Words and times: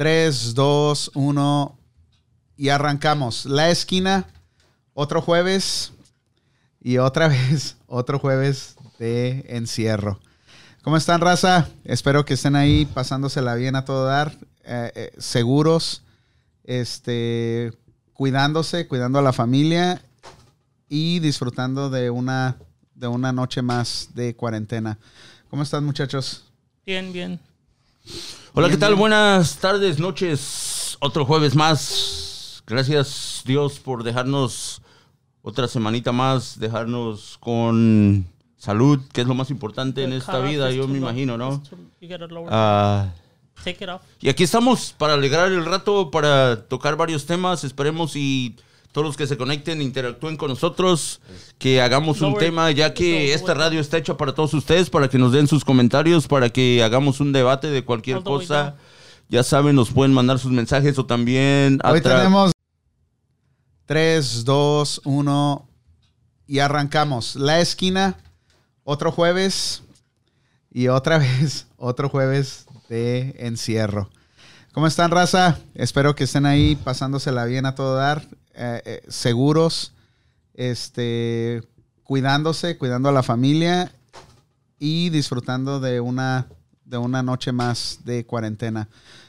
3, 0.00 0.54
2, 0.54 1.10
1 1.12 1.78
y 2.56 2.70
arrancamos. 2.70 3.44
La 3.44 3.68
esquina, 3.68 4.24
otro 4.94 5.20
jueves 5.20 5.92
y 6.80 6.96
otra 6.96 7.28
vez, 7.28 7.76
otro 7.86 8.18
jueves 8.18 8.76
de 8.98 9.44
encierro. 9.50 10.18
¿Cómo 10.80 10.96
están, 10.96 11.20
raza? 11.20 11.68
Espero 11.84 12.24
que 12.24 12.32
estén 12.32 12.56
ahí 12.56 12.86
pasándosela 12.86 13.54
bien 13.56 13.76
a 13.76 13.84
todo 13.84 14.06
dar, 14.06 14.32
eh, 14.64 14.90
eh, 14.94 15.12
seguros, 15.18 16.02
este, 16.64 17.70
cuidándose, 18.14 18.88
cuidando 18.88 19.18
a 19.18 19.22
la 19.22 19.34
familia 19.34 20.00
y 20.88 21.18
disfrutando 21.18 21.90
de 21.90 22.08
una, 22.08 22.56
de 22.94 23.06
una 23.06 23.32
noche 23.32 23.60
más 23.60 24.08
de 24.14 24.34
cuarentena. 24.34 24.98
¿Cómo 25.50 25.62
están, 25.62 25.84
muchachos? 25.84 26.46
Bien, 26.86 27.12
bien. 27.12 27.38
Hola, 28.54 28.68
¿qué 28.68 28.76
tal? 28.76 28.94
Buenas 28.94 29.58
tardes, 29.58 29.98
noches. 29.98 30.96
Otro 31.00 31.24
jueves 31.24 31.54
más. 31.54 32.62
Gracias 32.66 33.42
Dios 33.44 33.78
por 33.78 34.04
dejarnos 34.04 34.82
otra 35.42 35.66
semanita 35.66 36.12
más, 36.12 36.58
dejarnos 36.58 37.36
con 37.40 38.26
salud, 38.56 39.00
que 39.12 39.22
es 39.22 39.26
lo 39.26 39.34
más 39.34 39.50
importante 39.50 40.04
en 40.04 40.12
esta 40.12 40.38
vida, 40.40 40.70
yo 40.70 40.86
me 40.86 40.98
imagino, 40.98 41.36
¿no? 41.38 41.62
Ah, 42.48 43.08
y 44.20 44.28
aquí 44.28 44.44
estamos 44.44 44.94
para 44.96 45.14
alegrar 45.14 45.50
el 45.52 45.64
rato, 45.64 46.10
para 46.10 46.66
tocar 46.66 46.96
varios 46.96 47.26
temas. 47.26 47.64
Esperemos 47.64 48.16
y 48.16 48.56
todos 48.92 49.06
los 49.06 49.16
que 49.16 49.26
se 49.26 49.36
conecten 49.36 49.82
interactúen 49.82 50.36
con 50.36 50.48
nosotros, 50.48 51.20
que 51.58 51.80
hagamos 51.80 52.20
un 52.22 52.36
tema, 52.36 52.70
ya 52.70 52.92
que 52.92 53.34
esta 53.34 53.54
radio 53.54 53.80
está 53.80 53.98
hecha 53.98 54.16
para 54.16 54.34
todos 54.34 54.52
ustedes, 54.54 54.90
para 54.90 55.08
que 55.08 55.18
nos 55.18 55.32
den 55.32 55.46
sus 55.46 55.64
comentarios, 55.64 56.26
para 56.26 56.50
que 56.50 56.82
hagamos 56.82 57.20
un 57.20 57.32
debate 57.32 57.68
de 57.68 57.84
cualquier 57.84 58.18
All 58.18 58.24
cosa. 58.24 58.76
Ya 59.28 59.44
saben, 59.44 59.76
nos 59.76 59.90
pueden 59.90 60.12
mandar 60.12 60.40
sus 60.40 60.50
mensajes 60.50 60.98
o 60.98 61.06
también 61.06 61.78
a 61.84 61.92
Hoy 61.92 62.00
tenemos 62.00 62.50
3, 63.86 64.44
2, 64.44 65.02
1 65.04 65.68
y 66.48 66.58
arrancamos. 66.58 67.36
La 67.36 67.60
esquina, 67.60 68.16
otro 68.82 69.12
jueves 69.12 69.84
y 70.72 70.88
otra 70.88 71.18
vez, 71.20 71.68
otro 71.76 72.08
jueves 72.08 72.66
de 72.88 73.36
encierro. 73.38 74.10
¿Cómo 74.72 74.88
están, 74.88 75.12
raza? 75.12 75.58
Espero 75.74 76.14
que 76.16 76.24
estén 76.24 76.46
ahí 76.46 76.76
pasándosela 76.76 77.44
bien 77.44 77.66
a 77.66 77.74
todo 77.74 77.94
dar, 77.96 78.24
eh, 78.54 78.82
eh, 78.84 79.02
seguros, 79.08 79.92
este, 80.54 81.62
cuidándose, 82.02 82.76
cuidando 82.78 83.08
a 83.08 83.12
la 83.12 83.22
familia 83.22 83.92
y 84.78 85.10
disfrutando 85.10 85.80
de 85.80 86.00
una, 86.00 86.48
de 86.84 86.98
una 86.98 87.22
noche 87.22 87.52
más 87.52 88.00
de 88.04 88.24
cuarentena. 88.24 88.88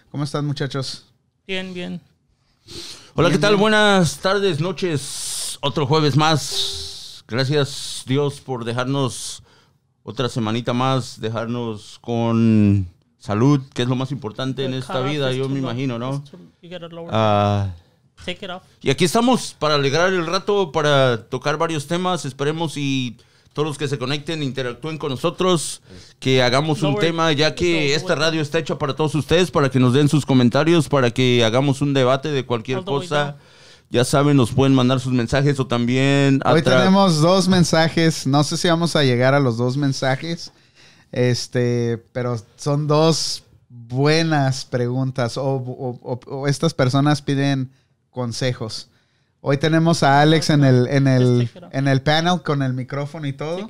¿Cómo 0.10 0.24
están, 0.24 0.46
muchachos? 0.46 1.06
Bien, 1.48 1.74
bien. 1.74 2.02
Hola, 3.16 3.30
¿qué 3.30 3.34
Bien, 3.34 3.42
tal? 3.42 3.52
bien. 3.52 3.62
Buenas 3.62 4.18
tardes, 4.20 4.60
noches. 4.60 5.58
Otro 5.62 5.86
jueves 5.86 6.16
más. 6.16 7.24
Gracias 7.28 8.04
Dios 8.06 8.42
por 8.42 8.66
dejarnos 8.66 9.44
otra 10.04 10.28
semanita 10.30 10.74
más, 10.74 11.22
dejarnos 11.22 12.00
con 12.02 12.88
salud, 13.18 13.62
que 13.74 13.84
es 13.84 13.88
lo 13.88 13.96
más 13.96 14.12
importante 14.12 14.66
en 14.66 14.74
esta 14.74 15.02
vida, 15.02 15.32
yo 15.32 15.48
me 15.48 15.60
imagino, 15.60 16.00
¿no? 16.00 16.24
Take 18.26 18.46
it 18.46 18.52
off. 18.52 18.64
y 18.82 18.90
aquí 18.90 19.06
estamos 19.06 19.56
para 19.58 19.76
alegrar 19.76 20.14
el 20.14 20.26
rato, 20.26 20.72
para 20.72 21.24
tocar 21.30 21.58
varios 21.58 21.88
temas. 21.88 22.26
Esperemos 22.26 22.78
y 22.78 23.18
todos 23.54 23.68
los 23.68 23.78
que 23.78 23.88
se 23.88 23.98
conecten 23.98 24.44
interactúen 24.44 24.98
con 24.98 25.10
nosotros, 25.10 25.82
que 26.20 26.42
hagamos 26.42 26.82
un 26.84 26.96
tema, 26.98 27.32
ya 27.34 27.54
que 27.56 27.96
esta 27.96 28.16
radio 28.16 28.42
está 28.42 28.60
hecha 28.60 28.78
para 28.78 28.96
todos 28.96 29.14
ustedes, 29.16 29.52
para 29.52 29.70
que 29.70 29.80
nos 29.80 29.94
den 29.94 30.08
sus 30.08 30.26
comentarios, 30.26 30.88
para 30.88 31.12
que 31.12 31.44
hagamos 31.44 31.82
un 31.82 31.94
debate 31.94 32.32
de 32.32 32.46
cualquier 32.46 32.84
cosa. 32.86 33.36
Ya 33.90 34.06
saben, 34.06 34.38
nos 34.38 34.52
pueden 34.54 34.74
mandar 34.74 35.02
sus 35.02 35.12
mensajes 35.12 35.60
o 35.60 35.68
también 35.68 36.40
Hoy 36.46 36.62
tenemos 36.62 37.20
dos 37.20 37.50
mensajes. 37.50 38.26
No 38.26 38.42
sé 38.46 38.56
si 38.56 38.70
vamos 38.70 38.96
a 38.96 39.04
llegar 39.04 39.34
a 39.34 39.42
los 39.42 39.58
dos 39.58 39.76
mensajes. 39.76 40.54
Este, 41.12 41.98
pero 42.14 42.40
son 42.56 42.88
dos 42.88 43.44
buenas 43.68 44.64
preguntas. 44.64 45.38
O, 45.38 45.44
o- 45.44 46.00
o- 46.04 46.20
o 46.26 46.48
estas 46.48 46.74
personas 46.74 47.22
piden 47.22 47.70
consejos. 48.12 48.90
Hoy 49.42 49.58
tenemos 49.58 50.04
a 50.04 50.22
Alex 50.22 50.52
en 50.52 50.64
el, 50.64 50.88
en 50.88 51.08
el, 51.08 51.50
en 51.72 51.88
el 51.88 52.02
panel 52.02 52.42
con 52.44 52.62
el 52.62 52.74
micrófono 52.74 53.26
y 53.26 53.34
todo. 53.34 53.68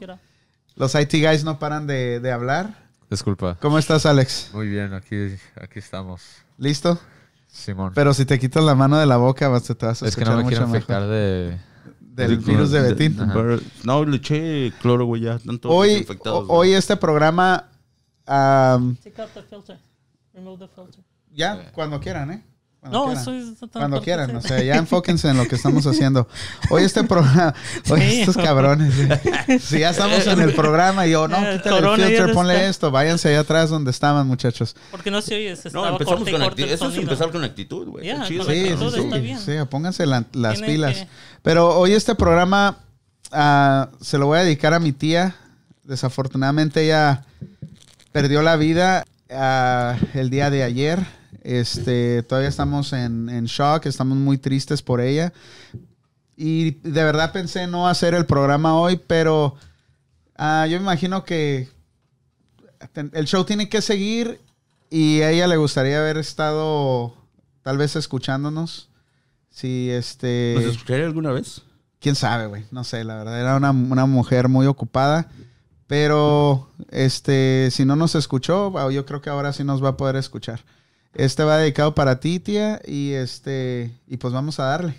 Los 0.75 0.95
IT 0.95 1.11
guys 1.13 1.43
no 1.45 1.59
paran 1.59 1.87
de, 1.87 2.19
de 2.19 2.31
hablar. 2.31 2.75
Disculpa. 3.09 3.57
¿Cómo 3.61 3.77
estás, 3.77 4.05
Alex? 4.05 4.49
Muy 4.53 4.67
bien, 4.67 4.93
aquí, 4.93 5.37
aquí 5.61 5.79
estamos. 5.79 6.23
¿Listo? 6.57 6.99
Simón. 7.47 7.91
Pero 7.93 8.13
si 8.13 8.25
te 8.25 8.39
quitas 8.39 8.63
la 8.63 8.75
mano 8.75 8.97
de 8.97 9.05
la 9.05 9.17
boca, 9.17 9.47
vas, 9.49 9.63
te 9.63 9.73
vas 9.85 10.01
a 10.03 10.07
es 10.07 10.15
que 10.15 10.23
no 10.25 10.37
me 10.37 10.43
mucho 10.43 10.49
quiero 10.57 10.65
infectar 10.67 11.07
de... 11.07 11.57
Del 11.99 12.37
virus 12.37 12.71
de 12.71 12.81
Betín. 12.81 13.17
No, 13.83 14.03
le 14.05 14.17
eché 14.17 14.73
cloro, 14.81 15.05
güey, 15.05 15.21
ya. 15.21 15.39
Hoy, 15.63 16.05
o- 16.25 16.45
hoy 16.49 16.73
este 16.73 16.97
programa... 16.97 17.69
am, 18.25 18.95
Take 18.97 19.21
out 19.21 19.31
the 19.33 19.41
filter. 19.43 19.77
Remove 20.33 20.59
the 20.59 20.67
filter. 20.73 21.03
Ya, 21.33 21.71
cuando 21.71 21.99
quieran, 21.99 22.31
¿eh? 22.31 22.43
Cuando 22.81 22.97
No, 22.97 23.05
quieran. 23.05 23.21
eso 23.21 23.33
es... 23.35 23.69
Cuando 23.71 24.01
quieran, 24.01 24.35
o 24.35 24.41
sea, 24.41 24.63
ya 24.63 24.75
enfóquense 24.77 25.29
en 25.29 25.37
lo 25.37 25.47
que 25.47 25.55
estamos 25.55 25.85
haciendo. 25.85 26.27
Hoy 26.71 26.83
este 26.83 27.03
programa, 27.03 27.53
hoy 27.91 28.01
Sí. 28.01 28.19
estos 28.21 28.35
cabrones, 28.37 28.91
si 29.61 29.79
ya 29.79 29.91
estamos 29.91 30.25
en 30.25 30.41
el 30.41 30.53
programa 30.55 31.05
y 31.05 31.11
yo, 31.11 31.27
no, 31.27 31.37
quítale 31.63 31.77
el 31.77 31.95
filter, 32.17 32.33
ponle 32.33 32.55
está. 32.55 32.67
esto, 32.69 32.89
váyanse 32.91 33.29
allá 33.29 33.41
atrás 33.41 33.69
donde 33.69 33.91
estaban, 33.91 34.25
muchachos. 34.25 34.75
Porque 34.89 35.11
no 35.11 35.21
se 35.21 35.35
oye. 35.35 35.55
Se 35.55 35.69
No, 35.69 35.81
estaba 35.81 35.89
empezamos 35.89 36.17
corte 36.21 36.31
con 36.31 36.41
corte 36.41 36.73
Eso 36.73 36.89
es 36.89 36.97
empezar 36.97 37.31
con 37.31 37.43
actitud, 37.43 37.87
güey. 37.87 38.03
Sí, 38.05 38.11
sí, 38.27 38.39
actitud 38.39 38.91
sí, 38.93 38.99
está 39.01 39.17
bien. 39.17 39.39
sí, 39.39 39.51
pónganse 39.69 40.05
la- 40.07 40.25
las 40.33 40.53
Tienen 40.55 40.71
pilas. 40.71 40.97
que- 40.97 41.07
Pero 41.43 41.77
hoy 41.77 41.93
este 41.93 42.15
programa 42.15 42.79
ah, 43.31 43.89
se 44.01 44.17
lo 44.17 44.25
voy 44.25 44.39
a 44.39 44.43
dedicar 44.43 44.73
a 44.73 44.79
mi 44.79 44.91
tía. 44.91 45.35
Desafortunadamente 45.83 46.83
ella 46.83 47.25
perdió 48.11 48.41
la 48.41 48.55
vida 48.55 49.05
ah, 49.29 49.97
el 50.15 50.31
día 50.31 50.49
de 50.49 50.63
ayer. 50.63 51.20
Este, 51.41 52.23
todavía 52.23 52.49
estamos 52.49 52.93
en, 52.93 53.27
en 53.29 53.45
shock, 53.45 53.85
estamos 53.85 54.17
muy 54.17 54.37
tristes 54.37 54.81
por 54.81 55.01
ella. 55.01 55.33
Y 56.35 56.71
de 56.71 57.03
verdad 57.03 57.31
pensé 57.31 57.67
no 57.67 57.87
hacer 57.87 58.13
el 58.13 58.25
programa 58.25 58.75
hoy, 58.75 58.99
pero 59.05 59.55
ah, 60.37 60.65
yo 60.67 60.77
me 60.77 60.83
imagino 60.83 61.23
que 61.23 61.69
el 63.13 63.25
show 63.25 63.43
tiene 63.43 63.69
que 63.69 63.81
seguir 63.81 64.39
y 64.89 65.21
a 65.21 65.31
ella 65.31 65.47
le 65.47 65.57
gustaría 65.57 65.99
haber 65.99 66.17
estado 66.17 67.15
tal 67.61 67.77
vez 67.77 67.95
escuchándonos. 67.95 68.89
Si 69.49 69.89
este... 69.89 70.53
¿Nos 70.55 70.65
escucharía 70.65 71.05
alguna 71.05 71.31
vez? 71.31 71.61
Quién 71.99 72.15
sabe, 72.15 72.47
güey. 72.47 72.65
No 72.71 72.83
sé, 72.83 73.03
la 73.03 73.17
verdad. 73.17 73.39
Era 73.39 73.57
una, 73.57 73.71
una 73.71 74.05
mujer 74.05 74.47
muy 74.47 74.65
ocupada. 74.65 75.29
Pero, 75.87 76.69
este, 76.89 77.67
si 77.69 77.83
no 77.83 77.95
nos 77.95 78.15
escuchó, 78.15 78.77
ah, 78.79 78.89
yo 78.91 79.05
creo 79.05 79.21
que 79.21 79.29
ahora 79.29 79.51
sí 79.53 79.63
nos 79.63 79.83
va 79.83 79.89
a 79.89 79.97
poder 79.97 80.15
escuchar. 80.15 80.61
Este 81.13 81.43
va 81.43 81.57
dedicado 81.57 81.93
para 81.95 82.19
ti, 82.19 82.39
tía. 82.39 82.81
Y 82.85 83.11
este, 83.11 83.91
y 84.07 84.17
pues 84.17 84.33
vamos 84.33 84.59
a 84.59 84.63
darle. 84.65 84.95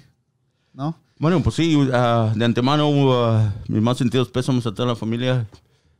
¿No? 0.72 0.96
Bueno, 1.18 1.42
pues 1.42 1.54
sí, 1.56 1.78
ah, 1.92 2.32
de 2.34 2.44
antemano, 2.44 2.90
ah, 3.12 3.52
mis 3.68 3.82
más 3.82 3.98
sentidos 3.98 4.28
pésamos 4.28 4.66
a 4.66 4.74
toda 4.74 4.88
la 4.88 4.96
familia. 4.96 5.46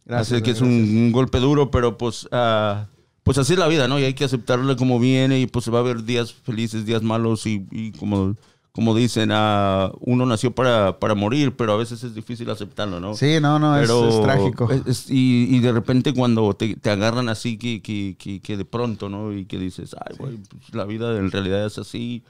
Gracias. 0.05 0.39
Sé 0.39 0.43
que 0.43 0.51
es 0.51 0.61
un, 0.61 0.69
un 0.69 1.13
golpe 1.13 1.39
duro, 1.39 1.71
pero 1.71 1.97
pues, 1.97 2.29
ah, 2.33 2.87
pues 3.23 3.39
así 3.39 3.53
es 3.53 3.59
la 3.59 3.69
vida, 3.69 3.87
¿no? 3.87 4.01
Y 4.01 4.05
hay 4.05 4.15
que 4.15 4.25
aceptarle 4.25 4.75
como 4.77 4.99
viene 4.99 5.39
y 5.39 5.47
pues 5.47 5.73
va 5.73 5.79
a 5.79 5.81
haber 5.81 6.03
días 6.05 6.33
felices, 6.33 6.87
días 6.87 7.03
malos 7.03 7.47
y, 7.47 7.67
y 7.71 7.93
como, 7.93 8.35
como 8.73 8.95
dicen, 8.97 9.29
ah, 9.33 9.93
uno 10.01 10.25
nació 10.25 10.55
para, 10.55 10.99
para 10.99 11.15
morir, 11.15 11.55
pero 11.57 11.75
a 11.75 11.77
veces 11.77 12.03
es 12.05 12.15
difícil 12.15 12.49
aceptarlo, 12.49 13.01
¿no? 13.01 13.15
Sí, 13.15 13.37
no, 13.41 13.59
no, 13.59 13.77
es, 13.77 13.83
Pero 13.83 14.09
es 14.09 14.23
trágico. 14.23 14.71
es- 14.73 14.87
es- 14.87 15.11
y, 15.11 15.47
y 15.55 15.61
de 15.61 15.73
repente 15.73 16.15
cuando 16.15 16.55
te, 16.55 16.75
te 16.77 16.89
agarran 16.91 17.29
así 17.29 17.59
que, 17.59 17.83
que, 17.83 18.17
que, 18.19 18.41
que 18.41 18.57
de 18.57 18.65
pronto, 18.65 19.09
¿no? 19.11 19.33
Y 19.33 19.45
que 19.45 19.59
dices, 19.59 19.95
ay, 20.01 20.17
güey, 20.19 20.39
pues, 20.49 20.75
la 20.75 20.85
vida 20.87 21.17
en 21.19 21.31
realidad 21.31 21.67
es 21.67 21.77
así, 21.77 22.23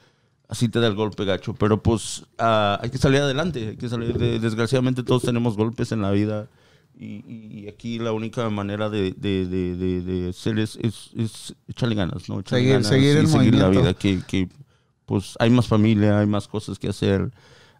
así 0.49 0.67
te 0.67 0.81
da 0.81 0.87
el 0.87 0.95
golpe 0.95 1.23
gacho. 1.23 1.53
Pero 1.53 1.81
pues 1.81 2.25
ah, 2.37 2.77
hay 2.83 2.89
que 2.89 2.97
salir 2.97 3.21
adelante, 3.21 3.69
hay 3.69 3.77
que 3.77 3.87
salir 3.87 4.17
de- 4.17 4.39
desgraciadamente 4.39 5.01
todos 5.03 5.23
tenemos 5.23 5.55
golpes 5.55 5.93
en 5.93 6.01
la 6.01 6.11
vida. 6.11 6.49
Y, 6.99 7.23
y 7.27 7.67
aquí 7.69 7.97
la 7.99 8.11
única 8.11 8.47
manera 8.51 8.87
de, 8.89 9.13
de, 9.17 9.47
de, 9.47 9.75
de, 9.77 10.01
de 10.01 10.29
hacer 10.29 10.59
es, 10.59 10.75
es, 10.81 11.09
es 11.17 11.55
echarle 11.67 11.95
ganas, 11.95 12.29
¿no? 12.29 12.41
Echarle 12.41 12.59
Seguir- 12.65 12.73
ganas 12.73 12.87
seguir 12.87 13.15
y 13.15 13.19
el 13.19 13.27
seguir 13.27 13.55
la 13.55 13.69
vida, 13.69 13.93
que, 13.95 14.21
que 14.27 14.47
pues 15.05 15.35
hay 15.39 15.49
más 15.49 15.67
familia, 15.67 16.19
hay 16.19 16.27
más 16.27 16.47
cosas 16.47 16.79
que 16.79 16.89
hacer, 16.89 17.31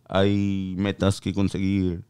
hay 0.07 0.75
metas 0.77 1.21
que 1.21 1.33
conseguir. 1.33 2.03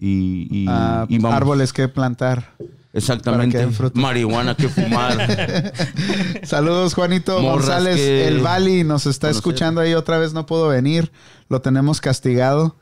Y, 0.00 0.46
y, 0.50 0.66
Ah, 0.68 1.06
y 1.08 1.18
vamos. 1.18 1.36
árboles 1.36 1.72
que 1.72 1.88
plantar. 1.88 2.54
Exactamente. 2.92 3.58
Que. 3.58 3.90
Marihuana 4.00 4.54
que 4.54 4.68
fumar. 4.68 5.16
Saludos, 6.44 6.94
Juanito 6.94 7.40
Morras 7.40 7.66
González. 7.66 7.96
que 7.96 8.28
El 8.28 8.40
Bali 8.40 8.84
nos 8.84 9.06
está 9.06 9.26
conocer. 9.28 9.38
escuchando 9.38 9.80
ahí 9.80 9.94
otra 9.94 10.18
vez, 10.18 10.32
no 10.32 10.46
pudo 10.46 10.68
venir. 10.68 11.10
Lo 11.48 11.60
tenemos 11.60 12.00
castigado. 12.00 12.76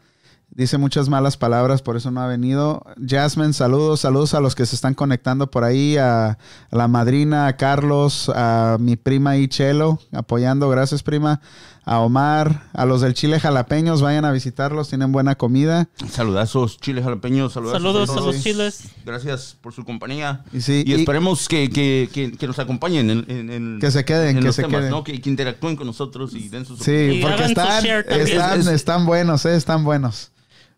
Dice 0.48 0.78
muchas 0.78 1.08
malas 1.08 1.36
palabras, 1.36 1.82
por 1.82 1.96
eso 1.96 2.10
no 2.10 2.20
ha 2.20 2.28
venido. 2.28 2.82
Jasmine, 3.04 3.52
saludos, 3.52 4.00
saludos 4.00 4.32
a 4.32 4.40
los 4.40 4.54
que 4.54 4.64
se 4.64 4.76
están 4.76 4.94
conectando 4.94 5.50
por 5.50 5.64
ahí, 5.64 5.96
a, 5.96 6.28
a 6.30 6.36
la 6.70 6.86
madrina, 6.86 7.46
a 7.48 7.56
Carlos, 7.56 8.30
a 8.34 8.76
mi 8.78 8.96
prima 8.96 9.36
Ichelo, 9.36 9.98
apoyando, 10.12 10.68
gracias 10.70 11.02
prima, 11.02 11.40
a 11.88 12.00
Omar, 12.00 12.64
a 12.72 12.84
los 12.84 13.00
del 13.00 13.14
Chile 13.14 13.38
Jalapeños, 13.38 14.02
vayan 14.02 14.24
a 14.24 14.32
visitarlos, 14.32 14.88
tienen 14.88 15.12
buena 15.12 15.36
comida. 15.36 15.88
Saludazos, 16.10 16.78
chiles 16.80 17.04
jalapeños, 17.04 17.52
saludazos. 17.52 17.80
Saludos 17.80 18.10
a 18.10 18.20
los 18.20 18.42
chiles. 18.42 18.88
Gracias 19.04 19.56
por 19.60 19.72
su 19.72 19.84
compañía. 19.84 20.44
Y 20.52 20.60
sí, 20.62 20.82
Y 20.84 20.90
y- 20.92 20.94
esperemos 21.00 21.48
que, 21.48 21.70
que, 21.70 22.10
que, 22.12 22.32
que 22.32 22.46
nos 22.48 22.58
acompañen 22.58 23.08
en, 23.10 23.24
en- 23.30 23.50
en- 23.50 23.78
Que 23.80 23.92
se 23.92 24.04
queden, 24.04 24.30
en 24.30 24.40
que 24.40 24.46
los 24.48 24.56
se 24.56 24.62
temas, 24.62 24.80
queden. 24.80 24.90
¿no? 24.90 25.04
Que, 25.04 25.20
que 25.20 25.30
interactúen 25.30 25.76
con 25.76 25.86
nosotros 25.86 26.34
y 26.34 26.48
den 26.48 26.64
sus 26.66 26.80
Sí, 26.80 27.20
porque 27.22 27.44
están, 27.44 27.86
están, 27.86 28.20
Es- 28.20 28.30
es- 28.30 28.66
están 28.66 29.06
buenos, 29.06 29.46
eh, 29.46 29.54
están 29.56 29.84
buenos. 29.84 30.32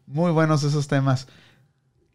Muy 0.06 0.30
buenos 0.30 0.62
esos 0.62 0.88
temas. 0.88 1.26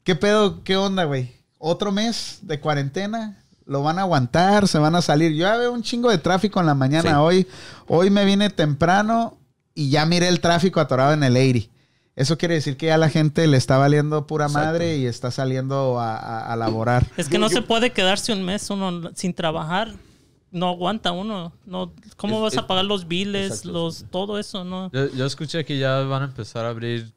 ¿Qué 0.04 0.16
pedo? 0.16 0.63
¿Qué 0.63 0.78
onda, 0.78 1.06
güey? 1.06 1.31
¿Otro 1.57 1.92
mes 1.92 2.39
de 2.44 2.60
cuarentena? 2.60 3.43
¿Lo 3.65 3.81
van 3.81 3.98
a 4.00 4.01
aguantar? 4.01 4.68
¿Se 4.68 4.77
van 4.77 4.95
a 4.95 5.01
salir? 5.01 5.31
Yo 5.31 5.45
ya 5.48 5.56
veo 5.57 5.71
un 5.71 5.83
chingo 5.83 6.10
de 6.10 6.18
tráfico 6.18 6.60
en 6.60 6.65
la 6.65 6.75
mañana 6.75 7.10
Sí. 7.12 7.15
hoy. 7.18 7.48
Hoy 7.88 8.10
me 8.10 8.25
vine 8.25 8.50
temprano 8.50 9.38
y 9.74 9.89
ya 9.89 10.06
miré 10.06 10.27
el 10.27 10.39
tráfico 10.42 10.80
atorado 10.80 11.13
en 11.13 11.24
el 11.24 11.33
80. 11.38 11.71
Eso 12.15 12.38
quiere 12.38 12.54
decir 12.56 12.77
que 12.77 12.88
ya 12.88 12.98
la 12.98 13.10
gente 13.10 13.48
le 13.48 13.57
está 13.57 13.77
valiendo 13.77 14.27
pura 14.27 14.45
Exacto. 14.45 14.68
madre 14.68 14.98
y 14.98 15.06
está 15.07 15.31
saliendo 15.31 16.00
a, 16.00 16.15
a- 16.15 16.54
a 16.54 16.56
laborar. 16.56 17.07
Es 17.18 17.27
que 17.27 17.33
Yo- 17.36 17.39
no 17.39 17.48
yo- 17.48 17.56
se 17.56 17.62
puede 17.63 17.92
quedarse 17.92 18.31
un 18.33 18.44
mes 18.44 18.69
uno 18.69 19.10
sin 19.15 19.33
trabajar. 19.33 19.94
No 20.51 20.68
aguanta 20.69 21.12
uno. 21.12 21.54
No, 21.65 21.92
¿Cómo 22.18 22.36
Es- 22.36 22.42
vas 22.44 22.54
es- 22.54 22.60
a 22.60 22.68
pagar 22.68 22.86
los 22.86 23.07
biles, 23.07 23.48
Exacto, 23.48 23.71
los 23.71 24.06
todo 24.12 24.38
eso? 24.38 24.63
No. 24.63 24.92
Yo, 24.92 25.07
yo 25.07 25.25
escuché 25.25 25.65
que 25.65 25.80
ya 25.80 26.01
van 26.01 26.21
a 26.21 26.25
empezar 26.25 26.65
a 26.65 26.69
abrir 26.69 27.12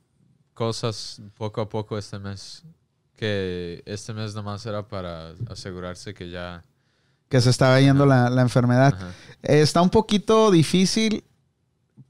cosas 0.55 1.21
poco 1.37 1.61
a 1.61 1.69
poco 1.69 1.99
este 1.99 2.19
mes. 2.19 2.63
Que 3.17 3.83
este 3.87 4.13
mes 4.13 4.35
nomás 4.35 4.65
era 4.67 4.87
para 4.87 5.33
asegurarse 5.51 6.13
que 6.15 6.31
ya... 6.31 6.63
Que 7.29 7.41
se 7.41 7.51
estaba 7.51 7.81
yendo 7.81 8.07
la, 8.07 8.31
la 8.31 8.43
enfermedad. 8.43 8.95
Ajá. 8.95 9.13
Está 9.43 9.83
un 9.83 9.91
poquito 9.91 10.51
difícil 10.51 11.25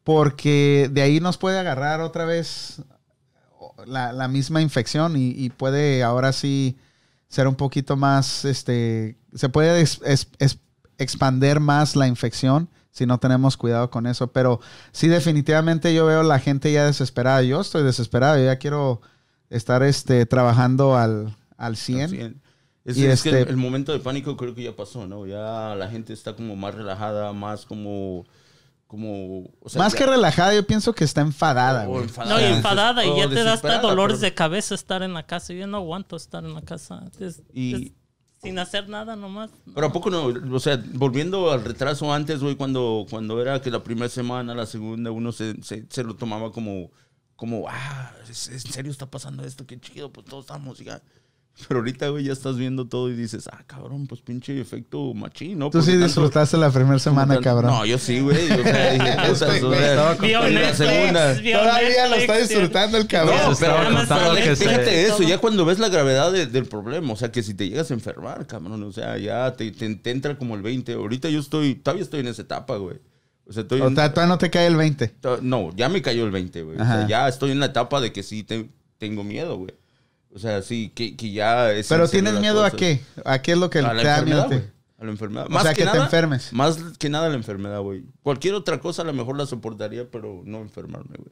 porque 0.05 0.89
de 0.93 1.03
ahí 1.03 1.21
nos 1.21 1.39
puede 1.39 1.59
agarrar 1.59 2.01
otra 2.01 2.25
vez 2.25 2.83
la, 3.87 4.13
la 4.13 4.29
misma 4.29 4.61
infección 4.63 5.17
y, 5.17 5.31
y 5.31 5.51
puede 5.51 6.03
ahora 6.03 6.33
sí 6.33 6.77
ser 7.29 7.49
un 7.49 7.57
poquito 7.57 7.97
más, 7.97 8.45
este, 8.45 9.17
se 9.35 9.49
puede 9.49 9.81
es- 9.81 10.01
es- 10.05 10.29
es- 10.39 10.59
expander 10.99 11.61
más 11.61 11.97
la 11.97 12.07
infección 12.07 12.69
si 12.91 13.05
no 13.05 13.19
tenemos 13.19 13.57
cuidado 13.57 13.91
con 13.91 14.07
eso. 14.07 14.29
Pero 14.33 14.61
sí, 14.93 15.09
definitivamente 15.09 15.93
yo 15.95 16.07
veo 16.07 16.23
la 16.23 16.39
gente 16.39 16.73
ya 16.73 16.85
desesperada. 16.87 17.43
Yo 17.43 17.61
estoy 17.61 17.83
desesperado, 17.83 18.39
yo 18.39 18.45
ya 18.45 18.57
quiero 18.57 19.01
estar 19.51 19.83
este, 19.83 20.27
trabajando 20.27 20.97
al, 20.97 21.37
al 21.57 21.77
100. 21.77 22.11
Sí. 22.11 22.21
Es, 22.85 22.97
Y 22.97 23.05
es 23.07 23.23
que 23.23 23.31
este- 23.31 23.43
el, 23.43 23.49
el 23.49 23.57
momento 23.57 23.93
de 23.93 23.99
pánico 23.99 24.37
creo 24.37 24.55
que 24.55 24.63
ya 24.63 24.77
pasó, 24.77 25.07
¿no? 25.07 25.27
Ya 25.27 25.75
la 25.77 25.89
gente 25.89 26.13
está 26.13 26.37
como 26.37 26.55
más 26.57 26.75
relajada, 26.75 27.33
más 27.33 27.67
como... 27.67 28.25
como 28.87 29.45
o 29.61 29.69
sea, 29.69 29.81
Más 29.83 29.93
ya- 29.93 29.99
que 29.99 30.07
relajada, 30.07 30.55
yo 30.55 30.65
pienso 30.67 30.93
que 30.95 31.03
está 31.05 31.21
enfadada. 31.21 31.87
o 31.89 31.91
güey. 31.93 32.05
enfadada, 32.05 32.41
No, 32.41 32.47
y 32.47 32.53
enfadada 32.53 33.05
y 33.05 33.17
ya 33.17 33.29
te 33.29 33.43
da 33.43 33.55
hasta 33.55 33.81
dolores 33.81 34.19
pero- 34.19 34.31
de 34.31 34.35
cabeza 34.35 34.75
estar 34.75 35.03
en 35.03 35.15
la 35.15 35.25
casa. 35.25 35.53
Yo 35.53 35.67
no 35.67 35.79
aguanto 35.79 36.15
estar 36.17 36.45
en 36.45 36.55
la 36.55 36.63
casa. 36.63 37.05
Es- 37.19 37.43
Y- 37.53 37.75
es 37.87 37.93
sin 38.43 38.59
hacer 38.61 38.89
nada 38.89 39.17
nomás. 39.17 39.51
Pero 39.75 39.89
a 39.89 39.93
poco 39.93 40.09
no, 40.11 40.27
o 40.55 40.61
sea, 40.61 40.81
volviendo 40.93 41.51
al 41.51 41.65
retraso 41.65 42.13
antes, 42.13 42.39
güey, 42.41 42.55
cuando, 42.55 43.05
cuando 43.11 43.43
era 43.43 43.61
que 43.61 43.73
la 43.73 43.83
primera 43.83 44.09
semana, 44.09 44.55
la 44.55 44.67
segunda, 44.67 45.11
uno 45.11 45.33
se, 45.33 45.61
se, 45.65 45.87
se 45.91 46.05
lo 46.05 46.15
tomaba 46.15 46.53
como, 46.53 46.93
como, 47.37 47.67
ah, 47.69 48.13
¿es- 48.29 48.49
¿en 48.49 48.61
serio 48.61 48.91
está 48.91 49.07
pasando 49.11 49.45
esto? 49.45 49.67
Qué 49.67 49.79
chido, 49.79 50.11
pues 50.13 50.27
todos 50.27 50.45
estamos, 50.47 50.79
ya. 50.79 51.01
Pero 51.69 51.81
ahorita, 51.81 52.11
güey, 52.11 52.25
ya 52.25 52.35
estás 52.35 52.59
viendo 52.59 52.87
todo 52.87 53.09
y 53.09 53.15
dices, 53.15 53.49
ah, 53.51 53.65
cabrón, 53.67 54.07
pues 54.07 54.21
pinche 54.21 54.61
efecto 54.61 55.15
machín, 55.15 55.59
¿no? 55.59 55.67
Tú 55.71 55.79
Porque 55.79 55.87
sí 55.87 55.91
tanto- 55.93 56.05
disfrutaste 56.07 56.59
la 56.59 56.71
primera 56.71 56.99
semana, 56.99 57.33
tanto- 57.33 57.45
cabrón. 57.49 57.71
No, 57.71 57.87
yo 57.87 57.97
sí, 57.97 58.21
güey. 58.21 58.37
O 58.53 58.63
sea, 58.63 58.93
dije, 58.93 59.17
cosas, 59.27 59.63
o 59.63 59.67
güey 59.69 59.79
sea, 59.81 59.95
la 59.97 60.75
segunda. 60.75 61.35
Todavía 61.35 62.09
lo 62.09 62.15
está 62.17 62.37
disfrutando 62.37 62.99
el 62.99 63.07
cabrón. 63.07 63.37
No, 63.39 63.57
pero 63.59 63.75
fíjate, 64.07 64.43
que 64.43 64.57
se- 64.57 64.65
fíjate 64.69 65.03
eso, 65.07 65.23
ya 65.23 65.39
cuando 65.39 65.65
ves 65.65 65.79
la 65.79 65.89
gravedad 65.89 66.31
de- 66.31 66.45
del 66.47 66.67
problema, 66.67 67.15
o 67.15 67.17
sea, 67.17 67.33
que 67.33 67.43
si 67.43 67.55
te 67.55 67.67
llegas 67.67 67.91
a 67.91 67.95
enfermar, 67.95 68.47
cabrón, 68.47 68.83
o 68.83 68.93
sea, 68.93 69.17
ya 69.17 69.51
te, 69.55 69.71
te- 69.71 69.95
te 69.97 70.11
entra 70.11 70.37
como 70.37 70.57
el 70.57 70.61
20. 70.63 70.93
Ahorita 70.93 71.31
yo 71.31 71.41
estoy, 71.41 71.75
todavía 71.77 72.03
estoy 72.05 72.21
en 72.21 72.29
esa 72.29 72.43
etapa, 72.43 72.77
güey. 72.77 72.99
O 73.49 73.53
sea, 73.53 73.63
estoy 73.63 73.81
O 73.81 73.89
en- 73.89 73.95
sea, 73.95 74.13
todavía 74.13 74.35
no 74.35 74.39
te 74.39 74.51
cae 74.51 74.67
el 74.67 74.77
20. 74.77 75.09
to- 75.09 75.41
no, 75.43 75.71
ya 75.77 75.89
me 75.89 76.03
cayó 76.03 76.25
el 76.25 76.31
20, 76.33 76.63
güey. 76.63 76.77
O 76.81 76.85
sea, 76.85 77.07
ya 77.07 77.29
estoy 77.29 77.53
en 77.53 77.61
la 77.61 77.67
etapa 77.67 78.01
de 78.01 78.13
que 78.13 78.23
sí 78.23 78.43
te- 78.43 78.69
tengo 78.99 79.23
miedo, 79.25 79.57
güey. 79.57 79.73
O 80.35 80.39
sea, 80.39 80.61
sí, 80.63 80.91
que, 80.95 81.17
que 81.17 81.31
ya 81.33 81.73
es 81.73 81.89
Pero 81.89 82.09
¿tienes 82.09 82.39
miedo 82.41 82.65
a 82.65 82.71
qué? 82.71 83.01
¿A 83.25 83.41
qué 83.41 83.53
es 83.53 83.59
lo 83.59 83.71
que 83.71 83.79
A 83.79 83.97
te 83.97 84.05
da 84.05 84.23
miedo? 84.23 84.43
a 84.99 85.05
la 85.05 85.11
enfermedad. 85.11 85.47
O 85.51 85.61
sea, 85.61 85.75
que 85.75 85.87
te 85.87 85.97
enfermes. 85.97 86.53
Más 86.53 86.79
que 86.99 87.09
nada 87.09 87.29
la 87.29 87.37
enfermedad, 87.37 87.81
güey. 87.81 88.05
Cualquier 88.23 88.55
otra 88.55 88.81
cosa 88.81 89.03
a 89.03 89.05
lo 89.05 89.13
mejor 89.13 89.37
la 89.39 89.47
soportaría, 89.47 90.11
pero 90.11 90.43
no 90.45 90.59
enfermarme, 90.61 91.17
güey. 91.17 91.31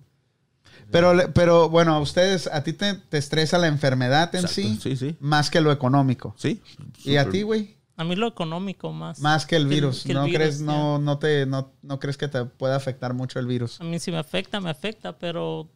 Pero, 0.90 1.14
pero 1.32 1.68
bueno, 1.70 1.94
a 1.94 2.00
ustedes, 2.00 2.46
a 2.46 2.62
ti 2.62 2.72
te, 2.74 2.94
te 2.94 3.16
estresa 3.18 3.58
la 3.58 3.66
enfermedad 3.68 4.34
en 4.34 4.42
Exacto. 4.44 4.54
sí, 4.54 4.78
Sí, 4.82 4.96
sí. 4.96 5.16
más 5.18 5.50
que 5.50 5.60
lo 5.60 5.72
económico. 5.72 6.34
Sí. 6.38 6.62
¿Y 7.04 7.16
a 7.16 7.28
ti, 7.28 7.42
güey? 7.42 7.73
A 7.96 8.04
mí 8.04 8.16
lo 8.16 8.26
económico 8.26 8.92
más. 8.92 9.20
Más 9.20 9.46
que 9.46 9.56
el 9.56 9.62
Que 9.68 9.74
el- 9.74 9.80
virus. 9.80 10.02
que 10.02 10.12
el 10.12 10.18
¿No 10.18 10.24
virus, 10.24 10.36
crees, 10.38 10.60
no, 10.60 10.98
no 10.98 11.18
te, 11.18 11.46
no, 11.46 11.72
no 11.82 11.98
crees 12.00 12.16
que 12.16 12.26
te 12.28 12.44
pueda 12.44 12.74
afectar 12.76 13.14
mucho 13.14 13.38
el 13.38 13.46
virus? 13.46 13.80
A 13.80 13.84
mí 13.84 13.98
si 14.00 14.10
me 14.10 14.18
afecta, 14.18 14.60
me 14.60 14.70
afecta, 14.70 15.16
pero 15.18 15.70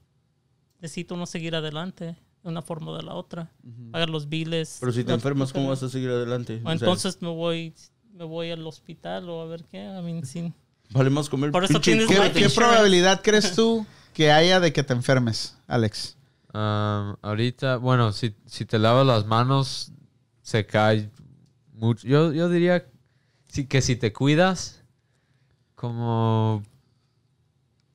necesito 0.80 1.16
no 1.16 1.26
seguir 1.26 1.54
adelante 1.54 2.16
de 2.42 2.48
una 2.48 2.62
forma 2.62 2.90
o 2.92 2.96
de 2.96 3.02
la 3.04 3.14
otra. 3.14 3.52
Pagar 3.92 4.10
los 4.10 4.28
biles. 4.28 4.78
Pero 4.80 4.92
si 4.92 5.04
te 5.04 5.12
enfermas, 5.12 5.52
¿cómo 5.52 5.68
vas 5.68 5.82
a 5.82 5.88
seguir 5.88 6.10
adelante? 6.10 6.54
O 6.56 6.58
O 6.60 6.62
sea, 6.64 6.72
entonces 6.72 7.18
me 7.22 7.28
voy 7.28 7.74
me 8.12 8.24
voy 8.24 8.50
al 8.50 8.66
hospital 8.66 9.28
o 9.28 9.42
a 9.42 9.46
ver 9.46 9.64
qué. 9.64 9.78
I 9.78 10.02
mean, 10.02 10.24
sí. 10.26 10.52
vale 10.90 11.08
más 11.10 11.28
comer 11.28 11.52
Por 11.52 11.64
eso 11.64 11.80
tienes 11.80 12.08
¿Qué, 12.08 12.32
qué 12.32 12.48
probabilidad 12.50 13.22
crees 13.22 13.54
tú 13.54 13.86
que 14.12 14.32
haya 14.32 14.58
de 14.58 14.72
que 14.72 14.82
te 14.82 14.92
enfermes, 14.92 15.56
Alex? 15.68 16.16
Um, 16.52 17.14
ahorita, 17.22 17.76
bueno, 17.76 18.10
si, 18.12 18.34
si 18.46 18.64
te 18.64 18.80
lavas 18.80 19.06
las 19.06 19.26
manos, 19.26 19.92
se 20.42 20.66
cae 20.66 21.10
mucho. 21.78 22.06
Yo, 22.06 22.32
yo 22.32 22.48
diría 22.48 22.86
sí, 23.48 23.66
que 23.66 23.80
si 23.82 23.96
te 23.96 24.12
cuidas, 24.12 24.82
como 25.74 26.62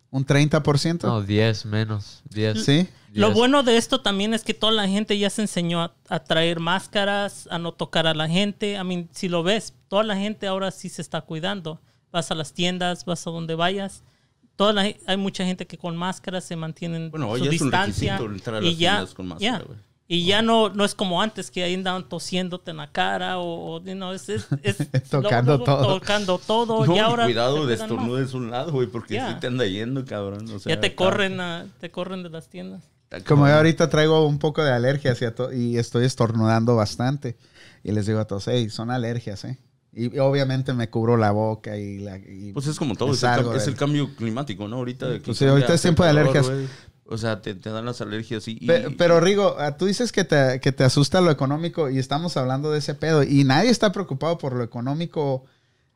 ¿Un 0.09 0.25
30%? 0.25 1.03
no, 1.03 1.21
10 1.21 1.65
menos. 1.65 2.21
10. 2.29 2.63
¿Sí? 2.63 2.87
Lo 3.13 3.27
10. 3.27 3.37
bueno 3.37 3.63
de 3.63 3.77
esto 3.77 4.01
también 4.01 4.33
es 4.33 4.43
que 4.43 4.53
toda 4.53 4.71
la 4.71 4.87
gente 4.87 5.17
ya 5.17 5.29
se 5.29 5.41
enseñó 5.41 5.81
a, 5.81 5.95
a 6.07 6.19
traer 6.23 6.59
máscaras, 6.59 7.47
a 7.51 7.57
no 7.59 7.71
tocar 7.73 8.07
a 8.07 8.13
la 8.13 8.27
gente. 8.27 8.73
I 8.73 8.83
mean, 8.83 9.09
si 9.11 9.27
lo 9.27 9.43
ves, 9.43 9.73
toda 9.87 10.03
la 10.03 10.15
gente 10.15 10.47
ahora 10.47 10.71
sí 10.71 10.89
se 10.89 11.01
está 11.01 11.21
cuidando. 11.21 11.81
Vas 12.11 12.29
a 12.31 12.35
las 12.35 12.53
tiendas, 12.53 13.05
vas 13.05 13.25
a 13.25 13.31
donde 13.31 13.55
vayas. 13.55 14.03
Toda 14.55 14.71
la, 14.73 14.93
hay 15.07 15.17
mucha 15.17 15.45
gente 15.45 15.65
que 15.65 15.79
con 15.79 15.97
máscaras 15.97 16.43
se 16.43 16.55
mantienen 16.55 17.09
Bueno, 17.09 17.27
hoy 17.29 17.39
su 17.39 17.45
es 17.45 17.61
un 17.61 17.69
distancia. 17.71 18.17
requisito 18.17 18.35
entrar 18.35 18.55
a 18.61 18.65
y 18.65 18.69
las 18.69 18.77
ya, 18.77 18.91
tiendas 18.91 19.13
con 19.15 19.27
máscara, 19.27 19.59
ya. 19.59 19.75
Y 20.07 20.25
ya 20.25 20.41
no, 20.41 20.69
no 20.69 20.83
es 20.83 20.93
como 20.95 21.21
antes 21.21 21.49
que 21.49 21.63
ahí 21.63 21.73
andaban 21.73 22.07
tosiéndote 22.09 22.71
en 22.71 22.77
la 22.77 22.91
cara 22.91 23.39
o, 23.39 23.75
o, 23.77 23.83
you 23.83 23.93
know, 23.93 24.11
es, 24.11 24.27
es- 24.29 24.47
es- 24.61 24.77
Tocando 25.09 25.59
todo. 25.63 25.99
Tocando 25.99 26.37
todo. 26.37 26.85
No, 26.85 26.95
y 26.95 26.99
ahora 26.99 27.23
cuidado, 27.25 27.65
destornudes 27.65 28.33
un 28.33 28.51
lado, 28.51 28.71
güey, 28.73 28.87
porque 28.87 29.15
Ya. 29.15 29.29
sí 29.33 29.39
te 29.39 29.47
anda 29.47 29.65
yendo, 29.65 30.03
cabrón. 30.05 30.45
o 30.49 30.59
sea, 30.59 30.75
Ya 30.75 30.81
te 30.81 30.87
está- 30.87 30.95
corren, 30.97 31.39
a- 31.39 31.65
te 31.79 31.89
corren 31.89 32.21
de 32.21 32.29
las 32.29 32.49
tiendas. 32.49 32.83
Como 33.27 33.47
yo 33.47 33.53
ahorita 33.55 33.89
traigo 33.89 34.25
un 34.27 34.39
poco 34.39 34.63
de 34.63 34.71
alergias 34.71 35.21
y, 35.21 35.25
a 35.25 35.35
to- 35.35 35.53
y 35.53 35.77
estoy 35.77 36.05
estornudando 36.05 36.75
bastante. 36.75 37.37
Y 37.83 37.91
les 37.91 38.05
digo 38.07 38.19
a 38.19 38.25
todos, 38.25 38.47
hey, 38.47 38.69
son 38.69 38.89
alergias, 38.91 39.45
¿eh? 39.45 39.59
Y, 39.95 40.17
obviamente 40.17 40.73
me 40.73 40.89
cubro 40.89 41.15
la 41.17 41.29
boca 41.31 41.77
y 41.77 41.99
la... 41.99 42.17
y 42.17 42.51
Pues 42.53 42.65
es 42.65 42.77
como 42.79 42.95
todo, 42.95 43.13
es 43.13 43.21
el, 43.21 43.29
cam- 43.29 43.55
es 43.55 43.65
de- 43.65 43.71
el 43.71 43.77
cambio 43.77 44.15
climático, 44.15 44.67
¿no? 44.67 44.77
Ahorita 44.77 45.07
de 45.07 45.19
que 45.19 45.25
Pues 45.27 45.37
sí, 45.37 45.45
ahorita 45.45 45.73
es 45.75 45.81
tiempo 45.81 46.03
de 46.03 46.09
alergias. 46.09 46.49
O 47.13 47.17
sea, 47.19 47.41
te, 47.41 47.53
te 47.53 47.69
dan 47.69 47.85
las 47.85 48.01
alergias 48.01 48.47
y... 48.47 48.57
y- 48.59 48.65
Pe- 48.67 48.89
Pero 48.97 49.19
Rigo, 49.19 49.55
ah, 49.59 49.77
tú 49.77 49.85
dices 49.85 50.11
que 50.11 50.23
te, 50.23 50.59
que 50.59 50.71
te 50.71 50.83
asusta 50.83 51.21
lo 51.21 51.29
económico 51.29 51.89
y 51.89 51.99
estamos 51.99 52.35
hablando 52.37 52.71
de 52.71 52.79
ese 52.79 52.95
pedo 52.95 53.21
y 53.23 53.43
nadie 53.43 53.69
está 53.69 53.91
preocupado 53.91 54.37
por 54.39 54.53
lo 54.53 54.63
económico 54.63 55.45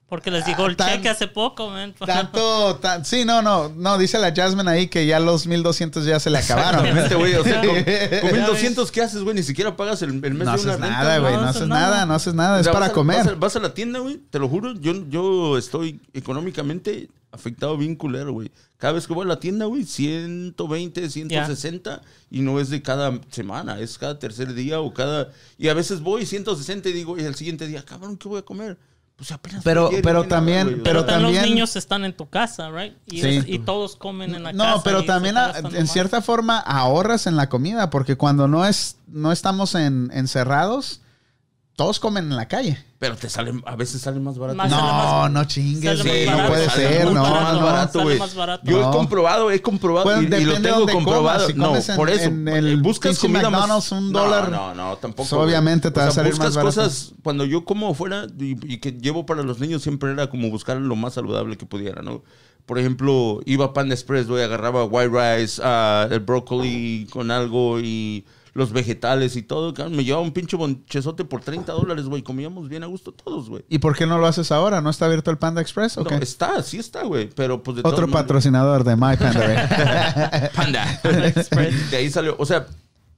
Porque 0.09 0.31
les 0.31 0.45
llegó 0.45 0.65
el 0.67 0.73
Ah, 0.73 0.77
tan- 0.77 0.89
cheque 0.95 1.09
hace 1.09 1.27
poco, 1.27 1.69
man. 1.69 1.93
tanto, 2.05 2.77
tan- 2.77 3.03
sí, 3.03 3.25
no, 3.25 3.41
no, 3.41 3.69
no, 3.69 3.97
dice 3.97 4.17
la 4.19 4.33
Jasmine 4.33 4.69
ahí 4.71 4.87
que 4.87 5.05
ya 5.05 5.19
los 5.19 5.47
1200 5.47 6.05
ya 6.05 6.17
se 6.19 6.29
le 6.29 6.37
acabaron. 6.37 6.85
Güey. 7.17 7.35
O 7.35 7.43
sea, 7.43 7.59
con, 7.61 7.75
con 8.21 8.31
Ya 8.31 8.31
1200, 8.47 8.89
¿qué 8.91 9.01
haces, 9.01 9.21
güey? 9.23 9.35
Ni 9.35 9.43
siquiera 9.43 9.75
pagas 9.75 10.01
el, 10.03 10.11
el 10.11 10.19
mes 10.19 10.31
No 10.31 10.37
de 10.37 10.43
una 10.43 10.53
haces 10.53 10.65
renta, 10.67 10.89
nada, 10.89 11.19
güey, 11.19 11.33
no 11.33 11.41
no 11.41 11.47
haces 11.47 11.55
haces 11.57 11.67
nada. 11.69 11.89
nada, 11.89 12.05
no 12.05 12.13
haces 12.13 12.33
nada, 12.33 12.57
O 12.57 12.61
es 12.61 12.67
para 12.69 12.85
a- 12.85 12.91
comer. 12.93 13.17
Vas 13.17 13.27
a, 13.27 13.33
vas 13.35 13.55
a 13.57 13.59
la 13.59 13.73
tienda, 13.73 13.99
güey, 13.99 14.17
te 14.29 14.39
lo 14.39 14.47
juro, 14.47 14.73
yo, 14.75 14.93
yo 15.09 15.57
estoy 15.57 15.99
económicamente 16.13 17.09
afectado 17.31 17.77
bien 17.77 17.95
culero, 17.95 18.31
güey. 18.31 18.49
Cada 18.77 18.93
vez 18.93 19.07
que 19.07 19.13
voy 19.13 19.25
a 19.25 19.27
la 19.27 19.39
tienda, 19.41 19.65
güey, 19.65 19.83
120, 19.83 21.09
160 21.09 22.01
y 22.29 22.41
no 22.41 22.59
es 22.59 22.69
de 22.69 22.81
cada 22.81 23.19
semana, 23.31 23.79
es 23.79 23.97
cada 23.97 24.17
tercer 24.19 24.53
día 24.53 24.79
o 24.79 24.93
cada... 24.93 25.29
Y 25.57 25.67
a 25.67 25.73
veces 25.73 26.01
voy 26.01 26.25
160 26.25 26.87
y 26.89 26.93
digo, 26.93 27.17
y 27.17 27.23
el 27.23 27.35
siguiente 27.35 27.67
día, 27.67 27.83
cabrón, 27.83 28.17
¿qué 28.17 28.27
voy 28.29 28.39
a 28.39 28.43
comer? 28.43 28.77
Pues 29.17 29.31
apenas 29.31 29.63
Pero- 29.63 29.87
ayer, 29.87 30.01
pero 30.03 30.19
no 30.19 30.23
nada, 30.25 30.35
también- 30.35 30.81
pero 30.83 31.03
también- 31.03 31.33
los 31.41 31.49
niños 31.49 31.75
están 31.75 32.05
en 32.05 32.15
tu 32.15 32.29
casa, 32.29 32.69
right? 32.69 32.93
Y, 33.07 33.21
Sí. 33.21 33.27
es- 33.29 33.47
y 33.47 33.57
todos 33.59 33.95
comen 33.95 34.35
en 34.35 34.43
la 34.43 34.51
casa. 34.53 34.75
No, 34.75 34.83
pero 34.83 35.05
también 35.05 35.35
a- 35.37 35.53
en 35.57 35.87
cierta 35.87 36.21
forma 36.21 36.59
ahorras 36.59 37.25
en 37.25 37.35
la 37.35 37.49
comida, 37.49 37.89
porque 37.89 38.15
cuando 38.15 38.47
no 38.47 38.63
es, 38.65 38.97
no 39.07 39.31
estamos 39.31 39.73
en, 39.73 40.11
encerrados, 40.13 41.01
todos 41.77 41.99
comen 41.99 42.25
en 42.25 42.35
la 42.35 42.47
calle. 42.47 42.83
Pero 42.97 43.15
te 43.15 43.29
salen, 43.29 43.61
a 43.67 43.75
veces 43.75 44.01
salen 44.01 44.23
más 44.23 44.37
barato. 44.39 44.57
Más- 44.57 44.71
No, 44.71 44.81
más- 44.81 45.31
no 45.31 45.43
chingues, 45.45 45.99
sale 45.99 46.09
güey, 46.09 46.25
más 46.25 46.31
no 46.35 46.37
barato, 46.41 46.53
puede 46.55 46.69
sale 46.69 46.87
ser, 46.89 47.05
no, 47.05 47.13
más 47.13 47.53
no. 47.53 47.61
barato, 47.61 47.91
Sale 47.93 48.03
güey. 48.03 48.17
más 48.19 48.35
barato. 48.35 48.63
Yo 48.65 48.81
No. 48.81 48.89
he 48.89 48.93
comprobado, 48.97 49.51
he 49.51 49.61
comprobado 49.61 50.03
Pues 50.05 50.17
y, 50.23 50.35
y 50.41 50.45
lo 50.45 50.59
tengo 50.59 50.87
comprobado. 50.87 51.39
comas. 51.39 51.45
Si 51.45 51.53
no, 51.53 51.75
en- 51.93 51.95
por 51.95 52.09
eso. 52.09 52.23
en 52.25 52.47
el 52.47 52.77
buscas 52.81 53.19
comida 53.19 53.49
más- 53.51 53.91
un 53.91 54.11
No, 54.11 54.21
dólar, 54.21 54.49
No, 54.49 54.73
no, 54.73 54.97
tampoco. 54.97 55.29
pues, 55.29 55.33
obviamente 55.33 55.91
te 55.91 55.99
va 55.99 56.07
a 56.07 56.11
salir 56.11 56.31
buscas 56.31 56.55
más 56.55 56.55
barato. 56.55 56.75
cosas 56.81 57.13
cuando 57.23 57.45
yo 57.45 57.63
como 57.63 57.89
afuera 57.91 58.25
y, 58.39 58.73
y 58.73 58.79
que 58.79 58.93
llevo 58.93 59.27
para 59.27 59.43
los 59.43 59.59
niños 59.59 59.83
siempre 59.83 60.11
era 60.11 60.27
como 60.31 60.49
buscar 60.49 60.77
lo 60.77 60.95
más 60.95 61.13
saludable 61.13 61.57
que 61.57 61.67
pudiera, 61.67 62.01
¿no? 62.01 62.23
Por 62.65 62.79
ejemplo, 62.79 63.39
iba 63.45 63.65
a 63.65 63.73
Panda 63.73 63.93
Express, 63.93 64.27
güey, 64.27 64.43
agarraba 64.43 64.83
white 64.83 65.11
rice, 65.39 65.61
ah, 65.63 66.07
el 66.09 66.19
brócoli 66.21 67.07
con 67.11 67.29
algo 67.31 67.79
y 67.79 68.25
los 68.57 68.73
vegetales 68.73 69.35
y 69.35 69.43
todo. 69.43 69.71
cabrón, 69.75 69.95
Me 69.95 70.03
llevaba 70.03 70.23
un 70.23 70.31
pinche 70.31 70.57
bonchezote 70.57 71.23
por 71.25 71.41
30 71.41 71.71
dólares, 71.73 72.05
güey. 72.07 72.23
Comíamos 72.23 72.67
bien 72.67 72.83
a 72.83 72.87
gusto 72.87 73.11
todos, 73.13 73.49
güey. 73.49 73.63
¿Y 73.69 73.77
por 73.77 73.95
qué 73.95 74.07
no 74.07 74.17
lo 74.17 74.25
haces 74.25 74.51
ahora? 74.51 74.81
¿No 74.81 74.89
está 74.89 75.05
abierto 75.05 75.29
el 75.29 75.37
Panda 75.37 75.61
Express? 75.61 75.95
¿o 75.99 76.03
No, 76.03 76.09
qué? 76.09 76.15
está, 76.15 76.63
sí 76.63 76.79
está, 76.79 77.03
güey. 77.03 77.29
Pero 77.35 77.61
pues 77.61 77.77
de 77.77 77.83
Otro 77.85 78.07
patrocinador 78.07 78.83
de 78.83 78.95
My 78.95 79.15
Panda. 79.15 80.49
Panda. 80.55 80.99
de 81.91 81.97
ahí 81.97 82.09
salió. 82.09 82.35
O 82.39 82.45
sea, 82.47 82.65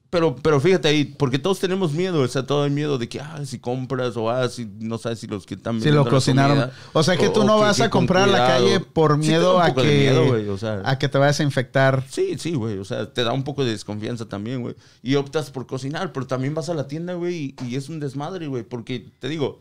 pero, 0.10 0.36
pero 0.36 0.60
fíjate 0.60 0.88
ahí, 0.88 1.06
porque 1.06 1.38
todos 1.38 1.60
tenemos 1.60 1.94
miedo. 1.94 2.22
O 2.22 2.28
sea, 2.28 2.44
todo 2.44 2.66
el 2.66 2.72
miedo 2.72 2.98
de 2.98 3.08
que, 3.08 3.20
ah, 3.20 3.42
si 3.46 3.60
compras 3.60 4.18
o 4.18 4.30
ah, 4.30 4.50
si 4.50 4.66
no 4.80 4.98
sabes 4.98 5.20
si 5.20 5.28
los 5.28 5.46
que 5.46 5.54
están 5.54 5.80
Si 5.82 5.92
lo 5.92 6.08
cocinaron. 6.10 6.58
comida, 6.58 6.74
O 6.94 7.04
sea 7.04 7.16
que 7.16 7.30
tú 7.30 7.42
o 7.42 7.44
no 7.44 7.60
vas 7.60 7.78
que 7.78 7.84
a 7.84 7.90
comprar 7.90 8.24
a 8.24 8.32
la 8.32 8.48
calle 8.48 8.80
por 8.80 9.18
miedo 9.18 9.60
a 9.60 9.74
que, 9.74 9.84
miedo, 9.84 10.54
o 10.54 10.58
sea. 10.58 10.82
a 10.84 10.98
que 10.98 11.10
te 11.10 11.18
vayas 11.18 11.40
a 11.40 11.44
infectar. 11.44 12.04
Sí, 12.10 12.36
sí, 12.40 12.54
güey. 12.54 12.80
O 12.80 12.86
sea, 12.86 13.14
te 13.14 13.24
da 13.24 13.34
un 13.34 13.44
poco 13.44 13.64
de 13.64 13.72
desconfianza 13.72 14.28
también, 14.28 14.62
güey. 14.62 14.76
Y 15.04 15.16
optas 15.16 15.52
por 15.52 15.68
cocinar, 15.68 16.12
pero 16.12 16.26
también 16.26 16.56
vas 16.56 16.70
a 16.70 16.74
la 16.74 16.88
tienda, 16.88 17.14
güey, 17.14 17.56
y, 17.62 17.66
y 17.68 17.76
es 17.76 17.88
un 17.90 18.00
desmadre, 18.00 18.48
güey. 18.48 18.64
Porque 18.64 19.06
te 19.20 19.28
digo, 19.28 19.60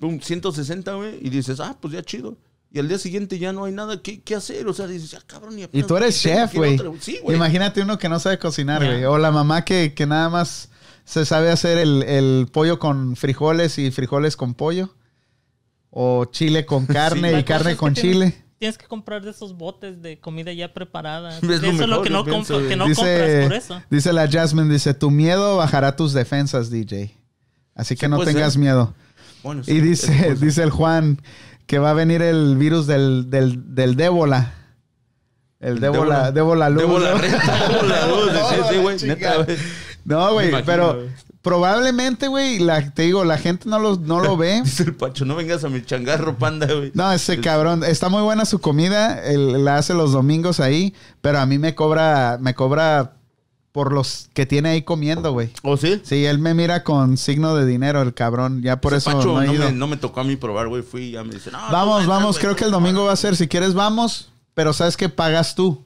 un 0.00 0.20
160, 0.20 0.94
güey, 0.94 1.18
y 1.22 1.30
dices, 1.30 1.58
ah, 1.60 1.76
pues 1.80 1.94
ya 1.94 2.02
chido. 2.02 2.36
Y 2.72 2.78
al 2.78 2.88
día 2.88 2.98
siguiente 2.98 3.38
ya 3.38 3.52
no 3.52 3.64
hay 3.64 3.72
nada 3.72 4.00
que, 4.00 4.20
que 4.22 4.34
hacer. 4.36 4.66
O 4.68 4.72
sea, 4.72 4.86
dices, 4.86 5.10
ya 5.10 5.20
cabrón, 5.26 5.58
y 5.58 5.62
Y 5.62 5.64
apenas 5.64 5.86
tú 5.88 5.96
eres 5.96 6.20
chef, 6.20 6.54
güey. 6.54 6.78
Sí, 7.00 7.18
güey. 7.22 7.36
Imagínate 7.36 7.82
uno 7.82 7.98
que 7.98 8.08
no 8.08 8.20
sabe 8.20 8.38
cocinar, 8.38 8.84
güey. 8.84 9.04
O 9.04 9.18
la 9.18 9.32
mamá 9.32 9.64
que, 9.64 9.92
que 9.94 10.06
nada 10.06 10.28
más 10.28 10.68
se 11.04 11.24
sabe 11.24 11.50
hacer 11.50 11.78
el, 11.78 12.04
el 12.04 12.46
pollo 12.52 12.78
con 12.78 13.16
frijoles 13.16 13.78
y 13.78 13.90
frijoles 13.90 14.36
con 14.36 14.54
pollo. 14.54 14.94
O 15.90 16.26
chile 16.26 16.64
con 16.66 16.86
carne 16.86 17.38
y 17.38 17.44
carne 17.44 17.72
que 17.72 17.76
con 17.76 17.94
chile. 17.94 18.44
Tienes 18.58 18.76
que 18.78 18.86
comprar 18.86 19.22
de 19.24 19.30
esos 19.30 19.56
botes 19.56 20.02
de 20.02 20.20
comida 20.20 20.52
ya 20.52 20.72
preparada. 20.72 21.36
Es 21.42 21.42
lo 21.42 21.54
eso 21.54 21.66
es 21.82 21.88
lo 21.88 22.02
que 22.02 22.10
no, 22.10 22.24
pienso, 22.24 22.60
compro- 22.60 22.68
que 22.68 22.76
no 22.76 22.86
dice, 22.86 23.00
compras 23.00 23.44
por 23.44 23.52
eso. 23.54 23.82
dice 23.90 24.12
la 24.12 24.28
Jasmine, 24.28 24.72
dice, 24.72 24.94
tu 24.94 25.10
miedo 25.10 25.56
bajará 25.56 25.96
tus 25.96 26.12
defensas, 26.12 26.70
DJ. 26.70 27.16
Así 27.74 27.96
que 27.96 28.06
Sí, 28.06 28.10
no 28.10 28.22
tengas 28.22 28.52
ser. 28.52 28.60
miedo. 28.60 28.94
Bueno, 29.42 29.62
Y 29.66 29.80
dice, 29.80 30.34
dice 30.36 30.62
el 30.62 30.70
Juan 30.70 31.20
que 31.70 31.78
va 31.78 31.90
a 31.90 31.94
venir 31.94 32.20
el 32.20 32.56
virus 32.56 32.88
del, 32.88 33.30
del, 33.30 33.76
del 33.76 33.94
débola. 33.94 34.54
El 35.60 35.78
débola, 35.78 36.32
débola 36.32 36.68
luz. 36.68 36.82
Debo 36.82 36.98
la 36.98 37.10
¿no? 37.12 37.18
renta, 37.18 37.68
debo 37.68 37.82
la 37.84 38.06
luz. 38.08 38.32
Sí, 38.48 38.56
sí, 38.70 38.76
güey. 38.78 38.98
Neta, 39.04 39.36
güey. 39.36 39.56
No, 40.04 40.32
güey, 40.32 40.50
pero 40.64 41.04
probablemente, 41.42 42.26
güey, 42.26 42.58
te 42.92 43.02
digo, 43.02 43.24
la 43.24 43.38
gente 43.38 43.68
no 43.68 43.78
lo, 43.78 43.94
no 43.94 44.18
lo 44.18 44.36
ve. 44.36 44.62
Dice 44.64 44.82
el 44.82 44.96
Pacho, 44.96 45.24
no 45.24 45.36
vengas 45.36 45.62
a 45.62 45.68
mi 45.68 45.80
changarro, 45.84 46.36
panda, 46.36 46.66
güey. 46.66 46.90
No, 46.92 47.12
ese 47.12 47.40
cabrón, 47.40 47.84
está 47.84 48.08
muy 48.08 48.22
buena 48.22 48.46
su 48.46 48.60
comida, 48.60 49.24
él 49.24 49.64
la 49.64 49.76
hace 49.76 49.94
los 49.94 50.10
domingos 50.10 50.58
ahí, 50.58 50.92
pero 51.20 51.38
a 51.38 51.46
mí 51.46 51.58
me 51.58 51.76
cobra, 51.76 52.38
me 52.40 52.52
cobra 52.52 53.12
por 53.72 53.92
los 53.92 54.28
que 54.34 54.46
tiene 54.46 54.70
ahí 54.70 54.82
comiendo, 54.82 55.32
güey. 55.32 55.52
¿O 55.62 55.76
sí? 55.76 56.00
Sí, 56.02 56.24
él 56.26 56.38
me 56.38 56.54
mira 56.54 56.82
con 56.82 57.16
signo 57.16 57.54
de 57.54 57.66
dinero, 57.66 58.02
el 58.02 58.14
cabrón, 58.14 58.62
ya 58.62 58.80
por 58.80 58.92
Ese 58.94 59.08
eso 59.10 59.18
Pacho 59.18 59.40
no 59.40 59.52
me, 59.52 59.72
no 59.72 59.86
me 59.86 59.96
tocó 59.96 60.20
a 60.20 60.24
mí 60.24 60.36
probar, 60.36 60.68
güey. 60.68 60.82
Fui 60.82 61.02
y 61.02 61.10
ya 61.12 61.22
me 61.24 61.34
dice, 61.34 61.50
no, 61.50 61.58
Vamos, 61.70 62.06
vamos, 62.06 62.38
creo 62.38 62.56
que 62.56 62.64
el 62.64 62.70
domingo 62.72 63.04
va 63.04 63.12
a 63.12 63.16
ser, 63.16 63.36
si 63.36 63.46
quieres 63.46 63.74
vamos, 63.74 64.30
pero 64.54 64.72
sabes 64.72 64.96
que 64.96 65.08
pagas 65.08 65.54
tú. 65.54 65.84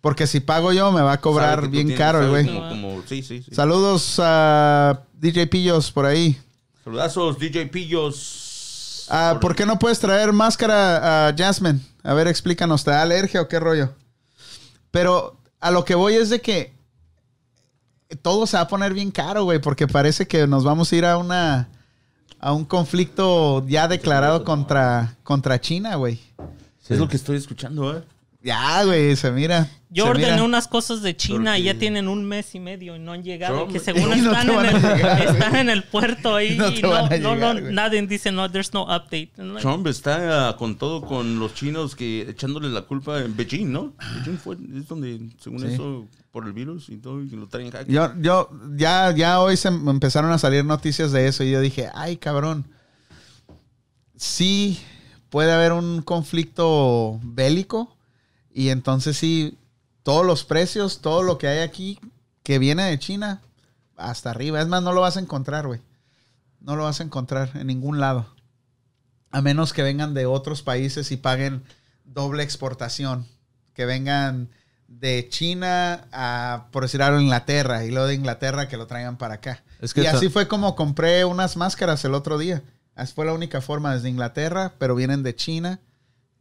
Porque 0.00 0.26
si 0.26 0.40
pago 0.40 0.72
yo 0.72 0.90
me 0.92 1.02
va 1.02 1.12
a 1.12 1.20
cobrar 1.20 1.68
bien 1.68 1.88
tienes, 1.88 1.98
caro, 1.98 2.30
güey. 2.30 2.46
Como, 2.46 2.68
como- 2.70 3.02
sí, 3.06 3.22
sí, 3.22 3.42
sí. 3.42 3.54
Saludos 3.54 4.18
a 4.18 5.02
DJ 5.14 5.46
Pillos 5.48 5.90
por 5.92 6.06
ahí. 6.06 6.38
Saludazos, 6.84 7.38
DJ 7.38 7.66
Pillos. 7.66 9.06
Ah, 9.10 9.36
¿Por 9.40 9.54
qué 9.54 9.66
no 9.66 9.78
puedes 9.78 9.98
traer 9.98 10.32
máscara 10.32 11.28
a 11.28 11.34
Jasmine? 11.36 11.80
A 12.02 12.14
ver, 12.14 12.28
explícanos, 12.28 12.84
¿te 12.84 12.92
da 12.92 13.02
alergia 13.02 13.42
o 13.42 13.48
qué 13.48 13.60
rollo? 13.60 13.90
Pero 14.90 15.36
a 15.60 15.70
lo 15.70 15.84
que 15.84 15.94
voy 15.94 16.14
es 16.14 16.30
de 16.30 16.40
que 16.40 16.72
todo 18.22 18.46
se 18.46 18.56
va 18.56 18.62
a 18.64 18.68
poner 18.68 18.92
bien 18.94 19.10
caro, 19.10 19.44
güey, 19.44 19.60
porque 19.60 19.86
parece 19.86 20.26
que 20.26 20.46
nos 20.46 20.64
vamos 20.64 20.92
a 20.92 20.96
ir 20.96 21.04
a 21.04 21.16
una 21.18 21.68
a 22.38 22.52
un 22.52 22.64
conflicto 22.64 23.66
ya 23.68 23.86
declarado 23.88 24.44
contra 24.44 25.16
contra 25.22 25.60
China, 25.60 25.96
güey. 25.96 26.18
Es 26.88 26.98
lo 26.98 27.06
que 27.08 27.16
estoy 27.16 27.36
escuchando, 27.36 27.96
¿eh? 27.96 28.02
Ya, 28.42 28.82
güey, 28.84 29.14
se 29.16 29.30
mira. 29.30 29.68
Yo 29.90 30.04
se 30.04 30.10
ordené 30.10 30.30
mira. 30.32 30.44
unas 30.44 30.66
cosas 30.66 31.02
de 31.02 31.14
China 31.14 31.58
y 31.58 31.64
ya 31.64 31.74
tienen 31.78 32.08
un 32.08 32.24
mes 32.24 32.54
y 32.54 32.58
medio 32.58 32.96
y 32.96 32.98
no 32.98 33.12
han 33.12 33.22
llegado. 33.22 33.54
Trump- 33.56 33.72
Que 33.72 33.78
según 33.78 34.08
no 34.08 34.14
están, 34.14 34.48
en 34.48 34.64
el, 34.64 34.82
llegar, 34.82 35.16
güey. 35.18 35.28
están 35.36 35.56
en 35.56 35.68
el 35.70 35.82
puerto 35.84 36.34
ahí 36.36 36.56
No 36.56 36.68
y 36.70 36.80
no, 36.80 36.88
van 36.90 37.12
a 37.12 37.18
no, 37.18 37.34
llegar, 37.34 37.62
no, 37.62 37.70
nadie 37.70 38.04
dice 38.06 38.32
no, 38.32 38.50
there's 38.50 38.72
no 38.72 38.84
update. 38.84 39.30
Like, 39.36 39.60
Trump 39.60 39.86
está 39.88 40.48
ah, 40.48 40.56
con 40.56 40.76
todo 40.76 41.02
con 41.02 41.38
los 41.38 41.54
chinos 41.54 41.94
que 41.94 42.22
echándole 42.30 42.70
la 42.70 42.82
culpa 42.82 43.20
en 43.20 43.36
Beijing, 43.36 43.70
¿no? 43.70 43.92
Beijing 44.16 44.38
fue, 44.38 44.56
es 44.74 44.88
donde, 44.88 45.20
según 45.38 45.60
Sí. 45.60 45.66
eso, 45.74 46.06
por 46.30 46.46
el 46.46 46.52
virus 46.52 46.88
y 46.88 46.96
todo, 46.96 47.20
y 47.20 47.28
lo 47.30 47.48
traen. 47.48 47.72
Yo, 47.88 48.12
yo, 48.20 48.50
ya, 48.76 49.14
ya 49.14 49.40
hoy 49.40 49.56
se 49.56 49.68
empezaron 49.68 50.32
a 50.32 50.38
salir 50.38 50.64
noticias 50.64 51.12
de 51.12 51.26
eso 51.26 51.42
y 51.42 51.50
yo 51.50 51.60
dije, 51.60 51.90
ay, 51.94 52.16
cabrón. 52.16 52.66
Sí, 54.16 54.80
puede 55.30 55.52
haber 55.52 55.72
un 55.72 56.02
conflicto 56.02 57.18
bélico 57.22 57.96
y 58.52 58.68
entonces 58.68 59.16
sí, 59.16 59.58
todos 60.02 60.26
los 60.26 60.44
precios, 60.44 61.00
todo 61.00 61.22
lo 61.22 61.38
que 61.38 61.48
hay 61.48 61.60
aquí 61.60 61.98
que 62.42 62.58
viene 62.58 62.84
de 62.84 62.98
China, 62.98 63.42
hasta 63.96 64.30
arriba. 64.30 64.60
Es 64.60 64.68
más, 64.68 64.82
no 64.82 64.92
lo 64.92 65.00
vas 65.00 65.16
a 65.16 65.20
encontrar, 65.20 65.66
güey. 65.66 65.80
No 66.60 66.76
lo 66.76 66.84
vas 66.84 67.00
a 67.00 67.04
encontrar 67.04 67.50
en 67.54 67.66
ningún 67.66 68.00
lado. 68.00 68.26
A 69.30 69.40
menos 69.40 69.72
que 69.72 69.82
vengan 69.82 70.14
de 70.14 70.26
otros 70.26 70.62
países 70.62 71.12
y 71.12 71.16
paguen 71.16 71.62
doble 72.04 72.42
exportación. 72.42 73.26
Que 73.74 73.86
vengan 73.86 74.50
de 74.90 75.28
China 75.30 76.08
a, 76.12 76.66
por 76.72 76.82
decir 76.82 77.00
algo, 77.00 77.20
Inglaterra. 77.20 77.84
Y 77.84 77.90
luego 77.90 78.08
de 78.08 78.14
Inglaterra 78.14 78.68
que 78.68 78.76
lo 78.76 78.86
traigan 78.86 79.16
para 79.16 79.34
acá. 79.34 79.62
Es 79.80 79.94
que 79.94 80.02
y 80.02 80.06
así 80.06 80.28
fue 80.28 80.48
como 80.48 80.74
compré 80.76 81.24
unas 81.24 81.56
máscaras 81.56 82.04
el 82.04 82.12
otro 82.12 82.36
día. 82.36 82.62
Así 82.94 83.14
fue 83.14 83.24
la 83.24 83.32
única 83.32 83.60
forma 83.62 83.94
desde 83.94 84.10
Inglaterra, 84.10 84.74
pero 84.78 84.94
vienen 84.94 85.22
de 85.22 85.34
China. 85.34 85.80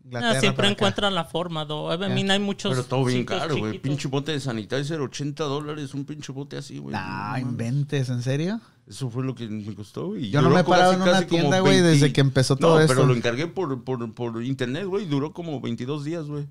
Inglaterra 0.04 0.38
ah, 0.38 0.42
siempre 0.42 0.56
para 0.58 0.68
acá. 0.70 0.74
encuentran 0.74 1.16
la 1.16 1.26
forma, 1.26 1.68
though. 1.68 1.94
I 1.94 1.98
mean, 2.10 2.32
hay 2.32 2.40
muchos. 2.40 2.72
Pero 2.72 2.84
todo 2.84 3.06
bien 3.06 3.24
caro, 3.24 3.56
güey. 3.56 3.74
chiquitos. 3.74 3.82
Pinche 3.82 4.08
bote 4.08 4.32
de 4.32 4.40
sanitizer, 4.40 5.00
80 5.00 5.44
dólares, 5.44 5.94
un 5.94 6.04
pinche 6.04 6.32
bote 6.32 6.58
así, 6.58 6.80
güey. 6.80 6.94
Nah, 6.94 7.34
No 7.34 7.38
inventes, 7.38 8.10
¿en 8.10 8.24
serio? 8.24 8.60
Eso 8.88 9.12
fue 9.12 9.24
lo 9.24 9.36
que 9.36 9.48
me 9.48 9.76
costó, 9.76 10.08
güey. 10.08 10.32
Yo 10.32 10.42
no 10.42 10.50
me 10.50 10.62
he 10.62 10.64
parado 10.64 10.94
casi- 10.94 11.04
en 11.04 11.10
una 11.10 11.28
tienda, 11.28 11.60
güey, 11.60 11.82
desde 11.82 12.12
que 12.12 12.22
empezó 12.22 12.56
todo 12.56 12.76
no, 12.76 12.82
esto. 12.82 12.96
pero 12.96 13.06
lo 13.06 13.14
encargué 13.14 13.46
por, 13.46 13.84
por, 13.84 14.12
por 14.16 14.44
internet, 14.44 14.86
güey. 14.86 15.06
Duró 15.06 15.32
como 15.32 15.62
22 15.62 16.04
días, 16.04 16.26
güey. 16.26 16.48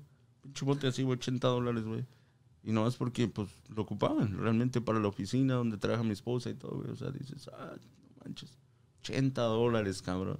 Pinche 0.59 0.65
bote 0.65 0.87
así, 0.87 1.03
güey, 1.03 1.17
80 1.17 1.47
dólares, 1.47 1.83
güey. 1.83 2.05
Y 2.63 2.71
no 2.71 2.87
es 2.87 2.95
porque, 2.95 3.27
pues, 3.27 3.49
lo 3.73 3.83
ocupaban 3.83 4.37
realmente 4.37 4.81
para 4.81 4.99
la 4.99 5.07
oficina 5.07 5.55
donde 5.55 5.77
trabaja 5.77 6.03
mi 6.03 6.11
esposa 6.11 6.49
y 6.49 6.55
todo, 6.55 6.81
güey. 6.81 6.91
O 6.91 6.95
sea, 6.95 7.11
dices, 7.11 7.49
ah, 7.53 7.73
no 7.75 8.23
manches. 8.25 8.51
80 9.01 9.41
dólares, 9.41 10.01
cabrón. 10.01 10.37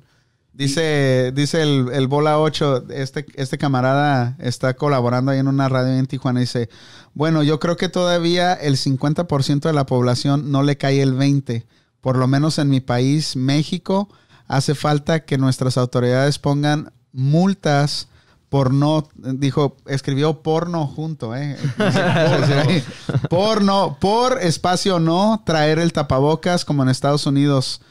Dice, 0.52 1.32
dice 1.34 1.62
el, 1.62 1.90
el 1.94 2.08
Bola 2.08 2.40
8, 2.40 2.90
este, 2.90 3.26
este 3.36 3.58
camarada 3.58 4.36
está 4.40 4.74
colaborando 4.76 5.32
ahí 5.32 5.40
en 5.40 5.48
una 5.48 5.70
radio 5.70 5.94
en 5.94 6.08
Tijuana. 6.08 6.42
Dice, 6.42 6.70
bueno, 7.14 7.44
yo 7.44 7.60
creo 7.60 7.78
que 7.78 7.88
todavía 7.88 8.54
el 8.54 8.76
50% 8.76 9.62
de 9.62 9.74
la 9.74 9.86
población 9.86 10.52
no 10.52 10.64
le 10.64 10.78
cae 10.78 11.02
el 11.02 11.14
20%. 11.14 11.66
Por 12.02 12.18
lo 12.18 12.28
menos 12.28 12.60
en 12.60 12.70
mi 12.70 12.80
país, 12.82 13.36
México, 13.36 14.10
hace 14.48 14.76
falta 14.76 15.26
que 15.26 15.38
nuestras 15.38 15.78
autoridades 15.78 16.40
pongan 16.40 16.92
multas 17.12 18.09
por 18.50 18.74
no, 18.74 19.08
dijo, 19.15 19.77
escribió 19.86 20.41
porno 20.41 20.88
junto, 20.88 21.36
¿eh? 21.36 21.56
porno, 23.29 23.98
por 24.00 24.41
espacio 24.41 25.00
no, 25.00 25.44
traer 25.46 25.79
el 25.79 25.94
tapabocas 25.94 26.65
como 26.65 26.84
en 26.84 26.89
Estados 26.89 27.25
Unidos. 27.25 27.82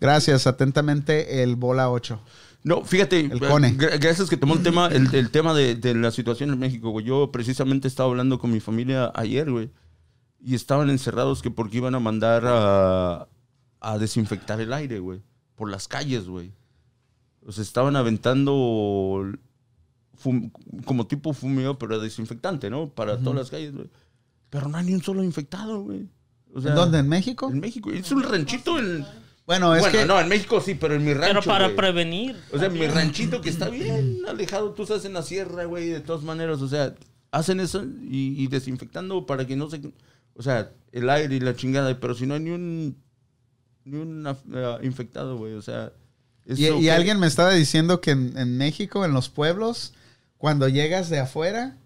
Gracias, 0.00 0.46
atentamente, 0.46 1.42
el 1.42 1.56
Bola 1.56 1.90
8. 1.90 2.20
No, 2.62 2.82
fíjate, 2.84 3.20
El 3.20 3.40
Cone. 3.40 3.76
gra- 3.76 3.98
gracias 4.00 4.30
que 4.30 4.36
tomó 4.36 4.54
el 4.54 4.62
tema, 4.62 4.86
el, 4.86 5.14
el 5.14 5.30
tema 5.30 5.52
de, 5.52 5.74
de 5.74 5.94
la 5.94 6.10
situación 6.10 6.50
en 6.50 6.58
México, 6.58 6.90
güey. 6.90 7.04
Yo 7.04 7.30
precisamente 7.30 7.88
estaba 7.88 8.08
hablando 8.08 8.38
con 8.38 8.50
mi 8.52 8.60
familia 8.60 9.12
ayer, 9.14 9.50
güey. 9.50 9.70
Y 10.42 10.54
estaban 10.54 10.90
encerrados 10.90 11.42
que 11.42 11.50
porque 11.50 11.78
iban 11.78 11.94
a 11.94 12.00
mandar 12.00 12.44
a, 12.46 13.28
a 13.80 13.98
desinfectar 13.98 14.60
el 14.60 14.72
aire, 14.72 14.98
güey. 14.98 15.22
Por 15.56 15.70
las 15.70 15.88
calles, 15.88 16.26
güey. 16.26 16.52
O 17.46 17.52
sea, 17.52 17.62
estaban 17.62 17.96
aventando 17.96 19.30
fum- 20.24 20.50
como 20.86 21.06
tipo 21.06 21.32
fumio, 21.34 21.78
pero 21.78 21.98
desinfectante, 22.00 22.70
¿no? 22.70 22.88
Para 22.88 23.18
todas 23.18 23.36
las 23.36 23.50
calles, 23.50 23.74
güey. 23.74 23.90
Pero 24.50 24.68
no 24.68 24.78
hay 24.78 24.86
ni 24.86 24.94
un 24.94 25.02
solo 25.02 25.22
infectado, 25.22 25.82
güey. 25.82 26.08
O 26.54 26.60
sea, 26.60 26.70
¿En 26.70 26.76
dónde? 26.76 26.98
¿En 27.00 27.08
México? 27.08 27.50
En 27.50 27.60
México. 27.60 27.90
Es 27.92 28.10
un 28.12 28.22
ranchito 28.22 28.78
en... 28.78 29.04
Bueno, 29.46 29.74
es 29.74 29.82
bueno, 29.82 29.98
que... 29.98 30.06
no, 30.06 30.18
en 30.20 30.28
México 30.28 30.60
sí, 30.60 30.74
pero 30.74 30.94
en 30.94 31.04
mi 31.04 31.12
rancho, 31.12 31.40
Pero 31.40 31.42
para 31.44 31.64
güey. 31.66 31.76
prevenir. 31.76 32.36
O 32.52 32.58
sea, 32.58 32.70
mi 32.70 32.86
ranchito 32.86 33.40
que 33.42 33.50
está 33.50 33.68
bien 33.68 34.20
alejado, 34.26 34.70
tú 34.72 34.84
estás 34.84 35.04
en 35.04 35.12
la 35.12 35.22
sierra, 35.22 35.64
güey, 35.66 35.88
de 35.90 36.00
todas 36.00 36.22
maneras, 36.22 36.62
o 36.62 36.68
sea, 36.68 36.94
hacen 37.30 37.60
eso 37.60 37.84
y, 37.84 38.42
y 38.42 38.46
desinfectando 38.46 39.26
para 39.26 39.46
que 39.46 39.54
no 39.56 39.68
se... 39.68 39.82
O 40.34 40.42
sea, 40.42 40.70
el 40.92 41.10
aire 41.10 41.34
y 41.36 41.40
la 41.40 41.54
chingada, 41.54 41.98
pero 42.00 42.14
si 42.14 42.26
no 42.26 42.34
hay 42.34 42.40
ni 42.40 42.50
un... 42.50 42.96
Ni 43.84 43.98
un 43.98 44.26
ah, 44.26 44.78
infectado, 44.82 45.36
güey, 45.36 45.52
o 45.54 45.62
sea... 45.62 45.92
Y, 46.46 46.64
eso 46.66 46.78
y 46.78 46.82
que- 46.84 46.90
alguien 46.92 47.18
me 47.18 47.26
estaba 47.26 47.52
diciendo 47.52 48.00
que 48.00 48.12
en, 48.12 48.38
en 48.38 48.56
México, 48.56 49.04
en 49.04 49.12
los 49.12 49.28
pueblos, 49.28 49.92
cuando 50.44 50.68
llegas 50.68 51.08
de 51.08 51.20
afuera, 51.20 51.78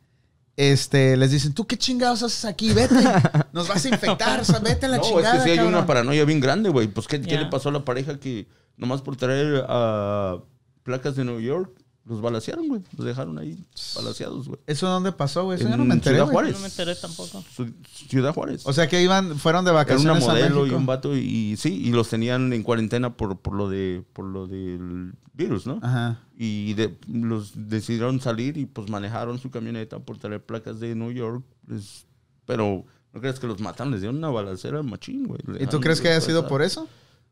este, 0.56 1.16
les 1.16 1.30
dicen, 1.30 1.54
¿tú 1.54 1.64
qué 1.68 1.76
chingados 1.76 2.24
haces 2.24 2.44
aquí? 2.44 2.72
Vete, 2.72 2.96
nos 3.52 3.68
vas 3.68 3.84
a 3.84 3.88
infectar, 3.88 4.40
o 4.40 4.44
sea, 4.44 4.58
vete 4.58 4.86
a 4.86 4.88
la 4.88 4.96
No, 4.96 5.04
chingada, 5.04 5.34
es 5.36 5.38
que 5.38 5.44
sí 5.44 5.50
hay 5.50 5.56
cabrón". 5.58 5.74
una 5.76 5.86
paranoia 5.86 6.24
bien 6.24 6.40
grande, 6.40 6.68
güey. 6.68 6.88
Pues, 6.88 7.06
¿qué, 7.06 7.20
qué 7.20 7.30
Ya. 7.34 7.40
le 7.42 7.46
pasó 7.46 7.68
a 7.68 7.72
la 7.72 7.84
pareja 7.84 8.18
que 8.18 8.48
nomás 8.76 9.00
por 9.00 9.14
traer 9.14 9.64
ah, 9.68 10.38
placas 10.82 11.14
de 11.14 11.24
Nueva 11.24 11.40
York 11.40 11.70
los 12.04 12.20
balacearon, 12.20 12.66
güey? 12.66 12.82
Los 12.96 13.06
dejaron 13.06 13.38
ahí 13.38 13.64
balaseados, 13.94 14.48
güey. 14.48 14.58
¿Eso 14.66 14.88
dónde 14.88 15.12
pasó, 15.12 15.44
güey? 15.44 15.58
Eso 15.58 15.66
En 15.66 15.70
yo 15.70 15.76
no 15.76 15.84
me 15.84 15.94
enteré, 15.94 16.16
Ciudad. 16.16 16.32
Juárez. 16.32 16.54
No 16.54 16.58
me 16.58 16.66
enteré 16.66 16.96
tampoco. 16.96 17.44
Su- 17.54 17.72
Ciudad 18.08 18.34
Juárez. 18.34 18.62
O 18.66 18.72
sea, 18.72 18.88
que 18.88 19.00
iban, 19.00 19.38
fueron 19.38 19.64
de 19.64 19.70
Era 19.70 19.78
vacaciones 19.78 20.24
una 20.24 20.32
a 20.32 20.34
modelo 20.34 20.66
y 20.66 20.70
un 20.70 20.86
vato 20.86 21.14
y, 21.16 21.20
y 21.20 21.56
sí, 21.56 21.80
y 21.84 21.92
los 21.92 22.08
tenían 22.08 22.52
en 22.52 22.64
cuarentena 22.64 23.16
por, 23.16 23.38
por 23.38 23.54
lo 23.54 23.68
de 23.68 24.02
por 24.12 24.24
lo 24.24 24.48
del 24.48 25.12
virus, 25.34 25.64
¿no? 25.68 25.78
Ajá. 25.82 26.22
Y 26.40 26.74
de- 26.74 26.96
los 27.12 27.68
decidieron 27.68 28.20
salir 28.20 28.56
y 28.58 28.64
pues 28.66 28.88
manejaron 28.88 29.40
su 29.40 29.50
camioneta 29.50 29.98
por 29.98 30.18
traer 30.18 30.40
placas 30.40 30.78
de 30.78 30.94
New 30.94 31.10
York. 31.10 31.42
pues, 31.66 32.06
pero 32.46 32.84
no 33.12 33.20
crees 33.20 33.40
que 33.40 33.46
los 33.48 33.60
mataron, 33.60 33.90
les 33.90 34.00
dieron 34.02 34.16
una 34.18 34.28
balacera 34.30 34.82
machín, 34.82 35.26
güey. 35.26 35.40
¿Y 35.60 35.66
tú 35.66 35.80
crees 35.80 36.00
que 36.00 36.08
haya 36.08 36.20
sido 36.20 36.46
por 36.46 36.62
eso? 36.62 36.88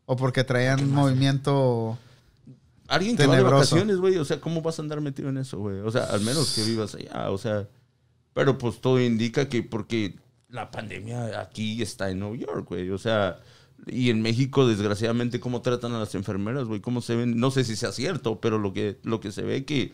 ¿O 0.06 0.16
porque 0.16 0.42
traían 0.44 0.90
movimiento...? 0.90 1.96
Alguien 2.88 3.16
que 3.16 3.26
va 3.26 3.34
de 3.34 3.38
Tenebroso. 3.42 3.74
vacaciones, 3.74 3.96
güey, 3.98 4.16
o 4.16 4.24
sea, 4.24 4.40
¿cómo 4.40 4.62
vas 4.62 4.78
a 4.78 4.82
andar 4.82 5.00
metido 5.00 5.28
en 5.28 5.38
eso, 5.38 5.58
güey? 5.58 5.80
O 5.80 5.90
sea, 5.90 6.04
al 6.04 6.20
menos 6.20 6.54
que 6.54 6.62
vivas 6.64 6.94
allá, 6.94 7.30
o 7.30 7.38
sea, 7.38 7.68
pero 8.32 8.58
pues 8.58 8.80
todo 8.80 9.00
indica 9.00 9.48
que 9.48 9.62
porque 9.64 10.14
la 10.48 10.70
pandemia 10.70 11.40
aquí 11.40 11.82
está 11.82 12.10
en 12.10 12.20
Nueva 12.20 12.36
York, 12.36 12.68
güey, 12.68 12.90
o 12.90 12.98
sea, 12.98 13.40
y 13.86 14.10
en 14.10 14.22
México, 14.22 14.66
desgraciadamente, 14.66 15.40
cómo 15.40 15.60
tratan 15.62 15.92
a 15.94 15.98
las 15.98 16.14
enfermeras, 16.14 16.64
güey, 16.66 16.80
cómo 16.80 17.00
se 17.02 17.14
ven, 17.16 17.38
no 17.38 17.50
sé 17.50 17.64
si 17.64 17.76
sea 17.76 17.92
cierto, 17.92 18.40
pero 18.40 18.58
lo 18.58 18.72
que, 18.72 18.98
lo 19.02 19.20
que 19.20 19.32
se 19.32 19.42
ve 19.42 19.64
que 19.64 19.92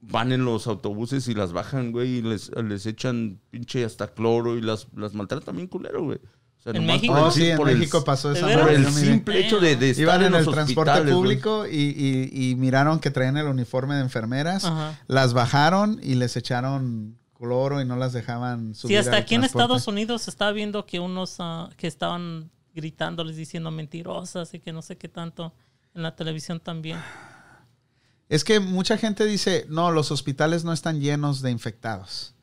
van 0.00 0.32
en 0.32 0.44
los 0.44 0.66
autobuses 0.66 1.28
y 1.28 1.34
las 1.34 1.52
bajan, 1.52 1.92
güey, 1.92 2.16
y 2.18 2.22
les, 2.22 2.50
les 2.56 2.86
echan 2.86 3.38
pinche 3.50 3.84
hasta 3.84 4.08
cloro 4.14 4.56
y 4.56 4.62
las, 4.62 4.88
las 4.96 5.14
maltratan 5.14 5.56
bien 5.56 5.68
culero, 5.68 6.02
güey. 6.04 6.18
O 6.58 6.62
sea, 6.62 6.72
¿En 6.74 6.84
México? 6.86 7.14
por 7.14 7.22
Oh, 7.24 7.30
sí, 7.30 7.46
en 7.50 7.56
por 7.56 7.68
el- 7.70 7.78
México 7.78 8.04
pasó 8.04 8.30
¿De 8.32 8.38
esa 8.38 8.46
por 8.58 8.70
el 8.70 8.86
simple 8.86 9.46
hecho 9.46 9.60
de, 9.60 9.76
de 9.76 9.90
estar 9.90 10.02
Iban 10.02 10.22
en 10.24 10.32
los 10.32 10.46
el 10.46 10.52
transporte 10.52 11.02
público 11.10 11.66
y, 11.66 11.74
y- 12.32 12.50
y 12.50 12.54
miraron 12.56 12.98
que 13.00 13.10
traían 13.10 13.36
el 13.38 13.46
uniforme 13.46 13.94
de 13.94 14.00
enfermeras, 14.02 14.64
Ajá. 14.66 15.00
las 15.06 15.32
bajaron 15.32 15.98
y 16.02 16.16
les 16.16 16.36
echaron 16.36 17.16
cloro 17.34 17.80
y 17.80 17.86
no 17.86 17.96
las 17.96 18.12
dejaban 18.12 18.74
subir 18.74 18.96
Sí, 18.96 18.98
hasta 18.98 19.16
aquí 19.16 19.34
en. 19.36 19.44
Estados 19.44 19.86
Unidos 19.88 20.22
se 20.22 20.30
estaba 20.30 20.52
viendo 20.52 20.84
que 20.84 21.00
unos 21.00 21.36
ah, 21.38 21.70
que 21.78 21.86
estaban 21.86 22.50
gritándoles 22.74 23.36
diciendo 23.36 23.70
mentirosas 23.70 24.52
y 24.54 24.60
que 24.60 24.72
no 24.72 24.82
sé 24.82 24.96
qué 24.96 25.08
tanto 25.08 25.54
en 25.94 26.02
la 26.02 26.14
televisión 26.16 26.60
también. 26.60 26.98
Es 28.28 28.44
que 28.44 28.60
mucha 28.60 28.96
gente 28.96 29.24
dice, 29.24 29.66
no, 29.68 29.90
los 29.90 30.10
hospitales 30.12 30.64
no 30.64 30.72
están 30.72 31.00
llenos 31.00 31.42
de 31.42 31.50
infectados. 31.50 32.34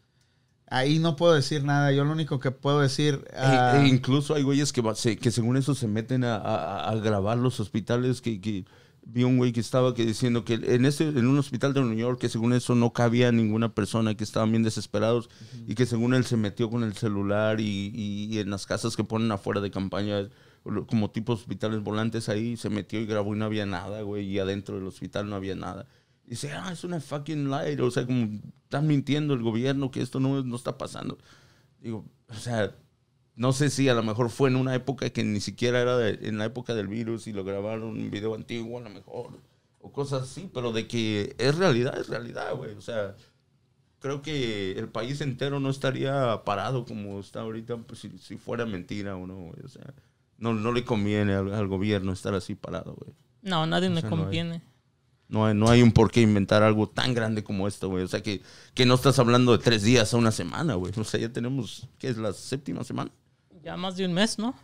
Ahí 0.69 0.99
no 0.99 1.15
puedo 1.15 1.33
decir 1.33 1.63
nada. 1.63 1.93
Yo 1.93 2.03
lo 2.03 2.11
único 2.11 2.39
que 2.39 2.51
puedo 2.51 2.81
decir... 2.81 3.25
ah, 3.37 3.77
E- 3.77 3.85
e 3.85 3.87
incluso 3.87 4.35
hay 4.35 4.43
güeyes 4.43 4.73
que, 4.73 4.83
que 5.17 5.31
según 5.31 5.55
eso 5.55 5.73
se 5.75 5.87
meten 5.87 6.25
a, 6.25 6.35
a- 6.35 6.89
a 6.89 6.95
grabar 6.95 7.37
los 7.37 7.61
hospitales. 7.61 8.19
Que, 8.19 8.41
que 8.41 8.65
vi 9.09 9.23
un 9.23 9.37
güey 9.37 9.53
que 9.53 9.59
estaba 9.61 9.93
que 9.93 10.05
diciendo 10.05 10.43
que 10.43 10.55
en, 10.55 10.85
ese, 10.85 11.07
en 11.07 11.27
un 11.27 11.37
hospital 11.39 11.73
de 11.73 11.81
New 11.81 11.93
York 11.97 12.19
que 12.19 12.27
según 12.29 12.51
eso 12.53 12.75
no 12.75 12.91
cabía 12.91 13.31
ninguna 13.31 13.73
persona, 13.73 14.15
que 14.15 14.23
estaban 14.23 14.51
bien 14.51 14.63
desesperados 14.63 15.29
y 15.65 15.75
que 15.75 15.85
según 15.85 16.13
él 16.13 16.25
se 16.25 16.35
metió 16.37 16.69
con 16.69 16.83
el 16.83 16.93
celular 16.93 17.59
y, 17.61 17.91
y- 17.95 18.25
y 18.35 18.39
en 18.39 18.49
las 18.49 18.65
casas 18.65 18.95
que 18.97 19.03
ponen 19.05 19.31
afuera 19.31 19.61
de 19.61 19.71
campaña, 19.71 20.27
como 20.87 21.09
tipo 21.11 21.31
hospitales 21.33 21.81
volantes 21.81 22.27
ahí, 22.27 22.57
se 22.57 22.69
metió 22.69 22.99
y 22.99 23.05
grabó 23.05 23.33
y 23.33 23.39
no 23.39 23.45
había 23.45 23.65
nada, 23.65 24.01
güey, 24.01 24.25
y 24.27 24.39
adentro 24.39 24.75
del 24.75 24.85
hospital 24.87 25.29
no 25.29 25.35
había 25.37 25.55
nada. 25.55 25.85
Y 26.25 26.31
dice, 26.31 26.51
ah, 26.51 26.71
es 26.73 26.83
una 26.83 26.99
fucking 26.99 27.49
lie, 27.49 27.79
o 27.81 27.89
sea, 27.89 28.05
como 28.05 28.27
están 28.63 28.85
mintiendo 28.85 29.33
el 29.33 29.41
gobierno 29.41 29.91
que 29.91 30.01
esto 30.01 30.19
no, 30.19 30.43
no 30.43 30.55
está 30.57 30.77
pasando. 30.77 31.17
Digo, 31.79 32.03
o 32.27 32.33
sea, 32.35 32.75
no 33.37 33.53
sé 33.53 33.69
si 33.69 33.87
a 33.87 33.93
lo 33.93 34.03
mejor 34.03 34.29
fue 34.29 34.49
en 34.49 34.57
una 34.57 34.75
época 34.75 35.09
que 35.11 35.23
ni 35.23 35.39
siquiera 35.39 35.79
era 35.79 35.95
de- 35.97 36.27
en 36.27 36.37
la 36.37 36.43
época 36.45 36.73
del 36.75 36.87
virus 36.89 37.27
y 37.27 37.31
lo 37.33 37.45
grabaron 37.45 37.83
un 37.83 38.11
video 38.11 38.35
antiguo 38.35 38.77
a 38.79 38.81
lo 38.81 38.89
mejor, 38.89 39.29
o 39.79 39.91
cosas 39.93 40.23
así, 40.23 40.49
pero 40.53 40.73
de 40.73 40.87
que 40.87 41.35
es 41.37 41.55
realidad, 41.55 41.97
es 41.97 42.09
realidad, 42.09 42.53
güey. 42.55 42.71
O 42.75 42.81
sea, 42.81 43.15
creo 43.99 44.21
que 44.21 44.73
el 44.73 44.89
país 44.89 45.21
entero 45.21 45.59
no 45.59 45.69
estaría 45.69 46.43
parado 46.45 46.83
como 46.85 47.19
está 47.19 47.41
ahorita 47.41 47.77
pues, 47.77 47.99
si, 48.01 48.09
si 48.17 48.37
fuera 48.37 48.65
mentira 48.65 49.15
o 49.15 49.25
no, 49.25 49.35
güey. 49.35 49.63
O 49.63 49.69
sea, 49.69 49.93
no, 50.37 50.53
no 50.53 50.71
le 50.71 50.83
conviene 50.83 51.33
al, 51.33 51.53
al 51.53 51.67
gobierno 51.67 52.11
estar 52.11 52.33
así 52.33 52.55
parado, 52.55 52.93
güey. 52.95 53.13
No, 53.43 53.63
a 53.63 53.65
nadie 53.67 53.89
le 53.89 54.01
sea, 54.01 54.09
no 54.09 54.15
hay- 54.17 54.21
conviene. 54.23 54.61
No 55.29 55.45
hay, 55.45 55.53
no 55.53 55.69
hay 55.69 55.81
un 55.81 55.91
por 55.91 56.09
qué 56.09 56.21
inventar 56.21 56.63
algo 56.63 56.87
tan 56.87 57.13
grande 57.13 57.43
como 57.43 57.67
esto, 57.67 57.89
güey. 57.89 58.03
O 58.03 58.07
sea, 58.07 58.23
que, 58.23 58.41
que 58.73 58.85
no 58.85 58.93
estás 58.95 59.19
hablando 59.19 59.51
de 59.51 59.57
tres 59.63 59.83
días 59.83 60.13
a 60.13 60.17
una 60.17 60.31
semana, 60.31 60.75
güey. 60.75 60.93
O 60.97 61.03
sea, 61.03 61.19
ya 61.19 61.27
tenemos, 61.29 61.87
¿qué 61.99 62.07
es 62.07 62.17
la 62.17 62.31
séptima 62.31 62.83
semana? 62.85 63.11
Ya 63.67 63.75
más 63.75 63.97
de 63.97 64.05
un 64.05 64.13
mes, 64.13 64.39
¿no? 64.39 64.55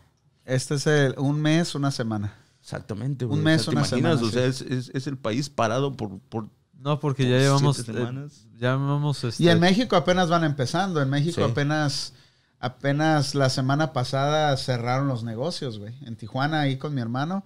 Este 0.46 0.76
es 0.76 0.88
el, 0.88 1.14
un 1.18 1.42
mes, 1.42 1.76
una 1.76 1.92
semana. 1.92 2.34
Exactamente, 2.62 3.26
Un 3.26 3.44
mes, 3.44 3.68
o 3.68 3.72
sea, 3.72 3.72
¿te 3.74 3.78
una 3.80 3.88
imaginas? 3.88 4.20
semana, 4.20 4.28
O 4.30 4.32
sea, 4.32 4.46
es, 4.46 4.62
es- 4.62 4.92
es 4.94 5.08
el 5.08 5.18
país 5.18 5.50
parado 5.50 5.92
por... 5.92 6.20
por 6.30 6.48
No, 6.80 7.02
porque 7.02 7.24
Por 7.24 7.32
ya 7.34 7.38
llevamos... 7.40 7.80
eh, 7.80 8.28
ya 8.58 8.72
llevamos... 8.78 9.22
Este, 9.26 9.44
Y 9.44 9.50
en 9.50 9.60
México 9.60 9.98
apenas 9.98 10.30
van 10.30 10.46
empezando. 10.46 11.02
En 11.02 11.10
México 11.10 11.44
Sí. 11.44 11.52
apenas, 11.52 12.14
apenas 12.60 13.36
la 13.36 13.50
semana 13.50 13.92
pasada 13.92 14.56
cerraron 14.56 15.10
los 15.10 15.26
negocios, 15.26 15.80
güey. 15.80 15.94
En 16.06 16.16
Tijuana, 16.16 16.62
ahí 16.62 16.78
con 16.78 16.94
mi 16.96 17.02
hermano, 17.02 17.44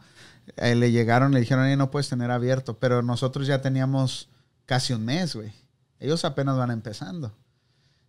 eh, 0.57 0.75
le 0.75 0.91
llegaron, 0.91 1.31
le 1.31 1.39
dijeron, 1.39 1.65
"Oye, 1.65 1.75
no 1.75 1.89
puedes 1.89 2.07
tener 2.07 2.29
abierto. 2.29 2.77
Pero 2.77 3.01
nosotros 3.01 3.47
ya 3.47 3.63
teníamos 3.63 4.29
casi 4.67 4.93
un 4.93 5.03
mes, 5.05 5.35
güey. 5.35 5.51
Ellos 5.99 6.23
apenas 6.23 6.55
van 6.55 6.69
empezando. 6.69 7.33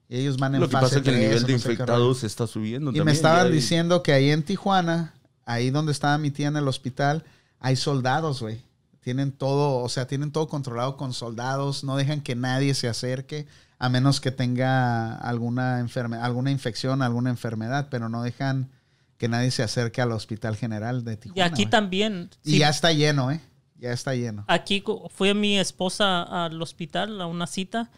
Y 0.09 0.19
ellos 0.21 0.39
van 0.39 0.55
en 0.55 0.61
lo 0.63 0.69
que 0.69 0.73
fase 0.73 0.85
pasa 0.87 0.97
es 0.99 1.03
que 1.03 1.11
el 1.11 1.17
nivel 1.21 1.35
de 1.47 1.53
no 1.53 1.59
sé 1.59 1.71
infectados 1.73 2.25
está 2.25 2.47
subiendo 2.47 2.91
Y 2.91 2.95
también. 2.95 3.05
me 3.07 3.13
estaban 3.13 3.47
hay- 3.47 3.53
diciendo 3.53 4.03
que 4.03 4.13
ahí 4.13 4.31
en 4.31 4.43
Tijuana, 4.43 5.15
ahí 5.45 5.71
donde 5.71 5.93
estaba 5.93 6.17
mi 6.19 6.31
tía 6.31 6.49
en 6.49 6.57
el 6.57 6.67
hospital, 6.69 7.25
hay 7.61 7.77
soldados, 7.77 8.41
güey. 8.41 8.63
Tienen 9.01 9.33
todo, 9.33 9.83
o 9.83 9.89
sea, 9.89 10.07
tienen 10.07 10.33
todo 10.33 10.49
controlado 10.49 10.97
con 10.97 11.13
soldados, 11.13 11.85
no 11.85 11.97
dejan 11.97 12.21
que 12.23 12.35
nadie 12.35 12.75
se 12.75 12.89
acerque 12.89 13.47
a 13.79 13.89
menos 13.89 14.21
que 14.21 14.31
tenga 14.33 15.15
alguna 15.15 15.79
enferme, 15.81 16.17
alguna 16.17 16.51
infección, 16.51 17.01
alguna 17.03 17.31
enfermedad, 17.31 17.89
pero 17.91 18.09
no 18.09 18.23
dejan 18.23 18.71
que 19.19 19.29
nadie 19.29 19.51
se 19.51 19.63
acerque 19.63 20.01
al 20.01 20.13
Hospital 20.13 20.57
General 20.57 21.05
de 21.05 21.15
Y 21.15 21.17
Tijuana. 21.17 21.45
aquí 21.47 21.63
güey. 21.65 21.71
también. 21.71 22.31
Y 22.45 22.53
sí, 22.53 22.59
ya 22.59 22.69
está 22.71 22.93
lleno, 22.93 23.31
¿eh? 23.31 23.41
Ya 23.77 23.93
está 23.93 24.15
lleno. 24.15 24.45
Aquí 24.49 24.83
fue 25.11 25.35
mi 25.35 25.59
esposa 25.59 26.23
al 26.45 26.61
hospital 26.61 27.21
a 27.21 27.27
una 27.27 27.47
cita 27.47 27.91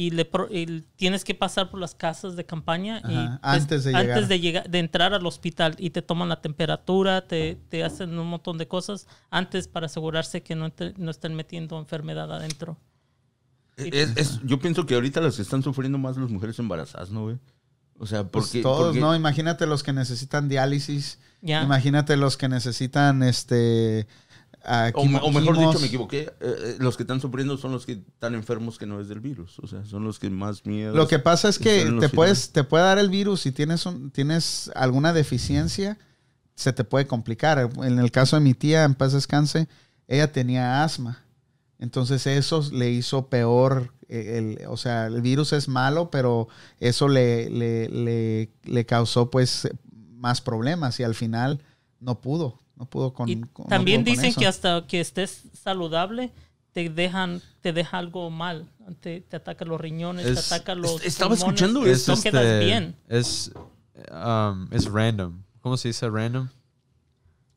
y 0.00 0.10
le 0.10 0.24
pro- 0.24 0.46
y 0.48 0.84
tienes 0.94 1.24
que 1.24 1.34
pasar 1.34 1.70
por 1.70 1.80
las 1.80 1.94
casas 1.96 2.36
de 2.36 2.44
campaña 2.46 3.02
y 3.08 3.16
Ajá, 3.16 3.38
pues, 3.42 3.52
antes 3.62 3.82
de 3.84 3.90
antes 3.96 4.06
llegar. 4.14 4.28
de 4.28 4.40
llegar 4.40 4.70
de 4.70 4.78
entrar 4.78 5.12
al 5.12 5.26
hospital 5.26 5.74
y 5.78 5.90
te 5.90 6.02
toman 6.02 6.28
la 6.28 6.40
temperatura, 6.40 7.26
te, 7.26 7.56
te 7.68 7.82
hacen 7.82 8.16
un 8.16 8.28
montón 8.28 8.58
de 8.58 8.68
cosas 8.68 9.08
antes 9.30 9.66
para 9.66 9.86
asegurarse 9.86 10.42
que 10.42 10.54
no, 10.54 10.70
te- 10.70 10.94
no 10.98 11.10
estén 11.10 11.34
metiendo 11.34 11.78
enfermedad 11.80 12.32
adentro. 12.32 12.76
Es- 13.76 14.16
es- 14.16 14.40
yo 14.44 14.58
pienso 14.60 14.86
que 14.86 14.94
ahorita 14.94 15.20
las 15.20 15.34
que 15.36 15.42
están 15.42 15.62
sufriendo 15.64 15.98
más 15.98 16.16
las 16.16 16.30
mujeres 16.30 16.58
embarazadas, 16.60 17.10
¿no, 17.10 17.22
güey? 17.24 17.38
O 17.98 18.06
sea, 18.06 18.22
Pues 18.22 18.44
porque... 18.46 18.62
todos, 18.62 18.84
porque- 18.88 19.00
¿no? 19.00 19.16
Imagínate 19.16 19.66
los 19.66 19.82
que 19.82 19.92
necesitan 19.92 20.48
diálisis. 20.48 21.18
Imagínate 21.42 22.16
los 22.16 22.36
que 22.36 22.48
necesitan 22.48 23.22
este. 23.22 24.06
O, 24.94 25.04
mejor 25.32 25.56
dicho, 25.58 25.80
me 25.80 25.86
equivoqué. 25.86 26.20
eh, 26.20 26.32
eh, 26.40 26.76
los 26.78 26.96
que 26.96 27.02
están 27.04 27.20
sufriendo 27.20 27.56
son 27.56 27.72
los 27.72 27.86
que 27.86 27.92
están 27.92 28.34
enfermos 28.34 28.78
que 28.78 28.86
no 28.86 29.00
es 29.00 29.08
del 29.08 29.20
virus. 29.20 29.58
O 29.60 29.66
sea, 29.66 29.84
son 29.84 30.04
los 30.04 30.18
que 30.18 30.28
más 30.30 30.66
miedo. 30.66 30.94
Lo 30.94 31.08
que 31.08 31.18
pasa 31.18 31.48
es 31.48 31.58
que 31.58 31.84
te 32.00 32.08
puedes, 32.16 32.50
te 32.52 32.64
puede 32.64 32.84
dar 32.84 32.98
el 32.98 33.08
virus 33.10 33.40
si 33.42 33.52
tienes 33.52 33.86
un, 33.86 34.10
tienes 34.10 34.70
alguna 34.74 35.12
deficiencia, 35.12 35.96
se 36.54 36.72
te 36.72 36.84
puede 36.84 37.06
complicar. 37.06 37.70
En 37.82 37.98
el 37.98 38.10
caso 38.10 38.36
de 38.36 38.40
mi 38.42 38.54
tía, 38.54 38.84
en 38.84 38.94
paz 38.94 39.12
descanse, 39.12 39.68
ella 40.08 40.32
tenía 40.32 40.82
asma. 40.82 41.22
Entonces 41.78 42.26
eso 42.26 42.68
le 42.72 42.90
hizo 42.90 43.28
peor. 43.28 43.92
eh, 44.10 44.56
el- 44.58 44.66
o 44.68 44.76
sea, 44.78 45.06
el 45.06 45.20
virus 45.20 45.52
es 45.52 45.68
malo, 45.68 46.10
pero 46.10 46.48
eso 46.80 47.08
le, 47.08 47.50
le, 47.50 47.88
le, 47.90 48.50
le 48.64 48.86
causó 48.86 49.30
pues 49.30 49.68
más 50.16 50.40
problemas 50.40 50.98
y 50.98 51.02
al 51.04 51.14
final 51.14 51.60
no 52.00 52.20
pudo. 52.20 52.58
No 52.78 52.86
pudo 52.86 53.12
con. 53.12 53.28
Y 53.28 53.40
con- 53.40 53.64
no 53.64 53.68
también 53.68 54.02
pudo 54.04 54.12
dicen 54.12 54.26
eso. 54.30 54.40
que 54.40 54.46
hasta 54.46 54.86
que 54.86 55.00
estés 55.00 55.42
saludable, 55.62 56.30
te 56.72 56.88
dejan, 56.88 57.42
te 57.60 57.72
deja 57.72 57.98
algo 57.98 58.30
mal. 58.30 58.66
Te, 59.00 59.20
te 59.20 59.36
ataca 59.36 59.64
los 59.64 59.80
riñones, 59.80 60.24
te 60.24 60.32
Es- 60.32 60.52
ataca 60.52 60.74
los. 60.74 60.92
est- 60.96 61.04
estaba 61.06 61.30
pulmones, 61.34 61.60
escuchando 61.60 61.80
no 61.80 61.86
esto. 61.86 62.12
Es, 62.12 62.20
quedas 62.22 62.44
este, 62.44 62.64
bien. 62.64 62.96
Es, 63.08 63.52
um, 64.12 64.66
es 64.72 64.86
random. 64.86 65.42
¿Cómo 65.60 65.76
se 65.76 65.88
dice 65.88 66.08
random? 66.08 66.48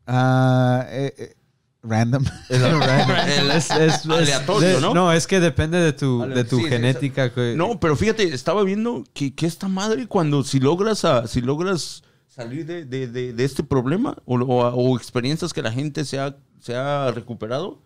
Ah, 0.07 0.86
eh, 0.89 1.13
eh, 1.17 1.36
random. 1.84 2.25
Es, 2.49 2.62
es- 3.69 3.71
es- 3.71 4.05
aleatorio, 4.05 4.67
de- 4.75 4.81
¿no? 4.81 4.93
No, 4.93 5.13
es 5.13 5.27
que 5.27 5.39
depende 5.39 5.79
de 5.79 5.93
tu, 5.93 6.23
Ale- 6.23 6.36
de 6.36 6.43
tu 6.43 6.57
sí, 6.57 6.63
sí, 6.63 6.69
genética. 6.69 7.34
que- 7.34 7.53
No, 7.55 7.79
pero 7.79 7.95
fíjate, 7.95 8.23
estaba 8.34 8.63
viendo 8.63 9.03
que, 9.13 9.34
que 9.36 9.45
esta 9.45 9.67
madre, 9.67 10.07
cuando 10.07 10.43
si 10.43 10.60
logras, 10.60 11.05
a- 11.05 11.27
si 11.27 11.41
logras 11.41 12.03
salir 12.34 12.65
de, 12.65 12.86
de- 12.86 13.08
de- 13.08 13.34
de 13.34 13.44
este 13.44 13.62
problema 13.62 14.15
o, 14.26 14.36
o- 14.39 14.67
o 14.74 14.98
experiencias 14.98 15.52
que 15.54 15.62
la 15.62 15.72
gente 15.72 16.06
se 16.06 16.17
ha, 16.17 16.36
se 16.60 16.74
ha 16.76 17.12
recuperado, 17.12 17.82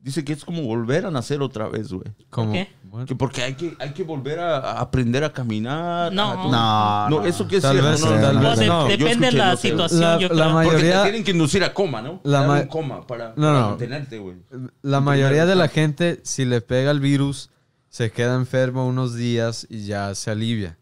dice 0.00 0.24
que 0.24 0.32
es 0.32 0.42
como 0.42 0.62
volver 0.62 1.04
a 1.04 1.10
nacer 1.10 1.42
otra 1.42 1.68
vez, 1.68 1.92
güey. 1.92 2.04
como- 2.30 2.52
qué? 2.54 2.68
Que 3.06 3.14
porque 3.14 3.42
hay 3.42 3.54
que, 3.54 3.76
hay 3.78 3.90
que 3.92 4.02
volver 4.02 4.38
a, 4.40 4.56
a 4.56 4.80
aprender 4.80 5.22
a 5.22 5.30
caminar. 5.32 6.10
No. 6.14 6.30
a- 6.32 6.34
No, 6.34 7.10
No, 7.10 7.20
no. 7.20 7.26
eso 7.26 7.46
que 7.46 7.56
es 7.58 7.62
cierto, 7.62 7.82
vez, 7.90 8.00
no, 8.00 8.08
tal 8.20 8.38
vez 8.38 8.42
No, 8.42 8.56
de- 8.56 8.66
no. 8.66 8.88
Yo 8.90 8.96
depende 8.96 9.26
de 9.26 9.32
la 9.34 9.56
situación. 9.58 10.00
La- 10.00 10.18
yo 10.18 10.28
la 10.28 10.34
creo. 10.34 10.52
Porque 10.54 10.66
mayoría- 10.70 10.96
te 10.96 11.02
tienen 11.10 11.24
que 11.24 11.30
inducir 11.32 11.62
a 11.62 11.74
coma, 11.74 12.00
¿no? 12.00 12.20
La 12.24 12.42
ma- 12.46 12.60
un 12.62 12.66
coma 12.68 13.06
para, 13.06 13.28
No, 13.30 13.34
para 13.36 13.52
no. 13.60 13.68
mantenerte, 13.68 14.18
güey. 14.18 14.36
La 14.82 15.00
mayoría 15.02 15.44
de 15.44 15.54
la 15.56 15.68
gente, 15.68 16.20
si 16.24 16.46
le 16.46 16.62
pega 16.62 16.90
el 16.90 17.00
virus, 17.00 17.50
se 17.90 18.10
queda 18.10 18.34
enfermo 18.36 18.86
unos 18.86 19.14
días 19.14 19.66
y 19.68 19.84
ya 19.84 20.14
se 20.14 20.30
alivia. 20.30 20.78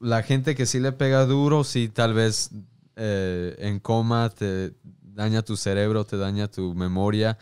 La 0.00 0.22
gente 0.22 0.54
que 0.54 0.66
sí 0.66 0.80
le 0.80 0.92
pega 0.92 1.24
duro, 1.26 1.64
sí 1.64 1.88
tal 1.88 2.14
vez 2.14 2.50
eh, 2.96 3.56
en 3.58 3.78
coma 3.80 4.30
te 4.30 4.72
daña 5.02 5.42
tu 5.42 5.56
cerebro, 5.56 6.04
te 6.04 6.16
daña 6.16 6.48
tu 6.48 6.74
memoria 6.74 7.38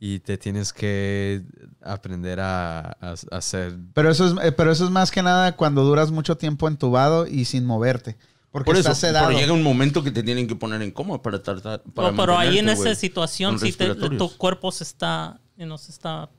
y 0.00 0.20
te 0.20 0.38
tienes 0.38 0.72
que 0.72 1.42
aprender 1.82 2.38
a, 2.40 2.80
a- 2.80 3.14
a 3.30 3.36
hacer... 3.36 3.76
Pero 3.94 4.10
eso, 4.10 4.26
es, 4.28 4.44
eh, 4.46 4.52
pero 4.52 4.70
eso 4.70 4.84
es 4.84 4.90
más 4.90 5.10
que 5.10 5.22
nada 5.22 5.56
cuando 5.56 5.82
duras 5.84 6.10
mucho 6.12 6.36
tiempo 6.36 6.68
entubado 6.68 7.26
y 7.26 7.44
sin 7.46 7.66
moverte. 7.66 8.16
Porque 8.52 8.66
Por 8.66 8.76
eso, 8.76 8.90
estás 8.92 8.98
sedado. 8.98 9.26
pero 9.28 9.38
llega 9.40 9.52
un 9.52 9.62
momento 9.62 10.02
que 10.04 10.10
te 10.10 10.22
tienen 10.22 10.46
que 10.46 10.54
poner 10.56 10.80
en 10.82 10.90
coma 10.92 11.20
para 11.20 11.42
tratar. 11.42 11.82
Para 11.82 12.12
No, 12.12 12.16
pero 12.16 12.38
ahí 12.38 12.58
en 12.58 12.68
esa 12.68 12.94
situación, 12.94 13.58
si 13.58 13.72
te- 13.72 13.94
tu 13.94 14.36
cuerpo 14.36 14.70
se 14.72 14.84
está, 14.84 15.38
you 15.56 15.64
know, 15.66 15.76
se 15.76 15.90
está 15.92 16.30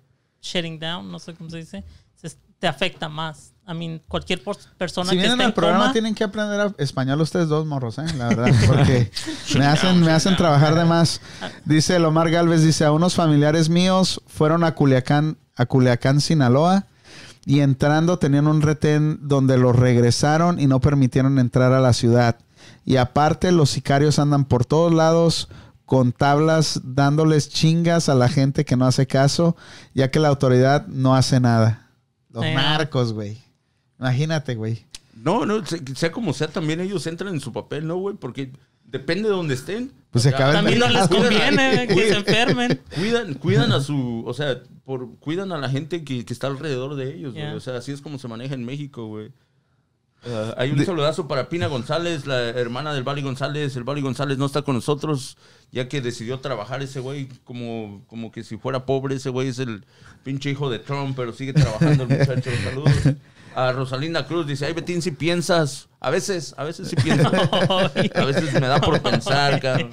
shutting 0.41 0.79
down, 0.79 1.11
no 1.11 1.19
sé 1.19 1.33
cómo 1.35 1.49
se 1.49 1.57
dice, 1.57 1.83
se- 2.15 2.35
te 2.57 2.67
afecta 2.67 3.09
más. 3.09 3.53
I 3.69 3.75
mean, 3.75 4.01
cualquier 4.07 4.41
persona 4.77 5.09
Si 5.11 5.15
que 5.15 5.21
vienen 5.21 5.33
esté 5.39 5.43
al 5.45 5.53
programa 5.53 5.79
coma, 5.83 5.93
tienen 5.93 6.15
que 6.15 6.23
aprender 6.23 6.59
a- 6.59 6.73
español 6.79 7.21
ustedes 7.21 7.49
dos 7.49 7.67
morros, 7.67 7.99
¿eh? 7.99 8.05
La 8.17 8.29
verdad, 8.29 8.47
porque 8.65 9.11
me 9.59 9.65
hacen, 9.65 10.01
me 10.01 10.11
hacen 10.11 10.35
trabajar 10.35 10.73
de 10.73 10.85
más. 10.85 11.21
Dice 11.65 11.95
el 11.97 12.05
Omar 12.05 12.31
Galvez, 12.31 12.63
dice, 12.63 12.83
a 12.85 12.91
unos 12.91 13.13
familiares 13.13 13.69
míos 13.69 14.21
fueron 14.27 14.63
a 14.63 14.73
Culiacán, 14.73 15.37
a 15.55 15.65
Culiacán, 15.67 16.19
Sinaloa, 16.19 16.85
y 17.45 17.59
entrando 17.59 18.17
tenían 18.17 18.47
un 18.47 18.61
retén 18.61 19.19
donde 19.21 19.57
los 19.57 19.75
regresaron 19.75 20.59
y 20.59 20.65
no 20.67 20.79
permitieron 20.81 21.37
entrar 21.37 21.71
a 21.71 21.79
la 21.79 21.93
ciudad. 21.93 22.37
Y 22.85 22.97
aparte 22.97 23.51
los 23.51 23.69
sicarios 23.69 24.17
andan 24.19 24.45
por 24.45 24.65
todos 24.65 24.91
lados 24.93 25.47
con 25.85 26.11
tablas 26.11 26.81
dándoles 26.83 27.49
chingas 27.49 28.09
a 28.09 28.15
la 28.15 28.29
gente 28.29 28.65
que 28.65 28.75
no 28.75 28.85
hace 28.85 29.05
caso, 29.07 29.55
ya 29.93 30.09
que 30.11 30.19
la 30.19 30.27
autoridad 30.29 30.87
no 30.87 31.15
hace 31.15 31.39
nada. 31.39 31.87
Los 32.31 32.45
Sí. 32.45 32.53
narcos, 32.53 33.13
güey. 33.13 33.41
Imagínate, 33.99 34.55
güey. 34.55 34.85
No, 35.15 35.45
no, 35.45 35.65
se- 35.65 35.81
sea 35.95 36.11
como 36.11 36.33
sea, 36.33 36.47
también 36.47 36.79
ellos 36.79 37.05
entran 37.07 37.33
en 37.33 37.41
su 37.41 37.51
papel, 37.51 37.85
¿no, 37.85 37.97
güey? 37.97 38.15
Porque 38.15 38.51
depende 38.85 39.23
de 39.29 39.35
donde 39.35 39.53
estén. 39.53 39.91
Pues 40.11 40.23
se 40.23 40.29
acaba 40.29 40.53
también 40.53 40.79
no 40.79 40.87
les 40.87 41.07
conviene 41.07 41.87
que 41.87 41.93
se 41.93 41.95
Cuidan- 41.95 42.17
enfermen. 42.19 42.81
Cuidan, 42.95 43.33
cuidan 43.35 43.71
a 43.73 43.81
su, 43.81 44.23
o 44.25 44.33
sea, 44.33 44.61
por, 44.85 45.17
cuidan 45.19 45.51
a 45.51 45.57
la 45.57 45.69
gente 45.69 46.03
que, 46.03 46.23
que 46.25 46.33
está 46.33 46.47
alrededor 46.47 46.95
de 46.95 47.13
ellos, 47.15 47.33
güey. 47.33 47.43
Yeah. 47.45 47.55
O 47.55 47.59
sea, 47.59 47.75
así 47.77 47.91
es 47.91 48.01
como 48.01 48.17
se 48.17 48.27
maneja 48.29 48.55
en 48.55 48.63
México, 48.65 49.07
güey. 49.07 49.31
Ah, 50.25 50.53
hay 50.57 50.71
un 50.71 50.85
saludazo 50.85 51.27
para 51.29 51.47
Pina 51.47 51.67
González, 51.67 52.25
la 52.25 52.39
hermana 52.49 52.93
del 52.93 53.03
Bali 53.03 53.21
González. 53.21 53.75
El 53.77 53.83
Bali 53.85 54.01
González 54.01 54.37
no 54.37 54.45
está 54.47 54.63
con 54.63 54.75
nosotros, 54.75 55.37
ya 55.71 55.87
que 55.87 56.01
decidió 56.01 56.39
trabajar 56.39 56.81
ese 56.81 56.99
güey 56.99 57.29
como, 57.45 58.03
como 58.07 58.29
que 58.31 58.43
si 58.43 58.57
fuera 58.57 58.85
pobre. 58.85 59.15
Ese 59.15 59.29
güey 59.29 59.47
es 59.49 59.59
el 59.59 59.85
pinche 60.23 60.49
hijo 60.49 60.69
de 60.69 60.79
Trump, 60.79 61.13
pero 61.15 61.31
sigue 61.33 61.53
trabajando 61.53 62.03
el 62.03 62.09
muchacho. 62.19 62.49
Saludos. 62.65 62.91
A 63.55 63.71
Rosalinda 63.71 64.25
Cruz 64.25 64.47
dice, 64.47 64.65
ay 64.65 64.73
Betín, 64.73 65.01
si 65.01 65.11
piensas. 65.11 65.89
A 65.99 66.09
veces, 66.09 66.53
a 66.57 66.63
veces 66.63 66.87
sí 66.87 66.95
pienso. 66.95 67.29
A 68.15 68.25
veces 68.25 68.53
me 68.53 68.67
da 68.67 68.79
por 68.79 69.01
pensar, 69.01 69.59
cabrón. 69.59 69.91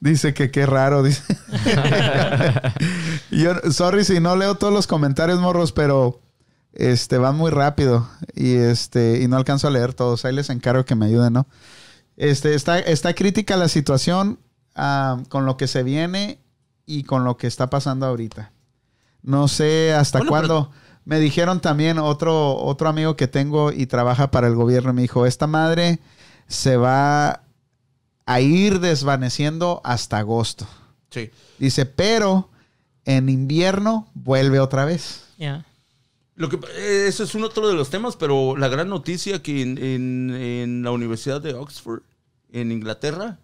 Dice 0.00 0.34
que 0.34 0.50
qué 0.50 0.66
raro, 0.66 1.02
dice. 1.02 1.22
Yo, 3.30 3.54
sorry 3.72 4.04
si 4.04 4.20
no 4.20 4.36
leo 4.36 4.56
todos 4.56 4.72
los 4.72 4.86
comentarios, 4.86 5.40
morros, 5.40 5.72
pero 5.72 6.20
este 6.74 7.16
van 7.16 7.36
muy 7.36 7.50
rápido 7.50 8.06
y 8.34 8.56
este 8.56 9.22
y 9.22 9.28
no 9.28 9.36
alcanzo 9.36 9.68
a 9.68 9.70
leer 9.70 9.94
todos. 9.94 10.24
Ahí 10.24 10.34
les 10.34 10.50
encargo 10.50 10.84
que 10.84 10.94
me 10.94 11.06
ayuden, 11.06 11.32
¿no? 11.32 11.46
Este 12.16 12.54
está 12.54 12.78
está 12.80 13.14
crítica 13.14 13.56
la 13.56 13.68
situación 13.68 14.38
ah, 14.74 15.22
con 15.30 15.46
lo 15.46 15.56
que 15.56 15.68
se 15.68 15.82
viene 15.82 16.38
y 16.84 17.04
con 17.04 17.24
lo 17.24 17.38
que 17.38 17.46
está 17.46 17.70
pasando 17.70 18.04
ahorita. 18.04 18.52
No 19.22 19.48
sé 19.48 19.94
hasta 19.94 20.18
Bueno, 20.18 20.30
cuándo. 20.30 20.70
Me 21.04 21.20
dijeron 21.20 21.60
también 21.60 21.98
otro 21.98 22.56
otro 22.56 22.88
amigo 22.88 23.16
que 23.16 23.28
tengo 23.28 23.72
y 23.72 23.86
trabaja 23.86 24.30
para 24.30 24.46
el 24.46 24.54
gobierno 24.54 24.92
me 24.92 25.02
dijo, 25.02 25.26
"Esta 25.26 25.46
madre 25.46 25.98
se 26.48 26.76
va 26.76 27.42
a 28.26 28.40
ir 28.40 28.80
desvaneciendo 28.80 29.80
hasta 29.84 30.18
agosto." 30.18 30.66
Sí. 31.10 31.30
Dice, 31.58 31.84
pero 31.86 32.48
en 33.04 33.28
invierno 33.28 34.08
vuelve 34.14 34.60
otra 34.60 34.84
vez. 34.86 35.24
Yeah. 35.36 35.64
Lo 36.36 36.48
que, 36.48 36.56
eh, 36.76 37.04
eso 37.06 37.22
es 37.22 37.34
un 37.34 37.44
otro 37.44 37.68
de 37.68 37.74
los 37.74 37.90
temas, 37.90 38.16
pero 38.16 38.56
la 38.56 38.68
gran 38.68 38.88
noticia 38.88 39.42
que 39.42 39.62
en, 39.62 39.78
en- 39.78 40.30
en 40.34 40.82
la 40.82 40.90
Universidad 40.90 41.40
de 41.40 41.54
Oxford, 41.54 42.00
en 42.50 42.72
Inglaterra, 42.72 43.38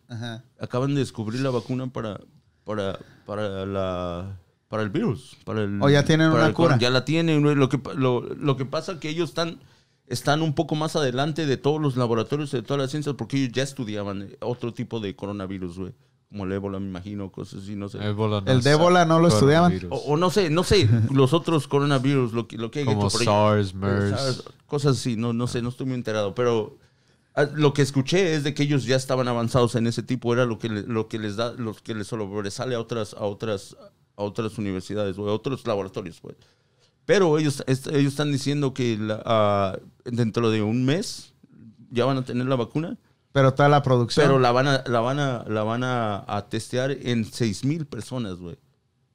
acaban 0.59 0.95
de 0.95 1.01
descubrir 1.01 1.41
la 1.43 1.51
vacuna 1.51 1.87
para, 1.89 2.21
para, 2.65 2.99
para, 3.27 3.67
la, 3.67 4.37
para 4.71 4.83
el 4.85 4.89
virus. 4.89 5.37
Para 5.45 5.65
el, 5.65 5.83
O 5.83 5.91
ya 5.91 6.05
tienen 6.07 6.31
una 6.31 6.47
el 6.47 6.55
cura. 6.55 6.79
Ya 6.79 6.89
la 6.89 7.05
tienen. 7.05 7.43
Lo 7.59 7.69
que, 7.69 7.77
pa- 7.77 7.93
lo, 7.93 8.23
lo 8.23 8.57
que 8.57 8.65
pasa 8.65 8.99
que 9.01 9.09
ellos 9.11 9.29
están, 9.31 9.59
están 10.07 10.41
un 10.43 10.55
poco 10.55 10.77
más 10.77 10.97
adelante 10.97 11.45
de 11.45 11.57
todos 11.59 11.81
los 11.83 11.97
laboratorios 11.97 12.51
de 12.53 12.63
todas 12.63 12.81
las 12.81 12.91
ciencias 12.91 13.15
porque 13.19 13.37
ellos 13.37 13.53
ya 13.53 13.65
estudiaban 13.65 14.23
eh, 14.23 14.37
otro 14.41 14.73
tipo 14.73 15.01
de 15.01 15.15
coronavirus, 15.15 15.79
güey. 15.79 15.93
Como 16.31 16.45
el 16.45 16.53
ébola, 16.53 16.79
me 16.79 16.87
imagino, 16.87 17.33
cosas 17.33 17.65
así, 17.65 17.75
no 17.75 17.89
sé. 17.89 17.99
Ébola 18.07 18.45
El 18.47 18.59
es 18.59 18.65
de 18.65 18.71
ébola 18.71 19.05
no 19.05 19.19
lo 19.19 19.27
estudiaban. 19.27 19.73
coronavirus. 19.73 20.07
O, 20.09 20.13
o 20.13 20.17
no 20.17 20.31
sé, 20.31 20.49
no 20.49 20.63
sé, 20.63 20.89
los 21.13 21.33
otros 21.33 21.67
coronavirus, 21.67 22.33
lo 22.33 22.47
que, 22.47 22.57
lo 22.57 22.71
que 22.71 22.79
hay 22.79 22.85
Como 22.85 23.09
hecho 23.09 23.11
por 23.11 23.21
ahí. 23.23 23.27
SARS, 23.27 23.75
MERS. 23.75 24.11
SARS, 24.11 24.45
Cosas 24.67 24.97
así, 24.99 25.17
no, 25.17 25.33
no 25.33 25.49
sé, 25.49 25.61
no 25.61 25.71
estoy 25.71 25.87
muy 25.87 25.97
enterado, 25.97 26.33
pero 26.37 26.79
ah, 27.35 27.49
lo 27.53 27.73
que 27.73 27.83
escuché 27.83 28.35
es 28.37 28.45
de 28.45 28.55
que 28.55 28.63
ellos 28.63 28.85
ya 28.85 28.95
estaban 28.95 29.27
avanzados 29.27 29.75
en 29.75 29.89
ese 29.89 30.05
tipo, 30.05 30.33
era 30.33 30.45
lo 30.47 30.61
que, 30.61 30.69
lo 30.69 31.09
que 31.09 31.19
les 31.19 31.35
da, 31.35 31.53
lo 31.55 31.75
que 31.75 31.97
les 31.97 32.07
sobresale 32.07 32.77
a 32.77 32.81
otras, 32.81 33.15
a 33.15 33.25
otras, 33.25 33.77
a 34.21 34.25
otras 34.25 34.59
universidades, 34.59 35.19
o 35.19 35.29
a 35.29 35.33
otros 35.35 35.67
laboratorios, 35.67 36.21
pues. 36.21 36.37
Pero 37.07 37.39
ellos, 37.39 37.65
est- 37.67 37.89
ellos 37.89 38.13
están 38.13 38.31
diciendo 38.31 38.73
que 38.75 38.97
la- 38.97 39.23
ah, 39.25 39.79
dentro 40.05 40.51
de 40.51 40.63
un 40.63 40.85
mes 40.85 41.33
ya 41.91 42.05
van 42.05 42.19
a 42.19 42.25
tener 42.25 42.47
la 42.47 42.57
vacuna. 42.57 42.97
Pero 43.33 43.55
toda 43.55 43.69
la 43.69 43.83
producción. 43.83 44.27
Pero 44.27 44.39
la 44.39 44.53
van 44.53 44.67
a, 44.69 44.85
la 44.87 45.01
van 45.01 45.19
a, 45.19 45.45
la 45.49 45.63
van 45.63 45.83
a, 45.85 46.25
a 46.27 46.49
testear 46.49 46.91
en 46.91 47.25
6 47.25 47.65
mil 47.65 47.87
personas, 47.87 48.37
güey. 48.37 48.57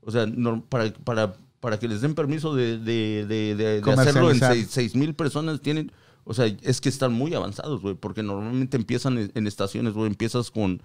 O 0.01 0.11
sea, 0.11 0.25
no- 0.25 0.63
para, 0.65 0.91
para, 0.93 1.35
para 1.59 1.79
que 1.79 1.87
les 1.87 2.01
den 2.01 2.15
permiso 2.15 2.53
de, 2.55 2.77
de, 2.79 3.25
de, 3.27 3.55
de- 3.55 3.81
de 3.81 3.91
hacerlo 3.91 4.31
en 4.31 4.39
Comercializar. 4.39 4.55
6 4.73 4.95
mil 4.95 5.13
personas 5.15 5.61
tienen... 5.61 5.91
O 6.27 6.33
sea, 6.33 6.47
es 6.63 6.81
que 6.81 6.89
están 6.89 7.13
muy 7.13 7.33
avanzados, 7.35 7.81
güey. 7.81 7.93
Porque 7.95 8.23
normalmente 8.23 8.77
empiezan 8.77 9.17
en, 9.19 9.31
en 9.35 9.45
estaciones, 9.47 9.93
güey. 9.93 10.07
Empiezas 10.07 10.49
con 10.49 10.81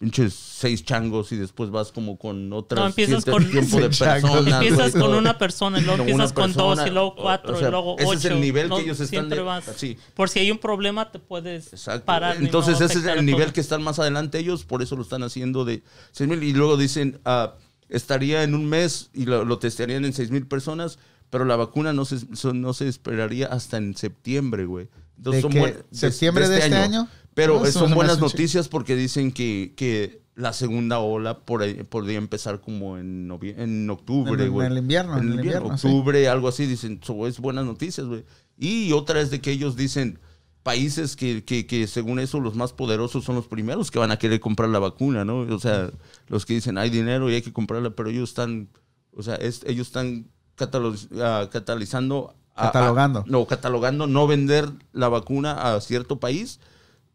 pinches 0.00 0.32
seis 0.32 0.82
changos 0.82 1.30
y 1.30 1.36
después 1.36 1.70
vas 1.70 1.92
como 1.92 2.16
con 2.16 2.50
otras 2.54 2.80
No, 2.80 2.86
empiezas 2.86 3.22
con- 3.22 3.48
tiempo 3.50 3.76
de 3.76 3.82
personas. 3.88 4.24
Empiezas 4.24 4.92
con 4.92 5.14
una 5.14 5.36
persona, 5.36 5.78
y 5.78 5.82
luego 5.82 5.98
Con 5.98 6.08
empiezas 6.08 6.30
una 6.32 6.34
con 6.42 6.52
dos, 6.54 6.66
persona, 6.68 6.88
y 6.88 6.90
luego 6.94 7.14
cuatro, 7.16 7.54
o 7.54 7.58
sea, 7.58 7.68
y 7.68 7.70
luego 7.70 7.96
ese 7.98 8.06
ocho. 8.08 8.18
es 8.18 8.24
el 8.24 8.40
nivel 8.40 8.68
No, 8.70 8.76
que 8.78 8.82
ellos 8.82 8.98
están 8.98 9.28
de- 9.28 9.40
vas. 9.42 9.68
así. 9.68 9.98
Por 10.14 10.30
si 10.30 10.38
hay 10.38 10.50
un 10.50 10.56
problema, 10.58 11.12
te 11.12 11.18
puedes 11.18 11.70
Exacto. 11.74 12.06
parar. 12.06 12.38
no 12.40 12.46
Entonces 12.46 12.80
ese 12.80 12.98
es 12.98 13.04
el 13.04 13.26
nivel 13.26 13.44
todo. 13.44 13.52
que 13.52 13.60
están 13.60 13.82
más 13.82 13.98
adelante 13.98 14.38
ellos, 14.38 14.64
por 14.64 14.80
eso 14.80 14.96
lo 14.96 15.02
están 15.02 15.22
haciendo 15.22 15.66
de 15.66 15.82
6 16.12 16.28
mil. 16.30 16.42
Y 16.42 16.54
luego 16.54 16.78
dicen, 16.78 17.20
ah, 17.26 17.54
estaría 17.90 18.42
en 18.42 18.54
un 18.54 18.66
mes 18.70 19.10
y 19.12 19.26
lo, 19.26 19.44
lo 19.44 19.58
testearían 19.58 20.06
en 20.06 20.14
6 20.14 20.30
mil 20.30 20.46
personas, 20.46 20.98
pero 21.28 21.44
la 21.44 21.56
vacuna 21.56 21.92
no 21.92 22.06
se, 22.06 22.16
no 22.54 22.72
se 22.72 22.88
esperaría 22.88 23.48
hasta 23.48 23.76
en 23.76 23.94
septiembre, 23.94 24.64
güey. 24.64 24.88
¿De 25.16 25.42
qué? 25.42 25.76
¿Septiembre 25.90 26.48
de 26.48 26.58
este 26.60 26.74
año? 26.74 27.06
Pero 27.34 27.60
No, 27.60 27.66
son 27.66 27.94
buenas 27.94 28.18
noticias 28.20 28.68
porque 28.68 28.96
dicen 28.96 29.32
que, 29.32 29.72
que 29.76 30.22
la 30.34 30.52
segunda 30.52 30.98
ola 30.98 31.38
por 31.40 31.62
ahí- 31.62 31.82
podría 31.84 32.18
empezar 32.18 32.60
como 32.60 32.98
en, 32.98 33.30
en 33.42 33.90
octubre, 33.90 34.34
En 34.34 34.40
el- 34.40 34.50
güey. 34.50 34.66
en 34.66 34.72
el 34.72 34.78
invierno, 34.78 35.18
en 35.18 35.28
el 35.28 35.34
invierno, 35.36 35.76
sí. 35.78 35.86
octubre, 35.86 36.28
algo 36.28 36.48
así, 36.48 36.66
dicen, 36.66 37.00
so, 37.02 37.26
es 37.26 37.38
buenas 37.38 37.64
noticias, 37.64 38.06
güey. 38.06 38.24
Y 38.58 38.92
otra 38.92 39.20
es 39.20 39.30
de 39.30 39.40
que 39.40 39.52
ellos 39.52 39.76
dicen, 39.76 40.18
países 40.62 41.16
que, 41.16 41.44
que, 41.44 41.66
que 41.66 41.86
según 41.86 42.18
eso 42.18 42.40
los 42.40 42.54
más 42.54 42.72
poderosos 42.72 43.24
son 43.24 43.34
los 43.36 43.46
primeros 43.46 43.90
que 43.90 43.98
van 43.98 44.10
a 44.10 44.18
querer 44.18 44.40
comprar 44.40 44.68
la 44.70 44.78
vacuna, 44.78 45.24
¿no? 45.24 45.40
O 45.40 45.58
sea, 45.58 45.90
los 46.28 46.44
que 46.44 46.54
dicen, 46.54 46.76
hay 46.78 46.90
dinero 46.90 47.30
y 47.30 47.34
hay 47.34 47.42
que 47.42 47.52
comprarla, 47.52 47.90
pero 47.90 48.10
ellos 48.10 48.28
están 48.30 48.68
O 49.16 49.22
sea, 49.22 49.34
es, 49.36 49.62
ellos 49.66 49.86
están 49.88 50.26
ah, 51.20 51.48
catalizando. 51.50 52.34
a- 52.54 52.68
a- 52.68 52.72
Catalogando. 52.72 53.24
no, 53.26 53.46
catalogando 53.46 54.06
no 54.06 54.26
vender 54.26 54.68
la 54.92 55.08
vacuna 55.08 55.74
a 55.74 55.80
cierto 55.80 56.20
país, 56.20 56.60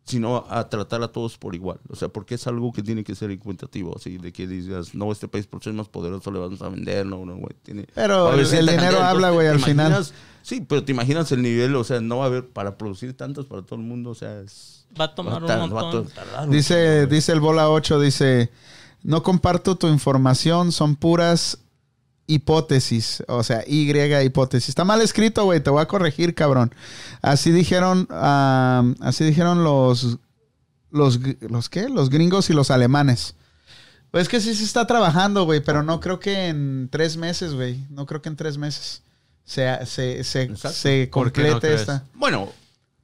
sino 0.06 0.46
a 0.50 0.70
tratar 0.70 1.02
a 1.04 1.08
todos 1.08 1.38
por 1.38 1.56
igual. 1.56 1.80
O 1.89 1.96
sea, 1.96 2.10
porque 2.10 2.36
es 2.36 2.46
algo 2.48 2.72
que 2.72 2.84
tiene 2.84 3.04
que 3.04 3.15
ser 3.15 3.32
equitativo, 3.32 3.96
así 3.96 4.18
de 4.20 4.32
que 4.32 4.46
digas, 4.48 4.94
no, 4.96 5.12
este 5.12 5.28
país 5.28 5.48
por 5.48 5.63
ser 5.63 5.74
más 5.74 5.88
poderoso 5.89 6.32
le 6.32 6.39
vamos 6.39 6.62
a 6.62 6.70
vender, 6.70 7.06
no, 7.06 7.26
no, 7.26 7.36
güey. 7.38 7.56
tiene- 7.63 7.88
Pero 7.96 8.28
a 8.28 8.34
el- 8.36 8.41
el 8.54 8.68
dinero 8.68 9.02
habla, 9.02 9.32
güey, 9.32 9.48
¿te 9.48 9.54
al 9.54 9.60
final. 9.60 10.06
Sí, 10.44 10.62
pero 10.62 10.84
te 10.84 10.91
imaginas 10.91 11.32
el 11.32 11.41
nivel, 11.41 11.76
o 11.76 11.84
sea, 11.84 12.00
no 12.02 12.18
va 12.20 12.26
a 12.26 12.28
haber 12.28 12.48
para 12.48 12.78
producir 12.78 13.18
tantos 13.18 13.48
para 13.48 13.63
todo 13.63 13.80
el 13.80 13.86
mundo, 13.86 14.12
o 14.12 14.15
sea, 14.15 14.41
es... 14.41 14.86
Va 15.00 15.06
a 15.06 15.15
tomar 15.15 15.44
un 15.44 15.50
a 15.50 15.58
montón. 15.65 16.08
tardar 16.10 16.46
un 16.48 16.52
Dice, 16.52 17.08
dice 17.08 17.32
el 17.32 17.39
Bola 17.39 17.68
8, 17.72 18.00
dice, 18.00 18.52
no 19.02 19.24
comparto 19.24 19.76
tu 19.76 19.88
información, 19.88 20.72
son 20.72 20.96
puras 20.98 21.58
hipótesis, 22.27 23.23
o 23.27 23.43
sea, 23.43 23.63
Y 23.67 23.89
hipótesis. 24.23 24.69
Está 24.69 24.83
mal 24.83 25.01
escrito, 25.01 25.43
güey, 25.45 25.61
te 25.61 25.69
voy 25.69 25.81
a 25.81 25.88
corregir, 25.88 26.33
cabrón. 26.33 26.73
Así 27.21 27.51
dijeron, 27.51 28.07
ah, 28.09 28.83
así 29.01 29.23
dijeron 29.23 29.63
los, 29.63 30.17
los, 30.91 31.19
los 31.41 31.69
qué, 31.69 31.89
los 31.89 32.09
gringos 32.09 32.49
y 32.49 32.53
los 32.53 32.71
alemanes. 32.71 33.35
Pues 34.11 34.23
es 34.23 34.29
que 34.29 34.41
sí 34.41 34.55
se 34.55 34.63
está 34.63 34.88
trabajando, 34.88 35.45
güey, 35.45 35.59
pero 35.59 35.83
no 35.83 35.99
creo 35.99 36.19
que 36.19 36.47
en 36.47 36.88
tres 36.89 37.17
meses, 37.17 37.53
güey, 37.53 37.85
no 37.89 38.05
creo 38.05 38.21
que 38.21 38.29
en 38.29 38.38
tres 38.38 38.57
meses 38.57 39.03
se, 39.43 39.85
se, 39.85 40.23
se, 40.23 40.55
se 40.55 41.09
¿Por 41.11 41.31
qué 41.31 41.43
no 41.43 41.51
complete 41.51 41.73
esta. 41.73 42.03
Bueno, 42.13 42.49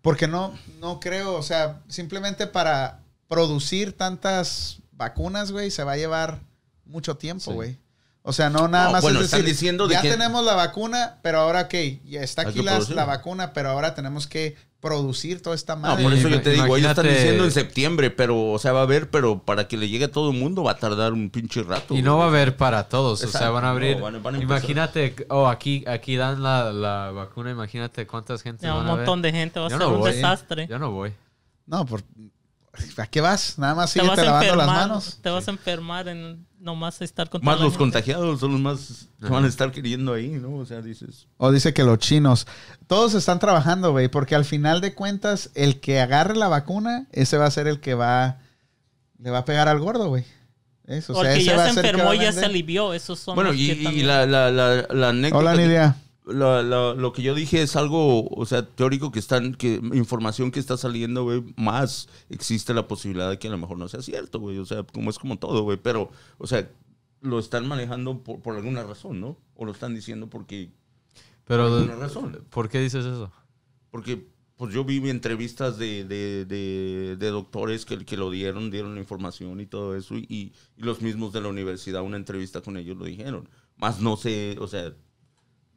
Porque 0.02 0.28
no, 0.28 0.58
no 0.80 1.00
creo, 1.00 1.36
o 1.36 1.44
sea, 1.44 1.82
simplemente 1.88 2.48
para 2.48 3.02
producir 3.28 3.96
tantas 3.96 4.80
vacunas, 4.94 5.52
güey, 5.52 5.70
se 5.70 5.84
va 5.84 5.94
a 5.94 5.98
llevar 5.98 6.40
mucho 6.86 7.18
tiempo, 7.18 7.52
Sí. 7.62 7.78
O 8.24 8.34
sea, 8.34 8.50
no 8.52 8.68
nada 8.68 8.86
No, 8.86 8.92
más 8.92 9.02
bueno, 9.02 9.20
es 9.20 9.26
están 9.26 9.42
decir, 9.42 9.56
diciendo 9.56 9.88
de 9.88 9.96
ya 9.96 10.02
que- 10.02 10.12
tenemos 10.12 10.46
la 10.46 10.54
vacuna, 10.54 11.18
pero 11.24 11.40
ahora 11.40 11.68
qué, 11.68 12.00
ya 12.06 12.22
está 12.22 12.44
aquí 12.44 12.62
la, 12.62 12.80
vacuna, 13.06 13.52
pero 13.54 13.70
ahora 13.70 13.96
tenemos 13.96 14.28
que 14.28 14.56
producir 14.80 15.42
toda 15.42 15.56
esta 15.56 15.76
no, 15.76 15.82
madre. 15.82 16.04
por 16.04 16.14
eso 16.14 16.28
yo 16.28 16.42
te 16.42 16.52
digo, 16.52 16.76
ellos 16.78 16.90
están 16.90 17.06
imagínate- 17.06 17.14
diciendo 17.24 17.46
en 17.46 17.52
septiembre, 17.52 18.10
pero, 18.12 18.52
o 18.52 18.60
sea, 18.60 18.74
va 18.74 18.80
a 18.80 18.84
haber, 18.84 19.10
pero 19.10 19.40
para 19.44 19.68
que 19.68 19.76
le 19.78 19.90
llegue 19.90 20.06
a 20.06 20.12
todo 20.12 20.32
el 20.32 20.38
mundo 20.38 20.64
va 20.64 20.72
a 20.72 20.78
tardar 20.78 21.14
un 21.14 21.30
pinche 21.32 21.62
rato. 21.64 21.96
Y 21.96 22.02
no 22.04 22.18
va 22.20 22.26
a 22.26 22.28
haber 22.28 22.58
para 22.58 22.90
todos, 22.90 23.24
o 23.24 23.28
sea, 23.28 23.50
van 23.50 23.66
a 23.66 23.72
abrir. 23.72 23.98
no, 23.98 24.04
van 24.04 24.16
a- 24.16 24.20
van 24.20 24.36
a 24.36 24.38
empezar. 24.40 24.58
imagínate, 24.60 25.16
oh, 25.30 25.48
aquí, 25.48 25.84
aquí 25.88 26.16
dan 26.16 26.42
la, 26.44 26.72
la 26.74 27.12
vacuna, 27.12 27.50
imagínate 27.52 28.06
cuántas 28.08 28.42
gente 28.44 28.66
Ya, 28.68 28.74
van 28.74 28.84
un 28.86 28.90
a 28.92 28.96
montón 28.98 29.22
ver. 29.22 29.32
de 29.34 29.40
gente 29.40 29.60
va 29.60 29.66
a 29.68 29.70
Yo 29.70 29.78
ser 29.78 29.88
no 29.88 29.94
un 29.94 30.00
voy, 30.00 30.14
desastre. 30.14 30.68
Yo 30.68 30.78
no 30.80 30.92
voy. 30.92 31.14
No, 31.68 31.86
por, 31.86 32.02
¿a 32.98 33.08
qué 33.08 33.22
vas? 33.22 33.58
Nada 33.58 33.76
más 33.76 33.94
Te 33.94 34.00
sigue 34.00 34.12
a 34.12 34.16
lavando 34.24 34.56
las 34.56 34.68
manos. 34.68 35.20
Te 35.22 35.30
vas 35.30 35.48
a 35.48 35.52
enfermar 35.52 36.08
en 36.08 36.46
nomás 36.60 37.02
estar 37.02 37.30
con 37.30 37.44
Más 37.44 37.56
los 37.56 37.70
gente. 37.74 37.78
contagiados 37.80 38.40
son 38.40 38.52
los 38.54 38.62
más 38.62 39.08
que 39.20 39.28
van 39.30 39.46
a 39.46 39.48
estar 39.48 39.72
queriendo 39.72 40.14
ahí, 40.14 40.30
¿no? 40.30 40.56
O 40.58 40.66
sea, 40.66 40.82
dices... 40.82 41.28
O 41.38 41.52
dice 41.52 41.74
que 41.74 41.84
los 41.84 41.98
chinos. 42.00 42.48
Todos 42.88 43.14
están 43.16 43.40
trabajando, 43.40 43.92
güey, 43.92 44.08
porque 44.10 44.36
al 44.36 44.46
final 44.46 44.80
de 44.80 44.94
cuentas, 44.94 45.50
el 45.56 45.80
que 45.80 46.00
agarre 46.00 46.36
la 46.36 46.48
vacuna, 46.50 47.08
ese 47.12 47.38
va 47.38 47.46
a 47.46 47.52
ser 47.52 47.68
el 47.68 47.80
que 47.80 47.94
va, 47.96 48.38
le 49.18 49.32
va 49.32 49.40
a 49.40 49.46
pegar 49.46 49.68
al 49.68 49.80
gordo, 49.80 50.08
güey. 50.10 50.24
Eso, 50.88 51.14
o 51.14 51.16
sea, 51.16 51.32
Porque 51.32 51.38
ese 51.42 51.46
ya 51.46 51.64
se 51.72 51.80
enfermó, 51.80 52.14
ya 52.14 52.32
se 52.32 52.46
alivió. 52.46 52.94
Esos 52.94 53.20
son 53.20 53.36
Bueno, 53.36 53.52
los 53.52 53.60
y, 53.60 53.68
que 53.68 53.74
y 53.74 53.84
también- 53.84 54.08
la, 54.08 54.26
la, 54.26 54.52
la, 54.52 54.88
la 54.90 55.10
anécdota... 55.10 55.38
Hola, 55.40 55.56
que- 55.56 55.62
Nidia. 55.68 55.96
La- 56.34 56.64
la- 56.64 56.94
lo 56.94 57.14
que 57.14 57.22
yo 57.22 57.34
dije 57.36 57.62
es 57.62 57.76
algo, 57.76 58.28
o 58.30 58.46
sea, 58.46 58.66
teórico 58.66 59.12
que 59.12 59.20
están, 59.20 59.54
que 59.56 59.76
información 59.94 60.52
que 60.52 60.60
está 60.60 60.78
saliendo, 60.78 61.24
güey, 61.24 61.44
más 61.58 62.08
existe 62.30 62.74
la 62.74 62.88
posibilidad 62.88 63.30
de 63.30 63.40
que 63.40 63.48
a 63.48 63.52
lo 63.52 63.58
mejor 63.58 63.78
no 63.78 63.88
sea 63.88 64.02
cierto, 64.02 64.40
güey, 64.40 64.58
o 64.58 64.66
sea, 64.66 64.84
como 64.84 65.10
es 65.10 65.20
como 65.20 65.38
todo, 65.40 65.64
güey, 65.64 65.78
pero, 65.78 66.12
o 66.38 66.48
sea, 66.48 66.70
lo 67.22 67.40
están 67.40 67.68
manejando 67.68 68.24
por, 68.24 68.40
por 68.42 68.56
alguna 68.56 68.84
razón, 68.84 69.20
¿no? 69.22 69.38
O 69.56 69.66
lo 69.66 69.72
están 69.72 69.94
diciendo 69.96 70.28
porque, 70.28 70.72
Pero, 71.46 71.68
por 71.70 71.78
alguna 71.80 71.96
razón, 71.98 72.44
¿por 72.50 72.70
qué 72.70 72.80
dices 72.80 73.06
eso? 73.06 73.32
porque, 73.92 74.26
pues 74.58 74.74
yo 74.74 74.84
vi 74.86 74.98
entrevistas 75.10 75.78
de, 75.78 76.04
de, 76.06 76.46
de, 76.46 77.16
de 77.18 77.28
doctores 77.30 77.84
que, 77.86 78.06
que 78.06 78.16
lo 78.16 78.30
dieron, 78.30 78.70
dieron 78.72 78.94
la 78.94 79.02
información 79.02 79.60
y 79.60 79.66
todo 79.66 79.96
eso, 79.96 80.16
y, 80.18 80.54
y 80.78 80.84
los 80.84 81.02
mismos 81.02 81.34
de 81.34 81.42
la 81.42 81.48
universidad, 81.50 82.04
una 82.04 82.18
entrevista 82.18 82.62
con 82.62 82.78
ellos 82.78 82.96
lo 82.98 83.06
dijeron, 83.06 83.50
más 83.78 84.00
no 84.02 84.18
sé, 84.18 84.56
o 84.60 84.68
sea, 84.68 84.94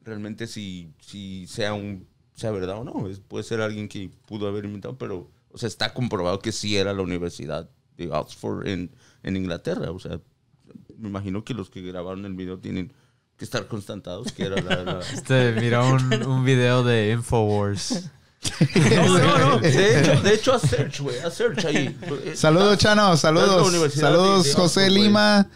realmente 0.05 0.47
si, 0.47 0.93
si 1.01 1.47
sea 1.47 1.75
un 1.75 2.07
sea 2.37 2.51
verdad 2.51 2.79
o 2.79 2.85
no. 2.85 3.09
Es- 3.09 3.21
puede 3.21 3.45
ser 3.45 3.61
alguien 3.61 3.89
que 3.89 4.11
pudo 4.27 4.49
haber 4.49 4.65
inventado, 4.65 4.97
pero 4.99 5.31
o 5.53 5.59
sea, 5.59 5.69
está 5.69 5.95
comprobado 5.95 6.41
que 6.41 6.51
sí 6.53 6.77
era 6.77 6.93
la 6.93 7.03
universidad 7.03 7.69
de 7.97 8.11
Oxford 8.11 8.67
en, 8.67 8.91
en 9.23 9.37
Inglaterra. 9.37 9.91
O 9.93 9.99
sea, 10.01 10.19
me 10.99 11.09
imagino 11.09 11.45
que 11.45 11.55
los 11.55 11.71
que 11.71 11.81
grabaron 11.83 12.25
el 12.27 12.35
video 12.35 12.59
tienen 12.59 12.93
que 13.37 13.45
estar 13.45 13.67
constatados 13.69 14.33
que 14.33 14.45
era 14.47 14.61
la... 14.61 14.83
la- 14.83 15.01
Este, 15.13 15.53
mira 15.61 15.83
un, 15.85 16.13
un 16.27 16.45
video 16.45 16.83
de 16.85 17.13
Infowars. 17.13 18.11
No, 18.95 19.19
no, 19.19 19.39
no. 19.39 19.59
De 19.59 20.01
hecho, 20.01 20.21
de 20.21 20.35
hecho, 20.35 20.53
a 20.53 20.59
search, 20.59 21.01
güey. 21.01 21.19
A 21.21 21.31
search 21.31 21.65
ahí. 21.65 21.97
Saludos, 22.35 22.77
Chano. 22.77 23.17
Saludos. 23.17 23.93
Saludos, 23.95 24.43
de- 24.45 24.51
de 24.51 24.55
José. 24.55 24.91
Lima. 24.91 25.49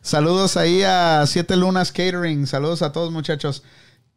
Saludos 0.00 0.56
ahí 0.56 0.82
a 0.84 1.24
Siete 1.26 1.56
Lunas 1.56 1.90
Catering. 1.90 2.46
Saludos 2.46 2.82
a 2.82 2.92
todos, 2.92 3.10
muchachos. 3.10 3.64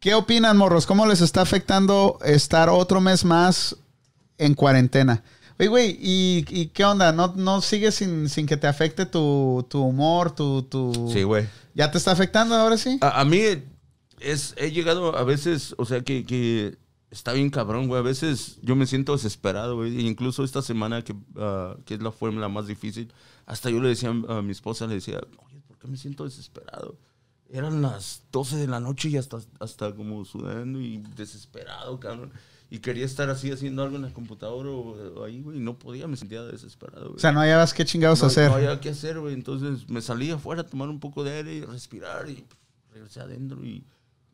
¿Qué 0.04 0.12
opinan, 0.12 0.58
morros? 0.58 0.84
¿Cómo 0.84 1.06
les 1.06 1.22
está 1.22 1.40
afectando 1.40 2.18
estar 2.22 2.68
otro 2.68 3.00
mes 3.00 3.24
más 3.24 3.74
en 4.36 4.52
cuarentena? 4.52 5.24
Oye, 5.58 5.68
güey, 5.68 5.98
¿y, 5.98 6.44
y 6.50 6.66
qué 6.66 6.84
onda? 6.84 7.10
¿No, 7.12 7.32
no 7.36 7.62
sigues 7.62 7.94
sin, 7.94 8.28
sin 8.28 8.44
que 8.44 8.58
te 8.58 8.66
afecte 8.66 9.06
tu, 9.06 9.66
tu 9.70 9.80
humor, 9.80 10.32
tu, 10.32 10.60
tu... 10.64 11.10
Sí, 11.10 11.22
güey. 11.22 11.48
¿Ya 11.74 11.90
te 11.90 11.96
está 11.96 12.10
afectando 12.10 12.54
ahora 12.54 12.76
sí? 12.76 12.98
A, 13.00 13.18
a 13.22 13.24
mí 13.24 13.40
es, 14.20 14.52
he 14.58 14.72
llegado 14.72 15.16
a 15.16 15.24
veces, 15.24 15.74
o 15.78 15.86
sea, 15.86 16.02
que, 16.02 16.26
que 16.26 16.76
está 17.10 17.32
bien 17.32 17.48
cabrón, 17.48 17.88
güey. 17.88 17.98
A 17.98 18.04
veces 18.04 18.58
yo 18.60 18.76
me 18.76 18.86
siento 18.86 19.14
desesperado, 19.14 19.76
güey. 19.76 20.06
Incluso 20.06 20.44
esta 20.44 20.60
semana 20.60 21.00
que, 21.00 21.14
ah, 21.38 21.78
que 21.86 21.94
es 21.94 22.02
la 22.02 22.12
fue 22.12 22.30
la 22.30 22.50
más 22.50 22.66
difícil, 22.66 23.10
hasta 23.46 23.70
yo 23.70 23.80
le 23.80 23.88
decía 23.88 24.10
a 24.10 24.42
mi 24.42 24.52
esposa, 24.52 24.86
le 24.86 24.96
decía, 24.96 25.18
oye, 25.46 25.62
¿por 25.66 25.78
qué 25.78 25.88
me 25.88 25.96
siento 25.96 26.24
desesperado? 26.24 26.94
Eran 27.54 27.82
las 27.82 28.22
12 28.32 28.56
de 28.56 28.66
la 28.66 28.80
noche 28.80 29.08
y 29.10 29.16
hasta, 29.16 29.38
hasta 29.60 29.94
como 29.94 30.24
sudando 30.24 30.80
y 30.80 30.98
desesperado, 31.16 32.00
cabrón. 32.00 32.32
Y 32.68 32.80
quería 32.80 33.04
estar 33.04 33.30
así 33.30 33.52
haciendo 33.52 33.84
algo 33.84 33.94
en 33.94 34.02
la 34.02 34.12
computadora 34.12 34.70
o, 34.70 35.20
o 35.20 35.24
ahí, 35.24 35.40
güey. 35.40 35.58
y 35.58 35.60
No 35.60 35.78
podía, 35.78 36.08
me 36.08 36.16
sentía 36.16 36.42
desesperado, 36.42 37.04
güey. 37.04 37.16
O 37.16 37.20
sea, 37.20 37.30
no 37.30 37.38
hallabas 37.38 37.72
qué 37.72 37.84
chingados 37.84 38.22
no, 38.22 38.26
hacer. 38.26 38.50
no 38.50 38.56
había 38.56 38.80
qué 38.80 38.88
hacer, 38.88 39.20
güey. 39.20 39.34
Entonces 39.34 39.88
me 39.88 40.02
salí 40.02 40.32
afuera 40.32 40.62
a 40.62 40.66
tomar 40.66 40.88
un 40.88 40.98
poco 40.98 41.22
de 41.22 41.32
aire 41.32 41.54
y 41.54 41.60
respirar 41.60 42.28
y 42.28 42.42
pues, 42.42 42.58
regresé 42.92 43.20
adentro 43.20 43.64
y 43.64 43.84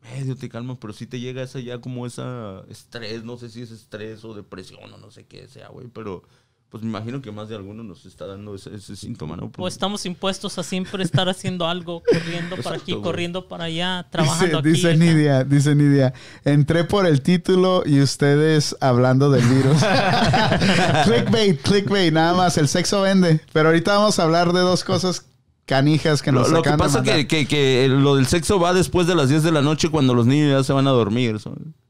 medio 0.01 0.35
te 0.35 0.49
calmas, 0.49 0.77
pero 0.81 0.93
sí 0.93 1.05
te 1.05 1.19
llega 1.19 1.43
esa 1.43 1.59
ya 1.59 1.79
como 1.79 2.07
esa 2.07 2.63
estrés, 2.69 3.23
no 3.23 3.37
sé 3.37 3.49
si 3.49 3.61
es 3.61 3.71
estrés 3.71 4.25
o 4.25 4.33
depresión 4.33 4.91
o 4.91 4.97
no 4.97 5.11
sé 5.11 5.25
qué 5.25 5.47
sea, 5.47 5.69
güey, 5.69 5.87
pero 5.87 6.23
pues 6.71 6.83
me 6.83 6.89
imagino 6.89 7.21
que 7.21 7.33
más 7.33 7.49
de 7.49 7.55
alguno 7.57 7.83
nos 7.83 8.05
está 8.05 8.25
dando 8.25 8.55
ese, 8.55 8.73
ese 8.73 8.95
síntoma, 8.95 9.35
¿no? 9.35 9.51
Pues 9.51 9.73
estamos 9.73 10.05
impuestos 10.05 10.57
a 10.57 10.63
siempre 10.63 11.03
estar 11.03 11.27
haciendo 11.27 11.67
algo, 11.67 12.01
corriendo 12.09 12.55
para 12.55 12.77
aquí, 12.77 12.93
güey. 12.93 13.03
corriendo 13.03 13.49
para 13.49 13.65
allá, 13.65 13.97
Dice, 13.97 14.09
trabajando 14.09 14.57
aquí. 14.59 14.69
dice 14.69 14.87
acá. 14.91 14.97
Nidia, 14.97 15.43
dice 15.43 15.75
Nidia, 15.75 16.13
entré 16.45 16.85
por 16.85 17.05
el 17.05 17.21
título 17.21 17.83
y 17.85 17.99
ustedes 17.99 18.77
hablando 18.79 19.29
del 19.29 19.45
virus. 19.47 19.81
clickbait, 21.03 21.61
clickbait, 21.61 22.13
nada 22.13 22.33
más, 22.35 22.57
el 22.57 22.69
sexo 22.69 23.01
vende. 23.01 23.41
Pero 23.51 23.67
ahorita 23.67 23.97
vamos 23.97 24.17
a 24.19 24.23
hablar 24.23 24.53
de 24.53 24.61
dos 24.61 24.85
cosas 24.85 25.25
canijas 25.65 26.21
que 26.21 26.31
Lo, 26.31 26.39
nos 26.39 26.51
lo 26.51 26.61
que 26.61 26.69
acaban 26.69 26.87
de 26.87 26.99
pasa 26.99 27.03
que, 27.03 27.27
que, 27.27 27.47
que 27.47 27.87
lo 27.89 28.15
del 28.15 28.27
sexo 28.27 28.61
va 28.61 28.73
después 28.73 29.07
de 29.07 29.15
las 29.15 29.27
10 29.27 29.43
de 29.43 29.51
la 29.51 29.61
noche 29.61 29.89
cuando 29.89 30.13
los 30.13 30.25
niños 30.25 30.49
ya 30.51 30.63
se 30.63 30.71
van 30.71 30.87
a 30.87 30.91
dormir. 30.91 31.37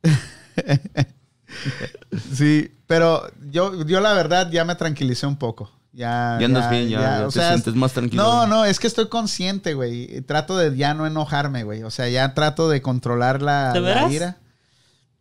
Sí, 2.34 2.72
pero 2.88 3.30
yo, 3.50 3.86
yo 3.86 4.00
la 4.02 4.14
verdad 4.14 4.50
ya 4.52 4.66
me 4.66 4.76
tranquilicé 4.76 5.26
un 5.28 5.38
poco. 5.38 5.72
Ya, 5.94 6.38
Ya 6.40 6.46
andas 6.46 6.70
bien, 6.70 6.88
ya, 6.88 7.00
ya 7.02 7.24
o 7.24 7.26
te 7.28 7.40
sea, 7.40 7.50
sientes 7.50 7.76
más 7.76 7.92
tranquilo. 7.92 8.24
No, 8.24 8.48
no, 8.48 8.64
es 8.66 8.80
que 8.80 8.88
estoy 8.88 9.10
consciente, 9.10 9.74
güey. 9.74 10.22
Trato 10.22 10.58
de 10.58 10.76
ya 10.78 10.94
no 10.94 11.06
enojarme, 11.06 11.64
güey. 11.64 11.84
O 11.84 11.92
sea, 11.92 12.08
ya 12.08 12.34
trato 12.34 12.70
de 12.70 12.82
controlar 12.82 13.42
la, 13.42 13.74
¿De 13.74 13.82
la 13.82 13.88
veras? 13.88 14.12
ira. 14.12 14.38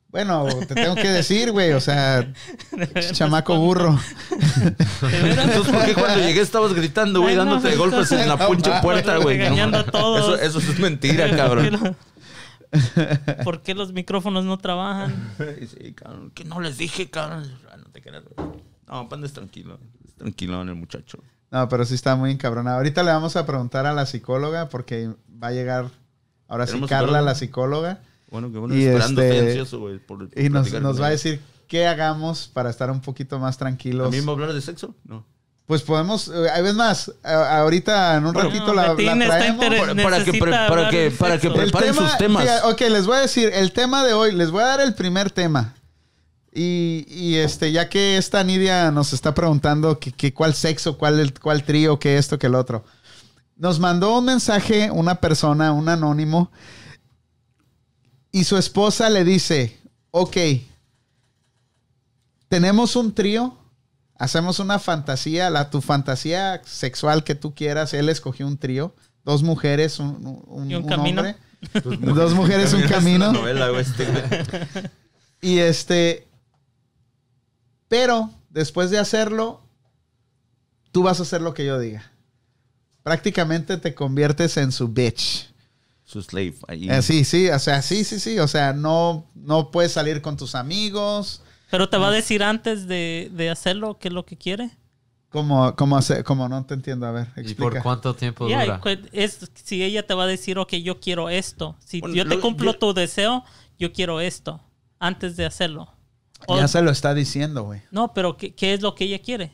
Bueno, 0.09 0.47
te 0.66 0.75
tengo 0.75 0.97
que 0.97 1.09
decir, 1.09 1.53
güey. 1.53 1.73
O 1.73 1.81
sea, 1.81 2.33
chamaco 3.12 3.57
burro. 3.57 3.99
Entonces, 4.31 5.73
¿por 5.73 5.85
qué 5.85 5.95
cuando 5.95 6.21
llegué 6.21 6.40
estabas 6.40 6.73
gritando, 6.73 7.21
güey, 7.21 7.37
no, 7.37 7.45
dándote 7.45 7.69
pues, 7.69 7.79
golpes 7.79 8.12
en 8.12 8.29
la 8.29 8.37
no, 8.37 8.49
mames, 8.49 8.81
puerta, 8.83 9.16
güey? 9.19 9.38
regañando 9.38 9.79
No, 9.79 9.85
a 9.85 9.87
todos. 9.87 10.40
Eso, 10.40 10.59
eso 10.59 10.73
es 10.73 10.79
mentira, 10.79 11.37
cabrón. 11.37 11.97
¿Por 13.44 13.62
qué 13.62 13.74
los 13.74 13.92
micrófonos 13.92 14.44
no 14.44 14.59
trabajan? 14.59 15.14
Sí, 15.38 15.92
cabrón. 15.92 16.30
Que 16.30 16.44
no 16.44 16.61
les 16.61 16.78
dije, 16.78 17.11
cabrón. 17.11 17.50
Ah, 17.70 17.76
no 17.76 17.85
te 17.90 18.00
creas. 18.00 18.22
No, 18.87 19.09
pandes 19.09 19.33
tranquilo. 19.33 19.78
Es 20.06 20.14
tranquilo 20.14 20.62
el 20.62 20.74
muchacho. 20.74 21.18
No, 21.50 21.68
pero 21.68 21.85
sí 21.85 21.94
está 21.94 22.14
muy 22.16 22.30
encabronado. 22.30 22.76
Ahorita 22.76 23.02
le 23.02 23.11
vamos 23.11 23.35
a 23.37 23.44
preguntar 23.46 23.87
a 23.87 23.92
la 23.92 24.06
psicóloga 24.06 24.68
porque 24.68 25.12
va 25.42 25.48
a 25.48 25.52
llegar 25.52 25.90
ahora 26.46 26.66
sí 26.66 26.72
¿Tenemos 26.72 26.88
Carla, 26.90 27.06
psicóloga? 27.06 27.22
la 27.22 27.35
psicóloga. 27.35 28.00
Bueno, 28.30 28.52
que 28.52 28.59
bueno, 28.59 28.74
Y 28.76 28.85
esperando, 28.85 29.22
este- 29.22 29.48
ansioso, 29.48 29.80
güey. 29.80 29.98
por- 29.98 30.28
por 30.30 30.38
Y 30.40 30.48
nos, 30.50 30.72
nos 30.80 31.00
va 31.00 31.06
a 31.06 31.11
decir 31.11 31.40
qué 31.66 31.88
hagamos 31.88 32.46
para 32.48 32.70
estar 32.70 32.90
un 32.90 33.00
poquito 33.00 33.38
más 33.40 33.59
tranquilos. 33.59 34.06
¿A 34.06 34.11
mí 34.11 34.18
me 34.20 34.26
va 34.26 34.30
a 34.30 34.35
hablar 34.35 34.52
de 34.52 34.61
sexo? 34.61 34.94
No. 35.04 35.24
Pues 35.70 35.83
podemos, 35.83 36.26
eh, 36.26 36.50
hay 36.52 36.62
veces 36.62 36.76
más, 36.76 37.12
a- 37.22 37.59
ahorita 37.61 38.16
en 38.16 38.26
un 38.26 38.33
Bueno, 38.33 38.48
ratito 38.50 38.74
la, 38.74 38.96
traemos. 38.96 39.64
Para- 39.64 39.94
para 40.02 40.24
que 40.24 40.33
para 40.40 40.90
que- 40.90 41.12
para 41.12 41.38
que 41.38 41.48
Preparen 41.48 41.94
sus 41.94 42.16
temas. 42.18 42.44
ok, 42.64 42.80
les 42.90 43.06
voy 43.06 43.18
a 43.18 43.20
decir, 43.20 43.52
el 43.54 43.72
tema 43.72 44.04
de 44.04 44.12
hoy, 44.12 44.33
les 44.33 44.50
voy 44.50 44.64
a 44.64 44.66
dar 44.66 44.80
el 44.80 44.94
primer 44.94 45.30
tema. 45.30 45.76
Y, 46.52 47.04
y, 47.09 47.37
este, 47.37 47.70
ya 47.70 47.88
que 47.88 48.16
esta 48.16 48.42
Nidia 48.42 48.90
nos 48.90 49.12
está 49.12 49.33
preguntando 49.33 50.00
que, 50.00 50.11
que 50.11 50.35
cuál 50.35 50.54
sexo, 50.54 50.98
cuál, 50.98 51.20
el, 51.20 51.38
cuál 51.38 51.62
trío, 51.62 52.00
que 52.00 52.18
esto, 52.18 52.37
que 52.37 52.48
el 52.48 52.56
otro. 52.56 52.85
Nos 53.54 53.78
mandó 53.78 54.18
un 54.18 54.24
mensaje 54.24 54.90
una 54.90 55.20
persona, 55.20 55.70
un 55.70 55.88
anónimo, 55.88 56.50
y 58.33 58.42
su 58.42 58.56
esposa 58.56 59.09
le 59.09 59.22
dice, 59.22 59.78
ok, 60.11 60.37
tenemos 62.48 62.96
un 62.96 63.14
trío, 63.14 63.56
hacemos 64.20 64.61
una 64.61 64.78
fantasía, 64.78 65.50
la, 65.50 65.70
tu 65.70 65.80
fantasía 65.80 66.62
sexual 66.64 67.24
que 67.24 67.35
tú 67.35 67.54
quieras, 67.54 67.92
él 67.94 68.09
escogió 68.09 68.46
un 68.46 68.56
trío, 68.59 68.94
dos 69.24 69.42
mujeres, 69.42 69.98
un, 69.98 70.40
un- 70.46 70.70
Y 70.70 70.76
un 70.76 70.85
un 70.85 70.88
camino. 70.88 71.22
hombre. 71.22 71.37
Dos 72.14 72.35
mujeres, 72.35 72.72
un 72.72 72.83
camino. 72.83 73.33
novela, 73.33 73.68
este. 73.80 74.06
Y 75.42 75.59
este. 75.59 76.26
Pero 77.88 78.30
después 78.50 78.90
de 78.90 78.98
hacerlo, 78.98 79.61
tú 80.92 81.02
vas 81.02 81.18
a 81.18 81.22
hacer 81.22 81.40
lo 81.40 81.54
que 81.54 81.64
yo 81.66 81.78
diga. 81.78 82.11
Prácticamente 83.02 83.76
te 83.78 83.94
conviertes 83.94 84.56
en 84.59 84.70
su 84.72 84.88
bitch. 84.88 85.48
Su 86.04 86.22
slave. 86.22 86.56
Ahí. 86.68 86.90
Eh, 86.90 87.02
sí, 87.02 87.24
sí, 87.24 87.48
o 87.48 87.59
sea, 87.59 87.83
sí, 87.83 88.04
sí, 88.04 88.20
sí. 88.20 88.38
O 88.38 88.48
sea, 88.48 88.72
no, 88.72 89.24
no 89.35 89.70
puedes 89.70 89.92
salir 89.92 90.20
con 90.22 90.37
tus 90.37 90.54
amigos. 90.54 91.42
Pero 91.70 91.88
te 91.88 91.96
va 91.96 92.09
a 92.09 92.11
decir 92.11 92.42
antes 92.42 92.87
de, 92.88 93.30
de 93.33 93.50
hacerlo 93.50 93.98
qué 93.98 94.09
es 94.09 94.14
lo 94.14 94.24
que 94.26 94.37
quiere. 94.37 94.70
Como, 95.28 95.76
como, 95.76 95.96
hace- 95.96 96.24
como 96.24 96.48
no 96.48 96.64
te 96.66 96.74
entiendo. 96.74 97.06
A 97.06 97.12
ver, 97.12 97.28
¿Y 97.28 97.33
por 97.33 97.42
explica. 97.74 97.83
cuánto 97.83 98.14
tiempo 98.16 98.48
Ya, 98.48 98.64
dura? 98.64 98.80
cu- 98.80 98.88
es, 99.12 99.50
si 99.54 99.83
ella 99.85 100.04
te 100.06 100.14
va 100.14 100.24
a 100.24 100.26
decir, 100.26 100.59
ok, 100.59 100.74
yo 100.74 100.98
quiero 100.98 101.28
esto. 101.30 101.76
Si 101.85 102.00
Bueno, 102.00 102.16
yo 102.16 102.24
te 102.28 102.35
lo- 102.35 102.40
cumplo 102.40 102.72
yo- 102.72 102.78
tu 102.78 102.92
deseo, 102.94 103.44
yo 103.78 103.92
quiero 103.92 104.20
esto. 104.20 104.61
Antes 104.98 105.37
de 105.37 105.46
hacerlo. 105.46 105.88
O- 106.48 106.56
Ya 106.56 106.66
se 106.66 106.83
lo 106.83 106.90
está 106.90 107.14
diciendo, 107.14 107.62
güey. 107.64 107.83
no, 107.92 108.12
pero 108.12 108.37
¿qué, 108.37 108.54
qué 108.54 108.74
es 108.74 108.83
lo 108.83 108.94
que 108.94 109.04
ella 109.04 109.20
quiere? 109.20 109.52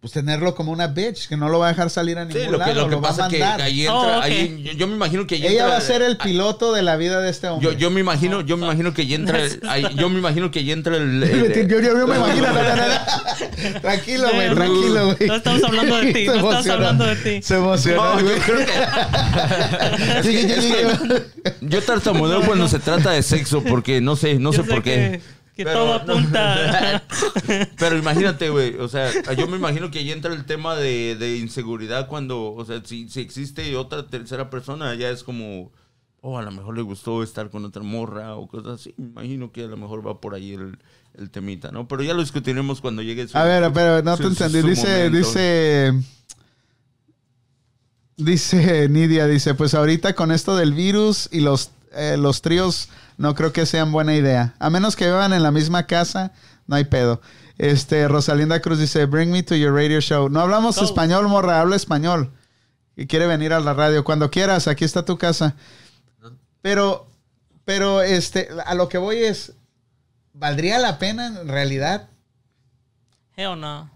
Pues 0.00 0.12
tenerlo 0.12 0.54
como 0.54 0.70
una 0.70 0.86
bitch, 0.86 1.26
que 1.26 1.36
no 1.36 1.48
lo 1.48 1.58
va 1.58 1.66
a 1.66 1.68
dejar 1.70 1.90
salir 1.90 2.16
a 2.18 2.24
ningún 2.24 2.40
Sí, 2.40 2.46
lo 2.48 2.52
que, 2.60 2.66
lado, 2.66 2.74
lo 2.82 2.84
que 2.84 2.90
lo 2.92 3.00
va 3.00 3.08
a 3.08 3.16
pasa 3.16 3.28
que 3.28 3.40
mandar. 3.40 3.62
ahí 3.62 3.80
entra. 3.80 3.94
Oh, 3.96 4.20
ahí- 4.20 4.62
yo, 4.62 4.72
yo 4.74 4.86
me 4.86 4.94
imagino 4.94 5.26
que 5.26 5.34
Ella 5.34 5.50
entra- 5.50 5.66
va 5.66 5.76
a 5.76 5.80
ser 5.80 6.02
el 6.02 6.16
piloto 6.18 6.72
de 6.72 6.82
la 6.82 6.96
vida 6.96 7.20
de 7.20 7.28
este 7.30 7.48
hombre. 7.48 7.72
Yo, 7.72 7.76
yo 7.76 7.90
me 7.90 7.98
imagino, 7.98 8.42
yo 8.42 8.56
me 8.56 8.66
imagino 8.66 8.94
que 8.94 9.02
ahí 9.02 9.14
entra, 9.14 9.40
ahí- 9.68 9.88
yo 9.96 10.08
me 10.08 10.20
imagino 10.20 10.52
que 10.52 10.60
ahí 10.60 10.70
entra 10.70 10.96
el, 10.96 11.20
el- 11.24 11.68
yo, 11.68 11.80
yo- 11.80 11.98
yo 11.98 12.06
me 12.06 12.14
imagino. 12.16 12.46
no, 12.46 12.52
no, 12.52 12.76
no, 12.76 13.74
no. 13.74 13.80
Tranquilo, 13.80 14.28
güey, 14.32 14.48
No, 14.50 14.54
tranquilo, 14.54 15.04
güey. 15.16 15.28
no 15.28 15.34
estamos 15.34 15.64
hablando 15.64 15.96
de 15.96 16.12
ti, 16.12 16.20
Se 16.20 16.26
no 16.26 16.34
estamos 16.36 16.68
hablando 16.68 17.04
de 17.04 17.16
ti. 17.16 17.42
Se 17.42 17.54
emocionó, 17.56 18.04
No, 18.14 18.20
yo 18.20 18.26
güey. 18.26 18.40
sí, 20.22 20.48
sí. 20.48 20.72
yo 21.60 21.82
tartamudeo 21.82 22.42
cuando 22.42 22.68
se 22.68 22.78
trata 22.78 23.10
de 23.10 23.22
sexo 23.24 23.64
porque 23.64 24.00
no 24.00 24.14
sé, 24.14 24.34
no 24.38 24.52
Yo 24.52 24.62
sé 24.62 24.68
por 24.70 24.80
qué. 24.84 25.20
Que, 25.58 25.64
Pero- 25.64 25.78
todo 25.80 25.94
apunta. 25.94 27.02
Pero 27.78 27.98
imagínate, 27.98 28.48
güey, 28.48 28.76
o 28.76 28.86
sea, 28.86 29.10
yo 29.34 29.48
me 29.48 29.56
imagino 29.56 29.90
que 29.90 29.98
ahí 29.98 30.12
entra 30.12 30.32
el 30.32 30.44
tema 30.44 30.76
de, 30.76 31.16
de 31.18 31.36
inseguridad 31.38 32.06
cuando, 32.06 32.54
o 32.54 32.64
sea, 32.64 32.80
si, 32.84 33.08
si 33.08 33.20
existe 33.20 33.76
otra 33.76 34.06
tercera 34.06 34.50
persona, 34.50 34.94
ya 34.94 35.10
es 35.10 35.24
como, 35.24 35.72
oh, 36.20 36.38
a 36.38 36.42
lo 36.42 36.52
mejor 36.52 36.76
le 36.76 36.82
gustó 36.82 37.24
estar 37.24 37.50
con 37.50 37.64
otra 37.64 37.82
morra 37.82 38.36
o 38.36 38.46
cosas 38.46 38.80
así. 38.80 38.94
Me 38.96 39.06
imagino 39.06 39.50
que 39.50 39.64
a 39.64 39.66
lo 39.66 39.76
mejor 39.76 40.06
va 40.06 40.20
por 40.20 40.34
ahí 40.36 40.52
el, 40.52 40.78
el 41.18 41.28
temita, 41.30 41.72
¿no? 41.72 41.88
Pero 41.88 42.04
ya 42.04 42.14
lo 42.14 42.20
discutiremos 42.20 42.80
cuando 42.80 43.02
llegue 43.02 43.26
su... 43.26 43.36
A 43.36 43.42
ver, 43.42 43.68
pero 43.72 44.00
no 44.00 44.16
te 44.16 44.22
su- 44.22 44.28
entendí. 44.28 44.62
Dice, 44.62 44.86
momento. 45.08 45.18
dice. 45.18 45.92
Dice 48.16 48.88
Nidia, 48.88 49.26
dice, 49.26 49.54
pues 49.54 49.74
ahorita 49.74 50.14
con 50.14 50.32
esto 50.32 50.56
del 50.56 50.72
virus 50.72 51.28
y 51.32 51.40
los, 51.40 51.70
eh, 51.92 52.16
los 52.18 52.42
tríos 52.42 52.88
no 53.18 53.34
creo 53.34 53.52
que 53.52 53.66
sean 53.66 53.92
buena 53.92 54.14
idea. 54.14 54.54
A 54.60 54.70
menos 54.70 54.96
que 54.96 55.04
vivan 55.04 55.32
en 55.32 55.42
la 55.42 55.50
misma 55.50 55.86
casa, 55.86 56.32
no 56.66 56.76
hay 56.76 56.84
pedo. 56.84 57.20
Este, 57.58 58.06
Rosalinda 58.06 58.60
Cruz 58.62 58.78
dice, 58.78 59.04
bring 59.06 59.32
me 59.32 59.42
to 59.42 59.56
your 59.56 59.74
radio 59.74 60.00
show. 60.00 60.28
No 60.28 60.40
hablamos 60.40 60.78
español, 60.78 61.26
morra, 61.28 61.60
habla 61.60 61.74
español. 61.74 62.32
Y 62.96 63.08
quiere 63.08 63.26
venir 63.26 63.52
a 63.52 63.60
la 63.60 63.74
radio. 63.74 64.04
Cuando 64.04 64.30
quieras, 64.30 64.68
aquí 64.68 64.84
está 64.84 65.04
tu 65.04 65.18
casa. 65.18 65.56
Pero, 66.62 67.08
pero, 67.64 68.02
este, 68.02 68.48
a 68.64 68.74
lo 68.74 68.88
que 68.88 68.98
voy 68.98 69.16
es, 69.16 69.52
¿valdría 70.32 70.78
la 70.78 71.00
pena 71.00 71.26
en 71.26 71.48
realidad? 71.48 72.08
Hell 73.36 73.58
no. 73.60 73.90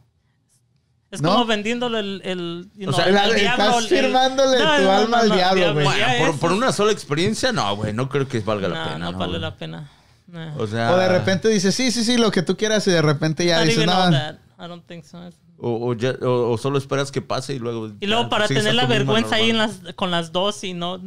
Es 1.13 1.21
¿No? 1.21 1.31
como 1.33 1.45
vendiéndole 1.47 2.01
el, 2.01 2.23
el, 2.25 2.69
you 2.75 2.89
O 2.89 2.93
sea, 2.93 3.05
el- 3.05 3.15
estás 3.17 3.35
diablo. 3.37 3.79
el- 3.79 3.85
firmándole 3.87 4.57
tu 4.59 4.65
alma 4.91 5.19
al 5.21 5.31
diablo, 5.31 5.73
güey. 5.75 5.85
Bueno, 5.85 6.07
por, 6.19 6.39
por 6.41 6.53
una 6.53 6.73
sola 6.73 6.91
experiencia, 6.91 7.53
no, 7.53 7.77
güey, 7.77 7.93
no 7.93 8.09
creo 8.09 8.27
que 8.27 8.41
valga 8.41 8.67
la 8.69 8.85
pena. 8.85 8.99
no 8.99 9.13
vale 9.19 9.39
la 9.39 9.55
pena. 9.55 9.89
No. 10.27 10.57
O 10.57 10.67
sea, 10.67 10.91
O 10.93 10.97
de 10.97 11.09
repente 11.11 11.49
dice, 11.49 11.71
sí, 11.71 11.91
sí, 11.93 12.03
sí, 12.05 12.17
lo 12.17 12.31
que 12.31 12.41
tú 12.43 12.57
quieras, 12.57 12.87
y 12.89 12.91
de 12.91 13.03
repente 13.03 13.45
ya 13.45 13.61
dices, 13.63 13.85
no. 13.87 13.93
I 14.11 14.69
don't 14.69 14.87
think 14.87 15.05
so. 15.05 15.19
o, 15.59 15.91
o 15.91 15.95
ya- 15.95 16.17
o- 16.23 16.53
o 16.53 16.57
solo 16.59 16.79
esperas 16.79 17.13
que 17.13 17.21
pase 17.21 17.53
y 17.55 17.59
luego. 17.59 17.93
Y 18.01 18.07
luego 18.07 18.29
para 18.31 18.49
tener 18.49 18.75
la 18.75 18.87
vergüenza 18.87 19.35
ahí 19.37 19.51
en 19.51 19.59
las, 19.59 19.81
con 19.95 20.11
las 20.11 20.33
dos 20.33 20.65
y 20.65 20.73
no 20.73 20.99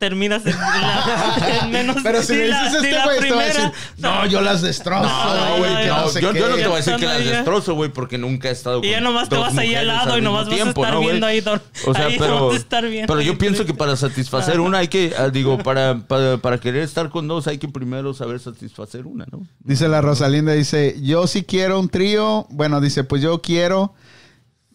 terminas 0.00 0.44
en, 0.46 0.58
la- 0.58 1.60
en 1.62 1.70
menos 1.70 1.98
Pero 2.02 2.22
si 2.22 2.34
le 2.34 2.48
la- 2.48 2.64
dices 2.64 2.82
este 2.82 2.92
la 2.96 3.04
güey, 3.04 3.20
te 3.20 3.30
va 3.30 3.42
a 3.42 3.44
decir, 3.44 3.60
primera. 3.60 3.72
no, 3.98 4.26
yo 4.26 4.40
las 4.40 4.62
destrozo. 4.62 5.02
No, 5.04 5.58
güey, 5.58 5.74
ay, 5.74 5.86
no, 5.88 6.08
sé 6.08 6.22
yo, 6.22 6.32
yo 6.32 6.48
no 6.48 6.56
te 6.56 6.64
voy 6.66 6.72
a 6.72 6.76
decir 6.76 6.96
que 6.96 7.04
las 7.06 7.24
destrozo, 7.24 7.74
güey, 7.74 7.92
porque 7.92 8.16
nunca 8.18 8.48
he 8.48 8.52
estado 8.52 8.78
con 8.80 8.86
Y 8.88 8.90
ya 8.92 9.00
nomás 9.00 9.28
te 9.28 9.36
vas 9.36 9.56
ahí 9.58 9.74
al 9.74 9.86
lado 9.86 10.16
y 10.16 10.22
nomás 10.22 10.46
vas 10.46 10.52
a 10.54 10.56
tiempo, 10.56 10.80
estar 10.82 10.94
¿no, 10.94 11.00
güey? 11.00 11.10
viendo 11.10 11.26
ahí. 11.26 11.44
O 11.86 11.94
sea, 11.94 12.06
ahí 12.06 12.16
pero, 12.18 12.46
vas 12.46 12.54
a 12.54 12.58
estar 12.58 12.88
viendo 12.88 13.06
pero 13.12 13.20
yo 13.20 13.36
pienso 13.38 13.64
que 13.66 13.74
para 13.74 13.94
satisfacer 13.94 14.58
una 14.58 14.78
hay 14.78 14.88
que, 14.88 15.12
ah, 15.18 15.28
digo, 15.28 15.58
para, 15.58 15.98
para, 16.08 16.38
para 16.38 16.58
querer 16.58 16.82
estar 16.82 17.10
con 17.10 17.28
dos 17.28 17.46
hay 17.46 17.58
que 17.58 17.68
primero 17.68 18.14
saber 18.14 18.40
satisfacer 18.40 19.06
una, 19.06 19.26
¿no? 19.30 19.46
Dice 19.60 19.86
la 19.88 20.00
Rosalinda, 20.00 20.52
dice, 20.54 20.96
yo 21.02 21.26
sí 21.26 21.44
quiero 21.44 21.78
un 21.78 21.88
trío. 21.90 22.46
Bueno, 22.50 22.80
dice, 22.80 23.04
pues 23.04 23.20
yo 23.22 23.42
quiero 23.42 23.94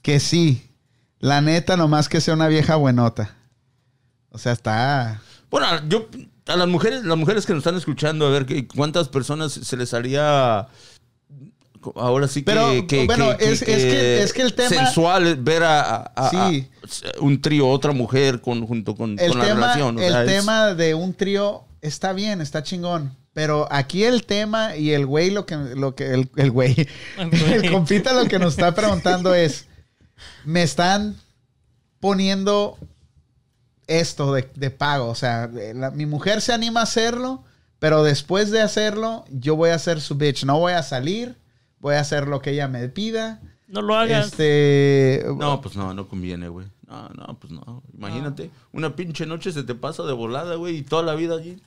que 0.03 0.19
sí. 0.19 0.69
La 1.19 1.41
neta, 1.41 1.75
nomás 1.77 2.09
que 2.09 2.21
sea 2.21 2.35
una 2.35 2.47
vieja 2.47 2.75
buenota. 2.75 3.35
O 4.35 4.37
sea, 4.37 4.51
está... 4.51 5.21
Bueno, 5.49 5.67
yo 5.87 6.07
a 6.47 6.55
las 6.57 6.67
mujeres, 6.67 7.03
las 7.05 7.17
mujeres 7.17 7.45
que 7.45 7.53
nos 7.53 7.61
están 7.61 7.75
escuchando, 7.77 8.27
a 8.27 8.29
ver 8.29 8.45
qué- 8.45 8.67
cuántas 8.67 9.07
personas 9.07 9.53
se 9.53 9.77
les 9.77 9.93
haría 9.93 10.67
ahora 11.95 12.27
sí 12.27 12.41
que, 12.41 12.45
Pero, 12.51 12.87
que- 12.87 13.05
bueno, 13.05 13.37
que- 13.37 13.45
es- 13.45 13.61
es 13.61 13.65
que- 13.65 14.23
es 14.23 14.33
que 14.33 14.41
el 14.41 14.53
tema- 14.53 14.69
sensual 14.69 15.37
ver 15.37 15.63
a, 15.63 15.81
a- 15.81 16.11
a- 16.15 16.29
Sí. 16.49 16.67
a 17.17 17.21
un 17.23 17.41
trío, 17.41 17.67
otra 17.69 17.93
mujer 17.93 18.41
con, 18.41 18.65
junto 18.67 18.95
con, 18.95 19.17
El 19.19 19.29
con 19.29 19.39
la 19.39 19.45
tema, 19.45 19.59
relación. 19.61 19.97
o 19.97 20.01
el 20.01 20.11
sea, 20.11 20.23
es- 20.23 20.29
tema 20.29 20.73
de 20.73 20.93
un 20.95 21.13
trío 21.13 21.63
está 21.81 22.11
bien, 22.13 22.41
está 22.41 22.61
chingón. 22.63 23.15
Pero 23.33 23.67
aquí 23.71 24.03
el 24.03 24.25
tema 24.25 24.75
y 24.77 24.91
el 24.91 25.05
güey 25.05 25.29
lo 25.29 25.45
que, 25.45 25.55
lo 25.55 25.93
que, 25.95 26.13
el, 26.13 26.29
el 26.37 26.51
güey, 26.51 26.75
El 27.17 27.29
güey. 27.29 27.53
el 27.53 27.71
compita 27.71 28.13
lo 28.13 28.25
que 28.27 28.39
nos 28.39 28.53
está 28.53 28.73
preguntando 28.75 29.33
es, 29.35 29.67
me 30.43 30.63
están 30.63 31.15
poniendo 31.99 32.77
esto 33.87 34.33
de, 34.33 34.49
de 34.55 34.69
pago. 34.71 35.07
O 35.07 35.15
sea, 35.15 35.49
la- 35.73 35.91
mi 35.91 36.05
mujer 36.05 36.41
se 36.41 36.53
anima 36.53 36.81
a 36.81 36.83
hacerlo, 36.83 37.43
pero 37.79 38.03
después 38.03 38.51
de 38.51 38.61
hacerlo, 38.61 39.25
yo 39.29 39.55
voy 39.55 39.69
a 39.71 39.79
ser 39.79 40.01
su 40.01 40.15
bitch. 40.15 40.43
No 40.45 40.59
voy 40.59 40.73
a 40.73 40.83
salir, 40.83 41.37
voy 41.79 41.95
a 41.95 41.99
hacer 41.99 42.27
lo 42.27 42.41
que 42.41 42.51
ella 42.51 42.67
me 42.67 42.87
pida. 42.89 43.41
No 43.67 43.81
lo 43.81 43.95
hagas. 43.95 44.27
Este, 44.27 45.25
No, 45.37 45.61
pues 45.61 45.75
no, 45.75 45.93
no 45.93 46.07
conviene, 46.07 46.47
güey. 46.49 46.67
No, 46.87 47.09
no, 47.09 47.37
pues 47.39 47.51
no. 47.51 47.81
Imagínate, 47.97 48.51
una 48.71 48.95
pinche 48.95 49.25
noche 49.25 49.51
se 49.51 49.63
te 49.63 49.73
pasa 49.73 50.03
de 50.03 50.13
volada, 50.13 50.55
güey, 50.55 50.77
y 50.77 50.81
toda 50.83 51.01
la 51.03 51.15
vida 51.15 51.35
allí. 51.35 51.59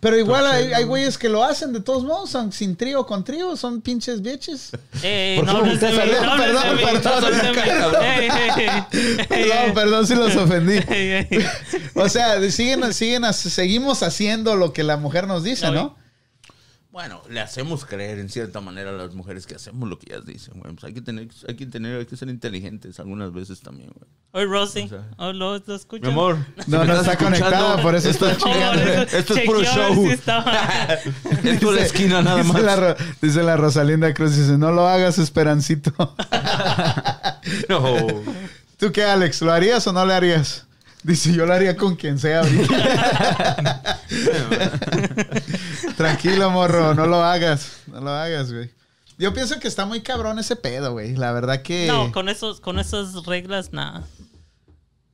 Pero 0.00 0.18
igual 0.18 0.46
hay, 0.46 0.72
hay 0.72 0.84
güeyes 0.84 1.18
que 1.18 1.28
lo 1.28 1.44
hacen 1.44 1.72
de 1.74 1.80
todos 1.80 2.04
modos, 2.04 2.30
son 2.30 2.52
sin 2.52 2.74
trío 2.76 3.04
con 3.04 3.22
trío, 3.22 3.54
son 3.56 3.80
pinches 3.82 4.22
bitches. 4.22 4.70
Ey, 5.02 5.36
¿Por 5.40 5.46
no 5.46 5.52
qué 5.52 5.58
hables 5.58 5.80
de 5.80 5.90
mí, 5.90 5.96
Perdón, 5.96 6.24
no 6.26 6.32
hables 6.32 6.46
de 6.46 6.52
perdón, 6.52 6.76
mí, 6.76 6.82
perdón, 6.84 7.20
no 7.20 7.26
hables 7.26 7.42
de 7.42 7.50
mí. 7.50 7.58
perdón. 7.60 8.02
Ey, 8.02 8.28
ey, 8.28 8.66
ey, 8.66 9.26
Perdón, 9.28 9.58
ey, 9.66 9.72
perdón 9.74 10.06
si 10.06 10.14
los 10.14 10.36
ofendí. 10.36 10.78
ey, 10.88 11.26
ey. 11.30 11.46
O 11.94 12.08
sea, 12.08 12.40
siguen, 12.50 12.92
siguen, 12.94 13.32
seguimos 13.34 14.02
haciendo 14.02 14.56
lo 14.56 14.72
que 14.72 14.82
la 14.84 14.96
mujer 14.96 15.26
nos 15.26 15.44
dice, 15.44 15.70
¿no? 15.70 15.96
Bueno, 16.92 17.22
le 17.30 17.38
hacemos 17.40 17.84
creer 17.84 18.18
en 18.18 18.28
cierta 18.28 18.60
manera 18.60 18.90
a 18.90 18.92
las 18.92 19.14
mujeres 19.14 19.46
que 19.46 19.54
hacemos 19.54 19.88
lo 19.88 19.96
que 19.96 20.12
ellas 20.12 20.26
dicen, 20.26 20.54
güey. 20.58 20.72
Pues 20.74 20.82
hay 20.84 20.92
que 20.92 21.00
tener, 21.00 21.28
hay 21.46 21.54
que 21.54 21.66
tener, 21.66 22.00
hay 22.00 22.06
que 22.06 22.16
ser 22.16 22.28
inteligentes 22.28 22.98
algunas 22.98 23.32
veces 23.32 23.60
también, 23.60 23.90
güey. 23.94 24.10
Oye, 24.32 24.44
Rosie. 24.46 24.84
O 24.86 24.88
sea, 24.88 25.04
Oh, 25.16 25.32
¿lo, 25.32 25.56
lo 25.58 25.74
escuchas? 25.76 26.06
Mi 26.08 26.12
amor, 26.12 26.38
No, 26.66 26.84
no 26.84 27.00
está 27.00 27.16
conectada, 27.16 27.80
por 27.80 27.94
eso 27.94 28.10
está 28.10 28.36
chingando. 28.36 28.82
Esto 29.02 29.34
es 29.36 29.40
puro 29.46 29.62
show. 29.62 30.04
si 30.04 30.10
estaba- 30.10 30.52
Es 31.44 31.60
por 31.60 31.74
la 31.74 31.82
esquina 31.82 32.22
nada 32.22 32.42
Dice 32.42 32.52
más. 32.54 32.62
la, 32.62 32.96
dice 33.22 33.42
la 33.44 33.56
Rosalinda 33.56 34.12
Cruz, 34.12 34.34
dice, 34.36 34.58
no 34.58 34.72
lo 34.72 34.88
hagas, 34.88 35.18
Esperancito. 35.18 35.92
No. 37.68 37.96
¿Tú 38.78 38.90
qué, 38.90 39.04
Alex? 39.04 39.42
¿Lo 39.42 39.52
harías 39.52 39.86
o 39.86 39.92
no 39.92 40.04
lo 40.04 40.12
harías? 40.12 40.66
Dice, 41.02 41.32
yo 41.32 41.46
lo 41.46 41.54
haría 41.54 41.76
con 41.76 41.94
quien 41.96 42.18
sea. 42.18 42.42
Tranquilo, 45.96 46.50
morro, 46.50 46.94
no 46.94 47.06
lo 47.06 47.16
hagas. 47.24 47.82
No 47.86 48.00
lo 48.00 48.10
hagas, 48.10 48.52
güey. 48.52 48.70
Yo 49.18 49.34
pienso 49.34 49.60
que 49.60 49.68
está 49.68 49.84
muy 49.86 50.00
cabrón 50.00 50.38
ese 50.38 50.56
pedo, 50.56 50.92
güey. 50.92 51.14
La 51.16 51.32
verdad 51.32 51.62
que. 51.62 51.86
No, 51.86 52.10
con, 52.12 52.28
esos, 52.28 52.60
con 52.60 52.78
esas 52.78 53.26
reglas, 53.26 53.72
nada. 53.72 54.06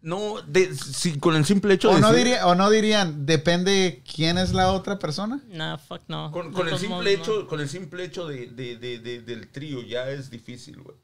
No, 0.03 0.41
de, 0.47 0.73
si, 0.77 1.19
con 1.19 1.35
el 1.35 1.45
simple 1.45 1.75
hecho 1.75 1.91
o, 1.91 1.95
de 1.97 2.01
no 2.01 2.13
decir- 2.13 2.17
diría, 2.25 2.47
o 2.47 2.55
no 2.55 2.71
dirían, 2.71 3.27
depende 3.27 4.03
quién 4.15 4.39
es 4.39 4.53
la 4.53 4.71
otra 4.73 5.01
persona. 5.01 5.41
Nah, 5.49 5.79
fuck 5.79 6.03
no. 6.07 6.31
Con, 6.31 6.47
el 6.69 6.79
simple 6.79 6.89
modos, 6.89 7.05
no. 7.05 7.11
hecho, 7.11 7.47
con 7.49 7.61
el 7.61 7.69
simple 7.69 8.05
hecho 8.05 8.29
de, 8.29 8.47
de- 8.47 8.77
de- 8.77 8.99
de- 9.01 9.21
del 9.23 9.49
trío 9.49 9.83
ya 9.83 10.09
es 10.09 10.31
difícil, 10.31 10.81
güey. 10.81 10.97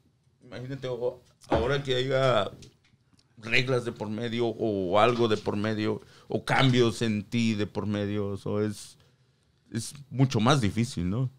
Imagínate 0.45 0.87
o- 0.87 1.21
ahora 1.49 1.83
que 1.83 1.95
haya 1.95 2.49
reglas 3.39 3.83
de 3.83 3.91
por 3.91 4.07
medio 4.09 4.45
o 4.47 4.97
algo 4.99 5.27
de 5.27 5.35
por 5.35 5.57
medio 5.57 5.99
o 6.29 6.45
cambios 6.45 7.01
en 7.01 7.23
ti 7.23 7.55
de 7.55 7.67
por 7.67 7.85
medio, 7.87 8.35
eso 8.35 8.61
es 8.63 8.97
es 9.73 9.93
mucho 10.09 10.39
más 10.39 10.61
difícil, 10.61 11.09
¿no? 11.09 11.29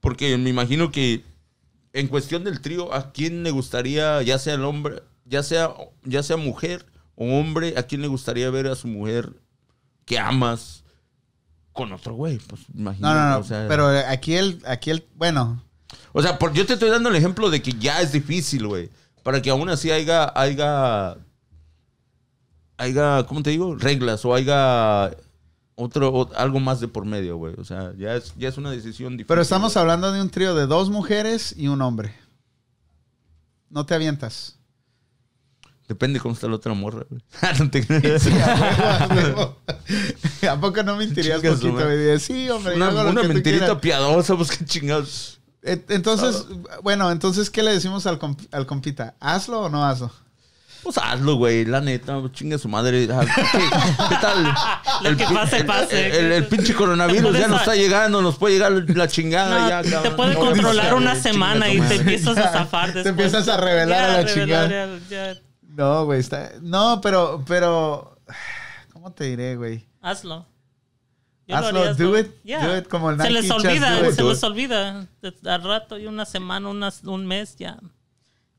Porque 0.00 0.36
me 0.38 0.50
imagino 0.50 0.90
que 0.92 1.24
en 1.92 2.06
cuestión 2.08 2.44
del 2.44 2.60
trío, 2.60 2.92
¿a 2.94 3.12
quién 3.12 3.42
le 3.42 3.50
gustaría, 3.50 4.22
ya 4.22 4.38
sea 4.38 4.54
el 4.54 4.64
hombre, 4.64 5.02
ya 5.24 5.42
sea 5.42 5.70
ya 6.04 6.22
sea 6.22 6.36
mujer 6.36 6.86
o 7.16 7.38
hombre, 7.38 7.74
a 7.76 7.82
quién 7.84 8.00
le 8.02 8.08
gustaría 8.08 8.48
ver 8.50 8.66
a 8.66 8.74
su 8.74 8.88
mujer 8.88 9.32
que 10.04 10.18
amas 10.18 10.84
con 11.72 11.92
otro 11.92 12.14
güey? 12.14 12.38
Pues 12.38 12.62
imagínate, 12.74 13.14
No, 13.14 13.20
no, 13.24 13.30
no. 13.30 13.38
o 13.38 13.44
sea- 13.44 13.66
pero 13.68 13.88
aquí 13.88 14.34
el, 14.34 14.62
aquí 14.66 14.90
el, 14.90 15.04
bueno, 15.16 15.62
o 16.12 16.22
sea, 16.22 16.38
por, 16.38 16.52
yo 16.52 16.66
te 16.66 16.74
estoy 16.74 16.90
dando 16.90 17.08
el 17.08 17.16
ejemplo 17.16 17.50
de 17.50 17.62
que 17.62 17.72
ya 17.72 18.00
es 18.00 18.12
difícil, 18.12 18.66
güey. 18.66 18.90
Para 19.22 19.40
que 19.40 19.50
aún 19.50 19.68
así 19.68 19.90
haya, 19.90 20.32
haya, 20.34 21.16
haya, 22.76 23.24
¿cómo 23.26 23.42
te 23.42 23.50
digo? 23.50 23.76
Reglas 23.76 24.24
o 24.24 24.34
haya 24.34 25.10
otro, 25.74 26.12
o- 26.12 26.34
algo 26.36 26.60
más 26.60 26.80
de 26.80 26.88
por 26.88 27.04
medio, 27.04 27.36
güey. 27.36 27.54
O 27.58 27.64
sea, 27.64 27.92
ya 27.96 28.14
es, 28.16 28.32
ya 28.36 28.48
es 28.48 28.56
una 28.58 28.70
decisión 28.70 29.12
difícil. 29.12 29.26
pero 29.26 29.42
estamos 29.42 29.72
güey. 29.74 29.80
hablando 29.82 30.12
de 30.12 30.20
un 30.20 30.30
trío 30.30 30.54
de 30.54 30.66
dos 30.66 30.90
mujeres 30.90 31.54
y 31.56 31.68
un 31.68 31.80
hombre. 31.82 32.14
No 33.70 33.86
te 33.86 33.94
avientas. 33.94 34.56
Depende 35.88 36.20
cómo 36.20 36.34
está 36.34 36.46
la 36.48 36.56
otra 36.56 36.74
morra, 36.74 37.04
güey. 37.08 37.22
No 37.58 37.70
te 37.70 37.86
creas. 37.86 38.22
Sí, 38.22 38.30
a 38.30 38.54
huevo, 38.54 38.84
a 38.84 39.08
huevo. 39.14 39.58
¿A 40.50 40.60
poco 40.60 40.82
no 40.82 40.96
mentirías 40.96 41.40
Chinga 41.40 41.56
su 41.56 41.62
poquito? 41.68 41.84
Me 41.86 41.96
dirías, 41.96 42.22
sí, 42.22 42.48
hombre. 42.50 42.76
Una, 42.76 42.90
mentirita 43.22 43.42
quieras". 43.66 43.78
piadosa, 43.80 44.36
pues 44.36 44.50
qué 44.56 44.64
chingados. 44.64 45.40
Et- 45.62 45.90
Entonces, 45.90 46.46
bueno, 46.82 47.10
entonces, 47.10 47.50
¿qué 47.50 47.62
le 47.62 47.72
decimos 47.72 48.06
al, 48.06 48.18
comp- 48.18 48.48
al 48.52 48.66
compita? 48.66 49.14
¿Hazlo 49.20 49.62
o 49.62 49.68
no 49.68 49.84
hazlo? 49.84 50.10
Pues 50.82 50.98
hazlo, 50.98 51.36
güey, 51.36 51.64
la 51.64 51.80
neta, 51.80 52.20
chinga 52.32 52.58
su 52.58 52.68
madre. 52.68 53.06
¿Qué, 53.52 53.58
qué 54.08 54.16
tal? 54.20 54.52
Lo 55.02 55.16
que 55.16 55.24
pi- 55.26 55.34
pase, 55.34 55.56
el- 55.58 55.66
pase. 55.66 56.18
El, 56.18 56.32
el 56.32 56.46
pinche 56.46 56.74
coronavirus 56.74 57.38
ya 57.38 57.46
nos 57.46 57.60
está 57.60 57.74
llegando, 57.76 58.20
nos 58.20 58.36
puede 58.36 58.54
llegar 58.54 58.72
la 58.72 59.06
chingada 59.08 59.60
No, 59.60 59.68
ya, 59.84 60.02
te 60.02 60.10
puede 60.10 60.34
No, 60.34 60.40
controlar 60.40 60.94
una 60.94 61.14
semana 61.14 61.68
y 61.72 61.80
te 61.80 61.96
empiezas 61.96 62.36
a 62.36 62.48
zafar 62.52 62.88
Te 62.92 63.02
después. 63.04 63.06
empiezas 63.32 63.48
a 63.48 63.56
revelar 63.58 64.02
a 64.04 64.08
la 64.08 64.22
revelar, 64.22 64.34
chingada. 64.34 64.98
ya, 65.08 65.32
ya. 65.34 65.40
No, 65.76 66.04
güey, 66.04 66.20
está... 66.20 66.50
No, 66.60 67.00
pero, 67.00 67.44
pero... 67.46 68.18
¿Cómo 68.92 69.12
te 69.12 69.24
diré, 69.24 69.56
güey? 69.56 69.86
Hazlo. 70.00 70.46
Yo 71.46 71.56
Hazlo, 71.56 71.94
do 71.94 72.18
it, 72.18 72.28
Yeah. 72.44 72.66
do 72.66 72.76
it 72.76 72.88
como 72.88 73.10
el 73.10 73.16
Se 73.16 73.22
Nike 73.28 73.34
les 73.42 73.50
Just 73.52 73.64
olvida, 73.64 74.12
se 74.12 74.22
les 74.22 74.42
olvida. 74.44 75.06
Al 75.46 75.62
rato 75.62 75.98
y 75.98 76.06
una 76.06 76.24
semana, 76.24 76.68
unas- 76.68 77.02
un 77.04 77.26
mes, 77.26 77.56
ya. 77.56 77.78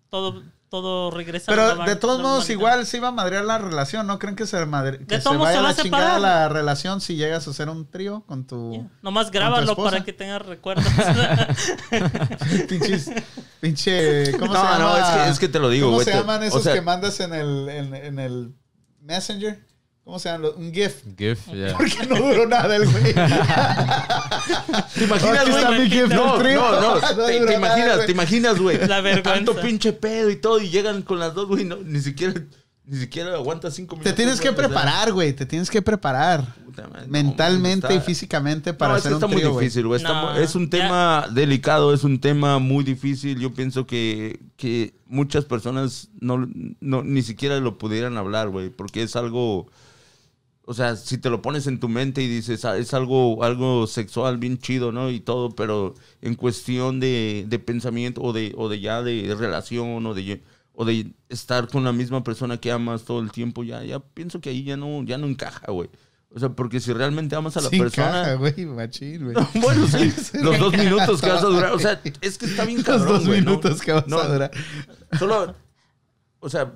Todo, 0.10 0.44
todo 0.74 1.12
regresa 1.12 1.52
a 1.52 1.56
la 1.56 1.74
Pero 1.76 1.86
de 1.86 1.96
todos 1.98 2.20
modos, 2.20 2.50
igual 2.50 2.88
se 2.88 2.98
iba 2.98 3.10
a 3.10 3.12
madrear 3.12 3.46
la 3.46 3.60
relación. 3.60 4.08
¿No 4.08 4.18
creen 4.18 4.36
que 4.36 4.48
se, 4.48 4.66
madre... 4.66 4.98
que 4.98 5.06
De 5.06 5.22
se 5.22 5.30
vaya 5.38 5.52
se 5.54 5.58
a 5.60 5.62
la 5.62 5.76
chingada 5.76 6.18
la 6.18 6.50
relación 6.50 7.00
si 7.00 7.16
llegas 7.16 7.46
a 7.48 7.52
hacer 7.52 7.70
un 7.70 7.86
trío 7.88 8.24
con 8.26 8.48
tu... 8.48 8.72
Yeah. 8.72 8.88
Nomás 9.04 9.28
tu 9.28 9.34
grábalo 9.34 9.76
para 9.76 10.04
que 10.04 10.14
tengas 10.14 10.44
recuerdos. 10.44 10.84
Pinches... 12.68 13.12
Pinche... 13.62 14.32
¿Cómo 14.40 14.52
No, 14.52 14.60
se 14.62 14.66
llama? 14.68 14.80
no, 14.80 14.98
es 14.98 15.04
que- 15.26 15.30
es 15.30 15.40
que 15.40 15.48
te 15.48 15.60
lo 15.60 15.70
digo, 15.70 15.90
¿Cómo 15.90 16.00
se 16.00 16.06
te- 16.12 16.18
llaman 16.18 16.42
o 16.42 16.46
esos 16.46 16.64
sea- 16.64 16.74
que 16.74 16.82
mandas 16.82 17.20
en 17.20 17.36
el, 17.36 17.70
en, 17.70 17.94
en 17.94 18.18
el 18.18 18.56
Messenger? 19.00 19.64
¿Cómo 20.04 20.20
se 20.20 20.30
llaman? 20.30 20.52
Un 20.58 20.74
GIF. 20.74 21.04
GIF, 21.18 21.48
ya. 21.54 21.78
Porque 21.78 22.06
no 22.08 22.16
duró 22.18 22.46
nada 22.48 22.76
el 22.76 22.86
güey. 22.90 23.14
¿Te 24.96 25.04
imaginas, 25.06 25.50
güey? 25.50 25.80
mi 25.82 25.90
GIF 25.90 26.08
No, 26.10 26.38
no, 26.38 26.82
no. 26.82 26.96
No 27.02 27.02
Te, 27.02 27.14
duró 27.14 27.26
te 27.26 27.40
nada, 27.40 27.54
imaginas, 27.58 27.96
güey. 27.96 28.06
te 28.08 28.12
imaginas, 28.12 28.60
güey. 28.60 28.88
La 28.88 29.02
vergüenza. 29.02 29.34
Tanto 29.34 29.60
pinche 29.62 29.94
pedo 29.94 30.30
y 30.30 30.36
todo 30.36 30.60
y 30.60 30.70
llegan 30.70 31.02
con 31.04 31.20
las 31.20 31.34
dos, 31.34 31.48
güey. 31.48 31.64
No, 31.66 31.78
ni 31.78 32.02
siquiera, 32.02 32.34
ni 32.86 33.00
siquiera 33.00 33.34
aguanta 33.36 33.72
cinco 33.72 33.96
minutos. 33.96 34.12
Te 34.14 34.16
tienes 34.16 34.42
que 34.42 34.52
preparar, 34.52 35.12
güey. 35.14 35.34
Te 35.34 35.46
tienes 35.46 35.70
que 35.70 35.82
preparar. 35.82 36.54
puta 36.66 36.88
madre, 36.88 37.06
no, 37.08 37.12
mentalmente 37.12 37.88
está- 37.88 37.96
y 37.96 38.02
físicamente 38.02 38.74
para 38.74 38.94
no, 38.94 38.98
hacer 38.98 39.14
está 39.14 39.26
un 39.28 39.32
muy 39.32 39.42
trío, 39.42 39.54
güey. 39.54 39.66
difícil, 39.66 39.88
güey. 39.88 40.04
No, 40.04 40.36
es 40.36 40.56
un 40.56 40.66
ya- 40.66 40.70
tema 40.70 41.28
delicado, 41.32 41.94
es 41.94 42.04
un 42.04 42.20
tema 42.20 42.60
muy 42.60 42.84
difícil. 42.84 43.40
Yo 43.40 43.54
pienso 43.54 43.86
que, 43.88 44.40
que 44.58 44.94
muchas 45.08 45.46
personas 45.46 46.10
no, 46.20 46.48
no 46.82 47.04
ni 47.04 47.22
siquiera 47.22 47.58
lo 47.60 47.78
pudieran 47.78 48.18
hablar, 48.18 48.50
güey, 48.50 48.70
porque 48.70 49.04
es 49.04 49.16
algo, 49.16 49.68
o 50.66 50.74
sea, 50.74 50.96
si 50.96 51.18
te 51.18 51.30
lo 51.30 51.42
pones 51.42 51.68
en 51.68 51.80
tu 51.80 51.90
mente 51.90 52.22
y 52.24 52.28
dices, 52.28 52.64
"Ah, 52.66 52.78
es 52.78 52.94
algo, 52.94 53.44
algo 53.44 53.86
sexual 53.88 54.38
bien 54.38 54.58
chido, 54.58 54.92
¿no? 54.92 55.10
Y 55.12 55.20
todo, 55.20 55.50
pero 55.52 55.94
en 56.22 56.36
cuestión 56.36 57.00
de, 57.00 57.46
de 57.48 57.60
pensamiento 57.60 58.22
o 58.22 58.32
de, 58.34 58.54
o 58.58 58.70
de 58.70 58.80
ya 58.80 59.02
de 59.04 59.36
relación 59.38 60.06
o 60.06 60.14
de 60.14 60.42
o 60.76 60.86
de 60.86 61.14
estar 61.30 61.68
con 61.68 61.84
la 61.84 61.92
misma 61.92 62.24
persona 62.24 62.58
que 62.58 62.72
amas 62.72 63.04
todo 63.04 63.20
el 63.20 63.32
tiempo, 63.32 63.64
ya, 63.64 63.84
ya 63.84 64.00
pienso 64.00 64.42
que 64.42 64.50
ahí 64.50 64.64
ya 64.64 64.76
no, 64.78 65.04
ya 65.04 65.18
no 65.20 65.28
encaja, 65.28 65.72
güey. 65.72 65.90
O 66.36 66.40
sea, 66.40 66.50
porque 66.50 66.80
si 66.80 66.92
realmente 66.94 67.36
amas 67.36 67.56
a 67.58 67.62
la 67.62 67.70
Sí 67.70 67.78
persona, 67.78 68.34
güey, 68.40 68.66
machín, 68.66 69.24
güey. 69.32 69.36
bueno, 69.62 69.86
sí, 69.92 70.12
los 70.42 70.58
dos 70.58 70.74
minutos 70.76 71.22
que 71.22 71.30
vas 71.30 71.44
a 71.44 71.48
durar. 71.48 71.74
O 71.74 71.80
sea, 71.80 72.02
es 72.22 72.38
que 72.40 72.46
está 72.48 72.66
bien 72.66 72.78
Los 72.80 72.86
cabrón, 72.88 73.08
dos 73.20 73.28
güey, 73.28 73.42
¿no? 73.42 73.52
minutos 73.52 73.82
que 73.82 73.92
vas 73.92 74.08
No, 74.08 74.18
a 74.18 74.28
durar. 74.28 74.52
Solo, 75.20 75.54
o 76.40 76.50
sea, 76.50 76.74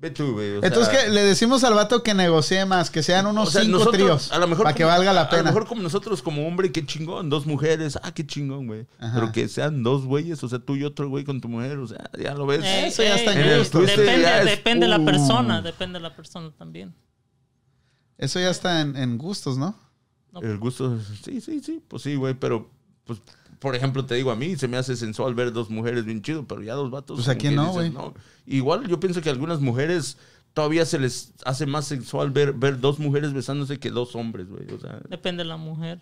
ve 0.00 0.10
tú, 0.10 0.32
güey. 0.32 0.52
o 0.56 0.62
Entonces, 0.64 0.88
sea, 0.94 1.04
que 1.04 1.10
le 1.10 1.22
decimos 1.22 1.64
al 1.64 1.74
vato 1.74 2.02
que 2.02 2.14
negocie 2.14 2.64
más, 2.66 2.90
que 2.90 3.02
sean 3.02 3.26
unos 3.26 3.48
o 3.48 3.50
sea, 3.50 3.62
cinco 3.62 3.78
nosotros, 3.78 3.94
tríos. 4.02 4.32
a 4.32 4.38
lo 4.38 4.46
mejor 4.46 4.64
para 4.64 4.74
que 4.76 4.84
valga 4.84 5.12
la 5.12 5.22
A 5.22 5.28
pena. 5.28 5.42
lo 5.42 5.46
mejor 5.48 5.66
como 5.66 5.82
nosotros, 5.82 6.22
como 6.22 6.46
hombre, 6.46 6.70
qué 6.72 6.84
chingón. 6.86 7.28
Dos 7.30 7.46
mujeres, 7.46 7.98
ah, 8.02 8.12
qué 8.14 8.26
chingón, 8.26 8.66
güey. 8.66 8.86
Pero 8.98 9.32
que 9.32 9.48
sean 9.48 9.82
dos 9.82 10.04
güeyes, 10.04 10.42
o 10.44 10.48
sea, 10.48 10.58
tú 10.60 10.76
y 10.76 10.84
otro 10.84 11.08
güey 11.08 11.24
con 11.24 11.40
tu 11.40 11.48
mujer, 11.48 11.78
o 11.78 11.86
sea, 11.86 12.10
ya 12.18 12.34
lo 12.34 12.46
ves. 12.46 12.64
Eso 12.64 13.02
ya 13.02 13.16
está 13.16 13.32
en 13.38 13.58
gusto. 13.58 13.80
Depende, 13.80 14.20
Ya 14.22 14.38
es- 14.40 14.44
depende 14.46 14.86
de 14.86 14.90
la 14.90 14.98
uh. 15.00 15.04
persona, 15.04 15.62
depende 15.62 15.98
de 15.98 16.02
la 16.02 16.14
persona 16.14 16.50
también. 16.56 16.94
Eso 18.16 18.40
ya 18.40 18.50
está 18.50 18.80
en, 18.80 18.96
en 18.96 19.18
gustos, 19.18 19.58
¿no? 19.58 19.78
El 20.42 20.58
gusto, 20.58 20.98
sí, 21.24 21.40
sí, 21.40 21.60
sí, 21.60 21.82
pues 21.88 22.02
sí, 22.02 22.14
güey, 22.14 22.34
pero, 22.34 22.70
pues, 23.04 23.20
por 23.58 23.74
ejemplo, 23.74 24.04
te 24.06 24.14
digo, 24.14 24.30
a 24.30 24.36
mí 24.36 24.56
se 24.56 24.68
me 24.68 24.76
hace 24.76 24.96
sensual 24.96 25.34
ver 25.34 25.52
dos 25.52 25.70
mujeres 25.70 26.04
bien 26.04 26.22
chido, 26.22 26.46
pero 26.46 26.62
ya 26.62 26.74
dos 26.74 26.90
vatos. 26.90 27.16
Pues, 27.16 27.28
¿a 27.28 27.32
como 27.32 27.40
quién 27.40 27.52
que 27.52 27.56
no, 27.56 27.72
güey? 27.72 27.92
Igual 28.46 28.86
yo 28.88 29.00
pienso 29.00 29.20
que 29.20 29.28
a 29.28 29.32
algunas 29.32 29.60
mujeres 29.60 30.16
todavía 30.54 30.84
se 30.84 30.98
les 30.98 31.32
hace 31.44 31.66
más 31.66 31.86
sexual 31.86 32.30
ver, 32.30 32.52
ver 32.52 32.80
dos 32.80 32.98
mujeres 32.98 33.32
besándose 33.32 33.78
que 33.78 33.90
dos 33.90 34.14
hombres, 34.14 34.48
güey. 34.48 34.70
O 34.72 34.78
sea, 34.80 35.00
Depende 35.08 35.42
de 35.42 35.48
la 35.48 35.56
mujer. 35.56 36.00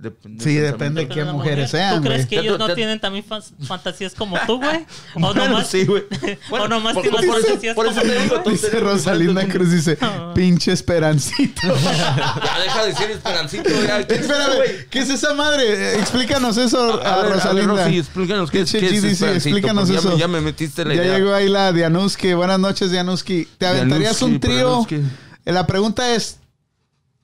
Depende 0.00 0.44
Sí, 0.44 0.54
depende 0.54 1.02
de 1.02 1.08
qué 1.08 1.24
mujeres 1.24 1.32
mujer. 1.32 1.68
sean, 1.68 1.96
¿Tú 2.02 2.08
crees 2.08 2.26
que 2.26 2.36
Ya 2.36 2.40
ellos 2.42 2.58
no 2.58 2.68
ya- 2.68 2.74
tienen 2.74 3.00
también 3.00 3.24
fantasías 3.66 4.14
como 4.14 4.38
tú, 4.46 4.58
güey? 4.58 4.86
O 5.14 5.20
Bueno, 5.20 5.44
nomás, 5.48 5.66
sí, 5.68 5.84
güey. 5.84 6.04
o 6.50 6.68
nomás 6.68 6.94
por- 6.94 7.02
tienes 7.02 7.20
por 7.26 7.38
eso- 7.38 7.46
fantasías 7.46 7.74
por 7.74 7.86
eso 7.86 8.00
como 8.00 8.12
te 8.12 8.16
tú, 8.16 8.22
digo, 8.22 8.34
güey? 8.34 8.44
tú- 8.44 8.50
Dice 8.50 8.80
Rosalinda 8.80 9.48
Cruz, 9.48 9.70
dice, 9.70 9.98
pinche 10.34 10.72
esperancito. 10.72 11.62
Ya 11.62 12.58
deja 12.62 12.82
de 12.84 12.88
decir 12.92 13.10
esperancito, 13.10 13.68
ya. 13.86 14.06
¿Quién 14.06 14.20
es 14.20 14.24
ese, 14.26 14.32
Espérame, 14.32 14.56
güey? 14.56 14.88
¿qué 14.90 14.98
es 15.00 15.10
esa 15.10 15.34
madre? 15.34 15.98
Explícanos 15.98 16.56
eso 16.56 16.78
a, 16.78 16.94
A 16.94 16.96
ver, 16.96 17.04
a 17.08 17.22
ver, 17.22 17.32
Rosalinda. 17.32 17.84
Rosy, 17.84 17.98
explícanos 17.98 18.50
qué, 18.50 18.60
es- 18.60 18.70
Pinche 18.72 18.88
qué 18.88 18.96
es 18.96 19.04
esperancito, 19.04 19.56
explícanos 19.56 19.88
ya 19.88 19.94
me- 19.94 19.98
eso. 20.00 20.18
Ya 20.18 20.28
me 20.28 20.40
metiste 20.40 20.84
la 20.84 20.94
Ya 20.94 21.04
idea. 21.04 21.18
llegó 21.18 21.34
ahí 21.34 21.48
la 21.48 21.72
Dianuski. 21.72 22.34
Buenas 22.34 22.58
noches, 22.60 22.90
Dianuski. 22.90 23.48
¿Te 23.58 23.66
aventarías 23.66 24.22
un 24.22 24.38
trío? 24.40 24.86
Eh, 24.90 25.52
La 25.52 25.66
pregunta 25.66 26.14
es, 26.14 26.38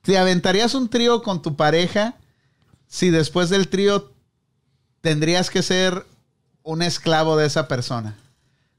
¿te 0.03 0.19
aventarías 0.19 0.75
un 0.75 0.89
trío 0.89 1.23
con 1.23 1.41
tu 1.43 1.57
pareja 1.57 2.15
si 2.95 3.11
después 3.11 3.49
del 3.51 3.67
trío 3.67 4.13
tendrías 5.01 5.51
que 5.51 5.65
ser 5.65 6.07
un 6.63 6.81
esclavo 6.81 7.37
de 7.37 7.45
esa 7.45 7.67
persona? 7.67 8.17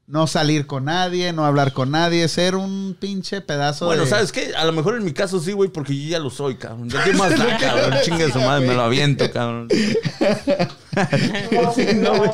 No 0.08 0.28
salir 0.28 0.68
con 0.68 0.84
nadie, 0.84 1.32
no 1.32 1.44
hablar 1.44 1.72
con 1.72 1.90
nadie, 1.90 2.28
ser 2.28 2.54
un 2.54 2.96
pinche 2.98 3.40
pedazo 3.40 3.86
Bueno, 3.86 4.04
de... 4.04 4.08
¿sabes 4.08 4.30
qué? 4.30 4.54
A 4.56 4.64
lo 4.64 4.70
mejor 4.72 4.94
en 4.94 5.04
mi 5.04 5.12
caso 5.12 5.40
sí, 5.40 5.50
güey, 5.50 5.68
porque 5.68 6.00
yo 6.00 6.08
ya 6.10 6.20
lo 6.20 6.30
soy, 6.30 6.54
cabrón. 6.54 6.88
Ya 6.88 7.02
qué 7.02 7.12
más 7.12 7.36
da, 7.36 7.56
cabrón. 7.60 7.94
Chingue 8.04 8.30
su 8.30 8.38
madre, 8.38 8.68
me 8.68 8.74
lo 8.74 8.82
aviento, 8.82 9.28
cabrón. 9.32 9.66
Sí, 11.74 11.86
no. 11.96 12.24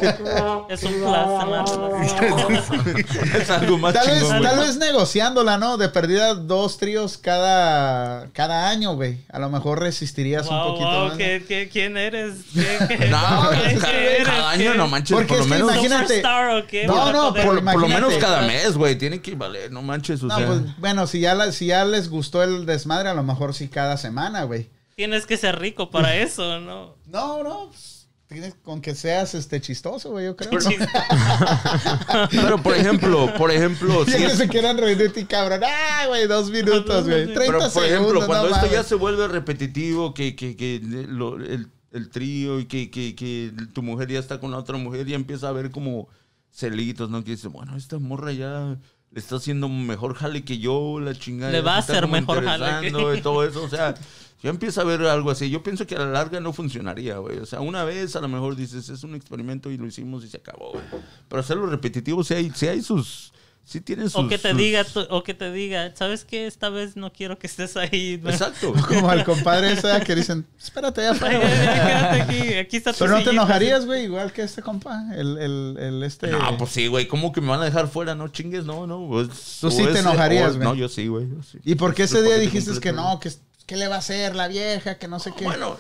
Es 0.69 0.83
un 0.85 0.93
placer, 1.01 1.49
man. 1.49 1.65
Es 3.41 3.51
algo 3.51 3.79
más 3.79 3.95
Tal 3.95 4.07
vez, 4.07 4.19
chingón, 4.21 4.39
güey. 4.39 4.51
tal 4.51 4.59
vez 4.61 4.77
negociándola, 4.77 5.59
¿no? 5.59 5.77
De 5.79 5.89
perdida 5.89 6.35
dos 6.35 6.79
tríos 6.79 7.19
cada, 7.19 8.29
cada 8.33 8.69
año, 8.69 8.95
güey. 8.95 9.19
A 9.33 9.39
lo 9.39 9.49
mejor 9.51 9.81
resistirías 9.81 10.47
un 10.47 10.57
Wow, 10.57 10.67
poquito 10.69 10.91
wow, 10.91 11.01
más. 11.05 11.13
¿no? 11.13 11.19
¿qué- 11.19 11.45
qué- 11.49 11.69
quién 11.73 11.97
eres? 11.97 12.35
¿Qué- 12.55 12.79
qué- 12.99 13.09
No, 13.09 13.49
qué- 13.51 13.79
cada, 13.79 13.91
qué 13.91 14.15
eres? 14.17 14.29
cada 14.29 14.51
año 14.51 14.73
¿Qué- 14.73 14.79
no 14.79 14.89
manches, 14.89 15.15
Porque 15.17 15.29
por 15.29 15.39
lo 15.39 15.47
menos. 15.47 15.73
imagínate- 15.73 16.03
¿Superstar 16.17 16.51
o 16.63 16.67
qué? 16.67 16.87
No, 16.87 17.13
no, 17.13 17.35
por- 17.35 17.62
Por, 17.65 17.81
por 17.81 17.81
lo 17.83 17.89
menos 17.89 18.15
cada 18.15 18.43
mes, 18.47 18.77
güey. 18.77 18.97
Tiene 18.99 19.21
que 19.23 19.35
valer, 19.35 19.71
no 19.71 19.83
manches, 19.83 20.23
o 20.23 20.27
No, 20.27 20.37
sea. 20.37 20.47
pues 20.47 20.61
bueno, 20.79 21.07
si 21.07 21.21
ya, 21.21 21.35
la- 21.35 21.53
si 21.53 21.67
ya 21.67 21.85
les 21.85 22.09
gustó 22.09 22.43
el 22.43 22.67
desmadre, 22.67 23.09
a 23.09 23.15
lo 23.15 23.23
mejor 23.23 23.55
sí 23.55 23.69
cada 23.69 23.97
semana, 23.97 24.45
güey. 24.45 24.69
Tienes 24.97 25.27
que 25.27 25.37
ser 25.37 25.59
rico 25.59 25.91
para 25.91 26.17
eso, 26.17 26.61
¿no? 26.61 26.97
No, 27.07 27.43
no. 27.43 27.69
pues, 27.71 28.09
tienes 28.29 28.55
con 28.63 28.81
que 28.81 28.95
seas 28.95 29.35
este 29.35 29.61
chistoso, 29.61 30.11
güey, 30.11 30.25
yo 30.27 30.37
creo. 30.37 30.51
Pero 32.31 32.63
por 32.63 32.75
ejemplo, 32.77 33.33
por 33.37 33.51
ejemplo, 33.51 34.05
Ya 34.07 34.13
si 34.13 34.19
que 34.19 34.27
es- 34.27 34.39
se 34.39 34.49
quieran 34.49 34.79
reír 34.79 34.97
de 34.97 35.09
ti, 35.09 35.25
cabrón. 35.25 35.61
Ah, 35.65 36.07
güey, 36.09 36.27
dos 36.27 36.51
minutos, 36.51 37.05
güey. 37.07 37.27
30 37.35 37.41
pero 37.59 37.71
por 37.73 37.85
ejemplo, 37.85 38.27
cuando 38.27 38.49
no 38.51 38.55
esto 38.57 38.71
ya 38.71 38.83
se 38.83 38.95
vuelve 38.95 39.29
repetitivo, 39.29 40.15
que, 40.15 40.35
que, 40.37 40.57
que 40.57 40.81
lo- 40.83 41.37
el, 41.37 41.69
el 41.93 42.09
trío 42.11 42.59
y 42.61 42.67
que, 42.67 42.91
que, 42.91 43.15
que 43.15 43.53
tu 43.73 43.83
mujer 43.83 44.09
ya 44.11 44.19
está 44.19 44.41
con 44.41 44.51
la 44.51 44.59
otra 44.59 44.77
mujer, 44.79 45.07
ya 45.07 45.15
empieza 45.17 45.49
a 45.49 45.53
ver 45.53 45.71
como 45.71 46.09
celitos, 46.53 47.11
¿no? 47.11 47.25
Que 47.25 47.33
dice, 47.33 47.49
bueno, 47.49 47.77
esta 47.77 47.99
morra 47.99 48.33
ya 48.33 48.79
le 49.11 49.19
está 49.21 49.37
haciendo 49.37 49.69
mejor 49.69 50.15
jale 50.15 50.45
que 50.45 50.59
yo, 50.59 51.01
la 51.01 51.15
chingada. 51.15 51.51
Le 51.53 51.61
va 51.61 51.77
a 51.77 51.79
hacer 51.79 52.07
mejor 52.09 52.45
jale 52.45 52.91
que- 52.93 53.19
Y 53.19 53.21
todo 53.23 53.45
eso, 53.45 53.63
o 53.65 53.69
sea, 53.69 53.95
ya 54.43 54.51
empieza 54.51 54.83
a 54.83 54.85
ver 54.85 55.03
algo 55.03 55.31
así. 55.31 55.51
Yo 55.51 55.63
pienso 55.63 55.87
que 55.87 55.97
a 55.97 56.01
la 56.01 56.07
larga 56.07 56.41
no 56.41 56.53
funcionaría, 56.53 57.17
güey. 57.19 57.39
O 57.39 57.47
sea, 57.47 57.61
una 57.61 57.85
vez 57.85 58.17
a 58.17 58.21
lo 58.21 58.29
mejor 58.29 58.55
dices, 58.57 58.89
es 58.89 59.03
un 59.05 59.15
experimento 59.15 59.71
y 59.71 59.77
lo 59.79 59.87
hicimos 59.87 60.25
y 60.25 60.29
se 60.29 60.37
acabó, 60.39 60.73
güey. 60.73 60.85
Pero 61.29 61.41
hacerlo 61.41 61.67
repetitivo, 61.67 62.23
sí 62.25 62.35
hay, 62.35 62.51
sí 62.55 62.69
hay 62.69 62.83
sus... 62.83 63.33
Sí 63.65 63.81
tiene 63.81 64.05
sus... 64.05 64.17
O 64.17 64.29
que 64.29 64.39
te 64.39 64.51
sus- 64.51 64.59
diga, 64.59 64.85
tu- 64.85 65.07
o 65.09 65.23
que 65.23 65.35
te 65.35 65.51
diga, 65.53 65.93
¿sabes 65.95 66.25
qué? 66.25 66.47
Esta 66.47 66.69
vez 66.69 66.97
no 66.97 67.13
quiero 67.13 67.39
que 67.39 67.47
estés 67.47 67.77
ahí. 67.77 68.21
Exacto. 68.25 68.75
Como 68.89 69.09
al 69.09 69.25
compadre 69.25 69.73
ese 69.73 69.89
que 70.05 70.15
dicen, 70.15 70.45
espérate 70.61 71.01
ya. 71.03 71.13
Quédate 71.15 72.21
aquí, 72.23 72.55
aquí 72.55 72.77
está 72.77 72.93
tu 72.93 72.99
Pero 72.99 73.19
no 73.19 73.25
te 73.25 73.31
enojarías, 73.31 73.87
güey, 73.87 74.05
igual 74.05 74.33
que 74.33 74.43
este 74.43 74.63
compa, 74.63 75.05
el, 75.15 75.39
el, 75.39 75.77
el 75.79 76.03
este... 76.03 76.27
No, 76.29 76.57
pues 76.59 76.71
sí, 76.73 76.89
güey. 76.89 77.07
¿Cómo 77.07 77.33
que 77.33 77.41
me 77.41 77.49
van 77.49 77.61
a 77.61 77.65
dejar 77.65 77.89
fuera? 77.89 78.15
No 78.15 78.29
chingues, 78.29 78.65
no, 78.65 78.87
no. 78.87 79.07
pues, 79.09 79.29
Tú 79.61 79.71
sí 79.71 79.85
te 79.93 80.01
enojarías, 80.01 80.57
güey. 80.57 80.69
No, 80.69 80.75
yo 80.75 80.89
sí, 80.89 81.07
güey. 81.07 81.29
sí. 81.51 81.59
¿Y 81.65 81.77
por 81.77 81.95
qué 81.95 82.03
ese 82.03 82.21
día 82.23 82.37
dijiste 82.39 82.79
que 82.81 82.93
no, 82.93 83.21
que 83.21 83.31
qué 83.67 83.77
le 83.77 83.87
va 83.89 83.95
a 83.95 83.99
hacer 83.99 84.35
la 84.35 84.49
vieja, 84.49 84.99
que 84.99 85.07
no 85.09 85.19
sé 85.21 85.33
qué? 85.37 85.45
Bueno, 85.45 85.79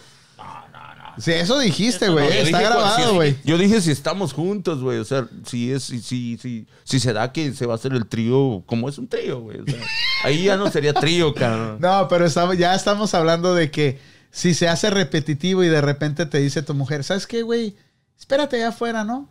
Sí, 1.18 1.32
eso 1.32 1.58
dijiste, 1.58 2.08
güey. 2.08 2.26
no, 2.28 2.34
Está 2.34 2.60
grabado, 2.60 3.08
si- 3.10 3.14
güey. 3.14 3.36
Yo 3.44 3.58
dije 3.58 3.80
si 3.80 3.90
estamos 3.90 4.32
juntos, 4.32 4.80
güey. 4.82 4.98
O 4.98 5.04
sea, 5.04 5.28
si 5.46 5.70
es, 5.72 5.82
si, 5.84 6.00
si, 6.00 6.38
si, 6.38 6.66
si 6.84 7.00
se 7.00 7.12
da 7.12 7.32
que 7.32 7.52
se 7.52 7.66
va 7.66 7.74
a 7.74 7.76
hacer 7.76 7.92
el 7.92 8.06
trío, 8.06 8.62
como 8.66 8.88
es 8.88 8.98
un 8.98 9.08
trío, 9.08 9.40
güey. 9.40 9.58
O 9.60 9.64
sea, 9.66 9.78
ahí 10.24 10.44
ya 10.44 10.56
no 10.56 10.70
sería 10.70 10.94
trío, 10.94 11.34
cabrón. 11.34 11.78
No, 11.80 12.08
pero 12.08 12.24
estamos, 12.26 12.56
ya 12.56 12.74
estamos 12.74 13.12
hablando 13.14 13.54
de 13.54 13.70
que 13.70 13.98
si 14.30 14.54
se 14.54 14.68
hace 14.68 14.88
repetitivo 14.90 15.62
y 15.62 15.68
de 15.68 15.80
repente 15.82 16.24
te 16.26 16.38
dice 16.38 16.62
tu 16.62 16.72
mujer, 16.74 17.04
¿sabes 17.04 17.26
qué, 17.26 17.42
güey? 17.42 17.76
Espérate 18.18 18.56
allá 18.56 18.68
afuera, 18.68 19.04
¿no? 19.04 19.28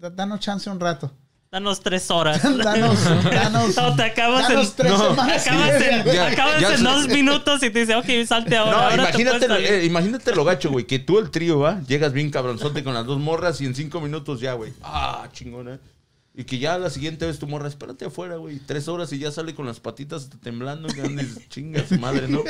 Da- 0.00 0.10
Danos 0.10 0.40
chance 0.40 0.68
un 0.68 0.80
rato. 0.80 1.12
Danos 1.52 1.80
tres 1.80 2.10
horas. 2.10 2.42
Danos, 2.64 3.04
danos. 3.04 3.76
No, 3.76 3.94
te 3.94 4.02
acabas 4.04 4.48
en, 4.48 4.56
danos 4.56 4.74
tres 4.74 4.90
no, 4.90 5.10
semanas. 5.10 5.46
acabas 5.46 5.82
en, 5.82 6.04
Ya, 6.06 6.26
acabas 6.28 6.60
ya 6.62 6.74
en 6.74 6.82
dos 6.82 7.08
minutos 7.08 7.62
y 7.62 7.68
te 7.68 7.80
dice, 7.80 7.94
ok, 7.94 8.06
salte 8.26 8.56
ahora. 8.56 8.72
No, 8.72 8.78
ahora 8.78 8.94
imagínate, 8.94 9.36
puedes 9.46 9.48
lo, 9.50 9.54
salir". 9.56 9.70
eh, 9.70 9.84
imagínate 9.84 10.34
lo 10.34 10.44
gacho, 10.44 10.70
güey. 10.70 10.86
Que 10.86 10.98
tú 10.98 11.18
el 11.18 11.30
trío, 11.30 11.58
¿va? 11.58 11.82
Llegas 11.86 12.14
bien 12.14 12.30
cabronzote 12.30 12.82
con 12.82 12.94
las 12.94 13.04
dos 13.04 13.18
morras 13.20 13.60
y 13.60 13.66
en 13.66 13.74
cinco 13.74 14.00
minutos 14.00 14.40
ya, 14.40 14.54
güey. 14.54 14.72
Ah, 14.82 15.28
chingona. 15.34 15.78
Y 16.34 16.44
que 16.44 16.58
ya 16.58 16.78
la 16.78 16.88
siguiente 16.88 17.26
vez 17.26 17.38
tu 17.38 17.46
morra, 17.46 17.68
espérate 17.68 18.06
afuera, 18.06 18.36
güey. 18.36 18.58
Tres 18.58 18.88
horas 18.88 19.12
y 19.12 19.18
ya 19.18 19.30
sale 19.30 19.54
con 19.54 19.66
las 19.66 19.80
patitas 19.80 20.30
temblando. 20.42 20.88
Y 20.88 20.96
ya 20.96 21.02
dices, 21.02 21.46
chinga 21.50 21.86
su 21.86 21.98
madre, 21.98 22.26
¿no? 22.26 22.42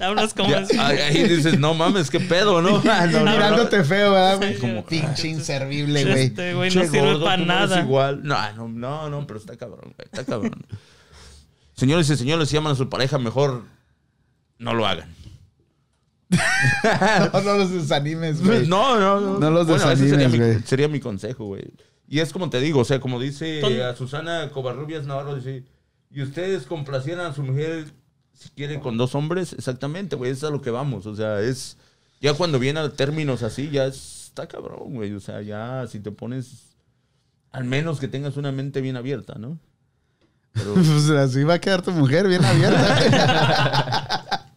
Hablas 0.00 0.34
como 0.34 0.50
Ya, 0.50 0.60
es- 0.60 0.78
ahí, 0.78 1.26
dices, 1.26 1.58
no 1.58 1.72
mames, 1.72 2.10
qué 2.10 2.20
pedo, 2.20 2.60
¿no? 2.60 2.82
Ah, 2.90 3.06
no, 3.10 3.20
no, 3.20 3.24
no. 3.24 3.30
Mirándote 3.32 3.84
feo, 3.84 4.12
¿verdad? 4.12 4.36
güey? 4.36 4.58
Como 4.58 4.84
pinche 4.84 5.28
inservible, 5.28 6.04
güey. 6.04 6.24
Este 6.24 6.52
güey 6.52 6.74
no 6.74 6.82
sirve 6.82 7.00
gordo, 7.00 7.24
para 7.24 7.36
tú 7.36 7.46
no 7.46 7.54
nada. 7.54 7.80
igual. 7.80 8.20
No, 8.22 8.52
no, 8.52 8.68
no, 8.68 9.08
no, 9.08 9.26
pero 9.26 9.38
está 9.40 9.56
cabrón, 9.56 9.94
güey. 9.96 10.08
Está 10.12 10.24
cabrón. 10.26 10.66
Señores 11.74 12.10
y 12.10 12.16
señores, 12.16 12.50
si 12.50 12.58
aman 12.58 12.72
a 12.74 12.76
su 12.76 12.90
pareja, 12.90 13.18
mejor 13.18 13.64
no 14.58 14.74
lo 14.74 14.86
hagan. 14.86 15.08
No, 17.32 17.40
no 17.40 17.54
los 17.58 17.70
desanimes, 17.70 18.44
güey. 18.44 18.66
No, 18.66 18.98
no, 18.98 19.20
no. 19.20 19.38
No 19.38 19.50
los 19.50 19.66
Bueno, 19.66 19.90
ese 19.90 19.96
sería 20.08 20.16
desanimes, 20.18 20.32
mi, 20.48 20.52
güey. 20.54 20.62
sería 20.66 20.88
mi 20.88 21.00
consejo, 21.00 21.46
güey. 21.46 21.64
Y 22.12 22.20
es 22.20 22.30
como 22.30 22.50
te 22.50 22.60
digo, 22.60 22.80
o 22.80 22.84
sea, 22.84 23.00
como 23.00 23.18
dice 23.18 23.62
a 23.82 23.96
Susana 23.96 24.50
Covarrubias 24.52 25.06
Navarro, 25.06 25.34
dice, 25.34 25.64
y 26.10 26.20
ustedes 26.20 26.66
complacieran 26.66 27.24
a 27.24 27.32
su 27.32 27.42
mujer 27.42 27.86
si 28.34 28.50
quiere 28.50 28.80
con 28.80 28.98
dos 28.98 29.14
hombres, 29.14 29.54
exactamente, 29.54 30.14
güey, 30.16 30.30
es 30.30 30.44
a 30.44 30.50
lo 30.50 30.60
que 30.60 30.68
vamos, 30.70 31.06
o 31.06 31.16
sea, 31.16 31.40
es, 31.40 31.78
ya 32.20 32.34
cuando 32.34 32.58
viene 32.58 32.80
a 32.80 32.90
términos 32.92 33.42
así, 33.42 33.70
ya 33.70 33.86
es- 33.86 34.26
está 34.26 34.46
cabrón, 34.46 34.92
güey, 34.92 35.14
o 35.14 35.20
sea, 35.20 35.40
ya 35.40 35.86
si 35.88 36.00
te 36.00 36.10
pones, 36.10 36.74
al 37.50 37.64
menos 37.64 37.98
que 37.98 38.08
tengas 38.08 38.36
una 38.36 38.52
mente 38.52 38.82
bien 38.82 38.98
abierta, 38.98 39.36
¿no? 39.38 39.58
Pero 40.52 40.74
Pues 40.74 41.08
así 41.08 41.44
va 41.44 41.54
a 41.54 41.60
quedar 41.62 41.80
tu 41.80 41.92
mujer 41.92 42.28
bien 42.28 42.44
abierta. 42.44 42.98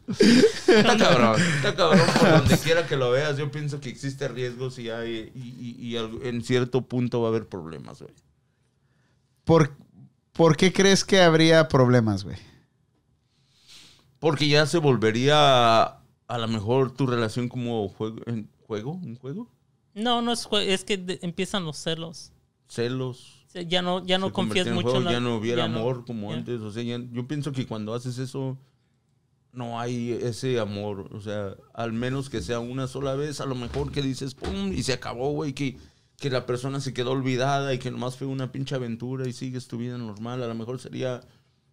está 0.78 0.98
cabrón, 0.98 1.42
está 1.42 1.76
cabrón 1.76 2.08
por 2.20 2.30
donde 2.40 2.58
quiera 2.60 2.86
que 2.88 2.96
lo 2.98 3.12
veas, 3.12 3.38
yo 3.38 3.50
pienso 3.52 3.80
que 3.82 3.90
existe 3.90 4.28
riesgos 4.28 4.78
y 4.80 4.90
hay, 4.90 5.32
y, 5.36 5.40
y- 5.60 5.88
y 5.88 5.98
al- 5.98 6.20
en 6.24 6.42
cierto 6.44 6.82
punto 6.84 7.22
va 7.22 7.28
a 7.28 7.30
haber 7.30 7.48
problemas, 7.48 8.02
güey. 8.02 8.14
¿Por, 9.44 9.76
¿Por 10.34 10.58
qué 10.58 10.74
crees 10.74 11.04
que 11.06 11.22
habría 11.22 11.68
problemas, 11.68 12.24
güey? 12.24 12.38
Porque 14.20 14.48
ya 14.48 14.66
se 14.66 14.78
volvería 14.80 15.36
a, 15.84 16.02
a 16.28 16.38
lo 16.38 16.48
mejor 16.48 16.92
tu 16.92 17.06
relación 17.08 17.48
como 17.50 17.88
juego, 17.90 18.18
en- 18.26 18.50
juego, 18.66 18.94
un 18.94 19.16
juego, 19.16 19.52
No, 19.94 20.22
no 20.22 20.32
es, 20.32 20.48
jue- 20.50 20.66
es 20.68 20.84
que 20.84 20.98
de- 20.98 21.20
empiezan 21.22 21.64
los 21.66 21.78
celos. 21.78 22.32
celos. 22.68 23.46
Ya 23.70 23.82
no, 23.82 24.06
ya 24.06 24.18
no 24.18 24.34
confías 24.34 24.68
en 24.68 24.74
mucho 24.74 24.88
juego, 24.90 25.00
en 25.00 25.06
la- 25.06 25.12
ya 25.14 25.20
no 25.22 25.36
hubiera 25.38 25.62
ya 25.64 25.68
no- 25.70 25.80
amor 25.80 26.04
como 26.06 26.34
antes. 26.34 26.60
O 26.62 26.72
sea, 26.72 26.84
ya- 26.84 27.00
yo 27.12 27.28
pienso 27.28 27.52
que 27.54 27.66
cuando 27.68 27.94
haces 27.94 28.18
eso 28.18 28.58
no 29.56 29.80
hay 29.80 30.12
ese 30.22 30.60
amor. 30.60 31.10
O 31.14 31.22
sea, 31.22 31.56
al 31.74 31.94
menos 31.94 32.30
que 32.30 32.42
sea 32.42 32.60
una 32.60 32.88
sola 32.88 33.16
vez, 33.16 33.42
a 33.42 33.46
lo 33.46 33.56
mejor 33.56 33.92
que 33.92 34.02
dices 34.02 34.36
pum 34.36 34.72
y 34.74 34.84
se 34.84 34.94
acabó, 34.94 35.32
güey, 35.32 35.54
que 35.54 35.78
que 36.18 36.30
la 36.30 36.46
persona 36.46 36.80
se 36.80 36.94
quedó 36.94 37.12
olvidada 37.12 37.74
y 37.74 37.78
que 37.80 37.92
nomás 37.92 38.16
fue 38.16 38.28
una 38.28 38.52
pinche 38.52 38.74
aventura 38.76 39.28
y 39.28 39.34
sigues 39.34 39.68
tu 39.68 39.78
vida 39.78 39.98
normal, 39.98 40.42
a 40.42 40.48
lo 40.48 40.56
mejor 40.56 40.80
sería 40.80 41.22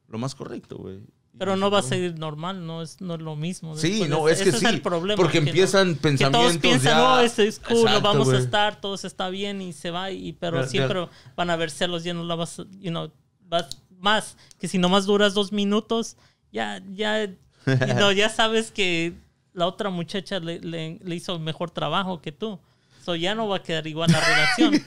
lo 0.09 0.19
más 0.19 0.35
correcto, 0.35 0.79
güey. 0.79 1.01
Pero 1.39 1.57
no 1.57 1.71
va 1.71 1.79
a 1.79 1.83
ser 1.83 2.19
normal, 2.19 2.67
no 2.67 2.83
es, 2.83 3.01
no 3.01 3.15
es 3.15 3.21
lo 3.21 3.37
mismo. 3.37 3.77
Sí, 3.77 4.05
no, 4.09 4.29
es 4.29 4.43
que 4.43 4.51
ese 4.51 4.59
sí. 4.59 4.67
el 4.67 4.83
problema, 4.83 5.17
porque 5.17 5.39
que 5.39 5.45
no- 5.45 5.49
empiezan 5.49 5.95
que 5.95 6.01
pensamientos 6.01 6.43
todos 6.43 6.59
piensan, 6.59 6.93
ya- 6.99 7.15
oh, 7.15 7.21
este 7.21 7.47
es 7.47 7.59
cool, 7.61 7.79
Exacto, 7.79 8.03
vamos 8.03 8.27
güey. 8.27 8.37
a 8.37 8.41
estar, 8.41 8.81
todo 8.81 8.95
está 8.97 9.31
bien 9.31 9.63
y 9.63 9.73
se 9.73 9.91
va, 9.91 10.11
y, 10.11 10.33
pero 10.35 10.67
siempre 10.67 11.09
van 11.37 11.49
a 11.49 11.55
haber 11.55 11.71
celos, 11.71 12.05
no 12.05 12.25
la 12.25 12.35
vas, 12.35 12.59
you 12.81 12.91
know, 12.91 13.11
vas 13.49 13.81
más, 13.99 14.37
que 14.59 14.69
si 14.69 14.77
nomás 14.77 15.07
duras 15.07 15.33
dos 15.33 15.53
minutos, 15.53 16.17
ya, 16.53 16.83
ya, 16.93 17.31
you 17.89 17.95
know, 17.95 18.11
ya 18.13 18.29
sabes 18.29 18.71
que 18.71 19.15
la 19.55 19.67
otra 19.67 19.91
muchacha 19.91 20.39
le, 20.41 20.61
le- 20.61 20.99
le 21.03 21.15
hizo 21.15 21.39
mejor 21.39 21.71
trabajo 21.71 22.21
que 22.23 22.33
tú. 22.33 22.59
So 23.05 23.17
ya 23.17 23.35
no 23.35 23.49
va 23.49 23.57
a 23.59 23.63
quedar 23.63 23.87
igual 23.87 24.11
la 24.13 24.21
relación. 24.21 24.83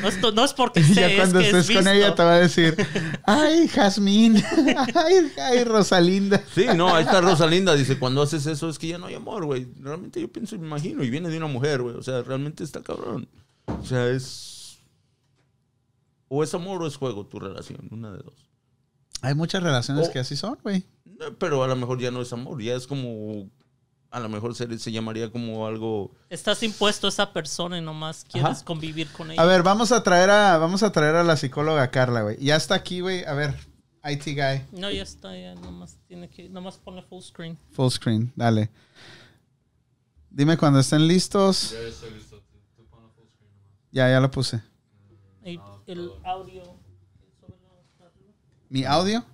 No 0.00 0.08
es, 0.08 0.20
no 0.34 0.44
es 0.44 0.52
porque 0.54 0.80
Y 0.80 0.84
sé, 0.84 0.94
ya 0.94 1.06
es 1.08 1.16
cuando 1.16 1.38
que 1.40 1.46
estés 1.46 1.68
es 1.70 1.76
con 1.76 1.86
ella 1.88 2.14
te 2.14 2.22
va 2.22 2.34
a 2.34 2.38
decir, 2.38 2.74
ay, 3.24 3.68
Jazmín, 3.68 4.42
ay, 4.94 5.32
ay, 5.38 5.64
Rosalinda. 5.64 6.42
Sí, 6.54 6.66
no, 6.74 6.94
ahí 6.94 7.04
está 7.04 7.20
Rosalinda, 7.20 7.74
dice, 7.74 7.98
cuando 7.98 8.22
haces 8.22 8.46
eso 8.46 8.68
es 8.70 8.78
que 8.78 8.88
ya 8.88 8.98
no 8.98 9.06
hay 9.06 9.14
amor, 9.16 9.44
güey. 9.44 9.66
Realmente 9.80 10.20
yo 10.20 10.32
pienso 10.32 10.54
y 10.54 10.58
me 10.58 10.66
imagino, 10.66 11.04
y 11.04 11.10
viene 11.10 11.28
de 11.28 11.36
una 11.36 11.46
mujer, 11.46 11.82
güey. 11.82 11.94
O 11.96 12.02
sea, 12.02 12.22
realmente 12.22 12.64
está 12.64 12.82
cabrón. 12.82 13.28
O 13.66 13.84
sea, 13.84 14.08
es... 14.08 14.78
O 16.28 16.42
es 16.42 16.54
amor 16.54 16.82
o 16.82 16.86
es 16.86 16.96
juego 16.96 17.26
tu 17.26 17.38
relación, 17.38 17.86
una 17.90 18.10
de 18.12 18.18
dos. 18.22 18.48
Hay 19.20 19.34
muchas 19.34 19.62
relaciones 19.62 20.08
que 20.08 20.18
así 20.18 20.36
son, 20.36 20.58
güey. 20.62 20.84
Pero 21.38 21.62
a 21.62 21.68
lo 21.68 21.76
mejor 21.76 22.00
ya 22.00 22.10
no 22.10 22.20
es 22.22 22.32
amor, 22.32 22.62
ya 22.62 22.74
es 22.74 22.86
como... 22.86 23.48
A 24.10 24.20
lo 24.20 24.28
mejor 24.28 24.54
se, 24.54 24.78
se 24.78 24.92
llamaría 24.92 25.30
como 25.32 25.66
algo... 25.66 26.10
Estás 26.28 26.62
impuesto 26.62 27.06
a 27.06 27.10
esa 27.10 27.32
persona 27.32 27.78
y 27.78 27.80
nomás 27.80 28.24
quieres 28.30 28.58
Ajá. 28.58 28.64
convivir 28.64 29.10
con 29.10 29.30
ella. 29.30 29.40
A 29.40 29.46
ver, 29.46 29.62
vamos 29.62 29.90
a 29.90 30.02
traer 30.02 30.28
a, 30.28 30.58
vamos 30.58 30.82
a 30.82 30.92
traer 30.92 31.14
a 31.14 31.24
la 31.24 31.36
psicóloga 31.36 31.90
Carla, 31.90 32.20
güey. 32.22 32.36
Ya 32.38 32.56
está 32.56 32.74
aquí, 32.74 33.00
güey. 33.00 33.24
A 33.24 33.32
ver, 33.32 33.54
IT 34.04 34.24
guy, 34.26 34.66
No, 34.78 34.90
ya 34.90 35.02
está, 35.02 35.34
ya 35.34 35.54
nomás 35.54 35.96
tiene 36.08 36.28
que, 36.28 36.48
nomás 36.50 36.76
ponle 36.76 37.02
full 37.02 37.22
screen. 37.22 37.58
full 37.70 37.88
screen, 37.88 38.30
dale. 38.36 38.68
Dime 40.28 40.58
cuando 40.58 40.80
estén 40.80 41.06
listos. 41.08 41.74
Ya, 43.92 44.10
ya 44.10 44.20
lo 44.20 44.30
puse. 44.30 44.62
Y 45.44 45.58
el 45.86 46.10
audio. 46.24 46.62
¿Mi 48.68 48.84
audio? 48.84 49.24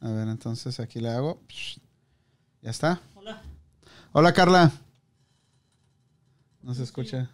A 0.00 0.08
ver, 0.10 0.28
entonces 0.28 0.80
aquí 0.80 1.00
le 1.00 1.10
hago. 1.10 1.40
Ya 2.62 2.70
está. 2.70 3.00
Hola. 3.14 3.42
Hola, 4.12 4.32
Carla. 4.32 4.72
No 6.62 6.74
se 6.74 6.82
escucha. 6.82 7.30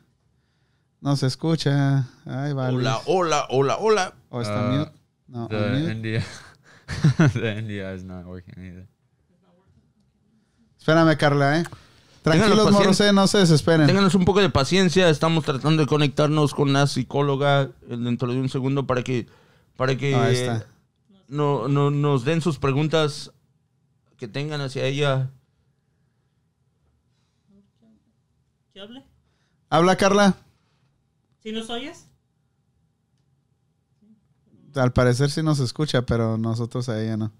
No 1.00 1.16
se 1.16 1.26
escucha. 1.26 2.08
Ay, 2.24 2.52
vale. 2.52 2.76
Hola, 2.76 3.00
hola, 3.06 3.46
hola, 3.50 3.76
hola. 3.78 4.14
¿O 4.30 4.40
está 4.40 4.68
Uh, 4.68 4.72
mute? 4.72 4.92
No, 5.28 5.48
The 5.48 5.56
unmute. 5.56 5.92
India, 5.92 6.24
the 7.34 7.52
India 7.58 7.94
is 7.94 8.04
not 8.04 8.24
working 8.26 8.54
either. 8.64 8.88
Espérame, 10.78 11.16
Carla, 11.16 11.60
¿eh? 11.60 11.64
Tranquilos, 12.22 12.72
morros, 12.72 13.00
eh, 13.00 13.12
no 13.12 13.26
se 13.28 13.38
desesperen. 13.38 13.86
Ténganos 13.86 14.14
un 14.16 14.24
poco 14.24 14.40
de 14.40 14.50
paciencia, 14.50 15.08
estamos 15.08 15.44
tratando 15.44 15.82
de 15.82 15.86
conectarnos 15.88 16.54
con 16.54 16.72
la 16.72 16.86
psicóloga 16.88 17.70
dentro 17.88 18.32
de 18.32 18.40
un 18.40 18.48
segundo 18.48 18.86
para 18.86 19.02
que 19.02 19.26
para 19.76 19.96
que 19.96 20.14
Ah, 20.14 20.24
ahí 20.24 20.34
está. 20.36 20.66
No, 21.28 21.68
no- 21.68 21.90
nos 21.90 22.24
den 22.24 22.40
sus 22.40 22.58
preguntas 22.58 23.32
que 24.16 24.28
tengan 24.28 24.60
hacia 24.60 24.84
ella. 24.84 25.30
¿Qué 28.72 28.80
hable? 28.80 29.04
Habla, 29.70 29.96
Carla. 29.96 30.36
¿Sí 31.40 31.52
nos 31.52 31.70
oyes? 31.70 32.08
Al 34.74 34.92
parecer 34.92 35.30
sí 35.30 35.42
nos 35.42 35.58
escucha, 35.60 36.02
pero 36.02 36.36
nosotros 36.36 36.88
a 36.88 37.02
ella 37.02 37.16
no. 37.16 37.32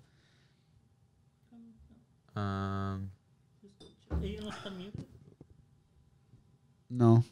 Um, 2.35 3.11
Ella 4.23 4.41
no 4.43 4.51
está 4.51 4.71
mute. 4.71 5.07
No. 6.89 7.25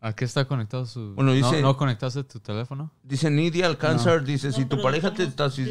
¿A 0.00 0.12
qué 0.14 0.24
está 0.24 0.44
conectado 0.46 0.86
su...? 0.86 1.14
Bueno, 1.14 1.32
dice- 1.32 1.60
¿No, 1.60 1.68
¿No 1.72 1.76
conectaste 1.76 2.22
tu 2.24 2.38
teléfono? 2.38 2.92
Dice 3.02 3.30
Nidia 3.30 3.66
Alcáncer, 3.66 4.22
dice, 4.24 4.52
si 4.52 4.60
No, 4.62 4.68
tu 4.68 4.80
pareja 4.80 5.12
te, 5.12 5.28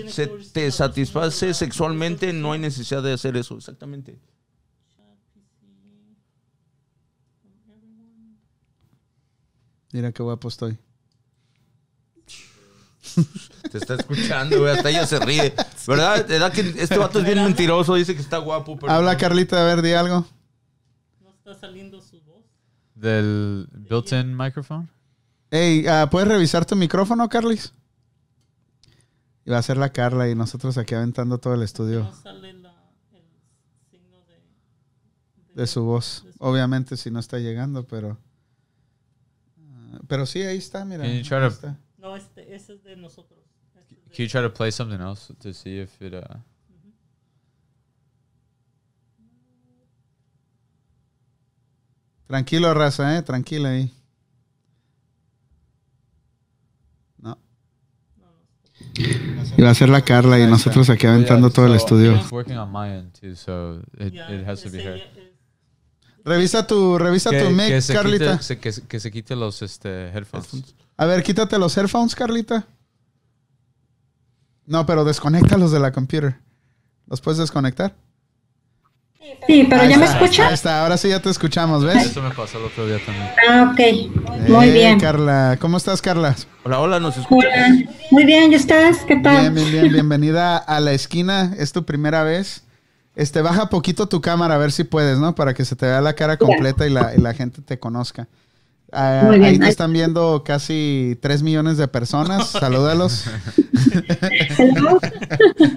se- 0.10 0.28
te 0.52 0.70
satisface 0.72 1.54
sexualmente, 1.54 2.34
no 2.34 2.52
hay 2.52 2.60
necesidad 2.60 3.02
de 3.02 3.14
hacer 3.14 3.38
eso, 3.38 3.56
exactamente. 3.56 4.20
Mira 9.92 10.12
qué 10.12 10.22
guapo 10.24 10.48
estoy. 10.48 10.78
Te 13.72 13.78
está 13.78 13.96
escuchando, 13.96 14.60
güey, 14.60 14.76
hasta 14.76 14.90
ella 14.90 15.06
se 15.08 15.20
ríe. 15.20 15.54
¿Verdad? 15.88 16.28
¿Verdad 16.28 16.52
que 16.52 16.62
este 16.78 16.98
vato 16.98 17.20
es 17.20 17.26
bien 17.26 17.42
mentiroso? 17.44 17.96
Dice 17.96 18.14
que 18.16 18.22
está 18.22 18.38
guapo, 18.38 18.78
pero... 18.78 18.92
Habla, 18.92 19.18
Carlita, 19.18 19.62
a 19.62 19.66
ver, 19.66 19.82
di 19.82 19.94
algo. 19.94 20.26
No 21.22 21.30
está 21.30 21.56
saliendo. 21.56 22.02
¿Del 23.00 23.68
built-in 23.72 24.36
microphone? 24.36 24.90
Ey, 25.52 25.86
ah, 25.88 26.08
¿puedes 26.10 26.28
revisar 26.28 26.66
tu 26.66 26.76
micrófono, 26.76 27.30
Carlis? 27.30 27.74
Y 29.46 29.52
va 29.52 29.60
a 29.60 29.62
ser 29.62 29.78
la 29.78 29.90
Carla 29.92 30.28
y 30.30 30.36
nosotros 30.36 30.78
aquí 30.78 30.94
aventando 30.96 31.38
todo 31.38 31.54
el 31.54 31.62
estudio 31.64 32.02
No 32.04 32.14
sale 32.14 32.52
la, 32.54 32.74
el 33.14 33.24
signo 33.90 34.18
de, 34.26 34.42
de 35.62 35.68
su 35.68 35.84
voz. 35.84 36.26
Obviamente 36.40 36.98
si 36.98 37.12
no 37.12 37.20
está 37.20 37.38
llegando, 37.40 37.86
pero... 37.88 38.18
ah, 39.60 40.00
Pero 40.08 40.26
sí, 40.26 40.42
ahí 40.42 40.58
está, 40.58 40.84
mira. 40.84 41.04
Can 41.04 41.14
you 41.18 41.24
try 41.24 41.36
ahí 41.38 41.42
to- 41.42 41.48
está. 41.48 41.80
No, 41.98 42.16
este, 42.18 42.54
ese 42.56 42.74
es 42.74 42.84
de 42.84 42.98
nosotros. 42.98 43.40
Este 43.80 43.80
es 43.80 43.88
de- 43.90 43.96
Can 44.16 44.26
you 44.26 44.30
try 44.32 44.42
to 44.42 44.54
play 44.54 44.72
something 44.72 45.00
else 45.00 45.34
to 45.36 45.54
see 45.54 45.80
if 45.80 46.02
it... 46.02 46.14
Uh... 46.14 46.20
Tranquilo, 52.28 52.74
raza, 52.74 53.18
eh, 53.18 53.22
tranquila 53.22 53.70
ahí. 53.70 53.94
No. 57.20 57.38
Y 59.58 59.62
va 59.62 59.72
a 59.72 59.76
ser 59.76 59.90
la 59.90 60.02
Carla 60.02 60.38
y 60.40 60.46
nosotros 60.48 60.90
aquí 60.90 61.08
aventando 61.08 61.50
todo 61.50 61.68
el 61.68 61.76
estudio. 61.76 62.16
It's 62.16 62.32
working 62.32 62.58
on 62.58 62.72
my 62.72 62.90
end 62.90 63.14
too, 63.20 63.36
so 63.36 63.82
it, 63.98 64.14
Ya, 64.14 64.30
it 64.32 64.48
has 64.48 64.62
to 64.64 64.70
be 64.70 64.80
ese 64.80 64.88
her. 64.90 64.98
ya 64.98 65.04
es- 65.22 65.28
Revisa 66.26 66.68
tu, 66.68 66.98
revisa 66.98 67.30
tu 67.30 67.50
mic, 67.52 67.80
se 67.80 67.94
Carlita. 67.94 68.32
Quite, 68.34 68.44
se- 68.44 68.60
que, 68.60 68.72
se- 68.74 68.82
que 68.86 69.00
se 69.00 69.12
quite 69.12 69.34
los 69.38 69.62
este, 69.62 70.10
headphones. 70.10 70.76
A 70.98 71.06
ver, 71.06 71.24
quítate 71.24 71.58
los 71.58 71.78
headphones, 71.78 72.14
Carlita. 72.16 72.68
No, 74.66 74.86
pero 74.86 75.06
desconéctalos 75.06 75.72
de 75.72 75.80
la 75.80 75.94
computer. 75.94 76.38
¿Los 77.06 77.22
puedes 77.22 77.38
desconectar? 77.38 77.96
Sí, 79.46 79.66
pero 79.70 79.82
Ahí 79.82 79.90
ya 79.90 79.98
me 79.98 80.06
está, 80.06 80.18
escucha. 80.18 80.48
Ahí 80.48 80.54
está, 80.54 80.82
ahora 80.82 80.98
sí 80.98 81.10
ya 81.10 81.22
te 81.22 81.30
escuchamos, 81.30 81.84
¿ves? 81.84 82.06
Eso 82.08 82.22
me 82.22 82.32
pasó 82.32 82.58
el 82.60 82.66
otro 82.66 82.86
día 82.88 82.98
también. 83.06 83.30
Ah, 83.50 83.72
ok. 83.72 84.50
Muy 84.50 84.70
Eh, 84.70 84.72
bien. 84.74 85.00
Carla, 85.00 85.58
¿cómo 85.60 85.78
estás, 85.78 86.02
Carla? 86.02 86.36
Hola, 86.64 86.80
hola, 86.80 87.00
¿nos 87.00 87.18
escuchas? 87.18 87.50
Hola. 87.54 87.92
Muy 88.12 88.26
bien, 88.26 88.52
¿y 88.52 88.56
estás? 88.56 88.98
¿Qué 89.00 89.14
Bien, 89.16 89.24
tal? 89.24 89.52
bien, 89.54 89.72
bien. 89.72 89.90
Bienvenida 89.94 90.58
a 90.58 90.80
la 90.80 90.92
esquina. 90.92 91.54
Es 91.58 91.72
tu 91.72 91.86
primera 91.86 92.24
vez. 92.24 92.64
Este, 93.16 93.42
baja 93.42 93.70
poquito 93.70 94.08
tu 94.08 94.22
cámara 94.22 94.56
a 94.56 94.58
ver 94.58 94.72
si 94.72 94.84
puedes, 94.84 95.18
¿no? 95.18 95.34
Para 95.34 95.54
que 95.54 95.66
se 95.66 95.76
te 95.76 95.86
vea 95.88 96.02
la 96.02 96.14
cara 96.14 96.38
completa 96.38 96.86
y 96.86 96.90
la, 96.92 97.14
y 97.16 97.20
la 97.20 97.34
gente 97.34 97.62
te 97.62 97.80
conozca. 97.80 98.28
Ah, 98.92 99.24
Muy 99.26 99.38
bien. 99.40 99.52
ahí 99.54 99.60
te 99.60 99.68
están 99.68 99.92
viendo 99.92 100.44
casi 100.46 101.18
3 101.22 101.44
millones 101.44 101.78
de 101.78 101.88
personas. 101.88 102.48
Salúdalos. 102.52 103.26
Hello. 104.58 105.00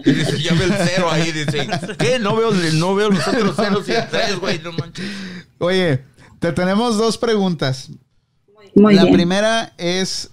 Y 0.04 0.12
dice, 0.12 0.40
ya 0.40 0.54
ve 0.54 0.64
el 0.64 0.72
cero 0.86 1.08
ahí, 1.10 1.32
dice, 1.32 1.68
¿qué? 1.98 2.18
No 2.18 2.36
veo, 2.36 2.50
no 2.74 2.94
veo 2.94 3.10
los 3.10 3.26
otros 3.26 3.56
ceros 3.56 3.88
y 3.88 3.92
el 3.92 4.08
tres, 4.08 4.38
güey, 4.38 4.58
no 4.60 4.72
manches. 4.72 5.06
Oye, 5.58 6.04
te 6.38 6.52
tenemos 6.52 6.96
dos 6.96 7.18
preguntas. 7.18 7.90
Muy 8.74 8.94
la 8.94 9.02
bien. 9.02 9.14
primera 9.14 9.72
es, 9.78 10.30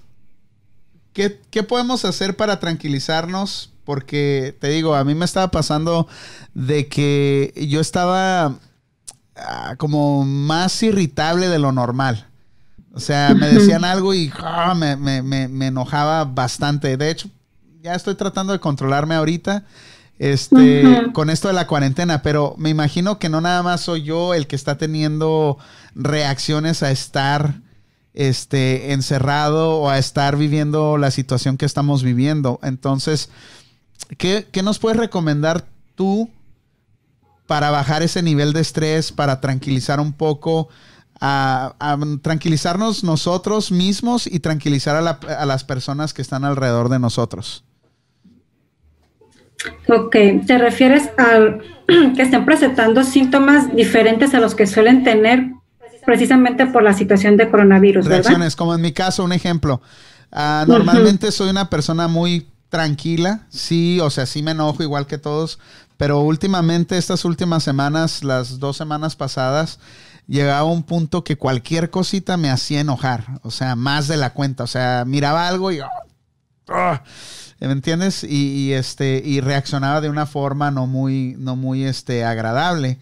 ¿qué, 1.14 1.40
qué 1.50 1.64
podemos 1.64 2.06
hacer 2.06 2.36
para 2.36 2.60
tranquilizarnos? 2.60 3.72
Porque 3.84 4.56
te 4.60 4.68
digo, 4.70 4.96
a 4.96 5.04
mí 5.04 5.16
me 5.16 5.26
estaba 5.26 5.50
pasando 5.50 6.08
de 6.54 6.88
que 6.88 7.54
yo 7.70 7.80
estaba 7.82 8.58
ah, 9.36 9.76
como 9.78 10.24
más 10.26 10.82
irritable 10.84 11.48
de 11.48 11.60
lo 11.60 11.72
normal. 11.72 12.28
O 12.98 13.00
sea, 13.00 13.36
me 13.36 13.48
decían 13.48 13.86
algo 13.86 14.12
y 14.16 14.32
ah, 14.42 14.74
me, 14.76 14.96
me- 14.96 15.22
me- 15.22 15.48
me 15.48 15.68
enojaba 15.68 16.26
bastante. 16.26 16.98
De 16.98 17.12
hecho, 17.12 17.30
ya 17.84 17.94
estoy 17.94 18.16
tratando 18.16 18.54
de 18.54 18.60
controlarme 18.60 19.14
ahorita 19.14 19.64
este, 20.18 21.12
con 21.14 21.30
esto 21.30 21.48
de 21.48 21.54
la 21.54 21.68
cuarentena, 21.68 22.24
pero 22.24 22.56
me 22.58 22.70
imagino 22.70 23.20
que 23.20 23.30
no 23.30 23.40
nada 23.40 23.62
más 23.62 23.82
soy 23.82 24.02
yo 24.02 24.34
el 24.34 24.48
que 24.48 24.56
está 24.56 24.80
teniendo 24.80 25.60
reacciones 25.94 26.82
a 26.82 26.90
estar 26.90 27.62
este, 28.16 28.94
encerrado 28.94 29.76
o 29.78 29.90
a 29.90 30.00
estar 30.00 30.36
viviendo 30.36 30.98
la 30.98 31.12
situación 31.12 31.56
que 31.58 31.68
estamos 31.68 32.02
viviendo. 32.02 32.60
Entonces, 32.64 33.30
¿qué, 34.18 34.48
qué 34.52 34.64
nos 34.64 34.80
puedes 34.80 34.98
recomendar 34.98 35.66
tú 35.94 36.32
para 37.46 37.70
bajar 37.70 38.02
ese 38.02 38.24
nivel 38.24 38.54
de 38.54 38.62
estrés, 38.62 39.12
para 39.12 39.40
tranquilizar 39.40 40.00
un 40.00 40.14
poco, 40.14 40.68
a, 41.20 41.76
a 41.80 41.98
tranquilizarnos 42.22 43.04
nosotros 43.04 43.72
mismos 43.72 44.28
y 44.28 44.40
tranquilizar 44.40 44.96
a, 44.96 45.02
la- 45.02 45.20
a 45.40 45.46
las 45.46 45.64
personas 45.64 46.14
que 46.14 46.22
están 46.22 46.46
alrededor 46.46 46.90
de 46.90 47.00
nosotros? 47.00 47.64
Ok, 49.88 50.16
¿te 50.46 50.58
refieres 50.58 51.10
a 51.18 51.58
que 52.16 52.22
estén 52.22 52.46
presentando 52.46 53.04
síntomas 53.04 53.74
diferentes 53.76 54.34
a 54.34 54.40
los 54.40 54.56
que 54.56 54.68
suelen 54.68 55.04
tener 55.04 55.52
precisamente 56.06 56.66
por 56.68 56.84
la 56.84 56.94
situación 56.94 57.38
de 57.38 57.50
coronavirus, 57.50 58.06
verdad? 58.06 58.18
reacciones, 58.24 58.56
como 58.56 58.74
en 58.76 58.82
mi 58.82 58.92
caso, 58.94 59.24
un 59.24 59.34
ejemplo. 59.34 59.82
Ah, 60.32 60.66
normalmente 60.68 61.32
soy 61.32 61.50
una 61.50 61.70
persona 61.70 62.08
muy 62.08 62.48
tranquila, 62.70 63.42
sí, 63.50 64.00
o 64.02 64.10
sea, 64.10 64.26
sí 64.26 64.44
me 64.44 64.52
enojo 64.52 64.84
igual 64.84 65.08
que 65.08 65.18
todos, 65.18 65.58
pero 65.98 66.20
últimamente, 66.20 66.98
estas 66.98 67.26
últimas 67.26 67.64
semanas, 67.64 68.24
las 68.24 68.60
dos 68.60 68.78
semanas 68.78 69.16
pasadas, 69.16 69.80
llegaba 70.28 70.60
a 70.60 70.64
un 70.66 70.84
punto 70.84 71.24
que 71.24 71.38
cualquier 71.38 71.90
cosita 71.90 72.38
me 72.38 72.50
hacía 72.50 72.82
enojar, 72.82 73.40
o 73.44 73.52
sea, 73.52 73.76
más 73.76 74.08
de 74.08 74.18
la 74.18 74.34
cuenta, 74.34 74.64
o 74.64 74.68
sea, 74.68 75.04
miraba 75.06 75.48
algo 75.48 75.72
y... 75.72 75.80
¡ah! 76.70 77.04
¿Me 77.60 77.72
entiendes? 77.72 78.24
Y, 78.24 78.74
este, 78.74 79.22
y 79.26 79.42
reaccionaba 79.42 80.00
de 80.00 80.10
una 80.10 80.28
forma 80.28 80.70
no 80.70 80.86
muy, 80.86 81.36
no 81.40 81.56
muy 81.56 81.86
este, 81.86 82.24
agradable. 82.24 83.00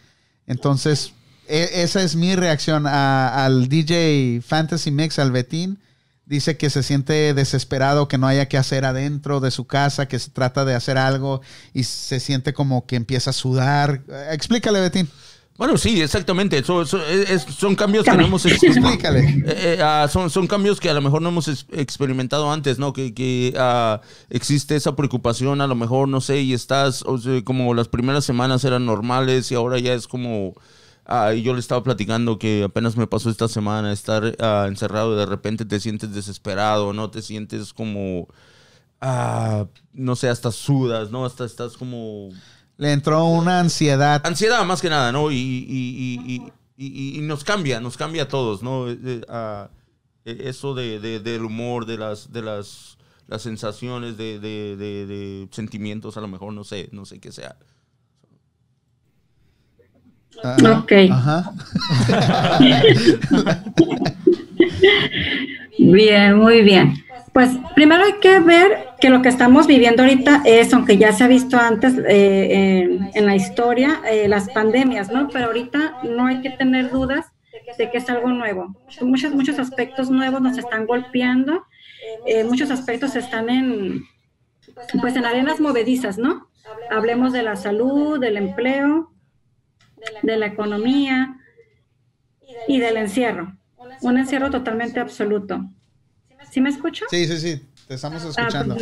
Entonces, 0.47 1.13
e- 1.47 1.81
esa 1.83 2.01
es 2.01 2.15
mi 2.15 2.35
reacción 2.35 2.87
al 2.87 3.67
DJ 3.67 4.41
Fantasy 4.45 4.91
Mix, 4.91 5.19
al 5.19 5.31
Betín. 5.31 5.79
Dice 6.25 6.57
que 6.57 6.69
se 6.69 6.83
siente 6.83 7.33
desesperado, 7.33 8.07
que 8.07 8.17
no 8.17 8.27
haya 8.27 8.47
que 8.47 8.57
hacer 8.57 8.85
adentro 8.85 9.41
de 9.41 9.51
su 9.51 9.67
casa, 9.67 10.07
que 10.07 10.17
se 10.19 10.31
trata 10.31 10.65
de 10.65 10.73
hacer 10.73 10.97
algo 10.97 11.41
y 11.73 11.83
se 11.83 12.19
siente 12.19 12.53
como 12.53 12.87
que 12.87 12.95
empieza 12.95 13.31
a 13.31 13.33
sudar. 13.33 14.01
Explícale, 14.31 14.79
Betín. 14.79 15.09
Bueno, 15.57 15.77
sí, 15.77 16.01
exactamente. 16.01 16.57
Es- 16.57 16.69
es- 16.93 17.43
son 17.43 17.75
cambios 17.75 18.03
que 18.03 18.17
no 18.17 18.25
hemos 18.25 18.45
experimentado. 18.45 19.15
Explícale. 19.15 19.43
Eh, 19.47 19.75
eh, 19.77 19.81
ah, 19.81 20.05
son, 20.11 20.29
son 20.29 20.47
cambios 20.47 20.81
que 20.81 20.89
a 20.89 20.93
lo 20.93 21.01
mejor 21.01 21.21
no 21.21 21.29
hemos 21.29 21.47
experimentado 21.71 22.51
antes, 22.51 22.77
¿no? 22.77 22.91
Que, 22.91 23.13
que 23.13 23.53
ah, 23.57 24.01
existe 24.29 24.75
esa 24.75 24.97
preocupación, 24.97 25.61
a 25.61 25.67
lo 25.67 25.75
mejor, 25.75 26.09
no 26.09 26.19
sé, 26.19 26.41
y 26.41 26.53
estás, 26.53 27.03
o 27.03 27.17
sea, 27.17 27.41
como 27.45 27.73
las 27.73 27.87
primeras 27.87 28.25
semanas 28.25 28.65
eran 28.65 28.85
normales 28.85 29.49
y 29.51 29.55
ahora 29.55 29.79
ya 29.79 29.93
es 29.93 30.07
como... 30.09 30.55
ah, 31.05 31.33
y 31.33 31.41
yo 31.41 31.53
le 31.53 31.61
estaba 31.61 31.83
platicando 31.83 32.37
que 32.37 32.63
apenas 32.65 32.97
me 32.97 33.07
pasó 33.07 33.29
esta 33.29 33.47
semana 33.47 33.93
estar 33.93 34.35
ah, 34.39 34.65
encerrado 34.67 35.13
y 35.15 35.17
de 35.19 35.25
repente 35.25 35.63
te 35.63 35.79
sientes 35.79 36.13
desesperado, 36.13 36.91
¿no? 36.91 37.11
Te 37.11 37.21
sientes 37.21 37.71
como... 37.73 38.27
ah, 39.01 39.67
no 39.93 40.15
sé, 40.17 40.29
hasta 40.29 40.51
sudas, 40.51 41.11
¿no? 41.11 41.25
Hasta 41.25 41.45
estás 41.45 41.77
como... 41.77 42.29
Le 42.77 42.91
entró 42.91 43.25
una 43.25 43.59
ansiedad. 43.61 44.21
Ansiedad 44.25 44.63
más 44.65 44.81
que 44.81 44.89
nada, 44.89 45.11
¿no? 45.11 45.31
Y, 45.31 45.35
y- 45.35 46.19
y- 46.25 46.35
y- 46.35 46.51
y- 46.77 47.17
y 47.19 47.21
nos 47.21 47.43
cambia, 47.43 47.79
nos 47.79 47.95
cambia 47.95 48.23
a 48.23 48.27
todos, 48.27 48.61
¿no? 48.63 48.89
Eh, 48.89 48.97
eh, 49.03 49.67
eh, 50.25 50.37
eso 50.45 50.73
de, 50.75 50.99
de- 50.99 51.19
del 51.21 51.45
humor, 51.45 51.85
de 51.85 51.97
las, 51.97 52.33
de 52.33 52.41
las, 52.41 52.97
las 53.27 53.41
sensaciones, 53.41 54.17
de, 54.17 54.39
de- 54.39 54.75
de- 54.75 55.05
de 55.05 55.47
sentimientos, 55.51 56.17
a 56.17 56.21
lo 56.21 56.27
mejor, 56.27 56.51
no 56.53 56.63
sé, 56.65 56.89
no 56.91 57.05
sé 57.05 57.19
qué 57.19 57.31
sea. 57.31 57.55
Ajá. 60.43 60.79
Ok. 60.79 60.91
Ajá. 61.11 61.53
Bien, 65.77 66.37
muy 66.37 66.61
bien. 66.61 66.93
Pues 67.35 67.49
primero 67.75 68.05
hay 68.05 68.13
que 68.21 68.39
ver 68.39 68.85
que 69.01 69.09
lo 69.09 69.21
que 69.21 69.27
estamos 69.27 69.67
viviendo 69.67 70.03
ahorita 70.03 70.43
es, 70.45 70.73
aunque 70.73 70.97
ya 70.97 71.11
se 71.11 71.25
ha 71.25 71.27
visto 71.27 71.57
antes 71.57 71.93
eh, 72.07 72.97
en, 73.13 73.25
la 73.25 73.35
historia, 73.35 73.99
eh, 74.09 74.29
las 74.29 74.49
pandemias, 74.51 75.11
¿no? 75.11 75.27
Pero 75.27 75.47
ahorita 75.47 75.97
no 76.03 76.27
hay 76.27 76.39
que 76.39 76.51
tener 76.51 76.91
dudas 76.91 77.25
de 77.77 77.91
que 77.91 77.97
es 77.97 78.09
algo 78.09 78.29
nuevo. 78.29 78.73
Muchos, 79.01 79.33
muchos 79.33 79.59
aspectos 79.59 80.09
nuevos 80.09 80.39
nos 80.39 80.57
están 80.57 80.85
golpeando, 80.85 81.65
eh, 82.25 82.45
muchos 82.45 82.71
aspectos 82.71 83.17
están 83.17 83.49
en, 83.49 84.05
pues 85.01 85.17
en 85.17 85.25
arenas 85.25 85.59
movedizas, 85.59 86.17
¿no? 86.17 86.47
Hablemos 86.89 87.33
de 87.33 87.43
la 87.43 87.57
salud, 87.57 88.17
del 88.17 88.37
empleo, 88.37 89.11
de 90.23 90.37
la 90.37 90.45
economía 90.45 91.35
y 92.69 92.79
del 92.79 92.95
encierro. 92.95 93.57
Un 94.03 94.19
encierro 94.19 94.49
totalmente 94.51 95.01
absoluto. 95.01 95.65
¿Sí 96.55 96.61
me 96.61 96.69
escucho? 96.69 97.03
Sí, 97.09 97.27
sí, 97.27 97.37
sí, 97.37 97.67
te 97.85 97.95
estamos 97.95 98.23
ah, 98.23 98.29
escuchando. 98.29 98.77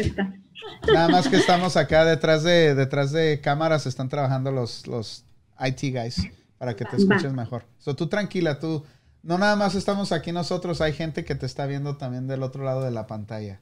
Nada 0.94 1.10
más 1.10 1.28
que 1.28 1.38
estamos 1.38 1.76
acá 1.76 2.06
detrás 2.06 2.44
de, 2.44 2.76
detrás 2.76 3.12
de 3.12 3.42
cámaras, 3.42 3.88
están 3.88 4.10
trabajando 4.10 4.52
los, 4.52 4.86
los 4.86 5.26
IT 5.60 5.92
guys 5.92 6.22
para 6.60 6.76
que 6.76 6.86
te 6.86 6.98
escuches 6.98 7.34
mejor. 7.34 7.66
So, 7.80 7.96
tú 7.96 8.06
tranquila, 8.06 8.60
tú, 8.60 8.86
no 9.24 9.40
nada 9.40 9.56
más 9.56 9.74
estamos 9.74 10.12
aquí 10.12 10.32
nosotros, 10.32 10.82
hay 10.82 10.94
gente 10.94 11.26
que 11.26 11.34
te 11.34 11.48
está 11.48 11.66
viendo 11.66 11.98
también 11.98 12.28
del 12.28 12.44
otro 12.44 12.64
lado 12.64 12.84
de 12.84 12.92
la 12.92 13.08
pantalla. 13.08 13.60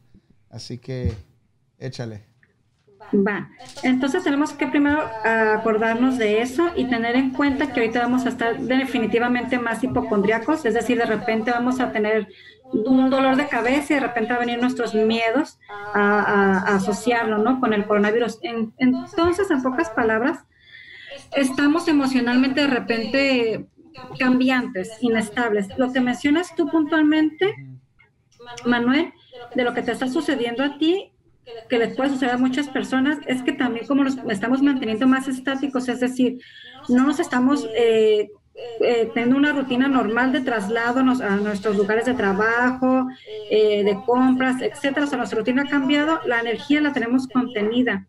Así 0.50 0.78
que 0.78 1.16
échale. 1.80 2.26
Va. 3.14 3.50
Entonces 3.84 4.24
tenemos 4.24 4.54
que 4.54 4.68
primero 4.68 5.02
acordarnos 5.24 6.18
de 6.18 6.42
eso 6.42 6.72
y 6.76 6.86
tener 6.86 7.16
en 7.16 7.32
cuenta 7.32 7.72
que 7.72 7.82
ahorita 7.82 8.02
vamos 8.02 8.26
a 8.26 8.30
estar 8.30 8.58
definitivamente 8.60 9.60
más 9.60 9.84
hipocondriacos, 9.84 10.66
es 10.66 10.74
decir, 10.74 10.98
de 10.98 11.06
repente 11.06 11.52
vamos 11.52 11.80
a 11.82 11.92
tener 11.92 12.30
un 12.72 13.10
dolor 13.10 13.36
de 13.36 13.48
cabeza 13.48 13.94
y 13.94 13.96
de 13.96 14.02
repente 14.02 14.32
va 14.32 14.38
a 14.38 14.40
venir 14.40 14.62
nuestros 14.62 14.96
miedos 14.96 15.60
a, 15.94 16.76
asociarlo, 16.76 17.38
¿no? 17.38 17.60
Con 17.60 17.74
el 17.74 17.86
coronavirus. 17.86 18.40
entonces, 18.78 19.52
en 19.52 19.62
pocas 19.62 19.90
palabras, 19.90 20.40
estamos 21.36 21.88
emocionalmente 21.90 22.62
de 22.62 22.68
repente 22.68 23.68
cambiantes, 24.18 24.90
inestables. 25.02 25.68
Lo 25.78 25.92
que 25.92 26.00
mencionas 26.00 26.56
tú 26.56 26.70
puntualmente, 26.70 27.54
Manuel, 28.66 29.14
de 29.54 29.64
lo 29.64 29.74
que 29.74 29.82
te 29.82 29.92
está 29.92 30.08
sucediendo 30.08 30.64
a 30.64 30.78
ti 30.78 31.11
que 31.70 31.78
les 31.78 31.96
puede 31.96 32.10
suceder 32.10 32.36
a 32.36 32.38
muchas 32.38 32.68
personas 32.68 33.18
es 33.26 33.42
que 33.42 33.54
también 33.54 33.88
como 33.88 34.04
nos 34.04 34.18
estamos 34.30 34.62
manteniendo 34.62 35.08
más 35.08 35.28
estáticos, 35.28 35.90
es 35.90 36.00
decir, 36.00 36.40
no 36.90 37.06
nos 37.06 37.20
estamos 37.20 37.68
eh, 37.76 38.30
eh, 38.82 39.10
teniendo 39.14 39.38
una 39.38 39.54
rutina 39.54 39.88
normal 39.88 40.32
de 40.32 40.42
traslado 40.42 41.00
a 41.00 41.36
nuestros 41.38 41.78
lugares 41.78 42.06
de 42.06 42.14
trabajo, 42.14 43.08
eh, 43.50 43.84
de 43.84 43.98
compras, 44.06 44.62
etcétera. 44.62 45.06
O 45.06 45.10
sea, 45.10 45.18
nuestra 45.18 45.40
rutina 45.40 45.64
ha 45.64 45.70
cambiado, 45.70 46.20
la 46.26 46.42
energía 46.42 46.82
la 46.82 46.94
tenemos 46.94 47.28
contenida. 47.28 48.08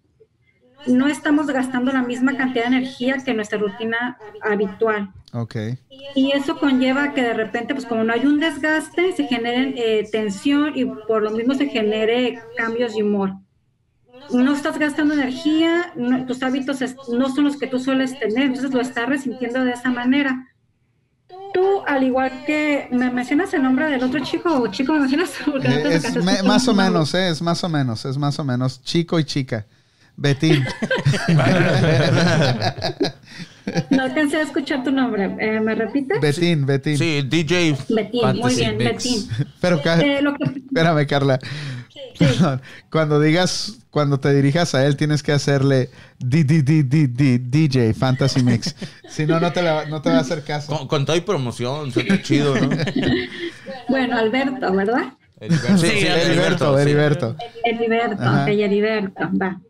No 0.87 1.07
estamos 1.07 1.47
gastando 1.47 1.93
la 1.93 2.03
misma 2.03 2.37
cantidad 2.37 2.65
de 2.65 2.77
energía 2.77 3.19
que 3.25 3.35
nuestra 3.35 3.59
rutina 3.59 4.19
habitual. 4.43 5.11
Okay. 5.35 5.79
Y 6.15 6.33
eso 6.33 6.59
conlleva 6.59 7.15
que 7.15 7.23
de 7.23 7.33
repente, 7.33 7.75
pues 7.75 7.87
como 7.87 8.05
no 8.05 8.13
hay 8.13 8.27
un 8.27 8.39
desgaste, 8.39 9.13
se 9.13 9.27
genere 9.27 9.73
eh, 9.77 10.07
tensión 10.11 10.77
y 10.77 10.85
por 10.85 11.23
lo 11.23 11.31
mismo 11.31 11.55
se 11.55 11.69
genere 11.69 12.39
cambios 12.57 12.95
de 12.95 13.03
humor. 13.03 13.37
No 14.31 14.55
estás 14.55 14.79
gastando 14.79 15.15
energía, 15.15 15.95
tus 16.27 16.43
hábitos 16.43 16.81
no 17.09 17.35
son 17.35 17.45
los 17.45 17.57
que 17.57 17.67
tú 17.67 17.79
sueles 17.79 18.19
tener, 18.19 18.45
entonces 18.45 18.75
lo 18.75 18.83
estás 18.83 19.09
resintiendo 19.09 19.65
de 19.65 19.73
esa 19.73 19.91
manera. 19.91 20.49
Tú, 21.55 21.83
al 21.87 22.03
igual 22.03 22.45
que 22.47 22.89
me 22.93 23.11
mencionas 23.11 23.55
el 23.55 23.63
nombre 23.63 23.91
del 23.91 24.05
otro 24.05 24.21
chico 24.21 24.55
o 24.55 24.67
chico, 24.69 24.93
me 24.93 25.01
mencionas. 25.01 25.33
Eh, 25.65 25.95
es 25.95 26.45
más 26.45 26.69
o 26.69 26.75
menos, 26.75 27.15
eh, 27.15 27.31
es 27.31 27.41
más 27.41 27.65
o 27.65 27.71
menos, 27.71 28.05
es 28.05 28.19
más 28.19 28.39
o 28.39 28.45
menos 28.45 28.83
chico 28.83 29.19
y 29.19 29.25
chica. 29.25 29.65
Betín. 30.15 30.63
No 33.91 34.03
alcancé 34.03 34.39
a 34.39 34.43
escuchar 34.43 34.85
tu 34.85 34.91
nombre. 34.91 35.35
Eh, 35.39 35.61
¿Me 35.61 35.75
repites? 35.75 36.21
Betín, 36.21 36.67
Betín. 36.67 36.99
Sí, 36.99 37.23
DJ. 37.23 37.77
Betín, 37.89 38.37
muy 38.41 38.55
bien, 38.55 38.79
Betín. 38.79 39.29
Pero, 39.61 39.81
eh, 39.85 40.21
espérame, 40.67 41.07
Carla. 41.07 41.39
Cuando 42.91 43.21
digas, 43.21 43.79
cuando 43.91 44.19
te 44.21 44.33
dirijas 44.33 44.75
a 44.75 44.87
él, 44.87 44.97
tienes 44.97 45.23
que 45.23 45.33
hacerle 45.33 45.91
DJ, 46.19 47.95
Fantasy 47.95 48.43
Mix. 48.43 48.75
Si 49.09 49.27
no, 49.27 49.39
no 49.41 49.53
te, 49.53 49.63
no 49.63 50.01
te 50.01 50.09
va 50.09 50.17
a 50.17 50.21
hacer 50.21 50.43
caso. 50.43 50.89
Con, 50.89 51.05
todo 51.05 51.15
y 51.17 51.21
promoción, 51.21 51.93
está 51.95 52.23
chido, 52.23 52.55
¿no? 52.59 52.71
Bueno, 53.89 54.17
Alberto, 54.17 54.73
¿verdad? 54.73 55.13
Sí, 55.41 55.49
sí, 55.77 56.07
Heriberto, 56.07 56.79
Heriberto. 56.79 57.37
Heriberto, 57.65 58.23
ok, 58.23 58.49
Heriberto, 58.49 59.31
va. 59.39 59.61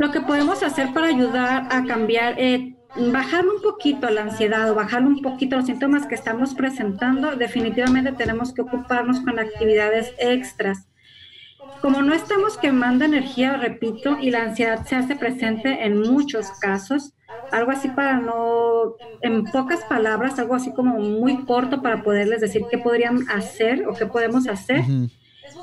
Lo 0.00 0.10
que 0.10 0.22
podemos 0.22 0.62
hacer 0.62 0.94
para 0.94 1.08
ayudar 1.08 1.68
a 1.70 1.84
cambiar, 1.84 2.36
eh, 2.38 2.74
bajar 3.12 3.46
un 3.46 3.60
poquito 3.60 4.08
la 4.08 4.22
ansiedad 4.22 4.70
o 4.70 4.74
bajar 4.74 5.02
un 5.02 5.20
poquito 5.20 5.56
los 5.56 5.66
síntomas 5.66 6.06
que 6.06 6.14
estamos 6.14 6.54
presentando, 6.54 7.36
definitivamente 7.36 8.12
tenemos 8.12 8.54
que 8.54 8.62
ocuparnos 8.62 9.20
con 9.20 9.38
actividades 9.38 10.14
extras. 10.18 10.88
Como 11.82 12.00
no 12.00 12.14
estamos 12.14 12.56
quemando 12.56 13.04
energía, 13.04 13.58
repito, 13.58 14.16
y 14.18 14.30
la 14.30 14.44
ansiedad 14.44 14.86
se 14.86 14.96
hace 14.96 15.16
presente 15.16 15.84
en 15.84 16.00
muchos 16.00 16.50
casos, 16.62 17.12
algo 17.52 17.70
así 17.70 17.88
para 17.88 18.16
no, 18.16 18.94
en 19.20 19.44
pocas 19.44 19.84
palabras, 19.84 20.38
algo 20.38 20.54
así 20.54 20.72
como 20.72 20.98
muy 20.98 21.44
corto 21.44 21.82
para 21.82 22.02
poderles 22.02 22.40
decir 22.40 22.62
qué 22.70 22.78
podrían 22.78 23.28
hacer 23.28 23.86
o 23.86 23.92
qué 23.92 24.06
podemos 24.06 24.48
hacer, 24.48 24.82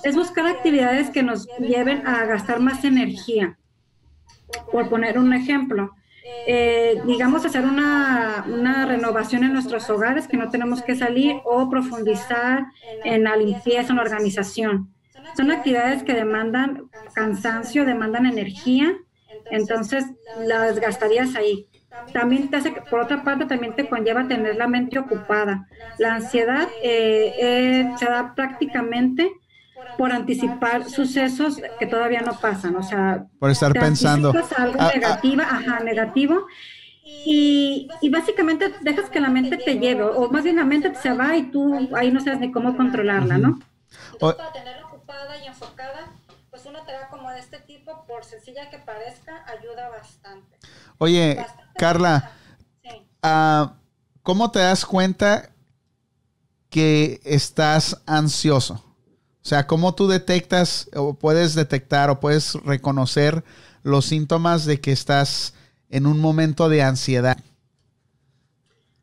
es 0.03 0.15
buscar 0.15 0.45
actividades 0.45 1.09
que 1.09 1.23
nos 1.23 1.47
lleven 1.57 2.05
a 2.05 2.23
gastar 2.25 2.59
más 2.59 2.83
energía 2.83 3.57
por 4.71 4.89
poner 4.89 5.17
un 5.17 5.33
ejemplo. 5.33 5.93
Eh, 6.45 7.01
digamos, 7.05 7.45
hacer 7.45 7.63
una, 7.63 8.45
una, 8.47 8.85
renovación 8.85 9.43
en 9.43 9.53
nuestros 9.53 9.89
hogares, 9.89 10.27
que 10.27 10.37
no 10.37 10.49
tenemos 10.49 10.81
que 10.81 10.95
salir, 10.95 11.37
o 11.45 11.69
profundizar 11.69 12.65
en 13.03 13.23
la 13.23 13.35
limpieza, 13.35 13.91
en 13.91 13.97
la 13.97 14.03
organización. 14.03 14.93
Son 15.35 15.51
actividades 15.51 16.03
que 16.03 16.13
demandan 16.13 16.89
cansancio, 17.13 17.85
demandan 17.85 18.25
energía, 18.25 18.97
entonces 19.51 20.05
las 20.39 20.79
gastarías 20.79 21.35
ahí. 21.35 21.67
También 22.13 22.49
te 22.49 22.57
hace, 22.57 22.71
por 22.89 22.99
otra 22.99 23.23
parte, 23.23 23.45
también 23.45 23.75
te 23.75 23.87
conlleva 23.87 24.27
tener 24.27 24.55
la 24.55 24.67
mente 24.67 24.99
ocupada. 24.99 25.67
La 25.97 26.15
ansiedad 26.15 26.67
eh, 26.83 27.33
eh, 27.39 27.89
se 27.97 28.05
da 28.05 28.33
prácticamente 28.35 29.31
por 29.97 30.11
anticipar 30.11 30.89
sucesos 30.89 31.59
que 31.79 31.87
todavía 31.87 32.21
no 32.21 32.39
pasan, 32.39 32.75
o 32.75 32.83
sea, 32.83 33.25
por 33.39 33.49
estar 33.49 33.73
pensando 33.73 34.31
algo 34.57 34.77
ah, 34.79 34.89
ah. 34.89 34.91
negativa, 34.93 35.43
ajá, 35.43 35.79
negativo. 35.79 36.45
Y, 37.03 37.87
y, 38.01 38.09
básicamente 38.09 38.73
dejas 38.81 39.09
que 39.09 39.21
la 39.21 39.29
mente 39.29 39.55
te 39.57 39.79
lleve, 39.79 40.03
o 40.03 40.29
más 40.29 40.43
bien 40.43 40.57
la 40.57 40.65
mente 40.65 40.93
se 40.95 41.13
va 41.13 41.37
y 41.37 41.51
tú 41.51 41.89
ahí 41.95 42.11
no 42.11 42.19
sabes 42.19 42.39
ni 42.41 42.51
cómo 42.51 42.75
controlarla, 42.75 43.37
¿no? 43.37 43.59
Entonces, 44.11 44.37
para 44.37 44.51
tenerla 44.51 44.87
ocupada 44.87 45.37
y 45.41 45.47
enfocada, 45.47 46.11
pues 46.49 46.65
una 46.65 46.85
tarea 46.85 47.07
como 47.07 47.31
de 47.31 47.39
este 47.39 47.59
tipo, 47.59 48.05
por 48.07 48.25
sencilla 48.25 48.69
que 48.69 48.79
parezca, 48.79 49.45
ayuda 49.47 49.87
bastante. 49.89 50.57
Oye, 50.97 51.45
Carla, 51.77 52.31
uh, 53.23 53.69
¿cómo 54.21 54.51
te 54.51 54.59
das 54.59 54.85
cuenta 54.85 55.49
que 56.69 57.21
estás 57.23 58.01
ansioso? 58.05 58.86
O 59.47 59.49
sea, 59.49 59.65
¿cómo 59.65 59.95
tú 59.95 60.09
detectas 60.09 60.89
o 60.93 61.13
puedes 61.13 61.55
detectar 61.55 62.09
o 62.09 62.19
puedes 62.19 62.55
reconocer 62.65 63.45
los 63.81 64.05
síntomas 64.05 64.65
de 64.65 64.81
que 64.81 64.91
estás 64.91 65.53
en 65.89 66.05
un 66.05 66.19
momento 66.19 66.67
de 66.67 66.83
ansiedad? 66.83 67.37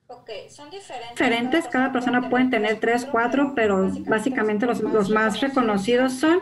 Ok, 0.07 0.29
son 0.51 0.69
diferentes. 0.69 1.65
Cada 1.69 1.93
persona 1.93 2.29
puede 2.29 2.51
tener 2.51 2.79
tres, 2.79 3.07
cuatro, 3.11 3.55
pero 3.57 3.91
básicamente 4.01 4.67
los, 4.67 4.81
los 4.81 5.09
más 5.09 5.41
reconocidos 5.41 6.13
son 6.13 6.41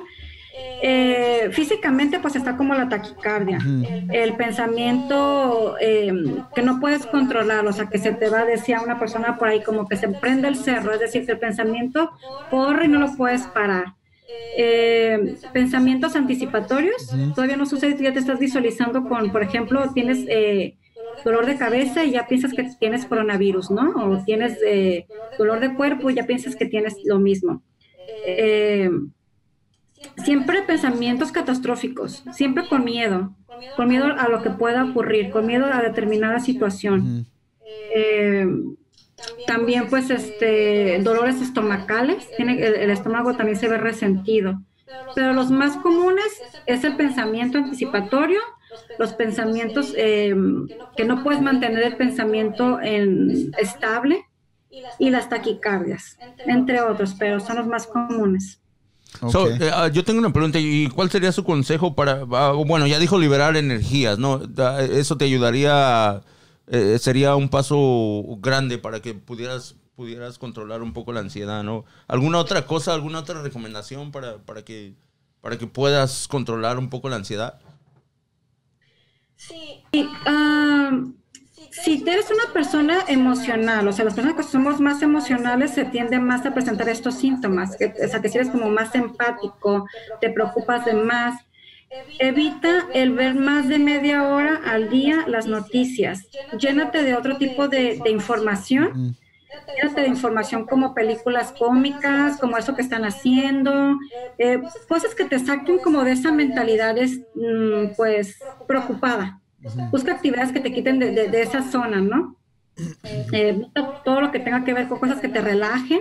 eh, 0.55 1.49
físicamente 1.53 2.19
pues 2.19 2.37
está 2.37 2.57
como 2.57 2.75
la 2.75 2.89
taquicardia, 2.89 3.59
el 4.11 4.35
pensamiento 4.35 5.77
em, 5.81 6.45
que 6.55 6.63
no 6.63 6.81
puedes 6.81 7.07
controlar, 7.07 7.67
o 7.67 7.73
sea 7.73 7.87
que 7.87 7.99
se 7.99 8.13
te 8.13 8.29
va, 8.29 8.45
decía 8.45 8.81
una 8.83 8.99
persona 8.99 9.39
por 9.39 9.49
ahí, 9.49 9.63
como 9.63 9.89
que 9.89 9.97
se 9.97 10.09
prende 10.09 10.49
el 10.49 10.57
cerro, 10.57 10.93
es 10.93 11.01
decir, 11.01 11.25
que 11.25 11.33
el 11.33 11.39
pensamiento 11.39 12.11
corre 12.51 12.87
y 12.87 12.89
no 12.89 12.99
lo 12.99 13.17
puedes 13.17 13.43
parar. 13.43 13.95
Eh, 14.57 15.37
pensamientos 15.53 16.17
anticipatorios, 16.17 17.15
todavía 17.35 17.57
no 17.57 17.65
sucede, 17.65 17.97
ya 18.03 18.13
te 18.13 18.19
estás 18.19 18.39
visualizando 18.39 19.09
con, 19.09 19.31
por 19.33 19.43
ejemplo, 19.43 19.91
tienes 19.95 20.25
eh, 20.29 20.77
dolor 21.25 21.47
de 21.47 21.57
cabeza 21.57 22.05
y 22.05 22.13
ya 22.13 22.27
piensas 22.27 22.53
que 22.53 22.69
tienes 22.79 23.07
coronavirus, 23.07 23.71
¿no? 23.71 23.93
O 23.95 24.25
tienes 24.25 24.59
dolor 25.39 25.61
de 25.61 25.75
cuerpo 25.75 26.11
y 26.11 26.15
ya 26.15 26.27
piensas 26.27 26.57
que 26.57 26.67
tienes 26.67 26.97
lo 27.05 27.19
mismo. 27.19 27.63
Eh, 28.27 28.91
siempre 30.25 30.63
pensamientos 30.63 31.33
catastróficos, 31.33 32.25
siempre 32.33 32.67
con 32.69 32.85
miedo, 32.85 33.35
con 33.77 33.89
miedo 33.89 34.07
a 34.07 34.29
lo 34.29 34.43
que 34.43 34.51
pueda 34.51 34.85
ocurrir, 34.85 35.31
con 35.31 35.47
miedo 35.47 35.67
a 35.67 35.83
determinada 35.83 36.41
situación. 36.41 37.27
Eh, 37.95 38.47
también 39.47 39.89
pues 39.89 40.11
este 40.11 41.01
dolores 41.03 41.41
estomacales, 41.41 42.35
tiene, 42.37 42.65
el, 42.65 42.91
estómago 42.91 43.37
también 43.37 43.59
se 43.59 43.69
ve 43.69 43.79
resentido. 43.79 44.61
Pero 45.15 45.33
los 45.33 45.51
más 45.51 45.77
comunes 45.79 46.43
es 46.67 46.85
el 46.85 46.97
pensamiento 46.97 47.59
anticipatorio, 47.59 48.41
los 48.99 49.13
pensamientos 49.13 49.95
eh, 49.97 50.35
que 50.97 51.05
no 51.05 51.23
puedes 51.23 51.41
mantener 51.41 51.83
el 51.83 51.97
pensamiento 51.97 52.81
en, 52.81 53.53
estable 53.59 54.25
y 54.99 55.11
las 55.11 55.29
taquicardias, 55.29 56.19
entre 56.47 56.81
otros, 56.81 57.15
pero 57.19 57.41
son 57.41 57.57
los 57.57 57.67
más 57.67 57.87
comunes. 57.87 58.62
Eh, 59.21 59.71
ah, 59.73 59.89
yo 59.89 60.05
tengo 60.05 60.19
una 60.19 60.33
pregunta, 60.33 60.59
¿y 60.59 60.89
cuál 60.89 61.11
sería 61.11 61.33
su 61.33 61.45
consejo 61.45 61.95
para, 61.95 62.25
ah, 62.33 62.53
bueno, 62.53 62.87
ya 62.87 62.99
dijo 62.99 63.19
liberar 63.19 63.57
energías, 63.57 64.19
¿no? 64.19 64.41
Eso 64.81 65.17
te 65.17 65.25
ayudaría, 65.25 66.23
eh, 66.67 66.99
sería 66.99 67.37
un 67.37 67.49
paso 67.49 67.77
grande 68.39 68.79
para 68.79 69.01
que 69.01 69.15
pudieras, 69.15 69.77
pudieras 69.95 70.39
controlar 70.39 70.83
un 70.83 70.93
poco 70.93 71.13
la 71.13 71.21
ansiedad, 71.21 71.63
¿no? 71.63 71.85
¿Alguna 72.09 72.39
otra 72.39 72.67
cosa, 72.67 72.95
alguna 72.95 73.21
otra 73.21 73.43
recomendación 73.43 74.11
para, 74.11 74.39
para, 74.39 74.65
que, 74.65 74.95
para 75.41 75.59
que 75.59 75.67
puedas 75.67 76.27
controlar 76.27 76.79
un 76.79 76.89
poco 76.89 77.09
la 77.09 77.17
ansiedad? 77.17 77.61
Sí. 79.37 79.83
Uh, 79.95 81.13
si 81.73 82.05
eres 82.07 82.31
una 82.31 82.53
persona 82.53 82.99
emocional, 83.09 83.89
o 83.89 83.93
sea, 83.93 84.05
las 84.05 84.15
personas 84.15 84.37
que 84.37 84.43
somos 84.43 84.79
más 84.79 85.01
emocionales 85.01 85.71
se 85.71 85.87
tienden 85.87 86.23
más 86.23 86.45
a 86.45 86.53
presentar 86.53 86.89
estos 86.91 87.15
síntomas, 87.15 87.77
que, 87.77 87.95
o 88.05 88.09
sea, 88.09 88.21
que 88.21 88.29
si 88.29 88.37
eres 88.37 88.51
como 88.51 88.69
más 88.69 88.95
empático, 88.95 89.87
te 90.21 90.29
preocupas 90.29 90.85
de 90.85 90.93
más, 90.93 91.41
evita 92.19 92.89
el 92.93 93.15
ver 93.15 93.35
más 93.35 93.69
de 93.69 93.79
media 93.79 94.29
hora 94.29 94.61
al 94.67 94.91
día 94.91 95.25
las 95.27 95.47
noticias, 95.47 96.29
llénate 96.59 97.03
de 97.03 97.15
otro 97.15 97.39
tipo 97.39 97.69
de, 97.69 98.03
información. 98.07 99.17
Llénate 99.75 100.03
de 100.03 100.09
información 100.09 100.67
como 100.67 100.95
películas 100.95 101.53
cómicas, 101.53 102.39
como 102.39 102.59
eso 102.59 102.77
que 102.77 102.83
están 102.83 103.07
haciendo, 103.07 103.99
eh, 104.37 104.63
cosas 104.87 105.15
que 105.15 105.25
te 105.25 105.39
saquen 105.39 105.79
como 105.79 106.05
de 106.05 106.13
esa 106.13 106.31
mentalidad, 106.31 106.95
mm, 107.35 107.95
pues, 107.97 108.37
preocupada. 108.67 109.42
Busca 109.91 110.13
actividades 110.13 110.53
que 110.53 110.61
te 110.61 110.73
quiten 110.73 110.99
de, 110.99 111.43
esa 111.43 111.63
zona, 111.63 112.01
¿no? 112.01 112.37
Eh, 113.33 113.53
busca 113.53 114.03
todo 114.05 114.21
lo 114.21 114.33
que 114.33 114.41
tenga 114.41 114.65
que 114.65 114.75
ver 114.75 114.89
con 114.89 114.99
cosas 114.99 115.21
que 115.21 115.29
te 115.29 115.41
relajen 115.41 116.01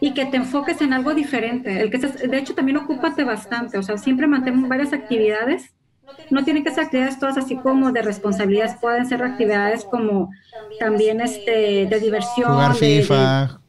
y 0.00 0.12
que 0.12 0.26
te 0.26 0.36
enfoques 0.36 0.80
en 0.80 0.92
algo 0.92 1.14
diferente. 1.14 1.80
El 1.80 1.90
que 1.90 1.98
de 1.98 2.38
hecho, 2.38 2.54
también 2.54 2.78
ocúpate 2.78 3.24
bastante, 3.24 3.78
o 3.78 3.82
sea, 3.82 3.96
siempre 3.96 4.26
mantén 4.26 4.68
varias 4.68 4.92
actividades. 4.92 5.72
No 6.30 6.44
tienen 6.44 6.64
que 6.64 6.70
ser 6.70 6.84
actividades 6.84 7.18
todas 7.18 7.38
así 7.38 7.56
como 7.56 7.90
de 7.90 8.02
responsabilidades, 8.02 8.76
pueden 8.80 9.06
ser 9.06 9.22
actividades 9.22 9.84
como 9.84 10.30
también 10.78 11.20
este 11.20 11.86
de 11.86 12.00
diversión. 12.00 12.52
Jugar 12.52 12.74
FIFA. 12.74 13.60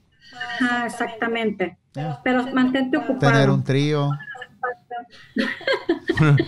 exactamente. 0.86 1.78
Pero 2.24 2.53
mantente 2.53 2.97
ocupado. 2.97 3.32
Tener 3.32 3.49
un 3.49 3.63
trío. 3.63 4.09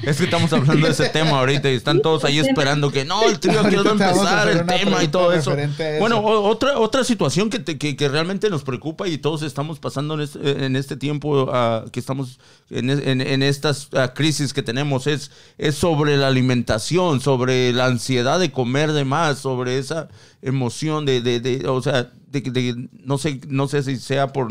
Es 0.03 0.17
que 0.17 0.23
estamos 0.23 0.51
hablando 0.53 0.87
de 0.87 0.93
ese 0.93 1.09
tema 1.09 1.39
ahorita 1.39 1.69
y 1.69 1.75
están 1.75 2.01
todos 2.01 2.23
ahí 2.23 2.39
esperando 2.39 2.91
que 2.91 3.05
no, 3.05 3.23
el 3.27 3.39
trío 3.39 3.59
aquí 3.59 3.75
va 3.75 3.89
a 3.89 3.91
empezar 3.91 4.49
el 4.49 4.65
tema 4.65 5.03
y 5.03 5.07
todo 5.09 5.33
eso. 5.33 5.55
Bueno, 5.99 6.21
otra, 6.21 6.79
otra 6.79 7.03
situación 7.03 7.49
que, 7.49 7.77
que, 7.77 8.07
realmente 8.07 8.49
nos 8.49 8.63
preocupa 8.63 9.07
y 9.07 9.17
todos 9.17 9.41
estamos 9.41 9.79
pasando 9.79 10.15
en 10.15 10.21
este, 10.21 10.65
en 10.65 10.75
este 10.75 10.95
tiempo 10.95 11.43
uh, 11.43 11.89
que 11.89 11.99
estamos 11.99 12.39
en, 12.69 12.89
en, 12.89 13.43
estas 13.43 13.89
uh, 13.93 14.13
crisis 14.13 14.53
que 14.53 14.63
tenemos 14.63 15.07
es, 15.07 15.31
es 15.57 15.75
sobre 15.75 16.15
la 16.17 16.27
alimentación, 16.27 17.19
sobre 17.19 17.73
la 17.73 17.85
ansiedad 17.85 18.39
de 18.39 18.51
comer 18.51 18.93
de 18.93 19.03
más, 19.03 19.39
sobre 19.39 19.77
esa 19.77 20.07
emoción 20.41 21.05
de, 21.05 21.21
de, 21.21 21.39
de 21.39 21.67
o 21.67 21.81
sea, 21.81 22.11
de, 22.27 22.87
no 22.91 23.17
sé, 23.17 23.41
no 23.47 23.67
sé 23.67 23.83
si 23.83 23.97
sea 23.97 24.27
por 24.27 24.49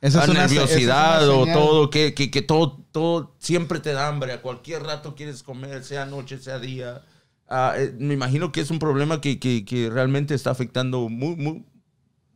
esa 0.00 0.24
es 0.24 0.28
nerviosidad 0.28 1.28
o 1.28 1.46
todo, 1.46 1.90
que, 1.90 2.14
que, 2.14 2.30
que, 2.30 2.42
todo, 2.42 2.84
todo 2.96 3.34
siempre 3.40 3.78
te 3.78 3.92
da 3.92 4.08
hambre, 4.08 4.32
a 4.32 4.40
cualquier 4.40 4.82
rato 4.82 5.14
quieres 5.14 5.42
comer, 5.42 5.84
sea 5.84 6.06
noche, 6.06 6.38
sea 6.38 6.58
día. 6.58 7.02
Ah, 7.46 7.74
eh, 7.76 7.94
me 7.98 8.14
imagino 8.14 8.52
que 8.52 8.62
es 8.62 8.70
un 8.70 8.78
problema 8.78 9.20
que, 9.20 9.38
que 9.38 9.90
realmente 9.92 10.32
está 10.32 10.50
afectando 10.50 11.10
muy, 11.10 11.66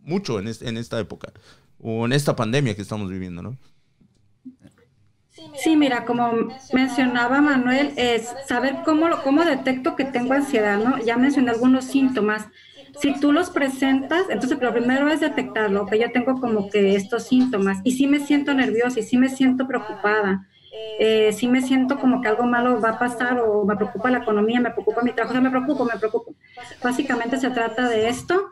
mucho 0.02 0.38
en, 0.38 0.48
en 0.48 0.76
esta 0.76 1.00
época 1.00 1.32
o 1.78 2.04
en 2.04 2.12
esta 2.12 2.36
pandemia 2.36 2.76
que 2.76 2.82
estamos 2.82 3.08
viviendo, 3.08 3.40
¿no? 3.40 3.56
Sí, 5.56 5.76
mira, 5.76 6.04
como 6.04 6.30
mencionaba 6.74 7.40
Manuel, 7.40 7.94
es 7.96 8.28
saber 8.46 8.80
cómo, 8.84 9.06
cómo 9.24 9.46
detecto 9.46 9.96
que 9.96 10.04
tengo 10.04 10.34
ansiedad, 10.34 10.76
¿no? 10.76 10.98
Ya 10.98 11.16
mencioné 11.16 11.52
algunos 11.52 11.86
síntomas. 11.86 12.48
Si 12.98 13.18
tú 13.20 13.32
los 13.32 13.50
presentas, 13.50 14.22
entonces 14.30 14.58
lo 14.60 14.72
primero 14.72 15.08
es 15.08 15.20
detectarlo, 15.20 15.86
que 15.86 15.98
yo 15.98 16.10
tengo 16.12 16.40
como 16.40 16.68
que 16.70 16.94
estos 16.96 17.24
síntomas 17.24 17.78
y 17.84 17.92
sí 17.92 18.06
me 18.06 18.20
siento 18.20 18.54
nerviosa 18.54 19.00
y 19.00 19.02
sí 19.02 19.16
me 19.16 19.28
siento 19.28 19.66
preocupada. 19.66 20.46
Eh, 20.98 21.32
sí 21.32 21.48
me 21.48 21.62
siento 21.62 21.98
como 21.98 22.20
que 22.20 22.28
algo 22.28 22.44
malo 22.44 22.80
va 22.80 22.90
a 22.90 22.98
pasar 22.98 23.40
o 23.40 23.64
me 23.64 23.74
preocupa 23.74 24.10
la 24.10 24.18
economía, 24.18 24.60
me 24.60 24.70
preocupa 24.70 25.02
mi 25.02 25.12
trabajo, 25.12 25.32
o 25.32 25.34
sea, 25.34 25.40
me 25.40 25.50
preocupo, 25.50 25.84
me 25.84 25.98
preocupo. 25.98 26.34
Básicamente 26.82 27.38
se 27.38 27.50
trata 27.50 27.88
de 27.88 28.08
esto 28.08 28.50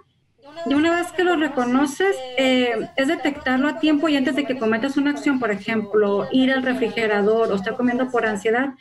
y 0.67 0.75
una 0.75 0.97
vez 0.97 1.13
que 1.13 1.25
lo 1.25 1.37
reconoces, 1.37 2.17
eh, 2.37 2.89
es 2.97 3.09
detectarlo 3.09 3.69
a 3.69 3.79
tiempo 3.79 4.09
y 4.09 4.17
antes 4.17 4.37
de 4.37 4.45
que 4.45 4.59
cometas 4.59 4.97
una 4.97 5.11
acción, 5.11 5.39
por 5.39 5.51
ejemplo, 5.51 6.29
ir 6.33 6.53
al 6.53 6.63
refrigerador 6.63 7.51
o 7.51 7.55
estar 7.55 7.77
comiendo 7.77 8.11
por 8.11 8.27
ansiedad, 8.27 8.75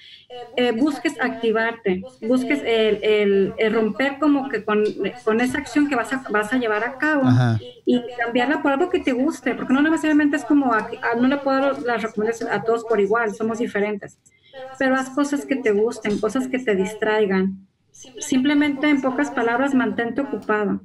eh, 0.56 0.72
busques 0.72 1.14
activarte, 1.20 2.04
busques 2.22 2.62
el, 2.64 3.54
romper 3.72 4.18
como 4.20 4.50
que 4.50 4.64
con, 4.64 4.84
esa 5.40 5.58
acción 5.58 5.88
que 5.88 5.96
vas 5.96 6.12
a, 6.14 6.24
vas 6.30 6.52
a 6.54 6.58
llevar 6.58 6.84
a 6.84 6.98
cabo 6.98 7.30
y 7.86 8.02
cambiarla 8.18 8.62
por 8.62 8.72
algo 8.72 8.90
que 8.90 9.00
te 9.00 9.14
guste, 9.14 9.56
porque 9.56 9.74
no 9.74 9.82
necesariamente 9.82 10.38
es 10.38 10.46
como, 10.46 10.72
no 11.20 11.28
le 11.28 11.38
puedo 11.38 11.60
dar 11.60 11.82
las 11.84 12.02
recomendaciones 12.02 12.54
a 12.54 12.64
todos 12.64 12.84
por 12.86 13.00
igual, 13.00 13.34
somos 13.34 13.60
diferentes, 13.60 14.20
pero 14.78 14.96
haz 14.96 15.10
cosas 15.10 15.46
que 15.46 15.56
te 15.56 15.72
gusten, 15.72 16.20
cosas 16.20 16.48
que 16.48 16.60
te 16.60 16.76
distraigan. 16.76 17.68
Simplemente, 18.20 18.90
en 18.90 19.02
pocas 19.02 19.32
palabras, 19.32 19.74
mantente 19.74 20.22
ocupado. 20.22 20.82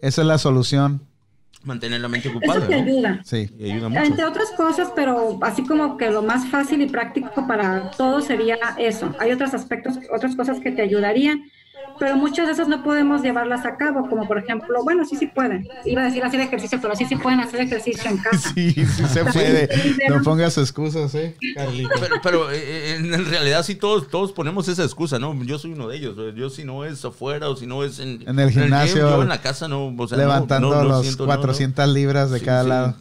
Esa 0.00 0.22
es 0.22 0.26
la 0.26 0.38
solución. 0.38 1.02
Mantener 1.64 2.00
la 2.00 2.08
mente 2.08 2.28
ocupada. 2.28 2.60
Eso 2.60 2.68
te 2.68 2.74
ayuda. 2.74 3.20
Sí. 3.24 3.50
ayuda 3.60 3.88
mucho. 3.88 4.02
Entre 4.02 4.24
otras 4.24 4.50
cosas, 4.56 4.92
pero 4.94 5.38
así 5.42 5.64
como 5.64 5.96
que 5.96 6.10
lo 6.10 6.22
más 6.22 6.46
fácil 6.48 6.80
y 6.82 6.86
práctico 6.86 7.46
para 7.46 7.90
todos 7.90 8.26
sería 8.26 8.56
eso. 8.78 9.14
Hay 9.18 9.32
otros 9.32 9.54
aspectos, 9.54 9.98
otras 10.12 10.36
cosas 10.36 10.60
que 10.60 10.70
te 10.70 10.82
ayudarían 10.82 11.42
pero 11.98 12.16
muchas 12.16 12.46
de 12.46 12.52
esas 12.52 12.68
no 12.68 12.82
podemos 12.82 13.22
llevarlas 13.22 13.66
a 13.66 13.76
cabo, 13.76 14.08
como 14.08 14.26
por 14.26 14.38
ejemplo, 14.38 14.82
bueno, 14.84 15.04
sí, 15.04 15.16
sí 15.16 15.26
pueden. 15.26 15.68
Iba 15.84 16.02
a 16.02 16.04
decir 16.04 16.22
hacer 16.22 16.40
ejercicio, 16.40 16.78
pero 16.80 16.94
sí, 16.94 17.04
sí 17.06 17.16
pueden 17.16 17.40
hacer 17.40 17.60
ejercicio 17.60 18.10
en 18.10 18.18
casa. 18.22 18.52
Sí, 18.54 18.72
sí 18.72 19.06
se 19.06 19.24
puede. 19.24 19.68
No 20.08 20.22
pongas 20.22 20.56
excusas, 20.58 21.14
¿eh, 21.14 21.36
Carlito? 21.54 21.90
Pero, 22.22 22.50
eh, 22.50 22.56
eh, 22.58 22.96
en 22.96 23.26
realidad 23.26 23.64
sí 23.64 23.74
todos, 23.74 24.08
todos 24.08 24.32
ponemos 24.32 24.68
esa 24.68 24.84
excusa, 24.84 25.18
¿no? 25.18 25.34
Yo 25.44 25.58
soy 25.58 25.72
uno 25.72 25.88
de 25.88 25.96
ellos. 25.96 26.16
Yo 26.36 26.50
si 26.50 26.64
no 26.64 26.84
es 26.84 27.04
afuera 27.04 27.48
o 27.48 27.56
si 27.56 27.66
no 27.66 27.82
es 27.82 27.98
en, 27.98 28.22
en 28.26 28.38
el 28.38 28.50
gimnasio. 28.50 29.08
yo 29.08 29.22
en 29.22 29.28
la 29.28 29.40
casa 29.40 29.66
no. 29.68 29.94
O 29.96 30.08
sea, 30.08 30.18
levantando 30.18 30.70
no, 30.70 30.84
los 30.84 31.16
400 31.16 31.88
libras 31.88 32.30
de 32.30 32.40
cada 32.40 32.62
lado. 32.62 32.94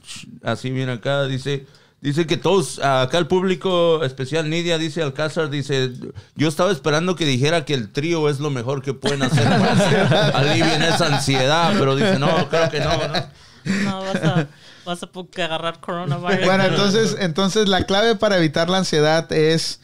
Así, 0.44 0.72
mira, 0.72 0.94
acá 0.94 1.26
dice 1.26 1.66
Dice 2.08 2.26
que 2.26 2.38
todos, 2.38 2.80
acá 2.80 3.18
el 3.18 3.28
público 3.28 4.02
especial, 4.06 4.50
Nidia, 4.50 4.78
dice 4.78 5.04
Alcázar, 5.04 5.50
dice, 5.50 5.92
yo 6.36 6.48
estaba 6.48 6.72
esperando 6.72 7.18
que 7.18 7.26
dijera 7.26 7.66
que 7.66 7.74
el 7.74 7.92
trío 7.92 8.30
es 8.30 8.40
lo 8.40 8.50
mejor 8.50 8.82
que 8.82 8.94
pueden 8.94 9.24
hacer 9.24 9.44
para 9.44 10.30
aliviar 10.40 10.82
esa 10.84 11.08
ansiedad, 11.08 11.74
pero 11.78 11.98
dice, 11.98 12.18
no, 12.18 12.48
creo 12.48 12.70
que 12.70 12.80
no, 12.80 12.92
¿no? 12.92 13.84
No, 13.84 14.02
vas 14.06 14.24
a, 14.24 14.48
vas 14.86 15.04
a 15.04 15.44
agarrar 15.44 15.82
coronavirus. 15.82 16.46
Bueno, 16.46 16.64
entonces, 16.64 17.18
entonces 17.20 17.68
la 17.68 17.84
clave 17.84 18.16
para 18.16 18.38
evitar 18.38 18.70
la 18.70 18.78
ansiedad 18.78 19.30
es 19.34 19.82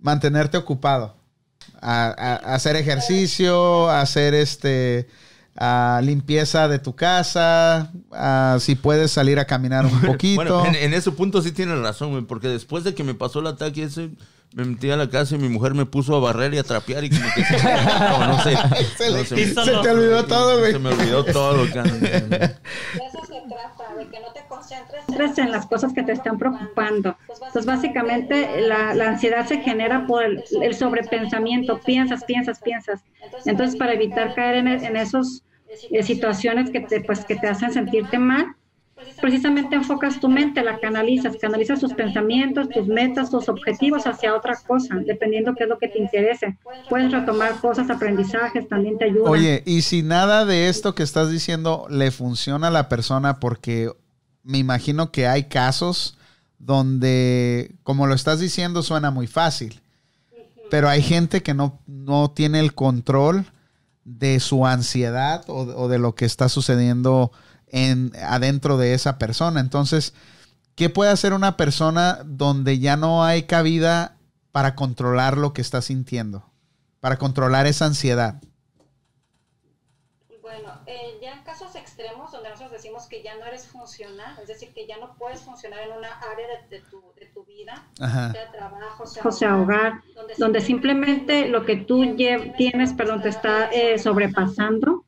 mantenerte 0.00 0.56
ocupado. 0.56 1.14
hacer 1.80 2.74
ejercicio, 2.74 3.88
hacer 3.88 4.34
este 4.34 5.06
limpieza 6.02 6.68
de 6.68 6.78
tu 6.78 6.94
casa, 6.94 7.92
si 8.58 8.74
puedes 8.74 9.10
salir 9.10 9.38
a 9.38 9.46
caminar 9.46 9.86
un 9.86 10.00
poquito. 10.00 10.60
Bueno, 10.60 10.64
en, 10.66 10.94
ese 10.94 11.12
punto 11.12 11.42
sí 11.42 11.52
tienes 11.52 11.78
razón, 11.78 12.26
porque 12.26 12.48
después 12.48 12.84
de 12.84 12.94
que 12.94 13.04
me 13.04 13.14
pasó 13.14 13.40
el 13.40 13.46
ataque 13.48 13.84
ese, 13.84 14.10
me 14.54 14.64
metí 14.64 14.90
a 14.90 14.96
la 14.96 15.08
casa 15.08 15.34
y 15.34 15.38
mi 15.38 15.48
mujer 15.48 15.74
me 15.74 15.86
puso 15.86 16.14
a 16.16 16.20
barrer 16.20 16.52
y 16.54 16.58
a 16.58 16.62
trapear 16.62 17.04
y 17.04 17.10
como 17.10 17.26
que 17.34 17.44
se, 17.44 17.54
no, 17.62 18.42
sé, 18.42 18.56
se, 19.24 19.72
te 19.82 19.90
olvidó 19.90 20.24
todo, 20.24 20.58
güey. 20.58 20.72
Se 20.72 20.78
me 20.78 20.90
olvidó 20.90 21.24
todo. 21.24 21.66
concentres 24.72 25.38
en 25.38 25.50
las 25.50 25.66
cosas 25.66 25.92
que 25.92 26.02
te 26.02 26.12
están 26.12 26.38
preocupando. 26.38 27.16
Entonces, 27.28 27.66
básicamente, 27.66 28.60
la, 28.62 28.94
la 28.94 29.08
ansiedad 29.08 29.46
se 29.46 29.58
genera 29.58 30.06
por 30.06 30.24
el, 30.24 30.74
sobrepensamiento. 30.74 31.80
Piensas, 31.80 32.24
piensas, 32.24 32.60
piensas. 32.60 33.02
Entonces, 33.44 33.76
para 33.76 33.94
evitar 33.94 34.34
caer 34.34 34.56
en, 34.56 34.68
en 34.68 34.96
esos 34.96 35.44
eh, 35.90 36.02
situaciones 36.02 36.70
que 36.70 36.80
te, 36.80 37.00
pues, 37.00 37.24
que 37.24 37.36
te 37.36 37.48
hacen 37.48 37.72
sentirte 37.72 38.18
mal, 38.18 38.56
precisamente 39.20 39.76
enfocas 39.76 40.20
tu 40.20 40.28
mente, 40.28 40.62
la 40.62 40.78
canalizas, 40.78 41.36
canalizas 41.40 41.80
tus 41.80 41.94
pensamientos, 41.94 42.68
tus 42.68 42.86
metas, 42.86 43.30
tus 43.30 43.48
objetivos 43.48 44.06
hacia 44.06 44.34
otra 44.34 44.56
cosa, 44.66 44.96
dependiendo 45.06 45.54
qué 45.54 45.64
es 45.64 45.68
lo 45.68 45.78
que 45.78 45.88
te 45.88 45.98
interese. 45.98 46.58
Puedes 46.88 47.10
retomar 47.12 47.60
cosas, 47.60 47.90
aprendizajes, 47.90 48.68
también 48.68 48.98
te 48.98 49.06
ayuda. 49.06 49.30
Oye, 49.30 49.62
y 49.66 49.82
si 49.82 50.02
nada 50.02 50.44
de 50.44 50.68
esto 50.68 50.94
que 50.94 51.02
estás 51.02 51.30
diciendo 51.30 51.86
le 51.90 52.10
funciona 52.10 52.68
a 52.68 52.70
la 52.70 52.88
persona, 52.88 53.40
porque 53.40 53.90
me 54.42 54.58
imagino 54.58 55.12
que 55.12 55.26
hay 55.26 55.44
casos 55.44 56.16
donde, 56.58 57.74
como 57.82 58.06
lo 58.06 58.14
estás 58.14 58.40
diciendo, 58.40 58.82
suena 58.82 59.10
muy 59.10 59.26
fácil, 59.26 59.80
pero 60.70 60.88
hay 60.88 61.02
gente 61.02 61.42
que 61.42 61.54
no, 61.54 61.80
no 61.86 62.30
tiene 62.30 62.60
el 62.60 62.74
control 62.74 63.46
de 64.04 64.40
su 64.40 64.66
ansiedad 64.66 65.44
o, 65.48 65.60
o 65.62 65.88
de 65.88 65.98
lo 65.98 66.14
que 66.14 66.24
está 66.24 66.48
sucediendo 66.48 67.32
en, 67.72 68.12
adentro 68.22 68.78
de 68.78 68.94
esa 68.94 69.18
persona. 69.18 69.60
Entonces, 69.60 70.14
¿qué 70.76 70.88
puede 70.88 71.10
hacer 71.10 71.32
una 71.32 71.56
persona 71.56 72.20
donde 72.24 72.78
ya 72.78 72.96
no 72.96 73.24
hay 73.24 73.44
cabida 73.44 74.16
para 74.52 74.76
controlar 74.76 75.36
lo 75.36 75.52
que 75.52 75.62
está 75.62 75.82
sintiendo? 75.82 76.44
Para 77.00 77.18
controlar 77.18 77.66
esa 77.66 77.86
ansiedad. 77.86 78.40
Eh, 80.94 81.18
ya 81.22 81.32
en 81.32 81.42
casos 81.44 81.74
extremos 81.74 82.30
donde 82.32 82.50
nosotros 82.50 82.72
decimos 82.72 83.06
que 83.08 83.22
ya 83.22 83.34
no 83.36 83.46
eres 83.46 83.66
funcional, 83.66 84.36
es 84.42 84.48
decir, 84.48 84.72
que 84.74 84.86
ya 84.86 84.96
no 84.98 85.16
puedes 85.18 85.42
funcionar 85.42 85.80
en 85.80 85.92
una 85.92 86.12
área 86.32 86.46
de, 86.48 86.76
de, 86.76 86.82
tu, 86.90 87.02
de 87.18 87.26
tu, 87.26 87.44
vida, 87.44 87.72
Ajá. 88.00 88.32
sea 88.34 88.50
trabajo, 88.52 89.06
sea, 89.06 89.22
o 89.26 89.32
sea 89.32 89.58
hogar, 89.58 89.92
donde, 90.12 90.34
donde 90.36 90.60
simplemente 90.60 91.48
lo 91.48 91.64
que 91.64 91.76
tú 91.76 92.02
tienes, 92.56 92.92
perdón, 92.94 93.22
te 93.22 93.28
está 93.30 93.66
eh, 93.72 93.98
sobrepasando, 93.98 95.04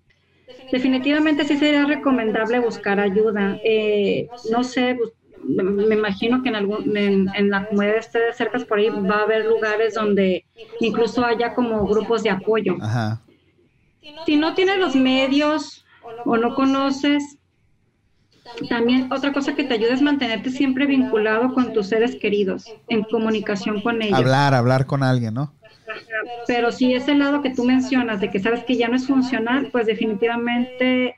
definitivamente 0.71 1.45
sí 1.45 1.57
sería 1.57 1.85
recomendable 1.87 2.59
buscar 2.61 3.01
ayuda. 3.01 3.59
Eh, 3.63 4.31
no 4.45 4.65
sé, 4.65 4.97
me 5.43 5.95
imagino 5.95 6.43
que 6.43 6.49
en, 6.49 6.57
algún, 6.57 6.97
en, 6.97 7.31
en 7.35 7.51
la 7.51 7.67
comunidad 7.67 7.95
de 7.95 7.99
ustedes 8.01 8.37
cerca 8.37 8.59
por 8.67 8.79
ahí 8.79 8.91
va 8.91 9.17
a 9.21 9.23
haber 9.23 9.45
lugares 9.47 9.95
donde 9.95 10.47
incluso 10.79 11.25
haya 11.25 11.55
como 11.55 11.87
grupos 11.87 12.23
de 12.23 12.31
apoyo. 12.31 12.77
Ajá. 12.81 13.24
Si 14.27 14.37
no 14.37 14.55
tienes 14.55 14.79
los 14.79 14.95
medios 14.97 15.85
o 16.25 16.37
no 16.37 16.55
conoces, 16.55 17.39
también 18.69 19.11
otra 19.13 19.33
cosa 19.33 19.55
que 19.55 19.65
te 19.65 19.75
ayuda 19.75 19.95
es 19.95 20.03
mantenerte 20.03 20.51
siempre 20.51 20.87
vinculado 20.87 21.55
con 21.55 21.73
tus 21.73 21.89
seres 21.89 22.17
queridos, 22.17 22.67
en 22.89 23.05
comunicación 23.05 23.81
con 23.81 24.03
ellos. 24.03 24.19
Hablar, 24.19 24.55
hablar 24.55 24.87
con 24.87 25.03
alguien, 25.03 25.35
¿no? 25.35 25.55
Pero 26.47 26.73
si 26.73 26.95
ese 26.95 27.15
lado 27.15 27.43
que 27.43 27.51
tú 27.51 27.65
mencionas 27.65 28.21
de 28.21 28.31
que 28.31 28.41
sabes 28.41 28.65
que 28.65 28.77
ya 28.77 28.89
no 28.89 28.97
es 28.97 29.07
funcional, 29.07 29.69
pues 29.71 29.87
definitivamente 29.87 31.17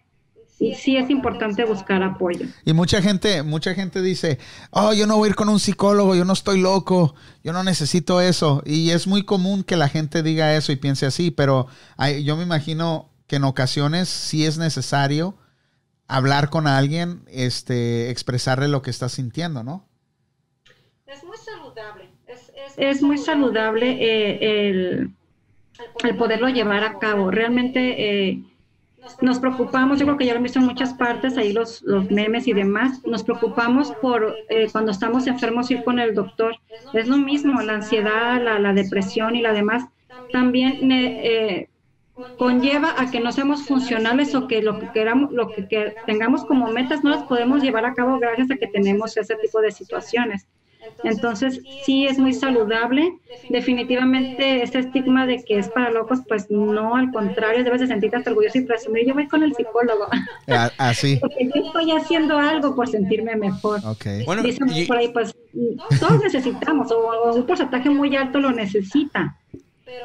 sí 0.59 0.97
es 0.97 1.11
importante 1.11 1.65
buscar 1.65 2.03
apoyo. 2.03 2.47
Y 2.65 2.73
mucha 2.73 3.03
gente, 3.03 3.43
mucha 3.43 3.75
gente 3.75 4.01
dice, 4.01 4.39
oh, 4.71 4.93
yo 4.93 5.07
no 5.07 5.17
voy 5.17 5.29
a 5.29 5.31
ir 5.31 5.37
con 5.37 5.49
un 5.49 5.61
psicólogo, 5.61 6.15
yo 6.15 6.25
no 6.25 6.33
estoy 6.33 6.61
loco, 6.61 7.15
yo 7.45 7.53
no 7.53 7.63
necesito 7.63 8.21
eso. 8.21 8.63
Y 8.65 8.91
es 8.91 9.07
muy 9.07 9.25
común 9.25 9.65
que 9.65 9.77
la 9.77 9.89
gente 9.89 10.23
diga 10.23 10.57
eso 10.57 10.73
y 10.73 10.77
piense 10.77 11.05
así, 11.07 11.31
pero 11.31 11.67
hay, 11.97 12.25
yo 12.25 12.37
me 12.37 12.43
imagino 12.43 13.11
que 13.27 13.37
en 13.37 13.45
ocasiones 13.45 14.09
sí 14.09 14.47
es 14.47 14.57
necesario 14.57 15.37
hablar 16.09 16.49
con 16.49 16.67
alguien, 16.67 17.23
este, 17.29 18.11
expresarle 18.11 18.69
lo 18.69 18.81
que 18.81 18.91
estás 18.91 19.13
sintiendo, 19.13 19.63
¿no? 19.63 19.87
Es 21.07 21.23
muy 21.25 21.37
saludable. 21.37 22.09
Es, 22.27 22.53
es, 22.55 22.73
es 22.77 23.03
muy 23.03 23.19
saludable 23.19 23.91
eh, 24.01 24.69
el, 24.69 25.11
el, 26.05 26.17
poderlo 26.17 26.49
llevar 26.49 26.85
a 26.85 26.99
cabo. 26.99 27.31
Realmente 27.31 28.31
eh, 28.31 28.43
nos 29.21 29.39
preocupamos, 29.39 29.99
yo 29.99 30.07
creo 30.07 30.19
que 30.19 30.27
ya 30.27 30.35
lo 30.35 30.41
he 30.41 30.43
visto 30.43 30.59
en 30.59 30.67
muchas 30.67 30.95
partes, 30.95 31.37
ahí 31.37 31.53
los, 31.53 31.83
los 31.83 32.11
memes 32.11 32.47
y 32.47 32.53
demás, 32.53 33.01
nos 33.07 33.23
preocupamos 33.23 33.93
por 34.03 34.35
eh, 34.49 34.69
cuando 34.71 34.93
estamos 34.93 35.27
enfermos 35.27 35.71
ir 35.71 35.85
con 35.85 35.99
el 35.99 36.15
doctor. 36.15 36.57
Es 36.93 37.09
lo 37.09 37.17
mismo, 37.17 37.61
la 37.63 37.75
ansiedad, 37.75 38.43
la, 38.43 38.59
la 38.59 38.73
depresión 38.73 39.37
y 39.37 39.43
la 39.43 39.53
demás. 39.53 39.85
También 40.33 40.91
eh, 40.91 41.69
conlleva 42.39 42.95
a 42.99 43.11
que 43.11 43.21
no 43.21 43.33
seamos 43.33 43.67
funcionales 43.67 44.35
o 44.35 44.49
que 44.49 44.63
lo 44.63 44.79
que 44.79 44.91
queramos, 44.93 45.33
lo 45.33 45.51
que, 45.53 45.69
que 45.69 45.95
tengamos 46.07 46.45
como 46.45 46.69
metas 46.69 47.05
no 47.05 47.11
las 47.11 47.25
podemos 47.25 47.63
llevar 47.63 47.85
a 47.85 47.95
cabo 47.95 48.19
gracias 48.19 48.51
a 48.51 48.57
que 48.57 48.67
tenemos 48.67 49.17
ese 49.17 49.37
tipo 49.37 49.61
de 49.61 49.71
situaciones. 49.71 50.47
Entonces, 51.05 51.61
sí 51.85 52.07
es 52.07 52.19
muy 52.19 52.33
saludable. 52.33 53.19
Definitivamente 53.49 54.63
ese 54.63 54.81
estigma 54.81 55.27
de 55.27 55.45
que 55.45 55.59
es 55.59 55.69
para 55.69 55.91
locos, 55.91 56.21
pues 56.27 56.51
no, 56.51 56.97
al 56.97 57.13
contrario, 57.13 57.65
debes 57.65 57.81
de 57.81 57.87
sentirte 57.87 58.17
orgulloso 58.27 58.59
y 58.59 58.63
presumir. 58.63 59.07
Yo 59.07 59.15
voy 59.15 59.29
con 59.29 59.43
el 59.43 59.55
psicólogo. 59.55 60.07
Así. 60.79 61.17
Porque 61.21 61.51
yo 61.55 61.65
estoy 61.67 61.93
haciendo 61.93 62.39
algo 62.39 62.75
por 62.75 62.89
sentirme 62.89 63.37
mejor. 63.37 63.81
Okay. 63.85 64.25
Bueno, 64.25 64.43
Dicen 64.43 64.69
y... 64.75 64.87
por 64.87 64.99
ahí, 64.99 65.09
pues 65.09 65.35
todos 66.01 66.23
necesitamos, 66.23 66.91
o, 66.93 66.99
o 66.99 67.35
un 67.35 67.47
porcentaje 67.47 67.89
muy 67.89 68.15
alto 68.15 68.39
lo 68.41 68.53
necesita 68.53 69.37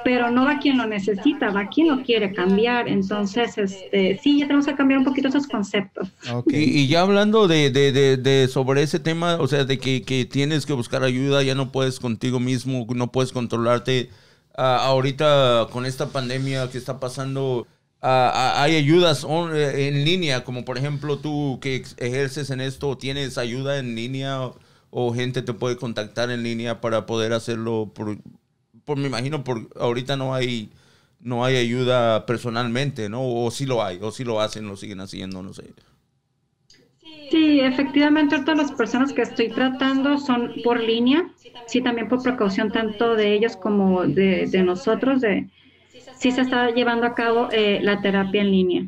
pero 0.03 0.29
no 0.29 0.45
va 0.45 0.59
quien 0.59 0.77
lo 0.77 0.85
necesita, 0.85 1.49
va 1.51 1.67
quien 1.67 1.87
lo 1.87 2.03
quiere 2.03 2.33
cambiar. 2.33 2.87
Entonces, 2.87 3.57
este, 3.57 4.19
sí, 4.21 4.39
ya 4.39 4.45
tenemos 4.45 4.65
que 4.65 4.75
cambiar 4.75 4.99
un 4.99 5.05
poquito 5.05 5.27
esos 5.27 5.47
conceptos. 5.47 6.09
Okay. 6.31 6.63
Y, 6.63 6.79
y, 6.79 6.87
ya 6.87 7.01
hablando 7.01 7.47
de, 7.47 7.71
de, 7.71 7.91
de, 7.91 8.17
de, 8.17 8.47
sobre 8.47 8.83
ese 8.83 8.99
tema, 8.99 9.35
o 9.35 9.47
sea, 9.47 9.65
de 9.65 9.79
que, 9.79 10.03
que, 10.03 10.25
tienes 10.25 10.65
que 10.65 10.73
buscar 10.73 11.03
ayuda, 11.03 11.43
ya 11.43 11.55
no 11.55 11.71
puedes 11.71 11.99
contigo 11.99 12.39
mismo, 12.39 12.85
no 12.93 13.11
puedes 13.11 13.31
controlarte. 13.31 14.09
Uh, 14.57 14.61
ahorita 14.61 15.67
con 15.71 15.85
esta 15.85 16.09
pandemia 16.09 16.69
que 16.69 16.77
está 16.77 16.99
pasando, 16.99 17.67
uh, 18.01 18.05
hay 18.55 18.75
ayudas 18.75 19.23
on, 19.23 19.55
en 19.55 20.03
línea, 20.03 20.43
como 20.43 20.65
por 20.65 20.77
ejemplo 20.77 21.17
tú 21.17 21.59
que 21.61 21.83
ejerces 21.97 22.49
en 22.49 22.59
esto, 22.59 22.97
tienes 22.97 23.37
ayuda 23.37 23.79
en 23.79 23.95
línea 23.95 24.41
o, 24.41 24.57
o 24.89 25.13
gente 25.13 25.41
te 25.41 25.53
puede 25.53 25.77
contactar 25.77 26.29
en 26.31 26.43
línea 26.43 26.81
para 26.81 27.05
poder 27.05 27.31
hacerlo 27.31 27.91
por 27.95 28.17
por 28.85 28.97
me 28.97 29.07
imagino 29.07 29.43
por 29.43 29.69
ahorita 29.79 30.17
no 30.17 30.33
hay 30.33 30.69
no 31.19 31.45
hay 31.45 31.55
ayuda 31.55 32.25
personalmente, 32.25 33.09
¿no? 33.09 33.21
O 33.23 33.51
sí 33.51 33.65
lo 33.65 33.83
hay, 33.83 33.99
o 34.01 34.11
sí 34.11 34.23
lo 34.23 34.41
hacen, 34.41 34.67
lo 34.67 34.75
siguen 34.75 35.01
haciendo, 35.01 35.43
no 35.43 35.53
sé. 35.53 35.63
Sí, 37.29 37.59
efectivamente, 37.61 38.39
todas 38.39 38.57
las 38.57 38.71
personas 38.71 39.13
que 39.13 39.21
estoy 39.21 39.49
tratando 39.49 40.17
son 40.17 40.53
por 40.63 40.79
línea, 40.79 41.29
sí, 41.67 41.81
también 41.81 42.09
por 42.09 42.21
precaución 42.23 42.71
tanto 42.71 43.15
de 43.15 43.33
ellos 43.33 43.55
como 43.55 44.03
de, 44.05 44.47
de 44.47 44.63
nosotros, 44.63 45.21
de 45.21 45.47
sí 46.17 46.31
se 46.31 46.41
está 46.41 46.71
llevando 46.71 47.05
a 47.05 47.15
cabo 47.15 47.49
eh, 47.51 47.79
la 47.81 48.01
terapia 48.01 48.41
en 48.41 48.51
línea. 48.51 48.87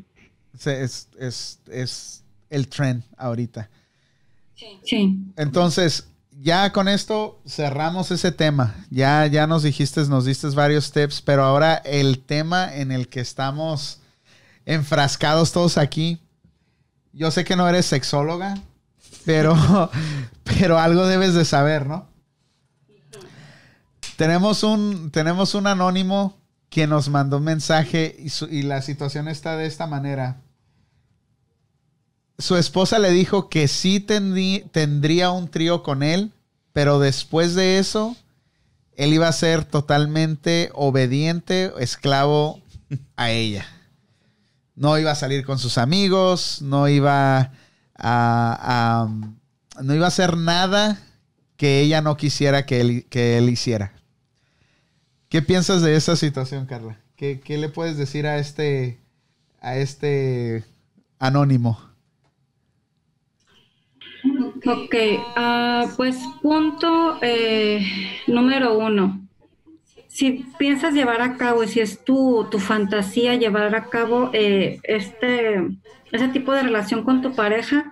Es, 0.65 1.09
es, 1.17 1.59
es 1.69 2.23
el 2.49 2.67
trend 2.67 3.03
ahorita. 3.17 3.69
Sí. 4.83 5.17
Entonces, 5.37 6.07
ya 6.43 6.73
con 6.73 6.89
esto 6.89 7.41
cerramos 7.47 8.11
ese 8.11 8.33
tema. 8.33 8.75
Ya, 8.89 9.25
ya 9.27 9.47
nos 9.47 9.63
dijiste, 9.63 10.03
nos 10.07 10.25
diste 10.25 10.49
varios 10.49 10.91
tips, 10.91 11.21
pero 11.21 11.45
ahora 11.45 11.75
el 11.85 12.19
tema 12.19 12.75
en 12.75 12.91
el 12.91 13.07
que 13.07 13.21
estamos 13.21 14.01
enfrascados 14.65 15.53
todos 15.53 15.77
aquí. 15.77 16.21
Yo 17.13 17.31
sé 17.31 17.45
que 17.45 17.55
no 17.55 17.67
eres 17.69 17.85
sexóloga, 17.85 18.57
pero, 19.23 19.55
pero 20.43 20.77
algo 20.79 21.07
debes 21.07 21.33
de 21.33 21.45
saber, 21.45 21.87
¿no? 21.87 22.09
Tenemos 24.17 24.63
un, 24.63 25.11
tenemos 25.11 25.55
un 25.55 25.65
anónimo 25.65 26.37
que 26.69 26.87
nos 26.87 27.07
mandó 27.07 27.37
un 27.37 27.45
mensaje 27.45 28.17
y, 28.49 28.63
la 28.63 28.81
situación 28.81 29.29
está 29.29 29.55
de 29.55 29.65
esta 29.65 29.87
manera 29.87 30.43
su 32.43 32.57
esposa 32.57 32.99
le 32.99 33.11
dijo 33.11 33.47
que 33.47 33.69
sí 33.69 34.01
tendrí, 34.01 34.65
tendría 34.73 35.31
un 35.31 35.47
trío 35.47 35.81
con 35.81 36.03
él, 36.03 36.32
pero 36.73 36.99
después 36.99 37.55
de 37.55 37.77
eso, 37.77 38.17
él 38.95 39.13
iba 39.13 39.27
a 39.27 39.31
ser 39.31 39.63
totalmente 39.63 40.71
obediente, 40.73 41.71
esclavo 41.79 42.61
a 43.15 43.31
ella. 43.31 43.65
No 44.75 44.97
iba 44.97 45.11
a 45.11 45.15
salir 45.15 45.45
con 45.45 45.59
sus 45.59 45.77
amigos, 45.77 46.61
no 46.61 46.89
iba 46.89 47.51
a, 47.95 49.07
no 49.81 49.95
iba 49.95 50.05
a 50.05 50.07
hacer 50.07 50.35
nada 50.35 50.99
que 51.57 51.79
ella 51.81 52.01
no 52.01 52.17
quisiera 52.17 52.65
que 52.65 52.81
él, 52.81 53.05
que 53.09 53.37
él 53.37 53.49
hiciera. 53.49 53.93
¿Qué 55.29 55.41
piensas 55.41 55.81
de 55.81 55.95
esa 55.95 56.15
situación, 56.15 56.65
Carla? 56.65 56.99
¿Qué, 57.15 57.39
qué 57.39 57.57
le 57.57 57.69
puedes 57.69 57.97
decir 57.97 58.25
a 58.25 58.37
este, 58.37 58.99
a 59.61 59.77
este 59.77 60.63
anónimo? 61.19 61.79
Ok, 64.65 64.95
uh, 65.35 65.93
pues 65.97 66.17
punto 66.41 67.17
eh, 67.21 67.85
número 68.27 68.77
uno. 68.77 69.19
Si 70.07 70.45
piensas 70.57 70.93
llevar 70.93 71.21
a 71.21 71.35
cabo, 71.35 71.65
si 71.67 71.81
es 71.81 72.05
tu, 72.05 72.47
tu 72.49 72.59
fantasía 72.59 73.35
llevar 73.35 73.75
a 73.75 73.89
cabo 73.89 74.29
eh, 74.31 74.79
este, 74.83 75.67
ese 76.13 76.27
tipo 76.29 76.53
de 76.53 76.63
relación 76.63 77.03
con 77.03 77.21
tu 77.21 77.35
pareja, 77.35 77.91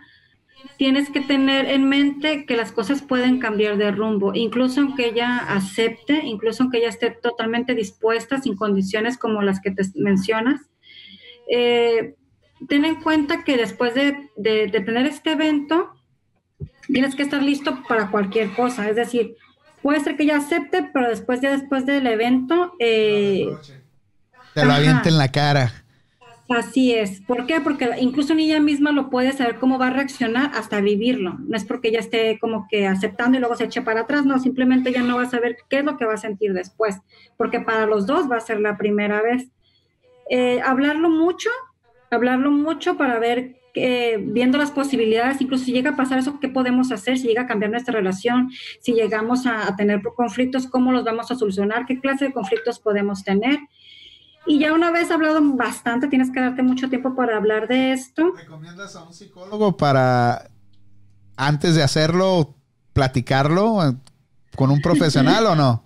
tienes 0.78 1.09
que 1.09 1.19
tener 1.19 1.65
en 1.65 1.89
mente 1.89 2.45
que 2.45 2.55
las 2.55 2.72
cosas 2.72 3.01
pueden 3.01 3.39
cambiar 3.39 3.76
de 3.76 3.91
rumbo, 3.91 4.34
incluso 4.34 4.80
aunque 4.80 5.07
ella 5.07 5.39
acepte, 5.39 6.22
incluso 6.24 6.63
aunque 6.63 6.78
ella 6.78 6.89
esté 6.89 7.11
totalmente 7.11 7.76
dispuesta, 7.76 8.39
sin 8.39 8.55
condiciones 8.55 9.17
como 9.17 9.41
las 9.41 9.59
que 9.59 9.72
te 9.72 9.84
mencionas. 9.95 10.61
Eh, 11.49 12.15
ten 12.69 12.86
en 12.86 12.95
cuenta 13.01 13.43
que 13.43 13.57
después 13.57 13.93
de, 13.93 14.30
de, 14.38 14.67
de 14.67 14.80
tener 14.80 15.05
este 15.05 15.34
evento, 15.34 15.95
tienes 16.92 17.16
que 17.16 17.24
estar 17.24 17.42
listo 17.42 17.84
para 17.88 18.10
cualquier 18.10 18.54
cosa. 18.54 18.89
Es 18.89 18.96
decir, 18.96 19.36
puede 19.82 20.00
ser 20.00 20.16
que 20.16 20.24
ella 20.24 20.38
acepte, 20.38 20.89
pero 20.94 21.10
después, 21.10 21.42
ya 21.42 21.52
después 21.52 21.86
del 21.86 22.08
evento, 22.08 22.74
eh, 22.80 23.48
Te 24.54 24.66
lo 24.66 24.74
avienta 24.74 25.10
en 25.10 25.18
la 25.18 25.30
cara. 25.30 25.72
Así 26.50 26.94
es. 26.94 27.22
¿Por 27.22 27.46
qué? 27.46 27.62
Porque 27.62 27.89
incluso 28.00 28.36
ni 28.36 28.46
ella 28.46 28.60
misma 28.60 28.92
lo 28.92 29.10
puede 29.10 29.32
saber 29.32 29.58
cómo 29.58 29.80
va 29.80 29.88
a 29.88 29.92
reaccionar 29.92 30.52
hasta 30.54 30.82
vivirlo. 30.82 31.38
No 31.39 31.56
es 31.56 31.64
porque 31.64 31.89
ella 31.89 32.00
esté 32.00 32.39
como 32.39 32.68
que 32.70 32.88
aceptando 32.88 33.38
y 33.38 33.39
luego 33.39 33.56
se 33.56 33.66
eche 33.66 33.82
para 33.82 34.02
atrás, 34.02 34.26
no, 34.26 34.38
simplemente 34.39 34.89
ella 34.89 35.02
no 35.02 35.18
va 35.18 35.24
a 35.24 35.30
saber 35.30 35.58
qué 35.70 35.80
es 35.80 35.86
lo 35.86 35.98
que 35.98 36.06
va 36.06 36.16
a 36.16 36.18
sentir 36.18 36.54
después, 36.54 36.98
porque 37.38 37.62
para 37.62 37.86
los 37.86 38.06
dos 38.06 38.30
va 38.30 38.38
a 38.38 38.42
ser 38.42 38.60
la 38.60 38.78
primera 38.78 39.22
vez. 39.22 39.48
Eh, 40.30 40.62
hablarlo 40.62 41.10
mucho, 41.10 41.50
hablarlo 42.10 42.52
mucho 42.52 42.98
para 42.98 43.18
ver, 43.20 43.61
eh, 43.76 44.17
viendo 44.19 44.57
las 44.57 44.72
posibilidades, 44.72 45.41
incluso 45.41 45.65
si 45.65 45.72
llega 45.72 45.91
a 45.91 45.95
pasar 45.95 46.19
eso, 46.19 46.39
¿qué 46.39 46.49
podemos 46.49 46.91
hacer? 46.91 47.17
Si 47.17 47.28
llega 47.28 47.43
a 47.43 47.47
cambiar 47.47 47.72
nuestra 47.72 47.93
relación, 47.93 48.49
si 48.80 48.93
llegamos 48.93 49.45
a, 49.45 49.67
a 49.67 49.76
tener 49.76 50.01
conflictos, 50.15 50.67
¿cómo 50.67 50.91
los 50.91 51.03
vamos 51.03 51.32
a 51.32 51.36
solucionar? 51.36 51.86
¿Qué 51.86 51.99
clase 51.99 52.26
de 52.26 52.34
conflictos 52.34 52.80
podemos 52.80 53.24
tener? 53.24 53.59
Y 54.45 54.59
ya 54.59 54.74
una 54.74 54.91
vez 54.91 55.11
hablado 55.11 55.39
bastante, 55.55 56.07
tienes 56.07 56.32
que 56.32 56.39
darte 56.39 56.63
mucho 56.63 56.89
tiempo 56.89 57.15
para 57.15 57.38
hablar 57.38 57.67
de 57.67 57.93
esto. 57.93 58.34
¿Recomiendas 58.36 58.95
a 58.95 59.03
un 59.03 59.13
psicólogo 59.13 59.78
para, 59.78 60.49
antes 61.36 61.76
de 61.76 61.84
hacerlo, 61.84 62.55
platicarlo 62.93 63.88
eh, 63.88 63.93
con 64.55 64.72
un 64.72 64.82
profesional 64.82 65.45
o 65.45 65.55
no? 65.55 65.84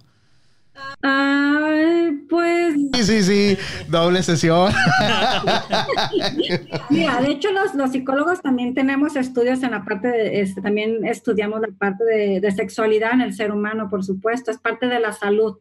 Ay, 1.02 2.26
pues, 2.30 2.76
Sí, 2.94 3.04
sí, 3.04 3.24
sí, 3.24 3.58
doble 3.88 4.24
sesión. 4.24 4.72
mira, 6.90 7.22
de 7.22 7.32
hecho 7.32 7.52
los, 7.52 7.74
los 7.76 7.92
psicólogos 7.92 8.42
también 8.42 8.74
tenemos 8.74 9.16
estudios 9.16 9.64
en 9.64 9.72
la 9.72 9.84
parte 9.84 10.08
de, 10.08 10.42
este, 10.42 10.62
también 10.62 11.06
estudiamos 11.06 11.62
la 11.62 11.70
parte 11.78 12.04
de, 12.04 12.40
de 12.40 12.52
sexualidad 12.52 13.14
en 13.14 13.22
el 13.22 13.34
ser 13.34 13.52
humano, 13.52 13.90
por 13.90 14.04
supuesto, 14.04 14.52
es 14.52 14.58
parte 14.58 14.88
de 14.88 15.00
la 15.00 15.12
salud. 15.12 15.58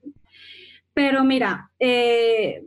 Pero 0.93 1.25
mira, 1.25 1.71
eh, 1.79 2.63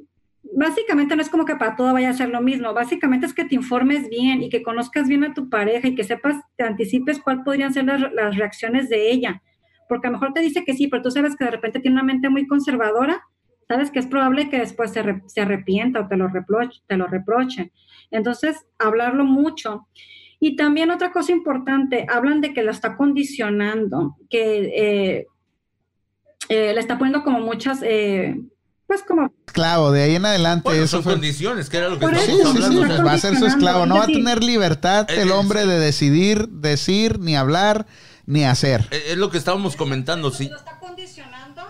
básicamente 0.56 1.16
no 1.16 1.22
es 1.22 1.30
como 1.30 1.46
que 1.46 1.56
para 1.56 1.76
todo 1.76 1.94
vaya 1.94 2.10
a 2.10 2.14
ser 2.14 2.30
lo 2.30 2.42
mismo, 2.42 2.74
básicamente 2.74 3.26
es 3.26 3.34
que 3.34 3.46
te 3.46 3.56
informes 3.56 4.10
bien 4.10 4.44
y 4.44 4.50
que 4.50 4.64
conozcas 4.64 5.08
bien 5.08 5.24
a 5.24 5.34
tu 5.34 5.50
pareja 5.50 5.88
y 5.88 5.96
que 5.96 6.04
sepas, 6.04 6.36
te 6.56 6.64
anticipes 6.64 7.20
cuál 7.20 7.44
podrían 7.44 7.74
ser 7.74 7.86
las, 7.86 8.02
las 8.14 8.36
reacciones 8.36 8.90
de 8.90 9.12
ella, 9.12 9.42
porque 9.90 10.08
a 10.08 10.12
lo 10.12 10.18
mejor 10.18 10.34
te 10.34 10.42
dice 10.42 10.64
que 10.66 10.74
sí, 10.74 10.88
pero 10.88 11.02
tú 11.04 11.12
sabes 11.12 11.36
que 11.36 11.46
de 11.46 11.52
repente 11.52 11.80
tiene 11.80 11.96
una 11.96 12.04
mente 12.04 12.30
muy 12.30 12.48
conservadora, 12.48 13.22
sabes 13.68 13.92
que 13.92 14.00
es 14.00 14.06
probable 14.08 14.50
que 14.50 14.60
después 14.60 14.92
se, 14.92 15.04
re- 15.04 15.22
se 15.28 15.42
arrepienta 15.42 16.02
o 16.02 16.08
te 16.08 16.16
lo, 16.18 16.28
reproche, 16.28 16.82
te 16.88 16.98
lo 16.98 17.08
reproche. 17.08 17.72
Entonces, 18.12 18.56
hablarlo 18.80 19.26
mucho. 19.26 19.88
Y 20.40 20.56
también 20.56 20.92
otra 20.92 21.12
cosa 21.12 21.32
importante, 21.32 22.06
hablan 22.10 22.42
de 22.42 22.54
que 22.54 22.64
lo 22.64 22.72
está 22.72 22.96
condicionando, 22.96 24.16
que 24.30 24.72
eh, 25.20 25.28
eh, 26.50 26.74
le 26.74 26.80
está 26.80 26.98
poniendo 26.98 27.24
como 27.24 27.40
muchas, 27.40 27.80
eh, 27.84 28.40
pues 28.86 29.04
como 29.04 29.32
Esclavo, 29.48 29.92
de 29.92 30.04
ahí 30.04 30.16
en 30.16 30.26
adelante. 30.26 30.62
Bueno, 30.64 30.84
eso 30.84 30.98
son 30.98 31.04
fue- 31.04 31.14
condiciones, 31.14 31.70
que 31.70 31.78
era 31.78 31.90
lo 31.90 31.96
que 32.00 32.06
Por 32.06 32.16
Sí, 32.16 32.22
estábamos 32.32 32.52
sí, 32.52 32.58
sí, 32.58 32.64
hablando. 32.64 32.82
o 32.82 32.96
sea, 32.96 33.04
va 33.04 33.12
a 33.14 33.18
ser 33.18 33.36
su 33.36 33.46
esclavo. 33.48 33.86
No 33.86 33.96
va 33.96 34.04
a 34.04 34.08
tener 34.08 34.44
libertad 34.44 35.08
el 35.10 35.32
hombre 35.32 35.66
de 35.66 35.80
decidir, 35.80 36.48
decir, 36.50 37.20
ni 37.20 37.36
hablar, 37.36 37.88
ni 38.28 38.44
hacer. 38.44 38.82
es 38.92 39.12
es 39.12 39.18
lo 39.18 39.32
que 39.32 39.40
estábamos 39.40 39.76
comentando, 39.76 40.30
sí. 40.30 40.50
Lo 40.50 40.58
está 40.58 40.78
condicionando. 40.80 41.64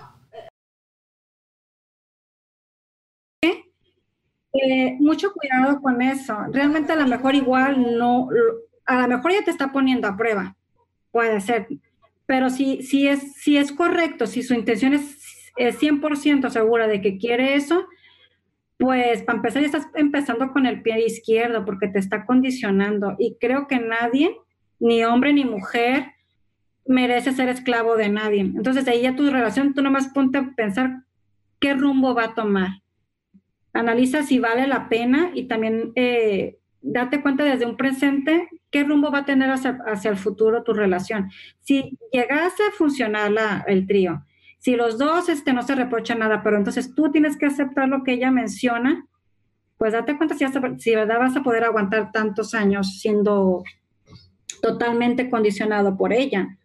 Eh, 4.53 4.97
mucho 4.99 5.31
cuidado 5.33 5.79
con 5.81 6.01
eso. 6.01 6.35
Realmente 6.51 6.91
a 6.91 6.95
lo 6.95 7.07
mejor 7.07 7.35
igual 7.35 7.97
no, 7.97 8.27
a 8.85 9.07
lo 9.07 9.17
mejor 9.17 9.31
ya 9.31 9.43
te 9.43 9.51
está 9.51 9.71
poniendo 9.71 10.07
a 10.07 10.17
prueba, 10.17 10.55
puede 11.11 11.39
ser, 11.41 11.67
pero 12.25 12.49
si, 12.49 12.81
si, 12.81 13.07
es, 13.07 13.35
si 13.35 13.57
es 13.57 13.71
correcto, 13.71 14.25
si 14.25 14.41
su 14.41 14.55
intención 14.55 14.93
es, 14.93 15.51
es 15.57 15.79
100% 15.79 16.49
segura 16.49 16.87
de 16.87 17.01
que 17.01 17.17
quiere 17.17 17.53
eso, 17.53 17.85
pues 18.77 19.21
para 19.23 19.37
empezar 19.37 19.61
ya 19.61 19.67
estás 19.67 19.87
empezando 19.93 20.51
con 20.51 20.65
el 20.65 20.81
pie 20.81 21.05
izquierdo 21.05 21.63
porque 21.63 21.87
te 21.87 21.99
está 21.99 22.25
condicionando 22.25 23.15
y 23.19 23.37
creo 23.39 23.67
que 23.67 23.79
nadie, 23.79 24.35
ni 24.79 25.03
hombre 25.03 25.33
ni 25.33 25.45
mujer, 25.45 26.13
merece 26.87 27.31
ser 27.33 27.49
esclavo 27.49 27.95
de 27.95 28.09
nadie. 28.09 28.41
Entonces 28.41 28.87
ahí 28.87 29.01
ya 29.01 29.15
tu 29.15 29.29
relación, 29.29 29.73
tú 29.73 29.81
nomás 29.81 30.07
ponte 30.09 30.37
a 30.37 30.51
pensar 30.55 31.03
qué 31.59 31.73
rumbo 31.73 32.13
va 32.13 32.25
a 32.25 32.35
tomar 32.35 32.69
analiza 33.77 34.23
si 34.23 34.39
vale 34.39 34.67
la 34.67 34.89
pena 34.89 35.31
y 35.33 35.43
también 35.47 35.91
eh, 35.95 36.57
date 36.81 37.21
cuenta 37.21 37.43
desde 37.43 37.65
un 37.65 37.77
presente 37.77 38.49
qué 38.71 38.83
rumbo 38.83 39.11
va 39.11 39.19
a 39.19 39.25
tener 39.25 39.49
hacia, 39.49 39.79
hacia 39.85 40.11
el 40.11 40.17
futuro 40.17 40.63
tu 40.63 40.73
relación. 40.73 41.29
Si 41.61 41.97
llegase 42.11 42.63
a 42.63 42.71
funcionar 42.71 43.31
la, 43.31 43.63
el 43.67 43.87
trío, 43.87 44.23
si 44.59 44.75
los 44.75 44.97
dos 44.97 45.29
este, 45.29 45.53
no 45.53 45.61
se 45.61 45.75
reprochan 45.75 46.19
nada, 46.19 46.41
pero 46.43 46.57
entonces 46.57 46.93
tú 46.95 47.11
tienes 47.11 47.37
que 47.37 47.45
aceptar 47.45 47.87
lo 47.87 48.03
que 48.03 48.13
ella 48.13 48.31
menciona, 48.31 49.05
pues 49.77 49.93
date 49.93 50.17
cuenta 50.17 50.35
si, 50.35 50.45
si 50.79 50.95
verdad 50.95 51.19
vas 51.19 51.37
a 51.37 51.43
poder 51.43 51.63
aguantar 51.63 52.11
tantos 52.11 52.55
años 52.55 52.99
siendo 52.99 53.63
totalmente 54.61 55.29
condicionado 55.29 55.95
por 55.97 56.13
ella. 56.13 56.56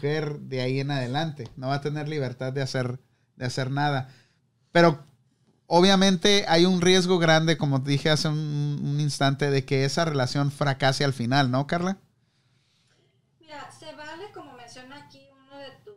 Mujer 0.00 0.38
de 0.40 0.60
ahí 0.62 0.80
en 0.80 0.90
adelante. 0.90 1.48
No 1.56 1.68
va 1.68 1.74
a 1.76 1.80
tener 1.80 2.08
libertad 2.08 2.52
de 2.52 2.62
hacer, 2.62 2.98
de 3.36 3.44
hacer 3.46 3.70
nada. 3.70 4.08
Pero 4.72 4.98
obviamente 5.66 6.44
hay 6.48 6.64
un 6.64 6.80
riesgo 6.80 7.18
grande, 7.18 7.56
como 7.58 7.78
dije 7.80 8.08
hace 8.10 8.28
un, 8.28 8.80
un 8.82 9.00
instante, 9.00 9.50
de 9.50 9.64
que 9.64 9.84
esa 9.84 10.04
relación 10.04 10.50
fracase 10.50 11.04
al 11.04 11.12
final, 11.12 11.50
¿no, 11.50 11.66
Carla? 11.66 11.98
Mira, 13.40 13.70
se 13.70 13.86
vale, 13.94 14.24
como 14.32 14.52
menciona 14.54 14.96
aquí 15.04 15.20
uno 15.32 15.58
de 15.58 15.68
tus 15.84 15.94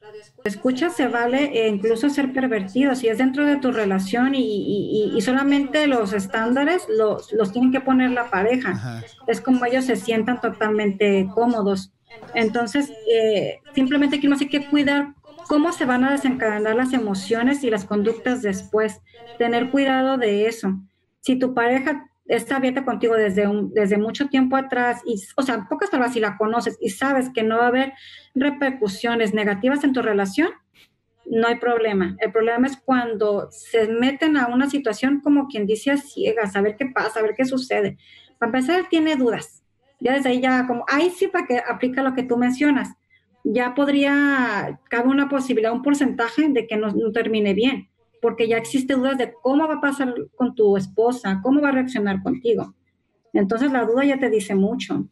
radioescuchas. 0.00 0.42
Escucha, 0.54 0.90
se 0.90 1.06
vale 1.08 1.66
eh, 1.66 1.68
incluso 1.68 2.10
ser 2.10 2.32
pervertido, 2.32 2.94
si 2.96 3.08
es 3.08 3.18
dentro 3.18 3.44
de 3.46 3.56
tu 3.58 3.70
relación 3.70 4.34
y, 4.34 4.40
y- 4.40 5.12
y- 5.12 5.16
y 5.16 5.20
solamente 5.20 5.86
los 5.86 6.12
estándares 6.12 6.82
los, 6.88 7.32
los 7.32 7.52
tienen 7.52 7.70
que 7.72 7.80
poner 7.80 8.10
la 8.10 8.30
pareja. 8.30 8.70
Ajá. 8.70 9.04
Es 9.28 9.40
como 9.40 9.64
ellos 9.64 9.84
se 9.84 9.96
sientan 9.96 10.40
totalmente 10.40 11.28
cómodos. 11.34 11.92
Entonces, 12.34 12.92
eh, 13.10 13.60
simplemente 13.74 14.16
aquí 14.16 14.26
no 14.26 14.36
hay 14.38 14.48
que 14.48 14.66
cuidar 14.66 15.14
cómo 15.48 15.72
se 15.72 15.84
van 15.84 16.04
a 16.04 16.12
desencadenar 16.12 16.74
las 16.74 16.92
emociones 16.92 17.62
y 17.64 17.70
las 17.70 17.84
conductas 17.84 18.42
después. 18.42 19.00
Tener 19.38 19.70
cuidado 19.70 20.16
de 20.16 20.46
eso. 20.46 20.74
Si 21.20 21.36
tu 21.36 21.54
pareja 21.54 22.10
está 22.26 22.56
abierta 22.56 22.84
contigo 22.84 23.14
desde, 23.14 23.46
desde 23.72 23.98
mucho 23.98 24.28
tiempo 24.28 24.56
atrás, 24.56 25.02
y, 25.04 25.20
o 25.36 25.42
sea, 25.42 25.66
pocas 25.68 25.90
palabras, 25.90 26.14
si 26.14 26.20
la 26.20 26.36
conoces 26.36 26.78
y 26.80 26.90
sabes 26.90 27.30
que 27.34 27.42
no 27.42 27.58
va 27.58 27.64
a 27.64 27.68
haber 27.68 27.92
repercusiones 28.34 29.34
negativas 29.34 29.84
en 29.84 29.92
tu 29.92 30.02
relación, 30.02 30.48
no 31.26 31.48
hay 31.48 31.56
problema. 31.56 32.16
El 32.20 32.32
problema 32.32 32.66
es 32.66 32.76
cuando 32.76 33.48
se 33.50 33.88
meten 33.88 34.36
a 34.36 34.46
una 34.46 34.68
situación 34.68 35.20
como 35.20 35.48
quien 35.48 35.66
dice 35.66 35.90
a 35.90 35.96
ciegas, 35.96 36.54
a 36.56 36.60
ver 36.60 36.76
qué 36.76 36.86
pasa, 36.86 37.20
a 37.20 37.22
ver 37.22 37.34
qué 37.36 37.44
sucede. 37.44 37.96
Para 38.38 38.50
empezar, 38.50 38.88
tiene 38.88 39.16
dudas. 39.16 39.63
Ya 40.04 40.12
desde 40.12 40.28
ahí 40.28 40.40
ya 40.40 40.66
como, 40.68 40.84
ahí 40.86 41.10
sí 41.10 41.26
para 41.26 41.46
que 41.46 41.58
aplica 41.58 42.02
lo 42.02 42.14
que 42.14 42.22
tú 42.22 42.36
mencionas. 42.36 42.90
Ya 43.42 43.74
podría, 43.74 44.78
cabe 44.88 45.08
una 45.08 45.28
posibilidad, 45.28 45.72
un 45.72 45.82
porcentaje 45.82 46.48
de 46.50 46.66
que 46.68 46.76
no 46.76 46.92
termine 47.12 47.54
bien, 47.54 47.88
porque 48.22 48.46
ya 48.46 48.56
existe 48.56 48.94
dudas 48.94 49.18
de 49.18 49.32
cómo 49.42 49.66
va 49.66 49.74
a 49.74 49.80
pasar 49.80 50.14
con 50.36 50.54
tu 50.54 50.76
esposa, 50.76 51.40
cómo 51.42 51.60
va 51.60 51.70
a 51.70 51.72
reaccionar 51.72 52.22
contigo. 52.22 52.74
Entonces 53.32 53.72
la 53.72 53.84
duda 53.84 54.04
ya 54.04 54.18
te 54.18 54.30
dice 54.30 54.54
mucho. 54.54 55.08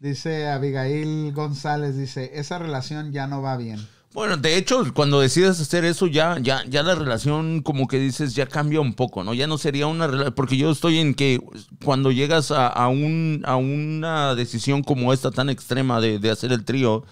Dice 0.00 0.48
Abigail 0.48 1.32
González, 1.32 1.96
dice, 1.96 2.32
esa 2.34 2.58
relación 2.58 3.12
ya 3.12 3.26
no 3.26 3.40
va 3.40 3.56
bien. 3.56 3.78
Bueno, 4.16 4.38
de 4.38 4.56
hecho, 4.56 4.82
cuando 4.94 5.20
decides 5.20 5.60
hacer 5.60 5.84
eso, 5.84 6.06
ya, 6.06 6.38
ya, 6.40 6.64
ya 6.66 6.82
la 6.82 6.94
relación, 6.94 7.60
como 7.60 7.86
que 7.86 7.98
dices, 7.98 8.34
ya 8.34 8.46
cambia 8.46 8.80
un 8.80 8.94
poco, 8.94 9.22
¿no? 9.22 9.34
Ya 9.34 9.46
no 9.46 9.58
sería 9.58 9.86
una 9.88 10.06
relación, 10.06 10.32
porque 10.34 10.56
yo 10.56 10.70
estoy 10.70 10.98
en 11.00 11.12
que 11.14 11.38
cuando 11.84 12.10
llegas 12.10 12.50
a, 12.50 12.88
un, 12.88 13.42
a 13.44 13.56
una 13.56 14.34
decisión 14.34 14.82
como 14.82 15.12
esta 15.12 15.30
tan 15.30 15.50
extrema 15.50 16.00
de, 16.00 16.18
de 16.18 16.30
hacer 16.30 16.50
el 16.52 16.64
trío, 16.64 17.04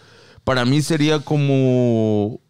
para 0.44 0.64
mí 0.64 0.80
sería 0.80 1.18
como, 1.20 2.40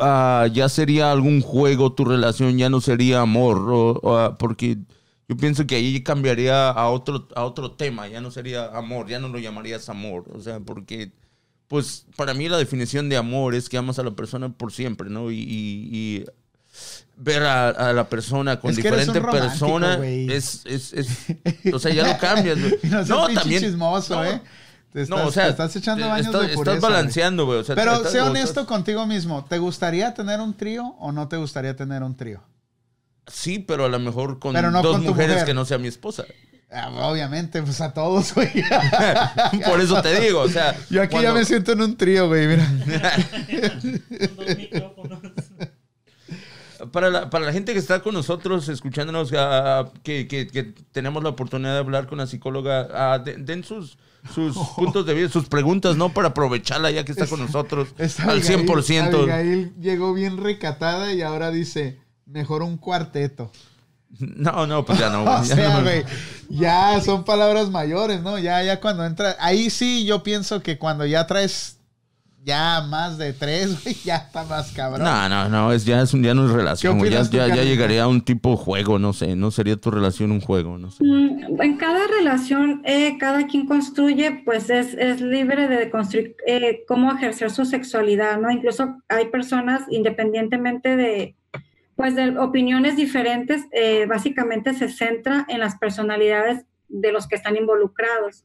ah, 0.00 0.48
ya 0.52 0.68
sería 0.68 1.12
algún 1.12 1.42
juego 1.42 1.92
tu 1.94 2.04
relación, 2.04 2.58
ya 2.58 2.70
no 2.70 2.80
sería 2.80 3.20
amor, 3.22 3.58
o- 3.70 4.00
o, 4.02 4.38
porque 4.38 4.78
yo 5.28 5.36
pienso 5.36 5.66
que 5.66 5.76
ahí 5.76 6.02
cambiaría 6.02 6.70
a 6.70 6.88
otro, 6.90 7.28
a 7.34 7.44
otro 7.44 7.72
tema, 7.72 8.08
ya 8.08 8.20
no 8.20 8.30
sería 8.30 8.66
amor, 8.76 9.08
ya 9.08 9.18
no 9.18 9.28
lo 9.28 9.38
llamarías 9.38 9.88
amor, 9.88 10.24
o 10.34 10.40
sea, 10.40 10.60
porque 10.60 11.12
pues 11.72 12.04
para 12.16 12.34
mí 12.34 12.50
la 12.50 12.58
definición 12.58 13.08
de 13.08 13.16
amor 13.16 13.54
es 13.54 13.70
que 13.70 13.78
amas 13.78 13.98
a 13.98 14.02
la 14.02 14.10
persona 14.10 14.50
por 14.52 14.72
siempre, 14.74 15.08
¿no? 15.08 15.30
Y, 15.30 15.38
y- 15.38 15.88
y 15.92 16.24
ver 17.16 17.44
a, 17.44 17.70
a 17.70 17.92
la 17.94 18.10
persona 18.10 18.60
con 18.60 18.72
Es 18.72 18.76
que 18.76 18.82
diferente 18.82 19.22
persona, 19.22 19.98
es, 20.06 20.60
es, 20.66 20.92
es- 20.92 21.72
o 21.72 21.78
sea, 21.78 21.94
ya 21.94 22.06
lo 22.06 22.18
cambias, 22.18 22.58
no, 23.08 23.26
seas 23.28 23.42
pinche 23.42 23.60
chismoso, 23.60 24.16
no, 24.16 24.24
¿eh? 24.24 24.42
Te 24.92 25.00
estás, 25.00 25.18
no, 25.18 25.26
o 25.26 25.32
sea, 25.32 25.44
te 25.44 25.50
estás 25.52 25.74
echando 25.76 26.06
baños 26.06 26.26
estás, 26.26 26.40
de 26.42 26.46
estás 26.48 26.56
pureza, 26.58 26.78
güey. 26.80 26.92
balanceando, 26.92 27.46
güey. 27.46 27.58
o 27.60 27.64
sea, 27.64 27.74
Pero 27.74 27.92
estás- 27.94 28.12
sé 28.12 28.20
honesto 28.20 28.48
estás- 28.60 28.66
contigo 28.66 29.06
mismo. 29.06 29.46
¿Te 29.46 29.56
gustaría 29.56 30.12
tener 30.12 30.40
un 30.40 30.54
trío 30.54 30.94
o 30.98 31.10
no 31.10 31.26
te 31.28 31.38
gustaría 31.38 31.74
tener 31.74 32.02
un 32.02 32.14
trío? 32.14 32.42
Sí, 33.26 33.58
pero 33.60 33.86
a 33.86 33.88
lo 33.88 33.98
mejor 33.98 34.38
con 34.38 34.52
no 34.52 34.82
dos 34.82 34.96
con 34.96 35.04
mujeres 35.06 35.30
mujer. 35.36 35.46
que 35.46 35.54
no 35.54 35.64
sea 35.64 35.78
mi 35.78 35.88
esposa. 35.88 36.26
Ah, 36.74 36.88
obviamente, 37.10 37.62
pues 37.62 37.80
a 37.80 37.92
todos, 37.92 38.34
güey. 38.34 38.48
Por 39.66 39.80
eso 39.80 40.00
te 40.00 40.20
digo, 40.20 40.40
o 40.40 40.48
sea. 40.48 40.74
Yo 40.88 41.02
aquí 41.02 41.20
ya 41.20 41.32
me 41.34 41.44
siento 41.44 41.72
en 41.72 41.82
un 41.82 41.96
trío, 41.96 42.28
güey, 42.28 42.46
mira. 42.46 42.66
Con 44.34 44.36
dos 44.46 44.56
micrófonos. 44.56 45.18
Para 46.90 47.10
la, 47.10 47.30
para 47.30 47.46
la 47.46 47.52
gente 47.52 47.72
que 47.74 47.78
está 47.78 48.00
con 48.02 48.12
nosotros, 48.14 48.68
escuchándonos, 48.68 49.32
ah, 49.36 49.88
que, 50.02 50.26
que- 50.26 50.48
que 50.48 50.64
tenemos 50.90 51.22
la 51.22 51.28
oportunidad 51.28 51.74
de 51.74 51.78
hablar 51.78 52.06
con 52.08 52.18
la 52.18 52.26
psicóloga, 52.26 52.88
ah, 52.92 53.18
de- 53.20 53.36
den 53.36 53.62
sus, 53.62 53.98
sus 54.34 54.56
puntos 54.76 55.06
de 55.06 55.14
vista, 55.14 55.30
sus 55.32 55.48
preguntas, 55.48 55.96
¿no? 55.96 56.08
Para 56.12 56.28
aprovecharla 56.28 56.90
ya 56.90 57.04
que 57.04 57.12
está 57.12 57.28
con 57.28 57.38
nosotros 57.38 57.94
Esta 57.98 58.24
al 58.24 58.40
Abigail- 58.42 58.66
100%. 58.66 59.14
Abigail 59.14 59.72
llegó 59.80 60.12
bien 60.12 60.38
recatada 60.38 61.12
y 61.12 61.22
ahora 61.22 61.50
dice, 61.52 62.00
mejor 62.26 62.62
un 62.62 62.78
cuarteto. 62.78 63.52
No, 64.36 64.66
no, 64.66 64.84
pues 64.84 64.98
ya 64.98 65.10
no. 65.10 65.22
O 65.24 65.44
ya 65.44 65.56
sea, 65.56 65.76
no. 65.76 65.82
güey, 65.82 66.04
ya 66.48 67.00
son 67.00 67.24
palabras 67.24 67.70
mayores, 67.70 68.22
¿no? 68.22 68.38
Ya, 68.38 68.62
ya 68.62 68.80
cuando 68.80 69.04
entra, 69.04 69.36
ahí 69.40 69.70
sí 69.70 70.04
yo 70.04 70.22
pienso 70.22 70.62
que 70.62 70.78
cuando 70.78 71.06
ya 71.06 71.26
traes 71.26 71.78
ya 72.44 72.80
más 72.88 73.18
de 73.18 73.32
tres, 73.32 73.80
güey, 73.84 73.94
ya 74.04 74.16
está 74.16 74.44
más 74.44 74.72
cabrón. 74.72 75.04
No, 75.04 75.28
no, 75.28 75.48
no, 75.48 75.72
es, 75.72 75.84
ya, 75.84 76.02
es 76.02 76.12
un, 76.12 76.22
ya 76.22 76.34
no 76.34 76.46
es 76.46 76.52
relación, 76.52 76.94
¿Qué 76.94 76.98
güey. 76.98 77.10
Ya, 77.30 77.46
ya, 77.48 77.62
llegaría 77.62 78.02
a 78.02 78.08
un 78.08 78.20
tipo 78.20 78.56
juego, 78.56 78.98
no 78.98 79.12
sé. 79.12 79.36
No 79.36 79.50
sería 79.50 79.76
tu 79.76 79.90
relación 79.90 80.32
un 80.32 80.40
juego, 80.40 80.76
no 80.76 80.90
sé. 80.90 81.04
Mm, 81.04 81.60
En 81.60 81.76
cada 81.76 82.06
relación, 82.08 82.82
eh, 82.84 83.16
cada 83.18 83.46
quien 83.46 83.66
construye, 83.66 84.42
pues 84.44 84.70
es, 84.70 84.94
es 84.94 85.20
libre 85.20 85.68
de 85.68 85.90
construir 85.90 86.36
eh, 86.46 86.84
cómo 86.88 87.12
ejercer 87.12 87.50
su 87.50 87.64
sexualidad, 87.64 88.40
¿no? 88.40 88.50
Incluso 88.50 88.96
hay 89.08 89.26
personas, 89.26 89.82
independientemente 89.90 90.96
de, 90.96 91.36
pues 91.96 92.14
de 92.16 92.38
opiniones 92.38 92.96
diferentes, 92.96 93.66
eh, 93.72 94.06
básicamente 94.06 94.74
se 94.74 94.88
centra 94.88 95.44
en 95.48 95.60
las 95.60 95.76
personalidades 95.78 96.64
de 96.88 97.12
los 97.12 97.28
que 97.28 97.36
están 97.36 97.56
involucrados 97.56 98.44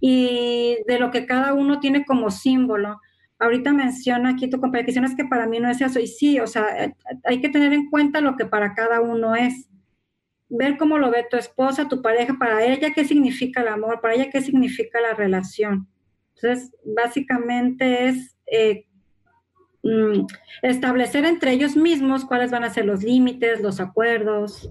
y 0.00 0.78
de 0.86 0.98
lo 0.98 1.10
que 1.10 1.26
cada 1.26 1.54
uno 1.54 1.80
tiene 1.80 2.04
como 2.04 2.30
símbolo. 2.30 3.00
Ahorita 3.38 3.72
menciona 3.72 4.30
aquí 4.30 4.48
tu 4.48 4.58
"No, 4.58 5.06
es 5.06 5.14
que 5.16 5.24
para 5.24 5.46
mí 5.46 5.60
no 5.60 5.70
es 5.70 5.80
eso. 5.80 6.00
Y 6.00 6.06
sí, 6.06 6.40
o 6.40 6.46
sea, 6.46 6.84
eh, 6.84 6.94
hay 7.24 7.40
que 7.40 7.48
tener 7.48 7.72
en 7.72 7.90
cuenta 7.90 8.20
lo 8.20 8.36
que 8.36 8.46
para 8.46 8.74
cada 8.74 9.00
uno 9.00 9.34
es 9.34 9.68
ver 10.48 10.76
cómo 10.78 10.98
lo 10.98 11.10
ve 11.10 11.26
tu 11.30 11.36
esposa, 11.36 11.88
tu 11.88 12.02
pareja, 12.02 12.36
para 12.38 12.64
ella 12.64 12.92
qué 12.94 13.04
significa 13.04 13.62
el 13.62 13.68
amor, 13.68 14.00
para 14.00 14.14
ella 14.14 14.30
qué 14.30 14.40
significa 14.40 15.00
la 15.00 15.14
relación. 15.14 15.88
Entonces, 16.36 16.72
básicamente 16.84 18.08
es 18.08 18.36
eh, 18.46 18.86
mm, 19.84 20.26
establecer 20.62 21.24
entre 21.24 21.52
ellos 21.52 21.76
mismos 21.76 22.24
cuáles 22.24 22.50
van 22.50 22.64
a 22.64 22.70
ser 22.70 22.84
los 22.86 23.02
límites, 23.04 23.60
los 23.60 23.78
acuerdos, 23.80 24.68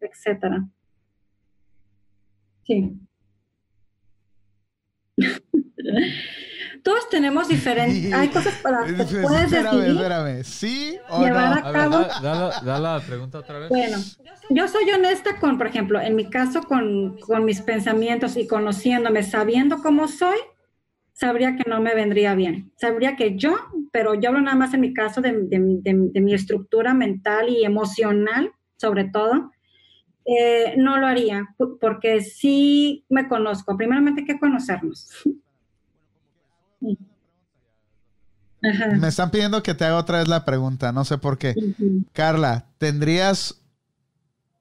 etcétera. 0.00 0.64
Sí. 2.64 2.92
Todos 6.82 7.08
tenemos 7.10 7.48
diferentes, 7.48 8.10
hay 8.12 8.28
cosas 8.28 8.54
para 8.62 8.84
que 8.86 8.92
puedes 8.94 9.52
espérame, 9.52 9.76
decidir. 9.76 9.96
espérame. 9.96 10.44
¿Sí 10.44 10.98
o 11.10 11.22
Llevar 11.22 11.48
no? 11.48 11.54
a 11.54 11.68
A 11.68 11.72
ver, 11.72 11.72
cabo. 11.72 11.98
da, 11.98 12.20
da 12.20 12.34
la, 12.34 12.60
da 12.60 12.78
la 12.78 13.00
pregunta 13.00 13.38
otra 13.38 13.58
vez. 13.58 13.68
Bueno, 13.68 13.98
yo 14.48 14.66
soy 14.68 14.90
honesta 14.90 15.38
con, 15.38 15.58
por 15.58 15.66
ejemplo, 15.66 16.00
en 16.00 16.16
mi 16.16 16.30
caso, 16.30 16.62
con, 16.62 17.18
con 17.18 17.44
mis 17.44 17.60
pensamientos 17.60 18.36
y 18.38 18.46
conociéndome, 18.46 19.22
sabiendo 19.22 19.82
cómo 19.82 20.08
soy, 20.08 20.38
sabría 21.20 21.54
que 21.54 21.68
no 21.68 21.80
me 21.82 21.94
vendría 21.94 22.34
bien. 22.34 22.72
Sabría 22.76 23.14
que 23.14 23.36
yo, 23.36 23.54
pero 23.92 24.14
yo 24.14 24.30
hablo 24.30 24.40
nada 24.40 24.56
más 24.56 24.72
en 24.72 24.80
mi 24.80 24.94
caso 24.94 25.20
de, 25.20 25.32
de- 25.32 25.78
de- 25.82 26.08
de 26.12 26.20
mi 26.22 26.32
estructura 26.32 26.94
mental 26.94 27.50
y 27.50 27.62
emocional, 27.64 28.52
sobre 28.78 29.04
todo, 29.04 29.52
eh, 30.24 30.74
no 30.78 30.96
lo 30.96 31.06
haría, 31.06 31.54
porque 31.80 32.22
sí 32.22 33.04
me 33.10 33.28
conozco. 33.28 33.76
Primeramente 33.76 34.22
hay 34.22 34.26
que 34.26 34.38
conocernos. 34.40 35.10
Ajá. 38.62 38.88
Me 38.98 39.08
están 39.08 39.30
pidiendo 39.30 39.62
que 39.62 39.74
te 39.74 39.84
haga 39.84 39.96
otra 39.98 40.18
vez 40.18 40.28
la 40.28 40.44
pregunta, 40.44 40.92
no 40.92 41.04
sé 41.04 41.16
por 41.18 41.36
qué. 41.38 41.54
Carla, 42.12 42.66
¿tendrías 42.78 43.62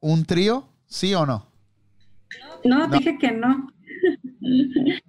un 0.02 0.23
trío? 0.26 0.68
¿Sí 0.88 1.14
o 1.14 1.26
no? 1.26 1.48
No, 2.64 2.88
dije 2.88 3.18
que 3.18 3.31
no. 3.31 3.68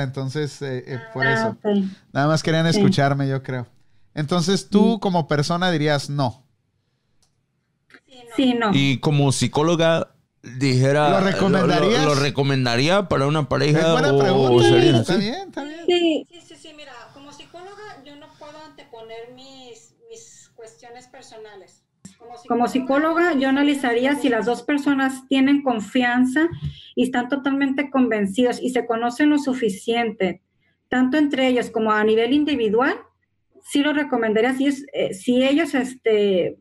Entonces, 0.00 0.60
eh, 0.62 0.84
eh, 0.86 0.98
por 1.12 1.26
Ah, 1.26 1.32
eso. 1.32 1.48
ok. 1.50 1.64
Nada 2.12 2.26
más 2.28 2.42
querían 2.42 2.70
Sí. 2.72 2.78
escucharme, 2.78 3.28
yo 3.28 3.42
creo. 3.42 3.66
Entonces, 4.14 4.68
tú 4.68 4.98
como 5.00 5.28
persona 5.28 5.70
dirías 5.70 6.10
no. 6.10 6.44
Sí, 8.36 8.54
no. 8.54 8.70
Y 8.72 8.98
como 8.98 9.32
psicóloga, 9.32 10.14
dijera. 10.42 11.10
¿Lo 11.10 11.20
recomendarías? 11.20 12.04
¿Lo, 12.04 12.14
lo 12.14 12.20
recomendaría 12.20 13.08
para 13.08 13.26
una 13.26 13.40
Es 13.40 13.46
pareja? 13.46 13.92
buena 13.92 14.12
o, 14.12 14.18
pregunta. 14.18 14.50
o 14.52 14.60
sería 14.62 14.96
Está 14.98 15.12
así? 15.14 15.22
bien, 15.22 15.48
está 15.48 15.62
bien. 15.64 15.80
Sí, 15.86 16.26
Sí, 16.30 16.40
sí, 16.48 16.54
sí, 16.56 16.72
mira, 16.76 16.92
como 17.14 17.32
psicóloga 17.32 18.02
yo 18.04 18.16
no 18.16 18.26
puedo 18.38 18.56
anteponer 18.64 19.32
mis, 19.34 19.94
mis 20.08 20.50
cuestiones 20.54 21.06
personales. 21.08 21.82
Como 22.46 22.66
psicóloga, 22.68 23.34
yo 23.34 23.48
analizaría 23.48 24.14
si 24.16 24.28
las 24.28 24.46
dos 24.46 24.62
personas 24.62 25.26
tienen 25.28 25.62
confianza 25.62 26.48
y 26.94 27.04
están 27.04 27.28
totalmente 27.28 27.90
convencidos 27.90 28.60
y 28.62 28.70
se 28.70 28.86
conocen 28.86 29.30
lo 29.30 29.38
suficiente, 29.38 30.42
tanto 30.88 31.16
entre 31.16 31.48
ellos 31.48 31.70
como 31.70 31.92
a 31.92 32.02
nivel 32.04 32.32
individual, 32.32 32.94
sí 33.62 33.82
lo 33.82 33.92
recomendaría 33.92 34.54
si, 34.54 34.66
eh, 34.92 35.10
ellos 35.48 35.74
este, 35.74 36.58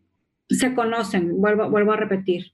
se 0.49 0.73
conocen, 0.75 1.39
vuelvo, 1.39 1.91
a 1.91 1.97
repetir. 1.97 2.51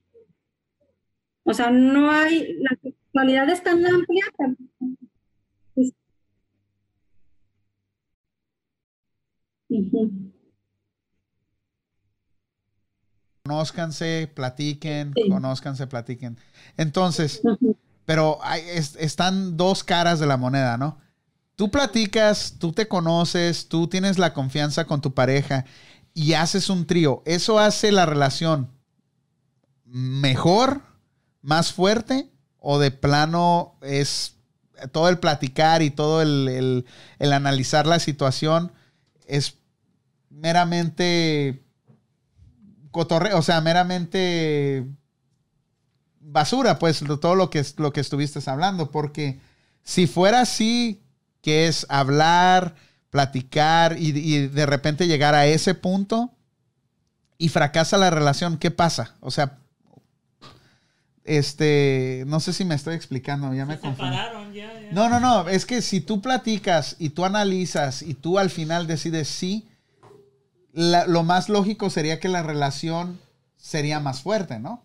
O 1.43 1.53
sea, 1.53 1.69
no 1.71 2.11
hay, 2.11 2.53
la 2.59 2.77
sexualidad 2.81 3.49
es 3.49 3.63
tan 3.63 3.85
amplia. 3.85 4.23
que- 5.75 5.91
Ujú. 9.69 10.32
Conózcanse, 13.53 14.31
platiquen, 14.33 15.11
Sí. 15.13 15.29
conózcanse, 15.29 15.85
platiquen. 15.87 16.37
Entonces, 16.77 17.41
pero 18.05 18.39
hay- 18.41 18.61
es- 18.69 18.95
están 18.95 19.57
dos 19.57 19.83
caras 19.83 20.19
de 20.21 20.27
la 20.27 20.37
moneda, 20.37 20.77
¿no? 20.77 20.97
Tú 21.57 21.69
platicas, 21.69 22.55
tú 22.57 22.71
te 22.71 22.87
conoces, 22.87 23.67
tú 23.67 23.89
tienes 23.89 24.17
la 24.17 24.33
confianza 24.33 24.85
con 24.85 25.01
tu 25.01 25.13
pareja 25.13 25.65
y 26.13 26.33
haces 26.35 26.69
un 26.69 26.85
trío. 26.87 27.21
¿Eso 27.25 27.59
hace 27.59 27.91
la 27.91 28.05
relación 28.05 28.69
mejor, 29.83 30.81
más 31.41 31.73
fuerte 31.73 32.29
o 32.59 32.79
de 32.79 32.91
plano 32.91 33.75
es 33.81 34.37
todo 34.93 35.09
el 35.09 35.19
platicar 35.19 35.81
y 35.81 35.89
todo 35.89 36.21
el, 36.21 36.47
el- 36.47 36.85
el 37.19 37.33
analizar 37.33 37.87
la 37.87 37.99
situación 37.99 38.71
es 39.27 39.57
meramente 40.29 41.61
cotorreo, 42.93 43.37
o 43.37 43.41
sea, 43.41 43.59
meramente 43.59 44.87
basura, 46.21 46.79
pues 46.79 47.03
todo 47.19 47.35
lo 47.35 47.49
que, 47.49 47.65
lo 47.75 47.91
que 47.91 47.99
estuviste 47.99 48.39
hablando, 48.49 48.89
porque 48.91 49.41
si 49.83 50.07
fuera 50.07 50.39
así, 50.39 51.03
que 51.41 51.67
es 51.67 51.85
hablar, 51.89 52.75
platicar 53.09 53.97
y, 53.99 54.17
y 54.17 54.47
de 54.47 54.65
repente 54.65 55.07
llegar 55.07 55.35
a 55.35 55.45
ese 55.45 55.75
punto 55.75 56.31
y 57.37 57.49
fracasa 57.49 57.97
la 57.97 58.09
relación, 58.09 58.57
¿qué 58.57 58.71
pasa? 58.71 59.15
O 59.19 59.29
sea, 59.29 59.57
este, 61.25 62.23
no 62.27 62.39
sé 62.39 62.53
si 62.53 62.65
me 62.65 62.75
estoy 62.75 62.95
explicando, 62.95 63.53
ya 63.53 63.65
me 63.65 63.79
confundí. 63.79 64.17
No, 64.91 65.09
no, 65.09 65.19
no, 65.19 65.47
es 65.47 65.65
que 65.65 65.81
si 65.81 66.01
tú 66.01 66.21
platicas 66.21 66.95
y 66.99 67.09
tú 67.09 67.25
analizas 67.25 68.01
y 68.01 68.13
tú 68.13 68.39
al 68.39 68.49
final 68.49 68.87
decides 68.87 69.27
sí, 69.27 69.67
la- 70.73 71.05
lo 71.07 71.23
más 71.23 71.49
lógico 71.49 71.89
sería 71.89 72.19
que 72.19 72.27
la 72.27 72.43
relación 72.43 73.19
sería 73.57 73.99
más 73.99 74.21
fuerte, 74.21 74.59
¿no? 74.59 74.83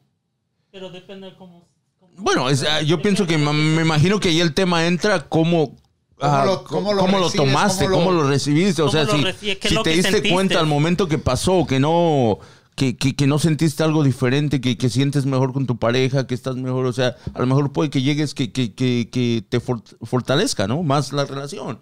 Pero 0.70 0.90
depende 0.90 1.28
de 1.30 1.36
cómo. 1.36 1.66
cómo- 1.98 2.12
Bueno, 2.18 2.48
es, 2.50 2.62
ah, 2.62 2.82
yo 2.82 3.00
pienso 3.02 3.26
que 3.26 3.38
me 3.38 3.82
imagino 3.82 4.20
que 4.20 4.28
ahí 4.28 4.40
el 4.40 4.54
tema 4.54 4.86
entra 4.86 5.28
cómo. 5.28 5.74
¿Cómo 6.20 6.32
ah, 6.32 6.44
lo- 6.44 6.64
cómo 6.64 6.92
lo 6.92 7.00
cómo 7.00 7.18
lo 7.18 7.24
recibes? 7.26 7.46
tomaste, 7.46 7.84
¿Cómo 7.86 7.96
cómo 7.98 8.12
lo- 8.12 8.28
recibiste. 8.28 8.82
O 8.82 8.90
sea, 8.90 9.06
si, 9.06 9.22
te 9.22 9.90
diste 9.90 10.02
sentiste. 10.02 10.30
cuenta 10.32 10.58
al 10.58 10.66
momento 10.66 11.06
que 11.06 11.16
pasó, 11.18 11.64
que 11.64 11.78
no, 11.78 12.38
que, 12.74 12.96
que, 12.96 13.14
que 13.14 13.26
no 13.28 13.38
sentiste 13.38 13.84
algo 13.84 14.02
diferente, 14.02 14.60
que, 14.60 14.76
que 14.76 14.88
sientes 14.90 15.26
mejor 15.26 15.52
con 15.52 15.66
tu 15.66 15.78
pareja, 15.78 16.26
que 16.26 16.34
estás 16.34 16.56
mejor, 16.56 16.86
o 16.86 16.92
sea, 16.92 17.14
a 17.34 17.38
lo 17.40 17.46
mejor 17.46 17.72
puede 17.72 17.90
que 17.90 18.02
llegues 18.02 18.34
que, 18.34 18.50
que, 18.52 18.74
que, 18.74 19.08
que 19.12 19.44
te 19.48 19.60
for- 19.60 19.82
fortalezca, 20.02 20.66
¿no? 20.66 20.82
Más 20.82 21.12
la 21.12 21.24
relación. 21.24 21.78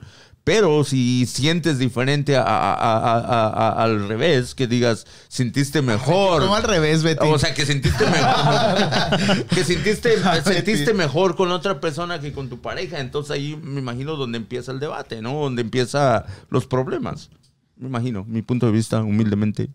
Pero 0.46 0.84
si 0.84 1.26
sientes 1.26 1.80
diferente 1.80 2.36
a- 2.36 2.42
a- 2.44 2.72
a- 2.74 3.18
a- 3.18 3.48
a- 3.48 3.82
al 3.82 4.06
revés, 4.06 4.54
que 4.54 4.68
digas, 4.68 5.04
sentiste 5.26 5.82
mejor. 5.82 6.40
Como 6.42 6.54
al 6.54 6.62
revés, 6.62 7.02
Betty. 7.02 7.26
O 7.26 7.36
sea, 7.36 7.52
que 7.52 7.66
sentiste 7.66 8.06
mejor. 8.06 9.46
que 9.48 9.64
sentiste, 9.64 10.10
Ay, 10.24 10.42
sentiste 10.44 10.94
mejor 10.94 11.34
con 11.34 11.50
otra 11.50 11.80
persona 11.80 12.20
que 12.20 12.32
con 12.32 12.48
tu 12.48 12.60
pareja. 12.60 13.00
Entonces 13.00 13.32
ahí 13.32 13.58
me 13.60 13.80
imagino 13.80 14.14
donde 14.14 14.38
empieza 14.38 14.70
el 14.70 14.78
debate, 14.78 15.20
¿no? 15.20 15.34
Donde 15.34 15.62
empieza 15.62 16.26
los 16.48 16.64
problemas. 16.66 17.28
Me 17.74 17.88
imagino, 17.88 18.24
mi 18.24 18.42
punto 18.42 18.66
de 18.66 18.72
vista, 18.72 19.02
humildemente. 19.02 19.68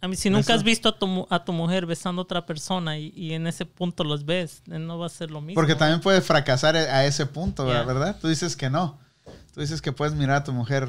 A 0.00 0.06
mí, 0.06 0.14
si 0.14 0.30
nunca 0.30 0.54
has 0.54 0.62
visto 0.62 0.90
a 0.90 0.96
tu, 0.96 1.26
a 1.28 1.42
tu 1.44 1.52
mujer 1.52 1.86
besando 1.86 2.22
a 2.22 2.24
otra 2.24 2.46
persona 2.46 2.98
y, 2.98 3.12
y 3.16 3.32
en 3.32 3.48
ese 3.48 3.66
punto 3.66 4.04
los 4.04 4.24
ves, 4.24 4.62
eh, 4.70 4.78
no 4.78 4.96
va 4.98 5.06
a 5.06 5.08
ser 5.08 5.32
lo 5.32 5.40
mismo. 5.40 5.54
Porque 5.60 5.74
también 5.74 6.00
puede 6.00 6.20
fracasar 6.20 6.76
a 6.76 7.04
ese 7.04 7.26
punto, 7.26 7.66
Ya. 7.68 7.82
¿verdad? 7.82 8.16
Tú 8.20 8.28
dices 8.28 8.54
que 8.54 8.70
no. 8.70 9.02
Tú 9.52 9.60
dices 9.60 9.82
que 9.82 9.92
puedes 9.92 10.14
mirar 10.14 10.36
a 10.36 10.44
tu 10.44 10.52
mujer 10.52 10.88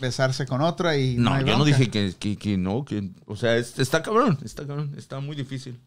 besarse 0.00 0.46
con 0.46 0.60
otra 0.60 0.96
y 0.96 1.16
No, 1.16 1.32
hay 1.34 1.44
yo 1.44 1.56
no 1.56 1.64
dije 1.64 1.88
que, 1.90 2.14
que- 2.18 2.36
que 2.36 2.56
no, 2.58 2.84
que, 2.84 3.10
o 3.26 3.36
sea, 3.36 3.56
es- 3.56 3.78
está 3.78 4.02
cabrón, 4.02 4.38
está 4.44 4.66
cabrón, 4.66 4.94
está 4.96 5.20
muy 5.20 5.36
difícil. 5.36 5.78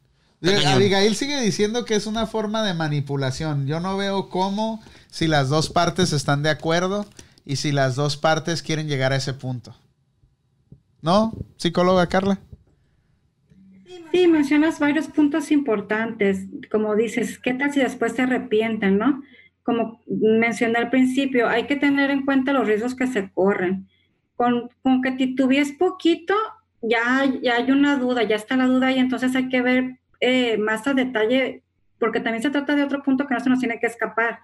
Está. 0.41 0.73
Abigail 0.73 1.15
sigue 1.15 1.39
diciendo 1.41 1.85
que 1.85 1.95
es 1.95 2.05
una 2.07 2.27
forma 2.27 2.61
de 2.63 2.73
manipulación. 2.73 3.65
Yo 3.67 3.79
no 3.79 3.97
veo 3.97 4.29
cómo 4.29 4.81
si 5.09 5.27
las 5.27 5.49
dos 5.49 5.69
partes 5.69 6.13
están 6.13 6.43
de 6.43 6.49
acuerdo 6.49 7.05
y 7.45 7.55
si 7.55 7.71
las 7.71 7.95
dos 7.95 8.17
partes 8.17 8.61
quieren 8.61 8.87
llegar 8.87 9.11
a 9.11 9.15
ese 9.15 9.33
punto. 9.33 9.75
¿No, 11.01 11.33
psicóloga 11.57 12.07
Carla? 12.07 12.39
Sí, 14.11 14.27
mencionas 14.27 14.79
varios 14.79 15.07
puntos 15.07 15.51
importantes. 15.51 16.45
Como 16.71 16.95
dices, 16.95 17.37
¿qué 17.39 17.53
tal 17.53 17.73
si 17.73 17.79
después 17.81 18.13
se 18.13 18.21
arrepienten, 18.23 18.97
no? 18.97 19.21
Como 19.65 19.99
mencioné 20.05 20.77
al 20.77 20.91
principio, 20.91 21.49
hay 21.49 21.65
que 21.65 21.75
tener 21.75 22.11
en 22.11 22.23
cuenta 22.23 22.53
los 22.53 22.67
riesgos 22.67 22.93
que 22.93 23.07
se 23.07 23.31
corren. 23.31 23.87
Con, 24.35 24.69
con 24.83 25.01
que 25.01 25.11
titubees 25.11 25.71
poquito, 25.71 26.35
ya, 26.83 27.25
ya 27.41 27.55
hay 27.55 27.71
una 27.71 27.97
duda, 27.97 28.21
ya 28.21 28.35
está 28.35 28.55
la 28.55 28.67
duda 28.67 28.91
y 28.91 28.99
entonces 28.99 29.35
hay 29.35 29.49
que 29.49 29.63
ver 29.63 29.99
eh, 30.19 30.57
más 30.57 30.85
a 30.85 30.93
detalle, 30.93 31.63
porque 31.99 32.19
también 32.19 32.43
se 32.43 32.51
trata 32.51 32.75
de 32.75 32.83
otro 32.83 33.01
punto 33.01 33.25
que 33.25 33.33
no 33.33 33.39
se 33.39 33.49
nos 33.49 33.59
tiene 33.59 33.79
que 33.79 33.87
escapar. 33.87 34.39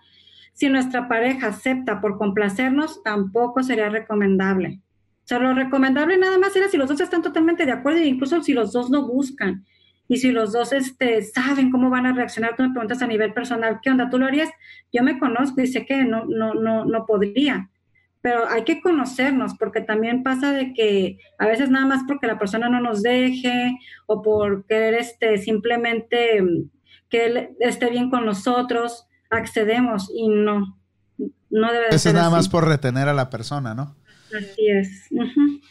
Si 0.53 0.69
nuestra 0.69 1.07
pareja 1.07 1.47
acepta 1.47 2.01
por 2.01 2.17
complacernos, 2.17 3.03
tampoco 3.03 3.61
sería 3.61 3.89
recomendable. 3.89 4.79
O 5.23 5.27
sea, 5.27 5.37
lo 5.37 5.53
recomendable 5.53 6.17
nada 6.17 6.39
más 6.39 6.55
era 6.55 6.67
si 6.67 6.77
los 6.77 6.89
dos 6.89 6.99
están 6.99 7.21
totalmente 7.21 7.65
de 7.65 7.73
acuerdo 7.73 7.99
e 7.99 8.07
incluso 8.07 8.41
si 8.41 8.53
los 8.53 8.73
dos 8.73 8.89
lo 8.89 9.07
buscan 9.07 9.65
y 10.11 10.17
si 10.17 10.29
los 10.33 10.51
dos 10.51 10.73
este, 10.73 11.21
saben 11.21 11.71
cómo 11.71 11.89
van 11.89 12.05
a 12.05 12.11
reaccionar. 12.11 12.57
Tú 12.57 12.63
me 12.63 12.71
preguntas 12.71 13.01
a 13.01 13.07
nivel 13.07 13.33
personal, 13.33 13.79
¿qué 13.81 13.91
onda? 13.91 14.09
¿Tú 14.09 14.19
lo 14.19 14.25
harías? 14.25 14.49
Yo 14.91 15.03
me 15.03 15.17
conozco 15.17 15.61
y 15.61 15.67
sé 15.67 15.85
que 15.85 16.03
no, 16.03 16.25
no, 16.25 16.53
no, 16.53 16.83
no 16.83 17.05
podría. 17.05 17.69
Pero 18.19 18.45
hay 18.49 18.65
que 18.65 18.81
conocernos 18.81 19.53
porque 19.57 19.79
también 19.79 20.21
pasa 20.21 20.51
de 20.51 20.73
que 20.73 21.17
a 21.39 21.47
veces 21.47 21.69
nada 21.69 21.85
más 21.85 22.03
porque 22.05 22.27
la 22.27 22.37
persona 22.37 22.67
no 22.67 22.81
nos 22.81 23.01
deje 23.01 23.77
o 24.05 24.21
por 24.21 24.65
querer 24.65 24.95
este, 24.95 25.37
simplemente 25.37 26.41
mm, 26.41 26.69
que 27.07 27.25
él 27.27 27.49
esté 27.61 27.89
bien 27.89 28.09
con 28.09 28.25
nosotros, 28.25 29.07
accedemos 29.29 30.11
y 30.13 30.27
no, 30.27 30.77
no 31.49 31.71
debe 31.71 31.83
de 31.83 31.95
Eso 31.95 31.99
ser 31.99 32.09
es 32.09 32.15
nada 32.15 32.27
así. 32.27 32.35
más 32.35 32.49
por 32.49 32.67
retener 32.67 33.07
a 33.07 33.13
la 33.13 33.29
persona, 33.29 33.73
¿no? 33.73 33.95
Así 34.37 34.67
es. 34.67 35.07
Ujú. 35.09 35.61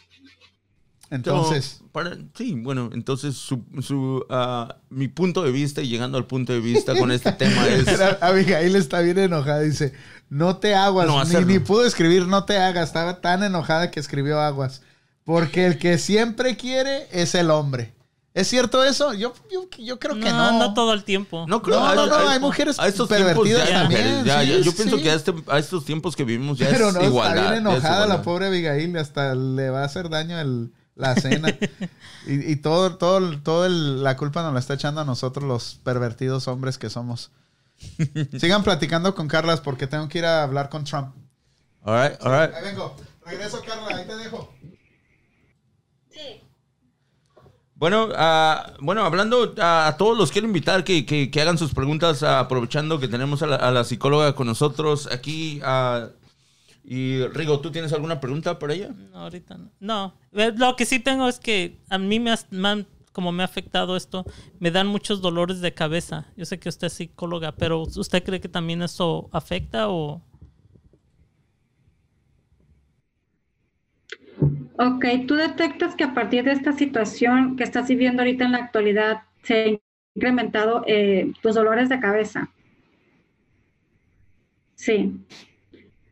Entonces, 1.11 1.81
para- 1.91 2.17
sí, 2.35 2.53
bueno, 2.55 2.89
entonces 2.93 3.35
su, 3.35 3.63
su, 3.81 4.25
ah, 4.29 4.77
mi 4.89 5.09
punto 5.09 5.43
de 5.43 5.51
vista 5.51 5.81
y 5.81 5.89
llegando 5.89 6.17
al 6.17 6.25
punto 6.25 6.53
de 6.53 6.61
vista 6.61 6.97
con 6.97 7.11
este 7.11 7.31
tema 7.33 7.67
es... 7.67 7.87
Abigail 8.21 8.75
está 8.77 9.01
bien 9.01 9.19
enojada. 9.19 9.59
Dice, 9.59 9.93
no 10.29 10.57
te 10.57 10.73
aguas. 10.73 11.07
No 11.07 11.23
ni, 11.25 11.45
ni 11.45 11.59
pudo 11.59 11.85
escribir 11.85 12.27
no 12.27 12.45
te 12.45 12.57
hagas. 12.57 12.87
Estaba 12.87 13.19
tan 13.19 13.43
enojada 13.43 13.91
que 13.91 13.99
escribió 13.99 14.39
aguas. 14.39 14.81
Porque 15.25 15.65
el 15.67 15.77
que 15.77 15.97
siempre 15.97 16.55
quiere 16.55 17.07
es 17.11 17.35
el 17.35 17.51
hombre. 17.51 17.93
¿Es 18.33 18.47
cierto 18.47 18.81
eso? 18.81 19.13
Yo, 19.13 19.33
yo, 19.51 19.67
yo 19.77 19.99
creo 19.99 20.15
que 20.15 20.29
no. 20.29 20.53
no, 20.53 20.59
no 20.59 20.73
todo 20.73 20.93
el 20.93 21.03
tiempo. 21.03 21.45
No, 21.49 21.61
creo, 21.61 21.77
No, 21.81 21.93
no, 21.93 22.07
no, 22.07 22.29
hay 22.29 22.39
mujeres 22.39 22.79
a 22.79 22.87
estos 22.87 23.09
pervertidas 23.09 23.67
ya, 23.67 23.81
también, 23.81 24.23
ya, 24.23 24.41
ya, 24.43 24.55
sí, 24.55 24.63
yo 24.63 24.71
pienso 24.73 24.95
sí. 24.95 25.03
que 25.03 25.11
a, 25.11 25.15
este- 25.15 25.33
a 25.47 25.59
estos 25.59 25.83
tiempos 25.83 26.15
que 26.15 26.23
vivimos 26.23 26.57
ya 26.57 26.69
Pero 26.69 26.87
es 26.87 26.93
no, 26.93 27.03
igualdad. 27.03 27.37
está 27.37 27.51
bien 27.51 27.67
es 27.67 27.73
enojada 27.73 28.07
la 28.07 28.21
pobre 28.21 28.47
Abigail. 28.47 28.95
Hasta 28.95 29.35
le 29.35 29.69
va 29.69 29.81
a 29.81 29.85
hacer 29.85 30.09
daño 30.09 30.39
el- 30.39 30.71
la 30.95 31.15
cena. 31.15 31.49
y, 32.27 32.51
y 32.51 32.55
todo, 32.57 32.95
todo, 32.97 33.39
todo 33.41 33.65
el- 33.65 34.03
la 34.03 34.17
culpa 34.17 34.43
nos 34.43 34.53
la 34.53 34.59
está 34.59 34.73
echando 34.75 35.01
a 35.01 35.05
nosotros 35.05 35.45
los 35.45 35.75
pervertidos 35.83 36.47
hombres 36.47 36.77
que 36.77 36.89
somos. 36.89 37.31
Sigan 38.39 38.63
platicando 38.63 39.15
con 39.15 39.27
Carlas 39.27 39.59
porque 39.61 39.87
tengo 39.87 40.07
que 40.07 40.19
ir 40.19 40.25
a 40.25 40.43
hablar 40.43 40.69
con 40.69 40.83
Trump. 40.83 41.15
All 41.83 41.95
right, 42.09 42.19
all 42.21 42.31
right. 42.31 42.53
Ahí 42.55 42.63
vengo. 42.63 42.95
Regreso, 43.25 43.61
Carla. 43.65 43.97
Ahí 43.97 44.05
te 44.05 44.15
dejo. 44.17 44.53
Sí. 46.11 46.41
Bueno, 47.75 48.09
ah, 48.15 48.73
bueno, 48.79 49.03
hablando 49.03 49.55
ah, 49.59 49.87
a 49.87 49.97
todos 49.97 50.15
los 50.15 50.31
quiero 50.31 50.45
invitar 50.45 50.83
que, 50.83 51.03
que- 51.05 51.31
que 51.31 51.41
hagan 51.41 51.57
sus 51.57 51.73
preguntas 51.73 52.21
ah, 52.21 52.39
aprovechando 52.39 52.99
que 52.99 53.07
tenemos 53.07 53.41
a 53.41 53.47
la, 53.47 53.55
a 53.55 53.71
la 53.71 53.83
psicóloga 53.83 54.35
con 54.35 54.45
nosotros 54.45 55.07
aquí. 55.11 55.59
ah, 55.63 56.09
y 56.83 57.25
Rigo, 57.27 57.59
¿tú 57.61 57.71
tienes 57.71 57.93
alguna 57.93 58.19
pregunta 58.19 58.57
para 58.59 58.73
ella? 58.73 58.89
No, 59.11 59.19
ahorita 59.19 59.57
no. 59.57 59.71
No, 59.79 60.13
Eh, 60.33 60.51
lo 60.55 60.75
que 60.75 60.85
sí 60.85 60.99
tengo 60.99 61.27
es 61.27 61.39
que 61.39 61.77
a 61.89 61.97
mí 61.97 62.19
me, 62.19 62.31
has- 62.31 62.47
me 62.51 62.67
han- 62.69 62.87
como 63.11 63.31
me 63.31 63.43
ha 63.43 63.45
afectado 63.45 63.97
esto, 63.97 64.25
me 64.59 64.71
dan 64.71 64.87
muchos 64.87 65.21
dolores 65.21 65.59
de 65.61 65.73
cabeza. 65.73 66.27
Yo 66.37 66.45
sé 66.45 66.59
que 66.59 66.69
usted 66.69 66.87
es 66.87 66.93
psicóloga, 66.93 67.51
pero 67.53 67.81
¿usted 67.81 68.23
cree 68.23 68.39
que 68.41 68.49
también 68.49 68.81
eso 68.81 69.29
afecta 69.33 69.89
o...? 69.89 70.21
Ok, 74.77 75.05
tú 75.27 75.35
detectas 75.35 75.95
que 75.95 76.03
a 76.03 76.13
partir 76.13 76.43
de 76.43 76.51
esta 76.51 76.73
situación 76.73 77.55
que 77.55 77.63
estás 77.63 77.87
viviendo 77.87 78.21
ahorita 78.21 78.45
en 78.45 78.51
la 78.53 78.57
actualidad 78.59 79.21
se 79.43 79.63
han 79.63 79.79
incrementado 80.15 80.83
eh, 80.87 81.31
tus 81.41 81.55
dolores 81.55 81.89
de 81.89 81.99
cabeza. 81.99 82.49
Sí. 84.75 85.13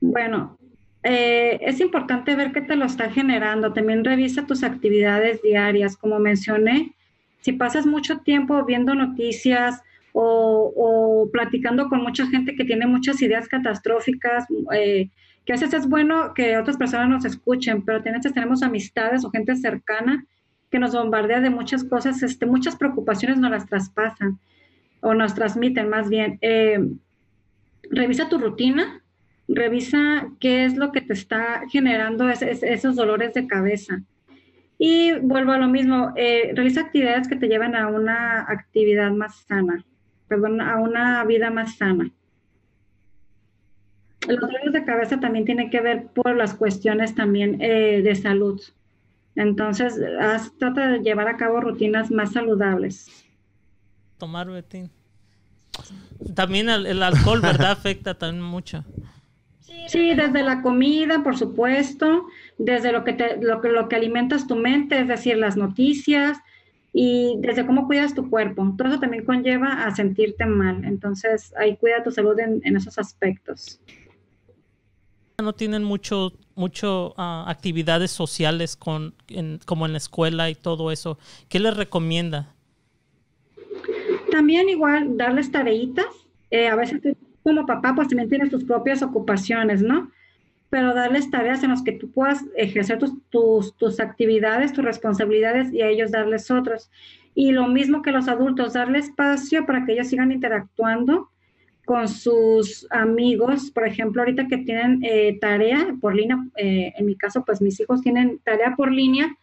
Bueno, 0.01 0.58
eh, 1.03 1.59
es 1.61 1.79
importante 1.79 2.35
ver 2.35 2.51
qué 2.51 2.61
te 2.61 2.75
lo 2.75 2.85
está 2.85 3.09
generando. 3.09 3.73
También 3.73 4.03
revisa 4.03 4.45
tus 4.45 4.63
actividades 4.63 5.41
diarias. 5.41 5.95
Como 5.97 6.19
mencioné, 6.19 6.93
si 7.41 7.53
pasas 7.53 7.85
mucho 7.85 8.19
tiempo 8.19 8.65
viendo 8.65 8.95
noticias 8.95 9.81
o, 10.13 11.29
platicando 11.31 11.87
con 11.87 12.01
mucha 12.01 12.25
gente 12.27 12.55
que 12.55 12.65
tiene 12.65 12.87
muchas 12.87 13.21
ideas 13.21 13.47
catastróficas, 13.47 14.45
eh, 14.73 15.09
que 15.45 15.53
a 15.53 15.55
veces 15.55 15.73
es 15.73 15.87
bueno 15.87 16.33
que 16.33 16.57
otras 16.57 16.77
personas 16.77 17.09
nos 17.09 17.25
escuchen, 17.25 17.83
pero 17.83 18.01
tenemos 18.03 18.63
amistades 18.63 19.23
o 19.23 19.31
gente 19.31 19.55
cercana 19.55 20.25
que 20.69 20.79
nos 20.79 20.93
bombardea 20.93 21.39
de 21.39 21.49
muchas 21.49 21.83
cosas, 21.83 22.21
este, 22.21 22.45
muchas 22.45 22.75
preocupaciones 22.75 23.39
nos 23.39 23.51
las 23.51 23.65
traspasan 23.65 24.39
o 25.01 25.13
nos 25.13 25.33
transmiten 25.33 25.89
más 25.89 26.09
bien. 26.09 26.37
Eh, 26.41 26.79
revisa 27.89 28.29
tu 28.29 28.37
rutina, 28.37 29.01
revisa 29.49 30.29
qué 30.39 30.63
es 30.65 30.77
lo 30.77 30.91
que 30.91 31.01
te 31.01 31.13
está 31.13 31.63
generando 31.71 32.29
es- 32.29 32.41
es- 32.41 32.63
esos 32.63 32.95
dolores 32.95 33.33
de 33.33 33.47
cabeza. 33.47 34.01
Y 34.77 35.13
vuelvo 35.19 35.51
a 35.51 35.57
lo 35.57 35.67
mismo, 35.67 36.13
eh, 36.15 36.51
realiza 36.53 36.81
actividades 36.81 37.27
que 37.27 37.35
te 37.35 37.47
lleven 37.49 37.75
a 37.75 37.87
una 37.87 38.41
actividad 38.49 39.11
más 39.11 39.35
sana, 39.47 39.83
perdón, 40.27 40.61
a 40.61 40.77
una 40.77 41.23
vida 41.25 41.49
más 41.49 41.75
sana. 41.77 42.09
Los 44.27 44.39
dolores 44.39 44.71
de 44.73 44.85
cabeza 44.85 45.19
también 45.19 45.45
tienen 45.45 45.69
que 45.69 45.81
ver 45.81 46.07
por 46.07 46.35
las 46.35 46.53
cuestiones 46.53 47.15
también 47.15 47.57
eh, 47.61 48.01
de 48.03 48.15
salud. 48.15 48.61
Entonces, 49.35 49.99
haz- 50.19 50.51
trata 50.59 50.87
de 50.89 50.99
llevar 50.99 51.27
a 51.27 51.37
cabo 51.37 51.61
rutinas 51.61 52.11
más 52.11 52.33
saludables. 52.33 53.25
tomar 54.17 54.47
Betín. 54.49 54.89
También 56.35 56.69
el, 56.69 56.85
el 56.85 57.01
alcohol, 57.01 57.39
¿verdad? 57.41 57.71
Afecta 57.79 58.13
también 58.13 58.43
mucho. 58.43 58.83
Sí, 59.87 60.13
desde 60.13 60.43
la 60.43 60.61
comida, 60.61 61.23
por 61.23 61.37
supuesto, 61.37 62.27
desde 62.57 62.91
lo 62.91 63.03
que, 63.03 63.13
te, 63.13 63.37
lo, 63.41 63.59
que, 63.61 63.69
lo 63.69 63.89
que 63.89 63.95
alimentas 63.95 64.47
tu 64.47 64.55
mente, 64.55 64.99
es 64.99 65.07
decir, 65.07 65.37
las 65.37 65.57
noticias, 65.57 66.37
y 66.93 67.35
desde 67.39 67.65
cómo 67.65 67.87
cuidas 67.87 68.15
tu 68.15 68.29
cuerpo. 68.29 68.73
Todo 68.77 68.87
eso 68.89 68.99
también 68.99 69.25
conlleva 69.25 69.83
a 69.85 69.95
sentirte 69.95 70.45
mal. 70.45 70.83
Entonces, 70.85 71.53
ahí 71.57 71.77
cuida 71.77 72.03
tu 72.03 72.11
salud 72.11 72.37
en, 72.39 72.61
en 72.63 72.77
esos 72.77 72.97
aspectos. 72.97 73.79
No 75.41 75.53
tienen 75.53 75.83
mucho, 75.83 76.33
mucho 76.55 77.13
ah, 77.17 77.45
actividades 77.47 78.11
sociales 78.11 78.75
con, 78.75 79.13
en- 79.27 79.59
como 79.65 79.85
en 79.85 79.93
la 79.93 79.97
escuela 79.99 80.49
y 80.49 80.55
todo 80.55 80.91
eso. 80.91 81.17
¿Qué 81.47 81.59
les 81.59 81.77
recomienda? 81.77 82.53
También 84.31 84.67
igual 84.69 85.15
darles 85.17 85.51
tareitas. 85.51 86.05
Eh, 86.51 86.67
a 86.67 86.75
veces 86.75 87.01
como 87.43 87.65
papá 87.65 87.93
pues 87.95 88.07
también 88.07 88.29
tienes 88.29 88.49
tus 88.49 88.63
propias 88.63 89.01
ocupaciones, 89.01 89.81
¿no? 89.81 90.11
Pero 90.69 90.93
darles 90.93 91.31
tareas 91.31 91.63
en 91.63 91.71
las 91.71 91.81
que 91.81 91.93
tú 91.93 92.11
puedas 92.11 92.45
ejercer 92.55 92.99
tus, 92.99 93.13
tus, 93.29 93.75
tus 93.75 93.99
actividades, 93.99 94.73
tus 94.73 94.85
responsabilidades 94.85 95.73
y 95.73 95.81
a 95.81 95.87
ellos 95.87 96.11
darles 96.11 96.51
otras. 96.51 96.91
Y 97.33 97.51
lo 97.51 97.67
mismo 97.67 98.01
que 98.01 98.11
los 98.11 98.27
adultos, 98.27 98.73
darle 98.73 98.99
espacio 98.99 99.65
para 99.65 99.85
que 99.85 99.93
ellos 99.93 100.07
sigan 100.07 100.31
interactuando 100.31 101.29
con 101.89 102.07
sus 102.07 102.85
amigos, 102.91 103.71
por 103.71 103.87
ejemplo, 103.87 104.21
ahorita 104.21 104.47
que 104.47 104.59
tienen 104.59 104.99
eh, 105.03 105.39
tarea 105.41 105.95
por 105.99 106.15
línea, 106.15 106.37
eh, 106.55 106.93
en 106.95 107.05
mi 107.07 107.15
caso, 107.15 107.43
pues 107.43 107.63
mis 107.63 107.79
hijos 107.79 108.01
tienen 108.01 108.39
tarea 108.43 108.75
por 108.75 108.91
línea, 108.91 109.35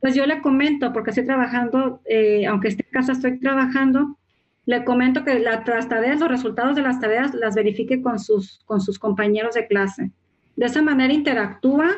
pues 0.00 0.14
yo 0.14 0.24
le 0.24 0.40
comento, 0.40 0.90
porque 0.94 1.10
estoy 1.10 1.26
trabajando, 1.26 2.00
eh, 2.06 2.46
aunque 2.46 2.68
esté 2.68 2.86
en 2.86 2.92
casa, 2.92 3.12
estoy 3.12 3.38
trabajando, 3.38 4.16
le 4.64 4.84
comento 4.84 5.24
que 5.24 5.38
las 5.38 5.88
tareas, 5.88 6.20
los 6.20 6.28
resultados 6.28 6.76
de 6.76 6.82
las 6.82 7.00
tareas 7.00 7.34
las 7.34 7.54
verifique 7.54 8.00
con 8.00 8.18
sus, 8.18 8.60
con 8.64 8.80
sus 8.80 8.98
compañeros 8.98 9.54
de 9.54 9.66
clase. 9.66 10.10
De 10.56 10.66
esa 10.66 10.82
manera 10.82 11.12
interactúa, 11.12 11.90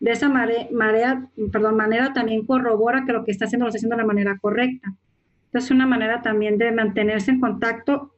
de 0.00 0.12
esa 0.12 0.28
marea, 0.28 1.28
perdón, 1.52 1.76
manera 1.76 2.12
también 2.12 2.46
corrobora 2.46 3.04
que 3.04 3.12
lo 3.12 3.24
que 3.24 3.30
está 3.30 3.44
haciendo 3.44 3.66
lo 3.66 3.68
está 3.68 3.78
haciendo 3.78 3.96
de 3.96 4.02
la 4.02 4.06
manera 4.06 4.38
correcta. 4.40 4.88
Entonces, 5.46 5.70
es 5.70 5.74
una 5.74 5.86
manera 5.86 6.22
también 6.22 6.58
de 6.58 6.72
mantenerse 6.72 7.30
en 7.30 7.40
contacto 7.40 8.14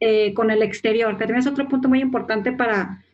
eh, 0.00 0.34
con 0.34 0.50
el 0.50 0.62
exterior, 0.62 1.12
que 1.16 1.24
también 1.24 1.40
es 1.40 1.46
otro 1.46 1.68
punto 1.68 1.88
muy 1.88 2.00
importante 2.00 2.52
para 2.52 3.04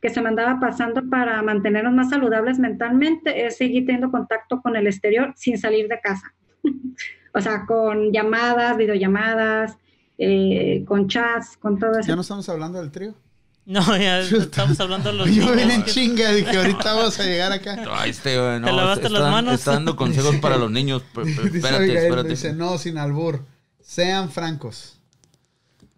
que 0.00 0.08
se 0.10 0.20
me 0.20 0.28
andaba 0.28 0.60
pasando 0.60 1.08
para 1.10 1.42
mantenernos 1.42 1.92
más 1.92 2.10
saludables 2.10 2.58
mentalmente, 2.58 3.46
es 3.46 3.56
seguir 3.56 3.84
teniendo 3.84 4.10
contacto 4.10 4.62
con 4.62 4.76
el 4.76 4.86
exterior 4.86 5.32
sin 5.36 5.58
salir 5.58 5.88
de 5.88 6.00
casa. 6.00 6.34
o 7.38 7.40
sea, 7.40 7.64
con 7.66 8.12
llamadas, 8.12 8.76
videollamadas, 8.76 9.78
eh, 10.18 10.84
con 10.86 11.08
chats, 11.08 11.56
con 11.56 11.78
todo 11.78 11.92
eso. 11.92 12.08
¿Ya 12.08 12.16
no 12.16 12.22
estamos 12.22 12.48
hablando 12.48 12.80
del 12.80 12.90
trío? 12.90 13.14
No, 13.68 13.82
ya 13.98 14.20
estamos 14.20 14.80
hablando 14.80 15.12
de 15.12 15.18
los 15.18 15.30
Yo 15.30 15.54
ven 15.54 15.70
en 15.70 15.84
chinga, 15.84 16.32
dije, 16.32 16.56
ahorita 16.56 16.94
vamos 16.94 17.20
a 17.20 17.24
llegar 17.24 17.52
acá. 17.52 17.76
Ay, 17.92 18.08
este, 18.12 18.34
no, 18.34 18.66
¿Te 18.66 18.72
lavaste 18.72 19.10
las 19.10 19.30
manos? 19.30 19.52
Está 19.56 19.72
dando 19.72 19.94
consejos 19.94 20.36
para 20.36 20.56
los 20.56 20.70
niños. 20.70 21.02
Espérate, 21.14 22.06
espérate. 22.06 22.30
Dice, 22.30 22.54
no, 22.54 22.78
sin 22.78 22.96
albur. 22.96 23.44
Sean 23.82 24.30
francos. 24.30 24.97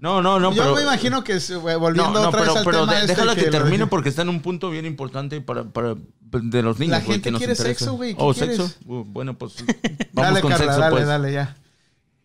No, 0.00 0.22
no, 0.22 0.40
no, 0.40 0.52
Yo 0.54 0.62
pero... 0.62 0.74
me 0.76 0.82
imagino 0.82 1.22
que 1.22 1.34
volviendo 1.78 2.10
no, 2.12 2.22
no, 2.22 2.28
otra 2.28 2.40
pero, 2.40 2.52
vez 2.54 2.56
al 2.56 2.64
pero 2.64 2.80
tema 2.80 2.92
de- 2.94 2.98
este 3.00 3.12
déjala 3.12 3.34
que, 3.34 3.42
lo 3.42 3.50
termine 3.50 3.86
porque 3.86 4.08
está 4.08 4.22
en 4.22 4.30
un 4.30 4.40
punto 4.40 4.70
bien 4.70 4.86
importante 4.86 5.40
para, 5.42 5.64
para 5.64 5.94
de 6.20 6.62
los 6.62 6.78
niños. 6.78 6.92
La 6.92 7.00
gente 7.02 7.20
que 7.22 7.30
nos 7.32 7.38
quiere 7.38 7.52
interesa. 7.52 7.78
sexo, 7.78 7.94
güey, 7.96 8.14
¿qué 8.14 8.20
Oh, 8.22 8.32
quieres? 8.32 8.56
sexo. 8.56 8.78
Uh, 8.86 9.04
bueno, 9.04 9.36
pues 9.36 9.56
vamos 10.12 10.30
Dale, 10.30 10.40
con 10.40 10.50
Carla, 10.50 10.64
sexo, 10.66 10.80
dale, 10.80 10.96
pues. 10.96 11.06
dale, 11.06 11.32
ya. 11.32 11.56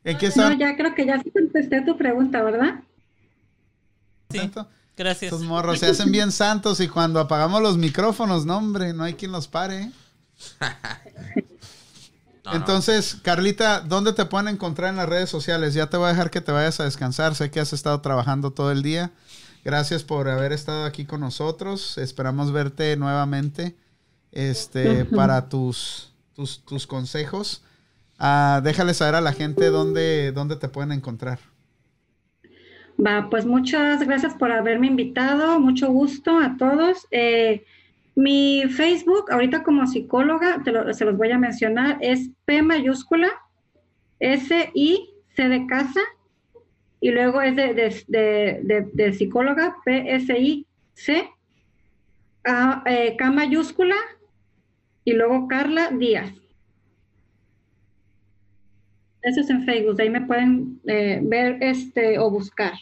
¿En 0.05 0.17
qué 0.17 0.31
No, 0.35 0.53
ya 0.53 0.77
creo 0.77 0.95
que 0.95 1.05
ya 1.05 1.21
sí 1.21 1.31
contesté 1.31 1.81
tu 1.81 1.97
pregunta, 1.97 2.41
¿verdad? 2.43 2.75
Sí, 4.29 4.37
santo? 4.37 4.69
gracias. 4.95 5.33
Estos 5.33 5.41
morros 5.45 5.79
se 5.79 5.87
hacen 5.87 6.11
bien 6.11 6.31
santos 6.31 6.79
y 6.79 6.87
cuando 6.87 7.19
apagamos 7.19 7.61
los 7.61 7.77
micrófonos, 7.77 8.45
no, 8.45 8.57
hombre, 8.57 8.93
no 8.93 9.03
hay 9.03 9.15
quien 9.15 9.31
los 9.33 9.47
pare. 9.47 9.91
Entonces, 12.53 13.17
Carlita, 13.21 13.81
¿dónde 13.81 14.13
te 14.13 14.25
pueden 14.25 14.47
encontrar 14.47 14.89
en 14.89 14.97
las 14.97 15.09
redes 15.09 15.29
sociales? 15.29 15.73
Ya 15.73 15.89
te 15.89 15.97
voy 15.97 16.07
a 16.07 16.09
dejar 16.09 16.29
que 16.29 16.41
te 16.41 16.51
vayas 16.51 16.79
a 16.79 16.85
descansar. 16.85 17.35
Sé 17.35 17.49
que 17.51 17.59
has 17.59 17.73
estado 17.73 18.01
trabajando 18.01 18.51
todo 18.51 18.71
el 18.71 18.83
día. 18.83 19.11
Gracias 19.63 20.03
por 20.03 20.29
haber 20.29 20.51
estado 20.51 20.85
aquí 20.85 21.05
con 21.05 21.21
nosotros. 21.21 21.97
Esperamos 21.97 22.51
verte 22.51 22.95
nuevamente 22.97 23.75
este, 24.31 25.05
para 25.15 25.49
tus, 25.49 26.13
tus, 26.35 26.63
tus 26.63 26.85
consejos. 26.85 27.63
Ah, 28.19 28.61
déjale 28.63 28.93
saber 28.93 29.15
a 29.15 29.21
la 29.21 29.33
gente 29.33 29.69
dónde, 29.69 30.31
dónde 30.31 30.55
te 30.55 30.69
pueden 30.69 30.91
encontrar. 30.91 31.39
Va, 33.03 33.27
pues 33.29 33.45
muchas 33.45 34.01
gracias 34.05 34.35
por 34.35 34.51
haberme 34.51 34.87
invitado, 34.87 35.59
mucho 35.59 35.89
gusto 35.91 36.37
a 36.37 36.55
todos. 36.57 37.07
Eh, 37.11 37.65
mi 38.15 38.63
Facebook, 38.69 39.29
ahorita 39.31 39.63
como 39.63 39.85
psicóloga, 39.87 40.63
se 40.93 41.05
los 41.05 41.17
voy 41.17 41.31
a 41.31 41.37
mencionar, 41.37 41.97
es 42.01 42.29
P 42.45 42.61
mayúscula, 42.61 43.29
S, 44.19 44.71
I, 44.73 45.09
C 45.35 45.49
de 45.49 45.67
casa, 45.67 45.99
y 47.01 47.11
luego 47.11 47.41
es 47.41 47.55
de, 47.55 47.73
de, 47.73 48.05
de- 48.63 48.89
de- 48.93 49.13
psicóloga, 49.13 49.75
P, 49.83 50.15
S, 50.15 50.39
I, 50.39 50.65
C, 50.93 51.29
A, 52.45 52.83
eh, 52.85 53.15
K 53.17 53.31
mayúscula, 53.31 53.95
y 55.03 55.13
luego 55.13 55.47
Carla 55.47 55.89
Díaz. 55.91 56.31
Eso 59.21 59.41
es 59.41 59.49
en 59.49 59.65
Facebook, 59.65 59.95
de 59.97 60.03
ahí 60.03 60.09
me 60.09 60.21
pueden 60.21 60.79
eh, 60.85 61.19
ver 61.23 61.57
este 61.61 62.17
o 62.19 62.29
buscar. 62.29 62.73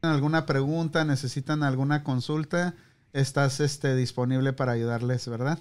¿Tienen 0.00 0.14
alguna 0.16 0.46
pregunta? 0.46 1.04
¿Necesitan 1.04 1.62
alguna 1.62 2.02
consulta? 2.02 2.74
Estás 3.12 3.60
este, 3.60 3.96
disponible 3.96 4.52
para 4.52 4.72
ayudarles, 4.72 5.28
¿verdad? 5.28 5.58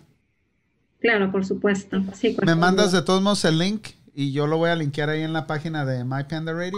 Claro, 1.02 1.32
por 1.32 1.46
supuesto. 1.46 2.02
Sí, 2.14 2.36
Me 2.46 2.56
mandas 2.56 2.92
de 2.92 3.02
todos 3.02 3.22
modos 3.22 3.44
el 3.46 3.58
link 3.58 3.88
y 4.14 4.32
yo 4.34 4.48
lo 4.48 4.58
voy 4.58 4.70
a 4.70 4.76
linkear 4.76 5.10
ahí 5.10 5.22
en 5.24 5.34
la 5.34 5.48
página 5.48 5.86
de 5.86 6.04
My 6.04 6.26
Panda 6.26 6.54
Radio. 6.54 6.78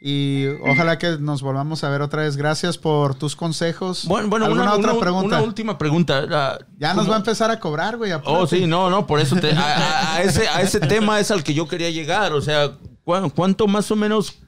Y 0.00 0.46
ojalá 0.70 0.96
que 0.96 1.18
nos 1.18 1.42
volvamos 1.42 1.82
a 1.82 1.88
ver 1.90 2.02
otra 2.02 2.22
vez. 2.22 2.36
Gracias 2.36 2.78
por 2.78 3.16
tus 3.16 3.34
consejos. 3.34 4.04
Bueno, 4.06 4.28
bueno 4.28 4.44
¿Alguna 4.46 4.62
una, 4.62 4.74
otra 4.74 4.92
una- 4.92 5.00
pregunta? 5.00 5.26
una 5.38 5.42
última 5.42 5.76
pregunta. 5.76 6.20
La- 6.22 6.58
ya 6.78 6.90
nos 6.94 6.98
¿cómo- 7.02 7.10
va 7.10 7.16
a 7.16 7.18
empezar 7.18 7.50
a 7.50 7.58
cobrar, 7.58 7.96
güey. 7.96 8.12
Oh, 8.24 8.46
sí, 8.46 8.66
no, 8.66 8.90
no, 8.90 9.08
por 9.08 9.18
eso 9.18 9.34
te, 9.36 9.50
a, 9.50 9.60
a- 9.60 10.14
a 10.14 10.22
ese, 10.22 10.46
a 10.46 10.62
ese 10.62 10.78
tema 10.80 11.18
es 11.18 11.32
al 11.32 11.42
que 11.42 11.52
yo 11.52 11.66
quería 11.66 11.90
llegar. 11.90 12.32
O 12.32 12.40
sea, 12.40 12.76
¿cu- 13.04 13.30
¿cuánto 13.34 13.66
más 13.66 13.90
o 13.90 13.96
menos 13.96 14.38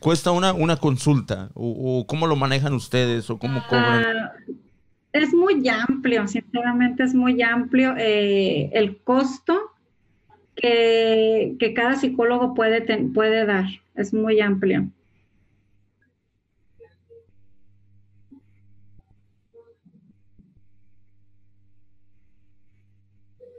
cuesta 0.00 0.30
una, 0.30 0.52
una 0.52 0.76
consulta? 0.76 1.50
O, 1.54 2.00
o 2.00 2.06
cómo 2.06 2.26
lo 2.26 2.36
manejan 2.36 2.74
ustedes? 2.74 3.30
¿O 3.30 3.38
cómo 3.38 3.60
cobran? 3.68 4.04
Ah, 4.04 4.32
es 5.12 5.32
muy 5.34 5.66
amplio, 5.68 6.28
sinceramente 6.28 7.02
es 7.02 7.14
muy 7.14 7.42
amplio 7.42 7.94
eh, 7.96 8.70
el 8.72 8.98
costo 9.02 9.72
que, 10.54 11.56
que 11.58 11.74
cada 11.74 11.96
psicólogo 11.96 12.54
puede, 12.54 12.80
ten- 12.80 13.12
puede 13.12 13.44
dar. 13.46 13.66
Es 13.94 14.12
muy 14.14 14.40
amplio. 14.40 14.88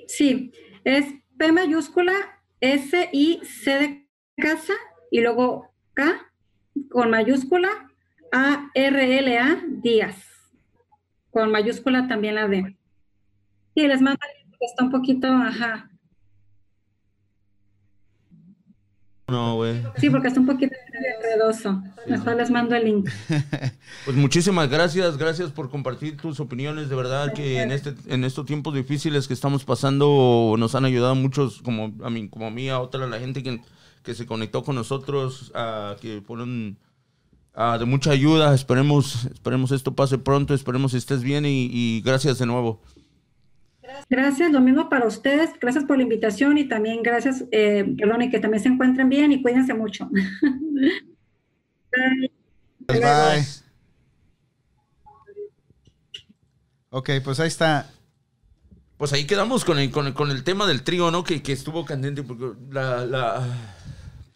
Sí, 0.07 0.51
es 0.83 1.05
P 1.37 1.51
mayúscula, 1.51 2.13
S, 2.59 3.09
I, 3.13 3.39
C 3.43 3.71
de 3.79 4.07
casa 4.37 4.73
y 5.11 5.21
luego 5.21 5.69
K 5.93 6.31
con 6.89 7.11
mayúscula, 7.11 7.69
A, 8.31 8.71
R, 8.73 9.19
L, 9.19 9.37
A, 9.37 9.61
Díaz. 9.67 10.15
Con 11.29 11.51
mayúscula 11.51 12.07
también 12.07 12.35
la 12.35 12.47
D. 12.47 12.75
Sí, 13.75 13.87
les 13.87 14.01
mando 14.01 14.19
el 14.27 14.39
link 14.39 14.49
porque 14.51 14.65
está 14.65 14.83
un 14.83 14.91
poquito, 14.91 15.27
ajá. 15.27 15.89
No, 19.27 19.55
güey. 19.55 19.81
Sí, 19.97 20.09
porque 20.09 20.27
está 20.27 20.41
un 20.41 20.45
poquito 20.45 20.75
enredoso. 20.93 21.81
Mejor 22.05 22.35
les 22.35 22.51
mando 22.51 22.75
el 22.75 22.85
link. 22.85 23.09
Pues 24.05 24.17
muchísimas 24.17 24.67
gracias, 24.67 25.17
gracias 25.17 25.51
por 25.51 25.69
compartir 25.69 26.17
tus 26.17 26.39
opiniones. 26.39 26.89
De 26.89 26.95
verdad 26.95 27.33
que 27.33 27.61
en 27.61 27.71
este 27.71 27.93
en 28.07 28.23
estos 28.23 28.45
tiempos 28.47 28.73
difíciles 28.73 29.27
que 29.27 29.33
estamos 29.35 29.63
pasando 29.63 30.55
nos 30.57 30.73
han 30.73 30.85
ayudado 30.85 31.13
muchos, 31.13 31.61
como 31.61 31.93
a 32.03 32.09
mí, 32.09 32.27
como 32.27 32.47
a 32.47 32.49
mí, 32.49 32.67
a 32.67 32.79
otra 32.79 33.05
la 33.05 33.19
gente 33.19 33.43
que, 33.43 33.61
que 34.03 34.13
se 34.13 34.25
conectó 34.25 34.63
con 34.63 34.75
nosotros, 34.75 35.51
que 36.01 36.21
fueron 36.25 36.77
de 37.79 37.85
mucha 37.85 38.11
ayuda. 38.11 38.53
Esperemos, 38.53 39.25
esperemos 39.25 39.71
esto 39.71 39.95
pase 39.95 40.17
pronto, 40.17 40.53
esperemos 40.53 40.93
estés 40.93 41.23
bien 41.23 41.45
y, 41.45 41.69
y 41.71 42.01
gracias 42.01 42.39
de 42.39 42.45
nuevo. 42.45 42.81
Gracias, 44.09 44.51
lo 44.51 44.61
mismo 44.61 44.89
para 44.89 45.05
ustedes. 45.07 45.51
Gracias 45.59 45.83
por 45.85 45.97
la 45.97 46.03
invitación 46.03 46.57
y 46.57 46.67
también 46.67 47.03
gracias, 47.03 47.45
eh, 47.51 47.95
perdón, 47.97 48.23
y 48.23 48.29
que 48.29 48.39
también 48.39 48.63
se 48.63 48.69
encuentren 48.69 49.09
bien 49.09 49.31
y 49.31 49.41
cuídense 49.41 49.73
mucho. 49.73 50.09
Bye. 51.91 52.31
Bye. 52.87 53.45
Ok, 56.89 57.09
pues 57.23 57.39
ahí 57.39 57.47
está. 57.47 57.89
Pues 58.97 59.13
ahí 59.13 59.25
quedamos 59.25 59.65
con 59.65 59.79
el, 59.79 59.89
con 59.91 60.07
el, 60.07 60.13
con 60.13 60.29
el 60.29 60.43
tema 60.43 60.67
del 60.67 60.83
trío, 60.83 61.09
¿no? 61.09 61.23
Que, 61.23 61.41
que 61.41 61.53
estuvo 61.53 61.85
candente 61.85 62.21
porque 62.21 62.51
la, 62.69 63.05
la 63.05 63.47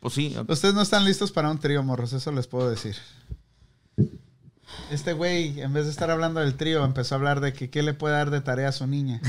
pues 0.05 0.13
sí, 0.13 0.35
Ustedes 0.47 0.75
no 0.75 0.81
están 0.83 1.03
listos 1.03 1.31
para 1.31 1.49
un 1.49 1.57
trío, 1.59 1.81
morros, 1.81 2.13
eso 2.13 2.31
les 2.31 2.45
puedo 2.45 2.69
decir. 2.69 2.95
Este 4.91 5.13
güey, 5.13 5.61
en 5.61 5.73
vez 5.73 5.85
de 5.85 5.91
estar 5.91 6.11
hablando 6.11 6.39
del 6.41 6.55
trío, 6.55 6.83
empezó 6.85 7.15
a 7.15 7.17
hablar 7.17 7.39
de 7.39 7.53
que 7.53 7.69
qué 7.69 7.81
le 7.81 7.93
puede 7.93 8.13
dar 8.15 8.29
de 8.29 8.41
tarea 8.41 8.69
a 8.69 8.71
su 8.71 8.85
niña. 8.87 9.19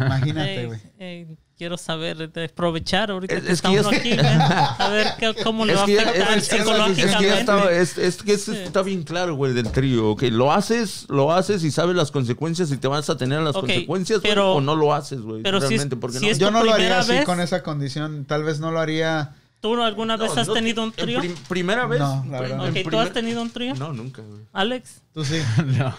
Imagínate, 0.00 0.60
Ey, 0.60 0.66
güey. 0.66 0.80
ey, 0.98 1.26
quiero 1.58 1.76
saber, 1.76 2.30
de 2.32 2.44
aprovechar 2.44 3.10
ahorita 3.10 3.34
Es- 3.34 3.42
que 3.42 3.52
es 3.52 3.62
que 3.62 3.68
ya 3.72 3.80
estamos 3.80 3.92
es- 3.94 4.00
aquí, 4.00 4.12
¿eh? 4.12 4.20
a 4.22 4.88
ver 4.90 5.06
qué- 5.18 5.34
cómo 5.42 5.66
le 5.66 5.74
va 5.74 5.80
a 5.80 5.84
afectar 5.84 6.14
es- 6.14 6.20
es- 6.22 6.36
es 6.44 6.48
que 6.48 6.56
ya 6.56 6.62
psicológicamente. 6.64 7.40
está, 7.40 7.72
es, 7.72 7.98
es 7.98 8.22
que 8.22 8.32
está 8.34 8.82
bien 8.82 9.02
claro, 9.02 9.34
güey, 9.34 9.52
del 9.52 9.70
trío. 9.72 10.14
Que 10.16 10.30
lo 10.30 10.52
haces, 10.52 11.06
lo 11.08 11.32
haces 11.32 11.64
y 11.64 11.70
sabes 11.70 11.96
las 11.96 12.10
consecuencias 12.10 12.70
y 12.70 12.76
te 12.76 12.86
vas 12.88 13.10
a 13.10 13.16
tener 13.16 13.40
las 13.40 13.54
consecuencias, 13.54 14.20
güey, 14.20 14.30
pero- 14.30 14.54
o 14.54 14.60
no 14.60 14.76
lo 14.76 14.94
haces, 14.94 15.20
güey. 15.20 15.42
pero 15.42 15.58
si 15.60 15.64
es- 15.64 15.70
realmente, 15.70 15.96
porque 15.96 16.18
si 16.20 16.26
no. 16.26 16.32
es- 16.32 16.38
Yo 16.38 16.50
no 16.50 16.62
lo 16.62 16.72
haría 16.72 17.00
así 17.00 17.12
vez? 17.12 17.24
con 17.24 17.40
esa 17.40 17.62
condición. 17.62 18.24
Tal 18.24 18.44
vez 18.44 18.60
no 18.60 18.70
lo 18.70 18.78
haría. 18.80 19.34
¿Tú 19.62 19.80
alguna 19.82 20.16
vez 20.18 20.34
No, 20.34 20.40
has 20.42 20.48
no, 20.48 20.52
tenido 20.54 20.82
un 20.82 20.92
trío? 20.92 21.20
prim- 21.20 21.34
primera 21.48 21.86
vez. 21.86 22.00
No, 22.00 22.22
la 22.28 22.40
verdad. 22.40 22.66
En 22.66 22.70
Ok, 22.70 22.82
¿tú 22.82 22.88
primer- 22.90 23.06
has 23.06 23.12
tenido 23.14 23.40
un 23.40 23.50
trío? 23.50 23.74
No, 23.76 23.92
nunca, 23.94 24.20
güey. 24.20 24.42
Alex, 24.52 25.00
Tú 25.14 25.24
sí. 25.24 25.40
No. 25.78 25.94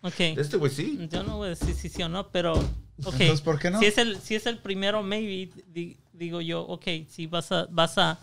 ok. 0.00 0.18
Este 0.18 0.56
güey 0.56 0.72
sí. 0.72 1.06
Yo 1.10 1.22
no 1.22 1.36
voy 1.36 1.46
a 1.46 1.50
decir 1.50 1.74
si 1.74 1.88
sí 1.88 2.02
o 2.02 2.08
no, 2.08 2.26
pero... 2.28 2.54
ok. 2.54 2.64
Entonces, 2.98 3.40
¿por 3.42 3.58
qué 3.60 3.70
no? 3.70 3.78
Si 3.78 3.84
es 3.86 3.98
el, 3.98 4.18
si 4.20 4.34
es 4.34 4.46
el 4.46 4.58
primero, 4.58 5.02
maybe, 5.02 5.50
di- 5.68 5.98
digo 6.12 6.40
yo, 6.40 6.62
ok, 6.62 6.84
si 7.08 7.26
vas 7.26 7.52
a, 7.52 7.66
vas 7.70 7.98
a, 7.98 8.18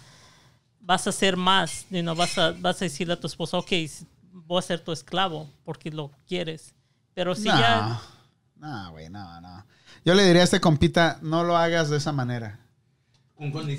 vas 0.82 1.06
a 1.06 1.11
hacer 1.11 1.38
más, 1.38 1.86
you 1.91 2.02
know, 2.02 2.16
vas, 2.16 2.38
a, 2.40 2.52
vas 2.53 2.82
a 2.82 2.86
decirle 2.86 3.14
a 3.14 3.20
tu 3.20 3.28
esposa, 3.28 3.57
ok, 3.57 3.72
voy 4.32 4.57
a 4.60 4.61
ser 4.64 4.80
tu 4.80 4.91
esclavo 4.91 5.48
porque 5.64 5.91
lo 5.91 6.11
quieres. 6.28 6.74
Pero 7.14 7.36
si 7.36 7.44
ya... 7.45 8.02
No, 8.56 8.91
güey, 8.91 9.10
no, 9.10 9.40
no. 9.41 9.66
Yo 10.03 10.16
le 10.16 10.24
diría 10.26 10.41
a 10.41 10.45
este 10.45 10.60
compita, 10.60 11.20
no 11.22 11.44
lo 11.44 11.56
hagas 11.56 11.90
de 11.91 11.98
esa 11.98 12.11
manera. 12.11 12.60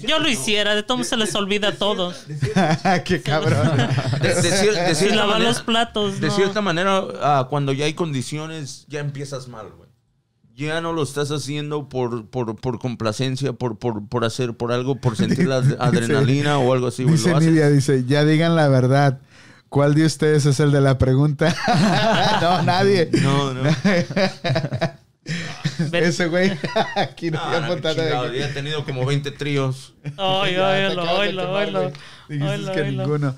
Yo 0.07 0.19
lo 0.19 0.29
hiciera, 0.29 0.75
de 0.75 0.83
todos 0.83 1.07
se 1.07 1.17
les 1.19 1.35
olvida 1.35 1.69
a 1.69 1.73
todos. 1.73 2.27
De 2.27 2.37
cierta- 2.39 3.05
Qué 3.05 3.21
cabrón. 3.21 3.77
de- 4.23 4.29
de 4.35 4.51
cier- 4.51 4.87
de 4.87 4.95
Si 4.95 5.01
cierta 5.01 5.17
lavar 5.17 5.35
manera- 5.35 5.51
los 5.51 5.63
platos, 5.63 6.21
De 6.21 6.29
no. 6.29 6.35
cierta 6.35 6.61
manera, 6.63 7.03
ah, 7.23 7.47
cuando 7.51 7.73
ya 7.73 7.85
hay 7.85 7.93
condiciones, 7.95 8.87
ya 8.89 9.01
empiezas 9.01 9.49
mal, 9.49 9.69
güey. 9.77 9.91
Ya 10.55 10.81
no 10.81 10.93
lo 10.93 11.03
estás 11.03 11.31
haciendo 11.31 11.89
por, 11.89 12.27
por, 12.29 12.57
por 12.61 12.79
complacencia, 12.79 13.53
por, 13.55 13.79
por, 13.79 14.07
por 14.09 14.25
hacer, 14.25 14.55
por 14.55 14.73
algo, 14.73 14.97
por 14.97 15.17
sentir 15.17 15.47
la 15.47 15.57
ad- 15.59 15.77
adrenalina 15.79 16.59
o 16.59 16.73
algo 16.73 16.87
así, 16.89 17.03
güey. 17.05 17.17
Dice 17.17 17.31
Lo 17.31 17.37
haces- 17.39 17.49
Nidia, 17.51 17.69
dice, 17.71 18.05
ya 18.07 18.25
digan 18.25 18.57
la 18.57 18.69
verdad. 18.69 19.21
¿Cuál 19.69 19.95
de 19.95 20.05
ustedes 20.05 20.47
es 20.47 20.59
el 20.59 20.73
de 20.73 20.81
la 20.81 20.99
pregunta? 20.99 21.55
no, 22.43 22.63
nadie. 22.63 23.09
No, 23.23 23.55
no. 23.55 23.63
Ese 25.93 26.27
güey. 26.29 26.51
Aquí 26.97 27.31
no 27.31 27.39
No, 27.39 27.45
había 27.45 27.61
no, 27.61 27.67
apuntado 27.67 27.95
de 27.95 28.03
chingado, 28.03 28.31
que- 28.33 28.39
ya 28.39 28.49
he 28.49 28.53
tenido 28.53 28.85
como 28.85 29.05
20 29.07 29.31
tríos. 29.33 29.95
Te 30.03 30.11
oílo, 30.21 30.67
oílo, 31.19 31.53
oílo. 31.53 31.93
Dijiste 32.29 32.73
que 32.73 32.81
oílo. 32.83 33.03
ninguno. 33.03 33.37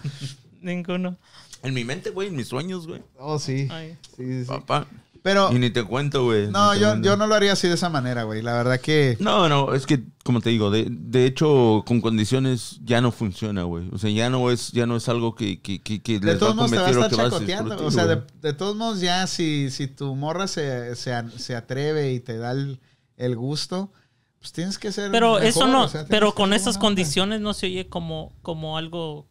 Ninguno. 0.60 1.16
En 1.62 1.74
mi 1.74 1.84
mente, 1.84 2.10
güey, 2.10 2.28
en 2.28 2.36
mis 2.36 2.48
sueños, 2.48 2.86
güey. 2.86 3.02
Oh, 3.18 3.38
sí. 3.38 3.68
Ay. 3.70 3.96
Sí, 4.16 4.24
sí, 4.26 4.40
sí. 4.42 4.48
Papá. 4.48 4.86
Pero, 5.22 5.52
Y 5.52 5.58
ni 5.60 5.70
te 5.70 5.84
cuento, 5.84 6.24
güey. 6.24 6.48
no, 6.48 6.74
yo, 6.74 7.00
yo 7.00 7.16
no 7.16 7.28
lo 7.28 7.36
haría 7.36 7.52
así 7.52 7.68
de 7.68 7.74
esa 7.74 7.88
manera, 7.88 8.24
güey. 8.24 8.42
La 8.42 8.54
verdad 8.54 8.80
que... 8.80 9.16
No, 9.20 9.48
no, 9.48 9.72
es 9.72 9.86
que, 9.86 10.02
como 10.24 10.40
te 10.40 10.50
digo, 10.50 10.70
de, 10.72 10.88
de 10.90 11.26
hecho, 11.26 11.84
con 11.86 12.00
condiciones 12.00 12.80
ya 12.82 13.00
no 13.00 13.12
funciona, 13.12 13.62
güey. 13.62 13.88
O 13.92 13.98
sea, 13.98 14.10
ya 14.10 14.30
no 14.30 14.50
es, 14.50 14.72
ya 14.72 14.84
no 14.84 14.96
es 14.96 15.08
algo 15.08 15.36
que, 15.36 15.60
que, 15.60 15.80
que, 15.80 16.02
que 16.02 16.18
De 16.18 16.26
les 16.26 16.34
va 16.34 16.36
a 16.36 16.38
todos 16.40 16.56
modos 16.56 16.70
te 16.72 16.76
va 16.76 16.86
a 16.86 16.90
estar 16.90 17.10
que 17.10 17.16
vas 17.16 17.26
a 17.26 17.30
chacoteando. 17.30 17.86
O 17.86 17.90
sea, 17.92 18.06
de, 18.06 18.22
de 18.40 18.52
todos 18.52 18.74
modos 18.74 19.00
ya 19.00 19.26
si, 19.28 19.70
si 19.70 19.86
tu 19.86 20.16
morra 20.16 20.48
se, 20.48 20.96
se, 20.96 21.14
se 21.36 21.54
atreve 21.54 22.12
y 22.12 22.18
te 22.18 22.36
da 22.36 22.50
el, 22.50 22.80
el 23.16 23.36
gusto, 23.36 23.92
pues 24.40 24.50
tienes 24.52 24.76
que 24.76 24.90
ser 24.90 25.12
Pero 25.12 25.34
mejor, 25.34 25.44
eso 25.46 25.68
no, 25.68 25.84
o 25.84 25.88
sea, 25.88 26.00
tienes 26.00 26.10
pero 26.10 26.34
con 26.34 26.52
esas 26.52 26.78
condiciones 26.78 27.40
no 27.40 27.54
se 27.54 27.66
oye 27.66 27.88
como, 27.88 28.32
como 28.42 28.76
algo 28.76 29.28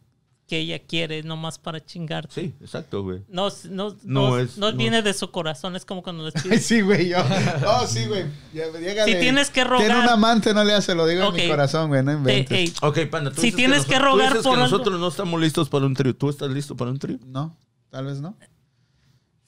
que 0.52 0.58
ella 0.58 0.78
quiere, 0.80 1.22
nomás 1.22 1.58
para 1.58 1.82
chingarte. 1.82 2.34
Sí, 2.34 2.54
exacto, 2.60 3.02
güey. 3.02 3.22
No, 3.26 3.48
no, 3.70 3.96
No 4.04 4.28
no, 4.28 4.38
es- 4.38 4.58
no 4.58 4.70
no. 4.70 4.76
viene 4.76 5.00
de 5.00 5.14
su 5.14 5.30
corazón, 5.30 5.76
es 5.76 5.86
como 5.86 6.02
cuando 6.02 6.24
les 6.26 6.34
pides. 6.42 6.66
sí, 6.66 6.82
güey, 6.82 7.08
yo. 7.08 7.16
Oh, 7.66 7.86
sí, 7.86 8.04
güey. 8.04 8.26
Ya- 8.52 8.70
llégale. 8.70 9.14
Si 9.14 9.18
tienes 9.18 9.48
que 9.48 9.64
rogar- 9.64 9.86
Tiene 9.86 9.98
un 10.02 10.08
amante, 10.10 10.52
no 10.52 10.62
le 10.62 10.74
hace, 10.74 10.94
lo 10.94 11.06
digo 11.06 11.26
Ok. 11.28 11.38
en 11.38 11.44
mi 11.44 11.48
corazón, 11.48 11.88
güey, 11.88 12.02
no 12.02 12.10
Te- 12.10 12.16
inventes. 12.18 12.58
ey, 12.58 12.72
Ok, 12.82 12.98
panda, 13.10 13.30
tú 13.30 13.36
Si 13.40 13.46
dices 13.46 13.56
tienes 13.56 13.86
que 13.86 13.92
nosotros- 13.92 13.98
tú 14.02 14.04
rogar 14.18 14.28
dices 14.28 14.42
por 14.42 14.52
que 14.56 14.62
algo- 14.62 14.70
nosotros 14.76 15.00
no 15.00 15.08
estamos 15.08 15.40
listos 15.40 15.68
para 15.70 15.86
un 15.86 15.94
trío. 15.94 16.14
¿Tú 16.14 16.28
estás 16.28 16.50
listo 16.50 16.76
para 16.76 16.90
un 16.90 16.98
trío? 16.98 17.18
No, 17.24 17.56
tal 17.88 18.04
vez 18.04 18.20
no. 18.20 18.36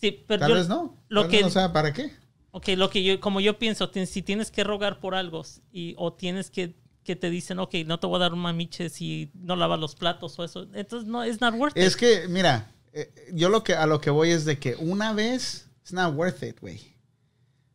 sí, 0.00 0.24
pero 0.26 0.40
Tal 0.40 0.48
yo- 0.48 0.54
vez 0.56 0.68
no. 0.68 0.96
Lo 1.10 1.20
Tal 1.22 1.30
que, 1.30 1.36
vez 1.36 1.42
no, 1.44 1.48
o 1.48 1.52
sea, 1.52 1.70
¿para 1.74 1.92
qué? 1.92 2.12
ok, 2.50 2.68
lo 2.78 2.88
que 2.88 3.04
yo, 3.04 3.20
como 3.20 3.40
yo 3.42 3.58
pienso, 3.58 3.90
si 4.06 4.22
tienes 4.22 4.50
que 4.50 4.64
rogar 4.64 5.00
por 5.00 5.14
algo 5.14 5.42
y, 5.70 5.94
o 5.98 6.14
tienes 6.14 6.50
que, 6.50 6.74
que 7.04 7.16
te 7.16 7.30
dicen, 7.30 7.58
ok, 7.58 7.74
no 7.86 8.00
te 8.00 8.06
voy 8.06 8.16
a 8.16 8.20
dar 8.20 8.32
un 8.32 8.40
mamiche 8.40 8.88
si 8.88 9.30
no 9.34 9.56
lavas 9.56 9.78
los 9.78 9.94
platos 9.94 10.38
o 10.38 10.44
eso, 10.44 10.66
entonces 10.74 11.08
no, 11.08 11.22
es 11.22 11.40
not 11.40 11.54
worth 11.54 11.76
it. 11.76 11.82
Es 11.82 11.96
que, 11.96 12.26
mira, 12.28 12.72
eh, 12.92 13.12
yo 13.32 13.48
lo 13.50 13.62
que 13.62 13.74
a 13.74 13.86
lo 13.86 14.00
que 14.00 14.10
voy 14.10 14.30
es 14.30 14.44
de 14.44 14.58
que 14.58 14.74
una 14.78 15.12
vez, 15.12 15.68
it's 15.82 15.92
not 15.92 16.14
worth 16.16 16.42
it, 16.42 16.58
güey. 16.60 16.94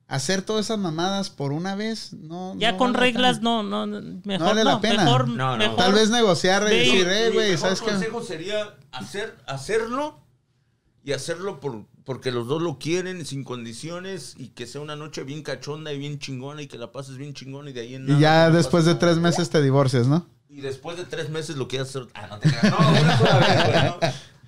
Hacer 0.08 0.42
todas 0.42 0.66
esas 0.66 0.80
mamadas 0.80 1.30
por 1.30 1.52
una 1.52 1.76
vez, 1.76 2.14
no. 2.14 2.56
Ya 2.58 2.72
no 2.72 2.78
con 2.80 2.94
vale 2.94 2.98
la 2.98 3.06
reglas 3.06 3.38
pena. 3.38 3.62
no, 3.64 3.86
no, 3.86 4.02
mejor 4.24 4.48
vale 4.48 4.64
la 4.64 4.72
no, 4.72 4.82
pena. 4.82 5.04
mejor, 5.04 5.28
No, 5.28 5.52
no. 5.52 5.58
mejor- 5.58 5.78
Tal 5.78 5.94
vez 5.94 6.10
negociar 6.10 6.64
y 6.64 6.78
decir, 6.78 7.08
eh, 7.08 7.30
güey, 7.32 7.52
mejor 7.52 7.60
¿sabes 7.60 7.82
qué? 7.82 7.92
consejo 7.92 8.24
sería 8.24 8.76
hacer, 8.92 9.36
hacerlo 9.46 10.20
y 11.04 11.12
hacerlo 11.12 11.60
por, 11.60 11.86
porque 12.10 12.32
los 12.32 12.48
dos 12.48 12.60
lo 12.60 12.80
quieren 12.80 13.24
sin 13.24 13.44
condiciones 13.44 14.34
y 14.36 14.48
que 14.48 14.66
sea 14.66 14.82
una 14.82 14.96
noche 14.96 15.22
bien 15.22 15.44
cachonda 15.44 15.94
y 15.94 16.00
bien 16.00 16.18
chingona 16.18 16.64
y 16.64 16.68
que 16.68 16.80
la 16.80 16.92
pases 16.92 17.18
bien 17.18 17.36
chingona 17.36 17.70
y 17.70 17.74
de 17.74 17.82
ahí 17.82 17.94
en 17.94 18.06
Y 18.06 18.14
nada, 18.14 18.20
ya 18.20 18.46
que 18.48 18.52
no 18.54 18.58
después 18.58 18.86
de 18.86 18.96
tres 18.96 19.18
meses 19.18 19.52
te 19.52 19.62
divorcias, 19.62 20.08
¿no? 20.08 20.26
Y 20.50 20.62
después 20.62 20.98
de 20.98 21.04
tres 21.04 21.30
meses 21.30 21.56
lo 21.56 21.68
quieres 21.68 21.90
hacer. 21.90 22.08
Ah, 22.16 22.26
no 22.32 22.40
te 22.40 22.50
creas. 22.50 22.64
No, 22.64 22.90
una 22.90 23.16
sola 23.20 23.38
vez, 23.38 23.64
güey, 23.64 23.84
¿no? 23.84 23.98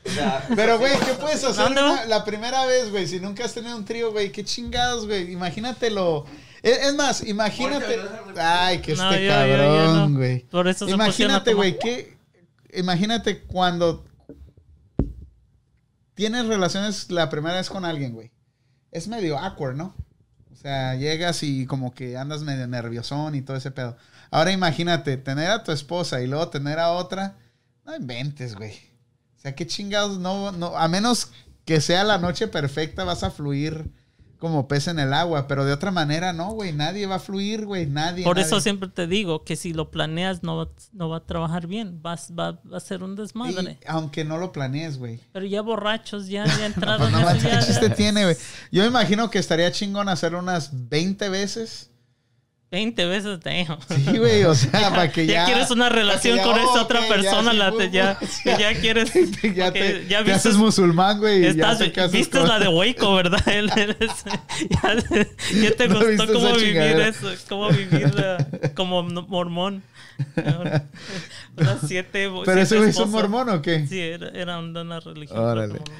O 0.04 0.10
sea, 0.10 0.48
Pero, 0.56 0.80
güey, 0.80 0.92
¿qué 1.06 1.14
puedes 1.20 1.44
hacer 1.44 1.72
la 2.08 2.26
primera 2.26 2.66
vez, 2.66 2.90
güey? 2.90 3.06
Si 3.06 3.20
nunca 3.20 3.46
has 3.46 3.54
tenido 3.54 3.78
un 3.78 3.86
trío, 3.86 4.12
güey, 4.12 4.32
qué 4.32 4.44
chingados, 4.44 5.06
güey. 5.06 5.32
Imagínatelo. 5.32 6.26
Es, 6.64 6.80
es 6.80 6.96
más, 6.96 7.24
imagínate. 7.28 8.00
Ay, 8.40 8.82
que 8.82 8.94
este 8.94 9.24
yo- 9.28 9.32
cabrón, 9.32 10.14
no. 10.14 10.18
güey. 10.18 10.40
Por 10.50 10.68
eso 10.68 10.88
se 10.88 10.94
Imagínate, 10.94 11.54
güey, 11.54 11.78
que. 11.78 12.18
Imagínate 12.74 13.44
cuando 13.44 14.04
tienes 16.16 16.46
relaciones 16.48 17.12
la 17.12 17.30
primera 17.30 17.58
vez 17.58 17.70
con 17.70 17.86
alguien, 17.86 18.14
güey. 18.14 18.32
Es 18.92 19.08
medio 19.08 19.38
awkward, 19.38 19.76
¿no? 19.76 19.96
O 20.52 20.56
sea, 20.56 20.96
llegas 20.96 21.44
y 21.44 21.66
como 21.66 21.94
que 21.94 22.18
andas 22.18 22.44
medio 22.44 22.68
nerviosón 22.68 23.36
y 23.36 23.42
todo 23.42 23.58
ese 23.58 23.72
pedo. 23.72 23.98
Ahora 24.30 24.52
imagínate, 24.52 25.18
tener 25.18 25.50
a 25.50 25.64
tu 25.64 25.72
esposa 25.72 26.22
y 26.22 26.28
luego 26.28 26.50
tener 26.50 26.80
a 26.80 26.92
otra. 26.92 27.38
No 27.86 27.96
inventes, 27.96 28.56
güey. 28.56 28.74
O 29.38 29.42
sea, 29.42 29.56
qué 29.56 29.66
chingados, 29.66 30.20
no, 30.20 30.52
no, 30.52 30.78
a 30.78 30.88
menos 30.88 31.32
que 31.66 31.82
sea 31.82 32.04
la 32.04 32.18
noche 32.18 32.48
perfecta, 32.48 33.04
vas 33.04 33.24
a 33.24 33.32
fluir 33.32 33.92
como 34.42 34.68
pez 34.68 34.90
en 34.90 35.00
el 35.00 35.14
agua, 35.14 35.48
pero 35.48 35.64
de 35.64 35.72
otra 35.72 35.92
manera 35.92 36.34
no, 36.34 36.52
güey, 36.52 36.74
nadie 36.74 37.06
va 37.06 37.16
a 37.16 37.20
fluir, 37.20 37.66
güey, 37.66 37.86
nadie. 37.86 38.26
Por 38.26 38.40
eso 38.40 38.60
siempre 38.60 38.90
te 38.90 39.06
digo 39.08 39.44
que 39.46 39.56
si 39.56 39.72
lo 39.72 39.92
planeas 39.92 40.42
no, 40.44 40.58
va- 40.58 40.70
no 40.92 41.08
va 41.08 41.18
a 41.18 41.26
trabajar 41.26 41.68
bien, 41.68 42.02
vas, 42.02 42.34
va, 42.38 42.60
va 42.70 42.78
a 42.78 42.80
ser 42.80 43.04
un 43.04 43.16
desmadre. 43.16 43.78
Y 43.80 43.86
aunque 43.88 44.26
no 44.26 44.38
lo 44.40 44.52
planees, 44.52 44.98
güey. 44.98 45.20
Pero 45.32 45.46
ya 45.46 45.62
borrachos, 45.62 46.28
ya, 46.28 46.46
ya 46.46 46.66
entraron. 46.66 47.00
Pues 47.00 47.12
no 47.12 47.20
eso, 47.20 47.28
manches, 47.28 47.44
ya- 47.52 47.60
¿qué 47.60 47.66
chiste 47.68 47.90
ya- 47.90 47.96
tiene, 47.96 48.24
güey. 48.26 48.36
Yo 48.72 48.82
me 48.82 48.88
imagino 48.90 49.30
que 49.30 49.38
estaría 49.38 49.72
chingón 49.72 50.10
hacerlo 50.10 50.40
unas 50.40 50.90
20 50.90 51.30
veces. 51.30 51.91
20 52.72 53.06
veces 53.06 53.40
te 53.42 53.68
Sí, 53.90 54.18
güey, 54.18 54.44
o 54.46 54.56
sea, 54.56 54.72
para 54.92 55.12
que 55.12 55.26
ya. 55.28 55.34
ya 55.34 55.46
quieres 55.46 55.72
una 55.72 55.90
relación 55.90 56.40
con 56.40 56.56
ya, 56.56 56.62
esa 56.64 56.72
oh, 56.72 56.82
otra 56.84 57.02
persona, 57.10 57.52
sí, 57.52 57.58
la 57.58 57.70
ya, 57.92 58.18
ya 58.46 58.80
quieres. 58.80 59.12
ya 59.54 59.74
te, 59.74 60.08
ya 60.08 60.20
te 60.24 60.32
viste- 60.32 60.32
haces 60.34 60.56
musulmán, 60.56 61.20
güey. 61.20 61.54
ya 61.54 61.76
viste 62.08 62.40
con- 62.40 62.48
la 62.48 62.60
de 62.60 62.70
Waco, 62.70 63.14
¿verdad? 63.16 63.46
Él- 63.50 63.70
él 63.76 63.98
es- 64.00 64.24
ya, 64.70 64.96
ya 65.62 65.76
te 65.76 65.88
No 65.90 66.00
gustó 66.00 66.32
cómo 66.32 66.54
vivir 66.56 66.78
eso, 66.78 67.28
cómo 67.50 67.70
vivir 67.72 68.14
como 68.74 69.04
mormón. 69.04 69.84
Unas 71.58 71.80
siete, 71.86 72.30
Pero 72.30 72.44
siete 72.46 72.62
ese 72.62 72.78
güey 72.78 72.90
es 72.92 72.96
un 72.98 73.12
mormón 73.12 73.50
o 73.50 73.62
qué? 73.62 73.86
Sí, 73.88 74.00
era, 74.00 74.30
era 74.30 74.60
una 74.60 75.00
religión. 75.02 75.40
Órale. 75.40 75.78
como- 75.80 75.92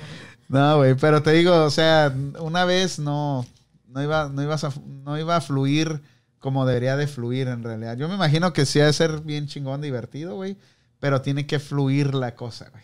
No, 0.48 0.78
güey, 0.78 0.96
pero 0.96 1.22
te 1.22 1.32
digo, 1.34 1.66
o 1.66 1.70
sea, 1.70 2.14
una 2.40 2.64
vez 2.64 2.98
no, 2.98 3.46
no 3.90 4.02
iba, 4.02 4.30
no 4.30 4.42
ibas 4.42 4.64
a, 4.64 4.72
no 5.04 5.18
iba 5.20 5.36
a 5.36 5.42
fluir 5.42 6.00
como 6.42 6.66
debería 6.66 6.98
de 6.98 7.08
fluir 7.08 7.48
en 7.48 7.64
realidad. 7.64 7.96
Yo 7.96 8.10
me 8.10 8.16
imagino 8.16 8.52
que 8.52 8.66
sí 8.66 8.82
ha 8.82 8.88
de 8.88 8.92
ser 8.94 9.22
bien 9.22 9.48
chingón, 9.48 9.80
divertido, 9.80 10.36
güey, 10.36 10.58
pero 11.00 11.22
tiene 11.22 11.48
que 11.48 11.60
fluir 11.60 12.14
la 12.14 12.36
cosa, 12.36 12.70
güey. 12.72 12.84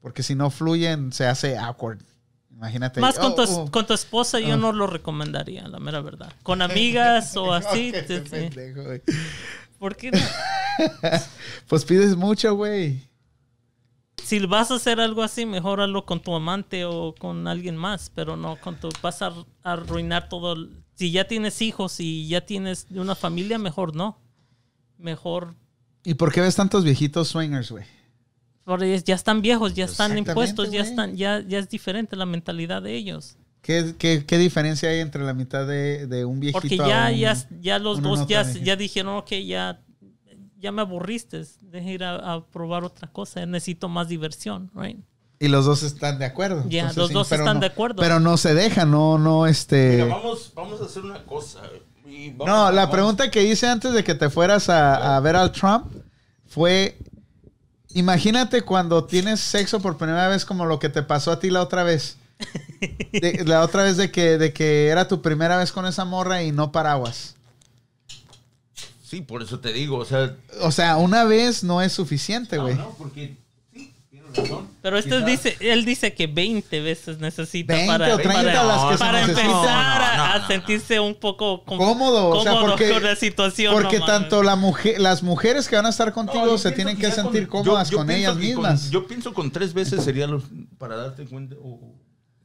Porque 0.00 0.22
si 0.22 0.36
no 0.36 0.50
fluyen, 0.50 1.10
se 1.12 1.26
hace 1.26 1.58
awkward. 1.58 1.98
Imagínate. 2.50 3.00
Más 3.00 3.18
con, 3.18 3.32
oh, 3.32 3.34
tu, 3.34 3.42
oh. 3.42 3.70
con 3.72 3.86
tu 3.86 3.94
esposa 3.94 4.38
yo 4.38 4.54
Oh. 4.54 4.58
no 4.58 4.72
lo 4.72 4.86
recomendaría, 4.86 5.66
la 5.66 5.80
mera 5.80 6.00
verdad. 6.00 6.32
Con 6.44 6.62
amigas 6.62 7.36
o 7.36 7.52
así. 7.52 7.90
Te- 7.92 8.20
pendejo, 8.20 8.84
güey. 8.84 9.02
¿Por 9.78 9.96
qué 9.96 10.10
no? 10.12 10.18
Pues 11.66 11.84
pides 11.84 12.14
mucho, 12.16 12.54
güey. 12.54 13.08
Si 14.22 14.38
vas 14.46 14.70
a 14.70 14.74
hacer 14.76 15.00
algo 15.00 15.22
así, 15.22 15.46
mejor 15.46 15.80
hazlo 15.80 16.04
con 16.06 16.20
tu 16.20 16.34
amante 16.34 16.84
o 16.84 17.14
con 17.18 17.48
alguien 17.48 17.76
más, 17.76 18.10
pero 18.14 18.36
no 18.36 18.56
con 18.60 18.76
tu... 18.76 18.90
Vas 19.02 19.22
a 19.22 19.26
ar- 19.26 19.46
arruinar 19.62 20.28
todo. 20.28 20.52
el- 20.52 20.81
Si 20.94 21.10
ya 21.10 21.26
tienes 21.26 21.60
hijos 21.62 22.00
y 22.00 22.28
ya 22.28 22.44
tienes 22.46 22.86
una 22.90 23.14
familia, 23.14 23.58
mejor 23.58 23.94
no. 23.96 24.18
Mejor... 24.98 25.54
¿Y 26.04 26.14
por 26.14 26.32
qué 26.32 26.40
ves 26.40 26.56
tantos 26.56 26.84
viejitos 26.84 27.28
swingers, 27.28 27.70
güey? 27.70 27.84
porque 28.64 29.00
ya 29.04 29.14
están 29.16 29.42
viejos, 29.42 29.74
ya 29.74 29.84
están 29.86 30.12
Exactamente, 30.12 30.30
impuestos, 30.30 30.70
ya 30.70 30.82
están, 30.82 31.16
ya, 31.16 31.40
ya 31.40 31.58
es 31.58 31.68
diferente 31.68 32.14
la 32.14 32.26
mentalidad 32.26 32.80
de 32.82 32.94
ellos. 32.94 33.36
¿Qué, 33.60 33.94
qué, 33.98 34.24
qué 34.24 34.38
diferencia 34.38 34.88
hay 34.88 35.00
entre 35.00 35.24
la 35.24 35.34
mitad 35.34 35.66
de, 35.66 36.06
de 36.06 36.24
un 36.24 36.38
viejito 36.40 36.60
Porque 36.60 36.74
a 36.80 37.10
ya, 37.10 37.12
un- 37.12 37.18
ya, 37.18 37.48
ya 37.60 37.78
los 37.80 38.00
dos 38.02 38.26
ya, 38.28 38.42
ya 38.52 38.76
dijeron, 38.76 39.16
ok, 39.16 39.30
ya, 39.44 39.80
ya 40.58 40.70
me 40.72 40.82
aburriste, 40.82 41.42
deja 41.60 41.90
ir 41.90 42.04
a, 42.04 42.34
a 42.34 42.46
probar 42.46 42.84
otra 42.84 43.08
cosa, 43.10 43.44
necesito 43.46 43.88
más 43.88 44.08
diversión, 44.08 44.70
right? 44.74 44.98
Y 45.44 45.48
los 45.48 45.64
dos 45.64 45.82
están 45.82 46.18
de 46.20 46.24
acuerdo. 46.24 46.64
Ya, 46.68 46.92
los 46.92 47.08
sí, 47.08 47.14
dos 47.14 47.26
pero 47.28 47.42
están 47.42 47.56
no- 47.56 47.60
de 47.60 47.66
acuerdo. 47.66 48.00
Pero 48.00 48.20
no 48.20 48.36
se 48.36 48.54
dejan, 48.54 48.92
no, 48.92 49.18
no, 49.18 49.46
este... 49.48 50.04
Mira, 50.04 50.04
vamos, 50.16 50.52
vamos 50.54 50.80
a 50.80 50.84
hacer 50.84 51.02
una 51.04 51.24
cosa. 51.24 51.60
y 52.06 52.30
vamos- 52.30 52.46
No, 52.46 52.70
la 52.70 52.82
vamos- 52.82 52.90
pregunta 52.94 53.30
que 53.30 53.42
hice 53.42 53.66
antes 53.66 53.92
de 53.92 54.04
que 54.04 54.14
te 54.14 54.30
fueras 54.30 54.68
a, 54.68 55.16
a 55.16 55.20
ver 55.20 55.34
al 55.34 55.50
Trump 55.50 55.86
fue, 56.46 56.96
imagínate 57.92 58.62
cuando 58.62 59.04
tienes 59.04 59.40
sexo 59.40 59.80
por 59.80 59.96
primera 59.96 60.28
vez 60.28 60.44
como 60.44 60.64
lo 60.64 60.78
que 60.78 60.88
te 60.88 61.02
pasó 61.02 61.32
a 61.32 61.40
ti 61.40 61.50
la 61.50 61.60
otra 61.62 61.82
vez. 61.82 62.18
De- 63.12 63.42
la 63.46 63.62
otra 63.62 63.82
vez 63.82 63.96
de 63.96 64.12
que, 64.12 64.38
de 64.38 64.52
que 64.52 64.86
era 64.88 65.08
tu 65.08 65.22
primera 65.22 65.56
vez 65.56 65.72
con 65.72 65.86
esa 65.86 66.04
morra 66.04 66.44
y 66.44 66.52
no 66.52 66.70
paraguas. 66.70 67.34
Sí, 69.04 69.20
por 69.20 69.42
eso 69.42 69.58
te 69.60 69.72
digo, 69.72 69.98
o 69.98 70.04
sea... 70.04 70.36
O 70.60 70.70
sea, 70.70 70.96
una 70.98 71.24
vez 71.24 71.64
no 71.64 71.82
es 71.82 71.92
suficiente, 71.92 72.58
güey. 72.58 72.76
No, 72.76 72.82
no, 72.82 72.94
porque... 72.96 73.41
Razón. 74.34 74.68
Pero 74.82 74.96
este 74.98 75.10
Quizás- 75.10 75.26
dice, 75.26 75.56
él 75.60 75.84
dice 75.84 76.14
que 76.14 76.26
20 76.26 76.80
veces 76.80 77.18
necesita 77.18 77.74
20 77.74 77.92
para, 77.92 78.14
o 78.14 78.18
30 78.18 78.34
para, 78.34 78.64
las 78.64 78.84
que 78.84 78.92
se 78.92 78.98
para 78.98 79.20
necesitan. 79.26 79.46
empezar 79.50 80.16
No, 80.16 80.24
no, 80.26 80.32
a, 80.32 80.46
sentirse 80.46 81.00
un 81.00 81.14
poco 81.14 81.64
com- 81.64 81.78
Cómodo, 81.78 82.28
o 82.30 82.42
sea, 82.42 82.60
porque, 82.60 82.90
con 82.90 83.02
la 83.02 83.16
situación. 83.16 83.74
porque 83.74 84.00
tanto 84.00 84.42
la 84.42 84.56
mujer, 84.56 85.00
las 85.00 85.22
mujeres 85.22 85.68
que 85.68 85.76
van 85.76 85.86
a 85.86 85.90
estar 85.90 86.12
contigo 86.12 86.56
se 86.58 86.72
tienen 86.72 86.96
que 86.98 87.10
sentir 87.10 87.48
con- 87.48 87.64
cómodas 87.64 87.88
yo- 87.90 87.92
yo 87.92 87.98
con 87.98 88.10
ellas 88.10 88.32
con- 88.32 88.40
mismas. 88.40 88.90
yo 88.90 89.06
pienso 89.06 89.32
con 89.34 89.50
tres 89.50 89.74
veces 89.74 90.02
sería 90.04 90.26
los, 90.26 90.44
para 90.78 90.96
darte 90.96 91.24
cuenta. 91.26 91.56
o- 91.62 91.92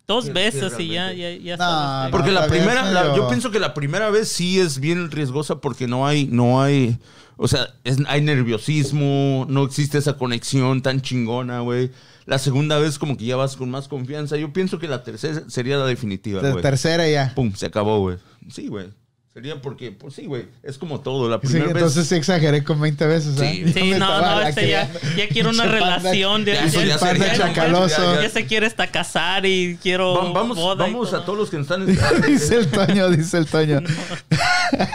Dos 0.08 0.26
que- 0.28 0.32
veces 0.32 0.74
que 0.74 0.84
y 0.84 0.88
ya, 0.94 1.12
ya, 1.12 1.32
ya. 1.36 2.08
Porque 2.12 2.32
No, 2.32 2.40
la 2.40 2.48
primera, 2.48 2.90
la- 2.92 3.14
yo 3.16 3.28
pienso 3.28 3.52
que 3.52 3.60
la 3.60 3.74
primera 3.74 4.10
vez 4.10 4.30
sí 4.30 4.58
es 4.58 4.80
bien 4.80 5.12
riesgosa 5.12 5.60
porque 5.60 5.86
no 5.86 6.08
hay, 6.08 6.26
no 6.28 6.62
hay, 6.62 6.98
o 7.38 7.48
sea, 7.48 7.68
es- 7.84 7.98
hay 8.08 8.22
nerviosismo, 8.22 9.46
no 9.50 9.64
existe 9.64 9.98
esa 9.98 10.18
conexión 10.18 10.82
tan 10.82 11.02
chingona, 11.02 11.62
güey. 11.62 11.92
La 12.26 12.38
segunda 12.40 12.78
vez 12.80 13.00
como 13.00 13.16
que 13.16 13.26
ya 13.26 13.36
vas 13.38 13.56
con 13.56 13.70
más 13.72 13.88
confianza. 13.88 14.36
Yo 14.38 14.52
pienso 14.52 14.80
que 14.80 14.88
la 14.88 15.04
tercera 15.04 15.44
sería 15.48 15.78
la 15.78 15.86
definitiva, 15.86 16.42
De 16.42 16.52
güey. 16.52 16.62
tercera 16.62 17.08
ya. 17.08 17.32
Pum, 17.36 17.54
se 17.56 17.68
acabó, 17.68 18.00
güey. 18.00 18.18
Sí, 18.50 18.68
güey. 18.68 18.90
Sería 19.38 19.62
porque, 19.62 19.92
pues 19.92 20.16
sí, 20.16 20.26
güey. 20.26 20.48
Es 20.64 20.80
como 20.80 21.02
todo. 21.02 21.30
La 21.30 21.36
Sí, 21.36 21.42
primera 21.46 21.66
vez. 21.68 21.76
entonces 21.76 22.08
sí 22.08 22.16
exageré 22.16 22.64
con 22.64 22.82
20 22.82 23.06
veces. 23.06 23.40
¿eh? 23.40 23.66
Sí. 23.72 23.82
Me 23.84 24.00
no, 24.00 24.20
no, 24.20 24.42
este 24.42 24.68
ya, 24.72 24.90
quiero 25.32 25.52
una 25.52 25.66
relación. 25.66 26.44
De, 26.44 26.54
Ya, 26.54 26.66
eso 26.66 26.82
ya 26.84 26.98
panda 26.98 27.28
sería- 27.28 27.38
chacaloso. 27.46 28.02
ya- 28.02 28.16
ya- 28.16 28.22
ya 28.24 28.30
se 28.32 28.48
quiere 28.48 28.66
hasta 28.66 28.88
casar 28.88 29.46
y 29.46 29.78
quiero 29.84 30.16
Va- 30.16 30.32
Vamos, 30.42 30.58
boda 30.58 30.88
y 30.88 30.92
vamos 30.92 31.12
todo. 31.12 31.22
a 31.22 31.26
todos 31.26 31.38
los 31.38 31.50
que 31.52 31.60
están. 31.60 31.86
dice 32.28 32.56
el 32.56 32.68
Toño, 32.70 33.12
dice 33.12 33.38
el 33.38 33.46
Toño. 33.46 33.80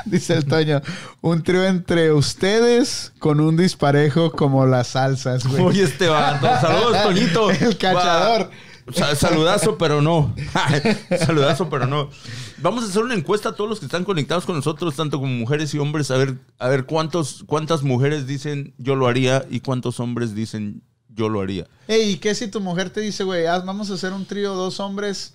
dice 0.06 0.34
el 0.34 0.44
Toño. 0.44 0.82
Un 1.20 1.44
trío 1.44 1.64
entre 1.64 2.10
ustedes 2.10 3.12
con 3.20 3.38
un 3.38 3.56
disparejo 3.56 4.32
como 4.32 4.66
las 4.66 4.88
salsas, 4.88 5.46
güey. 5.46 5.62
Oye, 5.62 5.84
este 5.84 6.08
vato. 6.08 6.48
Saludos, 6.60 7.00
Toñito. 7.04 7.48
El 7.52 7.76
cachador. 7.78 8.50
Sa- 8.94 9.14
Saludazo, 9.14 9.78
pero 9.78 10.02
no. 10.02 10.34
Saludazo, 11.24 11.68
pero 11.70 11.86
no. 11.86 12.10
Vamos 12.58 12.84
a 12.84 12.88
hacer 12.88 13.02
una 13.02 13.14
encuesta 13.14 13.50
a 13.50 13.54
todos 13.54 13.70
los 13.70 13.78
que 13.80 13.86
están 13.86 14.04
conectados 14.04 14.44
con 14.44 14.56
nosotros, 14.56 14.96
tanto 14.96 15.18
como 15.20 15.32
mujeres 15.32 15.72
y 15.74 15.78
hombres, 15.78 16.10
a 16.10 16.16
ver, 16.16 16.36
a 16.58 16.68
ver 16.68 16.84
cuántos, 16.86 17.44
cuántas 17.46 17.82
mujeres 17.82 18.26
dicen 18.26 18.74
yo 18.78 18.94
lo 18.96 19.06
haría 19.06 19.44
y 19.50 19.60
cuántos 19.60 20.00
hombres 20.00 20.34
dicen 20.34 20.82
yo 21.08 21.28
lo 21.28 21.40
haría. 21.40 21.66
Ey, 21.88 22.10
¿y 22.12 22.16
qué 22.16 22.34
si 22.34 22.48
tu 22.48 22.60
mujer 22.60 22.90
te 22.90 23.00
dice, 23.00 23.24
güey, 23.24 23.44
vamos 23.44 23.90
a 23.90 23.94
hacer 23.94 24.12
un 24.12 24.24
trío, 24.26 24.54
dos 24.54 24.80
hombres 24.80 25.34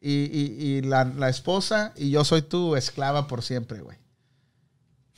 y, 0.00 0.12
y- 0.12 0.56
y 0.58 0.80
la, 0.82 1.04
la 1.04 1.28
esposa 1.28 1.92
y 1.96 2.10
yo 2.10 2.24
soy 2.24 2.42
tu 2.42 2.76
esclava 2.76 3.26
por 3.28 3.42
siempre, 3.42 3.80
güey? 3.80 3.96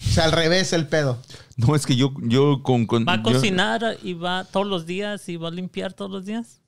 O 0.02 0.12
sea, 0.12 0.24
al 0.24 0.32
revés 0.32 0.73
el 0.73 0.86
pedo. 0.89 1.19
No, 1.57 1.77
es 1.77 1.85
que 1.85 1.94
yo, 1.94 2.15
yo 2.23 2.62
con... 2.62 2.86
con- 2.86 3.07
¿Va 3.07 3.15
a 3.15 3.16
yo- 3.19 3.23
cocinar 3.23 3.98
y 4.02 4.15
va 4.15 4.44
todos 4.44 4.66
los 4.66 4.86
días 4.86 5.28
y 5.28 5.36
va 5.36 5.48
a 5.48 5.52
limpiar 5.52 5.93
todos 5.93 6.11
los 6.11 6.24
días? 6.24 6.60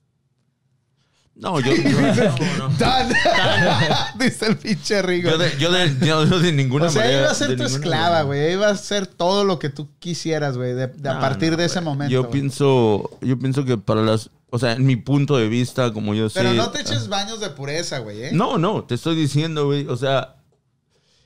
No, 1.35 1.59
yo... 1.59 1.73
yo- 1.73 1.99
no, 2.59 2.69
dice 4.19 4.47
el 4.47 4.57
pinche 4.57 5.01
Rigo. 5.01 5.31
Yo 5.31 5.37
de, 5.37 5.57
yo 5.57 5.71
de- 5.71 6.05
yo 6.05 6.25
de 6.39 6.51
ninguna 6.51 6.85
o 6.85 6.89
sea, 6.89 7.01
manera... 7.01 7.21
iba 7.21 7.31
a 7.31 7.35
ser 7.35 7.57
tu 7.57 7.63
esclava, 7.63 8.21
güey. 8.21 8.53
Iba 8.53 8.69
a 8.69 8.77
ser 8.77 9.07
todo 9.07 9.43
lo 9.43 9.57
que 9.59 9.69
tú 9.69 9.89
quisieras, 9.99 10.57
güey, 10.57 10.73
de, 10.73 10.87
de- 10.87 11.09
a 11.09 11.19
partir 11.19 11.51
no, 11.51 11.57
de 11.57 11.65
ese 11.65 11.81
momento. 11.81 12.11
Yo 12.11 12.29
pienso, 12.29 13.09
yo 13.21 13.39
pienso 13.39 13.65
que 13.65 13.77
para 13.77 14.01
las, 14.01 14.29
o 14.49 14.59
sea, 14.59 14.73
en 14.73 14.85
mi 14.85 14.95
punto 14.95 15.37
de 15.37 15.47
vista, 15.47 15.91
como 15.91 16.13
yo 16.13 16.29
sé. 16.29 16.39
Pero 16.39 16.53
no 16.53 16.69
te 16.69 16.81
eches 16.81 17.07
baños 17.07 17.39
de 17.39 17.49
pureza, 17.49 17.99
güey, 17.99 18.25
¿eh? 18.25 18.29
No, 18.31 18.57
no, 18.59 18.83
te 18.83 18.95
estoy 18.95 19.15
diciendo, 19.15 19.65
güey, 19.65 19.87
o 19.87 19.97
sea, 19.97 20.35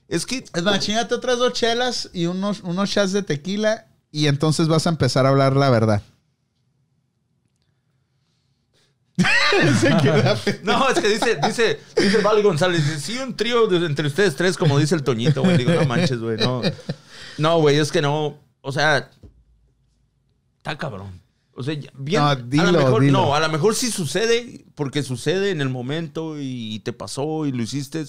es 0.07 0.25
que 0.25 0.45
Es 0.53 0.63
más, 0.63 0.79
chingate 0.79 1.13
otras 1.15 1.37
dos 1.37 1.51
chelas 1.51 2.09
y 2.13 2.27
unos, 2.27 2.61
unos 2.61 2.89
shots 2.89 3.11
de 3.11 3.23
tequila 3.23 3.87
y 4.09 4.27
entonces 4.27 4.69
vas 4.69 4.87
a 4.87 4.89
empezar 4.89 5.25
a 5.25 5.29
hablar 5.29 5.57
la 5.57 5.69
verdad. 5.69 6.01
Se 9.81 9.89
queda 9.97 10.35
pe- 10.45 10.59
no, 10.63 10.87
es 10.89 10.99
que 10.99 11.09
dice, 11.09 11.37
dice, 11.43 11.79
dice 11.95 12.17
Vale 12.21 12.41
González, 12.43 12.85
dice, 12.85 12.99
sí, 12.99 13.17
un 13.17 13.35
trío 13.35 13.67
de- 13.67 13.85
entre 13.85 14.07
ustedes 14.07 14.35
tres, 14.35 14.57
como 14.57 14.77
dice 14.77 14.95
el 14.95 15.03
Toñito, 15.03 15.41
güey. 15.43 15.57
Digo, 15.57 15.73
no 15.73 15.85
manches, 15.85 16.19
güey, 16.19 16.37
no. 16.37 16.61
No, 17.37 17.59
güey, 17.59 17.77
es 17.77 17.91
que 17.91 18.01
no, 18.01 18.39
o 18.61 18.71
sea, 18.71 19.09
está 20.57 20.77
cabrón. 20.77 21.21
O 21.55 21.63
sea, 21.63 21.75
bien, 21.95 22.21
No, 22.21 22.27
a 22.27 22.35
lo 22.71 22.71
mejor, 22.79 23.01
dilo. 23.01 23.13
no, 23.21 23.35
a 23.35 23.39
lo 23.39 23.49
mejor 23.49 23.73
sí 23.73 23.89
sucede, 23.89 24.65
porque 24.75 25.01
sucede 25.01 25.49
en 25.49 25.61
el 25.61 25.69
momento 25.69 26.35
y 26.39 26.79
te 26.81 26.93
pasó 26.93 27.47
y 27.47 27.51
lo 27.51 27.63
hiciste, 27.63 28.05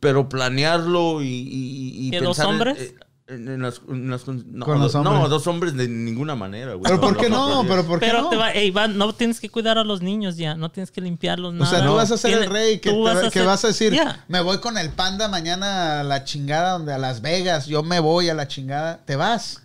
pero 0.00 0.28
planearlo 0.28 1.22
y, 1.22 1.26
y, 1.28 2.08
y 2.08 2.10
¿Que 2.10 2.20
pensar 2.20 2.44
en- 2.46 2.52
hombres? 2.52 2.78
eh, 2.78 2.94
En, 3.30 3.48
en 3.48 3.62
las, 3.62 3.80
en 3.88 4.10
las 4.10 4.22
con- 4.22 4.44
no, 4.52 4.64
Con 4.66 4.80
los 4.80 4.92
do- 4.92 4.98
hombres. 5.00 5.18
no, 5.20 5.28
dos 5.28 5.46
hombres 5.46 5.76
de 5.76 5.86
ninguna 5.88 6.34
manera, 6.34 6.74
güey. 6.74 6.82
Pero 6.82 7.00
¿por 7.00 7.16
qué 7.16 7.30
no? 7.30 7.64
Pero 7.68 7.84
¿por 7.86 8.00
qué 8.00 8.06
Pero 8.06 8.22
no? 8.22 8.28
te 8.28 8.36
va, 8.36 8.50
ey, 8.52 8.70
va- 8.70 8.88
no 8.88 9.12
tienes 9.14 9.38
que 9.40 9.48
cuidar 9.48 9.78
a 9.78 9.84
los 9.84 10.02
niños 10.02 10.36
ya, 10.36 10.54
no 10.56 10.70
tienes 10.70 10.90
que 10.90 11.00
limpiarlos 11.00 11.50
O 11.50 11.56
nada. 11.56 11.70
sea, 11.70 11.86
tú 11.86 11.94
vas 11.94 12.10
a 12.10 12.18
ser 12.18 12.30
Tiene- 12.32 12.46
el 12.46 12.50
rey 12.50 12.78
que, 12.80 12.90
tú 12.90 12.96
te- 12.96 13.02
vas 13.14 13.16
a 13.18 13.22
que 13.30 13.30
ser- 13.38 13.46
vas 13.46 13.64
a 13.64 13.68
decir, 13.68 13.92
Ya. 13.94 14.24
me 14.28 14.40
voy 14.40 14.58
con 14.58 14.76
el 14.78 14.90
panda 14.90 15.28
mañana 15.28 16.00
a 16.00 16.02
la 16.04 16.24
chingada, 16.24 16.72
donde 16.72 16.92
a 16.92 16.98
Las 16.98 17.20
Vegas, 17.22 17.66
yo 17.66 17.82
me 17.82 18.00
voy 18.00 18.28
a 18.28 18.34
la 18.34 18.48
chingada, 18.48 19.00
te 19.04 19.16
vas. 19.16 19.62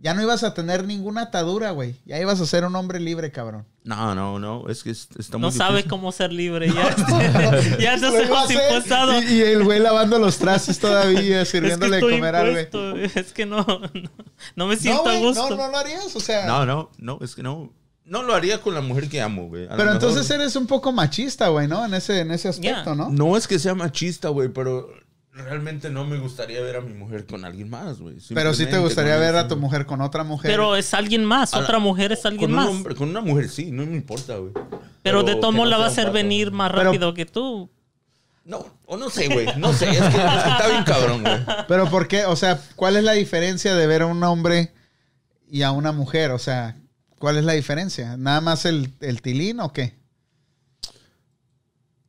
Ya 0.00 0.14
no 0.14 0.22
ibas 0.22 0.44
a 0.44 0.54
tener 0.54 0.84
ninguna 0.86 1.22
atadura, 1.22 1.72
güey. 1.72 1.96
Ya 2.06 2.20
ibas 2.20 2.40
a 2.40 2.46
ser 2.46 2.64
un 2.64 2.76
hombre 2.76 3.00
libre, 3.00 3.32
cabrón. 3.32 3.64
No, 3.88 4.14
no, 4.14 4.38
no, 4.38 4.68
es 4.68 4.82
que 4.82 4.90
es- 4.90 5.08
está 5.18 5.38
muy 5.38 5.46
No 5.46 5.50
sabe 5.50 5.76
difícil. 5.78 5.90
cómo 5.90 6.12
ser 6.12 6.30
libre 6.30 6.68
ya. 6.70 6.94
ya 7.80 7.96
Lo 7.96 8.10
se 8.10 8.24
iba 8.24 8.40
a 8.40 8.44
hemos 8.44 8.50
impulsado. 8.52 9.22
Y, 9.22 9.26
y 9.32 9.40
el 9.40 9.64
güey 9.64 9.80
lavando 9.80 10.18
los 10.18 10.36
trastes 10.36 10.78
todavía, 10.78 11.40
Es 11.42 11.50
que 11.50 11.58
sirviéndole 11.58 11.92
de 11.96 11.98
estoy 12.02 12.14
comer 12.18 12.36
al 12.36 12.50
güey. 12.52 13.10
Es 13.14 13.32
que 13.32 13.46
no, 13.46 13.64
no, 13.64 14.10
no 14.56 14.66
me 14.66 14.74
No, 14.74 14.80
siento 14.80 15.00
a 15.08 15.12
güey, 15.12 15.22
gusto. 15.22 15.48
no, 15.50 15.56
no 15.56 15.68
lo 15.68 15.78
harías, 15.78 16.14
o 16.14 16.20
sea. 16.20 16.46
No, 16.46 16.66
no, 16.66 16.90
no, 16.98 17.18
es 17.22 17.34
que 17.34 17.42
no. 17.42 17.72
No 18.04 18.22
lo 18.22 18.34
haría 18.34 18.60
con 18.60 18.74
la 18.74 18.80
mujer 18.82 19.08
que 19.08 19.20
amo, 19.22 19.48
güey. 19.48 19.64
Pero 19.68 19.76
mejor- 19.78 19.92
entonces 19.94 20.30
eres 20.30 20.54
un 20.56 20.66
poco 20.66 20.92
machista, 20.92 21.48
güey, 21.48 21.66
¿no? 21.66 21.84
En 21.84 21.94
ese, 21.94 22.20
en 22.20 22.30
ese 22.30 22.48
aspecto, 22.48 22.90
Ya. 22.90 22.94
¿no? 22.94 23.08
No 23.10 23.36
es 23.38 23.48
que 23.48 23.58
sea 23.58 23.74
machista, 23.74 24.28
güey, 24.28 24.48
pero 24.50 24.88
realmente 25.38 25.90
no 25.90 26.04
me 26.04 26.18
gustaría 26.18 26.60
ver 26.60 26.76
a 26.76 26.80
mi 26.80 26.92
mujer 26.92 27.26
con 27.26 27.44
alguien 27.44 27.70
más, 27.70 28.00
güey. 28.00 28.16
Pero 28.34 28.52
sí 28.54 28.66
te 28.66 28.78
gustaría 28.78 29.16
ver 29.16 29.36
a 29.36 29.48
tu 29.48 29.56
mujer 29.56 29.86
con 29.86 30.00
otra 30.00 30.24
mujer. 30.24 30.50
Pero 30.50 30.76
es 30.76 30.92
alguien 30.94 31.24
más, 31.24 31.52
la- 31.52 31.58
otra 31.60 31.78
mujer 31.78 32.12
es 32.12 32.24
alguien 32.26 32.50
con 32.50 32.52
más. 32.56 32.68
Un 32.68 32.76
hombre, 32.76 32.94
con 32.94 33.08
una 33.08 33.20
mujer 33.20 33.48
sí, 33.48 33.70
no 33.70 33.86
me 33.86 33.96
importa, 33.96 34.36
güey. 34.36 34.52
pero 35.02 35.22
de 35.22 35.36
no 35.36 35.64
la 35.64 35.78
va 35.78 35.84
a 35.84 35.88
hacer 35.88 36.04
vato. 36.06 36.14
venir 36.14 36.50
más 36.52 36.70
Pero- 36.70 36.84
rápido 36.84 37.14
que 37.14 37.24
tú. 37.26 37.70
No, 38.44 38.64
o 38.86 38.96
no 38.96 39.10
sé, 39.10 39.28
güey. 39.28 39.46
No 39.58 39.72
sé, 39.74 39.90
es 39.90 39.98
que, 39.98 40.06
es 40.06 40.14
que 40.14 40.16
está 40.50 40.68
bien 40.70 40.84
cabrón, 40.84 41.22
güey. 41.22 41.36
Pero 41.68 41.90
¿por 41.90 42.08
qué? 42.08 42.24
O 42.24 42.34
sea, 42.34 42.58
¿cuál 42.76 42.96
es 42.96 43.04
la 43.04 43.12
diferencia 43.12 43.74
de 43.74 43.86
ver 43.86 44.00
a 44.02 44.06
un 44.06 44.22
hombre 44.24 44.72
y 45.50 45.62
a 45.62 45.70
una 45.70 45.92
mujer? 45.92 46.30
O 46.30 46.38
sea, 46.38 46.76
¿cuál 47.18 47.36
es 47.36 47.44
la 47.44 47.52
diferencia? 47.52 48.16
¿Nada 48.16 48.40
más 48.40 48.64
el, 48.64 48.94
el 49.00 49.20
tilín 49.20 49.60
o 49.60 49.74
qué? 49.74 49.97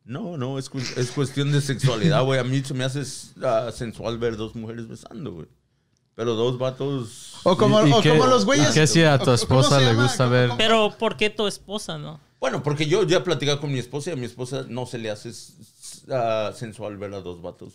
No, 0.09 0.37
no, 0.37 0.57
es, 0.57 0.69
cu- 0.69 0.79
es 0.79 1.11
cuestión 1.11 1.51
de 1.51 1.61
sexualidad, 1.61 2.23
güey. 2.23 2.39
A 2.39 2.43
mí 2.43 2.63
se 2.63 2.73
me 2.73 2.83
hace 2.83 3.03
ah, 3.43 3.69
sensual 3.71 4.17
ver 4.17 4.37
dos 4.37 4.55
mujeres 4.55 4.87
besando, 4.87 5.33
güey. 5.33 5.47
Pero 6.15 6.33
dos 6.33 6.57
vatos. 6.57 7.35
O 7.43 7.55
como, 7.55 7.85
¿Y- 7.85 7.89
y 7.91 7.93
o 7.93 8.01
qué- 8.01 8.09
como 8.09 8.25
los 8.25 8.43
güeyes. 8.43 8.71
qué 8.71 8.87
si 8.87 9.03
a 9.03 9.17
tu 9.19 9.23
o- 9.23 9.25
¿cómo 9.25 9.35
esposa 9.35 9.79
le 9.79 9.93
gusta 9.93 10.23
¿Cómo- 10.23 10.29
ver- 10.31 10.47
cómo- 10.49 10.57
Pero 10.57 10.95
¿por 10.97 11.15
qué 11.15 11.29
tu 11.29 11.45
esposa 11.45 11.99
no? 11.99 12.19
Bueno, 12.39 12.63
porque 12.63 12.87
yo 12.87 13.03
ya 13.03 13.17
he 13.17 13.21
platicado 13.21 13.61
con 13.61 13.71
mi 13.71 13.77
esposa 13.79 14.09
y 14.09 14.13
a 14.13 14.15
mi 14.15 14.25
esposa 14.25 14.65
no 14.67 14.85
se 14.87 14.97
le 14.97 15.11
hace 15.11 15.31
ah, 16.11 16.51
sensual 16.55 16.97
ver 16.97 17.13
a 17.13 17.21
dos 17.21 17.41
vatos 17.43 17.73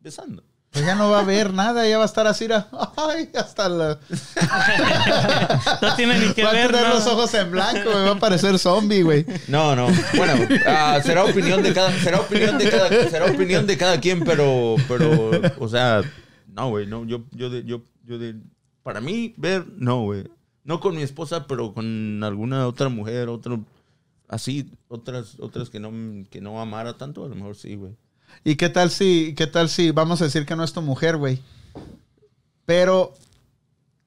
besando. 0.00 0.44
Pues 0.70 0.84
ya 0.84 0.94
no 0.94 1.08
va 1.08 1.20
a 1.20 1.24
ver 1.24 1.54
nada, 1.54 1.88
ya 1.88 1.96
va 1.96 2.04
a 2.04 2.06
estar 2.06 2.26
así. 2.26 2.46
Ay, 2.96 3.30
hasta 3.34 3.68
la. 3.68 3.98
No 5.80 5.96
tiene 5.96 6.18
ni 6.18 6.34
que 6.34 6.42
va 6.42 6.50
a 6.50 6.52
ver. 6.52 6.66
tener 6.66 6.82
nada. 6.82 6.94
los 6.94 7.06
ojos 7.06 7.32
en 7.34 7.50
blanco, 7.50 7.90
güey. 7.90 8.04
Va 8.04 8.12
a 8.12 8.18
parecer 8.18 8.58
zombie, 8.58 9.02
güey. 9.02 9.24
No, 9.48 9.74
no. 9.74 9.88
Bueno, 10.16 10.34
ah, 10.66 11.00
será 11.02 11.24
opinión 11.24 11.62
de 11.62 11.72
cada, 11.72 11.90
será 12.00 12.20
opinión 12.20 12.58
de 12.58 12.68
cada, 12.68 12.88
será 13.08 13.26
opinión 13.26 13.66
de 13.66 13.78
cada 13.78 14.00
quien, 14.00 14.22
pero, 14.24 14.76
pero, 14.86 15.30
o 15.58 15.68
sea, 15.68 16.02
no, 16.56 16.70
güey, 16.70 16.86
no, 16.86 17.04
yo, 17.04 17.24
yo 17.32 17.50
de, 17.50 17.64
yo, 17.64 17.82
yo 18.04 18.18
de, 18.18 18.36
para 18.82 19.00
mí 19.00 19.34
ver, 19.36 19.66
no, 19.76 20.02
güey, 20.02 20.24
no 20.64 20.80
con 20.80 20.96
mi 20.96 21.02
esposa, 21.02 21.46
pero 21.46 21.74
con 21.74 22.22
alguna 22.24 22.66
otra 22.66 22.88
mujer, 22.88 23.28
otro, 23.28 23.64
así, 24.28 24.70
otras, 24.88 25.38
otras 25.38 25.70
que 25.70 25.80
no, 25.80 25.90
que 26.30 26.40
no 26.40 26.60
amara 26.60 26.96
tanto, 26.96 27.24
a 27.24 27.28
lo 27.28 27.34
mejor 27.34 27.56
sí, 27.56 27.76
güey. 27.76 27.96
¿Y 28.44 28.56
qué 28.56 28.68
tal 28.68 28.90
si, 28.90 29.34
qué 29.36 29.46
tal 29.46 29.68
si, 29.68 29.90
vamos 29.90 30.20
a 30.20 30.24
decir 30.24 30.46
que 30.46 30.56
no 30.56 30.64
es 30.64 30.72
tu 30.72 30.82
mujer, 30.82 31.16
güey? 31.16 31.40
Pero 32.64 33.14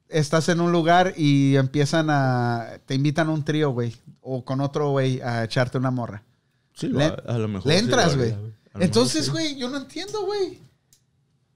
estás 0.10 0.50
en 0.50 0.60
un 0.62 0.72
lugar 0.72 1.14
y 1.18 1.56
empiezan 1.56 2.10
a, 2.10 2.80
te 2.86 2.96
invitan 2.96 3.28
a 3.30 3.32
un 3.32 3.44
trío, 3.44 3.72
güey, 3.72 3.96
o 4.22 4.44
con 4.44 4.62
otro 4.62 4.90
güey 4.92 5.22
a 5.22 5.44
echarte 5.44 5.78
una 5.78 5.92
morra. 5.92 6.24
Sí, 6.74 6.88
Le- 6.88 7.06
a, 7.06 7.10
a 7.28 7.38
lo 7.38 7.48
mejor. 7.48 7.68
Le 7.68 7.78
entras, 7.78 8.16
güey. 8.16 8.36
Entonces, 8.76 9.26
sí. 9.26 9.32
güey, 9.32 9.58
yo 9.58 9.70
no 9.70 9.78
entiendo, 9.78 10.26
güey. 10.26 10.60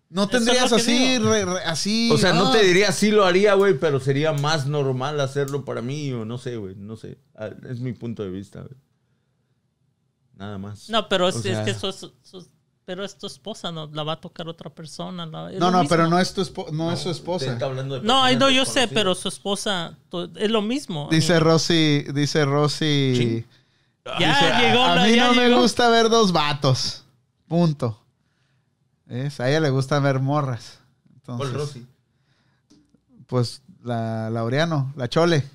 No 0.10 0.28
tendrías 0.28 0.72
así, 0.72 1.18
digo. 1.18 1.32
re- 1.32 1.46
re- 1.46 1.64
así. 1.64 2.12
O 2.12 2.18
sea, 2.20 2.34
no 2.34 2.50
ah. 2.50 2.52
te 2.52 2.64
diría 2.64 2.92
sí 2.92 3.10
lo 3.10 3.26
haría, 3.26 3.56
güey, 3.56 3.80
pero 3.80 4.00
sería 4.00 4.32
más 4.32 4.68
normal 4.68 5.20
hacerlo 5.20 5.66
para 5.66 5.82
mí 5.82 6.12
o 6.14 6.24
no 6.24 6.38
sé, 6.38 6.58
güey, 6.58 6.76
no 6.76 6.98
sé. 6.98 7.18
Ah, 7.36 7.50
Es 7.68 7.80
mi 7.80 7.94
punto 7.94 8.22
de 8.24 8.30
vista, 8.30 8.62
güey. 8.62 8.76
Nada 10.36 10.58
más. 10.60 10.90
No, 10.90 11.10
pero 11.10 11.28
es, 11.28 11.38
que 11.38 11.52
eso 11.72 11.90
es 11.90 12.06
pero 12.86 13.04
es 13.06 13.18
tu 13.18 13.28
esposa, 13.28 13.72
no 13.72 13.90
la 13.94 14.04
va 14.04 14.14
a 14.14 14.22
tocar 14.22 14.48
otra 14.48 14.70
persona. 14.70 15.26
la- 15.26 15.52
No, 15.52 15.72
no, 15.72 15.84
pero 15.88 16.08
no 16.08 16.20
es 16.20 16.34
tu 16.34 16.42
espo- 16.42 16.70
no, 16.72 16.92
es 16.92 17.00
su 17.00 17.10
esposa. 17.10 17.52
está 17.54 17.66
hablando 17.66 17.96
de 17.96 18.02
No, 18.02 18.30
no, 18.34 18.50
yo 18.50 18.66
sé, 18.66 18.88
pero 18.88 19.16
su 19.16 19.28
esposa 19.30 19.98
es 20.36 20.52
lo 20.52 20.62
mismo. 20.62 21.08
Dice 21.12 21.40
Rosy, 21.40 22.06
dice 22.14 22.46
Rosy. 22.46 23.14
Sí. 23.16 23.46
ya 24.20 24.28
dice, 24.28 24.68
llegó 24.68 24.84
a, 24.84 24.96
mí 25.06 25.16
ya 25.16 25.28
no 25.28 25.34
me 25.34 25.48
llegó". 25.48 25.62
gusta 25.62 25.90
ver 25.90 26.10
dos 26.10 26.32
vatos. 26.34 27.04
Punto. 27.48 28.00
A 29.10 29.50
ella 29.50 29.60
le 29.60 29.70
gusta 29.70 30.00
ver 30.00 30.20
morras. 30.20 30.80
¿Cuál 31.26 31.40
Entonces, 31.48 31.54
Rosy? 31.54 31.88
pues 33.28 33.62
la 33.84 34.30
Laureano, 34.30 34.92
la 34.96 35.08
Chole. 35.08 35.48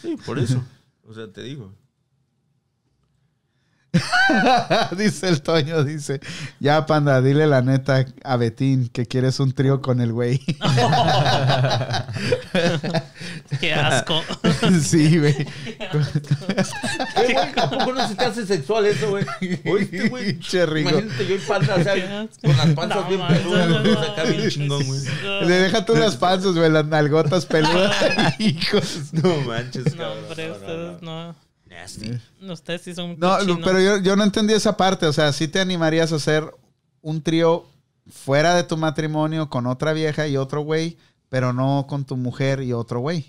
Sí, 0.00 0.16
por 0.24 0.38
eso. 0.38 0.62
O 1.08 1.12
sea, 1.14 1.30
te 1.30 1.42
digo. 1.42 1.72
dice 4.96 5.28
el 5.28 5.42
Toño, 5.42 5.84
dice, 5.84 6.20
ya 6.60 6.86
panda, 6.86 7.20
dile 7.20 7.46
la 7.46 7.60
neta 7.60 8.06
a 8.24 8.36
Betín 8.36 8.88
que 8.88 9.04
quieres 9.06 9.38
un 9.38 9.52
trío 9.52 9.82
con 9.82 10.00
el 10.00 10.12
güey. 10.12 10.38
Qué 13.60 13.74
asco. 13.74 14.22
sí, 14.82 15.18
güey. 15.18 15.46
Eh, 15.78 15.88
güey, 15.92 17.36
¿A 17.56 17.68
poco 17.68 17.92
no 17.92 18.08
se 18.08 18.14
te 18.14 18.24
hace 18.24 18.46
sexual 18.46 18.86
eso, 18.86 19.10
güey? 19.10 19.26
Oíste, 19.66 20.08
güey. 20.08 20.38
Imagínate 20.80 21.26
yo 21.26 21.34
y 21.34 21.38
panda, 21.38 21.74
o 21.74 21.82
sea, 21.82 22.28
con 22.42 22.56
las 22.56 22.68
panzas 22.68 23.02
No, 23.02 23.08
bien 23.08 23.20
man, 23.20 23.34
peludas, 23.34 23.68
no, 23.68 24.00
acá 24.00 24.24
bien 24.24 24.48
chingón, 24.48 24.84
güey. 24.86 25.00
Le 25.46 25.54
deja 25.54 25.84
tú 25.84 25.94
las 25.96 26.16
panzas, 26.16 26.54
güey, 26.54 26.70
las 26.70 26.86
nalgotas 26.86 27.44
peludas. 27.44 27.94
Hijos. 28.38 29.12
No 29.12 29.36
manches, 29.42 29.94
No, 29.96 30.12
hombre, 30.12 30.50
ustedes 30.50 31.02
no. 31.02 31.34
Nasty. 31.72 32.18
Ustedes 32.48 32.82
sí 32.82 32.94
son 32.94 33.16
No, 33.18 33.36
pero 33.64 33.80
yo, 33.80 33.98
yo 33.98 34.16
no 34.16 34.24
entendí 34.24 34.52
esa 34.54 34.76
parte. 34.76 35.06
O 35.06 35.12
sea, 35.12 35.32
¿sí 35.32 35.48
te 35.48 35.60
animarías 35.60 36.12
a 36.12 36.16
hacer 36.16 36.44
un 37.00 37.22
trío 37.22 37.64
fuera 38.10 38.54
de 38.54 38.64
tu 38.64 38.76
matrimonio 38.76 39.48
con 39.48 39.66
otra 39.66 39.92
vieja 39.92 40.26
y 40.28 40.36
otro 40.36 40.60
güey, 40.62 40.96
pero 41.28 41.52
no 41.52 41.86
con 41.88 42.04
tu 42.04 42.16
mujer 42.16 42.62
y 42.62 42.72
otro 42.72 43.00
güey? 43.00 43.24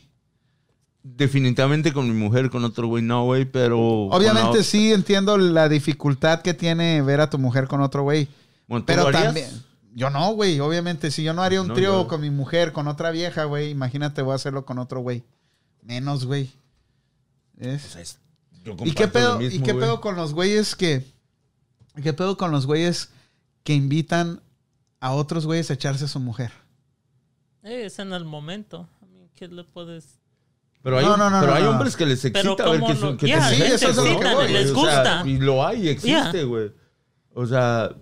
Definitivamente 1.04 1.92
con 1.92 2.08
mi 2.08 2.14
mujer, 2.14 2.50
con 2.50 2.64
otro 2.64 2.88
güey, 2.88 3.04
no, 3.04 3.26
güey, 3.26 3.44
pero... 3.44 3.78
Obviamente 4.06 4.60
la- 4.60 4.64
sí 4.64 4.94
entiendo 4.94 5.38
la 5.38 5.68
dificultad 5.68 6.42
que 6.42 6.54
tiene 6.54 7.02
ver 7.02 7.20
a 7.20 7.30
tu 7.30 7.38
mujer 7.38 7.68
con 7.68 7.82
otro 7.82 8.04
güey. 8.04 8.30
Bueno, 8.68 8.84
¿tú 8.84 8.88
Pero 8.88 9.12
también... 9.12 9.50
Yo 9.96 10.10
no, 10.10 10.32
güey. 10.34 10.60
Obviamente, 10.60 11.12
si 11.12 11.22
yo 11.24 11.34
no 11.34 11.44
haría 11.44 11.62
un 11.62 11.68
No, 11.68 11.74
trío 11.76 12.04
yo- 12.04 12.08
con 12.08 12.22
mi 12.22 12.30
mujer, 12.32 12.72
con 12.72 12.88
otra 12.88 13.12
vieja, 13.12 13.44
güey, 13.44 13.70
imagínate, 13.70 14.22
voy 14.22 14.32
a 14.32 14.36
hacerlo 14.36 14.66
con 14.66 14.80
otro 14.80 15.02
güey. 15.02 15.24
Menos, 15.84 16.26
güey. 16.26 16.50
¿Es? 17.60 17.86
O 17.86 17.90
sea, 17.90 18.02
es- 18.02 18.18
yo 18.64 18.76
¿Y 18.84 18.92
qué 18.94 19.08
pedo, 19.08 19.34
lo 19.34 19.40
mismo, 19.40 19.60
¿y 19.60 19.64
qué 19.64 19.74
pedo 19.74 20.02
con 20.02 20.16
los 20.16 20.34
güeyes 20.34 20.76
que... 20.76 21.06
¿Qué 22.02 22.14
pedo 22.14 22.38
con 22.38 22.52
los 22.52 22.66
güeyes 22.66 23.10
que 23.64 23.74
invitan 23.74 24.42
a 25.00 25.12
otros 25.14 25.46
güeyes 25.46 25.70
a 25.70 25.74
echarse 25.74 26.06
a 26.06 26.08
su 26.08 26.20
mujer? 26.20 26.52
Eh, 27.64 27.86
es 27.86 28.00
en 28.00 28.14
el 28.14 28.26
momento. 28.26 28.88
¿Qué 29.36 29.48
le 29.48 29.64
puedes...? 29.64 30.20
Pero 30.82 30.98
hay, 30.98 31.06
No, 31.06 31.16
no, 31.16 31.30
no, 31.30 31.40
pero 31.40 31.52
no, 31.54 31.58
hay 31.58 31.64
no. 31.64 31.70
hombres 31.72 31.96
que 31.96 32.06
les 32.06 32.22
Pero 32.22 32.38
excita 32.54 32.70
ver 32.70 32.80
¿cómo 32.82 32.88
que, 32.88 32.94
no? 32.96 33.00
son, 33.00 33.18
que 33.18 33.28
te 33.28 33.42
sí, 33.56 33.62
eso 33.62 33.90
es 33.90 33.96
lo 33.96 34.04
¿no? 34.06 34.20
que 34.20 34.34
voy. 34.34 34.52
les 34.52 34.72
O 34.72 34.86
sea, 34.86 34.96
gusta. 35.22 35.24
y 35.26 35.38
lo 35.38 35.66
hay, 35.66 35.88
existe, 35.88 36.44
güey. 36.44 36.72
O 37.34 37.46
sea, 37.46 37.96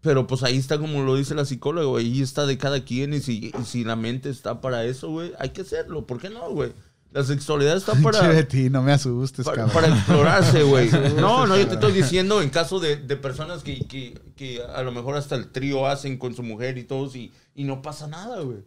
pero 0.00 0.26
pues 0.26 0.42
ahí 0.44 0.56
está 0.58 0.78
como 0.78 1.02
lo 1.02 1.16
dice 1.16 1.34
la 1.34 1.44
psicóloga, 1.44 1.86
güey. 1.88 2.06
Ahí 2.06 2.22
está 2.22 2.46
de 2.46 2.56
cada 2.56 2.84
quien 2.84 3.14
y 3.14 3.20
si, 3.20 3.50
y 3.58 3.64
si 3.64 3.82
la 3.84 3.96
mente 3.96 4.30
está 4.30 4.60
para 4.60 4.84
eso, 4.84 5.08
güey, 5.10 5.32
hay 5.40 5.48
que 5.50 5.62
hacerlo. 5.62 6.06
¿Por 6.06 6.20
qué 6.20 6.30
no, 6.30 6.48
güey? 6.50 6.72
La 7.14 7.22
sexualidad 7.22 7.76
está 7.76 7.94
para... 8.02 8.20
Che, 8.20 8.26
Betty, 8.28 8.70
no 8.70 8.82
me 8.82 8.92
asustes, 8.92 9.44
Para, 9.44 9.56
cabrón. 9.64 9.74
para 9.74 9.94
explorarse, 9.96 10.62
güey. 10.64 10.90
No, 11.16 11.46
no, 11.46 11.56
yo 11.56 11.66
te 11.68 11.74
estoy 11.74 11.92
diciendo 11.92 12.42
en 12.42 12.50
caso 12.50 12.80
de, 12.80 12.96
de 12.96 13.16
personas 13.16 13.62
que, 13.62 13.86
que, 13.86 14.20
que 14.36 14.60
a 14.62 14.82
lo 14.82 14.90
mejor 14.90 15.16
hasta 15.16 15.36
el 15.36 15.50
trío 15.52 15.86
hacen 15.86 16.18
con 16.18 16.34
su 16.34 16.42
mujer 16.42 16.76
y 16.76 16.82
todos 16.84 17.14
y, 17.14 17.32
y 17.54 17.64
no 17.64 17.80
pasa 17.82 18.08
nada, 18.08 18.40
güey. 18.40 18.58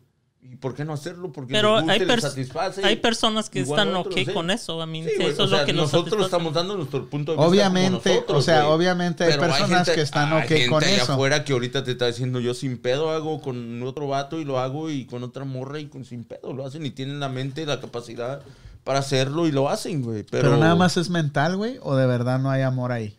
¿Y 0.50 0.56
por 0.56 0.74
qué 0.74 0.86
no 0.86 0.94
hacerlo? 0.94 1.32
Porque 1.32 1.52
Pero 1.54 1.82
les 1.82 1.90
hay, 1.90 2.00
les 2.06 2.22
satisface. 2.22 2.84
hay 2.86 2.96
personas 2.96 3.50
que 3.50 3.60
están 3.60 3.94
otros, 3.96 4.16
ok 4.16 4.22
sí. 4.26 4.34
con 4.34 4.50
eso. 4.50 4.82
A 4.82 4.86
mí, 4.86 5.04
Sí, 5.04 5.10
eso 5.20 5.28
es 5.30 5.40
o 5.40 5.42
lo 5.48 5.58
sea, 5.58 5.66
que 5.66 5.74
nos 5.74 5.84
nosotros 5.92 6.06
satisface. 6.06 6.26
estamos 6.26 6.54
dando 6.54 6.78
nuestro 6.78 7.10
punto 7.10 7.32
de 7.34 7.38
vista. 7.38 7.50
Obviamente, 7.50 8.14
nosotros, 8.16 8.38
o 8.38 8.42
sea, 8.42 8.62
güey. 8.64 8.74
obviamente 8.76 9.24
hay 9.26 9.32
Pero 9.32 9.42
personas 9.44 9.70
gente- 9.86 9.96
que 9.96 10.02
están 10.02 10.32
hay 10.34 10.44
ok 10.44 10.48
gente 10.48 10.70
con 10.70 10.84
allá 10.84 11.04
eso. 11.04 11.14
afuera 11.14 11.44
que 11.44 11.54
ahorita 11.54 11.84
te 11.84 11.92
está 11.92 12.08
diciendo 12.08 12.40
yo 12.40 12.54
sin 12.54 12.78
pedo 12.78 13.12
hago 13.12 13.42
con 13.42 13.84
otro 13.84 14.08
vato 14.08 14.40
y 14.40 14.46
lo 14.46 14.58
hago 14.60 14.90
y 14.90 15.06
con 15.06 15.24
otra 15.24 15.44
morra 15.46 15.80
y 15.80 15.88
con 15.88 16.06
sin 16.06 16.24
pedo 16.24 16.54
lo 16.54 16.66
hacen 16.66 16.86
y 16.86 16.92
tienen 16.92 17.20
la 17.20 17.30
mente 17.30 17.64
y 17.64 17.66
la 17.66 17.80
capacidad 17.82 18.42
para 18.84 19.00
hacerlo 19.00 19.48
y 19.48 19.52
lo 19.52 19.68
hacen, 19.70 20.02
güey. 20.02 20.24
Pero, 20.24 20.44
Pero 20.44 20.58
nada 20.58 20.76
más 20.76 20.96
es 20.96 21.10
mental, 21.10 21.58
güey, 21.58 21.78
o 21.82 21.96
de 21.98 22.08
verdad 22.08 22.40
no 22.40 22.50
hay 22.50 22.62
amor 22.62 22.94
ahí. 22.94 23.18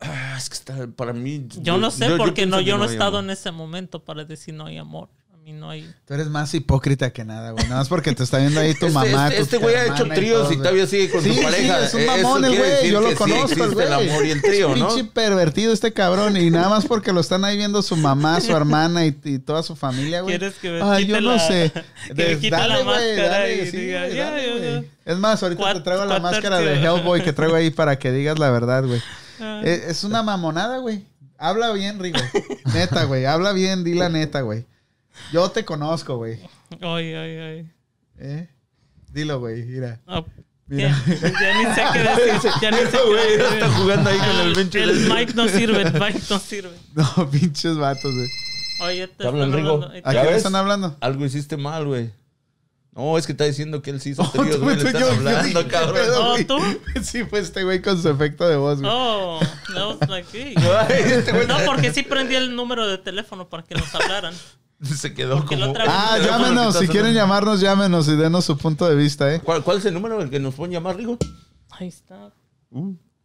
Ah, 0.00 0.34
es 0.36 0.48
que 0.48 0.54
está 0.54 0.86
para 0.96 1.12
mí. 1.12 1.46
Yo 1.60 1.76
no 1.78 1.90
sé 1.90 2.06
porque 2.16 2.46
no, 2.46 2.56
pienso 2.56 2.60
yo 2.62 2.78
no 2.78 2.84
he 2.84 2.88
hay 2.88 2.92
estado 2.94 3.18
amor. 3.18 3.24
en 3.24 3.30
ese 3.30 3.50
momento 3.52 4.02
para 4.04 4.24
decir 4.24 4.54
no 4.54 4.66
hay 4.66 4.78
amor. 4.78 5.10
A 5.40 5.42
mí 5.42 5.52
no 5.54 5.70
hay... 5.70 5.90
Tú 6.06 6.12
eres 6.12 6.26
más 6.28 6.52
hipócrita 6.52 7.10
que 7.14 7.24
nada, 7.24 7.52
güey. 7.52 7.64
Nada 7.64 7.78
más 7.78 7.88
porque 7.88 8.12
te 8.14 8.22
está 8.24 8.36
viendo 8.38 8.60
ahí 8.60 8.74
tu 8.74 8.86
Este- 8.86 8.90
mamá. 8.90 9.28
Este 9.28 9.36
tu 9.38 9.42
este 9.44 9.56
güey 9.56 9.74
ha 9.74 9.86
hecho 9.86 10.04
y 10.06 10.10
tríos 10.10 10.42
y 10.42 10.46
güey. 10.48 10.58
todavía 10.58 10.86
sigue 10.86 11.10
con 11.10 11.22
Sí, 11.22 11.30
su 11.30 11.34
sí, 11.38 11.40
pareja. 11.42 11.84
es 11.86 11.94
un 11.94 12.04
mamón 12.06 12.44
el 12.44 12.58
güey. 12.58 12.90
Yo 12.90 13.00
lo 13.00 13.06
que 13.08 13.12
sí 13.14 13.18
conozco, 13.18 13.70
güey. 13.72 13.86
el 13.86 13.92
amor 13.94 14.26
y 14.26 14.30
el 14.32 14.42
trío, 14.42 14.74
es 14.74 14.78
¿no? 14.78 14.88
pinche 14.88 15.04
pervertido 15.12 15.72
este 15.72 15.92
cabrón. 15.94 16.36
Y 16.36 16.50
nada 16.50 16.68
más 16.68 16.84
porque 16.84 17.12
lo 17.14 17.20
están 17.20 17.44
ahí 17.46 17.56
viendo 17.56 17.80
su 17.80 17.96
mamá, 17.96 18.38
su 18.42 18.54
hermana 18.54 19.06
y, 19.06 19.18
y 19.24 19.38
toda 19.38 19.62
su 19.62 19.76
familia, 19.76 20.20
güey. 20.20 20.36
¿Quieres 20.38 20.58
que 20.58 20.70
me 20.72 20.82
Ay, 20.82 21.06
quite 21.06 21.14
yo 21.16 21.20
no 21.22 21.32
la- 21.36 21.38
sé. 21.48 21.72
que 22.14 22.38
quite 22.38 22.50
la 22.50 22.66
güey, 22.66 22.84
máscara 22.84 23.28
dale, 23.28 23.62
y 23.64 23.70
sí, 23.70 23.76
diga, 23.78 24.08
ya, 24.08 24.36
ya. 24.38 24.82
Es 25.06 25.16
más, 25.16 25.42
ahorita 25.42 25.72
te 25.74 25.80
traigo 25.80 26.04
la 26.04 26.20
máscara 26.20 26.58
de. 26.58 26.74
Hellboy 26.82 27.22
que 27.22 27.32
traigo 27.32 27.54
ahí 27.56 27.70
para 27.70 27.98
que 27.98 28.12
digas 28.12 28.38
la 28.38 28.50
verdad, 28.50 28.84
güey. 28.84 29.00
Ah. 29.40 29.62
Eh, 29.64 29.84
Es 29.88 30.04
una 30.04 30.22
mamonada, 30.22 30.76
güey. 30.78 31.06
Habla 31.38 31.72
bien, 31.72 31.98
Rigo. 31.98 32.18
Neta, 32.74 33.04
güey. 33.04 33.24
Habla 33.24 33.52
bien, 33.52 33.84
di 33.84 33.94
la 33.94 34.10
neta, 34.10 34.42
güey. 34.42 34.66
Yo 35.32 35.50
te 35.50 35.64
conozco, 35.64 36.16
güey. 36.16 36.38
Ay, 36.80 37.14
ay, 37.14 37.38
ay. 37.38 37.70
¿Eh? 38.18 38.48
Dilo, 39.12 39.40
güey. 39.40 39.64
Mira. 39.64 40.00
Ah, 40.06 40.22
Mira. 40.66 40.96
¿qué? 41.04 41.12
Ya 41.20 41.58
ni 41.58 41.74
sé 41.74 41.82
qué 41.92 41.98
decir. 41.98 42.50
Ya 42.62 42.70
ni 42.70 42.76
sé 42.78 42.90
qué 42.92 43.08
Güey, 43.08 43.36
decir. 43.38 43.54
está 43.54 43.70
jugando 43.70 44.10
ahí 44.10 44.18
con 44.18 44.28
el 44.40 44.58
El 44.74 45.08
mic 45.14 45.34
no 45.34 45.48
sirve, 45.48 45.82
el 45.82 45.92
mic 45.94 46.30
no 46.30 46.38
sirve. 46.40 46.76
No, 46.94 47.30
pinches 47.30 47.76
vatos, 47.76 48.14
güey. 48.14 48.28
Oye, 48.82 49.08
te 49.08 49.14
Te 49.16 49.26
hablan, 49.28 49.52
Rigo. 49.52 49.84
¿A 49.84 49.94
¿Ya 49.94 50.02
quién 50.02 50.14
le 50.24 50.28
ves? 50.28 50.36
están 50.38 50.54
hablando? 50.56 50.96
Algo 51.00 51.24
hiciste 51.26 51.56
mal, 51.56 51.86
güey. 51.86 52.12
No, 52.92 53.16
es 53.18 53.26
que 53.26 53.32
está 53.32 53.44
diciendo 53.44 53.82
que 53.82 53.90
él 53.90 54.00
sí 54.00 54.10
hizo 54.10 54.22
Oh, 54.24 54.28
tríos, 54.30 54.56
tú- 54.56 54.62
güey. 54.62 54.76
Le 54.76 54.92
yo- 54.92 55.10
hablando, 55.10 55.62
¿qué 55.64 55.68
cabrón. 55.70 55.94
pedo, 55.94 56.28
güey? 56.30 56.44
¿tú? 56.44 56.58
Sí, 57.02 57.24
fue 57.24 57.40
este 57.40 57.62
güey 57.64 57.82
con 57.82 58.00
su 58.00 58.08
efecto 58.08 58.48
de 58.48 58.56
voz, 58.56 58.80
güey. 58.80 58.90
Oh, 58.92 59.40
that 59.74 59.86
was 60.00 60.08
like, 60.08 60.28
sí. 60.30 60.54
Este 60.88 61.46
No, 61.46 61.56
porque 61.66 61.92
sí 61.92 62.02
prendí 62.02 62.34
el 62.36 62.54
número 62.56 62.86
de 62.86 62.98
teléfono 62.98 63.48
para 63.48 63.62
que 63.64 63.74
nos 63.74 63.94
hablaran. 63.94 64.34
se 64.96 65.12
quedó 65.14 65.36
Porque 65.38 65.58
como... 65.58 65.74
Ah, 65.78 66.14
el 66.16 66.22
teléfono 66.22 66.44
llámenos. 66.46 66.74
que 66.78 66.86
Si 66.86 66.86
quieren 66.92 67.10
sonando. 67.12 67.20
llamarnos, 67.20 67.60
llámenos 67.60 68.08
y 68.08 68.16
denos 68.16 68.44
su 68.44 68.56
punto 68.58 68.88
de 68.88 68.94
vista, 68.96 69.32
¿eh? 69.34 69.40
¿Cuál, 69.40 69.62
¿Cuál 69.62 69.78
es 69.78 69.84
el 69.86 69.94
número 69.94 70.20
el 70.22 70.30
que 70.30 70.40
nos 70.40 70.54
pueden 70.54 70.72
llamar, 70.72 70.96
Rigo? 70.96 71.18
Ahí 71.70 71.88
está. 71.88 72.32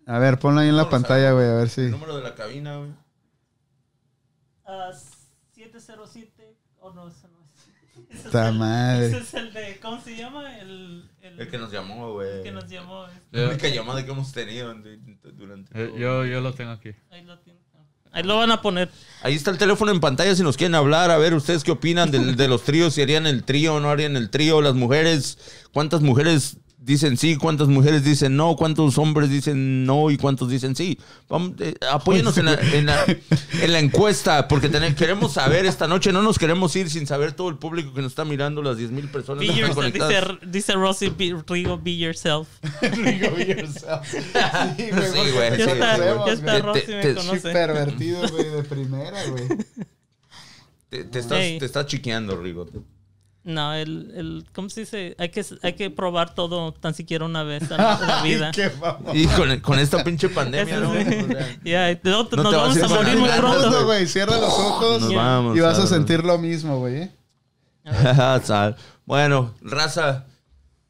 A 0.08 0.20
ver, 0.20 0.38
ponlo 0.40 0.62
ahí 0.62 0.70
en 0.70 0.78
la 0.78 0.90
pantalla, 0.90 1.32
güey, 1.32 1.48
a 1.48 1.54
ver 1.54 1.70
si. 1.70 1.82
El 1.82 1.92
número 1.92 2.16
de 2.18 2.24
la 2.24 2.36
cabina, 2.36 2.78
güey. 2.78 2.92
Ah, 4.66 4.92
707. 5.54 6.58
Oh, 6.80 6.92
no, 6.94 7.08
ese 7.08 7.28
no 7.28 7.38
es. 7.44 7.46
Ese 8.10 8.28
es 8.28 8.36
el- 8.36 8.54
madre. 8.56 9.08
Ese 9.08 9.18
es 9.20 9.34
el 9.36 9.54
de. 9.54 9.80
¿Cómo 9.82 10.02
se 10.02 10.16
llama? 10.18 10.58
El, 10.60 11.10
el, 11.22 11.40
El 11.40 11.50
que 11.50 11.58
nos 11.58 11.72
llamó, 11.72 12.12
güey. 12.14 12.44
que 12.44 12.52
nos 12.52 12.68
llamó. 12.70 13.06
La 13.32 13.48
única 13.50 13.68
llamada 13.70 14.04
que 14.06 14.12
hemos 14.12 14.32
tenido 14.32 14.74
de- 14.76 14.98
durante 15.34 15.72
Eh, 15.82 15.88
todo. 15.88 15.98
Yo, 15.98 16.26
yo 16.26 16.42
lo 16.42 16.54
tengo 16.54 16.72
aquí. 16.72 16.92
Ahí 17.10 17.24
lo 17.24 17.40
tiene. 17.40 17.55
Ahí 18.16 18.24
lo 18.24 18.38
van 18.38 18.50
a 18.50 18.62
poner. 18.62 18.90
Ahí 19.24 19.36
está 19.36 19.52
el 19.52 19.58
teléfono 19.58 19.92
en 19.92 20.00
pantalla 20.00 20.34
si 20.36 20.42
nos 20.42 20.56
quieren 20.56 20.74
hablar. 20.74 21.12
A 21.12 21.18
ver, 21.18 21.34
¿ustedes 21.34 21.64
qué 21.66 21.72
opinan 21.72 22.12
del- 22.12 22.38
de, 22.38 22.48
los 22.48 22.64
tríos? 22.64 22.94
¿Si 22.94 23.02
harían 23.02 23.28
el 23.28 23.44
trío 23.44 23.76
o 23.76 23.80
no 23.82 23.90
harían 23.90 24.16
el 24.16 24.30
trío? 24.30 24.62
Las 24.62 24.74
mujeres, 24.74 25.38
¿cuántas 25.74 26.00
mujeres 26.02 26.56
dicen 26.86 27.18
sí? 27.18 27.36
¿Cuántas 27.36 27.68
mujeres 27.68 28.04
dicen 28.04 28.36
no? 28.38 28.56
¿Cuántos 28.56 28.98
hombres 28.98 29.30
dicen 29.30 29.86
no? 29.86 30.12
¿Y 30.12 30.18
cuántos 30.18 30.50
dicen 30.50 30.76
sí? 30.76 31.00
Vamos, 31.28 31.54
eh, 31.60 31.74
apóyenos 31.92 32.38
en 32.38 32.46
la, 32.46 32.54
en, 32.54 32.86
la, 32.86 33.04
en 33.62 33.72
la 33.74 33.80
encuesta 33.80 34.48
porque 34.48 34.70
tener- 34.70 34.96
queremos 34.96 35.34
saber 35.34 35.66
esta 35.66 35.88
noche. 35.88 36.14
No 36.14 36.22
nos 36.22 36.38
queremos 36.40 36.76
ir 36.76 36.90
sin 36.90 37.08
saber 37.08 37.32
todo 37.34 37.50
el 37.50 37.58
público 37.58 37.94
que 37.94 38.02
nos 38.02 38.12
está 38.12 38.24
mirando, 38.26 38.62
las 38.62 38.78
10 38.78 38.92
mil 38.92 39.08
personas 39.10 39.40
Be 39.42 39.48
que 39.48 39.52
están 39.54 39.68
yourself. 39.68 39.76
conectadas. 40.00 40.38
Dice, 40.42 40.52
dice 40.52 40.74
Rosy 40.74 41.10
be, 41.10 41.36
Rigo, 41.48 41.78
be 41.80 41.98
yourself. 41.98 42.48
Sí, 42.82 42.92
Sí, 44.78 45.32
güey. 45.34 45.58
Ya 45.58 45.66
sí, 45.66 45.72
está, 45.72 45.98
güey. 45.98 46.26
ya 46.28 46.34
está 46.34 46.52
Te- 46.54 46.62
Rosy, 46.62 46.82
te- 46.82 46.96
me 46.96 47.02
te- 47.02 47.16
conoce. 47.16 47.52
pervertido, 47.52 48.28
güey, 48.30 48.50
de 48.50 48.64
primera, 48.64 49.24
güey. 49.28 49.48
Te, 50.90 51.04
te 51.04 51.20
estás, 51.20 51.40
Ey. 51.40 51.58
te 51.60 51.66
estás 51.66 51.86
chiqueando, 51.88 52.38
Rigo. 52.38 52.68
No, 53.46 53.76
el, 53.76 54.12
el, 54.16 54.46
¿cómo 54.54 54.70
se 54.72 54.82
dice? 54.82 55.16
Hay 55.20 55.30
que, 55.30 55.46
hay 55.62 55.74
que 55.74 55.90
probar 55.92 56.34
todo 56.34 56.74
tan 56.74 56.96
siquiera 56.96 57.26
una 57.26 57.44
vez 57.44 57.62
en 57.70 57.78
la, 57.78 58.22
vida. 58.24 58.52
Y 59.14 59.28
con, 59.28 59.60
con 59.60 59.78
esta 59.78 60.04
pinche 60.04 60.30
pandemia, 60.30 60.80
¿no? 60.80 60.92
sí. 60.94 61.00
O 61.00 61.28
sea, 61.28 61.58
Ya, 61.64 61.92
y 61.92 62.00
no- 62.04 62.12
No 62.24 62.28
te 62.28 62.36
nos 62.38 62.56
vamos 62.56 62.78
a 62.82 62.86
a 62.86 62.90
morir 62.90 63.18
muy 63.18 63.30
pronto. 63.30 63.86
Güey, 63.86 64.08
cierra 64.08 64.38
los 64.38 64.50
ojos 64.52 65.02
Nos 65.02 65.12
Ya. 65.12 65.18
vamos. 65.18 65.56
y 65.56 65.60
vas 65.60 65.78
a 65.78 65.86
sentir 65.86 66.24
lo 66.26 66.40
mismo, 66.40 66.80
güey. 66.80 67.04
¿eh? 67.04 67.12
Sal. 68.44 68.76
bueno, 69.06 69.54
raza. 69.62 70.26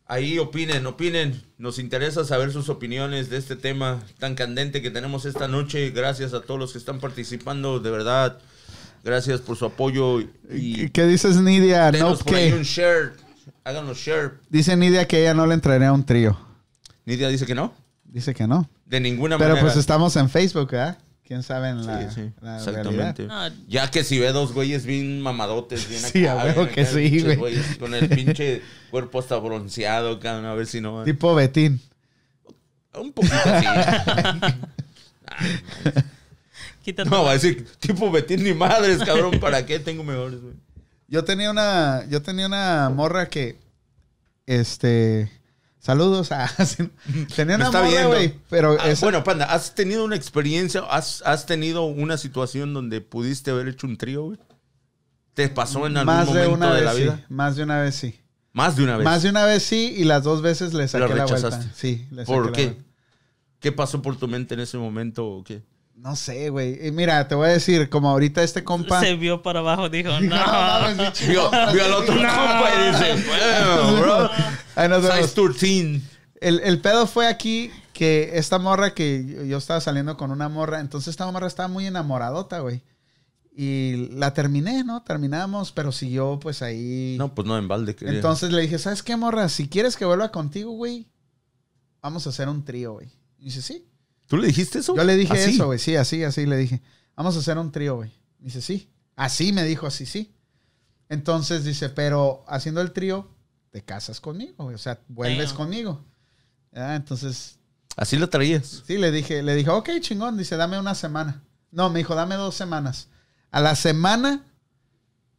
Ahí 0.07 0.40
opinen, 0.40 0.86
opinen. 0.86 1.41
Nos 1.57 1.77
interesa 1.80 2.23
saber 2.23 2.53
sus 2.53 2.69
opiniones 2.69 3.30
de 3.30 3.38
este 3.38 3.56
tema 3.57 4.02
tan 4.19 4.36
candente 4.36 4.82
que 4.82 4.91
tenemos 4.91 5.26
esta 5.26 5.48
noche. 5.49 5.90
Gracias 5.90 6.34
a 6.34 6.41
todos 6.41 6.60
los 6.60 6.72
que 6.72 6.77
están 6.77 6.99
participando, 6.99 7.80
de 7.80 7.91
verdad. 7.91 8.38
Gracias 9.06 9.40
por 9.40 9.56
su 9.56 9.65
apoyo. 9.65 10.19
Y 10.52 10.90
¿Qué 10.90 11.06
dices, 11.06 11.38
Nidia? 11.38 11.91
No, 11.91 12.15
share. 12.15 13.14
Háganos 13.64 13.99
share. 13.99 14.32
Dice 14.49 14.76
Nidia 14.76 15.07
que 15.07 15.22
ella 15.22 15.36
no 15.36 15.45
le 15.45 15.53
entraría 15.53 15.90
a 15.90 15.94
un 15.94 16.03
trío. 16.03 16.36
Nidia 17.06 17.30
dice 17.30 17.45
que 17.45 17.53
no. 17.53 17.72
Dice 18.03 18.34
que 18.34 18.48
no. 18.48 18.68
De 18.88 18.99
ninguna 18.99 19.38
Pero 19.38 19.49
manera. 19.52 19.68
pues 19.68 19.77
estamos 19.77 20.15
en 20.15 20.27
Facebook, 20.27 20.72
¿verdad? 20.72 20.98
¿Quién 21.23 21.44
sabe 21.44 21.69
en 21.69 21.86
la, 21.86 22.10
Sí, 22.10 22.15
sí, 22.15 22.32
la 22.41 22.57
exactamente. 22.57 23.27
realidad? 23.27 23.52
No, 23.52 23.56
Ya 23.68 23.91
que 23.91 24.03
si 24.03 24.18
ve 24.18 24.32
dos 24.32 24.53
güeyes 24.53 24.88
bien 24.88 25.22
mamadotes, 25.22 25.88
bien 25.88 26.02
Sí, 26.02 26.11
que 26.22 26.30
acá, 26.30 26.86
sí, 26.86 27.22
güey. 27.22 27.36
güeyes 27.36 27.77
Con 27.80 27.94
el 27.94 28.10
pinche 28.10 28.64
cuerpo 28.90 29.19
hasta 29.19 29.38
bronceado, 29.38 30.19
cabrón, 30.19 30.45
a 30.45 30.56
ver 30.56 30.65
si 30.65 30.82
no. 30.82 31.03
Tipo 31.03 31.36
Betín. 31.36 31.80
Un 32.95 33.14
poquito 33.14 33.36
así. 33.45 33.65
quítate. 36.86 37.10
No, 37.10 37.24
va 37.24 37.32
a 37.32 37.34
decir, 37.34 37.68
tipo 37.80 38.10
Betín 38.12 38.44
ni 38.44 38.53
madres, 38.53 39.03
cabrón, 39.03 39.40
¿para 39.41 39.66
qué 39.66 39.80
tengo 39.80 40.03
mejores, 40.03 40.40
güey? 40.41 40.53
Yo 41.07 41.24
tenía 41.26 41.52
una, 41.52 42.06
yo 42.10 42.22
tenía 42.22 42.45
una 42.48 42.90
morra 42.94 43.28
que, 43.30 43.60
este, 44.45 45.32
saludos 45.80 46.32
a, 46.32 46.49
tenía 47.36 47.57
Me 47.57 47.66
una 47.66 47.66
está 47.66 47.84
morra, 47.84 48.06
güey, 48.07 48.36
pero 48.49 48.78
Ah, 48.80 48.90
esa- 48.90 49.06
Bueno, 49.06 49.24
Panda, 49.24 49.45
¿has 49.45 49.76
tenido 49.76 50.03
una 50.06 50.16
experiencia, 50.16 50.82
has, 50.90 51.22
has 51.26 51.45
tenido 51.45 51.84
una 51.86 52.18
situación 52.18 52.74
donde 52.74 53.02
pudiste 53.02 53.52
haber 53.52 53.68
hecho 53.68 53.88
un 53.88 53.98
trío, 53.98 54.24
güey? 54.24 54.40
¿Te 55.34 55.49
pasó 55.49 55.86
en 55.86 55.98
algún 55.98 56.16
más 56.16 56.28
de 56.28 56.48
momento 56.48 56.53
una 56.56 56.68
de 56.70 56.76
vez 56.76 56.86
la 56.86 56.94
sí, 56.94 57.02
vida? 57.02 57.26
más 57.30 57.56
de 57.57 57.64
una 57.64 57.82
vez 57.82 57.95
sí, 57.95 58.20
Más 58.53 58.76
de 58.78 58.84
una 58.84 58.95
vez. 58.98 59.03
más 59.06 59.22
de 59.24 59.30
una 59.30 59.45
vez 59.45 59.64
sí 59.64 59.94
y 59.98 60.06
las 60.06 60.24
dos 60.24 60.41
veces 60.41 60.74
le 60.74 60.88
saqué 60.88 61.02
la 61.14 61.26
vuelta, 61.26 61.36
rechazaste? 61.36 61.68
sí, 61.76 62.07
le 62.12 62.22
saqué 62.26 62.34
¿Por 62.34 62.45
la 62.48 62.52
qué? 62.53 62.66
vuelta. 62.68 62.84
¿Qué 63.60 63.72
pasó 63.72 64.02
por 64.02 64.16
tu 64.18 64.28
mente 64.28 64.53
en 64.53 64.62
ese 64.62 64.78
momento 64.78 65.28
o 65.28 65.44
qué? 65.44 65.62
No 65.95 66.15
sé, 66.15 66.49
güey, 66.49 66.85
y 66.88 66.91
mira, 66.91 67.27
te 67.27 67.35
voy 67.35 67.47
a 67.47 67.51
decir, 67.53 67.89
como 67.89 68.09
ahorita 68.09 68.43
este 68.43 68.63
compa, 68.63 68.99
Se 68.99 69.15
vio 69.15 69.41
para 69.41 69.59
abajo, 69.59 69.89
dijo, 69.89 70.09
no, 70.19 70.19
no. 70.22 70.35
mames, 70.35 70.97
pinche 70.97 71.27
Vio, 71.30 71.49
vio 71.49 71.85
al 71.85 71.93
otro 71.93 72.13
compa 72.15 72.69
y 72.76 72.91
dice, 72.91 73.27
bueno, 73.27 74.01
bro, 74.01 74.30
Ahí 74.76 74.89
nos 74.89 75.01
vemos. 75.01 75.30
size 75.30 75.41
13. 75.57 76.01
El, 76.41 76.59
el 76.59 76.81
pedo 76.81 77.07
fue 77.07 77.27
aquí 77.27 77.72
que 77.93 78.31
esta 78.34 78.59
morra 78.59 78.93
que 78.93 79.26
yo, 79.26 79.43
yo 79.45 79.57
estaba 79.57 79.80
saliendo 79.81 80.17
con 80.17 80.31
una 80.31 80.49
morra, 80.49 80.80
entonces 80.81 81.07
esta 81.09 81.31
morra 81.31 81.47
estaba 81.47 81.69
muy 81.69 81.88
enamoradota, 81.88 82.59
güey. 82.59 82.84
Y 83.57 84.09
la 84.11 84.34
terminé, 84.34 84.84
¿no? 84.84 85.01
Terminamos, 85.01 85.72
pero 85.72 85.93
siguió 85.93 86.38
pues 86.41 86.61
ahí. 86.61 87.15
No, 87.17 87.34
pues 87.34 87.47
no, 87.47 87.57
en 87.57 87.69
balde. 87.69 87.95
quería. 87.95 88.13
entonces 88.15 88.51
le 88.51 88.61
dije, 88.63 88.77
¿sabes 88.80 89.01
qué, 89.01 89.15
morra? 89.15 89.47
Si 89.47 89.69
quieres 89.69 89.95
que 89.95 90.03
vuelva 90.03 90.30
contigo, 90.30 90.72
güey, 90.72 91.07
vamos 92.01 92.27
a 92.27 92.31
hacer 92.31 92.49
un 92.49 92.65
trío, 92.65 92.93
güey. 92.95 93.07
Y 93.39 93.45
dice, 93.45 93.61
sí. 93.61 93.88
¿Tú 94.27 94.38
le 94.38 94.47
dijiste 94.47 94.80
eso? 94.80 94.95
Yo 94.95 95.03
le 95.03 95.15
dije 95.15 95.34
¿Así? 95.34 95.52
eso, 95.52 95.68
güey. 95.68 95.80
Sí, 95.80 95.95
así, 95.95 96.23
así 96.23 96.45
le 96.45 96.57
dije. 96.57 96.81
Vamos 97.15 97.35
a 97.35 97.39
hacer 97.39 97.57
un 97.57 97.72
trío, 97.72 97.95
güey. 97.95 98.11
Dice, 98.39 98.61
sí. 98.61 98.89
Así 99.15 99.53
me 99.53 99.64
dijo, 99.64 99.88
así, 99.88 100.06
sí. 100.06 100.34
Entonces 101.10 101.64
dice, 101.64 101.89
pero 101.89 102.43
haciendo 102.47 102.81
el 102.81 102.91
trío, 102.91 103.30
te 103.72 103.84
casas 103.84 104.19
conmigo, 104.19 104.65
güey. 104.65 104.76
O 104.76 104.80
sea, 104.80 104.99
vuelves 105.07 105.49
Damn. 105.49 105.57
conmigo. 105.57 106.06
Ah, 106.73 106.95
entonces 106.95 107.60
Así 107.95 108.18
lo 108.18 108.30
traías. 108.30 108.84
Sí, 108.85 108.97
le 108.97 109.11
dije, 109.11 109.41
le 109.41 109.56
dije, 109.56 109.69
ok, 109.69 109.89
chingón. 110.02 110.38
Dice, 110.38 110.57
dame 110.57 110.77
una 110.80 110.95
semana. 110.95 111.43
No, 111.72 111.89
me 111.89 111.99
dijo, 111.99 112.15
dame 112.15 112.35
dos 112.35 112.56
semanas. 112.56 113.07
A 113.52 113.61
la 113.61 113.76
semana 113.76 114.43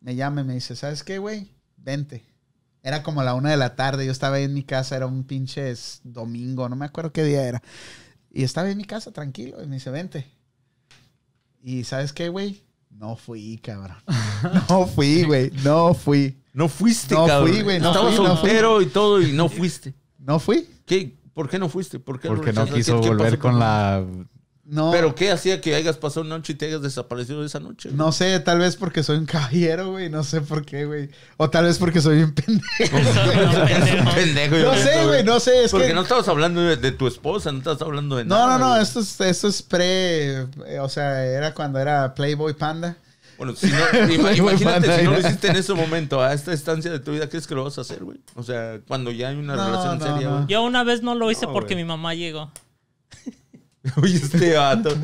me 0.00 0.14
llama 0.16 0.40
y 0.40 0.44
me 0.44 0.54
dice, 0.54 0.74
¿sabes 0.74 1.02
qué, 1.02 1.18
güey? 1.18 1.52
Vente. 1.76 2.24
Era 2.82 3.02
como 3.02 3.22
la 3.22 3.34
una 3.34 3.50
de 3.50 3.56
la 3.56 3.76
tarde. 3.76 4.06
Yo 4.06 4.12
estaba 4.12 4.36
ahí 4.36 4.44
en 4.44 4.54
mi 4.54 4.62
casa, 4.62 4.96
era 4.96 5.06
un 5.06 5.24
pinche 5.24 5.74
domingo, 6.02 6.68
no 6.68 6.76
me 6.76 6.86
acuerdo 6.86 7.12
qué 7.12 7.24
día 7.24 7.42
era. 7.42 7.62
Y 8.36 8.44
estaba 8.44 8.70
en 8.70 8.76
mi 8.76 8.84
casa 8.84 9.12
tranquilo. 9.12 9.62
Y 9.62 9.66
me 9.66 9.76
dice, 9.76 9.90
vente. 9.90 10.26
Y 11.62 11.84
¿sabes 11.84 12.12
qué, 12.12 12.28
güey? 12.28 12.62
No 12.90 13.16
fui, 13.16 13.58
cabrón. 13.62 13.96
No 14.68 14.86
fui, 14.86 15.22
güey. 15.22 15.50
No 15.64 15.94
fui. 15.94 16.36
No 16.52 16.68
fuiste, 16.68 17.14
No 17.14 17.26
cabrón. 17.26 17.48
fui, 17.48 17.62
güey, 17.62 17.80
no 17.80 17.88
Estabas 17.88 18.14
fui, 18.14 18.24
no 18.24 18.36
soltero 18.36 18.82
y 18.82 18.86
todo 18.86 19.22
y 19.22 19.32
no 19.32 19.48
fuiste. 19.48 19.94
No 20.18 20.38
fui. 20.38 20.68
¿Qué? 20.84 21.16
¿Por 21.32 21.48
qué 21.48 21.58
no 21.58 21.70
fuiste? 21.70 21.98
¿Por 21.98 22.20
qué 22.20 22.28
Porque 22.28 22.52
no 22.52 22.66
quiso 22.66 23.00
¿Qué 23.00 23.08
volver 23.08 23.38
con 23.38 23.58
la... 23.58 24.04
No. 24.68 24.90
¿Pero 24.90 25.14
qué 25.14 25.30
hacía 25.30 25.60
que 25.60 25.76
hayas 25.76 25.97
pasado 25.97 26.22
una 26.26 26.36
noche 26.36 26.55
y 26.55 26.56
te 26.56 26.66
hayas 26.66 26.82
desaparecido 26.82 27.44
esa 27.44 27.60
noche? 27.60 27.90
No 27.93 28.10
sé, 28.10 28.40
tal 28.40 28.59
vez 28.59 28.74
porque 28.74 29.02
soy 29.05 29.16
un 29.18 29.26
caballero, 29.26 29.93
güey. 29.93 30.10
No 30.10 30.24
sé 30.24 30.40
por 30.40 30.64
qué, 30.64 30.84
güey. 30.86 31.09
O 31.36 31.48
tal 31.48 31.66
vez 31.66 31.78
porque 31.78 32.01
soy 32.01 32.22
un 32.22 32.34
pendejo. 32.34 32.98
No 34.64 34.74
sé, 34.74 35.05
güey, 35.06 35.24
no 35.24 35.38
sé. 35.40 35.64
Es 35.64 35.70
Porque 35.70 35.88
que... 35.88 35.94
no 35.94 36.02
estabas 36.02 36.26
hablando 36.28 36.60
de, 36.60 36.76
de 36.76 36.93
tu 36.93 37.06
esposa, 37.06 37.52
no 37.52 37.59
estabas 37.59 37.80
hablando 37.82 38.16
de 38.16 38.24
No, 38.24 38.36
nada. 38.36 38.59
no, 38.59 38.64
no, 38.66 38.70
güey. 38.72 38.82
esto 38.82 39.01
es, 39.01 39.20
esto 39.20 39.48
es 39.48 39.62
pre, 39.62 40.40
eh, 40.66 40.78
o 40.80 40.88
sea, 40.88 41.24
era 41.24 41.55
cuando 41.55 41.78
era 41.78 42.14
Playboy 42.14 42.55
Panda. 42.55 42.97
Bueno, 43.38 43.55
si 43.55 43.66
no, 43.68 43.76
imagínate 44.32 44.98
si 44.98 45.05
no 45.05 45.10
lo 45.12 45.20
hiciste 45.20 45.48
en 45.48 45.56
ese 45.56 45.74
momento, 45.74 46.22
a 46.22 46.32
esta 46.32 46.52
estancia 46.52 46.90
de 46.90 47.01
tu 47.01 47.12
vida, 47.12 47.28
¿crees 47.28 47.47
que 47.47 47.55
lo 47.55 47.64
vas 47.64 47.76
a 47.78 47.82
hacer, 47.82 48.02
güey? 48.02 48.18
O 48.34 48.43
sea, 48.43 48.80
cuando 48.88 49.10
ya 49.12 49.28
hay 49.28 49.36
una 49.36 49.55
No, 49.56 49.66
relación 49.66 49.98
no, 49.98 50.06
seria, 50.06 50.28
no. 50.28 50.34
güey. 50.36 50.47
Yo 50.48 50.62
una 50.64 50.82
vez 50.84 51.02
no 51.02 51.14
lo 51.14 51.30
hice 51.30 51.47
No, 51.47 51.52
porque 51.52 51.74
güey. 51.74 51.84
mi 51.84 51.88
mamá 51.88 52.14
llegó. 52.14 52.51
Oye, 54.02 54.16
este 54.16 54.54
vato. 54.54 54.96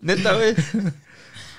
Neta, 0.00 0.34
güey. 0.34 0.54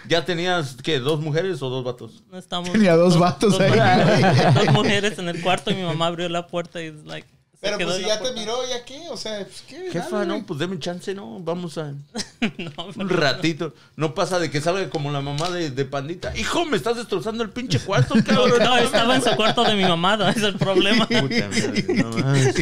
¿Ya 0.08 0.24
tenías, 0.24 0.78
qué, 0.84 1.00
dos 1.00 1.20
mujeres 1.20 1.62
o 1.64 1.70
dos 1.70 1.84
vatos? 1.84 2.24
No 2.32 2.38
estamos, 2.38 2.72
Tenía 2.72 2.96
dos 2.96 3.18
vatos 3.18 3.60
ahí, 3.60 3.72
güey. 3.72 4.54
Dos 4.66 4.74
mujeres 4.74 5.18
en 5.18 5.30
el 5.30 5.42
cuarto 5.42 5.72
y 5.72 5.76
mi 5.76 5.82
mamá 5.84 6.08
abrió 6.08 6.30
la 6.30 6.46
puerta 6.46 6.80
y 6.80 6.92
like, 7.06 7.28
se 7.54 7.62
Pero 7.62 7.78
quedó 7.80 7.88
pues 7.88 7.98
en 8.00 8.04
si 8.04 8.10
la 8.10 8.16
ya 8.18 8.22
te 8.22 8.34
miró, 8.40 8.56
¿ya 8.70 8.86
qué? 8.86 9.02
O 9.10 9.18
sea, 9.18 9.40
pues 9.44 9.64
qué. 9.68 9.90
Jefa, 9.92 10.20
Dale, 10.20 10.28
no, 10.28 10.46
pues 10.46 10.60
deme 10.60 10.78
chance, 10.78 11.16
¿no? 11.16 11.40
Vamos 11.40 11.80
a... 11.80 11.94
No, 12.60 12.86
Un 12.86 13.08
pero- 13.08 13.20
ratito. 13.20 13.74
No 13.96 14.14
pasa 14.14 14.38
de 14.38 14.52
que 14.52 14.62
salga 14.62 14.88
como 14.92 15.12
la 15.12 15.22
mamá 15.22 15.50
de, 15.50 15.72
de 15.72 15.86
Pandita. 15.86 16.38
Hijo, 16.38 16.66
me 16.66 16.78
estás 16.78 16.98
destrozando 16.98 17.42
el 17.44 17.50
pinche 17.50 17.80
cuarto, 17.80 18.14
cabrón. 18.24 18.60
No, 18.64 18.78
estaba 18.78 19.16
en 19.16 19.24
su 19.24 19.32
cuarto 19.36 19.64
de 19.64 19.74
mi 19.76 19.86
mamá, 19.86 20.18
no, 20.18 20.30
es 20.30 20.38
el 20.38 20.54
problema. 20.56 21.08
Puta 21.08 21.20
madre, 21.50 21.86
no 21.96 22.10
mames. 22.12 22.56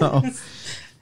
No. 0.00 0.22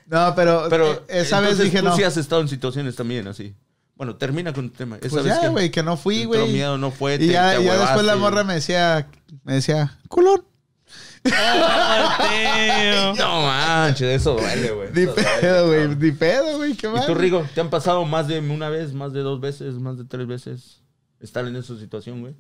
No, 0.09 0.35
pero, 0.35 0.67
Pero 0.71 0.93
eh, 0.93 1.21
esa 1.21 1.41
vez 1.41 1.51
entonces 1.51 1.65
dije 1.67 1.79
tú 1.81 1.85
no. 1.85 1.97
sí 1.97 2.03
has 2.03 2.17
estado 2.17 2.41
en 2.41 2.49
situaciones 2.49 2.97
también 2.97 3.29
así. 3.29 3.55
Bueno, 3.95 4.17
termina 4.17 4.53
con 4.53 4.71
tu 4.71 4.77
tema. 4.77 4.97
Esa 4.97 5.09
Pues 5.11 5.25
vez 5.25 5.41
ya, 5.43 5.49
güey, 5.49 5.71
que 5.71 5.83
no 5.83 5.97
fui, 5.97 6.25
güey. 6.25 6.51
miedo, 6.53 6.79
no 6.79 6.91
fue, 6.91 7.17
Y 7.17 7.19
te- 7.19 7.27
ya, 7.29 7.57
te 7.57 7.65
ya 7.65 7.77
después 7.79 8.07
la 8.07 8.17
morra 8.17 8.43
me 8.45 8.55
decía, 8.55 9.07
me 9.45 9.55
decía, 9.55 9.99
culón. 10.09 10.45
Oh. 11.27 11.31
No 13.19 13.43
manches, 13.43 14.21
eso 14.21 14.35
duele, 14.35 14.71
güey. 14.71 14.89
Ni 14.95 15.07
pedo, 15.13 15.67
güey. 15.67 15.89
Ni 15.97 16.13
pedo, 16.13 16.57
güey. 16.59 16.75
¿Qué 16.75 16.87
¿Y 16.87 16.91
más? 16.91 17.07
tú, 17.07 17.15
Rigo? 17.15 17.45
¿Te 17.55 17.61
han 17.61 17.71
pasado 17.71 18.05
más 18.05 18.29
de 18.29 18.39
una 18.39 18.69
vez, 18.71 18.93
más 18.95 19.13
de 19.13 19.21
dos 19.21 19.41
veces, 19.41 19.75
más 19.75 19.99
de 19.99 20.05
tres 20.05 20.27
veces 20.27 20.81
estar 21.21 21.45
en 21.47 21.57
esa 21.57 21.77
situación, 21.79 22.21
güey? 22.21 22.35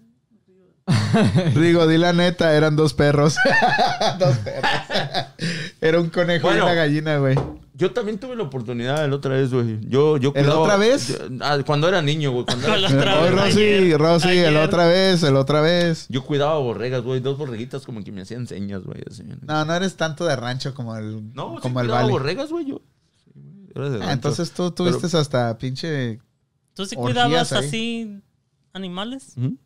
Rigo, 1.55 1.87
di 1.87 1.99
la 1.99 2.13
neta, 2.15 2.55
eran 2.55 2.77
dos 2.77 2.95
perros. 2.95 3.37
dos 4.19 4.37
perros. 4.39 4.71
Era 5.81 6.01
un 6.01 6.11
conejo 6.11 6.47
Bueno. 6.49 6.61
y 6.61 6.63
una 6.67 6.75
gallina, 6.75 7.19
güey. 7.19 7.37
Yo 7.75 7.93
también 7.93 8.19
tuve 8.19 8.35
la 8.35 8.43
oportunidad 8.43 9.09
la 9.09 9.15
otra 9.15 9.35
vez, 9.37 9.53
güey. 9.53 9.79
Yo, 9.89 10.17
yo 10.17 10.33
¿El 10.35 10.49
otra 10.51 10.77
vez? 10.77 11.09
yo- 11.09 11.29
ah, 11.43 11.59
cuando 11.65 11.87
era 11.89 12.03
niño, 12.03 12.33
güey. 12.33 12.45
Cuando 12.45 12.67
era- 12.75 12.77
la 12.79 12.89
otra 12.89 13.21
Hoy 13.23 13.31
vez, 13.31 13.33
Rosy, 13.39 13.61
ayer, 13.63 14.01
Rosy, 14.01 14.29
el 14.39 14.57
otra 14.57 14.87
vez, 14.89 15.23
el 15.23 15.37
otra 15.37 15.61
vez. 15.61 16.07
Yo 16.09 16.25
cuidaba 16.25 16.59
borregas, 16.59 17.03
güey. 17.05 17.21
Dos 17.21 17.39
borreguitas 17.39 17.85
como 17.87 18.03
que 18.03 18.11
me 18.11 18.23
hacían 18.23 18.49
señas, 18.49 18.83
güey. 18.83 19.01
así. 19.09 19.23
No, 19.47 19.65
no 19.65 19.75
eres 19.75 19.95
tanto 19.95 20.27
de 20.27 20.35
rancho 20.35 20.75
como 20.75 20.97
el, 20.97 21.33
No, 21.35 21.55
sí 21.57 21.61
como 21.63 21.79
el 21.81 21.87
cuidaba 21.87 22.01
vale. 22.03 22.13
borregas, 22.13 22.51
güey, 22.51 22.65
yo. 22.67 22.81
Sí, 23.23 23.31
güey, 23.75 24.01
Ah, 24.03 24.13
entonces 24.13 24.51
tú 24.51 24.75
Pero- 24.77 24.91
tuviste 24.99 25.17
hasta 25.17 25.57
pinche. 25.59 26.19
¿Tú 26.75 26.85
sí 26.85 26.97
cuidabas 26.97 27.53
ahí. 27.53 27.65
así 27.67 28.21
animales? 28.73 29.35
Ujú. 29.37 29.57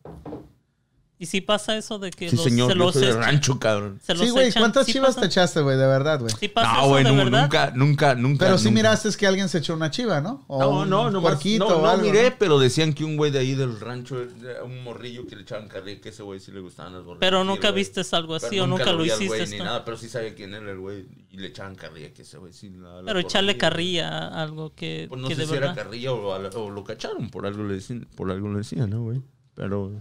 ¿Y 1.23 1.27
si 1.27 1.41
pasa 1.41 1.77
eso 1.77 2.01
de 2.01 2.11
que 2.11 2.29
Sí, 2.29 2.35
los, 2.35 2.45
señor, 2.45 2.73
se 2.73 2.75
los, 2.75 2.95
de 2.97 3.13
rancho, 3.13 3.61
cabrón. 3.61 4.01
se 4.03 4.13
los 4.13 4.25
Sí, 4.25 4.31
güey? 4.31 4.53
¿cuántas 4.53 4.87
¿Sí 4.87 4.95
chivas 4.95 5.11
pasa? 5.11 5.21
te 5.21 5.27
echaste, 5.29 5.61
güey? 5.61 5.77
De 5.77 5.87
verdad, 5.87 6.19
güey. 6.19 6.35
¿Sí 6.37 6.49
pasa 6.49 6.73
No, 6.81 6.89
güey, 6.89 7.05
nunca, 7.05 7.71
nunca, 7.77 8.15
nunca. 8.17 8.45
Pero 8.45 8.59
sí 8.59 8.65
nunca. 8.65 8.75
miraste 8.75 9.09
que 9.17 9.29
alguien 9.29 9.49
se 9.49 9.59
echó 9.59 9.75
una 9.75 9.89
chiva, 9.93 10.21
¿no? 10.21 10.45
O 10.49 10.59
No, 10.59 10.71
un 10.81 10.91
no, 10.91 11.11
no, 11.13 11.21
puerquito 11.23 11.69
no, 11.69 11.77
o 11.77 11.83
no 11.83 11.89
algo, 11.89 12.03
miré, 12.03 12.31
¿no? 12.31 12.37
pero 12.41 12.59
decían 12.59 12.93
que 12.93 13.05
un 13.05 13.17
güey 13.17 13.31
de 13.31 13.39
ahí 13.39 13.55
del 13.55 13.79
rancho, 13.79 14.21
era 14.21 14.65
un 14.65 14.83
morrillo 14.83 15.25
que 15.29 15.37
le 15.37 15.43
echaban 15.43 15.69
carrilla, 15.69 16.01
que 16.01 16.09
ese 16.09 16.25
güey 16.25 16.41
sí 16.41 16.51
le 16.51 16.59
gustaban 16.59 16.93
las 16.95 17.05
borregas. 17.05 17.21
Pero 17.21 17.45
nunca 17.45 17.71
güey. 17.71 17.85
viste 17.85 18.03
algo 18.17 18.35
así 18.35 18.47
Pero 18.51 18.65
o 18.65 18.67
nunca 18.67 18.93
lo 18.93 19.05
vi 19.05 19.11
al 19.11 19.23
hiciste 19.23 19.45
güey 19.47 19.51
Ni 19.51 19.59
nada, 19.59 19.85
pero 19.85 19.97
sí 19.97 20.09
sabía 20.09 20.35
quién 20.35 20.55
era 20.55 20.73
el 20.73 20.79
güey 20.79 21.07
y 21.31 21.37
le 21.37 21.47
echaban 21.47 21.77
carrilla, 21.77 22.13
que 22.13 22.23
ese 22.23 22.37
güey 22.39 22.53
sí. 22.53 22.69
Pero 23.07 23.19
echarle 23.21 23.57
carrilla 23.57 24.09
a 24.09 24.43
algo 24.43 24.75
que, 24.75 25.07
Pues 25.09 25.21
no 25.21 25.29
que 25.29 25.37
sé 25.37 25.43
de 25.43 25.47
si 25.47 25.55
era 25.55 25.73
carrilla 25.73 26.13
o, 26.13 26.69
lo 26.69 26.83
cacharon, 26.83 27.31
por 27.31 27.47
algo 27.47 27.63
le 27.63 27.75
decían, 27.75 28.09
por 28.17 28.29
algo 28.33 28.51
le 28.51 28.59
decían, 28.59 28.91
¿no, 28.91 29.03
güey? 29.03 29.23
Pero, 29.55 29.93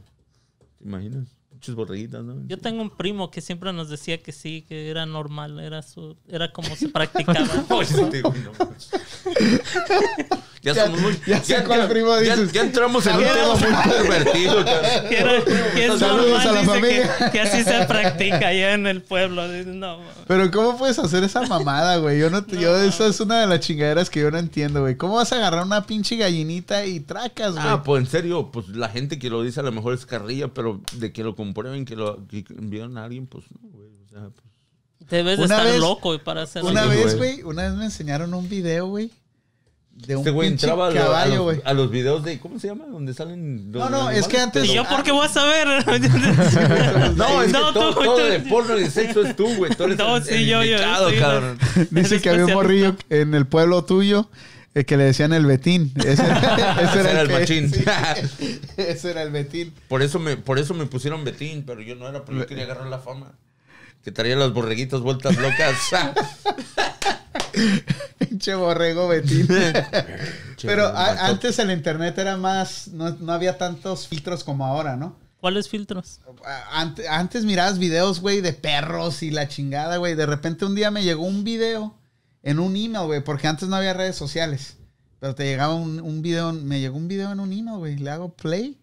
¿te 0.82 0.88
imaginas? 0.88 1.28
Muchas 1.52 1.76
borreguitas, 1.76 2.24
¿no? 2.24 2.48
Yo 2.48 2.58
tengo 2.58 2.82
un 2.82 2.90
primo 2.90 3.30
que 3.30 3.41
siempre 3.41 3.72
nos 3.72 3.90
decía 3.90 4.22
que 4.24 4.32
sí, 4.32 4.64
que 4.68 4.90
era 4.90 5.06
normal, 5.06 5.60
era 5.60 5.82
su, 5.82 6.18
era 6.28 6.52
como 6.52 6.76
se 6.76 6.90
practicaba. 6.90 7.45
No. 10.64 10.72
Ya, 10.72 10.74
Ya- 10.74 10.86
somos 10.86 11.02
muy. 11.02 11.20
ya 11.48 11.64
cuál 11.64 11.90
primo 11.90 12.14
ya- 12.22 12.36
dices. 12.36 12.52
ya 12.52 12.62
entramos 12.62 13.06
en 13.08 13.16
un 13.16 13.24
tema 13.24 13.56
muy 13.56 13.92
pervertido, 13.92 14.64
cabrón. 14.64 14.92
Quiero- 15.10 15.46
que 15.46 15.86
es 15.88 16.00
Saludos 16.00 16.30
normal, 16.30 16.48
a 16.48 16.52
la 16.52 16.60
dice 16.62 16.72
familia. 16.74 17.16
Que, 17.18 17.32
que 17.32 17.42
así 17.42 17.64
se 17.64 17.86
practica 17.86 18.48
allá 18.50 18.74
en 18.74 18.86
el 18.88 19.02
pueblo. 19.02 19.48
No. 19.48 20.00
Pero 20.28 20.52
¿cómo 20.52 20.78
puedes 20.78 21.00
hacer 21.00 21.24
esa 21.24 21.42
mamada, 21.48 21.98
güey? 21.98 22.20
Yo 22.20 22.30
no, 22.30 22.46
yo 22.48 22.78
esa 22.78 23.08
es 23.08 23.20
una 23.20 23.42
de 23.42 23.48
las 23.48 23.60
chingaderas 23.62 24.10
que 24.12 24.20
yo 24.22 24.30
no 24.30 24.38
entiendo, 24.38 24.82
güey. 24.82 24.96
¿Cómo 24.98 25.16
vas 25.16 25.32
a 25.34 25.38
agarrar 25.38 25.66
una 25.66 25.88
pinche 25.88 26.16
gallinita 26.16 26.86
y 26.86 27.00
tracas, 27.00 27.54
güey? 27.54 27.64
Ah, 27.68 27.82
pues 27.84 28.04
en 28.04 28.10
serio, 28.12 28.52
pues 28.52 28.68
la 28.70 28.90
gente 28.90 29.18
que 29.18 29.30
lo 29.32 29.42
dice 29.42 29.60
a 29.62 29.64
lo 29.64 29.72
mejor 29.72 29.96
es 29.96 30.06
carrilla, 30.06 30.48
pero 30.50 30.80
de 30.94 31.12
que 31.12 31.24
lo 31.24 31.36
comprueben, 31.36 31.86
que 31.86 31.96
lo 31.96 32.28
que 32.28 32.46
enviaron 32.58 32.98
a 33.00 33.06
alguien, 33.06 33.26
pues 33.26 33.46
no, 33.52 33.68
güey. 33.72 33.90
O 34.06 34.10
sea, 34.10 34.30
pues, 34.30 35.10
debes 35.10 35.40
de 35.40 35.46
Una 35.46 35.56
estar 35.56 35.72
vez- 35.72 35.80
loco 35.80 36.10
güey, 36.10 36.24
para 36.24 36.44
hacer 36.44 36.64
una 36.64 36.86
vez, 36.86 37.18
güey, 37.18 37.42
una 37.42 37.64
vez 37.64 37.74
me 37.74 37.86
enseñaron 37.86 38.34
un 38.36 38.48
video, 38.48 38.86
güey. 38.88 39.10
De 40.07 40.15
un 40.15 40.22
este 40.22 40.32
güey 40.32 40.48
entraba 40.49 40.88
a, 40.88 40.91
lo- 40.91 40.99
a 40.99 41.03
caballo, 41.03 41.36
los, 41.36 41.44
güey. 41.44 41.61
a 41.64 41.73
los 41.73 41.91
videos 41.91 42.23
de. 42.23 42.40
¿Cómo 42.40 42.60
se 42.60 42.68
llama? 42.68 42.86
Donde 42.88 43.14
salen. 43.14 43.72
los 43.72 43.84
No, 43.84 43.90
no, 43.90 44.10
es 44.10 44.28
que 44.28 44.38
antes- 44.40 44.65
¿Y 44.65 44.73
yo 44.73 44.84
por 44.88 45.03
qué 45.03 45.11
voy 45.11 45.26
a 45.26 45.30
saber? 45.30 45.68
No, 47.15 47.41
es 47.41 47.48
que 47.48 47.53
No, 47.53 47.73
todo, 47.73 47.94
tú- 47.94 48.03
todo 48.03 48.15
tú- 48.18 48.23
de 48.23 48.40
porno 48.41 48.78
y 48.78 48.84
de 48.84 48.90
sexo 48.91 49.22
es 49.23 49.36
tú, 49.36 49.48
güey. 49.56 49.73
Tú 49.76 49.84
eres 49.84 49.98
No, 49.98 50.18
el- 50.18 50.23
sí, 50.23 50.34
el 50.52 50.68
yo- 50.69 50.78
cabrón. 51.19 51.57
Dice 51.91 52.15
El 52.15 52.22
que 52.22 52.30
había 52.30 52.45
un 52.45 52.53
morrillo 52.53 52.95
en 53.10 53.34
el 53.36 53.45
pueblo 53.45 53.84
tuyo 53.86 54.30
eh, 54.73 54.86
que 54.86 54.98
le 54.98 55.03
decían 55.03 55.34
el 55.34 55.45
Betín. 55.45 55.91
Ese, 55.98 56.11
ese 56.14 56.23
Ese 56.23 56.99
era 57.02 57.22
el 57.22 57.28
que- 57.28 57.34
machín. 57.40 57.72
sí, 57.73 58.60
ese 58.78 59.11
era 59.11 59.22
el 59.22 59.32
Betín. 59.32 59.73
Por 59.88 60.02
eso 60.02 60.18
me, 60.18 60.38
por 60.38 60.57
eso 60.60 60.73
me 60.73 60.86
pusieron 60.86 61.23
Betín, 61.23 61.64
pero 61.68 61.82
yo 61.82 61.95
no 61.95 62.07
era, 62.07 62.23
porque 62.26 62.40
yo 62.41 62.48
quería 62.48 62.64
agarrar 62.64 62.88
la 62.88 62.99
fama. 62.99 63.34
Que 64.03 64.11
traía 64.11 64.36
las 64.36 64.53
borreguitas 64.53 65.02
vueltas 65.02 65.38
locas. 65.38 65.76
Pinche 68.18 68.56
borrego 68.56 69.07
Betín. 69.07 69.48
Pero 70.61 70.86
a- 70.88 71.28
antes 71.28 71.60
el 71.60 71.72
internet 71.72 72.18
era 72.18 72.38
más, 72.38 72.88
no, 72.90 73.11
no 73.11 73.34
había 73.34 73.57
tantos 73.57 74.07
filtros 74.07 74.44
como 74.44 74.65
ahora, 74.65 74.95
¿no? 74.95 75.15
¿Cuáles 75.40 75.69
filtros? 75.69 76.19
Antes, 76.72 77.07
antes 77.07 77.45
mirabas 77.45 77.80
videos, 77.80 78.19
güey, 78.22 78.41
de 78.41 78.53
perros 78.53 79.23
y 79.23 79.32
la 79.32 79.48
chingada, 79.48 79.98
güey. 79.98 80.14
De 80.14 80.28
repente 80.28 80.65
un 80.65 80.76
día 80.76 80.91
me 80.91 81.03
llegó 81.03 81.23
un 81.23 81.44
video 81.44 81.95
en 82.44 82.60
un 82.60 82.76
email, 82.76 83.07
güey, 83.07 83.23
porque 83.23 83.48
antes 83.48 83.68
no 83.68 83.76
había 83.76 83.94
redes 83.94 84.15
sociales. 84.15 84.78
Pero 85.19 85.34
te 85.34 85.45
llegaba 85.45 85.73
un, 85.73 85.99
un 85.99 86.22
video, 86.22 86.53
me 86.53 86.80
llegó 86.80 86.95
un 86.98 87.07
video 87.07 87.32
en 87.32 87.40
un 87.40 87.52
email, 87.53 87.78
güey. 87.78 87.98
Le 87.98 88.11
hago 88.11 88.34
play. 88.34 88.80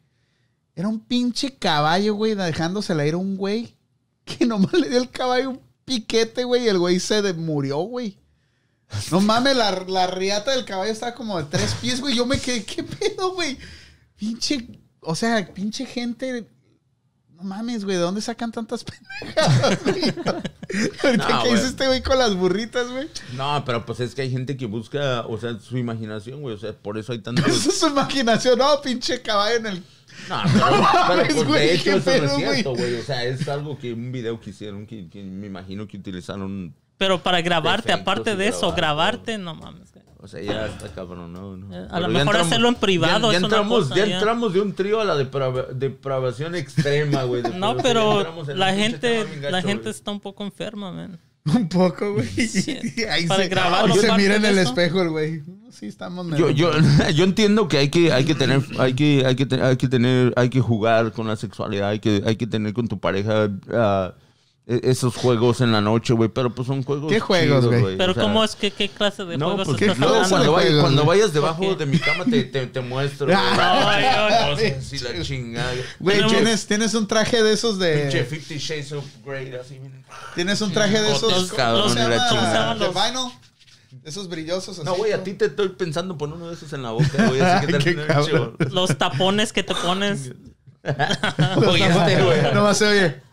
Era 0.74 0.88
un 0.88 1.00
pinche 1.00 1.56
caballo, 1.56 2.14
güey, 2.14 2.34
dejándosela 2.34 3.06
ir 3.06 3.14
a 3.14 3.18
un 3.18 3.36
güey. 3.36 3.76
Que 4.28 4.46
nomás 4.46 4.72
le 4.74 4.88
dio 4.88 4.98
el 4.98 5.10
caballo 5.10 5.50
un 5.50 5.60
piquete, 5.84 6.44
güey, 6.44 6.64
y 6.64 6.68
el 6.68 6.78
güey 6.78 7.00
se 7.00 7.32
murió, 7.32 7.78
güey. 7.78 8.18
No 9.10 9.20
mames, 9.20 9.56
la, 9.56 9.70
la 9.86 10.06
riata 10.06 10.52
del 10.52 10.64
caballo 10.64 10.92
estaba 10.92 11.14
como 11.14 11.38
de 11.38 11.44
tres 11.44 11.74
pies, 11.74 12.00
güey. 12.00 12.14
Yo 12.14 12.24
me 12.26 12.38
quedé, 12.40 12.64
¿qué 12.64 12.82
pedo, 12.82 13.34
güey? 13.34 13.58
Pinche, 14.16 14.66
o 15.00 15.14
sea, 15.14 15.46
pinche 15.52 15.84
gente. 15.84 16.48
No 17.34 17.44
mames, 17.44 17.84
güey, 17.84 17.96
¿de 17.96 18.02
dónde 18.02 18.20
sacan 18.20 18.50
tantas 18.50 18.84
pendejadas, 19.20 19.82
güey? 19.84 20.02
Ahorita 21.04 21.28
No, 21.28 21.42
que 21.44 21.52
este 21.52 21.86
güey 21.86 22.02
con 22.02 22.18
las 22.18 22.34
burritas, 22.34 22.90
güey. 22.90 23.08
No, 23.34 23.62
pero 23.64 23.86
pues 23.86 24.00
es 24.00 24.14
que 24.14 24.22
hay 24.22 24.30
gente 24.30 24.56
que 24.56 24.66
busca, 24.66 25.24
o 25.26 25.38
sea, 25.38 25.58
su 25.60 25.76
imaginación, 25.78 26.40
güey. 26.42 26.54
O 26.54 26.58
sea, 26.58 26.72
por 26.72 26.98
eso 26.98 27.12
hay 27.12 27.18
tantos. 27.22 27.46
Eso 27.46 27.70
es 27.70 27.78
su 27.78 27.86
imaginación. 27.86 28.58
No, 28.58 28.80
pinche 28.82 29.22
caballo 29.22 29.56
en 29.56 29.66
el. 29.66 29.84
No, 30.28 30.42
pero, 30.44 30.60
pero, 30.62 30.82
mames, 30.82 31.34
pues, 31.34 31.46
güey, 31.46 31.66
de 31.66 31.74
hecho 31.74 31.90
eso 31.90 31.98
no 31.98 32.04
pedo, 32.04 32.24
es 32.24 32.32
cierto, 32.36 32.70
güey. 32.70 32.90
güey. 32.90 33.00
O 33.00 33.04
sea, 33.04 33.24
es 33.24 33.48
algo 33.48 33.78
que 33.78 33.92
un 33.92 34.12
video 34.12 34.40
que 34.40 34.50
hicieron, 34.50 34.86
que, 34.86 35.08
que 35.08 35.22
me 35.22 35.46
imagino 35.46 35.86
que 35.86 35.96
utilizaron. 35.96 36.74
Pero 36.96 37.22
para 37.22 37.40
grabarte, 37.40 37.92
aparte 37.92 38.36
de 38.36 38.48
eso, 38.48 38.72
grabar, 38.72 39.14
grabarte, 39.14 39.38
no 39.38 39.54
mames. 39.54 39.88
O 40.20 40.26
sea, 40.26 40.42
ya 40.42 40.66
está 40.66 40.88
cabrón, 40.92 41.32
¿no? 41.32 41.56
no. 41.56 41.72
Eh, 41.72 41.86
a 41.88 41.94
Pero 41.94 42.00
lo 42.00 42.08
mejor 42.08 42.36
hacerlo 42.38 42.68
en 42.68 42.74
privado 42.74 43.28
Ya, 43.28 43.32
ya 43.34 43.38
es 43.38 43.44
una 43.44 43.46
entramos, 43.46 43.84
cosa, 43.84 43.94
ya, 43.94 44.06
ya. 44.06 44.14
entramos 44.16 44.52
de 44.52 44.60
un 44.60 44.72
trío 44.74 45.00
a 45.00 45.04
la 45.04 45.14
deprava- 45.16 45.68
depravación 45.68 46.56
extrema, 46.56 47.22
güey. 47.22 47.42
No, 47.54 47.76
pero 47.76 48.16
entramos 48.18 48.48
la 48.48 48.74
gente, 48.74 49.26
la 49.48 49.62
gente 49.62 49.90
está 49.90 50.10
un 50.10 50.18
poco 50.18 50.42
enferma, 50.44 50.90
man. 50.90 51.20
Un 51.54 51.68
poco, 51.68 52.14
güey. 52.14 52.28
Sí. 52.48 52.76
Ahí 53.10 53.26
Para 53.26 53.42
se, 53.42 53.48
grabarlo, 53.48 53.94
ahí 53.94 54.00
se 54.00 54.12
mira 54.12 54.36
en 54.36 54.44
el 54.44 54.58
espejo 54.58 55.02
el 55.02 55.10
güey. 55.10 55.42
Sí, 55.70 55.86
estamos 55.86 56.26
Yo, 56.36 56.50
yo, 56.50 56.70
yo 57.14 57.24
entiendo 57.24 57.68
que 57.68 57.78
hay 57.78 57.88
que, 57.88 58.12
hay 58.12 58.24
que 58.24 58.34
tener, 58.34 58.62
hay 58.78 58.94
que, 58.94 59.24
hay 59.26 59.36
que, 59.36 59.46
hay 59.62 59.76
que 59.76 59.88
tener, 59.88 60.32
hay 60.36 60.48
que 60.48 60.60
jugar 60.60 61.12
con 61.12 61.26
la 61.28 61.36
sexualidad, 61.36 61.90
hay 61.90 62.00
que, 62.00 62.22
hay 62.26 62.36
que 62.36 62.46
tener 62.46 62.72
con 62.72 62.88
tu 62.88 62.98
pareja 62.98 63.50
ah, 63.72 64.14
e- 64.14 64.27
esos 64.68 65.16
juegos 65.16 65.62
en 65.62 65.72
la 65.72 65.80
noche, 65.80 66.12
güey. 66.12 66.28
Pero 66.28 66.54
pues 66.54 66.68
son 66.68 66.82
juegos. 66.82 67.10
¿Qué 67.10 67.18
juegos, 67.20 67.66
güey? 67.66 67.96
Pero 67.96 68.12
o 68.12 68.14
sea, 68.14 68.22
¿cómo 68.22 68.44
es 68.44 68.54
que 68.54 68.70
qué 68.70 68.88
clase 68.88 69.24
de 69.24 69.38
No, 69.38 69.46
juegos 69.46 69.66
pues 69.68 69.80
estás 69.80 69.94
¿qué 69.96 70.00
luego 70.00 70.14
clase 70.18 70.28
de 70.28 70.30
cuando, 70.30 70.36
hablando? 70.36 70.52
vayas, 70.52 70.68
juegos, 70.68 70.82
cuando 70.82 71.04
vayas 71.04 71.32
debajo 71.32 71.74
de 71.74 71.86
mi 71.86 71.98
cama 71.98 72.24
te, 72.24 72.44
te, 72.44 72.66
te 72.66 72.80
muestro. 72.80 73.28
Ay, 73.34 74.04
ay, 74.04 74.50
Cosas 74.54 74.72
así, 74.78 74.98
la 74.98 75.22
chingada. 75.22 75.72
Güey, 75.98 76.26
tienes, 76.26 76.66
tienes 76.66 76.94
un 76.94 77.06
traje 77.08 77.42
de 77.42 77.52
esos 77.52 77.78
Pinche 77.78 78.18
de. 78.18 78.24
Fifty 78.24 78.58
Shades 78.58 78.92
of 78.92 79.04
Grey, 79.24 79.54
así. 79.54 79.80
Tienes 80.34 80.60
un 80.60 80.72
traje 80.72 81.00
de 81.00 81.12
esos. 81.12 81.32
Los- 81.32 81.44
¿Cómo 81.50 81.56
cabrón, 81.56 81.90
se 81.92 81.98
llama? 82.00 82.74
De 82.74 82.88
vinyl. 82.88 83.32
Esos 84.04 84.28
brillosos. 84.28 84.84
No, 84.84 84.90
así, 84.92 85.00
güey, 85.00 85.12
a 85.12 85.24
ti 85.24 85.32
te 85.32 85.46
estoy 85.46 85.70
pensando 85.70 86.18
poner 86.18 86.36
uno 86.36 86.48
de 86.48 86.54
esos 86.54 86.70
en 86.74 86.82
la 86.82 86.90
boca, 86.90 87.26
güey. 87.26 87.40
Así 87.40 87.66
que 87.66 87.78
te. 87.78 88.64
Los 88.70 88.98
tapones 88.98 89.52
que 89.52 89.62
te 89.62 89.74
pones. 89.74 90.32
Oye, 91.66 91.86
este, 91.86 92.22
güey. 92.22 92.42
Nomás 92.54 92.78
se 92.78 92.86
oye. 92.86 93.27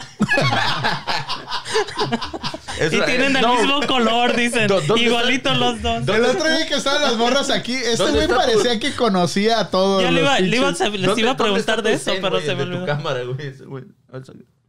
Y 2.82 2.88
tienen 3.02 3.36
el 3.36 3.42
no, 3.42 3.56
mismo 3.56 3.86
color, 3.86 4.34
dicen. 4.34 4.66
¿Dó- 4.66 4.80
dónde 4.80 5.04
Igualitos 5.04 5.52
está? 5.52 5.64
los 5.66 5.82
dos. 5.82 6.06
¿Dónde 6.06 6.16
El 6.16 6.24
otro 6.36 6.48
día 6.56 6.66
que 6.66 6.74
estaban 6.74 7.02
las 7.02 7.16
morras 7.16 7.50
aquí, 7.50 7.74
este 7.74 7.96
¿Dónde 7.98 8.26
güey 8.26 8.28
tu- 8.28 8.36
parecía 8.36 8.80
que 8.80 8.94
conocía 8.96 9.60
a 9.60 9.70
todos. 9.70 10.02
Yo 10.02 10.10
le 10.10 10.20
iba, 10.22 10.40
le 10.40 10.56
iba 10.56 10.68
a- 10.68 10.72
pinches- 10.72 10.90
les 10.92 11.02
¿Dónde- 11.02 11.20
iba 11.20 11.30
a 11.32 11.36
preguntar 11.36 11.82
de 11.82 11.92
eso, 11.92 12.10
pero 12.22 12.30
güey, 12.30 12.46
se 12.46 12.54
me 12.54 12.62
olvidó. 12.62 12.86
cámara, 12.86 13.22
güey. 13.24 13.48
ese, 13.48 13.64
güey. 13.64 13.84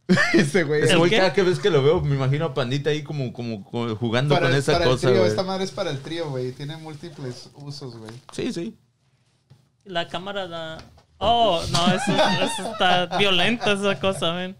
Ese 0.34 0.60
¿El 0.60 0.98
güey, 0.98 1.10
cada 1.10 1.32
que 1.32 1.42
vez 1.42 1.60
que 1.60 1.70
lo 1.70 1.82
veo, 1.82 2.02
me 2.02 2.16
imagino 2.18 2.44
a 2.44 2.54
Pandita 2.54 2.90
ahí 2.90 3.02
como, 3.02 3.32
como, 3.32 3.64
como 3.64 3.96
jugando 3.96 4.36
Para, 4.36 4.48
con 4.48 4.56
el- 4.56 4.60
esa 4.60 4.74
para 4.74 4.84
el 4.86 4.92
cosa, 4.92 5.08
trío, 5.08 5.20
güey. 5.20 5.30
esta 5.30 5.44
madre 5.44 5.64
es 5.64 5.72
para 5.72 5.90
el 5.90 6.00
trío, 6.02 6.30
güey. 6.30 6.52
Tiene 6.52 6.76
múltiples 6.76 7.50
usos, 7.56 7.96
güey. 7.96 8.12
Sí, 8.34 8.52
sí. 8.52 8.76
La 9.86 10.10
cámara 10.10 10.50
da. 10.50 10.80
Oh, 11.18 11.64
no, 11.72 11.88
eso, 11.94 12.12
eso 12.44 12.72
está 12.74 13.06
violenta 13.18 13.72
esa 13.72 13.98
cosa, 14.02 14.34
ven. 14.34 14.58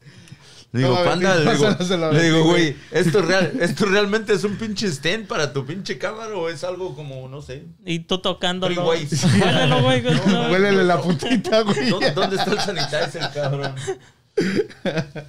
Le 0.74 0.80
digo, 0.84 0.98
No, 0.98 1.04
panda, 1.04 1.36
le 1.36 1.54
digo, 1.54 1.68
le 2.14 2.42
güey, 2.44 2.76
¿esto, 2.92 3.22
real, 3.22 3.52
¿esto 3.60 3.86
realmente 3.86 4.32
es 4.34 4.46
un 4.46 4.56
pinche 4.56 4.88
stand 4.88 5.28
para 5.28 5.52
tu 5.52 5.66
pinche 5.66 5.98
cámara 5.98 6.34
o 6.36 6.48
es 6.48 6.64
algo 6.64 6.96
como, 6.96 7.28
no 7.28 7.42
sé? 7.42 7.66
Y 7.86 8.00
tú 8.00 8.20
tocándolo. 8.20 8.86
Huélelo, 8.88 9.82
güey. 9.84 10.04
no. 10.28 10.50
Huélele 10.50 10.84
la 10.86 11.02
puntita, 11.02 11.62
güey. 11.64 11.90
¿Dónde, 11.90 12.12
dónde 12.12 12.36
está 12.38 12.52
el 12.52 12.60
sanitizer, 12.60 13.30
cabrón? 13.34 13.76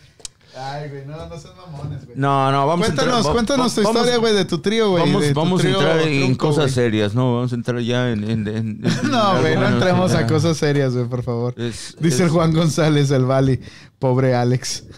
Ay, 0.54 0.90
güey, 0.90 1.06
no, 1.06 1.16
no 1.28 1.38
sean 1.38 1.54
mamones, 1.56 2.04
güey. 2.04 2.16
No, 2.18 2.52
no, 2.52 2.66
vamos 2.66 2.86
Cuéntanos, 2.86 3.14
a 3.14 3.16
entrar. 3.16 3.26
va- 3.30 3.32
cuéntanos 3.32 3.74
tu 3.74 3.82
vamos- 3.82 3.96
historia, 3.96 4.18
güey, 4.18 4.34
de 4.34 4.44
tu 4.44 4.58
trío, 4.58 4.90
güey. 4.90 5.02
Vamos, 5.10 5.32
vamos 5.32 5.64
a 5.64 5.68
entrar 5.68 5.98
en 6.02 6.20
trunco, 6.24 6.48
cosas 6.48 6.72
serias, 6.72 7.14
¿no? 7.14 7.36
Vamos 7.36 7.52
a 7.52 7.54
entrar 7.54 7.80
ya 7.80 8.10
en... 8.10 8.22
en- 8.22 8.46
en- 8.48 8.56
en- 8.84 9.10
No, 9.10 9.40
güey, 9.40 9.56
no 9.56 9.66
entremos 9.66 10.12
a 10.12 10.26
cosas 10.26 10.58
serias, 10.58 10.92
güey, 10.92 11.06
por 11.06 11.22
favor. 11.22 11.54
Es- 11.56 11.96
Dice 11.98 12.16
es- 12.16 12.20
el 12.20 12.28
Juan 12.28 12.52
González, 12.52 13.10
el 13.10 13.24
Bali. 13.24 13.60
Pobre 14.02 14.34
Alex. 14.34 14.84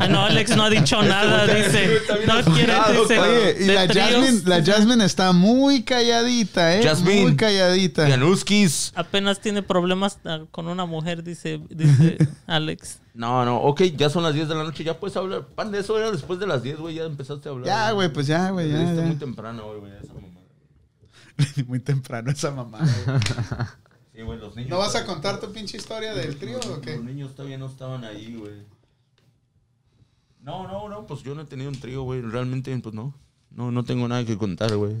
Ah, 0.00 0.08
no, 0.08 0.22
Alex 0.22 0.56
no 0.56 0.64
ha 0.64 0.70
dicho 0.70 1.00
nada, 1.02 1.46
dice. 1.46 2.00
No 2.26 2.52
quiere, 2.52 2.74
dice. 3.00 3.18
Oye, 3.18 3.56
y 3.60 3.66
la. 3.66 3.86
Jasmine, 3.86 4.42
la 4.44 4.62
Jasmine 4.62 5.04
está 5.04 5.32
muy 5.32 5.84
calladita, 5.84 6.76
¿eh? 6.76 6.82
Jasmine. 6.82 7.22
Muy 7.22 7.36
calladita. 7.36 8.06
Januskis. 8.08 8.92
Apenas 8.94 9.40
tiene 9.40 9.62
problemas 9.62 10.18
ah, 10.24 10.40
con 10.50 10.66
una 10.66 10.84
mujer, 10.84 11.22
dice, 11.22 11.60
dice 11.70 12.18
Alex. 12.46 12.98
No, 13.14 13.44
no, 13.44 13.58
ok, 13.62 13.82
ya 13.96 14.10
son 14.10 14.24
las 14.24 14.34
10 14.34 14.48
de 14.48 14.54
la 14.56 14.64
noche, 14.64 14.84
ya 14.84 14.98
puedes 14.98 15.16
hablar. 15.16 15.46
Pan, 15.46 15.70
de 15.70 15.78
eso 15.78 15.96
era 15.96 16.10
después 16.10 16.38
de 16.38 16.46
las 16.46 16.62
10, 16.62 16.78
güey, 16.78 16.96
ya 16.96 17.04
empezaste 17.04 17.48
a 17.48 17.52
hablar. 17.52 17.66
Ya, 17.66 17.90
güey, 17.92 18.12
pues 18.12 18.26
ya, 18.26 18.50
güey, 18.50 18.70
ya, 18.70 18.82
Está 18.82 18.96
ya. 18.96 19.06
muy 19.06 19.16
temprano, 19.16 19.64
güey, 19.68 19.80
güey, 19.80 19.92
esa 20.02 20.12
mamada. 20.12 20.36
Muy 21.66 21.80
temprano 21.80 22.30
esa 22.30 22.50
mamá. 22.50 22.80
Güey. 24.16 24.22
Sí, 24.22 24.22
güey, 24.22 24.38
los 24.38 24.56
niños. 24.56 24.70
¿No 24.70 24.78
vas 24.78 24.94
a 24.96 25.04
contar 25.06 25.40
tu 25.40 25.52
pinche 25.52 25.76
historia 25.76 26.14
del 26.14 26.36
trío 26.36 26.58
o 26.58 26.80
qué? 26.80 26.96
Los 26.96 27.04
niños 27.04 27.34
todavía 27.34 27.58
no 27.58 27.66
estaban 27.66 28.04
ahí, 28.04 28.34
güey. 28.38 28.54
No, 30.40 30.66
no, 30.68 30.88
no, 30.88 31.06
pues 31.06 31.22
yo 31.22 31.34
no 31.34 31.42
he 31.42 31.44
tenido 31.46 31.70
un 31.70 31.78
trío, 31.80 32.02
güey. 32.02 32.20
Realmente, 32.20 32.76
pues 32.78 32.94
no. 32.94 33.14
No, 33.50 33.70
no 33.70 33.84
tengo 33.84 34.06
nada 34.06 34.24
que 34.24 34.36
contar, 34.36 34.74
güey. 34.76 34.94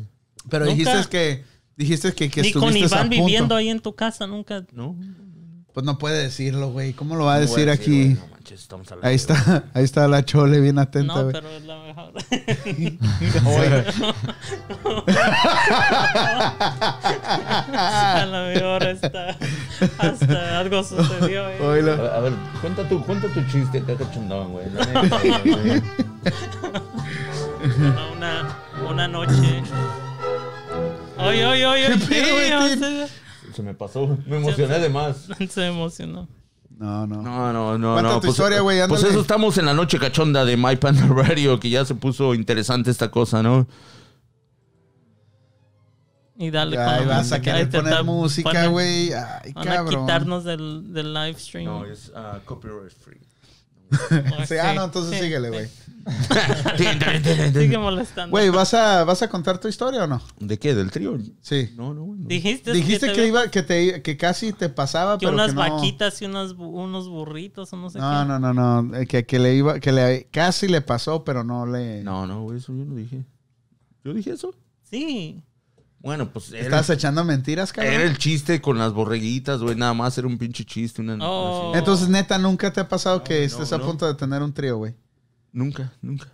Pero 0.48 0.64
Nunca- 0.64 0.76
dijiste 0.76 1.08
que 1.10 1.44
dijiste 1.76 2.12
que, 2.14 2.30
que 2.30 2.42
Ni 2.42 2.52
con 2.52 2.76
Iván 2.76 3.08
punto. 3.08 3.24
viviendo 3.24 3.54
ahí 3.54 3.68
en 3.68 3.80
tu 3.80 3.94
casa, 3.94 4.26
nunca. 4.26 4.64
¿No? 4.72 4.96
Pues 5.76 5.84
no 5.84 5.98
puede 5.98 6.22
decirlo, 6.22 6.70
güey. 6.70 6.94
¿Cómo 6.94 7.16
lo 7.16 7.26
va 7.26 7.32
a 7.34 7.36
No 7.36 7.42
decir 7.42 7.68
aquí? 7.68 8.04
güey, 8.04 8.14
no 8.14 8.26
manches, 8.28 8.62
estamos 8.62 8.90
al 8.92 9.00
Ahí 9.02 9.14
está, 9.14 9.64
ahí 9.74 9.84
está 9.84 10.08
la 10.08 10.24
chole 10.24 10.58
bien 10.58 10.78
atenta, 10.78 11.14
No, 11.16 11.24
güey. 11.24 11.34
pero 11.34 11.50
es 11.50 11.64
la 11.64 11.78
mejor. 11.80 12.12
A 17.76 18.24
lo 18.24 18.46
mejor 18.54 18.84
está. 18.84 19.36
Hasta 19.98 20.60
algo 20.60 20.82
sucedió. 20.82 21.44
Oílo. 21.60 21.92
A, 21.92 22.16
a 22.16 22.20
ver, 22.20 22.32
cuenta 22.62 22.88
tu, 22.88 23.04
cuenta 23.04 23.28
tu 23.28 23.42
chiste, 23.52 23.82
te 23.82 23.96
cachondón, 23.96 24.52
güey. 24.52 24.64
Güey. 24.70 25.82
Una, 28.16 28.56
una 28.88 29.08
noche. 29.08 29.62
Oye, 31.18 31.44
oye, 31.46 31.66
oye. 31.66 33.06
Sí, 33.56 33.62
se- 33.62 33.62
me 33.62 33.74
pasó. 33.74 34.18
Me 34.26 34.36
emocioné 34.36 34.78
de 34.78 34.88
más. 34.88 35.28
Se 35.50 35.66
emocionó. 35.66 36.28
No, 36.78 37.06
no. 37.06 37.22
No, 37.22 37.52
no, 37.52 37.78
no. 37.78 37.92
Cuenta 37.94 38.12
no. 38.12 38.20
tu 38.20 38.28
historia, 38.28 38.60
güey, 38.60 38.86
Pues 38.86 39.02
eso 39.02 39.20
estamos 39.20 39.56
en 39.56 39.66
la 39.66 39.74
noche 39.74 39.98
cachonda 39.98 40.44
de 40.44 40.56
My 40.56 40.76
Panda 40.76 41.06
Radio, 41.10 41.58
que 41.58 41.70
ya 41.70 41.84
se 41.84 41.94
puso 41.94 42.34
interesante 42.34 42.90
esta 42.90 43.10
cosa, 43.10 43.42
¿no? 43.42 43.66
Y 46.38 46.50
dale 46.50 46.76
la 46.76 47.00
vas 47.02 47.32
a 47.32 47.40
querer 47.40 47.70
poner 47.70 48.04
música, 48.04 48.66
güey. 48.66 49.12
Ay, 49.14 49.52
Van 49.54 49.68
a 49.68 49.84
quitarnos 49.86 50.44
del, 50.44 50.92
del 50.92 51.14
live 51.14 51.38
stream. 51.38 51.64
No, 51.64 51.84
es 51.86 52.12
ah, 52.14 52.40
copyright 52.44 52.92
free. 52.92 53.20
Sí, 54.46 54.56
ah, 54.58 54.74
no, 54.74 54.84
entonces 54.84 55.18
síguele, 55.18 55.48
güey. 55.48 55.68
Sigue 57.52 57.78
molestando. 57.78 58.30
Güey, 58.30 58.50
¿vas 58.50 58.74
a, 58.74 59.04
¿vas 59.04 59.22
a 59.22 59.28
contar 59.28 59.58
tu 59.58 59.68
historia 59.68 60.04
o 60.04 60.06
no? 60.06 60.22
¿De 60.38 60.58
qué? 60.58 60.74
¿Del 60.74 60.90
trío? 60.90 61.16
Sí. 61.40 61.70
No, 61.76 61.94
no, 61.94 62.06
no. 62.06 62.14
Dijiste, 62.28 62.72
Dijiste 62.72 63.08
te 63.08 63.12
que 63.12 63.26
iba, 63.26 63.50
que 63.50 63.62
te, 63.62 64.02
que 64.02 64.16
casi 64.16 64.52
te 64.52 64.68
pasaba, 64.68 65.18
que 65.18 65.26
pero 65.26 65.34
unas 65.34 65.48
que 65.48 65.54
no. 65.54 65.60
vaquitas 65.60 66.20
y 66.22 66.26
unos, 66.26 66.56
bu- 66.56 66.70
unos 66.84 67.08
burritos 67.08 67.72
o 67.72 67.76
no 67.76 67.90
sé 67.90 67.98
No, 67.98 68.08
qué. 68.22 68.28
no, 68.28 68.38
no, 68.38 68.54
no. 68.54 68.96
eh, 68.96 69.06
Que, 69.06 69.26
que 69.26 69.38
le 69.38 69.54
iba, 69.54 69.80
que 69.80 69.92
le 69.92 70.28
casi 70.30 70.68
le 70.68 70.80
pasó, 70.80 71.24
pero 71.24 71.42
no 71.44 71.66
le. 71.66 72.02
No, 72.04 72.26
no, 72.26 72.42
güey, 72.42 72.58
eso 72.58 72.72
yo 72.72 72.84
no 72.84 72.94
dije. 72.94 73.24
¿Yo 74.04 74.14
dije 74.14 74.30
eso? 74.32 74.54
Sí. 74.84 75.42
Bueno, 75.98 76.30
pues 76.30 76.52
era, 76.52 76.60
¿Estás 76.62 76.90
echando 76.90 77.24
mentiras, 77.24 77.72
cabrón? 77.72 77.94
era 77.94 78.04
el 78.04 78.16
chiste 78.18 78.60
con 78.60 78.78
las 78.78 78.92
borreguitas, 78.92 79.60
güey. 79.60 79.74
Nada 79.74 79.92
más 79.94 80.16
era 80.16 80.28
un 80.28 80.38
pinche 80.38 80.64
chiste. 80.64 81.02
Una, 81.02 81.16
Oh. 81.20 81.72
Entonces, 81.74 82.08
neta, 82.08 82.38
nunca 82.38 82.72
te 82.72 82.80
ha 82.80 82.88
pasado 82.88 83.24
que 83.24 83.38
no, 83.40 83.44
estés 83.44 83.72
a 83.72 83.78
no. 83.78 83.86
punto 83.86 84.06
de 84.06 84.14
tener 84.14 84.40
un 84.42 84.52
trío, 84.52 84.76
güey. 84.76 84.94
Nunca, 85.56 85.90
nunca. 86.02 86.30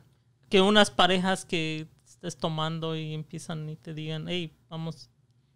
Que 0.49 0.61
unas 0.61 0.91
parejas 0.91 1.45
que 1.45 1.87
estés 2.05 2.37
tomando 2.37 2.97
y 2.97 3.15
empiezan 3.15 3.69
y 3.71 3.77
te 3.77 3.95
digan, 3.95 4.27
hey, 4.29 4.53
vamos, 4.69 5.11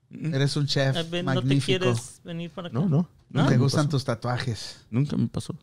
Eres 0.09 0.57
un 0.57 0.69
chef 0.69 0.95
eh, 0.97 1.05
ven, 1.11 1.27
no 1.27 1.33
te 1.33 1.37
magnífico. 1.41 1.67
quieres 1.67 2.21
venir 2.23 2.49
para 2.53 2.69
acá. 2.69 2.79
No, 2.79 2.89
no. 2.89 2.97
¿No? 3.29 3.41
nunca 3.41 3.49
te 3.49 3.57
me 3.57 3.63
gustan 3.65 3.87
pasó. 3.87 3.97
tus 3.97 4.05
tatuajes. 4.05 4.87
Nunca 4.89 5.17
me 5.17 5.27
pasó. 5.27 5.59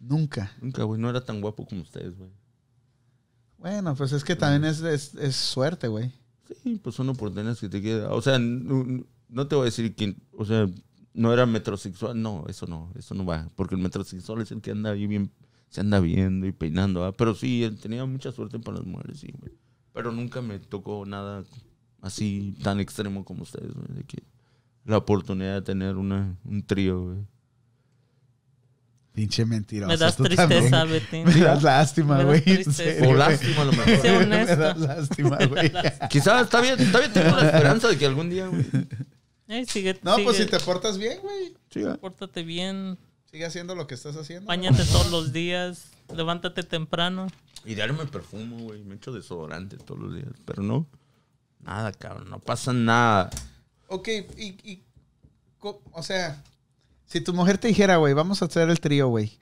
Nunca. 0.00 0.50
Nunca, 0.60 0.82
güey. 0.82 1.00
No 1.00 1.08
era 1.08 1.24
tan 1.24 1.40
guapo 1.40 1.64
como 1.64 1.82
ustedes, 1.82 2.18
güey. 2.18 2.30
Bueno, 3.58 3.94
pues 3.94 4.10
es 4.10 4.24
que 4.24 4.34
también 4.34 4.64
es, 4.64 4.80
es, 4.80 5.14
es 5.14 5.36
suerte, 5.36 5.86
güey. 5.86 6.10
Sí, 6.64 6.80
pues 6.82 6.96
son 6.96 7.08
oportunidades 7.10 7.60
que 7.60 7.68
te 7.68 7.80
queda. 7.80 8.12
O 8.12 8.20
sea, 8.20 8.40
no, 8.40 9.04
no 9.28 9.46
te 9.46 9.54
voy 9.54 9.62
a 9.62 9.64
decir 9.66 9.94
que, 9.94 10.16
o 10.32 10.44
sea, 10.44 10.68
no 11.12 11.32
era 11.32 11.46
metrosexual. 11.46 12.20
No, 12.20 12.44
eso 12.48 12.66
no, 12.66 12.90
eso 12.98 13.14
no 13.14 13.24
va. 13.24 13.48
Porque 13.54 13.76
el 13.76 13.80
metrosexual 13.80 14.42
es 14.42 14.50
el 14.50 14.60
que 14.60 14.72
anda 14.72 14.90
ahí 14.90 15.06
bien, 15.06 15.30
se 15.74 15.80
anda 15.80 15.98
viendo 15.98 16.46
y 16.46 16.52
peinando. 16.52 17.12
Pero 17.18 17.34
sí, 17.34 17.64
él 17.64 17.80
tenía 17.80 18.04
mucha 18.04 18.30
suerte 18.30 18.60
para 18.60 18.76
las 18.76 18.86
mujeres, 18.86 19.18
sí, 19.18 19.34
güey. 19.36 19.52
Pero 19.92 20.12
nunca 20.12 20.40
me 20.40 20.60
tocó 20.60 21.04
nada 21.04 21.42
así 22.00 22.54
tan 22.62 22.78
extremo 22.78 23.24
como 23.24 23.42
ustedes, 23.42 23.74
güey. 23.74 23.88
De 23.88 24.04
que 24.04 24.22
la 24.84 24.98
oportunidad 24.98 25.54
de 25.54 25.62
tener 25.62 25.96
una, 25.96 26.38
un 26.44 26.64
trío, 26.64 27.06
güey. 27.06 27.18
Pinche 29.14 29.44
mentiroso. 29.44 29.88
Me 29.88 29.96
das 29.96 30.16
tristeza, 30.16 30.70
también. 30.70 31.02
Betín. 31.10 31.24
Me 31.34 31.40
das 31.40 31.64
lástima, 31.64 32.22
güey. 32.22 32.44
O 33.08 33.14
lástima 33.14 33.62
a 33.62 33.64
lo 33.64 33.72
mejor. 33.72 33.96
Sé 33.96 34.26
Me 34.26 34.46
das 34.46 34.78
lástima, 34.78 35.38
güey. 35.44 35.72
Quizás 36.08 36.42
está 36.44 36.60
bien, 36.60 36.78
está 36.78 37.00
bien, 37.00 37.12
tengo 37.12 37.34
la 37.34 37.46
esperanza 37.46 37.88
de 37.88 37.98
que 37.98 38.06
algún 38.06 38.30
día, 38.30 38.46
güey. 38.46 39.66
Sigue, 39.66 39.98
No, 40.04 40.18
pues 40.22 40.36
si 40.36 40.46
te 40.46 40.60
portas 40.60 40.98
bien, 40.98 41.18
güey. 41.20 41.52
Sí. 41.70 41.82
Pórtate 42.00 42.44
bien, 42.44 42.96
Sigue 43.34 43.46
haciendo 43.46 43.74
lo 43.74 43.88
que 43.88 43.96
estás 43.96 44.14
haciendo. 44.16 44.46
bañate 44.46 44.84
todos 44.84 45.10
los 45.10 45.32
días, 45.32 45.90
levántate 46.14 46.62
temprano. 46.62 47.26
Y 47.64 47.74
diario 47.74 47.92
me 47.96 48.06
perfumo, 48.06 48.58
güey. 48.58 48.84
Me 48.84 48.94
echo 48.94 49.10
desodorante 49.10 49.76
todos 49.76 49.98
los 50.00 50.14
días. 50.14 50.28
Pero 50.44 50.62
no. 50.62 50.86
Nada, 51.58 51.90
cabrón. 51.90 52.30
No 52.30 52.38
pasa 52.38 52.72
nada. 52.72 53.30
Ok, 53.88 54.06
y, 54.38 54.56
y 54.62 54.84
o 55.60 56.02
sea, 56.04 56.44
si 57.06 57.20
tu 57.22 57.34
mujer 57.34 57.58
te 57.58 57.66
dijera, 57.66 57.96
güey, 57.96 58.14
vamos 58.14 58.40
a 58.40 58.44
hacer 58.44 58.70
el 58.70 58.78
trío, 58.78 59.08
güey, 59.08 59.36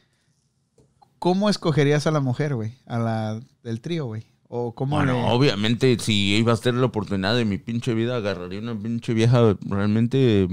¿cómo 1.18 1.50
escogerías 1.50 2.06
a 2.06 2.12
la 2.12 2.20
mujer, 2.20 2.54
güey? 2.54 2.72
A 2.86 2.98
la 2.98 3.42
del 3.62 3.82
trío, 3.82 4.06
güey. 4.06 4.24
O 4.48 4.74
cómo 4.74 4.96
Bueno, 4.96 5.12
le- 5.12 5.30
obviamente, 5.30 5.98
si 5.98 6.34
iba 6.36 6.54
a 6.54 6.56
tener 6.56 6.80
la 6.80 6.86
oportunidad 6.86 7.36
de 7.36 7.44
mi 7.44 7.58
pinche 7.58 7.92
vida, 7.92 8.16
agarraría 8.16 8.58
una 8.60 8.74
pinche 8.74 9.12
vieja 9.12 9.54
realmente, 9.66 10.48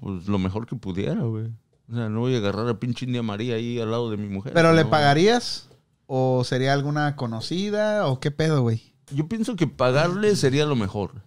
pues 0.00 0.26
lo 0.26 0.40
mejor 0.40 0.66
que 0.66 0.74
pudiera, 0.74 1.22
güey. 1.22 1.52
O 1.90 1.94
sea, 1.94 2.08
no 2.08 2.20
voy 2.20 2.34
a 2.34 2.38
agarrar 2.38 2.68
a 2.68 2.78
pinche 2.78 3.06
India 3.06 3.22
María 3.22 3.56
ahí 3.56 3.80
al 3.80 3.90
lado 3.90 4.10
de 4.10 4.16
mi 4.16 4.28
mujer. 4.28 4.52
¿Pero 4.52 4.72
le 4.72 4.84
pagarías? 4.84 5.68
¿O 6.06 6.42
sería 6.44 6.72
alguna 6.72 7.16
conocida? 7.16 8.06
¿O 8.06 8.20
qué 8.20 8.30
pedo, 8.30 8.62
güey? 8.62 8.94
Yo 9.10 9.28
pienso 9.28 9.56
que 9.56 9.66
pagarle 9.66 10.36
sería 10.36 10.64
lo 10.64 10.76
mejor. 10.76 11.22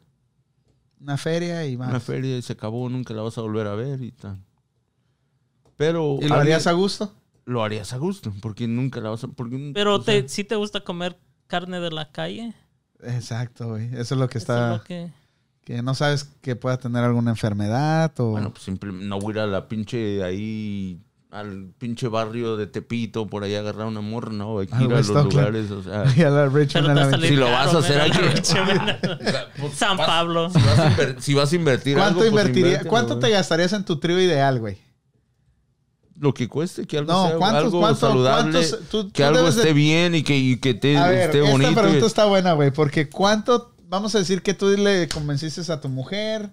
Una 0.99 1.18
feria 1.18 1.65
y 1.65 1.77
más. 1.77 1.90
Una 1.90 1.99
feria 1.99 2.38
y 2.38 2.41
se 2.41 2.53
acabó, 2.53 2.90
nunca 2.90 3.14
la 3.14 3.22
vas 3.22 3.38
a 3.38 3.41
volver 3.41 3.68
a 3.68 3.76
ver 3.76 4.02
y 4.02 4.11
tal. 4.11 4.44
Pero. 5.76 6.18
¿Y 6.22 6.27
lo 6.27 6.36
harías 6.36 6.68
a 6.68 6.72
gusto? 6.72 7.14
Lo 7.45 7.64
harías 7.64 7.94
a 7.94 7.98
gusto, 7.98 8.34
porque 8.41 8.68
nunca 8.68 9.02
la 9.02 9.10
vas 9.10 9.23
a. 9.23 9.27
Porque, 9.27 9.72
Pero 9.73 9.95
o 9.95 10.02
sea, 10.02 10.22
te, 10.22 10.30
si 10.30 10.44
te 10.44 10.56
gusta 10.56 10.82
comer 10.82 11.19
carne 11.48 11.80
de 11.80 11.91
la 11.91 12.11
calle, 12.11 12.56
Exacto, 13.06 13.69
güey. 13.69 13.88
Eso 13.95 14.15
es 14.15 14.19
lo 14.19 14.27
que 14.27 14.38
eso 14.38 14.53
está... 14.53 14.73
es 14.73 14.80
lo 14.80 14.84
que... 14.84 15.11
Que 15.65 15.81
no 15.81 15.93
sabes 15.95 16.29
que 16.41 16.55
pueda 16.55 16.77
tener 16.77 17.03
alguna 17.03 17.31
enfermedad 17.31 18.11
o... 18.19 18.31
Bueno, 18.31 18.51
pues 18.51 18.63
simple, 18.63 18.91
no 18.93 19.19
voy 19.19 19.33
a 19.33 19.35
ir 19.37 19.39
a 19.39 19.47
la 19.47 19.67
pinche 19.67 20.23
ahí, 20.23 21.01
al 21.31 21.71
pinche 21.79 22.07
barrio 22.07 22.55
de 22.55 22.67
Tepito, 22.67 23.25
por 23.25 23.43
ahí 23.43 23.55
a 23.55 23.59
agarrar 23.61 23.87
una 23.87 23.99
morra, 24.01 24.31
no, 24.31 24.59
hay 24.59 24.67
que 24.67 24.75
ir 24.83 24.93
a 24.93 24.97
los 25.01 25.07
lugares, 25.09 25.71
o 25.71 25.81
sea. 25.81 26.03
Y 26.15 26.21
a 26.21 26.29
la 26.29 26.45
Richmond 26.49 26.89
a 26.91 26.93
la 26.93 27.15
a 27.17 27.19
Si 27.19 27.35
lo 27.35 27.49
vas 27.49 27.73
a 27.73 27.79
hacer, 27.79 27.99
hay 27.99 28.11
que- 28.11 28.21
Richmond. 28.21 29.73
San 29.75 29.97
Pablo. 29.97 30.51
Si 30.51 30.59
vas 30.59 30.79
a, 30.79 30.91
inver- 30.95 31.15
si 31.19 31.33
vas 31.33 31.51
a 31.51 31.55
invertir 31.55 31.97
¿Cuánto 31.97 32.19
algo, 32.21 32.31
pues 32.31 32.45
invertiría? 32.47 32.83
¿Cuánto 32.87 33.17
te 33.17 33.29
gastarías 33.31 33.73
en 33.73 33.83
tu 33.85 33.97
trío 33.99 34.21
ideal, 34.21 34.59
güey? 34.59 34.77
Lo 36.19 36.33
que 36.33 36.47
cueste, 36.47 36.85
que 36.85 36.99
algo 36.99 37.11
No, 37.11 37.27
sea 37.27 37.37
¿cuántos- 37.37 37.63
algo 37.65 37.79
cuánto- 37.79 37.99
saludable, 38.07 38.51
cuántos- 38.51 38.79
tú- 38.89 39.11
que 39.11 39.23
tú 39.23 39.27
algo 39.27 39.43
de- 39.43 39.49
esté 39.49 39.73
bien 39.73 40.13
y 40.15 40.21
que, 40.23 40.37
y 40.37 40.57
que 40.57 40.73
te, 40.75 40.95
A 40.95 41.07
ver, 41.09 41.21
esté 41.25 41.39
esta 41.39 41.51
bonito. 41.51 41.73
pregunta 41.73 42.03
y- 42.05 42.07
está 42.07 42.25
buena, 42.25 42.53
güey, 42.53 42.69
porque 42.71 43.09
¿cuánto, 43.09 43.74
vamos 43.95 44.13
a 44.15 44.19
decir 44.19 44.41
que 44.41 44.53
tú 44.53 44.67
le 44.77 45.07
convenciste 45.09 45.72
a 45.72 45.81
tu 45.81 45.89
mujer 45.89 46.49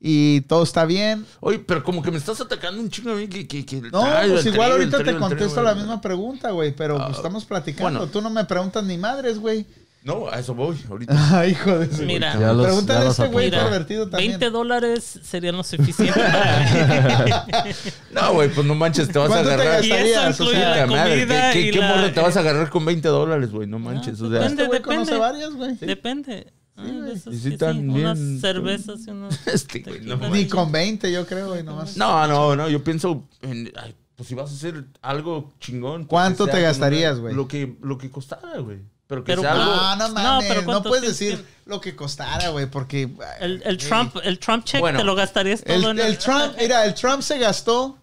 y 0.00 0.40
todo 0.42 0.62
está 0.64 0.84
bien? 0.84 1.24
Oye, 1.40 1.58
pero 1.60 1.82
como 1.84 2.02
que 2.02 2.10
me 2.10 2.18
estás 2.18 2.40
atacando 2.40 2.80
un 2.80 2.90
chingo 2.90 3.12
a 3.12 3.14
mí 3.14 3.28
que... 3.28 3.46
que, 3.46 3.64
que 3.64 3.80
No, 3.82 4.02
ay, 4.04 4.30
pues 4.30 4.46
igual 4.46 4.72
ahorita 4.72 4.98
trío, 4.98 5.12
te 5.14 5.18
contesto 5.18 5.62
la 5.62 5.74
misma 5.74 6.00
pregunta, 6.00 6.50
güey, 6.50 6.74
pero 6.74 6.96
pues, 6.96 7.08
Ah, 7.08 7.12
estamos 7.16 7.44
platicando. 7.44 7.98
bueno. 8.00 8.12
Tú 8.12 8.20
no 8.20 8.28
me 8.30 8.44
preguntas 8.44 8.82
ni 8.84 8.98
madres, 8.98 9.38
güey. 9.38 9.64
No, 10.04 10.28
a 10.28 10.40
eso 10.40 10.52
voy 10.52 10.76
ahorita. 10.90 11.14
Ay, 11.38 11.50
hijo 11.52 11.78
de 11.78 11.94
su... 11.96 12.02
Mira. 12.02 12.36
Ya 12.36 12.52
los- 12.52 12.66
Pregúntale 12.66 13.00
ya 13.04 13.08
a 13.08 13.12
ese 13.12 13.26
güey 13.28 13.50
pervertido 13.52 14.08
también. 14.10 14.32
20 14.32 14.50
dólares 14.50 15.20
serían 15.22 15.56
lo 15.56 15.62
suficiente 15.62 16.20
No, 18.10 18.32
güey, 18.34 18.48
pues 18.48 18.66
no 18.66 18.74
manches, 18.74 19.08
te 19.08 19.18
vas 19.20 19.30
a 19.30 19.34
¿Cuánto 19.34 19.48
te 19.50 19.54
agarrar... 19.54 19.84
Y 19.84 19.92
eso 19.92 19.94
gastarías? 19.96 20.40
O 20.40 20.42
incluye 20.44 20.60
sea, 20.60 20.76
la 20.76 20.86
Puta 20.86 20.96
madre, 20.96 21.20
comida 21.20 21.52
¿Qué, 21.52 21.60
qué, 21.60 21.66
y 21.66 21.70
qué 21.70 21.78
la- 21.78 21.88
morro 21.94 22.12
te 22.12 22.20
vas 22.20 22.36
a 22.36 22.40
agarrar 22.40 22.70
con 22.70 22.84
20 22.84 23.08
dólares, 23.08 23.50
güey? 23.52 23.68
No 23.68 23.78
manches. 23.78 24.20
o 24.20 24.28
sea, 24.28 24.40
depende. 24.40 24.64
Este 24.64 24.74
depende. 24.76 25.16
varias, 25.18 25.52
güey. 25.54 25.76
Depende. 25.76 26.52
Ah, 26.76 26.84
Y 27.30 27.36
sí 27.38 27.50
bien- 27.56 27.90
Unas 27.90 28.18
cervezas 28.40 29.06
y 29.06 29.10
unos... 29.10 29.34
Este, 29.46 29.80
güey, 29.80 30.00
no. 30.00 30.16
Ni 30.30 30.46
con 30.48 30.72
20, 30.72 31.12
yo 31.12 31.26
creo, 31.26 31.48
güey, 31.48 31.62
nomás. 31.62 31.96
No, 31.96 32.26
no, 32.26 32.56
no, 32.56 32.68
yo 32.68 32.82
pienso 32.82 33.24
en, 33.42 33.70
ay, 33.76 33.94
pues 34.16 34.28
si 34.28 34.34
vas 34.34 34.50
a 34.50 34.54
hacer 34.54 34.84
algo 35.02 35.52
chingón. 35.60 36.02
pues, 36.02 36.08
¿Cuánto 36.08 36.46
te 36.46 36.60
gastarías, 36.62 37.18
güey? 37.18 37.34
Lo 37.34 37.46
que, 37.46 37.76
lo 37.82 37.98
que 37.98 38.10
costara, 38.10 38.58
güey. 38.60 38.78
Pero 39.06 39.22
que 39.24 39.32
Pero- 39.32 39.42
sea 39.42 39.52
algo... 39.52 39.64
No, 39.66 39.96
no 39.96 40.08
No, 40.08 40.14
mames, 40.14 40.48
pero 40.48 40.60
no, 40.62 40.66
¿cuánto 40.66 40.88
puedes 40.88 41.06
decir 41.06 41.36
que- 41.36 41.44
lo 41.66 41.80
que 41.80 41.94
costara, 41.94 42.48
güey, 42.48 42.66
porque... 42.66 43.10
El, 43.40 43.62
el 43.66 43.76
Trump, 43.76 44.16
el 44.22 44.38
Trump 44.38 44.64
check 44.64 44.80
Bueno, 44.80 44.98
te 44.98 45.04
lo 45.04 45.14
gastarías 45.14 45.62
todo 45.62 45.74
El, 45.76 45.84
en 45.84 45.98
el 46.06 46.16
Trump, 46.16 46.54
mira, 46.58 46.86
el 46.86 46.94
Trump 46.94 47.20
se 47.22 47.38
gastó... 47.38 47.98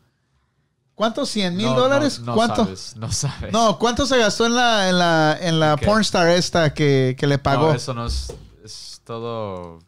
¿Cuánto? 0.94 1.22
¿100 1.24 1.54
mil 1.54 1.66
No, 1.66 1.76
dólares? 1.80 2.20
No, 2.20 2.26
no 2.26 2.34
¿Cuánto? 2.36 2.66
sabes, 2.66 2.96
no 2.98 3.10
sabes. 3.12 3.54
No, 3.54 3.80
¿cuánto 3.80 4.06
se 4.06 4.18
gastó 4.18 4.46
en 4.46 4.54
la, 4.56 4.90
en 4.90 5.00
la, 5.00 5.38
en 5.42 5.58
la 5.60 5.74
Ok. 5.76 5.86
pornstar 5.86 6.28
esta 6.30 6.74
que, 6.74 7.16
que 7.18 7.26
le 7.26 7.38
pagó? 7.38 7.70
No, 7.70 7.74
eso 7.74 7.94
no 7.94 8.06
es 8.06 8.34
todo... 9.14 9.80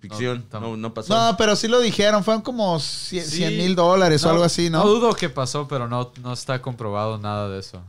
Ficción, 0.00 0.44
No, 0.52 0.60
no, 0.60 0.76
no 0.76 0.92
pasó. 0.94 1.14
No, 1.14 1.36
pero 1.36 1.54
sí 1.56 1.68
lo 1.68 1.78
dijeron, 1.80 2.22
fueron 2.24 2.42
como 2.42 2.78
Sí. 2.80 3.20
100 3.20 3.56
mil 3.56 3.74
dólares 3.76 4.24
o 4.24 4.30
algo 4.30 4.42
así, 4.44 4.68
¿no? 4.70 4.78
No 4.84 4.90
dudo 4.90 5.14
que 5.14 5.28
pasó, 5.30 5.66
pero 5.68 5.88
no, 5.88 6.12
no 6.20 6.32
está 6.32 6.60
comprobado 6.60 7.16
nada 7.18 7.48
de 7.48 7.60
eso. 7.60 7.80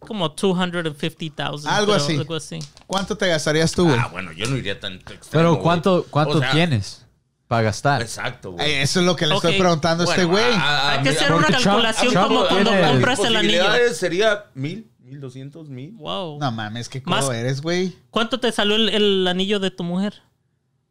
como 0.00 0.28
250,000. 0.28 1.66
Algo 1.72 1.92
así. 1.94 2.16
Algo 2.16 2.34
así. 2.34 2.58
¿Cuánto 2.86 3.16
te 3.16 3.28
gastarías 3.28 3.72
tú, 3.72 3.84
güey? 3.84 3.96
Ah, 3.98 4.08
bueno, 4.12 4.32
yo 4.32 4.46
no 4.46 4.56
iría 4.56 4.78
tan 4.78 4.94
extremo, 4.94 5.22
Pero. 5.30 5.58
¿cuánto, 5.60 6.04
cuánto 6.10 6.38
O 6.38 6.40
sea, 6.40 6.50
tienes 6.52 7.04
para 7.48 7.62
gastar? 7.62 8.02
Exacto, 8.02 8.52
güey. 8.52 8.74
eso 8.74 9.00
es 9.00 9.06
lo 9.06 9.16
que 9.16 9.26
le 9.26 9.34
estoy 9.36 9.58
preguntando 9.58 10.04
a 10.04 10.06
este 10.06 10.24
güey. 10.24 10.44
Hay 10.54 11.02
que 11.02 11.08
hacer 11.10 11.32
una 11.32 11.46
Trump- 11.46 11.62
calculación 11.64 12.12
Trump 12.12 12.26
como 12.28 12.46
cuando 12.46 12.70
compras 12.88 13.18
el 13.20 13.36
anillo. 13.36 13.64
sería 13.94 14.44
mil, 14.54 14.90
mil 15.08 15.20
doscientos, 15.20 15.68
mil. 15.68 15.92
Wow. 15.92 16.38
No 16.38 16.52
mames, 16.52 16.88
qué 16.88 17.02
codo 17.02 17.32
eres, 17.32 17.60
güey. 17.60 17.94
¿Cuánto 18.10 18.38
te 18.38 18.52
salió 18.52 18.76
el, 18.76 18.88
el 18.88 19.26
anillo 19.26 19.58
de 19.58 19.70
tu 19.70 19.84
mujer? 19.84 20.14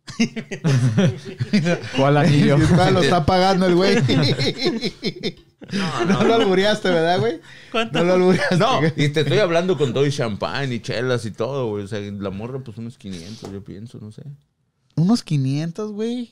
¿Cuál 1.97 2.17
anillo? 2.17 2.57
Lo 2.57 3.01
está 3.01 3.25
pagando 3.25 3.67
el 3.67 3.75
güey. 3.75 3.97
No 6.07 6.23
lo 6.23 6.35
albureaste, 6.35 6.89
¿verdad, 6.89 7.19
güey? 7.19 7.41
¿Cuánto? 7.71 7.99
No 7.99 8.05
lo 8.05 8.13
albureaste. 8.13 8.57
No, 8.57 8.79
y 8.95 9.09
te 9.09 9.21
estoy 9.21 9.39
hablando 9.39 9.77
con 9.77 9.93
todo 9.93 10.05
y 10.05 10.11
champán 10.11 10.71
y 10.71 10.79
chelas 10.79 11.25
y 11.25 11.31
todo, 11.31 11.67
güey. 11.67 11.83
O 11.83 11.87
sea, 11.87 11.99
la 11.99 12.29
morra, 12.29 12.59
pues 12.59 12.77
unos 12.77 12.97
500, 12.97 13.51
yo 13.51 13.63
pienso, 13.63 13.97
no 13.99 14.11
sé. 14.11 14.23
Unos 14.95 15.23
500, 15.23 15.91
güey. 15.91 16.31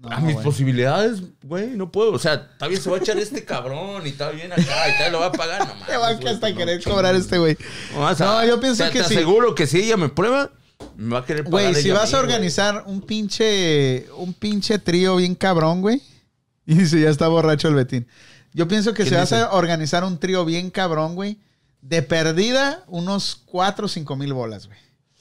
No, 0.00 0.10
a 0.10 0.20
mis 0.20 0.36
posibilidades, 0.36 1.20
güey, 1.42 1.70
no 1.70 1.90
puedo. 1.90 2.12
O 2.12 2.18
sea, 2.20 2.34
está 2.52 2.68
bien 2.68 2.80
se 2.80 2.88
va 2.88 2.96
a 2.98 3.00
echar 3.00 3.18
este 3.18 3.44
cabrón 3.44 4.06
y 4.06 4.10
está 4.10 4.30
bien 4.30 4.52
acá 4.52 4.62
y 4.62 4.98
tal, 4.98 5.10
lo 5.12 5.20
va 5.20 5.26
a 5.26 5.32
pagar. 5.32 5.66
No, 5.66 5.86
Te 5.86 5.96
va 5.96 6.08
a 6.08 6.10
hasta 6.12 6.50
no, 6.50 6.56
querer 6.56 6.82
cobrar 6.84 7.16
este 7.16 7.38
güey. 7.38 7.56
No, 7.94 8.02
o 8.02 8.14
sea, 8.14 8.26
No, 8.26 8.46
yo 8.46 8.60
pienso 8.60 8.84
te- 8.84 8.90
que 8.92 8.98
te 9.00 9.08
sí. 9.08 9.14
aseguro 9.16 9.54
que 9.56 9.66
si 9.66 9.80
ella 9.80 9.96
me 9.96 10.08
prueba, 10.08 10.52
me 10.96 11.14
va 11.14 11.20
a 11.20 11.24
querer 11.24 11.42
pagar 11.44 11.72
Güey, 11.72 11.82
si 11.82 11.90
vas 11.90 12.14
a 12.14 12.18
mí, 12.18 12.22
organizar 12.22 12.84
un 12.86 13.00
pinche, 13.00 14.06
un 14.16 14.34
pinche 14.34 14.78
trío 14.78 15.16
bien 15.16 15.34
cabrón, 15.34 15.80
güey. 15.80 16.00
Y 16.66 16.74
dice, 16.74 17.00
ya 17.00 17.08
está 17.10 17.26
borracho 17.28 17.66
el 17.68 17.74
Betín. 17.74 18.06
Yo 18.52 18.68
pienso 18.68 18.92
que 18.94 19.02
si 19.04 19.08
¿Quién 19.08 19.20
vas 19.22 19.32
a 19.32 19.52
organizar 19.52 20.04
un 20.04 20.18
trío 20.18 20.44
bien 20.44 20.70
cabrón, 20.70 21.14
güey, 21.14 21.38
de 21.80 22.02
perdida, 22.02 22.84
unos 22.86 23.42
4 23.46 23.86
o 23.86 23.88
5 23.88 24.16
mil 24.16 24.32
bolas, 24.34 24.66
güey. 24.66 24.78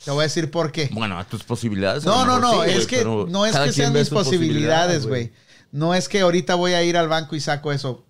Te 0.07 0.11
voy 0.11 0.21
a 0.21 0.23
decir 0.23 0.49
por 0.49 0.71
qué. 0.71 0.87
Bueno, 0.93 1.19
a 1.19 1.25
tus 1.25 1.43
posibilidades. 1.43 2.05
No, 2.05 2.25
no, 2.25 2.39
no, 2.39 2.63
sí, 2.63 2.69
es 2.69 2.87
que 2.87 3.03
no 3.03 3.45
es 3.45 3.53
que 3.57 3.73
sean 3.73 3.91
mis 3.91 4.09
posibilidades, 4.09 5.05
güey. 5.05 5.33
No 5.73 5.93
es 5.93 6.07
que 6.07 6.21
ahorita 6.21 6.55
voy 6.55 6.71
a 6.71 6.81
ir 6.81 6.95
al 6.95 7.09
banco 7.09 7.35
y 7.35 7.41
saco 7.41 7.73
eso. 7.73 8.05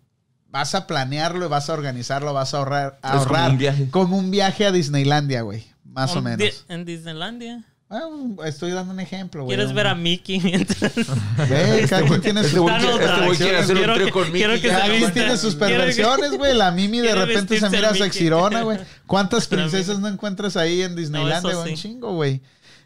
Vas 0.52 0.76
a 0.76 0.86
planearlo 0.86 1.44
y 1.44 1.50
vas 1.50 1.72
a 1.72 1.74
organizarlo, 1.74 2.34
vas 2.36 2.54
a 2.54 2.60
ahorrar, 2.60 3.00
a 3.02 3.18
Es 3.18 3.24
como 3.24 3.36
ahorrar 3.36 3.50
un 3.50 3.58
viaje. 3.58 3.90
como 3.90 4.16
un 4.16 4.30
viaje 4.30 4.68
a 4.68 4.72
Disneylandia, 4.72 5.42
güey. 5.42 5.66
Más 5.86 6.16
o 6.16 6.22
menos. 6.22 6.38
di- 6.38 6.52
En 6.70 6.86
Disneylandia. 6.86 7.66
Ah, 7.90 8.10
estoy 8.46 8.72
dando 8.72 8.94
un 8.94 9.00
ejemplo, 9.00 9.46
güey. 9.46 9.56
¿Quieres 9.56 9.74
ver 9.74 9.88
a 9.88 9.96
Mickey 9.96 10.42
mientras... 10.42 10.94
Güey, 11.48 11.88
cada 11.88 12.06
quien 12.06 12.20
tiene 12.20 12.42
Este 12.42 12.58
sus 12.58 12.66
no, 12.66 13.32
este 13.32 13.56
hacer 13.56 13.78
un 13.78 13.96
trío 13.96 14.12
con 14.12 14.30
Mickey. 14.30 14.60
se 14.60 14.68
Cada 14.68 14.88
no 14.88 14.96
quien 14.98 15.14
tiene 15.14 15.38
sus 15.38 15.56
perversiones, 15.56 16.32
güey. 16.38 16.54
La 16.54 16.72
Mimi 16.72 17.00
de 17.00 17.16
repente 17.16 17.58
se 17.58 17.70
mira 17.70 17.94
sexirona, 17.94 18.64
güey. 18.64 18.80
¿Cuántas 19.06 19.48
princesas 19.48 20.00
no 20.00 20.10
encuentras 20.10 20.58
ahí 20.58 20.82
en 20.82 20.98
Disneylandia, 20.98 21.56
güey? 21.56 21.72
Un 21.72 21.78
sí. 21.78 21.84
chingo, 21.84 22.14
güey. 22.14 22.42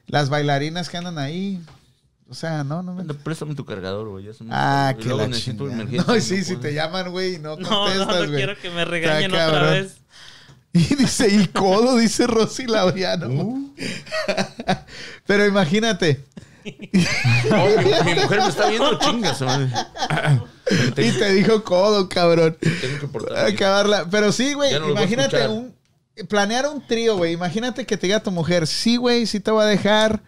Las 0.06 0.30
bailarinas 0.30 0.88
que 0.90 0.98
andan 0.98 1.18
ahí. 1.18 1.60
O 2.30 2.36
sea, 2.36 2.64
no, 2.64 2.84
no 2.84 2.94
me... 2.94 3.04
Préstame 3.14 3.56
tu 3.56 3.66
cargador, 3.66 4.08
güey. 4.08 4.30
Ah, 4.52 4.96
que 4.98 5.10
la 5.10 5.28
necesito 5.28 5.66
chingada. 5.66 5.82
emergencia, 5.82 6.14
No, 6.14 6.22
sí, 6.22 6.38
no 6.38 6.44
si 6.46 6.56
te 6.58 6.74
llaman, 6.74 7.12
güey, 7.12 7.36
y 7.36 7.40
no 7.40 7.58
No, 7.58 7.94
no, 7.94 8.06
no 8.06 8.32
quiero 8.32 8.58
que 8.58 8.70
me 8.70 8.86
regañen 8.86 9.34
otra 9.34 9.72
vez. 9.72 9.98
Y 10.74 10.96
dice, 10.96 11.28
y 11.28 11.48
codo, 11.48 11.98
dice 11.98 12.28
Rosy 12.28 12.66
Laureano. 12.66 13.28
Uh. 13.28 13.74
Pero 15.26 15.46
imagínate. 15.46 16.24
Oh, 17.52 17.82
mi, 17.82 18.14
mi 18.14 18.22
mujer 18.22 18.40
me 18.42 18.48
está 18.48 18.68
viendo 18.70 18.98
chingas. 19.00 19.44
Y 20.96 21.12
te 21.12 21.34
dijo 21.34 21.64
codo, 21.66 22.08
cabrón. 22.08 22.56
Tengo 22.62 23.00
que 23.02 23.08
portar. 23.08 23.46
Acabarla. 23.46 24.08
Pero 24.10 24.32
sí, 24.32 24.54
güey, 24.54 24.72
no 24.80 24.90
imagínate 24.92 25.46
un... 25.48 25.76
Planear 26.30 26.68
un 26.68 26.86
trío, 26.88 27.18
güey. 27.18 27.34
Imagínate 27.34 27.86
que 27.86 27.98
te 27.98 28.08
diga 28.08 28.22
tu 28.24 28.32
mujer, 28.32 28.68
sí, 28.68 28.96
güey, 28.96 29.26
sí 29.26 29.42
te 29.42 29.52
voy 29.52 29.64
a 29.64 29.68
dejar. 29.68 30.22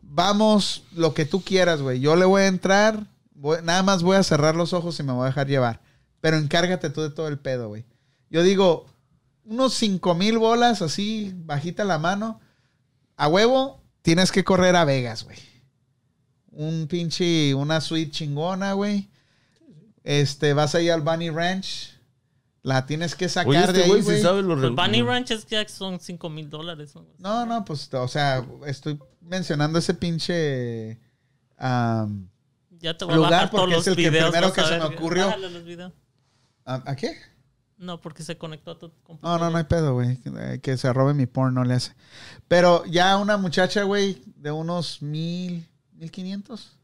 Vamos, 0.00 0.84
lo 0.92 1.12
que 1.12 1.26
tú 1.26 1.42
quieras, 1.42 1.82
güey. 1.82 2.00
Yo 2.00 2.16
le 2.16 2.24
voy 2.24 2.42
a 2.42 2.46
entrar. 2.46 3.06
voy- 3.34 3.58
nada 3.62 3.82
más 3.82 4.02
voy 4.02 4.16
a 4.16 4.22
cerrar 4.22 4.54
los 4.56 4.72
ojos 4.72 4.98
y 4.98 5.02
me 5.02 5.12
voy 5.12 5.24
a 5.24 5.26
dejar 5.26 5.46
llevar. 5.48 5.80
Pero 6.22 6.36
encárgate 6.38 6.88
tú 6.90 7.02
de 7.02 7.10
todo 7.10 7.28
el 7.28 7.38
pedo, 7.38 7.68
güey. 7.68 7.84
Yo 8.30 8.42
digo, 8.42 8.86
unos 9.44 9.74
cinco 9.74 10.14
mil 10.14 10.38
bolas 10.38 10.82
así, 10.82 11.32
bajita 11.36 11.84
la 11.84 11.98
mano. 11.98 12.40
A 13.16 13.28
huevo, 13.28 13.82
tienes 14.02 14.32
que 14.32 14.44
correr 14.44 14.76
a 14.76 14.84
Vegas, 14.84 15.24
güey. 15.24 15.38
Un 16.50 16.86
pinche, 16.86 17.54
una 17.54 17.80
suite 17.80 18.10
chingona, 18.10 18.72
güey. 18.74 19.10
Este, 20.04 20.52
vas 20.52 20.74
ahí 20.74 20.88
al 20.90 21.00
Bunny 21.02 21.30
Ranch. 21.30 21.92
La 22.62 22.86
tienes 22.86 23.16
que 23.16 23.28
sacar 23.28 23.48
Oye, 23.48 23.72
de 23.72 23.80
este 23.80 23.82
ahí, 23.92 24.02
güey 24.02 24.22
sabe 24.22 24.42
lo 24.42 24.54
Pues 24.56 24.70
Bunny 24.70 25.02
Ranch 25.02 25.32
es 25.32 25.44
que 25.44 25.68
son 25.68 25.98
5 25.98 26.30
mil 26.30 26.48
dólares. 26.48 26.94
¿no? 26.94 27.06
No, 27.18 27.44
no, 27.46 27.64
pues, 27.64 27.92
o 27.92 28.06
sea, 28.08 28.46
estoy 28.66 28.98
mencionando 29.20 29.78
ese 29.78 29.94
pinche 29.94 31.00
Ya 31.58 32.96
te 32.96 33.04
voy 33.04 33.14
a 33.14 33.16
Lugar, 33.16 33.30
bajar 33.32 33.50
todos 33.50 33.62
porque 33.62 33.74
los 33.76 33.82
es 33.82 33.88
el 33.88 33.96
que 33.96 34.10
videos. 34.10 34.30
primero 34.30 34.46
a 34.48 34.52
que 34.52 34.62
se 34.62 34.78
me 34.78 34.84
ocurrió. 34.84 35.34
¿a, 36.64 36.90
a 36.90 36.96
qué? 36.96 37.16
No, 37.82 38.00
porque 38.00 38.22
se 38.22 38.38
conectó 38.38 38.70
a 38.70 38.78
tu 38.78 38.86
No, 38.88 38.94
computadora. 39.02 39.44
no, 39.46 39.50
no 39.50 39.58
hay 39.58 39.64
pedo, 39.64 39.94
güey. 39.94 40.18
Eh, 40.24 40.60
Que 40.62 40.76
se 40.76 40.92
robe 40.92 41.14
mi 41.14 41.26
porn 41.26 41.54
no 41.54 41.64
le 41.64 41.74
hace. 41.74 41.92
Pero 42.46 42.84
ya 42.86 43.16
una 43.18 43.36
muchacha, 43.36 43.82
güey, 43.82 44.22
de 44.36 44.52
unos 44.52 45.02
mil, 45.02 45.66
mil 45.92 46.10
quinientos, 46.12 46.76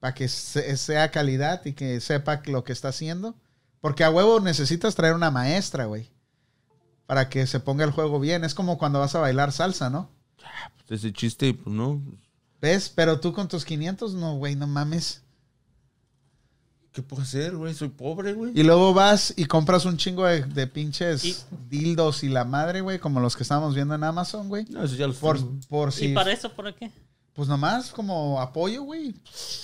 para 0.00 0.14
que 0.14 0.26
se- 0.28 0.74
sea 0.78 1.10
calidad 1.10 1.64
y 1.66 1.74
que 1.74 2.00
sepa 2.00 2.40
lo 2.46 2.64
que 2.64 2.72
está 2.72 2.88
haciendo. 2.88 3.34
Porque 3.82 4.04
a 4.04 4.10
huevo 4.10 4.40
necesitas 4.40 4.94
traer 4.94 5.14
una 5.14 5.30
maestra, 5.30 5.84
güey. 5.84 6.10
Para 7.06 7.28
que 7.28 7.46
se 7.46 7.60
ponga 7.60 7.84
el 7.84 7.90
juego 7.92 8.18
bien. 8.18 8.42
Es 8.42 8.54
como 8.54 8.78
cuando 8.78 9.00
vas 9.00 9.14
a 9.14 9.20
bailar 9.20 9.52
salsa, 9.52 9.90
¿no? 9.90 10.10
Ese 10.88 11.12
chiste, 11.12 11.52
pues 11.52 11.74
no. 11.76 12.00
¿Ves? 12.62 12.88
Pero 12.88 13.20
tú 13.20 13.34
con 13.34 13.48
tus 13.48 13.66
500, 13.66 14.14
no, 14.14 14.36
güey, 14.36 14.56
no 14.56 14.66
mames. 14.66 15.22
¿Qué 16.92 17.02
puedo 17.02 17.22
hacer, 17.22 17.54
güey? 17.56 17.74
Soy 17.74 17.88
pobre, 17.88 18.32
güey. 18.32 18.52
Y 18.58 18.62
luego 18.64 18.92
vas 18.94 19.32
y 19.36 19.44
compras 19.44 19.84
un 19.84 19.96
chingo 19.98 20.24
de, 20.26 20.42
de 20.42 20.66
pinches 20.66 21.24
Y- 21.24 21.36
dildos 21.68 22.24
y 22.24 22.28
la 22.28 22.44
madre, 22.44 22.80
güey, 22.80 22.98
como 22.98 23.20
los 23.20 23.36
que 23.36 23.42
estábamos 23.44 23.74
viendo 23.74 23.94
en 23.94 24.02
Amazon, 24.02 24.48
güey. 24.48 24.64
No, 24.70 24.82
eso 24.82 24.96
ya 24.96 25.06
los 25.06 25.16
Por, 25.16 25.38
por 25.68 25.90
¿Y 25.90 25.92
si. 25.92 26.08
para 26.08 26.32
eso 26.32 26.52
por 26.52 26.74
qué? 26.74 26.90
Pues 27.34 27.46
nomás 27.48 27.90
como 27.92 28.40
apoyo, 28.40 28.82
güey. 28.82 29.14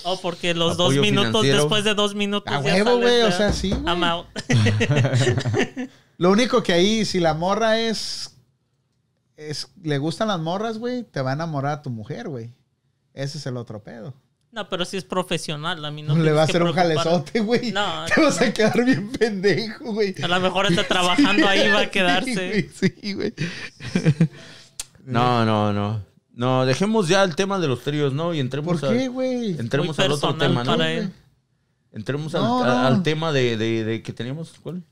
Oh, 0.05 0.16
porque 0.20 0.55
los 0.55 0.74
Apoyo 0.74 1.01
dos 1.01 1.02
minutos, 1.02 1.26
financiero. 1.30 1.59
después 1.62 1.82
de 1.82 1.94
dos 1.94 2.14
minutos. 2.14 2.55
A 2.55 2.60
ya 2.62 2.74
huevo, 2.84 2.98
güey, 2.98 3.22
o 3.22 3.32
sea, 3.32 3.52
sí, 3.52 3.70
güey. 3.70 3.82
I'm 3.84 4.05
out. 4.05 4.26
Lo 6.18 6.30
único 6.30 6.62
que 6.62 6.72
ahí, 6.72 7.05
si 7.05 7.18
la 7.18 7.34
morra 7.34 7.80
es. 7.80 8.36
es 9.36 9.68
le 9.82 9.98
gustan 9.98 10.28
las 10.28 10.38
morras, 10.38 10.78
güey, 10.78 11.02
te 11.02 11.20
va 11.20 11.30
a 11.30 11.34
enamorar 11.34 11.72
a 11.72 11.82
tu 11.82 11.90
mujer, 11.90 12.28
güey. 12.28 12.52
Ese 13.12 13.38
es 13.38 13.46
el 13.46 13.56
otro 13.56 13.82
pedo. 13.82 14.14
No, 14.55 14.68
pero 14.68 14.85
si 14.85 14.97
es 14.97 15.05
profesional, 15.05 15.85
a 15.85 15.90
mí 15.90 16.02
no 16.02 16.14
le 16.14 16.20
tienes 16.20 16.36
va 16.36 16.40
a 16.43 16.44
hacer 16.44 16.62
un 16.62 16.72
jalezote, 16.72 17.40
güey. 17.40 17.72
No. 17.72 18.05
Te 18.14 18.20
vas 18.20 18.40
a 18.40 18.52
quedar 18.55 18.85
bien 18.85 19.10
pendejo, 19.10 19.93
güey. 19.93 20.14
A 20.22 20.28
lo 20.28 20.39
mejor 20.40 20.66
está 20.66 20.85
trabajando 20.89 21.48
ahí, 21.48 21.68
va 21.70 21.81
a 21.81 21.90
quedarse. 21.90 22.68
Sí, 22.72 22.94
güey, 22.94 22.94
sí, 23.02 23.12
güey. 23.14 23.35
No, 25.05 25.44
no, 25.44 25.72
no. 25.72 26.02
No, 26.35 26.66
dejemos 26.66 27.09
ya 27.09 27.22
el 27.22 27.36
tema 27.36 27.59
de 27.59 27.68
los 27.68 27.82
tríos, 27.82 28.12
¿no? 28.12 28.32
Y 28.35 28.40
entremos 28.40 28.81
¿Por 28.81 28.90
a- 28.90 28.93
qué, 28.93 29.09
güey? 29.09 29.59
Entremos 29.59 29.97
Muy 29.98 30.06
al 30.06 30.12
otro 30.12 30.35
tema, 30.36 30.64
¿no? 30.64 30.72
para 30.72 30.90
él. 30.93 31.12
Entremos 31.93 32.35
al, 32.35 32.43
No, 32.43 32.90
no. 32.90 33.02
tema 33.02 33.31
de, 33.32 33.56
de, 33.56 33.85
de 33.85 34.02
que 34.02 34.12
teníamos. 34.12 34.55
¿Cuál? 34.62 34.82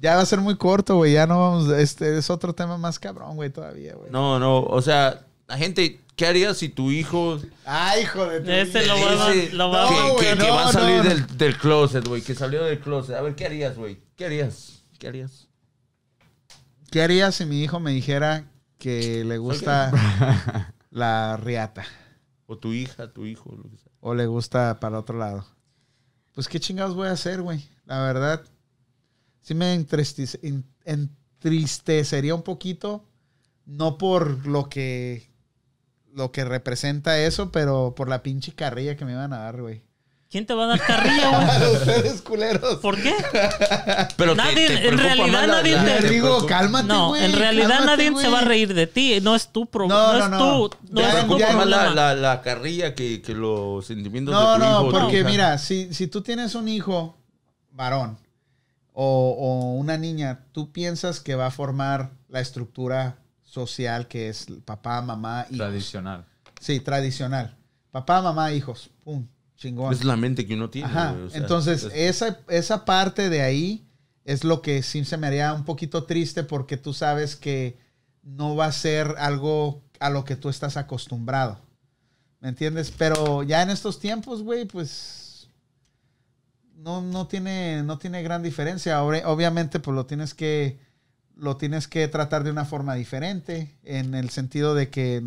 Ya 0.00 0.14
va 0.16 0.22
a 0.22 0.26
ser 0.26 0.40
muy 0.40 0.56
corto, 0.56 0.96
güey. 0.96 1.14
Ya 1.14 1.26
no 1.26 1.38
vamos. 1.40 1.68
Este 1.70 2.18
es 2.18 2.30
otro 2.30 2.54
tema 2.54 2.76
más 2.78 2.98
cabrón, 3.00 3.34
güey, 3.34 3.50
todavía, 3.50 3.94
güey. 3.94 4.10
No, 4.12 4.38
no, 4.38 4.60
o 4.62 4.80
sea, 4.82 5.24
la 5.48 5.56
gente, 5.58 6.00
¿qué 6.18 6.26
harías 6.26 6.58
si 6.58 6.68
tu 6.68 6.90
hijo 6.90 7.40
Ay, 7.64 8.02
hijo 8.02 8.26
de 8.26 8.40
tu 8.42 8.50
Ese 8.50 8.84
lo 8.86 8.96
vida. 8.96 9.14
va 9.14 9.26
a- 9.26 9.34
ese- 9.34 9.52
lo 9.54 9.70
va 9.70 9.84
a- 9.84 9.88
que, 9.88 9.94
No, 9.94 10.04
que- 10.16 10.34
güey, 10.34 10.38
que 10.38 10.50
va 10.50 10.68
a 10.68 10.72
salir 10.72 10.96
no, 10.98 11.02
no. 11.04 11.08
Del, 11.08 11.38
del 11.38 11.56
closet, 11.56 12.06
güey? 12.06 12.20
Que 12.22 12.34
salió 12.34 12.64
del 12.64 12.80
closet. 12.80 13.16
A 13.16 13.22
ver, 13.22 13.34
¿qué 13.34 13.46
harías, 13.46 13.76
güey? 13.76 13.98
¿Qué 14.16 14.26
harías? 14.26 14.82
¿Qué 14.98 15.08
harías? 15.08 15.48
¿Qué 16.90 17.02
haría 17.02 17.32
si 17.32 17.44
mi 17.46 17.62
hijo 17.62 17.80
me 17.80 17.92
dijera 17.92 18.44
que 18.78 19.24
le 19.24 19.38
gusta 19.38 19.90
la 20.90 21.36
riata? 21.36 21.84
O 22.46 22.56
tu 22.58 22.72
hija, 22.72 23.12
tu 23.12 23.24
hijo, 23.26 23.54
lo 23.56 23.70
que 23.70 23.76
sea. 23.76 23.92
O 24.00 24.14
le 24.14 24.26
gusta 24.26 24.80
para 24.80 24.98
otro 24.98 25.18
lado. 25.18 25.46
Pues 26.34 26.48
qué 26.48 26.58
chingados 26.60 26.94
voy 26.94 27.08
a 27.08 27.12
hacer, 27.12 27.42
güey. 27.42 27.62
La 27.84 28.00
verdad, 28.02 28.42
sí 29.40 29.54
me 29.54 29.74
en- 29.74 30.64
entristecería 30.84 32.34
un 32.34 32.42
poquito. 32.42 33.04
No 33.66 33.98
por 33.98 34.46
lo 34.46 34.68
que 34.70 35.27
lo 36.14 36.32
que 36.32 36.44
representa 36.44 37.18
eso, 37.18 37.50
pero 37.52 37.94
por 37.96 38.08
la 38.08 38.22
pinche 38.22 38.52
carrilla 38.52 38.96
que 38.96 39.04
me 39.04 39.12
iban 39.12 39.32
a 39.32 39.38
dar, 39.38 39.60
güey. 39.60 39.82
¿Quién 40.30 40.44
te 40.44 40.52
va 40.52 40.64
a 40.64 40.66
dar 40.66 40.80
carrilla, 40.82 41.30
güey? 41.58 41.72
Ustedes, 41.76 42.20
culeros. 42.20 42.76
¿Por 42.80 43.00
qué? 43.00 43.14
Pero 44.18 44.34
Nadie- 44.34 44.86
en 44.88 44.98
realidad 44.98 45.46
la- 45.46 45.46
nadie 45.46 45.74
te- 45.76 46.00
Le 46.02 46.10
digo, 46.10 46.44
cálmate, 46.44 46.86
No, 46.86 47.16
en 47.16 47.32
realidad 47.32 47.68
cálmate, 47.78 48.10
nadie 48.10 48.22
se 48.22 48.28
va 48.28 48.40
a 48.40 48.44
reír 48.44 48.74
de 48.74 48.86
ti. 48.86 49.20
No 49.22 49.34
es 49.34 49.48
tu 49.48 49.60
No, 49.60 49.66
problema. 49.70 49.96
No, 49.96 50.12
no, 50.18 50.24
es 50.24 50.30
no. 50.30 50.68
tu, 50.68 50.76
no 50.90 51.00
Ya, 51.00 51.20
es 51.20 51.26
tu 51.26 51.38
ya, 51.38 51.52
más 51.54 51.66
la, 51.66 51.90
la, 51.94 52.14
la 52.14 52.42
carrilla 52.42 52.94
que, 52.94 53.22
que 53.22 53.32
los 53.34 53.86
sentimientos 53.86 54.34
No, 54.34 54.52
de 54.52 54.58
tu 54.58 54.64
no, 54.64 54.70
hijo. 54.70 54.80
o 54.80 54.92
tu 54.92 54.98
porque 54.98 55.24
mira, 55.24 55.56
si, 55.56 55.94
si 55.94 56.08
tú 56.08 56.20
tienes 56.20 56.54
un 56.54 56.68
hijo 56.68 57.16
varón 57.72 58.18
o, 58.92 59.34
o 59.38 59.72
una 59.76 59.96
niña, 59.96 60.40
tú 60.52 60.72
piensas 60.72 61.20
que 61.20 61.36
va 61.36 61.46
a 61.46 61.50
formar 61.50 62.10
la 62.28 62.40
estructura 62.40 63.16
social 63.48 64.08
que 64.08 64.28
es 64.28 64.46
papá, 64.64 65.00
mamá, 65.02 65.42
hijos. 65.48 65.56
Tradicional. 65.58 66.24
Sí, 66.60 66.80
tradicional. 66.80 67.56
Papá, 67.90 68.20
mamá, 68.22 68.52
hijos. 68.52 68.90
Pum, 69.04 69.26
chingón. 69.56 69.92
Es 69.92 70.04
la 70.04 70.16
mente 70.16 70.46
que 70.46 70.54
uno 70.54 70.68
tiene. 70.70 70.88
Ajá. 70.88 71.12
güey, 71.12 71.24
o 71.26 71.30
sea, 71.30 71.40
Entonces, 71.40 71.84
es- 71.84 71.92
esa, 71.94 72.40
esa 72.48 72.84
parte 72.84 73.28
de 73.30 73.42
ahí 73.42 73.86
es 74.24 74.44
lo 74.44 74.60
que 74.60 74.82
sí 74.82 75.04
se 75.04 75.16
me 75.16 75.26
haría 75.26 75.52
un 75.54 75.64
poquito 75.64 76.04
triste 76.04 76.44
porque 76.44 76.76
tú 76.76 76.92
sabes 76.92 77.36
que 77.36 77.78
no 78.22 78.54
va 78.56 78.66
a 78.66 78.72
ser 78.72 79.14
algo 79.18 79.82
a 80.00 80.10
lo 80.10 80.24
que 80.24 80.36
tú 80.36 80.48
estás 80.50 80.76
acostumbrado. 80.76 81.58
¿Me 82.40 82.50
entiendes? 82.50 82.92
Pero 82.96 83.42
ya 83.42 83.62
en 83.62 83.70
estos 83.70 83.98
tiempos, 83.98 84.42
güey, 84.42 84.64
pues 84.66 85.48
no, 86.76 87.00
no, 87.00 87.26
tiene, 87.26 87.82
no 87.82 87.98
tiene 87.98 88.22
gran 88.22 88.42
diferencia. 88.42 89.02
Obvi- 89.02 89.22
Obviamente, 89.24 89.80
pues 89.80 89.94
lo 89.94 90.06
tienes 90.06 90.34
que 90.34 90.78
lo 91.38 91.56
tienes 91.56 91.88
que 91.88 92.06
tratar 92.08 92.44
de 92.44 92.50
una 92.50 92.64
forma 92.64 92.94
diferente, 92.94 93.76
en 93.84 94.14
el 94.14 94.30
sentido 94.30 94.74
de 94.74 94.90
que 94.90 95.22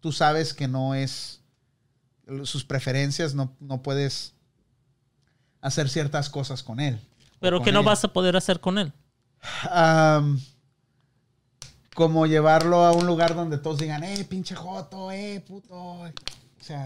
tú 0.00 0.12
sabes 0.12 0.54
que 0.54 0.68
no 0.68 0.94
es 0.94 1.40
sus 2.44 2.64
preferencias, 2.64 3.34
no, 3.34 3.52
no 3.60 3.82
puedes 3.82 4.34
hacer 5.60 5.88
ciertas 5.88 6.30
cosas 6.30 6.62
con 6.62 6.80
él. 6.80 6.98
Pero 7.40 7.58
con 7.58 7.64
¿qué 7.64 7.72
no 7.72 7.82
vas 7.82 8.04
a 8.04 8.12
poder 8.12 8.36
hacer 8.36 8.60
con 8.60 8.78
él? 8.78 8.92
Como 11.94 12.26
llevarlo 12.26 12.84
a 12.84 12.92
un 12.92 13.06
lugar 13.06 13.34
donde 13.34 13.58
todos 13.58 13.78
digan, 13.78 14.04
eh, 14.04 14.24
pinche 14.28 14.54
joto, 14.54 15.10
eh, 15.10 15.42
puto. 15.46 15.74
O 15.76 16.10
sea, 16.60 16.84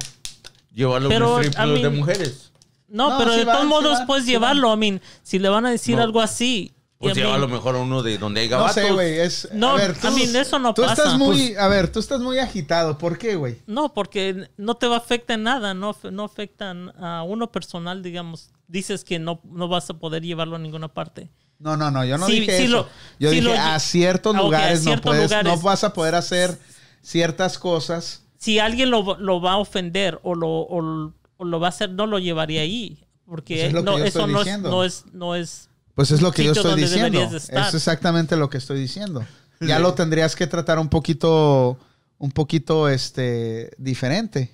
Llevarlo 0.73 1.09
a 1.09 1.11
Pero, 1.11 1.37
un 1.37 1.45
strip 1.45 1.59
I 1.67 1.69
de 1.69 1.81
mean, 1.91 1.97
mujeres. 1.97 2.53
No, 2.87 3.11
No, 3.11 3.19
pero 3.19 3.33
sí 3.33 3.39
de 3.41 3.45
van, 3.45 3.55
todos 3.57 3.67
sí 3.67 3.69
modos 3.71 3.99
van, 3.99 4.07
puedes 4.07 4.25
sí 4.25 4.31
llevarlo. 4.31 4.73
I 4.73 4.77
mean, 4.77 5.01
si 5.23 5.39
le 5.41 5.49
van 5.49 5.67
a 5.67 5.71
decir 5.71 5.97
No. 5.97 6.03
algo 6.03 6.21
así. 6.21 6.73
Pues 7.01 7.17
I 7.17 7.21
mean, 7.21 7.29
llévalo 7.29 7.49
mejor 7.49 7.77
a 7.77 7.79
uno 7.79 8.03
de 8.03 8.19
donde 8.19 8.43
hay 8.43 8.49
no 8.51 8.59
gabatos. 8.59 8.75
sé, 8.75 8.93
güey. 8.93 9.17
No, 9.55 9.71
a 9.71 9.77
ver, 9.77 9.97
eso 10.37 10.59
no 10.59 10.75
tú 10.75 10.83
pasa. 10.83 10.93
estás 11.05 11.19
muy, 11.19 11.35
Pues- 11.49 11.59
a 11.59 11.67
ver, 11.69 11.91
tú 11.91 11.99
estás 11.99 12.21
muy 12.21 12.39
agitado. 12.39 12.99
¿Por 12.99 13.17
qué, 13.17 13.37
güey? 13.37 13.63
No, 13.67 13.95
porque 13.95 14.51
no 14.59 14.75
te 14.75 14.87
va 14.87 14.97
a 14.97 14.99
afectar 14.99 15.37
en 15.39 15.45
nada, 15.45 15.73
no, 15.73 15.97
no 16.13 16.25
afectan 16.25 16.91
a 17.03 17.23
uno 17.23 17.51
personal, 17.51 18.03
digamos. 18.03 18.51
Dices 18.69 19.03
que 19.03 19.19
no, 19.19 19.41
no 19.45 19.67
vas 19.67 19.89
a 19.89 19.95
poder 19.95 20.23
llevarlo 20.23 20.57
a 20.57 20.59
ninguna 20.59 20.89
parte. 20.89 21.31
No, 21.59 21.75
no, 21.79 21.91
no, 21.91 22.05
yo 22.05 22.19
no 22.19 22.27
Sí, 22.27 22.41
dije 22.41 22.59
sí 22.59 22.65
eso. 22.65 22.73
lo- 22.73 22.89
yo 23.19 23.31
sí 23.31 23.37
dije, 23.41 23.49
lo- 23.55 23.59
a 23.59 23.79
ciertos 23.79 24.37
a 24.37 24.39
lugares, 24.43 24.85
no, 24.85 25.01
puedes, 25.01 25.23
lugares. 25.31 25.51
no 25.51 25.59
vas 25.63 25.85
a 25.85 25.95
poder 25.95 26.15
hacer 26.15 26.59
ciertas 27.01 27.59
cosas. 27.59 28.25
Si 28.37 28.59
alguien 28.59 28.91
lo, 28.91 29.17
lo 29.19 29.41
va 29.41 29.53
a 29.53 29.57
ofender 29.57 30.21
o 30.23 30.35
lo, 30.35 30.49
o, 30.49 31.13
o 31.39 31.45
lo 31.47 31.61
va 31.61 31.69
a 31.69 31.71
hacer, 31.71 31.89
no 31.91 32.07
lo 32.07 32.19
llevaría 32.19 32.61
ahí. 32.61 33.07
Porque 33.25 33.55
Pues 33.55 33.67
es 33.69 33.73
lo 33.73 33.83
no, 33.83 33.97
eso 33.99 34.27
no 34.27 34.43
es, 34.43 34.59
no 34.61 34.85
es, 34.85 35.05
no 35.15 35.35
es 35.35 35.70
Pues 36.01 36.13
es 36.13 36.23
lo 36.23 36.33
que 36.33 36.43
yo 36.43 36.53
estoy 36.53 36.81
diciendo. 36.81 37.21
Es 37.31 37.75
exactamente 37.75 38.35
lo 38.35 38.49
que 38.49 38.57
estoy 38.57 38.81
diciendo. 38.81 39.23
Ya 39.61 39.79
lo 39.79 39.93
tendrías 39.93 40.35
que 40.35 40.47
tratar 40.47 40.79
un 40.79 40.89
poquito, 40.89 41.79
un 42.17 42.31
poquito, 42.31 42.89
este, 42.89 43.71
diferente. 43.77 44.51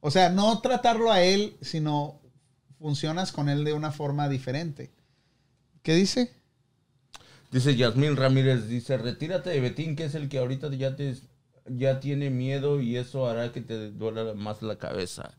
O 0.00 0.10
sea, 0.10 0.28
no 0.28 0.60
tratarlo 0.60 1.10
a 1.10 1.22
él, 1.22 1.56
sino 1.62 2.20
funcionas 2.78 3.32
con 3.32 3.48
él 3.48 3.64
de 3.64 3.72
una 3.72 3.90
forma 3.90 4.28
diferente. 4.28 4.90
¿Qué 5.82 5.94
dice? 5.94 6.30
Dice 7.50 7.74
Yasmín 7.74 8.14
Ramírez, 8.14 8.68
dice, 8.68 8.98
retírate 8.98 9.48
de 9.48 9.60
Betín, 9.60 9.96
que 9.96 10.04
es 10.04 10.14
el 10.14 10.28
que 10.28 10.40
ahorita 10.40 10.68
ya 10.74 10.94
te 10.94 11.16
ya 11.66 12.00
tiene 12.00 12.28
miedo 12.28 12.82
y 12.82 12.98
eso 12.98 13.26
hará 13.26 13.50
que 13.50 13.62
te 13.62 13.92
duela 13.92 14.34
más 14.34 14.60
la 14.60 14.76
cabeza. 14.76 15.32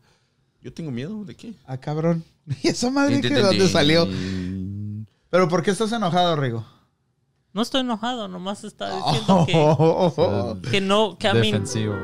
¿Yo 0.60 0.72
tengo 0.72 0.90
miedo? 0.90 1.24
¿De 1.24 1.36
qué? 1.36 1.54
Ah, 1.64 1.78
cabrón. 1.78 2.24
¿Y 2.64 2.70
esa 2.70 2.90
madre 2.90 3.20
que 3.20 3.28
de 3.28 3.40
dónde 3.40 3.68
salió? 3.68 4.08
Pero 5.34 5.48
¿por 5.48 5.64
qué 5.64 5.72
estás 5.72 5.90
enojado, 5.90 6.36
Rigo? 6.36 6.64
No 7.52 7.62
estoy 7.62 7.80
enojado, 7.80 8.28
nomás 8.28 8.62
está 8.62 8.94
diciendo 8.94 9.44
que, 10.62 10.70
que 10.70 10.80
no, 10.80 11.18
que 11.18 11.26
a 11.26 11.34
mí 11.34 11.50
Defensivo. 11.50 11.96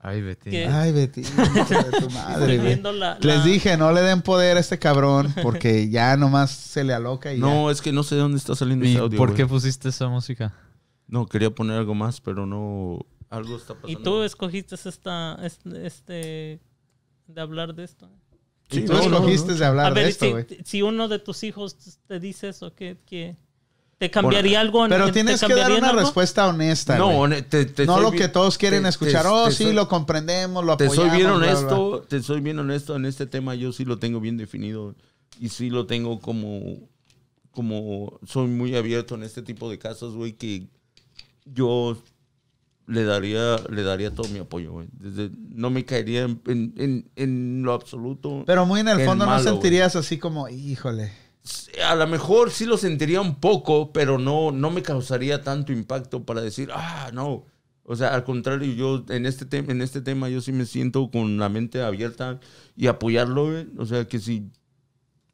Ay. 0.00 0.22
Que- 0.38 0.66
Ay, 0.66 0.92
Betty, 0.92 1.22
de 1.22 2.00
tu 2.00 2.10
madre, 2.10 2.58
viendo 2.58 2.92
la- 2.92 3.16
Les 3.22 3.38
la- 3.38 3.44
dije, 3.46 3.78
no 3.78 3.90
le 3.90 4.02
den 4.02 4.20
poder 4.20 4.58
a 4.58 4.60
este 4.60 4.78
cabrón 4.78 5.32
porque 5.42 5.88
ya 5.88 6.18
nomás 6.18 6.50
se 6.50 6.84
le 6.84 6.92
aloca 6.92 7.32
y 7.32 7.40
No, 7.40 7.70
es 7.70 7.80
que 7.80 7.90
no 7.90 8.02
sé 8.02 8.16
de 8.16 8.20
dónde 8.20 8.36
está 8.36 8.54
saliendo 8.54 8.84
¿Y 8.84 8.90
ese 8.90 8.98
audio. 8.98 9.16
por 9.16 9.32
qué 9.34 9.46
pusiste 9.46 9.88
esa 9.88 10.06
música? 10.08 10.52
No, 11.06 11.24
quería 11.24 11.54
poner 11.54 11.78
algo 11.78 11.94
más, 11.94 12.20
pero 12.20 12.44
no... 12.44 12.98
Algo 13.30 13.56
está 13.56 13.72
pasando. 13.72 13.88
y 13.88 13.96
tú 14.02 14.22
escogiste 14.24 14.74
esta, 14.74 15.38
este, 15.42 15.86
este, 15.86 16.60
de 17.28 17.40
hablar 17.40 17.74
de 17.74 17.84
esto. 17.84 18.10
Sí, 18.70 18.82
tú 18.84 18.92
no, 18.94 19.00
escogiste 19.00 19.52
no. 19.52 19.58
de 19.58 19.64
hablar 19.64 19.92
A 19.92 19.94
de 19.94 20.08
esto, 20.08 20.24
si, 20.24 20.30
güey. 20.32 20.46
si 20.64 20.82
uno 20.82 21.08
de 21.08 21.18
tus 21.18 21.42
hijos 21.44 21.76
te 22.08 22.18
dice 22.18 22.48
eso, 22.48 22.74
¿qué, 22.74 22.96
qué- 23.06 23.36
te 23.98 24.10
cambiaría 24.10 24.60
algo? 24.60 24.84
en- 24.84 24.90
Pero 24.90 25.06
te 25.06 25.12
tienes 25.12 25.40
que 25.40 25.54
dar 25.54 25.70
una 25.70 25.90
algo? 25.90 26.00
respuesta 26.00 26.48
honesta, 26.48 26.98
No, 26.98 27.28
te, 27.48 27.64
te 27.66 27.86
No 27.86 28.00
lo 28.00 28.10
bien- 28.10 28.22
que 28.24 28.28
todos 28.28 28.58
quieren 28.58 28.82
te- 28.82 28.88
escuchar. 28.88 29.22
te- 29.22 29.28
oh, 29.28 29.44
te 29.46 29.52
sí, 29.52 29.64
soy- 29.64 29.72
lo 29.74 29.86
comprendemos, 29.88 30.64
lo 30.64 30.76
Te 30.76 30.84
apoyamos. 30.86 31.10
soy 31.10 31.16
bien 31.18 31.28
bla, 31.30 31.38
bla, 31.38 31.46
bla. 31.60 31.74
honesto, 31.76 32.02
te 32.08 32.22
soy 32.22 32.40
bien 32.40 32.58
honesto 32.58 32.96
en 32.96 33.04
este 33.04 33.26
tema, 33.26 33.54
yo 33.54 33.72
sí 33.72 33.84
lo 33.84 33.98
tengo 33.98 34.18
bien 34.20 34.36
definido 34.36 34.94
y 35.40 35.50
sí 35.50 35.70
lo 35.70 35.86
tengo 35.86 36.18
como, 36.20 36.88
como 37.52 38.18
soy 38.26 38.48
muy 38.48 38.74
abierto 38.74 39.14
en 39.14 39.22
este 39.22 39.42
tipo 39.42 39.70
de 39.70 39.78
casos, 39.78 40.14
güey, 40.14 40.32
que 40.32 40.66
yo 41.44 41.96
le 42.86 43.04
daría, 43.04 43.56
le 43.70 43.82
daría 43.82 44.14
todo 44.14 44.28
mi 44.28 44.38
apoyo, 44.40 44.72
güey. 44.72 44.88
No 45.54 45.70
me 45.70 45.84
caería 45.84 46.22
en, 46.24 46.40
en- 46.46 46.74
en- 46.76 47.10
en 47.16 47.62
lo 47.62 47.72
absoluto. 47.72 48.44
Pero 48.46 48.66
muy 48.66 48.80
en 48.80 48.88
el 48.88 49.00
fondo 49.04 49.24
no 49.24 49.30
malo, 49.32 49.42
sentirías 49.42 49.96
así 49.96 50.18
como, 50.18 50.48
híjole. 50.48 51.12
A 51.86 51.94
lo 51.94 52.06
mejor 52.06 52.50
sí 52.50 52.64
lo 52.66 52.76
sentiría 52.78 53.20
un 53.20 53.36
poco, 53.36 53.92
pero 53.92 54.18
no, 54.18 54.50
no 54.50 54.70
me 54.70 54.82
causaría 54.82 55.42
tanto 55.42 55.72
impacto 55.72 56.24
para 56.24 56.40
decir, 56.40 56.70
ah, 56.72 57.10
no. 57.12 57.44
O 57.86 57.96
sea, 57.96 58.14
al 58.14 58.24
contrario, 58.24 58.72
yo 58.72 59.04
en 59.14 59.26
este, 59.26 59.44
tema 59.44 59.70
en 59.72 59.82
este 59.82 60.00
tema 60.00 60.30
yo 60.30 60.40
sí 60.40 60.52
me 60.52 60.64
siento 60.64 61.10
con 61.10 61.36
la 61.38 61.50
mente 61.50 61.82
abierta 61.82 62.40
y 62.76 62.86
apoyarlo, 62.86 63.50
güey. 63.50 63.66
O 63.76 63.84
sea, 63.84 64.06
que 64.08 64.18
si, 64.20 64.50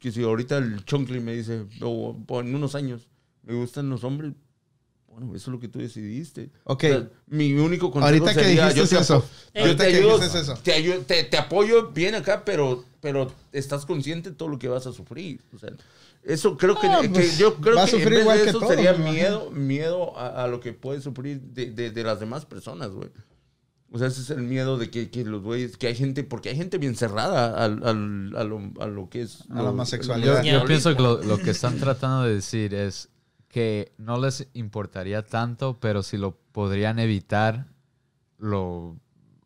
que 0.01 0.11
si 0.11 0.23
ahorita 0.25 0.59
el 0.59 0.85
Chonkli 0.85 1.21
me 1.21 1.37
dice, 1.37 1.67
o 1.81 2.17
o 2.27 2.41
en 2.41 2.53
unos 2.55 2.75
años, 2.75 3.09
me 3.45 3.55
gustan 3.55 3.89
los 3.89 4.03
hombres, 4.03 4.33
bueno, 5.21 5.37
eso 5.37 5.51
es 5.51 5.53
lo 5.55 5.61
que 5.61 5.69
tú 5.69 5.79
decidiste. 5.79 6.51
Ok. 6.65 6.85
O 6.85 6.89
sea, 6.89 7.09
mi 7.29 7.53
único 7.55 7.91
consejo 7.91 8.07
Ahorita 8.25 8.35
que 8.35 8.45
sería, 8.47 8.69
dijiste 8.69 8.81
yo 8.95 8.99
te 8.99 9.03
eso. 9.03 9.29
yo 9.55 9.61
Ahorita 9.63 9.85
te 9.85 9.91
que 9.93 9.97
ayudo, 9.99 10.17
dijiste 10.19 10.41
eso. 10.41 10.55
te, 10.63 10.73
ayu- 10.77 11.05
te- 11.07 11.25
te 11.25 11.37
apoyo 11.39 11.91
bien 11.91 12.15
acá, 12.15 12.45
pero, 12.45 12.85
pero 13.01 13.33
estás 13.53 13.87
consciente 13.87 14.31
de 14.31 14.37
todo 14.37 14.49
lo 14.49 14.59
que 14.59 14.69
vas 14.69 14.87
a 14.87 14.93
sufrir. 14.93 15.41
O 15.55 15.59
sea, 15.59 15.71
eso 16.23 16.57
creo 16.57 16.79
que, 16.79 16.87
Ah, 16.87 16.99
que 17.03 17.09
pues, 17.09 17.39
yo 17.39 17.55
creo 17.57 17.77
que 17.77 17.81
en 17.83 17.89
sufrir 17.89 18.11
vez 18.11 18.21
igual 18.21 18.39
de 18.39 18.45
que 18.45 18.51
eso 18.51 18.59
todos, 18.59 18.75
sería 18.75 18.93
miedo, 18.95 19.51
miedo 19.51 20.17
a, 20.19 20.45
a 20.45 20.47
lo 20.49 20.61
que 20.61 20.73
puede 20.73 21.01
sufrir 21.01 21.41
de, 21.41 21.71
de- 21.71 21.91
de 21.91 22.03
las 22.03 22.21
demás 22.21 22.45
personas, 22.47 22.91
güey. 22.91 23.09
O 23.93 23.99
sea, 23.99 24.07
ese 24.07 24.21
es 24.21 24.31
el 24.31 24.43
miedo 24.43 24.79
de 24.79 24.89
que, 24.89 25.11
que 25.11 25.25
los 25.25 25.43
güeyes, 25.43 25.77
que 25.77 25.89
hay 25.89 25.97
gente, 25.97 26.23
porque 26.23 26.51
hay 26.51 26.57
gente 26.57 26.79
bien 26.79 26.95
cerrada 26.95 27.65
al, 27.65 27.83
al- 27.85 28.33
a, 28.37 28.45
lo, 28.45 28.61
a 28.79 28.87
lo 28.87 29.09
que 29.11 29.23
es... 29.23 29.41
A 29.51 29.63
la 29.63 29.71
homosexualidad. 29.71 30.45
Yo, 30.45 30.61
yo 30.61 30.65
pienso 30.65 30.95
que 30.95 31.03
lo, 31.03 31.21
lo 31.25 31.39
que 31.39 31.51
están 31.51 31.77
tratando 31.79 32.23
de 32.23 32.35
decir 32.37 32.73
es 32.73 33.09
que 33.51 33.93
no 33.99 34.19
les 34.19 34.47
importaría 34.55 35.27
tanto, 35.27 35.79
pero 35.81 36.03
si 36.03 36.17
lo 36.17 36.39
podrían 36.53 36.99
evitar, 36.99 37.67
lo... 38.39 38.97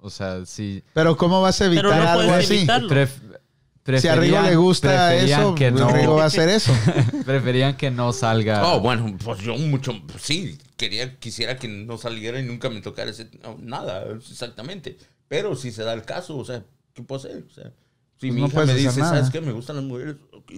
O 0.01 0.10
sea, 0.10 0.44
si... 0.44 0.85
Pero 0.93 1.16
¿cómo 1.16 1.40
vas 1.40 1.60
a 1.62 1.66
evitar 1.66 1.86
Pero 1.86 1.97
no 2.05 2.09
algo 2.10 2.32
así? 2.35 2.56
evitarlo. 2.59 2.90
pref- 2.90 4.01
Si 4.01 4.06
a 4.09 4.14
Rigo 4.16 4.40
le 4.43 4.56
gusta 4.56 5.09
preferían 5.09 5.40
eso, 5.40 5.55
que 5.55 5.70
no, 5.70 5.90
Rigo 5.90 6.16
va 6.16 6.24
a 6.24 6.26
hacer 6.26 6.48
eso. 6.51 6.72
preferían 7.24 7.76
que 7.78 7.90
no 7.90 8.12
salga... 8.12 8.66
Oh, 8.66 8.81
bueno, 8.81 9.16
pues 9.24 9.39
yo 9.40 9.56
mucho, 9.56 9.94
pues 10.06 10.22
sí, 10.22 10.59
quería, 10.76 11.18
quisiera 11.18 11.56
que 11.56 11.68
no 11.68 11.97
saliera 11.97 12.39
y 12.39 12.43
nunca 12.43 12.68
me 12.68 12.82
tocara 12.82 13.10
ese, 13.10 13.31
no, 13.43 13.56
nada, 13.59 14.05
exactamente. 14.14 14.98
Pero 15.28 15.56
si 15.56 15.72
se 15.72 15.82
da 15.85 15.94
el 15.94 16.02
caso, 16.02 16.36
o 16.36 16.44
sea, 16.44 16.62
¿qué 16.93 17.02
puedo 17.02 17.18
hacer? 17.26 17.43
O 17.51 17.51
sea, 17.51 17.72
si 18.20 18.26
Pues 18.28 18.32
mi 18.35 18.40
no 18.43 18.47
hija 18.48 18.66
me 18.66 18.74
dice, 18.74 19.01
nada. 19.01 19.14
¿sabes 19.16 19.31
qué? 19.31 19.40
Me 19.40 19.52
gustan 19.52 19.76
las 19.76 19.85
mujeres, 19.86 20.16
ok, 20.32 20.52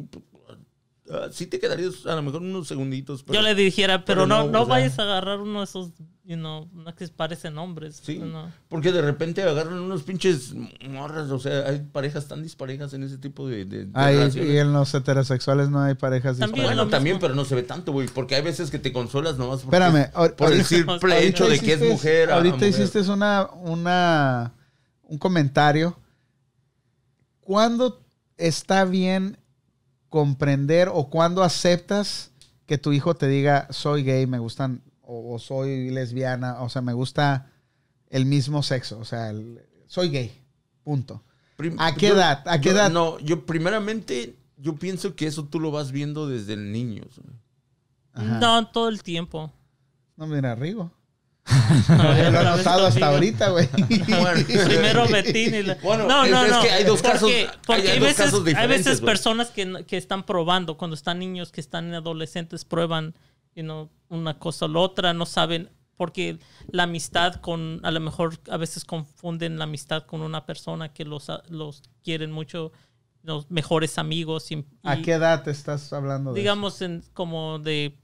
ah, 1.11 1.29
sí 1.31 1.47
te 1.47 1.59
quedarías 1.59 2.07
a 2.07 2.15
lo 2.17 2.23
mejor 2.23 2.43
unos 2.43 2.69
segunditos. 2.69 3.23
Pero, 3.23 3.35
Yo 3.41 3.43
le 3.43 3.55
dijera, 3.55 4.05
pero, 4.05 4.23
pero 4.23 4.27
no, 4.27 4.45
no, 4.45 4.51
no, 4.51 4.63
o 4.63 4.67
sea- 4.67 4.75
vayas 4.75 4.99
a 4.99 5.03
agarrar 5.03 5.41
uno 5.41 5.61
de 5.61 5.65
esos, 5.65 5.91
you 6.25 6.37
know, 6.37 6.69
no 6.73 6.95
que 6.95 7.07
parecen 7.09 7.57
hombres. 7.59 8.01
Sí, 8.05 8.19
no. 8.19 8.51
porque 8.69 8.91
de 8.93 9.01
repente 9.03 9.43
agarran 9.43 9.79
unos 9.79 10.03
pinches 10.03 10.53
morras, 10.89 11.31
o 11.31 11.39
sea, 11.39 11.69
hay 11.69 11.79
parejas 11.81 12.27
tan 12.29 12.43
disparejas 12.43 12.93
en 12.95 13.05
ese 13.05 13.19
tipo 13.19 13.47
de, 13.49 13.65
de- 13.65 13.85
de 13.87 13.91
Ay, 13.95 14.17
relaciones. 14.17 14.51
y 14.53 14.59
en 14.59 14.73
los 14.73 14.93
heterosexuales 14.95 15.69
no 15.71 15.81
hay 15.83 15.95
parejas 15.95 16.39
También 16.39 16.55
dispares. 16.65 16.77
lo 16.77 16.83
Bueno, 16.85 16.91
también, 16.91 17.19
pero 17.21 17.35
no 17.35 17.45
se 17.45 17.55
ve 17.55 17.63
tanto, 17.63 17.93
güey, 17.93 18.09
porque 18.09 18.35
hay 18.35 18.43
veces 18.43 18.71
que 18.71 18.79
te 18.79 18.93
consolas 18.93 19.39
nomás 19.39 19.61
porque- 19.63 19.77
Espérame, 19.77 20.11
ahor- 20.15 20.35
por 20.35 20.53
el 20.53 20.65
simple 20.65 21.27
hecho 21.27 21.49
de 21.49 21.59
que 21.61 21.75
es 21.75 21.81
mujer. 21.83 22.31
Ahorita 22.33 22.57
mujer. 22.57 22.69
hiciste 22.71 23.01
una, 23.11 23.49
una, 23.53 24.53
un 25.05 25.19
comentario. 25.19 25.97
¿Cuándo 27.41 28.03
está 28.37 28.85
bien 28.85 29.39
comprender 30.09 30.89
o 30.93 31.09
cuándo 31.11 31.43
aceptas 31.43 32.31
que 32.67 32.79
tu 32.79 32.93
hijo 32.93 33.15
te 33.15 33.29
diga 33.29 33.67
soy 33.71 34.03
gay, 34.03 34.27
me 34.27 34.39
gustan 34.39 34.83
o, 35.03 35.35
o 35.35 35.39
soy 35.39 35.91
lesbiana, 35.91 36.63
o 36.63 36.69
sea, 36.69 36.83
me 36.83 36.93
gusta 36.93 37.51
el 38.09 38.27
mismo 38.27 38.63
sexo, 38.63 38.99
o 38.99 39.05
sea, 39.05 39.31
el- 39.31 39.63
soy 39.87 40.11
gay, 40.11 40.33
punto. 40.83 41.23
Prim- 41.57 41.77
¿A 41.79 41.95
qué 41.95 42.09
yo- 42.09 42.15
edad? 42.17 42.43
¿A 42.47 42.61
qué 42.61 42.71
yo- 42.71 42.75
edad? 42.75 42.91
No, 42.91 43.19
yo 43.21 43.47
primeramente, 43.47 44.37
yo 44.59 44.75
pienso 44.77 45.15
que 45.15 45.27
eso 45.27 45.45
tú 45.45 45.61
lo 45.61 45.71
vas 45.71 45.91
viendo 45.93 46.29
desde 46.29 46.55
el 46.55 46.73
niño. 46.73 47.03
No, 48.15 48.67
todo 48.69 48.89
el 48.89 49.03
tiempo. 49.03 49.53
No, 50.17 50.27
mira, 50.27 50.55
Rigo. 50.55 50.91
Ver, 51.89 52.33
Lo 52.33 52.41
he 52.41 52.45
notado 52.45 52.87
hasta 52.87 53.07
ahorita, 53.09 53.51
güey. 53.51 53.69
Bueno, 54.09 54.45
Primero 54.67 55.09
Betín 55.09 55.55
y 55.55 55.63
la... 55.63 55.77
Bueno, 55.83 56.07
no, 56.07 56.25
es- 56.25 56.31
no, 56.31 56.45
es 56.45 56.51
no. 56.51 56.63
que 56.63 56.71
hay 56.71 56.85
dos 56.85 57.03
casos- 57.03 57.31
hay- 57.31 57.47
porque 57.67 57.83
hay 57.83 57.89
hay, 57.89 57.99
dos 57.99 58.09
veces, 58.09 58.25
casos 58.27 58.41
hay 58.41 58.45
diferentes, 58.47 58.85
veces 58.87 59.01
personas 59.01 59.51
que, 59.51 59.85
que 59.87 59.97
están 59.97 60.25
probando, 60.25 60.77
cuando 60.77 60.95
están 60.95 61.19
niños, 61.19 61.53
que 61.53 61.61
están 61.61 61.93
adolescentes, 61.95 62.65
prueban 62.65 63.15
you 63.55 63.63
know, 63.63 63.91
una 64.09 64.39
cosa 64.39 64.65
o 64.67 64.69
la 64.69 64.81
otra, 64.81 65.15
no 65.15 65.25
saben, 65.27 65.71
porque 65.97 66.39
la 66.71 66.83
amistad 66.83 67.37
con, 67.37 67.81
a 67.85 67.91
lo 67.91 68.01
mejor 68.01 68.39
a 68.51 68.57
veces 68.59 68.85
confunden 68.85 69.59
la 69.59 69.65
amistad 69.65 70.03
con 70.05 70.21
una 70.23 70.45
persona 70.45 70.93
que 70.93 71.05
los, 71.05 71.29
los 71.49 71.83
quieren 72.05 72.33
mucho, 72.33 72.73
los 73.23 73.51
mejores 73.51 73.99
amigos. 73.99 74.51
Y, 74.53 74.65
¿A 74.83 74.99
qué 75.01 75.13
edad 75.13 75.43
te 75.43 75.51
estás 75.53 75.93
hablando 75.93 76.33
de 76.33 76.39
eso? 76.39 76.43
Digamos, 76.43 76.83
en, 76.83 77.03
como 77.15 77.59
de 77.59 77.97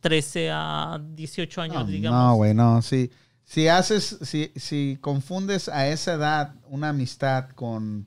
13 0.00 0.50
a 0.52 1.00
18 1.14 1.60
años, 1.62 1.76
No, 1.76 1.84
digamos. 1.86 2.18
No, 2.18 2.34
güey, 2.36 2.54
no, 2.54 2.82
sí. 2.82 3.10
si 3.44 3.68
haces, 3.68 4.18
si, 4.22 4.52
si 4.56 4.98
confundes 5.00 5.68
a 5.68 5.88
esa 5.88 6.14
edad 6.14 6.54
una 6.68 6.90
amistad 6.90 7.50
con 7.50 8.06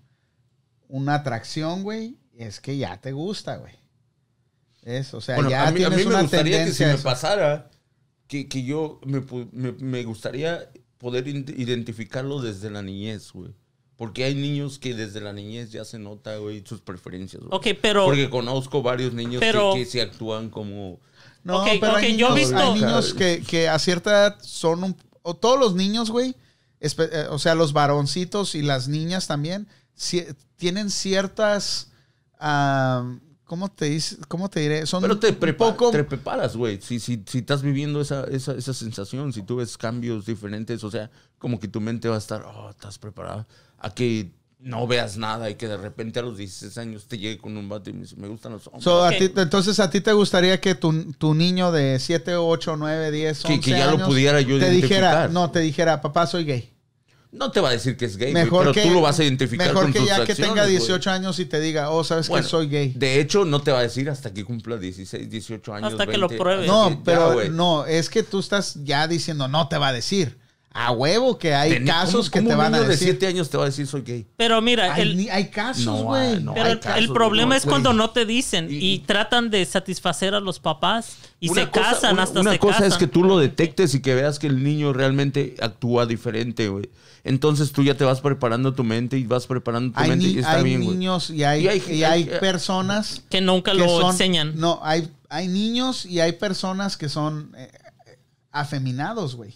una 0.87 1.15
atracción, 1.15 1.83
güey, 1.83 2.17
es 2.35 2.59
que 2.59 2.77
ya 2.77 2.99
te 2.99 3.11
gusta, 3.11 3.57
güey. 3.57 3.73
Es, 4.83 5.13
o 5.13 5.21
sea, 5.21 5.35
Bueno, 5.35 5.49
ya 5.49 5.67
a 5.67 5.71
mí, 5.71 5.83
a 5.83 5.89
mí 5.89 5.95
me 5.97 6.05
una 6.07 6.21
gustaría 6.23 6.65
que 6.65 6.71
si 6.71 6.79
tendencia. 6.79 6.97
me 6.97 7.03
pasara, 7.03 7.69
que, 8.27 8.47
que 8.49 8.63
yo 8.63 8.99
me, 9.05 9.21
me- 9.51 9.71
me 9.73 10.03
gustaría 10.03 10.69
poder 10.97 11.27
identificarlo 11.27 12.41
desde 12.41 12.69
la 12.69 12.81
niñez, 12.81 13.31
güey. 13.31 13.53
Porque 13.95 14.23
hay 14.25 14.35
niños 14.35 14.79
que 14.79 14.93
desde 14.95 15.21
la 15.21 15.31
niñez 15.31 15.71
ya 15.71 15.85
se 15.85 15.99
nota, 15.99 16.35
güey, 16.37 16.63
sus 16.65 16.81
preferencias, 16.81 17.43
güey. 17.43 17.55
Ok, 17.55 17.77
pero... 17.81 18.05
Porque 18.05 18.29
conozco 18.29 18.81
varios 18.81 19.13
niños 19.13 19.39
que- 19.39 19.45
Pero- 19.51 19.73
que, 19.75 19.85
se 19.85 20.01
actúan 20.01 20.49
como... 20.49 20.99
No, 21.43 21.61
Ok, 21.61 21.67
pero 21.81 21.95
hay 21.97 22.13
ok, 22.13 22.17
yo 22.17 22.27
he 22.27 22.29
niños, 22.31 22.35
visto- 22.35 22.57
hay 22.57 22.73
niños 22.73 23.13
que, 23.13 23.43
que 23.45 23.67
a 23.69 23.77
cierta 23.79 24.09
edad 24.11 24.37
son 24.41 24.83
un... 24.83 24.95
O 25.21 25.35
todos 25.35 25.59
los 25.59 25.75
niños, 25.75 26.09
güey, 26.09 26.35
eh, 26.79 27.27
o 27.29 27.39
sea, 27.39 27.55
los 27.55 27.73
varoncitos 27.73 28.55
y 28.55 28.61
las 28.61 28.87
niñas 28.87 29.27
también, 29.27 29.67
tienen 30.57 30.89
ciertas... 30.89 31.91
¿Cómo 33.45 33.69
te, 33.69 33.85
dice, 33.85 34.17
¿Cómo 34.29 34.49
te 34.49 34.61
diré? 34.61 34.85
Son 34.87 35.01
Pero 35.01 35.19
te, 35.19 35.37
prepa- 35.37 35.57
poco... 35.71 35.91
te 35.91 36.03
preparas, 36.03 36.55
güey. 36.55 36.81
Si, 36.81 36.99
si, 36.99 37.23
si 37.27 37.39
estás 37.39 37.61
viviendo 37.61 38.01
esa, 38.01 38.23
esa, 38.25 38.53
esa 38.53 38.73
sensación, 38.73 39.31
si 39.33 39.43
tú 39.43 39.57
ves 39.57 39.77
cambios 39.77 40.25
diferentes, 40.25 40.83
o 40.83 40.89
sea, 40.89 41.11
como 41.37 41.59
que 41.59 41.67
tu 41.67 41.79
mente 41.81 42.07
va 42.09 42.15
a 42.15 42.19
estar, 42.19 42.41
oh, 42.43 42.69
estás 42.71 42.97
preparado. 42.97 43.45
A 43.77 43.93
que 43.93 44.31
no 44.63 44.87
veas 44.87 45.17
nada 45.17 45.49
y 45.49 45.55
que 45.55 45.67
de 45.67 45.75
repente 45.77 46.19
a 46.19 46.21
los 46.23 46.37
16 46.37 46.77
años 46.77 47.05
te 47.07 47.17
llegue 47.17 47.37
con 47.37 47.57
un 47.57 47.67
bate 47.67 47.89
y 47.89 47.93
me 47.93 48.01
dice, 48.03 48.15
me 48.15 48.29
gustan 48.29 48.53
los 48.53 48.65
hombres. 48.67 48.83
So, 48.85 49.03
a 49.03 49.09
Ok. 49.09 49.17
ti- 49.17 49.31
entonces, 49.35 49.79
¿a 49.81 49.89
ti 49.89 49.99
te 49.99 50.13
gustaría 50.13 50.59
que 50.61 50.73
tu, 50.73 51.11
tu 51.13 51.33
niño 51.33 51.71
de 51.73 51.99
7, 51.99 52.35
8, 52.37 52.77
9, 52.77 53.11
10, 53.11 53.43
11 53.45 53.47
Que- 53.59 53.59
que 53.59 53.71
ya 53.77 53.85
lo 53.87 53.91
años 53.97 54.07
pudiera 54.07 54.39
yo 54.41 54.57
te 54.59 54.69
dijera, 54.69 55.07
identificar. 55.09 55.31
no, 55.31 55.51
te 55.51 55.59
dijera, 55.59 56.01
papá, 56.01 56.25
soy 56.27 56.45
gay? 56.45 56.69
No 57.33 57.49
te 57.51 57.59
va 57.61 57.69
a 57.69 57.71
decir 57.71 57.97
que 57.97 58.05
es 58.05 58.15
gay, 58.15 58.31
Mejor 58.31 58.59
pero 58.61 58.73
que, 58.73 58.83
tú 58.83 58.91
lo 58.91 59.01
vas 59.01 59.19
a 59.19 59.23
identificar 59.23 59.67
mejor 59.67 59.83
con 59.85 59.93
que 59.93 59.99
tus 59.99 60.07
ya 60.07 60.23
que 60.23 60.35
tenga 60.35 60.61
güey. 60.65 60.77
18 60.77 61.09
años 61.09 61.39
y 61.39 61.45
te 61.45 61.59
diga, 61.59 61.89
oh, 61.89 62.03
sabes 62.03 62.29
Bueno, 62.29 62.43
que 62.45 62.49
soy 62.49 62.67
gay. 62.69 62.93
De 62.95 63.19
hecho, 63.19 63.43
no 63.43 63.59
te 63.61 63.71
va 63.71 63.79
a 63.79 63.81
decir 63.81 64.07
hasta 64.09 64.31
que 64.31 64.45
cumpla 64.45 64.77
16, 64.77 65.29
18 65.29 65.73
años. 65.73 65.91
Hasta 65.93 66.05
que 66.05 66.17
lo 66.17 66.27
20, 66.27 66.41
pruebe. 66.43 66.67
No, 66.67 66.91
ya, 66.91 66.99
pero 67.03 67.33
güey. 67.33 67.49
no, 67.49 67.85
es 67.87 68.09
que 68.11 68.21
tú 68.21 68.37
estás 68.39 68.75
ya 68.83 69.07
diciendo, 69.07 69.47
no 69.47 69.67
te 69.67 69.77
va 69.79 69.87
a 69.87 69.93
decir. 69.93 70.37
A 70.75 70.91
huevo 70.91 71.37
que 71.37 71.53
hay 71.53 71.85
casos 71.85 72.31
¿cómo- 72.31 72.31
que 72.31 72.39
cómo 72.39 72.49
te 72.49 72.53
un 72.55 72.57
van 72.57 72.73
a 72.73 72.77
niño 72.77 72.83
de 72.89 72.89
decir. 72.95 73.09
7 73.09 73.27
años 73.27 73.47
te 73.49 73.57
va 73.57 73.63
a 73.63 73.65
decir 73.67 73.85
soy 73.85 74.01
gay. 74.01 74.25
Pero 74.37 74.59
mira, 74.59 74.95
Hay, 74.95 75.03
el, 75.03 75.17
ni- 75.17 75.29
hay 75.29 75.49
casos, 75.49 76.01
güey. 76.01 76.41
no. 76.41 76.55
pero 76.55 76.65
hay 76.65 76.71
el, 76.71 76.79
casos, 76.79 76.97
el 76.99 77.09
problema 77.13 77.55
es 77.55 77.63
cuando 77.63 77.93
no 77.93 78.09
te 78.09 78.25
dicen 78.25 78.67
y, 78.71 78.93
Y- 78.93 78.99
tratan 78.99 79.51
de 79.51 79.63
satisfacer 79.65 80.33
a 80.33 80.39
los 80.39 80.59
papás 80.59 81.17
y 81.39 81.49
Una 81.51 81.61
se 81.65 81.69
cosa- 81.69 81.91
casan 81.91 82.13
una- 82.13 82.23
hasta 82.23 82.39
Una 82.41 82.51
se 82.53 82.59
cosa 82.59 82.73
casan. 82.73 82.87
es 82.91 82.97
que 82.97 83.05
tú 83.05 83.23
lo 83.23 83.37
detectes 83.37 83.93
y 83.93 84.01
que 84.01 84.15
veas 84.15 84.39
que 84.39 84.47
el 84.47 84.63
niño 84.63 84.93
realmente 84.93 85.55
actúa 85.61 86.07
diferente, 86.07 86.67
güey. 86.69 86.89
Entonces 87.23 87.71
tú 87.71 87.83
ya 87.83 87.95
te 87.95 88.03
vas 88.03 88.19
preparando 88.19 88.73
tu 88.73 88.83
mente 88.83 89.15
y 89.19 89.25
vas 89.25 89.45
preparando 89.45 89.93
tu 89.93 89.99
Hay, 90.03 90.09
mente 90.09 90.25
ni- 90.25 90.33
y 90.33 90.39
está 90.39 90.53
hay 90.57 90.63
bien, 90.63 90.83
güey. 90.83 90.97
niños 90.97 91.29
y 91.29 91.43
hay, 91.43 91.65
Y 91.65 91.67
hay- 91.67 91.83
y 91.87 92.03
hay 92.03 92.03
hay- 92.03 92.39
personas 92.39 93.21
que 93.29 93.41
nunca 93.41 93.73
que 93.73 93.77
lo 93.77 93.87
son- 94.01 94.11
enseñan. 94.11 94.53
No, 94.59 94.79
hay, 94.81 95.07
hay 95.29 95.47
niños 95.49 96.03
y 96.07 96.19
hay 96.19 96.31
personas 96.31 96.97
que 96.97 97.09
son 97.09 97.51
eh, 97.55 97.69
afeminados, 98.51 99.35
güey. 99.35 99.53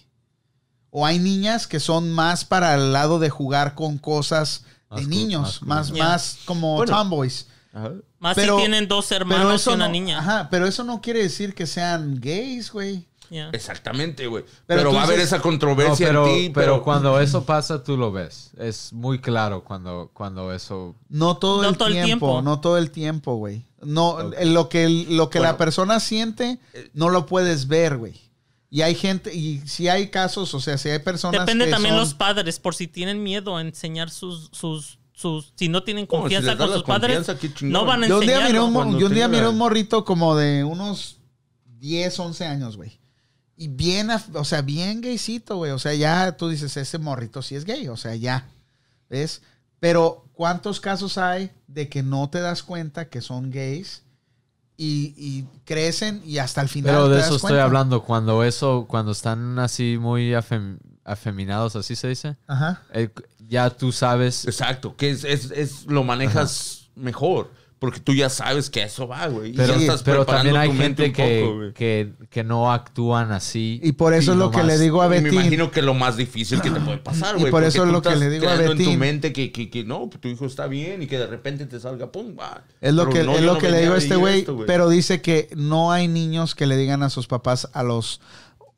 O 0.99 1.05
hay 1.05 1.19
niñas 1.19 1.67
que 1.67 1.79
son 1.79 2.11
más 2.11 2.43
para 2.43 2.73
el 2.73 2.91
lado 2.91 3.19
de 3.19 3.29
jugar 3.29 3.75
con 3.75 3.99
cosas 3.99 4.63
de 4.95 5.05
niños, 5.05 5.61
más, 5.61 5.91
más 5.91 6.39
como 6.45 6.77
Bueno. 6.77 6.91
tomboys. 6.91 7.45
Ajá. 7.71 7.91
Más 8.17 8.35
pero- 8.35 8.55
si 8.55 8.61
tienen 8.63 8.87
dos 8.87 9.05
Pero 9.09 9.21
hermanos 9.21 9.67
y 9.67 9.69
una 9.69 9.85
no, 9.85 9.91
niña. 9.91 10.17
ajá, 10.17 10.47
pero 10.49 10.65
eso 10.65 10.83
no 10.83 10.99
quiere 10.99 11.21
decir 11.21 11.53
que 11.53 11.67
sean 11.67 12.19
gays, 12.19 12.71
güey. 12.71 13.05
Exactamente, 13.51 14.25
güey. 14.25 14.43
Pero 14.65 14.91
va 14.91 15.01
a 15.01 15.03
haber 15.03 15.19
esa 15.19 15.37
No, 15.37 15.43
controversia 15.43 16.07
pero, 16.07 16.27
en 16.27 16.33
ti, 16.33 16.49
pero 16.49 16.73
pero, 16.73 16.83
cuando 16.83 17.19
eso 17.19 17.43
pasa, 17.43 17.83
tú 17.83 17.95
lo 17.95 18.11
ves. 18.11 18.49
Es 18.57 18.91
muy 18.93 19.19
claro 19.19 19.63
cuando, 19.63 20.09
cuando 20.13 20.51
eso... 20.51 20.95
No 21.09 21.37
todo, 21.37 21.61
No 21.61 21.69
el, 21.69 21.77
todo 21.77 21.89
el 21.89 21.93
tiempo, 21.93 22.07
tiempo. 22.27 22.41
no 22.41 22.59
todo 22.59 22.77
el 22.79 22.89
tiempo, 22.89 23.35
güey. 23.35 23.65
No, 23.83 24.17
lo 24.23 24.69
que, 24.69 24.89
lo 24.89 25.29
que 25.29 25.39
la 25.41 25.57
persona 25.57 25.99
siente, 25.99 26.57
no 26.93 27.09
lo 27.09 27.27
puedes 27.27 27.67
ver, 27.67 27.97
güey. 27.97 28.19
Y 28.69 28.81
hay 28.81 28.95
gente, 28.95 29.33
y 29.33 29.61
si 29.65 29.87
hay 29.87 30.09
casos, 30.09 30.53
o 30.53 30.59
sea, 30.59 30.77
si 30.77 30.89
hay 30.89 30.99
personas 30.99 31.41
Depende 31.41 31.65
que 31.65 31.71
también 31.71 31.93
son- 31.93 32.01
los 32.01 32.13
padres, 32.13 32.59
por 32.59 32.75
si 32.75 32.87
tienen 32.87 33.23
miedo 33.23 33.55
a 33.55 33.61
enseñar 33.61 34.09
sus, 34.09 34.49
sus, 34.51 34.99
sus, 35.13 35.53
si 35.55 35.69
no 35.69 35.83
tienen 35.83 36.05
Bueno, 36.05 36.27
si 36.27 36.35
confianza 36.35 36.57
con 36.57 36.73
sus 36.73 36.83
padres, 36.83 37.25
no 37.61 37.85
van 37.85 38.03
a 38.03 38.07
Yo 38.07 38.19
un 38.19 38.25
día 38.25 38.41
miré 38.45 38.59
un, 38.59 38.99
yo 38.99 39.07
un 39.07 39.13
día 39.13 39.27
miré 39.27 39.47
un 39.47 39.57
morrito 39.57 40.03
como 40.03 40.35
de 40.35 40.65
unos 40.65 41.19
10, 41.79 42.19
11 42.19 42.45
años, 42.45 42.75
güey. 42.75 42.99
Y 43.55 43.69
bien, 43.69 44.09
o 44.33 44.45
sea, 44.45 44.61
bien 44.61 45.01
gaycito, 45.01 45.57
güey. 45.57 45.71
O 45.71 45.79
sea, 45.79 45.93
ya 45.93 46.35
tú 46.37 46.49
dices, 46.49 46.75
ese 46.77 46.97
morrito 46.99 47.41
sí 47.41 47.55
es 47.55 47.63
gay, 47.65 47.87
o 47.87 47.97
sea, 47.97 48.15
ya. 48.15 48.49
¿Ves? 49.09 49.41
Pero, 49.79 50.25
¿cuántos 50.33 50.79
casos 50.79 51.17
hay 51.17 51.51
de 51.67 51.87
que 51.87 52.03
no 52.03 52.29
te 52.29 52.39
das 52.39 52.63
cuenta 52.63 53.09
que 53.09 53.21
son 53.21 53.49
gays 53.49 54.03
y, 54.77 55.13
y 55.17 55.47
crecen 55.65 56.21
y 56.23 56.37
hasta 56.37 56.61
el 56.61 56.69
final 56.69 56.93
Pero 56.93 57.03
te 57.05 57.09
de 57.11 57.15
das 57.17 57.25
eso 57.25 57.35
estoy 57.37 57.49
cuenta? 57.49 57.63
hablando. 57.63 58.03
Cuando 58.03 58.43
eso, 58.43 58.85
cuando 58.87 59.11
están 59.11 59.57
así 59.59 59.97
muy 59.99 60.31
afem- 60.31 60.77
afeminados, 61.03 61.75
así 61.75 61.95
se 61.95 62.09
dice. 62.09 62.37
Ajá. 62.47 62.81
eh, 62.93 63.09
ya 63.39 63.69
tú 63.69 63.91
sabes. 63.91 64.45
Exacto, 64.45 64.95
que 64.95 65.09
es, 65.09 65.23
es, 65.23 65.51
es- 65.51 65.85
lo 65.87 66.03
manejas 66.03 66.89
mejor. 66.95 67.51
Porque 67.79 67.99
tú 67.99 68.13
ya 68.15 68.27
sabes 68.29 68.71
que 68.71 68.81
a 68.81 68.85
eso 68.85 69.07
va, 69.07 69.27
güey. 69.27 69.51
y 69.51 69.53
Pero, 69.53 69.75
ya 69.75 69.79
estás 69.81 70.01
pero 70.01 70.25
preparando 70.25 70.53
también 70.53 70.57
hay 70.61 70.69
tu 70.69 70.73
mente 70.73 71.03
gente 71.03 71.21
un 71.21 71.27
que, 71.27 71.45
poco, 71.45 71.73
que, 71.75 72.13
que 72.31 72.43
no 72.43 72.71
actúan 72.73 73.31
así. 73.31 73.79
Y 73.83 73.91
por 73.91 74.15
eso 74.15 74.31
es 74.31 74.37
lo 74.39 74.49
que 74.49 74.63
le 74.63 74.79
digo 74.79 75.03
a 75.03 75.05
Y 75.05 75.09
me 75.09 75.21
Betty. 75.21 75.35
imagino 75.35 75.69
que 75.69 75.83
lo 75.83 75.93
más 75.93 76.17
difícil 76.17 76.59
que 76.61 76.71
te 76.71 76.79
puede 76.79 76.97
pasar, 76.97 77.35
Y 77.35 77.41
güey. 77.41 77.51
por 77.51 77.61
porque 77.61 77.67
eso 77.67 77.85
es 77.85 77.91
lo 77.91 78.01
que 78.01 78.15
le 78.15 78.31
digo 78.31 78.45
a 78.49 78.53
creando 78.55 78.71
en 78.71 78.77
Betty. 78.79 78.91
tu 78.91 78.97
mente 78.97 79.31
que, 79.33 79.51
que, 79.51 79.69
que 79.69 79.83
no, 79.83 80.09
pues, 80.09 80.19
tu 80.21 80.27
hijo 80.27 80.47
está 80.47 80.65
bien 80.65 81.03
y 81.03 81.07
que 81.07 81.19
de 81.19 81.27
repente 81.27 81.67
te 81.67 81.79
salga, 81.79 82.11
pum, 82.11 82.35
va. 82.39 82.63
Es 82.81 82.93
lo 82.95 83.03
Pero 83.03 83.13
que, 83.15 83.23
no, 83.23 83.35
es 83.35 83.41
lo 83.43 83.53
no 83.53 83.59
que 83.59 83.69
le 83.69 83.81
digo 83.81 83.93
a 83.93 83.97
este 83.99 84.15
güey, 84.15 84.43
pero 84.65 84.89
dice 84.89 85.21
que 85.21 85.47
no 85.55 85.91
hay 85.91 86.07
niños 86.07 86.55
que 86.55 86.65
le 86.65 86.77
digan 86.77 87.03
a 87.03 87.11
sus 87.11 87.27
papás 87.27 87.69
a 87.73 87.83
los 87.83 88.21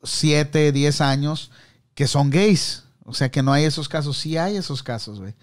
7, 0.02 0.72
10 0.72 1.00
años 1.00 1.50
que 1.94 2.06
son 2.06 2.28
gays. 2.30 2.84
O 3.04 3.14
sea, 3.14 3.30
que 3.30 3.42
no 3.42 3.52
hay 3.52 3.64
esos 3.64 3.88
casos. 3.88 4.18
Sí 4.18 4.36
hay 4.36 4.56
esos 4.56 4.82
casos, 4.82 5.20
güey. 5.20 5.34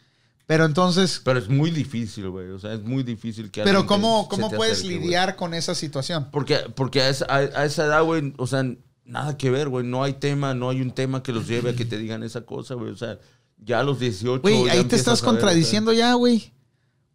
Pero 0.48 0.66
entonces, 0.66 1.22
Pero 1.24 1.40
es 1.40 1.50
muy 1.50 1.72
difícil, 1.72 2.30
güey. 2.30 2.50
O 2.50 2.60
sea, 2.60 2.74
es 2.74 2.82
muy 2.82 3.04
difícil 3.04 3.52
que 3.52 3.64
pero 3.64 3.86
¿cómo, 3.86 4.28
cómo 4.30 4.50
puedes 4.50 4.80
acerque, 4.80 4.98
lidiar 4.98 5.36
con 5.36 5.54
esa 5.54 5.76
situación? 5.76 6.30
Porque, 6.32 6.60
porque 6.74 7.02
a, 7.02 7.10
esa, 7.10 7.26
a, 7.26 7.38
a 7.38 7.66
esa 7.66 7.86
edad, 7.86 8.02
güey, 8.04 8.34
o 8.38 8.48
sea, 8.48 8.64
nada 9.04 9.38
que 9.38 9.50
ver, 9.50 9.68
güey. 9.68 9.86
No 9.86 10.04
hay 10.04 10.14
tema, 10.14 10.54
no 10.54 10.70
hay 10.70 10.82
un 10.82 10.92
tema 10.92 11.22
que 11.22 11.34
los 11.34 11.48
lleve 11.48 11.72
a 11.72 11.76
que 11.76 11.84
te 11.84 11.98
digan 11.98 12.24
esa 12.24 12.46
cosa, 12.46 12.76
güey. 12.76 12.92
O 12.92 12.96
sea, 12.96 13.20
ya 13.58 13.82
a 13.82 13.84
los 13.84 14.00
18. 14.00 14.42
Güey, 14.42 14.70
ahí 14.70 14.86
te 14.86 14.96
estás 14.96 15.16
o 15.16 15.18
sea, 15.18 15.26
contradiciendo 15.26 15.92
ya, 15.92 16.14
güey. 16.14 16.54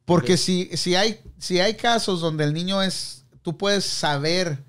Porque 0.04 0.36
si, 0.36 0.68
si, 0.76 0.94
hay, 0.94 1.20
si 1.38 1.60
hay 1.60 1.74
casos 1.74 2.20
donde 2.20 2.44
el 2.44 2.52
niño 2.52 2.82
es, 2.82 3.24
tú 3.40 3.56
puedes 3.56 3.84
saber 3.84 4.64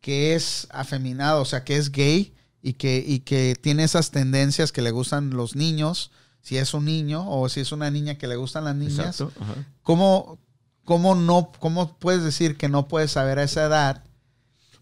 que 0.00 0.34
es 0.34 0.66
afeminado, 0.70 1.42
o 1.42 1.44
sea, 1.44 1.64
que 1.64 1.76
es 1.76 1.90
gay 1.90 2.34
y 2.62 2.74
que, 2.74 3.04
y 3.06 3.20
que 3.20 3.56
tiene 3.60 3.84
esas 3.84 4.12
tendencias 4.12 4.72
que 4.72 4.82
le 4.82 4.92
gustan 4.92 5.30
los 5.30 5.56
niños, 5.56 6.12
si 6.42 6.56
es 6.56 6.72
un 6.74 6.84
niño 6.84 7.24
o 7.28 7.48
si 7.48 7.60
es 7.60 7.72
una 7.72 7.90
niña 7.90 8.16
que 8.18 8.26
le 8.28 8.36
gustan 8.36 8.64
las 8.64 8.74
niñas, 8.76 9.20
Exacto. 9.20 9.32
¿cómo, 9.82 10.38
cómo 10.84 11.14
no, 11.14 11.52
¿cómo 11.58 11.96
puedes 11.98 12.22
decir 12.24 12.56
que 12.56 12.68
no 12.68 12.88
puedes 12.88 13.10
saber 13.12 13.38
a 13.38 13.42
esa 13.42 13.64
edad 13.66 14.02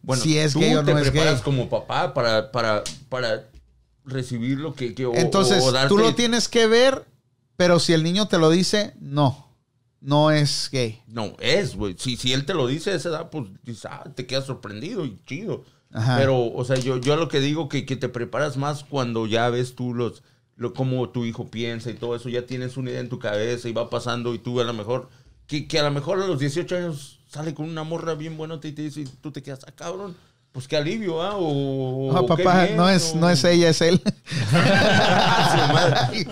Bueno, 0.02 0.22
si 0.22 0.38
es 0.38 0.52
tú 0.52 0.60
gay 0.60 0.74
o 0.76 0.84
te 0.84 0.92
no 0.92 0.98
es 1.00 1.10
preparas 1.10 1.34
gay? 1.36 1.42
como 1.42 1.68
papá 1.68 2.14
para, 2.14 2.52
para, 2.52 2.84
para 3.08 3.48
recibir 4.04 4.58
lo 4.58 4.74
que... 4.74 4.94
que 4.94 5.06
o- 5.06 5.14
Entonces, 5.14 5.62
o 5.64 5.72
darte- 5.72 5.88
tú 5.88 5.98
lo 5.98 6.14
tienes 6.14 6.48
que 6.48 6.66
ver, 6.66 7.04
pero 7.56 7.80
si 7.80 7.92
el 7.92 8.02
niño 8.04 8.28
te 8.28 8.38
lo 8.38 8.50
dice, 8.50 8.94
no, 9.00 9.48
no 10.00 10.30
es 10.30 10.68
gay. 10.70 11.02
No, 11.08 11.32
es, 11.40 11.74
güey. 11.74 11.96
Si, 11.98 12.16
si 12.16 12.32
él 12.32 12.44
te 12.46 12.54
lo 12.54 12.66
dice 12.68 12.90
a 12.90 12.94
esa 12.94 13.08
edad, 13.08 13.30
pues 13.30 13.46
ah, 13.86 14.04
te 14.14 14.26
quedas 14.26 14.44
sorprendido 14.46 15.04
y 15.04 15.18
chido. 15.26 15.64
Ajá. 15.92 16.18
Pero, 16.18 16.52
o 16.52 16.64
sea, 16.64 16.76
yo, 16.76 16.98
yo 16.98 17.16
lo 17.16 17.28
que 17.28 17.40
digo 17.40 17.68
que, 17.68 17.84
que 17.86 17.96
te 17.96 18.08
preparas 18.08 18.56
más 18.56 18.84
cuando 18.84 19.26
ya 19.26 19.48
ves 19.48 19.74
tú 19.74 19.94
los, 19.94 20.22
lo, 20.56 20.72
cómo 20.74 21.08
tu 21.10 21.24
hijo 21.24 21.48
piensa 21.48 21.90
y 21.90 21.94
todo 21.94 22.16
eso, 22.16 22.28
ya 22.28 22.46
tienes 22.46 22.76
una 22.76 22.90
idea 22.90 23.00
en 23.00 23.08
tu 23.08 23.18
cabeza 23.18 23.68
y 23.68 23.72
va 23.72 23.90
pasando 23.90 24.34
y 24.34 24.38
tú 24.38 24.60
a 24.60 24.64
lo 24.64 24.72
mejor, 24.72 25.08
que, 25.46 25.66
que 25.68 25.78
a 25.78 25.82
lo 25.82 25.90
mejor 25.90 26.20
a 26.22 26.26
los 26.26 26.38
18 26.40 26.76
años 26.76 27.18
sale 27.28 27.54
con 27.54 27.68
una 27.68 27.84
morra 27.84 28.14
bien 28.14 28.36
buena 28.36 28.54
y 28.62 28.72
te 28.72 28.82
dice, 28.82 29.00
y 29.02 29.04
tú 29.04 29.30
te 29.32 29.42
quedas, 29.42 29.60
ah, 29.66 29.72
cabrón, 29.76 30.16
pues 30.52 30.66
qué 30.68 30.76
alivio, 30.78 31.20
¿ah? 31.22 31.36
O, 31.36 32.10
No, 32.12 32.20
o 32.20 32.26
qué 32.34 32.42
papá, 32.44 32.64
bien, 32.64 32.76
no 32.78 32.88
es, 32.88 33.12
o- 33.14 33.18
no 33.18 33.28
es 33.28 33.44
ella, 33.44 33.68
es 33.68 33.82
él. 33.82 34.00
Su 34.02 34.54
madre. 35.74 36.26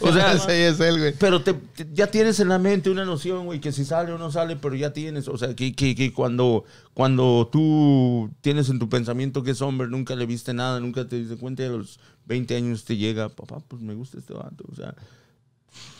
o 0.00 0.12
sea, 0.12 0.32
es 0.32 0.44
ella, 0.44 0.68
es 0.68 0.80
él, 0.80 0.98
güey. 0.98 1.14
Pero 1.18 1.42
te, 1.42 1.52
te- 1.52 1.86
ya 1.92 2.06
tienes 2.06 2.40
en 2.40 2.48
la 2.48 2.58
mente 2.58 2.88
una 2.88 3.04
noción, 3.04 3.44
güey, 3.44 3.60
que 3.60 3.72
si 3.72 3.84
sale 3.84 4.12
o 4.12 4.18
no 4.18 4.30
sale, 4.30 4.56
pero 4.56 4.74
ya 4.76 4.94
tienes, 4.94 5.28
o 5.28 5.36
sea, 5.36 5.54
que, 5.54 5.74
que, 5.74 5.94
que 5.94 6.12
cuando, 6.12 6.64
cuando 6.94 7.50
tú 7.52 8.30
tienes 8.40 8.70
en 8.70 8.78
tu 8.78 8.88
pensamiento 8.88 9.42
que 9.42 9.50
es 9.50 9.60
hombre, 9.60 9.88
nunca 9.88 10.14
le 10.16 10.24
viste 10.24 10.54
nada, 10.54 10.80
nunca 10.80 11.06
te 11.06 11.16
diste 11.16 11.36
cuenta 11.36 11.64
a 11.64 11.68
los 11.68 12.00
20 12.30 12.54
años 12.54 12.84
te 12.84 12.96
llega, 12.96 13.28
papá, 13.28 13.58
pues 13.66 13.82
me 13.82 13.92
gusta 13.94 14.18
este 14.18 14.32
vato, 14.32 14.64
o 14.70 14.74
sea, 14.76 14.94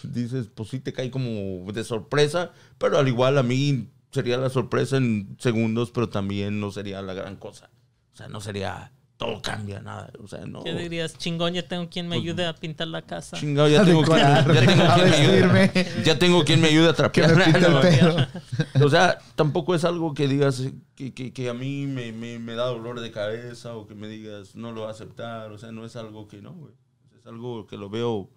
dices, 0.05 0.47
pues 0.55 0.69
sí 0.69 0.79
te 0.79 0.93
cae 0.93 1.11
como 1.11 1.71
de 1.73 1.83
sorpresa, 1.83 2.53
pero 2.79 2.99
al 2.99 3.09
igual 3.09 3.37
a 3.37 3.43
mí 3.43 3.89
sería 4.13 4.37
la 4.37 4.49
sorpresa 4.49 4.97
en 4.97 5.37
segundos, 5.41 5.91
pero 5.91 6.09
también 6.09 6.61
no 6.61 6.71
sería 6.71 7.03
la 7.03 7.15
gran 7.15 7.35
cosa. 7.35 7.69
O 8.15 8.17
sea, 8.17 8.29
no 8.29 8.41
sería 8.41 8.93
todo 9.21 9.43
cambia, 9.43 9.81
nada. 9.83 10.11
O 10.25 10.27
sea, 10.27 10.47
no. 10.47 10.65
¿Qué 10.65 10.73
dirías? 10.75 11.13
Chingón, 11.19 11.53
ya 11.53 11.69
tengo 11.69 11.91
quien 11.91 12.09
me 12.09 12.17
ayude 12.17 12.47
a 12.47 12.55
pintar 12.55 12.89
la 12.89 13.03
casa. 13.03 13.37
Chingado, 13.37 13.69
ya 13.69 13.85
tengo, 13.85 14.03
quien, 14.05 14.17
ya, 14.19 14.45
tengo 14.47 14.83
a 14.85 14.95
quien 14.95 15.11
me 15.11 15.17
ayude, 15.17 15.87
ya 16.05 16.19
tengo 16.19 16.45
quien 16.45 16.61
me 16.63 16.69
ayude 16.69 16.89
a 16.89 16.95
trapear. 16.95 17.37
No. 17.61 18.85
O 18.87 18.89
sea, 18.89 19.19
tampoco 19.35 19.75
es 19.75 19.85
algo 19.85 20.15
que 20.15 20.27
digas 20.27 20.63
que, 20.95 21.13
que- 21.13 21.35
que 21.35 21.51
a 21.51 21.53
mí 21.55 21.87
me, 21.87 22.13
me- 22.13 22.39
me 22.39 22.55
da 22.55 22.65
dolor 22.65 23.01
de 23.01 23.11
cabeza 23.11 23.75
o 23.77 23.87
que 23.87 23.95
me 23.95 24.09
digas 24.09 24.57
no 24.57 24.73
lo 24.73 24.83
va 24.83 24.89
a 24.89 24.93
aceptar. 24.93 25.53
O 25.53 25.59
sea, 25.59 25.71
no 25.71 25.85
es 25.85 25.97
algo 25.97 26.27
que 26.27 26.41
no, 26.41 26.55
güey. 26.55 26.73
Es 27.21 27.27
algo 27.27 27.67
que 27.67 27.77
lo 27.77 27.91
veo 27.91 28.31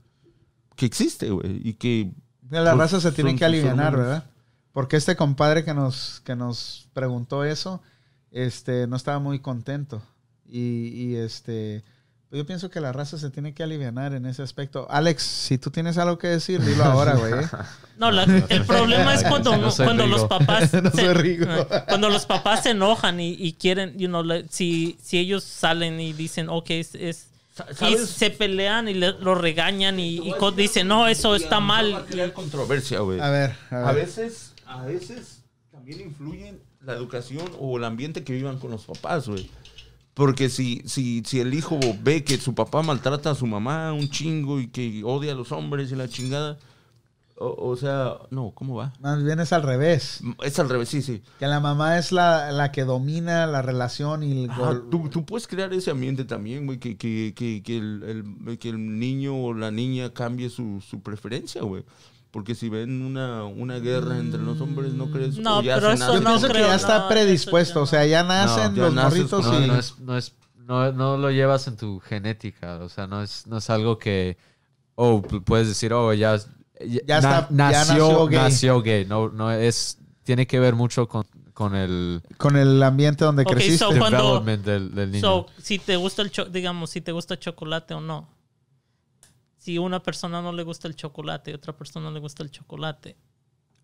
que 0.75 0.85
existe, 0.85 1.29
güey. 1.29 1.61
Y 1.63 1.75
que. 1.75 2.11
Mira, 2.41 2.61
la 2.63 2.71
pues, 2.71 2.91
raza 2.91 2.99
se 2.99 3.13
tiene 3.15 3.37
que 3.37 3.45
aliviar. 3.45 3.95
¿verdad? 3.95 4.25
Porque 4.73 4.97
este 4.97 5.15
compadre 5.15 5.63
que 5.63 5.73
nos, 5.73 6.19
que 6.25 6.35
nos 6.35 6.89
preguntó 6.91 7.45
eso, 7.45 7.81
este, 8.31 8.85
no 8.87 8.97
estaba 8.97 9.19
muy 9.19 9.39
contento. 9.39 10.03
Y, 10.49 10.87
y, 10.93 11.15
este, 11.15 11.83
pues 12.29 12.39
yo 12.39 12.45
pienso 12.45 12.69
que 12.69 12.79
la 12.79 12.91
raza 12.91 13.17
se 13.17 13.29
tiene 13.29 13.53
que 13.53 13.63
aliviar 13.63 14.13
en 14.13 14.25
ese 14.25 14.41
aspecto. 14.41 14.87
Alex, 14.89 15.23
si 15.23 15.57
tú 15.57 15.71
tienes 15.71 15.97
algo 15.97 16.17
que 16.17 16.27
decir, 16.27 16.61
dilo 16.61 16.83
ahora, 16.85 17.15
güey. 17.15 17.33
¿eh? 17.33 17.47
No, 17.97 18.11
la- 18.11 18.23
el 18.49 18.65
problema 18.65 19.13
es 19.13 19.23
cuando, 19.23 19.55
No 19.57 19.71
cuando 19.75 20.05
los 20.07 20.25
papás 20.25 20.73
No 20.83 20.91
se, 20.91 21.67
cuando 21.87 22.09
los 22.09 22.25
papás 22.25 22.63
se 22.63 22.71
enojan 22.71 23.19
y, 23.19 23.33
y 23.33 23.53
quieren, 23.53 23.97
you 23.97 24.07
know, 24.07 24.23
si, 24.49 24.97
si 25.01 25.17
ellos 25.17 25.43
salen 25.43 25.99
y 25.99 26.13
dicen, 26.13 26.49
ok, 26.49 26.69
es, 26.71 26.95
es- 26.95 27.27
y 27.87 27.97
se 27.97 28.31
pelean 28.31 28.87
y 28.89 28.95
le- 28.95 29.11
lo 29.19 29.35
regañan 29.35 29.99
y, 29.99 30.17
y 30.17 30.33
dicen, 30.55 30.87
no, 30.87 31.07
eso 31.07 31.35
está 31.35 31.57
a 31.57 31.59
mal. 31.59 32.05
crear 32.09 32.33
controversia, 32.33 32.99
güey. 33.01 33.19
A 33.19 33.29
ver, 33.29 33.55
a 33.69 33.75
ver. 33.77 33.87
A 33.87 33.91
veces, 33.91 34.53
a 34.65 34.81
veces 34.83 35.43
también 35.71 36.01
influyen 36.01 36.59
la 36.81 36.93
educación 36.93 37.45
o 37.59 37.77
el 37.77 37.83
ambiente 37.83 38.23
que 38.23 38.33
vivan 38.33 38.57
con 38.57 38.71
los 38.71 38.85
papás, 38.85 39.27
güey. 39.27 39.49
Porque 40.13 40.49
si, 40.49 40.83
si, 40.85 41.23
si 41.25 41.39
el 41.39 41.53
hijo 41.53 41.79
ve 42.03 42.23
que 42.23 42.37
su 42.37 42.53
papá 42.53 42.83
maltrata 42.83 43.31
a 43.31 43.35
su 43.35 43.47
mamá 43.47 43.93
un 43.93 44.09
chingo 44.09 44.59
y 44.59 44.67
que 44.67 45.01
odia 45.03 45.31
a 45.31 45.35
los 45.35 45.51
hombres 45.51 45.91
y 45.91 45.95
la 45.95 46.07
chingada, 46.07 46.59
o, 47.35 47.69
o 47.69 47.75
sea, 47.75 48.17
no, 48.29 48.51
¿cómo 48.51 48.75
va? 48.75 48.93
Más 48.99 49.23
bien 49.23 49.39
es 49.39 49.51
al 49.53 49.63
revés. 49.63 50.21
Es 50.43 50.59
al 50.59 50.69
revés, 50.69 50.89
sí, 50.89 51.01
sí. 51.01 51.23
Que 51.39 51.47
la 51.47 51.59
mamá 51.59 51.97
es 51.97 52.11
la, 52.11 52.51
la 52.51 52.71
que 52.71 52.83
domina 52.83 53.47
la 53.47 53.63
relación 53.63 54.21
y 54.21 54.43
el 54.43 54.51
Ajá, 54.51 54.61
gol- 54.65 54.89
tú, 54.91 55.09
tú 55.09 55.25
puedes 55.25 55.47
crear 55.47 55.73
ese 55.73 55.89
ambiente 55.89 56.25
también, 56.25 56.67
güey, 56.67 56.77
que, 56.77 56.95
que, 56.95 57.33
que, 57.35 57.63
que 57.63 57.77
el, 57.77 58.25
el- 58.47 58.59
que 58.59 58.69
el 58.69 58.99
niño 58.99 59.35
o 59.35 59.53
la 59.55 59.71
niña 59.71 60.13
cambie 60.13 60.51
su, 60.51 60.79
su 60.87 61.01
preferencia, 61.01 61.63
güey. 61.63 61.83
Porque 62.33 62.55
si 62.55 62.67
ven 62.67 63.03
una, 63.03 63.43
una 63.43 63.77
guerra 63.77 64.17
entre 64.17 64.41
los 64.41 64.59
hombres, 64.59 64.91
¿no 64.93 65.11
crees? 65.11 65.37
No, 65.37 65.61
ya 65.61 65.75
pero 65.75 65.91
eso 65.91 66.15
Yo 66.15 66.19
no 66.19 66.29
pienso 66.31 66.47
que 66.49 66.61
ya 66.61 66.73
está 66.75 66.99
no, 67.01 67.07
predispuesto. 67.07 67.83
O 67.83 67.85
sea, 67.85 68.05
ya 68.07 68.23
nacen 68.23 68.73
ya 68.73 68.81
los 68.81 68.93
morritos 68.95 69.45
con- 69.45 69.63
y... 69.63 69.67
No, 69.67 69.73
no 69.73 69.79
es, 69.79 69.99
no 69.99 70.17
es, 70.17 70.33
no, 70.57 70.91
no 70.91 71.17
lo 71.17 71.29
llevas 71.29 71.67
en 71.67 71.77
tu 71.77 71.99
genética, 71.99 72.79
o 72.81 72.89
sea, 72.89 73.05
no 73.05 73.21
es, 73.21 73.45
no 73.45 73.57
es 73.59 73.69
algo 73.69 73.99
que, 73.99 74.37
oh, 74.95 75.21
pu- 75.21 75.43
puedes 75.43 75.67
decir, 75.67 75.93
oh, 75.93 76.11
ya, 76.11 76.35
Ya 77.05 77.17
está- 77.19 77.47
ya 77.49 77.55
nació, 77.55 78.27
nació 78.27 78.29
nació 78.31 78.81
gay. 78.81 78.97
gay. 79.01 79.05
No, 79.05 79.29
no 79.29 79.51
es, 79.51 79.99
tiene 80.23 80.47
que 80.47 80.59
ver 80.59 80.73
mucho 80.73 81.07
con, 81.07 81.25
con 81.53 81.75
el 81.75 82.23
Con 82.37 82.57
el 82.57 82.81
ambiente 82.81 83.23
donde 83.25 83.43
Ok, 83.43 83.51
creciste. 83.51 83.77
so- 83.77 83.91
cuando- 83.95 84.39
del, 84.39 84.95
del 84.95 85.11
niño. 85.11 85.21
So, 85.21 85.45
si 85.61 85.77
te 85.77 85.97
gusta 85.97 86.23
el 86.23 86.31
cho- 86.31 86.45
digamos, 86.45 86.89
si 86.89 86.99
te 87.01 87.11
gusta 87.11 87.35
el 87.35 87.39
chocolate 87.39 87.93
o 87.93 88.01
no. 88.01 88.27
Si 89.63 89.77
una 89.77 90.03
persona 90.03 90.41
no 90.41 90.51
le 90.51 90.63
gusta 90.63 90.87
el 90.89 90.95
chocolate 90.95 91.51
y 91.51 91.53
otra 91.53 91.71
persona 91.75 92.07
no 92.07 92.11
le 92.11 92.19
gusta 92.19 92.43
el 92.43 92.51
chocolate. 92.51 93.15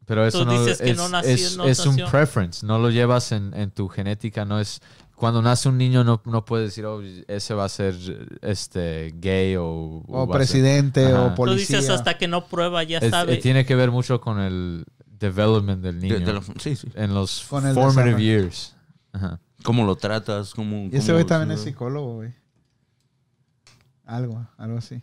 Pero 0.06 0.26
eso 0.26 0.40
tú 0.40 0.46
no 0.46 0.52
dices 0.60 0.80
que 0.80 0.90
es, 0.92 0.98
no 0.98 1.08
nació- 1.08 1.30
es, 1.32 1.56
no 1.58 1.64
es 1.66 1.86
un 1.86 1.96
preference, 2.12 2.66
no 2.66 2.80
lo 2.80 2.90
llevas 2.90 3.32
en, 3.32 3.54
en 3.54 3.72
tu 3.72 3.88
genética, 3.88 4.44
no 4.44 4.60
es 4.60 4.82
cuando 5.16 5.42
nace 5.42 5.70
un 5.70 5.78
niño 5.78 6.04
no, 6.04 6.22
no 6.26 6.44
puedes 6.46 6.68
decir, 6.70 6.86
oh, 6.86 7.02
ese 7.28 7.54
va 7.54 7.66
a 7.66 7.70
ser 7.70 7.96
este 8.42 9.14
gay 9.20 9.56
o, 9.56 10.04
O 10.08 10.26
ser-". 10.26 10.34
presidente 10.34 11.06
Ajá. 11.06 11.26
o 11.26 11.30
Tú 11.30 11.36
policía. 11.36 11.78
dices 11.78 11.92
hasta 11.92 12.18
que 12.18 12.28
no 12.28 12.46
prueba, 12.48 12.84
ya 12.84 12.98
Es- 12.98 13.12
sabe. 13.12 13.36
eh, 13.36 13.38
tiene 13.38 13.66
que 13.66 13.76
ver 13.76 13.92
mucho 13.92 14.20
con 14.20 14.40
el 14.40 14.84
development 15.06 15.82
del 15.84 16.00
niño 16.00 16.20
de- 16.20 16.26
de 16.26 16.34
los- 16.34 16.46
sí, 16.60 16.76
sí. 16.76 16.88
en 16.96 17.14
los 17.14 17.46
Con 17.48 17.64
formative 17.74 18.22
years. 18.22 18.76
Ajá. 19.14 19.40
¿Cómo 19.64 19.86
lo 19.86 19.96
tratas? 19.96 20.54
¿Cómo, 20.54 20.86
Y 20.92 20.96
ese 20.98 21.08
cómo- 21.08 21.14
güey 21.14 21.26
también 21.26 21.52
es 21.52 21.62
psicólogo, 21.62 22.16
güey. 22.16 22.34
Algo, 24.06 24.46
algo 24.58 24.78
así. 24.80 25.02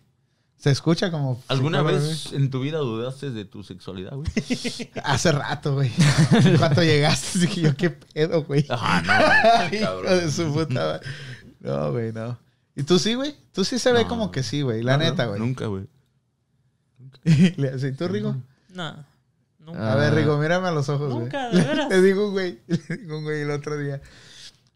Se 0.66 0.72
escucha 0.72 1.12
como... 1.12 1.40
¿Alguna 1.46 1.80
vez 1.80 2.32
en 2.32 2.50
tu 2.50 2.58
vida 2.58 2.78
dudaste 2.78 3.30
de 3.30 3.44
tu 3.44 3.62
sexualidad, 3.62 4.16
güey? 4.16 4.26
Hace 5.04 5.30
rato, 5.30 5.74
güey. 5.74 5.92
Cuando 6.58 6.82
llegaste, 6.82 7.38
dije 7.46 7.60
yo, 7.60 7.76
¿qué 7.76 7.90
pedo, 7.90 8.42
güey? 8.42 8.66
Ah, 8.68 9.00
no, 9.70 9.76
Hijo 9.76 9.84
cabrón. 9.86 10.18
de 10.18 10.28
su 10.32 10.52
puta 10.52 10.74
madre. 10.74 11.06
No, 11.60 11.92
güey, 11.92 12.12
no. 12.12 12.36
¿Y 12.74 12.82
tú 12.82 12.98
sí, 12.98 13.14
güey? 13.14 13.36
Tú 13.52 13.64
sí 13.64 13.78
se 13.78 13.92
ve 13.92 14.02
No. 14.02 14.08
como 14.08 14.32
que 14.32 14.42
sí, 14.42 14.62
güey. 14.62 14.82
La 14.82 14.96
No, 14.96 15.04
neta, 15.04 15.22
no, 15.26 15.28
güey. 15.28 15.40
Nunca, 15.40 15.66
güey. 15.66 15.84
¿Y 17.24 17.92
tú, 17.92 18.08
Rigo? 18.08 18.34
No. 18.74 19.04
Nunca. 19.60 19.92
A 19.92 19.94
ver. 19.94 20.14
Rigo, 20.14 20.36
mírame 20.36 20.66
a 20.66 20.72
los 20.72 20.88
ojos, 20.88 21.10
güey. 21.12 21.20
Nunca, 21.26 21.48
de 21.50 21.62
veras. 21.62 21.88
Le 21.90 22.02
digo, 22.02 22.26
un 22.26 22.32
güey. 22.32 22.58
Le 22.66 22.96
digo, 22.96 23.18
un 23.18 23.22
güey, 23.22 23.42
el 23.42 23.52
otro 23.52 23.78
día. 23.78 24.00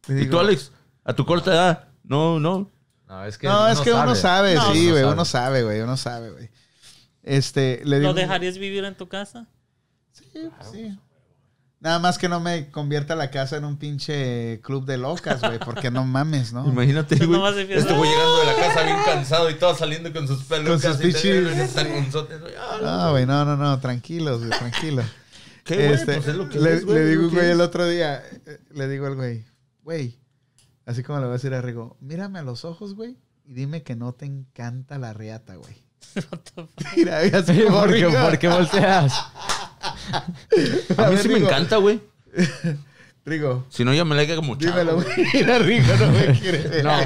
¿Y 0.06 0.26
tú, 0.26 0.38
Alex? 0.38 0.70
¿A 1.02 1.14
tu 1.14 1.26
corta 1.26 1.50
edad? 1.52 1.88
No, 2.04 2.38
no. 2.38 2.70
No, 3.10 3.24
es 3.24 3.38
que, 3.38 3.48
No, 3.48 3.66
es 3.68 3.80
que 3.80 3.92
uno 3.92 4.14
sabe, 4.14 4.54
No, 4.54 4.72
sí, 4.72 4.86
uno 4.86 4.92
güey. 4.92 5.02
sabe. 5.02 5.12
Uno 5.12 5.24
sabe, 5.24 5.62
güey. 5.64 5.80
Uno 5.80 5.96
sabe, 5.96 6.30
güey. 6.30 6.48
Este, 7.24 7.82
le 7.84 7.98
digo. 7.98 8.12
¿Lo 8.12 8.14
dejarías 8.14 8.56
vivir 8.56 8.84
en 8.84 8.94
tu 8.96 9.08
casa? 9.08 9.48
Sí, 10.12 10.30
pues, 10.32 10.70
sí. 10.70 10.96
Nada 11.80 11.98
más 11.98 12.18
que 12.18 12.28
no 12.28 12.38
me 12.38 12.70
convierta 12.70 13.16
la 13.16 13.32
casa 13.32 13.56
en 13.56 13.64
un 13.64 13.78
pinche 13.78 14.60
club 14.62 14.84
de 14.84 14.96
locas, 14.96 15.40
güey. 15.40 15.58
Porque 15.58 15.90
no 15.90 16.04
mames, 16.04 16.52
¿no? 16.52 16.64
Imagínate, 16.68 17.16
güey. 17.26 17.40
Este 17.58 17.92
güey 17.94 18.10
llegando 18.10 18.38
de 18.38 18.46
la 18.46 18.54
casa 18.54 18.82
bien 18.84 18.98
cansado 19.04 19.50
y 19.50 19.54
todo 19.54 19.74
saliendo 19.74 20.12
con 20.12 20.28
sus 20.28 20.44
pelucas. 20.44 20.82
Con 20.82 21.02
sus 21.02 21.22
güey. 21.24 22.54
Ah, 22.56 22.78
No, 22.80 23.10
güey, 23.10 23.26
no, 23.26 23.44
no, 23.44 23.56
no. 23.56 23.80
Tranquilos, 23.80 24.44
güey, 24.46 24.56
tranquilo. 24.56 25.02
¿Qué, 25.64 25.74
güey? 25.74 25.92
Este, 25.94 26.14
Pues 26.14 26.28
es 26.28 26.36
lo 26.36 26.48
que 26.48 26.60
le, 26.60 26.74
es, 26.74 26.84
güey, 26.84 26.98
le 26.98 27.06
digo 27.06 27.28
güey 27.30 27.50
el 27.50 27.60
otro 27.60 27.88
día, 27.88 28.22
eh, 28.46 28.60
le 28.72 28.88
digo 28.88 29.06
al 29.06 29.16
güey, 29.16 29.44
güey, 29.82 30.19
así 30.90 31.02
como 31.02 31.18
le 31.20 31.26
voy 31.26 31.32
a 31.32 31.36
decir 31.36 31.54
a 31.54 31.60
Rigo, 31.62 31.96
mírame 32.00 32.38
a 32.40 32.42
los 32.42 32.64
ojos, 32.64 32.94
güey, 32.94 33.16
y 33.46 33.54
dime 33.54 33.82
que 33.82 33.94
no 33.94 34.12
te 34.12 34.26
encanta 34.26 34.98
la 34.98 35.12
reata, 35.12 35.54
güey. 35.54 35.74
Mira, 36.96 37.18
así 37.20 37.62
como 37.62 37.80
¿Por 37.80 37.88
qué, 37.90 37.94
Rigo. 38.06 38.12
por 38.12 38.38
qué 38.38 38.48
volteas? 38.48 39.14
A 39.82 41.08
mí 41.08 41.14
ver, 41.14 41.18
sí 41.18 41.28
me 41.28 41.38
encanta, 41.38 41.76
güey. 41.76 42.00
Rigo, 43.24 43.66
Si 43.70 43.84
no, 43.84 43.94
ya 43.94 44.04
me 44.04 44.16
la 44.16 44.26
queda 44.26 44.36
como 44.36 44.56
chavo. 44.58 44.72
dímelo, 44.78 44.94
güey. 44.96 45.06
Mira, 45.34 45.58
Rigo, 45.58 45.94
no 45.96 46.10
me 46.10 46.38
quiere. 46.40 46.82
No, 46.82 47.00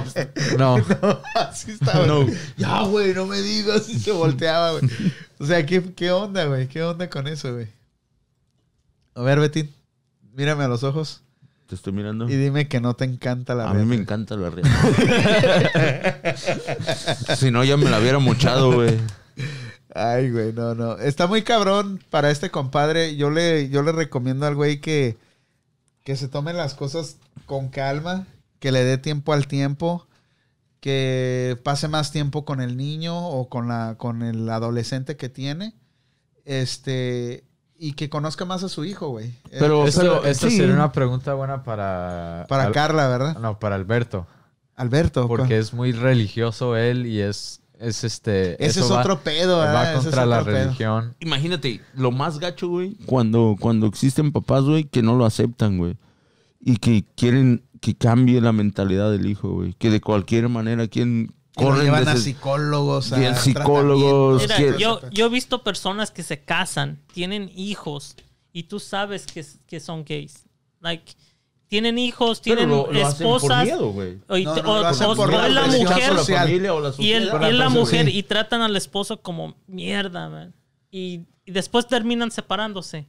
no. 0.58 0.78
No, 0.78 1.20
así 1.34 1.72
estaba. 1.72 2.06
No. 2.06 2.26
Ya, 2.56 2.82
güey, 2.82 3.12
no 3.14 3.26
me 3.26 3.40
digas. 3.40 3.88
Y 3.88 3.98
se 3.98 4.12
volteaba, 4.12 4.72
güey. 4.78 4.90
O 5.38 5.46
sea, 5.46 5.66
¿qué, 5.66 5.92
qué 5.94 6.10
onda, 6.12 6.46
güey? 6.46 6.68
¿Qué 6.68 6.82
onda 6.82 7.10
con 7.10 7.26
eso, 7.26 7.52
güey? 7.52 7.68
A 9.14 9.22
ver, 9.22 9.38
Betín, 9.40 9.72
mírame 10.32 10.64
a 10.64 10.68
los 10.68 10.82
ojos 10.82 11.22
Te 11.66 11.74
estoy 11.74 11.92
mirando. 11.94 12.28
y 12.28 12.36
dime 12.36 12.68
que 12.68 12.80
no 12.80 12.94
te 12.94 13.04
encanta 13.04 13.54
la 13.54 13.70
A 13.70 13.74
mí 13.74 13.86
me 13.86 13.96
encanta 13.96 14.36
la 14.36 14.50
reata. 14.50 14.68
si 17.36 17.50
no, 17.50 17.64
ya 17.64 17.76
me 17.78 17.88
la 17.88 18.00
hubiera 18.00 18.18
mochado, 18.18 18.72
güey. 18.72 18.98
Ay, 19.94 20.30
güey, 20.30 20.52
no, 20.52 20.74
no. 20.74 20.98
Está 20.98 21.26
muy 21.26 21.42
cabrón 21.42 22.00
para 22.10 22.30
este 22.30 22.50
compadre. 22.50 23.16
Yo 23.16 23.30
le, 23.30 23.70
yo 23.70 23.82
le 23.82 23.92
recomiendo 23.92 24.44
al 24.44 24.56
güey 24.56 24.80
que, 24.80 25.16
que 26.02 26.16
se 26.16 26.28
tome 26.28 26.52
las 26.52 26.74
cosas 26.74 27.16
con 27.46 27.68
calma, 27.68 28.26
que 28.58 28.72
le 28.72 28.84
dé 28.84 28.98
tiempo 28.98 29.32
al 29.32 29.46
tiempo, 29.46 30.06
que 30.80 31.58
pase 31.62 31.88
más 31.88 32.12
tiempo 32.12 32.44
con 32.44 32.60
el 32.60 32.76
niño 32.76 33.26
o 33.26 33.48
con 33.48 33.68
la, 33.68 33.94
con 33.96 34.22
el 34.22 34.48
adolescente 34.50 35.16
que 35.16 35.30
tiene. 35.30 35.74
Este, 36.44 37.44
y 37.88 37.92
que 37.94 38.08
conozca 38.08 38.44
más 38.44 38.62
a 38.64 38.68
su 38.68 38.84
hijo, 38.84 39.08
güey. 39.08 39.26
Eh, 39.50 39.56
Pero- 39.58 39.86
Esto, 39.86 40.24
esto 40.24 40.48
sí. 40.50 40.56
sería 40.56 40.74
una 40.74 40.92
pregunta 40.92 41.34
buena 41.34 41.62
para... 41.64 42.46
para 42.48 42.64
Al- 42.64 42.72
Carla, 42.72 43.08
¿verdad? 43.08 43.38
No, 43.38 43.58
para 43.58 43.74
Alberto. 43.76 44.26
Alberto. 44.76 45.28
Porque 45.28 45.58
es 45.58 45.72
muy 45.74 45.92
religioso 45.92 46.76
él 46.76 47.06
y 47.06 47.20
es, 47.20 47.60
es 47.78 48.02
este... 48.04 48.54
ese 48.64 48.80
es 48.80 48.90
va- 48.90 49.00
otro 49.00 49.20
pedo, 49.20 49.58
Va 49.58 49.66
¿verdad? 49.66 49.94
Es 49.96 50.00
contra 50.02 50.26
la 50.26 50.42
pedo. 50.44 50.56
religión. 50.56 51.14
Imagínate, 51.20 51.80
lo 51.94 52.10
más 52.10 52.38
gacho, 52.38 52.68
güey, 52.68 52.94
cuando, 53.06 53.56
cuando 53.60 53.86
existen 53.86 54.32
papás, 54.32 54.64
güey, 54.64 54.84
que 54.84 55.02
no 55.02 55.14
lo 55.16 55.24
aceptan, 55.26 55.78
güey. 55.78 55.96
Y 56.60 56.78
que 56.78 57.04
quieren 57.16 57.62
que 57.80 57.94
cambie 57.94 58.40
la 58.40 58.52
mentalidad 58.52 59.10
del 59.10 59.26
hijo, 59.26 59.50
güey. 59.50 59.74
Que 59.74 59.90
de 59.90 60.00
cualquier 60.00 60.48
manera 60.48 60.88
quieren... 60.88 61.34
Y 61.56 61.82
llevan 61.82 62.08
a 62.08 62.16
psicólogos, 62.16 63.12
a 63.12 63.18
bien 63.18 63.36
psicólogos, 63.36 64.42
Mira, 64.42 64.56
que- 64.56 64.74
yo, 64.78 65.00
yo 65.10 65.26
he 65.26 65.28
visto 65.28 65.62
personas 65.62 66.10
que 66.10 66.22
se 66.22 66.40
casan, 66.42 66.98
tienen 67.12 67.50
hijos 67.54 68.16
y 68.52 68.64
tú 68.64 68.80
sabes 68.80 69.26
que, 69.26 69.44
que 69.66 69.78
son 69.80 70.04
gays. 70.04 70.44
Like, 70.80 71.12
tienen 71.68 71.98
hijos, 71.98 72.40
tienen 72.42 72.68
lo, 72.70 72.90
lo 72.92 73.08
esposas. 73.08 73.64
miedo, 73.64 73.94
o, 74.28 74.36
y- 74.36 74.44
No, 74.44 74.56
no, 74.56 74.72
o- 74.72 74.80
lo 74.80 74.86
hacen 74.86 75.06
o- 75.06 75.14
por 75.16 75.28
o 75.28 75.32
la 75.32 75.46
es 75.46 75.52
la 75.54 75.66
mujer 75.66 76.16
social. 76.16 76.66
o 76.70 76.80
la 76.80 76.94
y 76.98 77.12
es 77.12 77.54
la 77.54 77.68
mujer 77.68 78.06
sí. 78.06 78.18
y 78.18 78.22
tratan 78.24 78.60
al 78.62 78.76
esposo 78.76 79.22
como 79.22 79.56
mierda, 79.66 80.28
man. 80.28 80.54
Y, 80.90 81.20
y 81.44 81.52
después 81.52 81.86
terminan 81.86 82.30
separándose. 82.30 83.06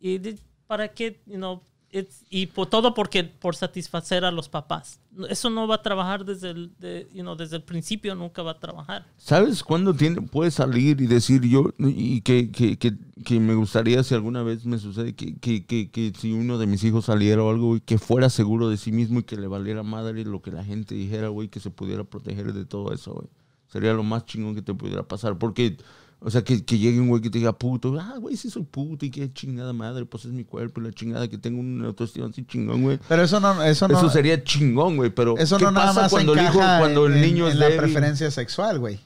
Y 0.00 0.18
para 0.66 0.88
qué, 0.88 1.20
you 1.26 1.36
know, 1.36 1.60
it's- 1.92 2.24
y 2.30 2.46
por 2.46 2.66
todo 2.68 2.94
porque 2.94 3.24
por 3.24 3.56
satisfacer 3.56 4.24
a 4.24 4.30
los 4.30 4.48
papás. 4.48 5.00
Eso 5.28 5.50
no 5.50 5.66
va 5.66 5.76
a 5.76 5.82
trabajar 5.82 6.24
desde 6.24 6.50
el, 6.50 6.70
de- 6.78 7.08
you 7.12 7.22
know, 7.22 7.34
desde 7.36 7.56
el 7.56 7.62
principio, 7.62 8.14
nunca 8.14 8.42
va 8.42 8.52
a 8.52 8.58
trabajar. 8.60 9.06
¿Sabes 9.16 9.62
cuándo 9.62 9.92
tiene, 9.94 10.22
puedes 10.22 10.54
salir 10.54 11.00
y 11.00 11.06
decir 11.06 11.42
yo, 11.42 11.70
y 11.78 12.20
que, 12.20 12.50
que, 12.50 12.78
que, 12.78 12.94
que 13.24 13.40
me 13.40 13.54
gustaría 13.54 14.02
si 14.04 14.14
alguna 14.14 14.42
vez 14.42 14.64
me 14.66 14.78
sucede, 14.78 15.14
que, 15.14 16.12
si 16.18 16.32
uno 16.32 16.58
de 16.58 16.66
mis 16.66 16.84
hijos 16.84 17.06
saliera 17.06 17.42
o 17.42 17.50
algo, 17.50 17.68
güey, 17.68 17.80
que 17.80 17.98
fuera 17.98 18.30
seguro 18.30 18.68
de 18.68 18.76
sí 18.76 18.92
mismo 18.92 19.20
y 19.20 19.24
que 19.24 19.36
le 19.36 19.46
valiera 19.48 19.82
madre 19.82 20.24
lo 20.24 20.40
que 20.42 20.52
la 20.52 20.64
gente 20.64 20.94
dijera, 20.94 21.28
güey, 21.28 21.48
que 21.48 21.60
se 21.60 21.70
pudiera 21.70 22.04
proteger 22.04 22.52
de 22.52 22.64
todo 22.64 22.92
eso, 22.92 23.12
güey. 23.14 23.28
Sería 23.68 23.92
lo 23.92 24.02
más 24.02 24.26
chingón 24.26 24.54
que 24.54 24.62
te 24.62 24.74
pudiera 24.74 25.02
pasar, 25.02 25.38
porque... 25.38 25.76
O 26.22 26.30
sea, 26.30 26.42
que, 26.44 26.62
que 26.64 26.76
llegue 26.78 27.00
un 27.00 27.08
güey 27.08 27.22
que 27.22 27.30
te 27.30 27.38
diga 27.38 27.52
puto. 27.56 27.98
Ah, 27.98 28.16
güey, 28.20 28.36
sí 28.36 28.50
soy 28.50 28.64
puto 28.64 29.06
y 29.06 29.10
qué 29.10 29.32
chingada 29.32 29.72
madre. 29.72 30.04
Pues 30.04 30.26
es 30.26 30.32
mi 30.32 30.44
cuerpo 30.44 30.80
y 30.80 30.84
la 30.84 30.92
chingada 30.92 31.28
que 31.28 31.38
tengo 31.38 31.60
una 31.60 31.86
autoestima 31.86 32.26
así 32.26 32.44
chingón, 32.44 32.82
güey. 32.82 32.98
Pero 33.08 33.22
eso 33.22 33.40
no, 33.40 33.62
eso 33.64 33.88
no, 33.88 33.96
Eso 33.98 34.10
sería 34.10 34.44
chingón, 34.44 34.96
güey. 34.96 35.08
Pero 35.10 35.38
eso 35.38 35.56
¿qué 35.56 35.64
no 35.64 35.70
nada 35.72 35.86
pasa 35.88 36.02
más 36.02 36.10
cuando 36.10 36.34
el, 36.34 36.42
hijo, 36.44 36.58
cuando 36.58 37.06
el 37.06 37.14
en- 37.14 37.20
niño 37.22 37.46
en 37.46 37.52
es 37.52 37.58
la 37.58 37.66
débil? 37.66 37.80
preferencia 37.80 38.30
sexual, 38.30 38.78
güey. 38.78 39.00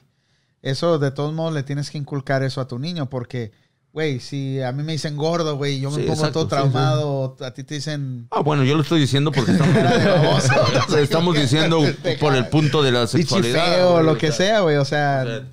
Eso 0.61 0.99
de 0.99 1.11
todos 1.11 1.33
modos 1.33 1.53
le 1.53 1.63
tienes 1.63 1.89
que 1.89 1.97
inculcar 1.97 2.43
eso 2.43 2.59
a 2.59 2.67
tu 2.67 2.79
niño 2.79 3.09
porque, 3.09 3.51
güey, 3.93 4.19
si 4.19 4.59
a 4.61 4.71
mí 4.73 4.83
me 4.83 4.91
dicen 4.93 5.15
gordo, 5.15 5.55
güey, 5.55 5.79
yo 5.79 5.91
me 5.91 5.97
Sí, 5.97 6.01
pongo 6.01 6.13
exacto, 6.15 6.33
todo 6.33 6.43
sí, 6.45 6.49
traumado, 6.49 7.37
a 7.39 7.51
ti 7.51 7.63
te 7.63 7.75
dicen 7.75 8.27
Ah, 8.31 8.41
bueno, 8.41 8.63
yo 8.65 8.75
lo 8.75 8.81
estoy 8.81 8.99
diciendo 8.99 9.31
porque 9.31 9.51
estamos, 9.51 9.75
estamos 10.99 11.35
diciendo 11.35 11.79
por 12.19 12.35
el 12.35 12.47
punto 12.49 12.83
de 12.83 12.91
la 12.91 13.07
sexualidad. 13.07 13.63
feo, 13.75 14.01
lo 14.03 14.17
que 14.17 14.27
sea, 14.33 14.35
sea, 14.47 14.59
güey, 14.61 14.75
o 14.77 14.85
sea, 14.85 15.21
o 15.23 15.27
sea, 15.27 15.47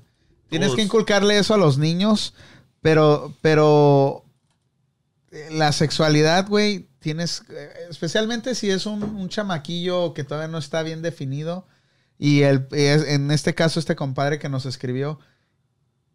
Tienes 0.53 0.75
que 0.75 0.83
inculcarle 0.83 1.39
eso 1.39 1.55
a 1.55 1.59
los 1.59 1.79
niños, 1.79 2.35
pero, 2.83 3.35
pero 3.41 4.25
eh, 5.31 5.49
la 5.51 5.73
sexualidad, 5.73 6.47
güey, 6.47 6.89
tienes, 6.99 7.43
eh, 7.49 7.71
especialmente 7.89 8.55
si 8.55 8.71
es 8.71 8.85
un, 8.85 9.03
un 9.03 9.29
chamaquillo 9.31 10.13
que 10.13 10.25
todavía 10.25 10.49
no 10.49 10.59
está 10.59 10.83
bien 10.83 11.01
definido, 11.01 11.67
y 12.19 12.43
el, 12.43 12.69
en 12.71 13.31
este 13.31 13.55
caso 13.55 13.81
este 13.81 13.97
compadre 13.97 14.39
que 14.39 14.51
nos 14.51 14.67
escribió, 14.67 15.19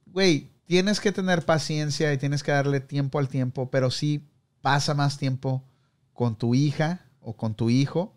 güey, 0.05 0.51
tienes 0.65 0.99
que 0.99 1.11
tener 1.11 1.43
paciencia 1.43 2.13
y 2.13 2.17
tienes 2.17 2.43
que 2.43 2.51
darle 2.51 2.79
tiempo 2.79 3.19
al 3.19 3.29
tiempo, 3.29 3.71
pero 3.71 3.89
sí 3.89 4.23
pasa 4.61 4.93
más 4.93 5.17
tiempo 5.17 5.63
con 6.13 6.37
tu 6.37 6.53
hija 6.53 7.05
o 7.21 7.35
con 7.35 7.55
tu 7.55 7.69
hijo, 7.69 8.13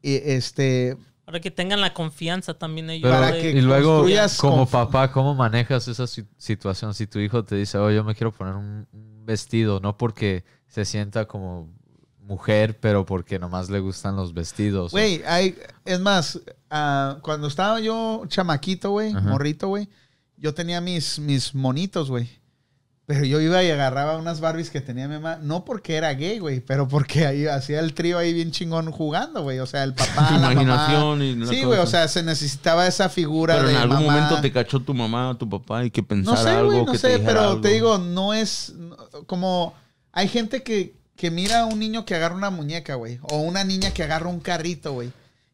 y 0.00 0.14
este, 0.14 0.96
Para 1.30 1.40
que 1.40 1.52
tengan 1.52 1.80
la 1.80 1.94
confianza 1.94 2.54
también 2.54 2.90
ellos. 2.90 3.08
Pero, 3.08 3.22
Para 3.22 3.36
de- 3.36 3.40
que 3.40 3.50
y 3.52 3.60
luego, 3.60 4.04
como 4.38 4.66
papá, 4.68 5.12
¿cómo 5.12 5.36
manejas 5.36 5.86
esa 5.86 6.08
si- 6.08 6.26
situación? 6.36 6.92
Si 6.92 7.06
tu 7.06 7.20
hijo 7.20 7.44
te 7.44 7.54
dice, 7.54 7.78
oh, 7.78 7.88
yo 7.88 8.02
me 8.02 8.16
quiero 8.16 8.32
poner 8.32 8.56
un, 8.56 8.88
vestido, 9.24 9.78
no 9.78 9.96
porque 9.96 10.44
se 10.66 10.84
sienta 10.84 11.26
como 11.26 11.72
mujer, 12.18 12.80
pero 12.80 13.06
porque 13.06 13.38
nomás 13.38 13.70
le 13.70 13.78
gustan 13.78 14.16
los 14.16 14.34
vestidos. 14.34 14.90
Güey, 14.90 15.22
hay, 15.24 15.56
es 15.84 16.00
más, 16.00 16.40
ah, 16.68 17.18
cuando 17.22 17.46
estaba 17.46 17.78
yo 17.78 18.24
chamaquito, 18.26 18.90
güey, 18.90 19.14
morrito, 19.14 19.68
güey, 19.68 19.88
yo 20.36 20.52
tenía 20.52 20.80
mis, 20.80 21.20
mis 21.20 21.54
monitos, 21.54 22.10
güey. 22.10 22.28
Pero 23.12 23.24
yo 23.24 23.40
iba 23.40 23.60
y 23.64 23.68
agarraba 23.72 24.16
unas 24.18 24.38
Barbies 24.38 24.70
que 24.70 24.80
tenía 24.80 25.08
mi 25.08 25.14
mamá, 25.14 25.40
no 25.42 25.64
porque 25.64 25.96
era 25.96 26.14
gay, 26.14 26.38
güey, 26.38 26.60
pero 26.60 26.86
porque 26.86 27.26
ahí 27.26 27.44
hacía 27.48 27.80
el 27.80 27.92
trío 27.92 28.18
ahí 28.18 28.32
bien 28.32 28.52
chingón 28.52 28.92
jugando, 28.92 29.42
güey. 29.42 29.58
O 29.58 29.66
sea, 29.66 29.82
el 29.82 29.94
papá, 29.94 30.28
Tu 30.28 30.34
la 30.34 30.40
mamá. 30.40 30.52
imaginación 30.52 31.20
y 31.22 31.34
la 31.34 31.46
Sí, 31.48 31.64
güey, 31.64 31.80
o 31.80 31.86
sea, 31.88 32.06
se 32.06 32.22
necesitaba 32.22 32.86
esa 32.86 33.08
figura 33.08 33.56
Pero 33.56 33.66
de 33.66 33.74
en 33.74 33.80
algún 33.80 34.06
mamá. 34.06 34.12
momento 34.20 34.40
te 34.40 34.52
cachó 34.52 34.78
tu 34.78 34.94
mamá 34.94 35.30
o 35.30 35.36
tu 35.36 35.48
papá 35.50 35.84
y 35.84 35.90
que 35.90 36.02
No 36.02 36.06
pensara 36.06 36.40
sé, 36.42 36.48
algo, 36.50 36.70
güey, 36.70 36.84
no 36.84 36.92
que 36.92 36.98
sé, 36.98 37.18
te 37.18 37.24
pero 37.24 37.40
algo. 37.40 37.60
te 37.60 37.70
digo, 37.70 37.98
no 37.98 38.32
es 38.32 38.74
no- 38.76 38.96
como 39.26 39.74
hay 40.12 40.28
gente 40.28 40.62
que, 40.62 40.94
que 41.16 41.32
mira 41.32 41.62
a 41.62 41.64
un 41.66 41.80
niño 41.80 42.04
que 42.04 42.14
agarra 42.14 42.36
una 42.36 42.50
muñeca, 42.50 42.94
güey, 42.94 43.18
o 43.22 43.38
una 43.38 43.64
niña 43.64 43.90
que 43.90 44.04
agarra 44.04 44.28
un 44.28 44.38
carrito, 44.38 44.92
güey. 44.92 45.10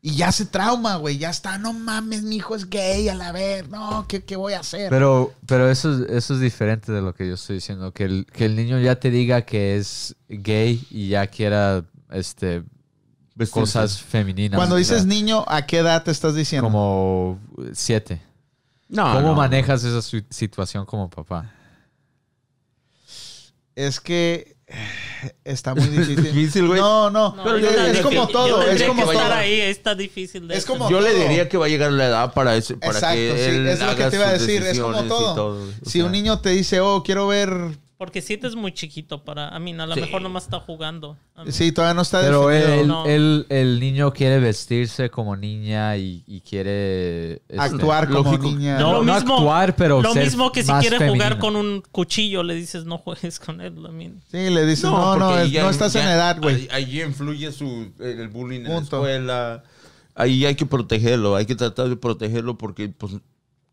Y 0.09 0.15
ya 0.15 0.31
se 0.31 0.47
trauma, 0.47 0.95
güey. 0.99 1.19
Ya 1.19 1.31
está, 1.31 1.59
no 1.59 1.73
mames, 1.73 2.23
mi 2.23 2.37
hijo 2.37 2.55
es 2.55 2.70
gay, 2.70 3.09
a 3.09 3.15
la 3.16 3.33
vez. 3.33 3.69
No, 3.69 4.07
¿qué, 4.07 4.23
qué 4.23 4.37
voy 4.37 4.53
a 4.53 4.61
hacer? 4.61 4.89
Pero, 4.89 5.35
pero 5.47 5.69
eso, 5.69 5.93
es- 6.05 6.09
eso 6.11 6.35
es 6.35 6.41
diferente 6.41 6.93
de 6.93 7.03
lo 7.03 7.12
que 7.12 7.27
yo 7.27 7.35
estoy 7.35 7.57
diciendo. 7.57 7.93
Que 7.93 8.05
el, 8.05 8.27
que 8.33 8.45
el 8.45 8.55
niño 8.55 8.78
ya 8.78 9.01
te 9.01 9.11
diga 9.11 9.43
que 9.43 9.77
es 9.77 10.15
gay 10.28 10.87
y 10.91 11.09
ya 11.09 11.27
quiera 11.27 11.85
este, 12.12 12.62
Vestirse. 13.35 13.51
cosas 13.61 14.01
femeninas. 14.01 14.57
Cuando 14.57 14.77
dices 14.77 15.07
niño, 15.07 15.45
¿a 15.49 15.66
qué 15.66 15.78
edad 15.78 16.05
te 16.05 16.12
estás 16.12 16.37
diciendo? 16.37 16.69
Como 16.69 17.41
siete. 17.73 18.23
No, 18.89 19.12
¿Cómo 19.12 19.28
no. 19.31 19.35
manejas 19.35 19.83
esa 19.83 20.03
situación 20.31 20.87
como 20.87 21.11
papá? 21.11 21.53
Es 23.74 23.99
que 24.01 24.56
está 25.44 25.74
muy 25.74 25.86
difícil. 25.86 26.22
Difícil, 26.22 26.66
güey. 26.66 26.80
No, 26.80 27.10
no. 27.10 27.34
No, 27.36 27.44
Pero 27.44 27.59
yo 27.59 27.70
yo- 27.70 27.86
es 27.86 28.01
como 28.01 28.26
todo, 28.28 28.62
yo 28.64 28.70
es 28.70 28.82
como 28.82 29.02
que 29.02 29.12
todo. 29.12 29.12
estar 29.12 29.32
ahí, 29.32 29.60
está 29.60 29.94
difícil. 29.94 30.48
De 30.48 30.56
Es 30.56 30.64
como- 30.66 30.90
Yo 30.90 31.01
le 31.01 31.14
diría 31.14 31.48
que 31.48 31.56
va 31.56 31.66
a 31.66 31.68
llegar 31.68 31.93
la 31.93 32.06
edad 32.06 32.32
para, 32.34 32.56
ese, 32.56 32.76
para 32.76 32.94
Exacto, 32.94 33.16
que 33.16 33.34
sí, 33.36 33.56
él 33.56 33.66
es 33.68 33.80
lo 33.80 33.94
que 33.97 34.05
te 34.05 34.16
iba 34.16 34.28
a 34.28 34.32
decir, 34.32 34.62
es 34.62 34.78
como 34.80 35.02
todo. 35.05 35.52
o 35.52 35.66
Si 35.84 35.90
sea, 35.93 36.05
un 36.05 36.12
niño 36.12 36.40
te 36.40 36.51
dice, 36.51 36.80
oh, 36.80 37.02
quiero 37.05 37.26
ver. 37.28 37.51
Porque 37.98 38.20
siete 38.20 38.47
es 38.47 38.55
muy 38.56 38.73
chiquito 38.73 39.24
para... 39.24 39.48
A 39.48 39.59
mí, 39.59 39.73
a 39.73 39.86
lo 39.86 39.94
Sí. 39.94 40.02
mejor 40.02 40.20
nomás 40.20 40.44
está 40.44 40.60
jugando. 40.60 41.16
Sí, 41.48 41.73
todavía 41.73 41.94
no 41.94 42.02
está 42.02 42.20
Pero 42.20 42.48
definido. 42.48 42.81
el, 42.82 42.89
No. 42.89 43.06
el- 43.06 43.47
el 43.48 43.81
niño 43.81 44.12
quiere 44.12 44.39
vestirse 44.39 45.09
como 45.09 45.35
niña 45.35 45.97
y, 45.97 46.23
y 46.27 46.43
quiere... 46.43 47.36
este, 47.48 47.59
Actuar 47.59 48.09
como 48.10 48.32
lógico. 48.32 48.44
niña. 48.51 48.78
No, 48.78 48.93
Lo 48.93 49.02
no 49.02 49.14
mismo- 49.14 49.36
actuar, 49.36 49.77
pero 49.77 50.02
Lo 50.02 50.12
ser 50.12 50.24
mismo 50.24 50.52
que 50.52 50.62
si 50.62 50.73
quiere 50.74 51.09
jugar 51.09 51.39
con 51.39 51.56
un 51.56 51.82
cuchillo, 51.90 52.43
le 52.43 52.55
dices 52.55 52.85
no 52.85 52.98
juegues 52.98 53.40
con 53.40 53.62
él. 53.62 53.74
I 53.78 53.93
mean. 53.93 54.20
Sí, 54.31 54.51
le 54.51 54.66
dices, 54.66 54.85
no, 54.85 55.16
no, 55.16 55.27
porque 55.28 55.44
es- 55.44 55.51
ya- 55.52 55.62
no 55.62 55.70
estás 55.70 55.94
en 55.94 56.06
edad, 56.06 56.39
güey. 56.39 56.68
ahí- 56.70 56.85
Ahí 56.85 57.02
influye 57.02 57.51
su, 57.51 57.93
el 57.98 58.28
bullying 58.28 58.60
en 58.60 58.73
la 58.74 58.78
escuela. 58.78 59.62
Ahí 60.14 60.44
hay 60.44 60.55
que 60.55 60.66
protegerlo, 60.66 61.35
hay 61.36 61.47
que 61.47 61.55
tratar 61.55 61.89
de 61.89 61.97
protegerlo 61.97 62.56
porque 62.59 62.89
pues 62.90 63.14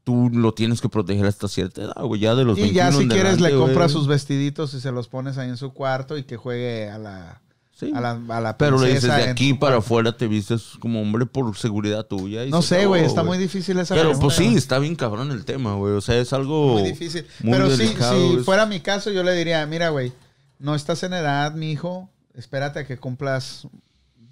tú 0.04 0.30
lo 0.34 0.54
tienes 0.54 0.82
que 0.82 0.90
proteger 0.90 1.26
hasta 1.26 1.48
cierta 1.48 1.82
edad, 1.84 2.04
güey. 2.04 2.20
Ya 2.22 2.36
de 2.36 2.44
los 2.44 2.58
Y 2.58 2.72
ya 2.72 2.90
21 2.90 3.00
si 3.00 3.08
quieres 3.08 3.40
le 3.40 3.48
adelante, 3.48 3.66
compras 3.66 3.92
sus 3.92 4.08
vestiditos 4.08 4.74
y 4.74 4.82
se 4.82 4.92
los 4.92 5.08
pones 5.08 5.38
ahí 5.38 5.50
en 5.50 5.58
su 5.58 5.72
cuarto 5.74 6.18
y 6.18 6.24
que 6.24 6.36
juegue 6.38 6.90
a 6.90 6.98
la, 6.98 7.40
Sí. 7.76 7.92
a 7.96 8.00
la, 8.02 8.20
a 8.30 8.40
la 8.42 8.58
Pero 8.58 8.78
le 8.80 8.88
dices, 8.94 9.04
de 9.04 9.24
aquí 9.30 9.54
para 9.56 9.78
afuera 9.78 10.16
te 10.16 10.28
vistes 10.28 10.74
como 10.80 11.02
hombre 11.02 11.26
por 11.26 11.56
seguridad 11.58 12.06
tuya. 12.06 12.46
y 12.46 12.52
No 12.52 12.62
se 12.62 12.82
sé, 12.82 12.86
güey, 12.86 13.04
está 13.04 13.24
muy 13.24 13.38
difícil 13.38 13.80
esa 13.80 13.96
Pero 13.96 14.10
pregunta. 14.10 14.24
pues 14.26 14.36
sí, 14.36 14.56
está 14.56 14.78
bien 14.80 14.96
cabrón 14.96 15.32
el 15.32 15.44
tema, 15.46 15.74
güey. 15.76 15.94
O 15.94 16.02
sea, 16.02 16.18
es 16.20 16.34
algo 16.34 16.74
Muy 16.74 16.84
difícil. 16.84 17.26
muy 17.42 17.54
Pero 17.54 17.72
sí, 17.72 17.78
delicado, 17.78 18.32
si 18.32 18.38
es- 18.38 18.46
fuera 18.46 18.66
mi 18.68 18.80
caso, 18.82 19.10
yo 19.10 19.24
le 19.24 19.34
diría, 19.34 19.66
mira, 19.66 19.90
güey, 19.90 20.14
no 20.60 20.76
estás 20.76 21.02
en 21.04 21.14
edad, 21.14 21.54
mi 21.56 21.72
hijo. 21.72 22.10
Espérate 22.36 22.80
a 22.80 22.86
que 22.88 22.98
cumplas 22.98 23.68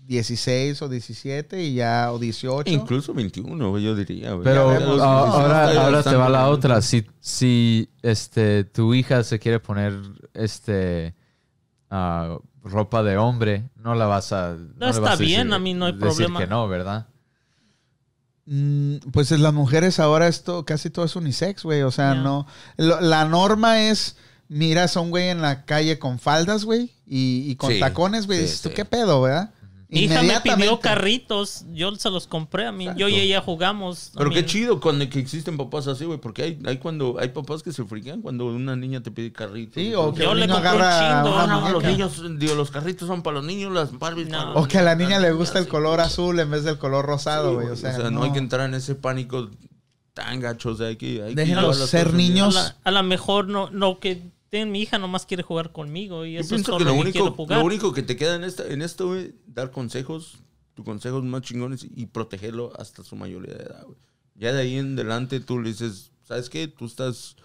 16 0.07 0.81
o 0.81 0.89
17 0.89 1.63
y 1.63 1.75
ya, 1.75 2.11
o 2.11 2.19
18. 2.19 2.69
Incluso 2.71 3.13
21, 3.13 3.69
güey, 3.69 3.83
yo 3.83 3.95
diría, 3.95 4.31
güey. 4.33 4.43
Pero 4.43 4.69
ah, 5.01 5.27
ahora, 5.29 5.83
ahora 5.85 6.03
te 6.03 6.15
va 6.15 6.27
la 6.29 6.49
otra. 6.49 6.81
Si, 6.81 7.05
si 7.19 7.89
este, 8.01 8.63
tu 8.65 8.93
hija 8.93 9.23
se 9.23 9.39
quiere 9.39 9.59
poner 9.59 9.93
este, 10.33 11.15
ah, 11.89 12.37
ropa 12.63 13.03
de 13.03 13.17
hombre, 13.17 13.69
no 13.75 13.95
la 13.95 14.05
vas 14.05 14.33
a... 14.33 14.55
No, 14.77 14.89
está 14.89 14.99
vas 15.01 15.19
a 15.19 15.23
bien, 15.23 15.47
decir- 15.47 15.53
a 15.53 15.59
mí 15.59 15.73
no 15.73 15.85
hay 15.85 15.93
decir 15.93 16.07
problema. 16.07 16.39
que 16.39 16.47
no, 16.47 16.67
¿verdad? 16.67 17.07
Mm, 18.45 18.97
Pues 19.11 19.31
en 19.31 19.43
las 19.43 19.53
mujeres 19.53 19.99
ahora 19.99 20.27
esto 20.27 20.65
casi 20.65 20.89
todo 20.89 21.05
es 21.05 21.15
unisex, 21.15 21.63
güey. 21.63 21.83
O 21.83 21.91
sea, 21.91 22.15
no. 22.15 22.47
lo- 22.77 22.99
la 23.01 23.25
norma 23.25 23.83
es 23.83 24.17
miras 24.49 24.97
a 24.97 24.99
un 25.01 25.11
güey 25.11 25.29
en 25.29 25.41
la 25.41 25.63
calle 25.65 25.97
con 25.99 26.19
faldas, 26.19 26.65
güey, 26.65 26.91
y, 27.05 27.45
y 27.49 27.55
con 27.55 27.71
Sí, 27.71 27.79
tacones, 27.79 28.27
güey. 28.27 28.39
sí, 28.39 28.43
dices, 28.45 28.61
¿tú 28.61 28.71
qué 28.75 28.83
pedo, 28.83 29.21
verdad? 29.21 29.53
Mi 29.91 30.03
hija 30.05 30.21
me 30.23 30.39
pidió 30.39 30.79
carritos, 30.79 31.65
yo 31.73 31.93
se 31.97 32.09
los 32.09 32.25
compré 32.25 32.65
a 32.65 32.71
mí. 32.71 32.87
Yo 32.95 33.09
y 33.09 33.15
ella 33.19 33.41
jugamos. 33.41 34.11
Pero 34.17 34.29
qué 34.29 34.45
chido 34.45 34.79
cuando 34.79 35.07
que 35.09 35.19
existen 35.19 35.57
papás 35.57 35.85
así, 35.87 36.05
güey, 36.05 36.17
porque 36.17 36.43
hay, 36.43 36.59
hay 36.65 36.77
cuando 36.77 37.17
hay 37.19 37.27
papás 37.27 37.61
que 37.61 37.73
se 37.73 37.83
friquean 37.83 38.21
cuando 38.21 38.45
una 38.45 38.77
niña 38.77 39.03
te 39.03 39.11
pide 39.11 39.33
carritos. 39.33 39.75
Sí, 39.75 39.93
o 39.93 40.13
que 40.13 40.23
Yo 40.23 40.33
le 40.33 40.47
compré 40.47 40.71
un 40.71 40.77
No, 40.79 41.45
no, 41.45 41.69
los 41.71 41.83
niños, 41.83 42.21
digo, 42.39 42.55
los 42.55 42.71
carritos 42.71 43.05
son 43.07 43.21
para 43.21 43.35
los 43.39 43.45
niños, 43.45 43.73
las 43.73 43.91
Barbies 43.99 44.29
No. 44.29 44.37
para 44.37 44.49
los- 44.53 44.63
O 44.63 44.67
que 44.69 44.77
a 44.77 44.81
la 44.81 44.95
niña 44.95 45.19
le 45.19 45.33
gusta 45.33 45.59
el 45.59 45.67
color 45.67 45.99
sí. 45.99 46.05
azul 46.05 46.39
en 46.39 46.49
vez 46.49 46.63
del 46.63 46.77
color 46.77 47.05
rosado, 47.05 47.49
Sí, 47.49 47.55
güey. 47.55 47.67
o 47.67 47.75
sea, 47.75 48.09
no. 48.09 48.23
hay 48.23 48.31
que 48.31 48.39
entrar 48.39 48.67
en 48.69 48.75
ese 48.75 48.95
pánico 48.95 49.49
tan 50.13 50.39
gacho, 50.39 50.69
o 50.69 50.75
sea, 50.75 50.87
hay 50.87 50.95
que... 50.95 51.21
Hay 51.21 51.35
que 51.35 51.41
Déjenlos 51.41 51.77
ser 51.89 52.13
niños. 52.13 52.55
A 52.55 52.63
la- 52.63 52.75
a 52.83 52.91
lo 52.91 53.03
mejor 53.03 53.47
no, 53.49 53.69
no 53.71 53.99
que 53.99 54.21
ten, 54.51 54.69
mi 54.71 54.81
hija 54.81 54.99
nomás 54.99 55.25
quiere 55.25 55.41
jugar 55.41 55.71
conmigo 55.71 56.25
y 56.25 56.33
Yo 56.33 56.41
eso 56.41 56.55
es 56.55 56.63
todo 56.63 56.77
que 56.77 56.83
lo 56.83 56.91
que 56.93 56.99
único, 56.99 57.11
quiero 57.13 57.31
jugar. 57.31 57.59
lo 57.59 57.65
único 57.65 57.93
que 57.93 58.03
te 58.03 58.15
queda 58.17 58.35
en, 58.35 58.43
esta, 58.43 58.67
en 58.67 58.81
esto, 58.83 59.07
güey, 59.07 59.33
dar 59.47 59.71
consejos, 59.71 60.39
tus 60.75 60.85
consejos 60.85 61.23
más 61.23 61.41
chingones 61.41 61.83
y 61.95 62.05
protegerlo 62.07 62.71
hasta 62.77 63.03
su 63.03 63.15
mayoría 63.15 63.55
de 63.55 63.63
edad, 63.63 63.83
güey. 63.85 63.97
Ya 64.35 64.51
de 64.53 64.61
ahí 64.61 64.75
en 64.77 64.93
adelante 64.93 65.39
tú 65.39 65.59
le 65.59 65.69
dices, 65.69 66.11
¿sabes 66.23 66.49
qué? 66.49 66.67
Tú 66.67 66.85
estás, 66.85 67.35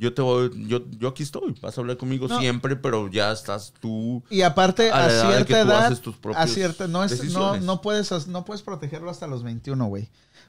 yo 0.00 0.14
te 0.14 0.22
voy, 0.22 0.50
yo, 0.66 0.80
yo 0.98 1.08
aquí 1.08 1.22
estoy, 1.22 1.54
vas 1.60 1.76
a 1.76 1.80
hablar 1.82 1.96
conmigo 1.98 2.26
No. 2.26 2.40
siempre, 2.40 2.74
pero 2.74 3.08
ya 3.08 3.30
estás 3.30 3.72
tú. 3.80 4.24
Y 4.30 4.42
aparte, 4.42 4.90
A 4.90 5.08
cierta 5.10 5.60
edad, 5.60 5.86
haces 5.86 6.00
tus 6.00 6.16
propias 6.16 6.42
a 6.42 6.46
cierta, 6.52 6.88
no, 6.88 7.04
es, 7.04 7.22
no, 7.32 7.58
no, 7.60 7.80
puedes, 7.82 8.26
no 8.26 8.44
puedes 8.44 8.62
protegerlo 8.62 9.10
hasta 9.10 9.26
los 9.26 9.42
21, 9.42 9.84
güey. 9.86 10.08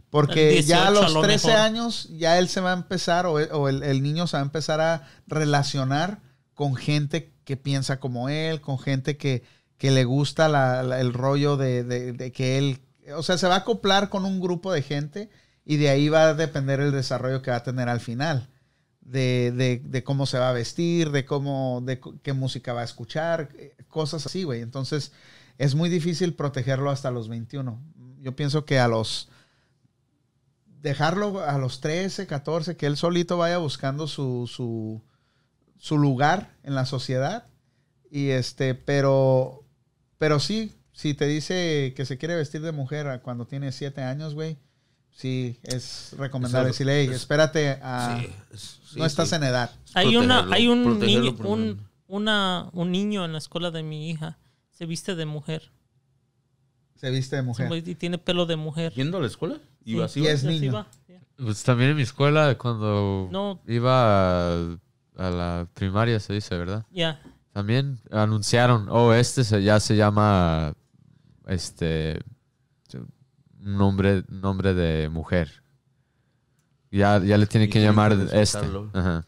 Porque 0.10 0.62
ya 0.64 0.88
a 0.88 0.92
18 0.92 1.00
a 1.00 1.04
los 1.04 1.14
lo 1.14 1.22
13 1.22 1.48
mejor. 1.48 1.62
años, 1.62 2.10
ya 2.18 2.40
él 2.40 2.50
se 2.50 2.62
va 2.62 2.72
a 2.72 2.76
empezar, 2.76 3.26
o, 3.26 3.34
o 3.34 3.70
el, 3.70 3.84
el 3.84 4.02
niño 4.02 4.26
se 4.28 4.38
va 4.38 4.42
a 4.42 4.46
empezar 4.46 4.82
a 4.82 5.08
relacionar 5.28 6.20
con 6.54 6.76
gente 6.76 7.34
que 7.44 7.58
piensa 7.58 8.00
como 8.00 8.30
él, 8.30 8.62
con 8.62 8.78
gente 8.80 9.18
que, 9.18 9.44
que 9.78 9.92
le 9.92 10.04
gusta 10.06 10.48
la- 10.48 10.84
la- 10.84 11.00
el 11.02 11.14
rollo 11.14 11.58
de, 11.58 11.84
de- 11.84 12.14
de 12.14 12.32
que 12.32 12.58
él, 12.58 12.80
o 13.16 13.24
sea, 13.24 13.38
se 13.38 13.48
va 13.48 13.56
a 13.56 13.60
acoplar 13.60 14.10
con 14.10 14.26
un 14.26 14.40
grupo 14.40 14.72
de 14.72 14.82
gente 14.82 15.30
y 15.66 15.78
de 15.78 15.90
ahí 15.90 16.08
va 16.10 16.30
a 16.30 16.34
depender 16.34 16.80
el 16.80 16.92
desarrollo 16.92 17.42
que 17.42 17.52
va 17.52 17.58
a 17.58 17.64
tener 17.64 17.90
al 17.90 18.00
final. 18.00 18.48
De, 19.12 19.52
de- 19.52 19.82
de 19.84 20.04
cómo 20.04 20.26
se 20.26 20.40
va 20.40 20.50
a 20.50 20.54
vestir, 20.54 21.12
de 21.12 21.26
cómo, 21.26 21.82
de 21.86 22.00
qué 22.24 22.32
música 22.34 22.72
va 22.74 22.82
a 22.82 22.86
escuchar, 22.86 23.50
eh, 23.58 23.76
cosas 23.90 24.26
así, 24.26 24.44
güey. 24.44 24.62
Entonces, 24.62 25.12
es 25.58 25.76
muy 25.76 25.90
difícil 25.90 26.34
protegerlo 26.34 26.90
hasta 26.90 27.12
los 27.12 27.28
21. 27.28 27.82
Yo 28.22 28.36
pienso 28.36 28.64
que 28.66 28.80
a 28.80 28.88
los, 28.88 29.28
dejarlo 30.82 31.44
a 31.44 31.58
los 31.58 31.82
13, 31.82 32.28
14, 32.28 32.76
que 32.78 32.86
él 32.86 32.98
solito 32.98 33.38
vaya 33.38 33.58
buscando 33.58 34.08
su, 34.08 34.48
su, 34.48 35.02
su 35.78 35.98
lugar 35.98 36.56
en 36.64 36.76
la 36.76 36.86
sociedad. 36.86 37.46
Y 38.10 38.30
este, 38.30 38.76
pero, 38.76 39.66
pero 40.18 40.40
sí, 40.40 40.74
si 40.94 41.14
te 41.14 41.26
dice 41.28 41.94
que 41.96 42.06
se 42.06 42.18
quiere 42.18 42.36
vestir 42.36 42.62
de 42.62 42.72
mujer 42.72 43.22
cuando 43.24 43.46
tiene 43.46 43.72
7 43.72 44.02
años, 44.04 44.34
güey, 44.36 44.58
sí, 45.14 45.60
es 45.64 46.14
recomendable 46.18 46.70
Es 46.70 46.76
decirle, 46.76 47.02
"Ey, 47.02 47.08
es- 47.08 47.16
espérate, 47.18 47.80
a, 47.82 48.18
Sí, 48.20 48.28
es- 48.54 48.80
sí, 48.84 49.00
no 49.00 49.06
estás 49.06 49.30
sí. 49.30 49.36
en 49.36 49.44
edad. 49.44 49.72
Hay 49.94 50.16
una, 50.16 50.48
hay 50.52 50.68
un 50.68 51.00
niño, 51.00 51.36
un, 51.44 51.88
una, 52.08 52.70
un 52.74 52.92
niño 52.92 53.24
en 53.26 53.32
la 53.34 53.38
escuela 53.38 53.72
de 53.72 53.84
mi 53.84 54.10
hija. 54.10 54.38
Se 54.72 54.86
viste 54.86 55.16
de 55.16 55.26
mujer. 55.26 55.72
Se 56.96 57.10
viste 57.10 57.36
de 57.36 57.42
mujer. 57.42 57.72
Y 57.88 57.96
tiene 57.96 58.18
pelo 58.18 58.46
de 58.46 58.56
mujer. 58.56 58.94
¿Yendo 58.94 59.18
a 59.18 59.22
la 59.22 59.28
escuela? 59.28 59.60
Y 59.84 60.00
es 60.00 60.44
niño. 60.44 60.86
Pues 61.38 61.64
también 61.64 61.92
en 61.92 61.96
mi 61.96 62.04
escuela, 62.04 62.56
cuando 62.58 63.28
No. 63.32 63.60
iba 63.68 64.54
a, 64.54 64.78
a 65.18 65.30
la 65.32 65.68
primaria, 65.74 66.20
se 66.20 66.34
dice, 66.34 66.56
¿verdad? 66.56 66.86
Ya. 66.92 67.20
También 67.52 68.00
anunciaron, 68.12 68.88
oh, 68.90 69.14
este 69.14 69.44
se- 69.44 69.64
ya 69.64 69.80
se 69.80 69.96
llama, 69.96 70.74
este, 71.48 72.20
un 73.64 73.78
nombre, 73.78 74.24
nombre 74.30 74.74
de 74.74 75.10
mujer. 75.10 75.64
Ya, 76.92 77.20
ya 77.24 77.38
le 77.38 77.46
tiene 77.48 77.70
que 77.70 77.82
llamar 77.82 78.14
este. 78.34 78.60
Ajá. 78.94 79.26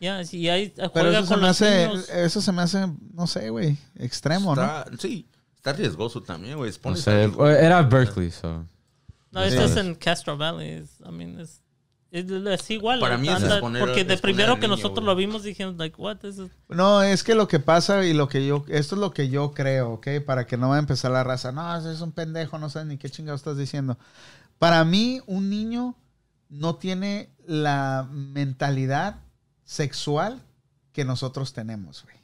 Ya, 0.00 0.24
sí, 0.24 0.48
ahí 0.48 0.72
Pero 0.74 0.88
juega 0.90 1.18
eso 1.20 1.26
se, 1.28 1.36
me 1.36 1.46
hace, 1.48 1.86
niños. 1.88 2.08
eso 2.08 2.40
se 2.40 2.52
me 2.52 2.62
hace, 2.62 2.88
no 3.14 3.26
sé, 3.28 3.50
güey, 3.50 3.76
extremo, 3.96 4.56
¿no? 4.56 4.84
Sí, 4.98 5.28
está 5.54 5.72
riesgoso 5.72 6.20
también, 6.22 6.56
güey. 6.56 6.72
No 6.84 6.96
sé, 6.96 7.30
era 7.60 7.82
Berkeley, 7.82 8.30
so. 8.32 8.66
No, 9.30 9.42
Sí. 9.42 9.48
esto 9.48 9.64
es 9.64 9.76
en 9.76 9.94
Castro 9.94 10.36
Valley. 10.36 10.70
es- 10.70 10.98
I 11.08 11.12
mean, 11.12 11.38
es, 11.40 11.61
es, 12.12 12.70
igual. 12.70 13.00
Para 13.00 13.16
mí 13.16 13.28
es 13.28 13.42
exponer- 13.42 13.80
porque 13.80 14.04
de 14.04 14.18
primero 14.18 14.56
que 14.56 14.62
niño, 14.62 14.76
nosotros 14.76 15.04
güey. 15.04 15.06
lo 15.06 15.16
vimos 15.16 15.42
dijimos, 15.42 15.76
like, 15.76 15.96
what? 16.00 16.18
No, 16.68 17.02
es 17.02 17.24
que 17.24 17.34
lo 17.34 17.48
que 17.48 17.58
pasa 17.58 18.04
y 18.04 18.12
lo 18.12 18.28
que 18.28 18.46
yo, 18.46 18.64
esto 18.68 18.94
es 18.96 19.00
lo 19.00 19.12
que 19.12 19.30
yo 19.30 19.52
creo, 19.52 19.92
¿ok? 19.94 20.08
Para 20.26 20.46
que 20.46 20.58
no 20.58 20.68
va 20.68 20.76
a 20.76 20.80
empezar 20.80 21.10
la 21.10 21.24
raza. 21.24 21.52
No, 21.52 21.74
es 21.90 22.00
un 22.02 22.12
pendejo, 22.12 22.58
no 22.58 22.68
sabes 22.68 22.86
ni 22.88 22.98
qué 22.98 23.08
chingado 23.08 23.34
estás 23.34 23.56
diciendo. 23.56 23.96
Para 24.58 24.84
mí, 24.84 25.22
un 25.26 25.48
niño 25.48 25.96
no 26.50 26.74
tiene 26.76 27.30
la 27.46 28.06
mentalidad 28.10 29.16
sexual 29.64 30.42
que 30.92 31.06
nosotros 31.06 31.54
tenemos, 31.54 32.04
güey. 32.04 32.16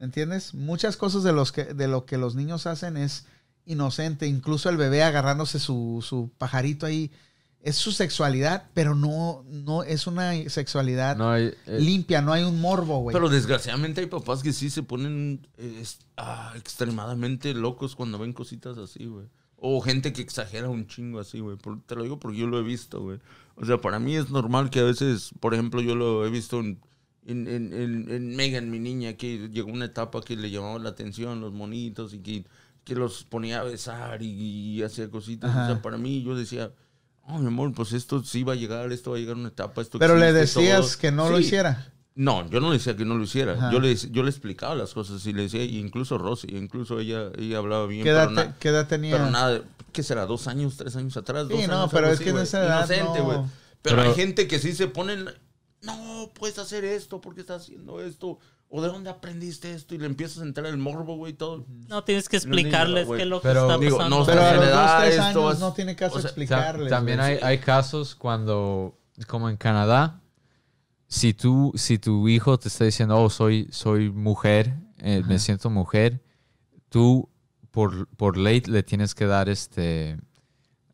¿Entiendes? 0.00 0.54
Muchas 0.54 0.96
cosas 0.96 1.22
de, 1.22 1.32
los 1.32 1.52
que, 1.52 1.64
de 1.64 1.86
lo 1.88 2.04
que 2.04 2.18
los 2.18 2.34
niños 2.34 2.66
hacen 2.66 2.96
es 2.96 3.26
inocente. 3.64 4.26
Incluso 4.26 4.68
el 4.70 4.76
bebé 4.76 5.04
agarrándose 5.04 5.60
su, 5.60 6.04
su 6.06 6.30
pajarito 6.36 6.84
ahí. 6.84 7.12
Es 7.60 7.76
su 7.76 7.90
sexualidad, 7.92 8.70
pero 8.72 8.94
no, 8.94 9.44
no 9.48 9.82
es 9.82 10.06
una 10.06 10.32
sexualidad 10.48 11.16
No 11.16 11.30
hay, 11.30 11.46
eh, 11.66 11.78
limpia, 11.80 12.22
no 12.22 12.32
hay 12.32 12.44
un 12.44 12.60
morbo, 12.60 13.00
güey. 13.00 13.12
Pero 13.12 13.28
desgraciadamente 13.28 14.00
hay 14.00 14.06
papás 14.06 14.42
que 14.42 14.52
sí 14.52 14.70
se 14.70 14.82
ponen 14.84 15.46
eh, 15.58 15.78
es- 15.82 15.98
ah, 16.16 16.52
extremadamente 16.56 17.52
locos 17.54 17.96
cuando 17.96 18.18
ven 18.18 18.32
cositas 18.32 18.78
así, 18.78 19.06
güey. 19.06 19.26
O 19.56 19.80
gente 19.80 20.12
que 20.12 20.22
exagera 20.22 20.68
un 20.68 20.86
chingo 20.86 21.18
así, 21.18 21.40
güey. 21.40 21.56
Te 21.86 21.96
lo 21.96 22.04
digo 22.04 22.20
porque 22.20 22.38
yo 22.38 22.46
lo 22.46 22.60
he 22.60 22.62
visto, 22.62 23.00
güey. 23.02 23.18
O 23.56 23.64
sea, 23.66 23.80
para 23.80 23.98
mí 23.98 24.14
es 24.14 24.30
normal 24.30 24.70
que 24.70 24.78
a 24.78 24.84
veces, 24.84 25.30
por 25.40 25.52
ejemplo, 25.52 25.80
yo 25.82 25.96
lo 25.96 26.24
he 26.24 26.30
visto 26.30 26.60
en, 26.60 26.80
en, 27.26 27.48
en, 27.48 27.72
en- 27.72 28.08
en 28.10 28.36
Megan, 28.36 28.70
mi 28.70 28.78
niña, 28.78 29.14
que 29.14 29.48
llegó 29.50 29.72
una 29.72 29.86
etapa 29.86 30.22
que 30.22 30.36
le 30.36 30.50
llamaba 30.52 30.78
la 30.78 30.90
atención 30.90 31.40
los 31.40 31.52
monitos 31.52 32.14
y 32.14 32.20
que, 32.20 32.44
que 32.84 32.94
los 32.94 33.24
ponía 33.24 33.58
a 33.60 33.64
besar 33.64 34.22
y, 34.22 34.28
y 34.30 34.82
hacía 34.84 35.10
cositas. 35.10 35.50
Ajá. 35.50 35.64
O 35.64 35.66
sea, 35.66 35.82
para 35.82 35.98
mí 35.98 36.22
yo 36.22 36.36
decía, 36.36 36.70
oh, 37.28 37.38
mi 37.38 37.46
amor, 37.48 37.72
pues 37.72 37.92
esto 37.92 38.22
sí 38.24 38.42
va 38.42 38.54
a 38.54 38.56
llegar, 38.56 38.90
esto 38.92 39.10
va 39.12 39.16
a 39.16 39.20
llegar 39.20 39.36
a 39.36 39.38
una 39.38 39.48
etapa, 39.48 39.80
esto 39.82 39.98
Pero 39.98 40.16
le 40.16 40.32
decías 40.32 40.80
todo". 40.92 40.98
que 41.00 41.12
no 41.12 41.28
lo 41.30 41.38
hiciera. 41.38 41.92
No, 42.14 42.48
yo 42.50 42.60
no 42.60 42.70
le 42.70 42.78
decía 42.78 42.96
que 42.96 43.04
no 43.04 43.14
lo 43.16 43.22
hiciera. 43.22 43.52
Ajá. 43.52 43.70
Yo 43.70 43.78
le, 43.78 43.94
yo 43.94 44.24
le 44.24 44.30
explicaba 44.30 44.74
las 44.74 44.92
cosas 44.92 45.24
y 45.24 45.32
le 45.32 45.42
decía, 45.42 45.62
y 45.64 45.78
incluso 45.78 46.18
Rosy, 46.18 46.48
incluso 46.50 46.98
ella, 46.98 47.30
ella 47.38 47.58
hablaba 47.58 47.86
bien. 47.86 48.02
¿Qué 48.02 48.10
edad, 48.10 48.28
pero, 48.28 48.40
te- 48.42 48.48
na- 48.48 48.56
qué 48.58 48.68
edad 48.70 48.88
tenía? 48.88 49.16
pero 49.16 49.30
nada, 49.30 49.62
¿qué 49.92 50.02
será? 50.02 50.26
¿Dos 50.26 50.48
años, 50.48 50.76
tres 50.76 50.96
años 50.96 51.16
atrás? 51.16 51.46
Sí, 51.48 51.52
dos 51.54 51.68
no, 51.68 51.78
años, 51.80 51.90
pero 51.92 52.08
es 52.08 52.14
así, 52.14 52.24
que 52.24 52.30
en 52.30 52.38
esa 52.38 52.64
edad 52.64 52.78
Inocente, 52.88 53.18
no. 53.20 53.24
güey. 53.24 53.38
Pero, 53.82 53.96
Pero- 53.96 54.02
hay 54.02 54.14
gente 54.14 54.48
que 54.48 54.58
sí 54.58 54.72
se 54.74 54.88
ponen, 54.88 55.26
no, 55.82 56.30
puedes 56.34 56.58
hacer 56.58 56.84
esto, 56.84 57.20
¿por 57.20 57.36
qué 57.36 57.42
estás 57.42 57.62
haciendo 57.62 58.00
esto? 58.00 58.40
¿O 58.70 58.82
de 58.82 58.88
dónde 58.88 59.08
aprendiste 59.08 59.72
esto? 59.72 59.94
Y 59.94 59.98
le 59.98 60.06
empiezas 60.06 60.40
a 60.42 60.42
entrar 60.42 60.66
el 60.66 60.76
morbo, 60.76 61.16
güey, 61.16 61.32
todo. 61.32 61.64
No, 61.88 62.04
tienes 62.04 62.28
que 62.28 62.36
explicarles 62.36 63.08
qué 63.08 63.22
es 63.22 63.26
lo 63.26 63.40
que 63.40 63.48
Pero, 63.48 63.62
está 63.62 63.78
digo, 63.78 63.96
pasando. 63.96 64.18
no 64.20 64.26
Pero 64.26 64.42
a 64.42 64.54
los 64.54 64.70
dos, 64.70 64.90
tres 65.00 65.14
esto 65.14 65.48
años 65.48 65.60
no 65.60 65.72
tiene 65.72 65.96
caso 65.96 66.16
o 66.16 66.18
sea, 66.18 66.22
Ta- 66.22 66.28
explicarles. 66.28 66.90
también 66.90 67.18
hay 67.20 67.58
casos 67.58 68.14
cuando, 68.14 68.98
como 69.26 69.48
en 69.48 69.56
Canadá, 69.56 70.20
si 71.06 71.32
tú, 71.32 71.72
si 71.76 71.98
tu 71.98 72.28
hijo 72.28 72.58
te 72.58 72.68
está 72.68 72.84
diciendo, 72.84 73.16
oh, 73.18 73.30
soy, 73.30 73.68
soy 73.72 74.10
mujer, 74.10 74.74
eh, 74.98 75.22
me 75.26 75.38
siento 75.38 75.70
mujer, 75.70 76.22
tú 76.90 77.26
por, 77.70 78.06
por 78.08 78.36
ley 78.36 78.60
le 78.66 78.82
tienes 78.82 79.14
que 79.14 79.24
dar 79.24 79.48
este 79.48 80.18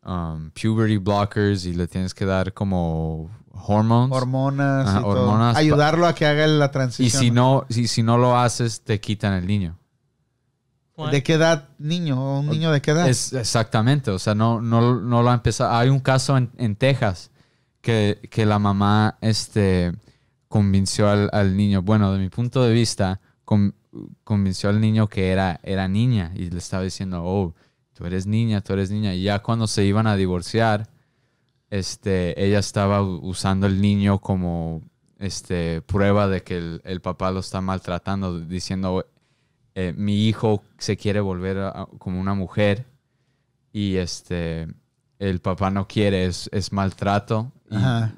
um, 0.05 0.49
puberty 0.51 0.95
blockers 0.97 1.65
y 1.65 1.73
le 1.73 1.87
tienes 1.87 2.13
que 2.13 2.23
dar 2.25 2.53
como 2.53 3.29
hormones. 3.57 4.15
Hormonas 4.15 4.87
Ajá, 4.87 5.61
y 5.63 5.65
Ayudarlo 5.65 6.07
a 6.07 6.13
que 6.15 6.25
haga 6.25 6.45
la 6.47 6.65
y 6.65 6.71
transición. 6.71 7.21
si 7.21 7.31
no, 7.31 7.65
si, 7.69 7.87
si 7.87 8.03
no 8.03 8.17
lo 8.17 8.37
haces, 8.37 8.81
te 8.81 8.99
quitan 8.99 9.33
el 9.33 9.47
niño. 9.47 9.77
What? 10.97 11.11
¿De 11.11 11.23
qué 11.23 11.33
edad 11.33 11.69
niño? 11.77 12.39
¿Un 12.39 12.47
niño 12.49 12.71
de 12.71 12.81
qué 12.81 12.91
edad? 12.91 13.09
Es 13.09 13.33
exactamente, 13.33 14.11
o 14.11 14.19
sea, 14.19 14.33
no, 14.33 14.61
no, 14.61 14.99
no 15.01 15.23
lo 15.23 15.29
ha 15.29 15.33
empezado. 15.33 15.73
Hay 15.75 15.89
un 15.89 15.99
caso 15.99 16.37
en, 16.37 16.51
en 16.57 16.75
Texas 16.77 17.31
que, 17.81 18.19
que 18.31 18.45
la 18.45 18.59
mamá 18.59 19.17
este, 19.19 19.91
convenció 20.47 21.09
al, 21.09 21.29
al 21.33 21.57
niño, 21.57 21.81
bueno, 21.81 22.13
de 22.13 22.19
mi 22.19 22.29
punto 22.29 22.63
de 22.63 22.73
vista, 22.73 23.19
con- 23.43 23.75
convenció 24.23 24.69
al 24.69 24.79
niño 24.79 25.07
que 25.09 25.31
era, 25.31 25.59
era 25.63 25.87
niña 25.89 26.31
y 26.33 26.49
le 26.49 26.57
estaba 26.59 26.83
diciendo, 26.83 27.21
oh, 27.25 27.53
tú 27.93 28.05
eres 28.05 28.25
niña, 28.25 28.61
tú 28.61 28.71
eres 28.73 28.89
niña. 28.89 29.13
Y 29.13 29.23
ya 29.23 29.39
cuando 29.39 29.67
se 29.67 29.83
iban 29.83 30.07
a 30.07 30.15
divorciar, 30.15 30.87
este, 31.69 32.41
ella 32.43 32.59
estaba 32.59 33.01
usando 33.01 33.67
el 33.67 33.81
niño 33.81 34.19
como 34.19 34.81
este, 35.19 35.81
prueba 35.81 36.27
de 36.27 36.43
que 36.43 36.57
el, 36.57 36.81
el 36.85 37.01
papá 37.01 37.31
lo 37.31 37.39
está 37.39 37.61
maltratando, 37.61 38.39
diciendo, 38.39 39.05
eh, 39.73 39.93
mi 39.97 40.27
hijo 40.27 40.63
se 40.77 40.95
quiere 40.97 41.19
volver 41.21 41.57
a- 41.57 41.87
como 41.97 42.19
una 42.19 42.33
mujer 42.33 42.85
y 43.73 43.95
este 43.97 44.67
el 45.19 45.39
papá 45.39 45.69
no 45.71 45.87
quiere, 45.87 46.25
es, 46.25 46.49
es 46.51 46.71
maltrato 46.73 47.51
y 47.71 47.75
Ajá. 47.77 48.13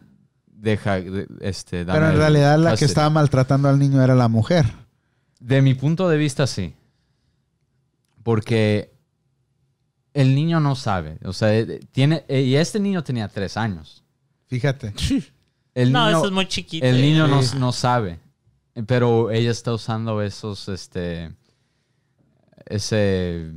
deja 0.48 1.00
de- 1.00 1.27
este 1.42 1.85
Pero 1.85 2.09
en 2.09 2.17
realidad 2.17 2.58
la 2.58 2.76
que 2.76 2.85
estaba 2.85 3.09
maltratando 3.11 3.69
al 3.69 3.77
niño 3.80 4.01
era 4.03 4.16
la 4.16 4.27
mujer. 4.27 4.66
de 5.40 5.61
mi 5.61 5.74
punto 5.76 6.09
de 6.09 6.17
vista 6.17 6.48
sí 6.48 6.74
porque 8.24 8.92
el 10.21 10.33
niño 10.35 10.59
no 10.59 10.75
sabe 10.75 11.17
o 11.23 11.33
sea 11.33 11.53
eh, 11.57 11.79
tiene 11.91 12.23
eh, 12.27 12.41
y 12.41 12.55
este 12.55 12.79
niño 12.79 13.03
tenía 13.03 13.27
tres 13.27 13.55
años 13.57 14.03
Fíjate. 14.47 14.93
el 15.75 15.91
no, 15.91 16.05
niño 16.07 16.17
eso 16.17 16.25
es 16.27 16.31
muy 16.31 16.47
chiquito. 16.47 16.85
el 16.85 17.01
niño 17.01 17.27
no, 17.27 17.71
sabe 17.71 18.19
pero 18.85 19.29
ella 19.31 19.51
está 19.51 19.73
usando 19.73 20.21
esos 20.21 20.67
este 20.69 21.31
ese 22.65 23.51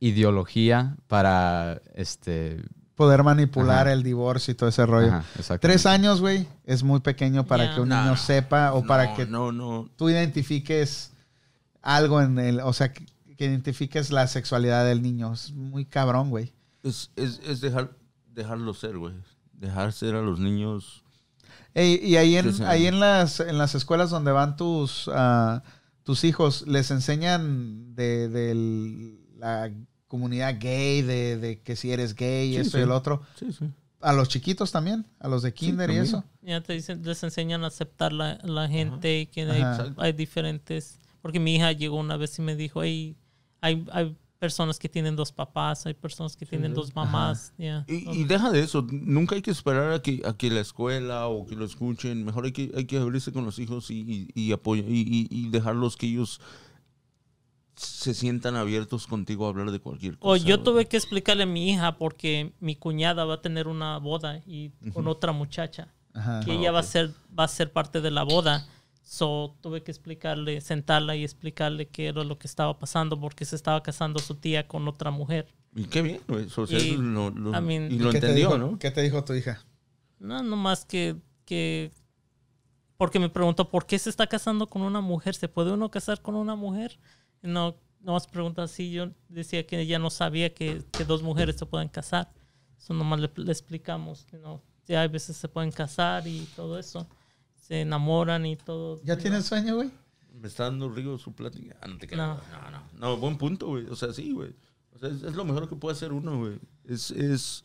ideología 0.00 0.96
para 1.08 1.80
este 1.94 2.62
Poder 2.94 3.24
manipular 3.24 3.86
Ajá. 3.88 3.92
el 3.92 4.04
divorcio 4.04 4.52
y 4.52 4.54
todo 4.54 4.68
ese 4.68 4.86
rollo. 4.86 5.12
Ajá. 5.12 5.58
Tres 5.58 5.84
años, 5.84 6.20
güey, 6.20 6.46
es 6.64 6.84
muy 6.84 7.00
pequeño 7.00 7.44
para 7.44 7.74
que 7.74 7.80
un 7.80 7.88
No, 7.88 7.96
niño 7.98 8.10
no. 8.12 8.16
sepa 8.16 8.72
o 8.72 8.82
No, 8.82 8.86
para 8.86 9.14
que 9.16 9.26
No, 9.26 9.50
no. 9.50 9.90
tú 9.96 10.10
identifiques 10.10 11.10
algo 11.82 12.22
en 12.22 12.38
el, 12.38 12.60
o 12.60 12.72
sea, 12.72 12.92
que, 13.34 13.36
que 13.36 13.44
identifiques 13.46 14.10
la 14.10 14.26
sexualidad 14.26 14.84
del 14.84 15.02
niño. 15.02 15.32
Es 15.32 15.52
muy 15.52 15.84
cabrón, 15.84 16.30
güey. 16.30 16.52
Es, 16.82 17.10
es, 17.16 17.40
es 17.46 17.60
dejar, 17.60 17.96
dejarlo 18.32 18.74
ser, 18.74 18.98
güey. 18.98 19.14
Dejar 19.52 19.92
ser 19.92 20.14
a 20.14 20.22
los 20.22 20.38
niños. 20.38 21.02
Ey, 21.74 21.98
y 22.02 22.16
ahí 22.16 22.36
en, 22.36 22.62
ahí 22.64 22.86
en 22.86 23.00
las 23.00 23.40
en 23.40 23.58
las 23.58 23.74
escuelas 23.74 24.10
donde 24.10 24.30
van 24.30 24.56
tus 24.56 25.10
ah, 25.12 25.62
tus 26.04 26.22
hijos, 26.24 26.66
les 26.68 26.90
enseñan 26.90 27.94
de, 27.94 28.28
de 28.28 29.14
la 29.38 29.72
comunidad 30.06 30.56
gay, 30.60 31.02
de, 31.02 31.38
de 31.38 31.60
que 31.60 31.74
si 31.76 31.90
eres 31.90 32.14
gay, 32.14 32.52
Sí, 32.52 32.60
esto 32.60 32.78
y 32.78 32.82
el 32.82 32.92
otro. 32.92 33.22
Sí, 33.38 33.52
sí. 33.52 33.70
A 34.00 34.12
los 34.12 34.28
chiquitos 34.28 34.70
también, 34.70 35.06
a 35.18 35.28
los 35.28 35.42
de 35.42 35.54
kinder 35.54 35.90
y 35.90 35.96
eso. 35.96 36.22
Ya 36.42 36.60
te 36.60 36.74
dicen, 36.74 37.02
les 37.02 37.22
enseñan 37.22 37.64
a 37.64 37.68
aceptar 37.68 38.12
la, 38.12 38.38
la 38.44 38.68
gente 38.68 39.20
y 39.20 39.26
que 39.26 39.50
hay, 39.50 39.64
hay 39.96 40.12
diferentes 40.12 41.00
Porque 41.22 41.40
mi 41.40 41.56
hija 41.56 41.72
llegó 41.72 41.96
una 41.96 42.18
vez 42.18 42.38
y 42.38 42.42
me 42.42 42.54
dijo, 42.54 42.82
hey, 42.82 43.16
hay, 43.64 43.84
hay 43.92 44.16
personas 44.38 44.78
que 44.78 44.88
tienen 44.90 45.16
dos 45.16 45.32
papás, 45.32 45.86
hay 45.86 45.94
personas 45.94 46.36
que 46.36 46.44
tienen 46.44 46.74
dos 46.74 46.94
mamás. 46.94 47.54
yeah. 47.56 47.84
Y, 47.88 48.10
y 48.10 48.24
deja 48.24 48.50
de 48.50 48.60
eso, 48.60 48.86
nunca 48.90 49.34
hay 49.36 49.42
que 49.42 49.50
esperar 49.50 49.92
a 49.92 50.02
que, 50.02 50.20
a 50.26 50.36
que 50.36 50.50
la 50.50 50.60
escuela 50.60 51.28
o 51.28 51.46
que 51.46 51.56
lo 51.56 51.64
escuchen, 51.64 52.24
mejor 52.24 52.44
hay 52.44 52.52
que, 52.52 52.70
hay 52.76 52.84
que 52.84 52.98
abrirse 52.98 53.32
con 53.32 53.44
los 53.46 53.58
hijos 53.58 53.90
y, 53.90 54.00
y, 54.00 54.28
y 54.34 54.52
y, 54.52 54.80
y- 54.86 55.28
y 55.30 55.48
dejarlos 55.48 55.96
que 55.96 56.06
ellos 56.08 56.40
se 57.76 58.14
sientan 58.14 58.54
abiertos 58.54 59.06
contigo 59.06 59.46
a 59.46 59.48
hablar 59.48 59.70
de 59.72 59.80
cualquier 59.80 60.14
O 60.20 60.32
cosa. 60.32 60.44
yo 60.44 60.56
güey. 60.56 60.64
tuve 60.64 60.86
que 60.86 60.96
explicarle 60.96 61.42
a 61.42 61.46
mi 61.46 61.70
hija 61.70 61.96
porque 61.98 62.52
mi 62.60 62.76
cuñada 62.76 63.24
va 63.24 63.34
a 63.34 63.40
tener 63.42 63.66
una 63.66 63.98
boda 63.98 64.40
y 64.46 64.70
con 64.92 65.08
otra 65.08 65.32
muchacha. 65.32 65.88
Ajá. 66.16 66.40
que 66.44 66.52
ella 66.52 66.70
va 66.70 66.78
a 66.78 66.84
ser 66.84 67.10
va 67.36 67.42
a 67.44 67.48
ser 67.48 67.72
parte 67.72 68.00
de 68.00 68.12
la 68.12 68.22
boda. 68.22 68.64
So 69.06 69.54
tuve 69.60 69.82
que 69.82 69.90
explicarle, 69.90 70.60
sentarla 70.62 71.14
y 71.14 71.24
explicarle 71.24 71.86
qué 71.88 72.06
era 72.08 72.24
lo 72.24 72.38
que 72.38 72.46
estaba 72.46 72.78
pasando 72.78 73.20
porque 73.20 73.44
se 73.44 73.54
estaba 73.54 73.82
casando 73.82 74.18
su 74.18 74.34
tía 74.36 74.66
con 74.66 74.88
otra 74.88 75.10
mujer. 75.10 75.46
Y 75.76 75.84
qué 75.84 76.00
bien, 76.02 76.20
güey. 76.26 76.46
O 76.56 76.66
sea, 76.66 76.78
Y, 76.78 76.92
eso 76.92 77.02
lo, 77.02 77.30
lo- 77.30 77.50
I 77.56 77.60
mean- 77.60 77.92
y 77.92 77.98
lo 77.98 78.10
¿Qué 78.10 78.20
te 78.20 78.26
entendió, 78.28 78.48
dijo- 78.48 78.58
¿no? 78.58 78.78
¿Qué 78.78 78.90
te 78.90 79.02
dijo 79.02 79.22
tu 79.22 79.34
hija? 79.34 79.62
No, 80.18 80.42
no 80.42 80.56
más 80.56 80.84
que 80.86 81.16
que 81.44 81.90
porque 82.96 83.18
me 83.18 83.28
preguntó 83.28 83.68
por 83.68 83.84
qué 83.86 83.98
se 83.98 84.08
está 84.08 84.26
casando 84.26 84.66
con 84.68 84.80
una 84.82 85.00
mujer. 85.02 85.34
¿Se 85.34 85.48
puede 85.48 85.72
uno 85.72 85.90
casar 85.90 86.22
con 86.22 86.34
una 86.36 86.54
mujer? 86.54 86.98
No, 87.42 87.76
nomás 88.00 88.26
pregunta 88.26 88.62
así. 88.62 88.90
Yo 88.90 89.10
decía 89.28 89.66
que 89.66 89.80
ella 89.80 89.98
no 89.98 90.08
sabía 90.08 90.54
que, 90.54 90.82
que 90.92 91.04
dos 91.04 91.22
mujeres 91.22 91.56
se 91.56 91.66
pueden 91.66 91.88
casar. 91.88 92.32
Eso 92.78 92.94
nomás 92.94 93.20
le, 93.20 93.30
le 93.36 93.52
explicamos. 93.52 94.26
You 94.32 94.38
know, 94.38 94.60
ya 94.86 95.02
hay 95.02 95.08
veces 95.08 95.36
se 95.36 95.48
pueden 95.48 95.72
casar 95.72 96.26
y 96.26 96.46
todo 96.56 96.78
eso. 96.78 97.06
Se 97.66 97.80
enamoran 97.80 98.44
y 98.44 98.56
todo. 98.56 99.00
¿Ya 99.04 99.16
tienes 99.16 99.46
sueño, 99.46 99.76
güey? 99.76 99.90
Me 100.38 100.48
está 100.48 100.64
dando 100.64 100.90
rico 100.90 101.16
su 101.16 101.32
plática. 101.32 101.76
Ah, 101.80 101.88
no 101.88 101.96
te 101.96 102.06
No. 102.14 102.34
No. 102.34 102.40
no, 102.70 102.98
no. 102.98 103.16
buen 103.16 103.38
punto, 103.38 103.68
güey. 103.68 103.86
O 103.86 103.96
sea, 103.96 104.12
sí, 104.12 104.32
güey. 104.32 104.54
O 104.94 104.98
sea, 104.98 105.08
es, 105.08 105.22
es 105.22 105.34
lo 105.34 105.46
mejor 105.46 105.68
que 105.68 105.76
puede 105.76 105.96
hacer 105.96 106.12
uno, 106.12 106.38
güey. 106.38 106.58
Es, 106.86 107.10
es 107.10 107.64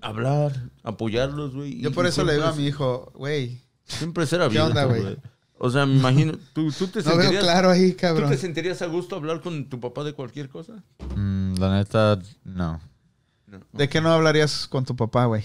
hablar, 0.00 0.70
apoyarlos, 0.82 1.54
güey. 1.54 1.80
Yo 1.80 1.92
por 1.92 2.06
eso 2.06 2.24
le 2.24 2.34
digo 2.34 2.46
a 2.46 2.52
mi 2.52 2.66
hijo, 2.66 3.12
güey, 3.14 3.60
Siempre 3.84 4.26
ser 4.26 4.40
abierto, 4.40 4.68
onda, 4.68 4.84
güey? 4.84 5.18
O 5.58 5.70
sea, 5.70 5.86
me 5.86 5.96
imagino, 5.96 6.32
¿tú, 6.52 6.70
tú 6.72 6.88
te 6.88 7.00
no 7.04 7.10
veo 7.10 7.20
sentirías... 7.20 7.44
claro 7.44 7.70
ahí, 7.70 7.92
¿Tú 7.92 7.98
cabrón. 7.98 8.30
te 8.30 8.36
sentirías 8.36 8.80
a 8.82 8.86
gusto 8.86 9.16
hablar 9.16 9.40
con 9.40 9.68
tu 9.68 9.78
papá 9.80 10.02
de 10.02 10.12
cualquier 10.12 10.48
cosa? 10.48 10.82
Mm, 11.14 11.54
la 11.58 11.76
neta, 11.76 12.18
no. 12.44 12.80
No. 13.46 13.60
¿De 13.72 13.88
qué 13.88 14.00
no 14.00 14.10
hablarías 14.10 14.66
con 14.66 14.84
tu 14.84 14.96
papá, 14.96 15.26
güey? 15.26 15.44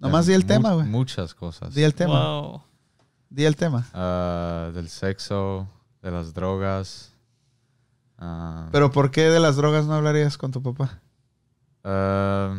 Nomás 0.00 0.26
di 0.26 0.32
el 0.34 0.42
Mu- 0.42 0.46
tema, 0.46 0.72
güey. 0.74 0.86
Muchas 0.86 1.34
cosas. 1.34 1.74
Di 1.74 1.82
el 1.82 1.94
tema. 1.94 2.40
Wow. 2.40 2.62
Di 3.30 3.44
el 3.44 3.56
tema. 3.56 3.86
Ah, 3.92 4.70
del 4.74 4.88
sexo, 4.88 5.68
de 6.02 6.10
las 6.10 6.32
drogas. 6.34 7.12
ah, 8.18 8.68
Pero 8.72 8.90
¿por 8.90 9.10
qué 9.10 9.28
de 9.30 9.40
las 9.40 9.56
drogas 9.56 9.86
no 9.86 9.94
hablarías 9.94 10.38
con 10.38 10.50
tu 10.52 10.62
papá? 10.62 11.00
ah, 11.84 12.58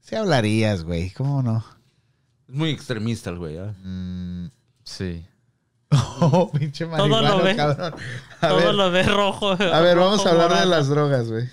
Sí 0.00 0.16
hablarías, 0.16 0.84
güey. 0.84 1.10
¿Cómo 1.10 1.42
no? 1.42 1.64
Es 2.48 2.54
muy 2.54 2.70
extremista 2.70 3.30
el 3.30 3.38
güey, 3.38 3.56
¿ah? 3.58 3.74
mm, 3.82 4.46
sí. 4.84 5.24
Oh, 6.20 6.50
pinche 6.50 6.86
Todo 6.86 7.22
lo 7.22 7.42
ve. 7.42 7.56
cabrón. 7.56 7.94
A 8.40 8.48
Todo 8.48 8.56
ver, 8.58 8.74
lo 8.74 8.90
ve 8.90 9.02
rojo. 9.04 9.52
a 9.52 9.80
ver, 9.80 9.96
vamos 9.98 10.24
a 10.26 10.30
hablar 10.30 10.58
de 10.58 10.66
las 10.66 10.88
drogas, 10.88 11.28
güey. 11.30 11.48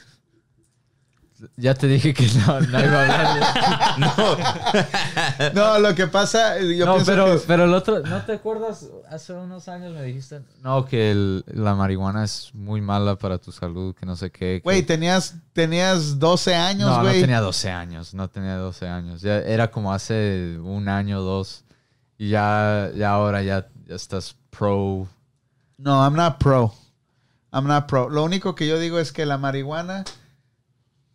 Ya 1.61 1.75
te 1.75 1.85
dije 1.85 2.11
que 2.11 2.27
no, 2.47 2.59
no 2.59 2.79
iba 2.79 3.01
a 3.03 3.33
hablar. 3.33 4.41
No, 5.53 5.77
lo 5.79 5.93
que 5.93 6.07
pasa, 6.07 6.59
yo 6.59 6.85
no, 6.87 6.95
pienso 6.95 7.11
pero, 7.11 7.25
que 7.39 7.43
pero 7.45 7.65
el 7.65 7.73
otro, 7.75 7.99
¿no 7.99 8.21
te 8.23 8.33
acuerdas? 8.33 8.87
Hace 9.09 9.33
unos 9.33 9.67
años 9.67 9.93
me 9.93 10.01
dijiste, 10.03 10.41
no, 10.63 10.85
que 10.85 11.11
el- 11.11 11.43
la 11.47 11.75
marihuana 11.75 12.23
es 12.23 12.49
muy 12.53 12.81
mala 12.81 13.15
para 13.15 13.37
tu 13.37 13.51
salud, 13.51 13.93
que 13.93 14.05
no 14.07 14.15
sé 14.15 14.31
qué. 14.31 14.39
que- 14.57 14.61
Güey, 14.63 14.81
tenías, 14.81 15.35
tenías 15.53 16.17
12 16.17 16.55
años, 16.55 16.89
no, 16.89 16.97
no 16.97 17.03
güey. 17.03 17.21
tenía 17.21 17.39
12 17.41 17.69
años, 17.69 18.13
no 18.15 18.27
tenía 18.27 18.55
12 18.57 18.87
años. 18.87 19.21
Ya 19.21 19.37
era 19.37 19.69
como 19.69 19.93
hace 19.93 20.57
un 20.63 20.89
año 20.89 21.19
o 21.19 21.21
dos. 21.21 21.63
Y 22.17 22.29
ya, 22.29 22.89
ya 22.95 23.11
ahora 23.11 23.43
ya, 23.43 23.67
ya 23.85 23.95
estás 23.95 24.35
pro. 24.49 25.07
No, 25.77 26.03
I'm 26.03 26.15
not 26.15 26.37
pro. 26.39 26.73
I'm 27.53 27.67
not 27.67 27.85
pro. 27.87 28.09
Lo 28.09 28.23
único 28.23 28.55
que 28.55 28.67
yo 28.67 28.79
digo 28.79 28.97
es 28.99 29.11
que 29.11 29.25
la 29.25 29.37
marihuana 29.37 30.05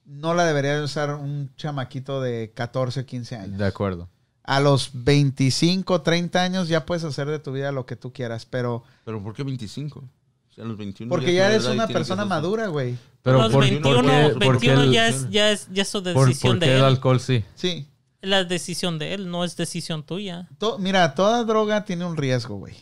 no 0.07 0.35
la 0.35 0.45
debería 0.45 0.77
de 0.79 0.83
usar 0.85 1.15
un 1.15 1.51
chamaquito 1.57 2.21
de 2.21 2.53
14, 2.55 3.05
15 3.05 3.37
años. 3.37 3.59
De 3.59 3.67
acuerdo. 3.67 4.09
A 4.45 4.61
los 4.61 4.91
25, 4.95 6.03
30 6.03 6.41
años 6.43 6.69
ya 6.69 6.87
puedes 6.87 7.03
hacer 7.05 7.27
de 7.29 7.39
tu 7.41 7.53
vida 7.53 7.73
lo 7.73 7.85
que 7.87 7.97
tú 7.97 8.13
quieras, 8.13 8.47
pero 8.47 8.85
¿Pero 9.05 9.23
por 9.23 9.35
qué 9.35 9.43
25? 9.43 9.99
O 9.99 10.55
sea, 10.55 10.65
a 10.65 10.69
los 10.69 10.77
21 10.77 11.11
porque 11.11 11.35
ya 11.35 11.45
mayor 11.47 11.55
eres 11.61 11.67
una 11.67 11.89
persona 11.89 12.25
madura, 12.25 12.69
güey. 12.69 12.97
Pero 13.23 13.39
los 13.43 13.53
por, 13.53 13.63
21, 13.65 13.95
por 14.03 14.05
qué- 14.05 14.31
por 14.35 14.61
21 14.61 14.81
qué 14.81 14.87
el- 14.87 14.93
ya, 14.93 15.09
es, 15.09 15.29
ya, 15.31 15.51
es, 15.51 15.69
ya 15.73 15.83
es 15.83 15.89
su 15.89 16.03
por- 16.03 16.27
decisión 16.29 16.53
por 16.53 16.61
qué 16.61 16.67
de 16.67 16.73
el 16.73 16.79
él. 16.79 16.85
alcohol 16.85 17.19
sí? 17.21 17.45
Sí. 17.57 17.89
La 18.23 18.45
decisión 18.45 18.99
de 19.01 19.15
él, 19.15 19.29
no 19.31 19.45
es 19.45 19.57
decisión 19.57 20.05
tuya. 20.05 20.49
To- 20.59 20.79
mira, 20.79 21.15
toda 21.15 21.43
droga 21.45 21.85
tiene 21.85 22.05
un 22.05 22.17
riesgo, 22.17 22.57
güey. 22.57 22.75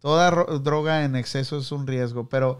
Toda 0.00 0.30
ro- 0.30 0.58
droga 0.58 1.04
en 1.04 1.16
exceso 1.16 1.58
es 1.58 1.70
un 1.72 1.86
riesgo, 1.86 2.28
pero 2.28 2.58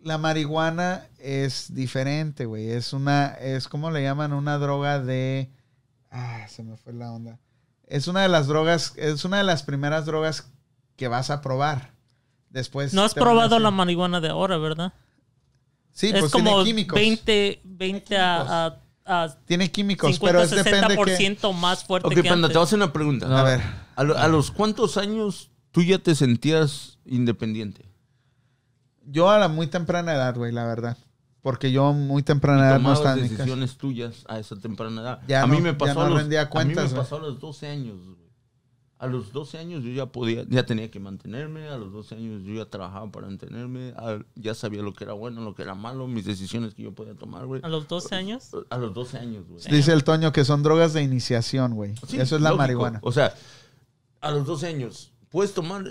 la 0.00 0.18
marihuana 0.18 1.06
es 1.18 1.74
diferente, 1.74 2.44
güey. 2.46 2.70
Es 2.70 2.92
una, 2.92 3.28
es 3.34 3.68
como 3.68 3.90
le 3.90 4.02
llaman 4.02 4.32
una 4.32 4.58
droga 4.58 5.00
de, 5.00 5.50
ah, 6.10 6.46
se 6.48 6.62
me 6.62 6.76
fue 6.76 6.92
la 6.92 7.12
onda. 7.12 7.38
Es 7.86 8.06
una 8.08 8.22
de 8.22 8.28
las 8.28 8.46
drogas, 8.46 8.92
es 8.96 9.24
una 9.24 9.38
de 9.38 9.44
las 9.44 9.62
primeras 9.62 10.06
drogas 10.06 10.50
que 10.96 11.08
vas 11.08 11.30
a 11.30 11.40
probar. 11.40 11.92
Después. 12.50 12.94
No 12.94 13.02
has 13.02 13.12
a 13.12 13.20
probado 13.20 13.58
la 13.58 13.70
marihuana 13.70 14.20
de 14.20 14.28
ahora, 14.28 14.56
¿verdad? 14.56 14.92
Sí, 15.92 16.08
es 16.08 16.20
pues 16.20 16.32
como 16.32 16.50
tiene 16.62 16.64
químicos. 16.64 16.94
20, 16.94 17.60
20 17.64 18.16
a, 18.18 18.66
a, 19.04 19.24
a 19.24 19.36
tiene 19.46 19.70
químicos, 19.70 20.12
50, 20.14 20.26
pero 20.26 20.42
es 20.44 20.50
depende 20.64 20.96
que. 20.96 21.18
60% 21.40 21.52
más 21.54 21.84
fuerte 21.84 22.06
Ok, 22.08 22.14
que 22.14 22.22
Panda, 22.22 22.34
antes. 22.46 22.50
te 22.50 22.54
voy 22.54 22.62
a 22.62 22.64
hacer 22.64 22.76
una 22.78 22.92
pregunta. 22.92 23.26
No. 23.26 23.36
A 23.36 23.42
ver, 23.42 23.60
¿A, 23.96 24.04
lo- 24.04 24.16
a 24.16 24.28
los 24.28 24.50
cuántos 24.50 24.96
años 24.96 25.50
tú 25.72 25.82
ya 25.82 25.98
te 25.98 26.14
sentías 26.14 26.98
independiente? 27.04 27.84
Yo 29.10 29.30
a 29.30 29.38
la 29.38 29.48
muy 29.48 29.66
temprana 29.66 30.14
edad, 30.14 30.34
güey, 30.36 30.52
la 30.52 30.64
verdad. 30.66 30.96
Porque 31.42 31.70
yo 31.72 31.92
muy 31.92 32.22
temprana 32.22 32.68
edad 32.68 32.80
no 32.80 32.92
estaba 32.92 33.14
en 33.14 33.22
decisiones 33.28 33.76
tuyas 33.78 34.24
a 34.28 34.38
esa 34.38 34.56
temprana 34.56 35.00
edad. 35.02 35.20
Ya 35.28 35.42
a 35.42 35.46
no- 35.46 35.54
mí 35.54 35.60
me 35.60 35.70
ya 35.72 35.78
pasó 35.78 35.94
no 35.94 36.00
a 36.02 36.08
los, 36.10 36.18
rendía 36.18 36.42
a 36.52 36.64
mí 36.64 36.74
me 36.74 36.88
pasó 36.88 37.16
a 37.16 37.20
los 37.20 37.38
12 37.40 37.68
años. 37.68 37.96
güey. 38.04 38.18
A 39.00 39.06
los 39.06 39.32
12 39.32 39.58
años 39.58 39.84
yo 39.84 39.90
ya 39.92 40.06
podía, 40.06 40.44
ya 40.48 40.66
tenía 40.66 40.90
que 40.90 40.98
mantenerme, 40.98 41.68
a 41.68 41.76
los 41.78 41.92
12 41.92 42.16
años 42.16 42.42
yo 42.44 42.52
ya 42.54 42.68
trabajaba 42.68 43.08
para 43.12 43.28
mantenerme, 43.28 43.94
a- 43.96 44.18
ya 44.34 44.54
sabía 44.54 44.82
lo 44.82 44.92
que 44.92 45.04
era 45.04 45.12
bueno, 45.12 45.40
lo 45.40 45.54
que 45.54 45.62
era 45.62 45.76
malo, 45.76 46.08
mis 46.08 46.24
decisiones 46.24 46.74
que 46.74 46.82
yo 46.82 46.92
podía 46.92 47.14
tomar, 47.14 47.46
güey. 47.46 47.60
A 47.64 47.68
los 47.68 47.86
12 47.86 48.16
años. 48.16 48.50
A 48.70 48.76
los 48.76 48.92
12 48.92 49.18
años, 49.18 49.46
güey. 49.48 49.62
Dice 49.70 49.92
el 49.92 50.02
Toño 50.02 50.32
que 50.32 50.44
son 50.44 50.64
drogas 50.64 50.92
de 50.94 51.02
iniciación, 51.04 51.74
güey. 51.74 51.94
Sí, 52.08 52.18
Eso 52.18 52.34
es 52.34 52.42
la 52.42 52.48
lógico. 52.50 52.56
marihuana. 52.58 52.98
O 53.04 53.12
sea, 53.12 53.32
a 54.20 54.30
los 54.32 54.44
12 54.44 54.66
años, 54.66 55.12
puedes 55.28 55.54
tomar 55.54 55.84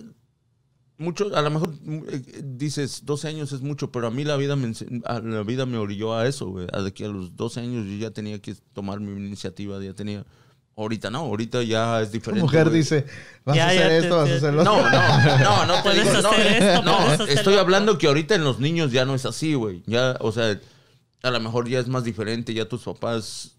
mucho, 0.98 1.36
a 1.36 1.42
lo 1.42 1.50
mejor 1.52 1.74
eh, 2.10 2.42
dices 2.44 3.02
12 3.06 3.28
años 3.28 3.52
es 3.52 3.62
mucho, 3.62 3.92
pero 3.92 4.08
a 4.08 4.12
mí 4.12 4.24
la 4.24 4.36
vida 4.38 4.56
me, 4.56 4.74
la 5.24 5.44
vida 5.44 5.66
me 5.66 5.78
orilló 5.78 6.16
a 6.16 6.28
eso, 6.28 6.48
güey, 6.48 6.68
a 6.74 6.82
de 6.82 6.92
que 6.94 7.06
a 7.06 7.10
los 7.10 7.36
12 7.36 7.60
años 7.60 7.86
yo 7.86 7.98
ya 7.98 8.12
tenía 8.12 8.40
que 8.42 8.56
tomar 8.74 9.00
mi 9.00 9.12
iniciativa, 9.26 9.82
ya 9.84 9.94
tenía... 9.94 10.26
Ahorita 10.80 11.10
no, 11.10 11.20
ahorita 11.22 11.64
ya 11.64 12.02
es 12.02 12.10
Tu 12.12 12.18
diferente. 12.20 12.44
mujer 12.44 12.66
güey. 12.66 12.78
dice, 12.78 13.06
vas 13.44 13.56
Ya, 13.56 13.66
a 13.66 13.70
hacer 13.70 13.88
te- 13.88 13.98
esto, 13.98 14.16
vas 14.18 14.26
a 14.26 14.30
te- 14.32 14.38
hacer 14.38 14.54
lo 14.54 14.64
No, 14.64 14.76
otro. 14.78 14.92
no, 14.92 15.38
no, 15.40 15.66
no 15.66 15.74
te 15.78 15.82
Puedes 15.82 16.04
digo, 16.08 16.22
no, 16.22 16.30
hacer 16.30 16.48
esto, 16.64 16.82
no, 16.84 17.14
estoy 17.26 17.56
hablando 17.56 17.98
que 17.98 18.06
ahorita 18.06 18.36
en 18.36 18.44
los 18.44 18.60
niños 18.60 18.92
ya 18.92 19.04
no 19.04 19.16
es 19.16 19.26
así, 19.26 19.56
güey. 19.56 19.82
Ya, 19.88 20.18
o 20.20 20.32
sea, 20.32 20.60
a 21.24 21.32
lo 21.32 21.40
mejor 21.40 21.68
ya 21.68 21.80
es 21.80 21.88
más 21.88 22.04
diferente, 22.04 22.54
ya 22.54 22.70
tus 22.70 22.84
papás, 22.84 23.56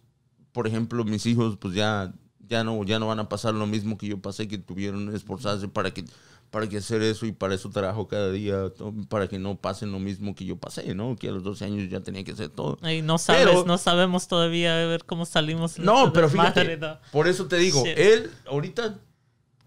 por 0.53 0.69
ejemplo, 0.69 1.05
mis 1.05 1.27
hijos, 1.27 1.57
pues 1.61 1.75
ya, 1.75 2.13
ya 2.49 2.63
no, 2.63 2.85
ya 2.85 3.01
no 3.01 3.09
van 3.09 3.19
a 3.19 3.29
pasar 3.29 3.53
lo 3.53 3.67
mismo 3.67 3.99
que 3.99 4.07
yo 4.07 4.19
pasé, 4.23 4.47
que 4.47 4.59
tuvieron 4.59 5.11
que 5.11 5.17
esforzarse 5.17 5.67
para 5.67 5.93
que, 5.93 6.05
para 6.51 6.69
que 6.69 6.79
hacer 6.79 7.03
eso 7.03 7.27
y 7.27 7.33
para 7.33 7.55
eso 7.55 7.69
trabajo 7.71 8.09
cada 8.09 8.31
día, 8.33 8.73
para 9.09 9.29
que 9.29 9.39
no 9.39 9.57
pasen 9.57 9.93
lo 9.93 9.99
mismo 9.99 10.35
que 10.35 10.45
yo 10.47 10.57
pasé, 10.57 10.95
¿no? 10.95 11.15
Que 11.17 11.29
a 11.29 11.33
los 11.33 11.43
12 11.43 11.65
años 11.67 11.91
ya 11.91 12.01
tenía 12.01 12.25
que 12.25 12.33
hacer 12.33 12.49
todo. 12.49 12.79
Ay, 12.81 13.03
no 13.03 13.19
sabes, 13.19 13.47
Pero- 13.47 13.65
no 13.67 13.77
sabemos 13.79 14.29
todavía 14.29 14.83
a 14.83 14.87
ver 14.87 15.05
cómo 15.05 15.27
salimos. 15.27 15.79
No, 15.79 16.13
pero 16.13 16.29
fíjate, 16.31 16.77
¿no? 16.79 16.99
por 17.13 17.29
eso 17.29 17.47
te 17.47 17.57
digo, 17.59 17.83
él 17.87 18.31
ahorita, 18.47 18.99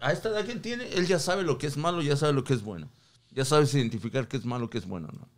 a 0.00 0.12
esta 0.12 0.30
edad 0.30 0.44
que 0.44 0.52
él 0.52 0.60
tiene, 0.60 0.88
él 0.94 1.06
ya 1.06 1.18
sabe 1.20 1.44
lo 1.44 1.58
que 1.58 1.66
es 1.68 1.76
malo, 1.76 2.02
ya 2.02 2.16
sabe 2.16 2.32
lo 2.32 2.42
que 2.44 2.54
es 2.54 2.62
bueno. 2.62 2.88
Ya 3.30 3.44
sabes 3.44 3.72
identificar 3.74 4.26
qué 4.28 4.36
es 4.36 4.44
malo, 4.44 4.68
qué 4.68 4.78
es 4.78 4.86
bueno, 4.86 5.08
¿no? 5.12 5.28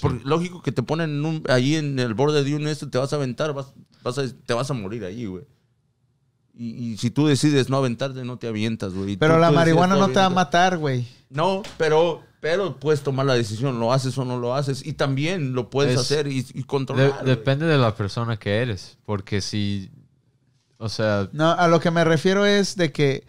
Porque 0.00 0.22
lógico 0.24 0.62
que 0.62 0.72
te 0.72 0.82
ponen 0.82 1.10
en 1.10 1.24
un- 1.24 1.42
ahí 1.48 1.74
en 1.76 1.98
el 1.98 2.12
borde 2.14 2.42
de 2.44 2.54
un 2.54 2.66
este, 2.66 2.86
te 2.86 2.98
vas 2.98 3.12
a 3.12 3.16
aventar, 3.16 3.52
vas, 3.54 3.72
vas 4.02 4.18
a- 4.18 4.24
te 4.46 4.52
vas 4.54 4.70
a 4.70 4.74
morir 4.74 5.04
ahí, 5.04 5.26
güey. 5.26 5.44
Y, 6.58 6.92
y 6.92 6.96
si 6.96 7.10
tú 7.10 7.26
decides 7.26 7.68
no 7.68 7.76
aventarte, 7.76 8.24
no 8.24 8.38
te 8.38 8.48
avientas, 8.48 8.94
güey. 8.94 9.16
Pero 9.16 9.34
tú- 9.34 9.40
la 9.40 9.48
tú 9.48 9.54
marihuana 9.54 9.96
no 9.96 10.08
te 10.08 10.14
va 10.18 10.24
a 10.26 10.30
matar, 10.30 10.78
güey. 10.78 11.06
No, 11.28 11.62
pero, 11.76 12.22
pero 12.40 12.78
puedes 12.78 13.02
tomar 13.02 13.26
la 13.26 13.34
decisión, 13.34 13.78
lo 13.78 13.92
haces 13.92 14.16
o 14.16 14.24
no 14.24 14.38
lo 14.38 14.54
haces. 14.54 14.84
Y 14.86 14.94
también 14.94 15.52
lo 15.52 15.68
puedes 15.70 15.94
Es- 15.94 16.00
hacer 16.00 16.26
y, 16.28 16.42
controlar. 16.64 17.24
depende 17.24 17.66
de 17.66 17.76
la 17.78 17.94
persona 17.94 18.38
que 18.38 18.56
eres. 18.62 18.96
Porque 19.04 19.40
si. 19.40 19.90
O 20.78 20.88
sea, 20.88 21.28
No, 21.32 21.50
a 21.52 21.68
lo 21.68 21.80
que 21.80 21.90
me 21.90 22.04
refiero 22.04 22.46
es 22.46 22.76
de 22.76 22.92
que 22.92 23.26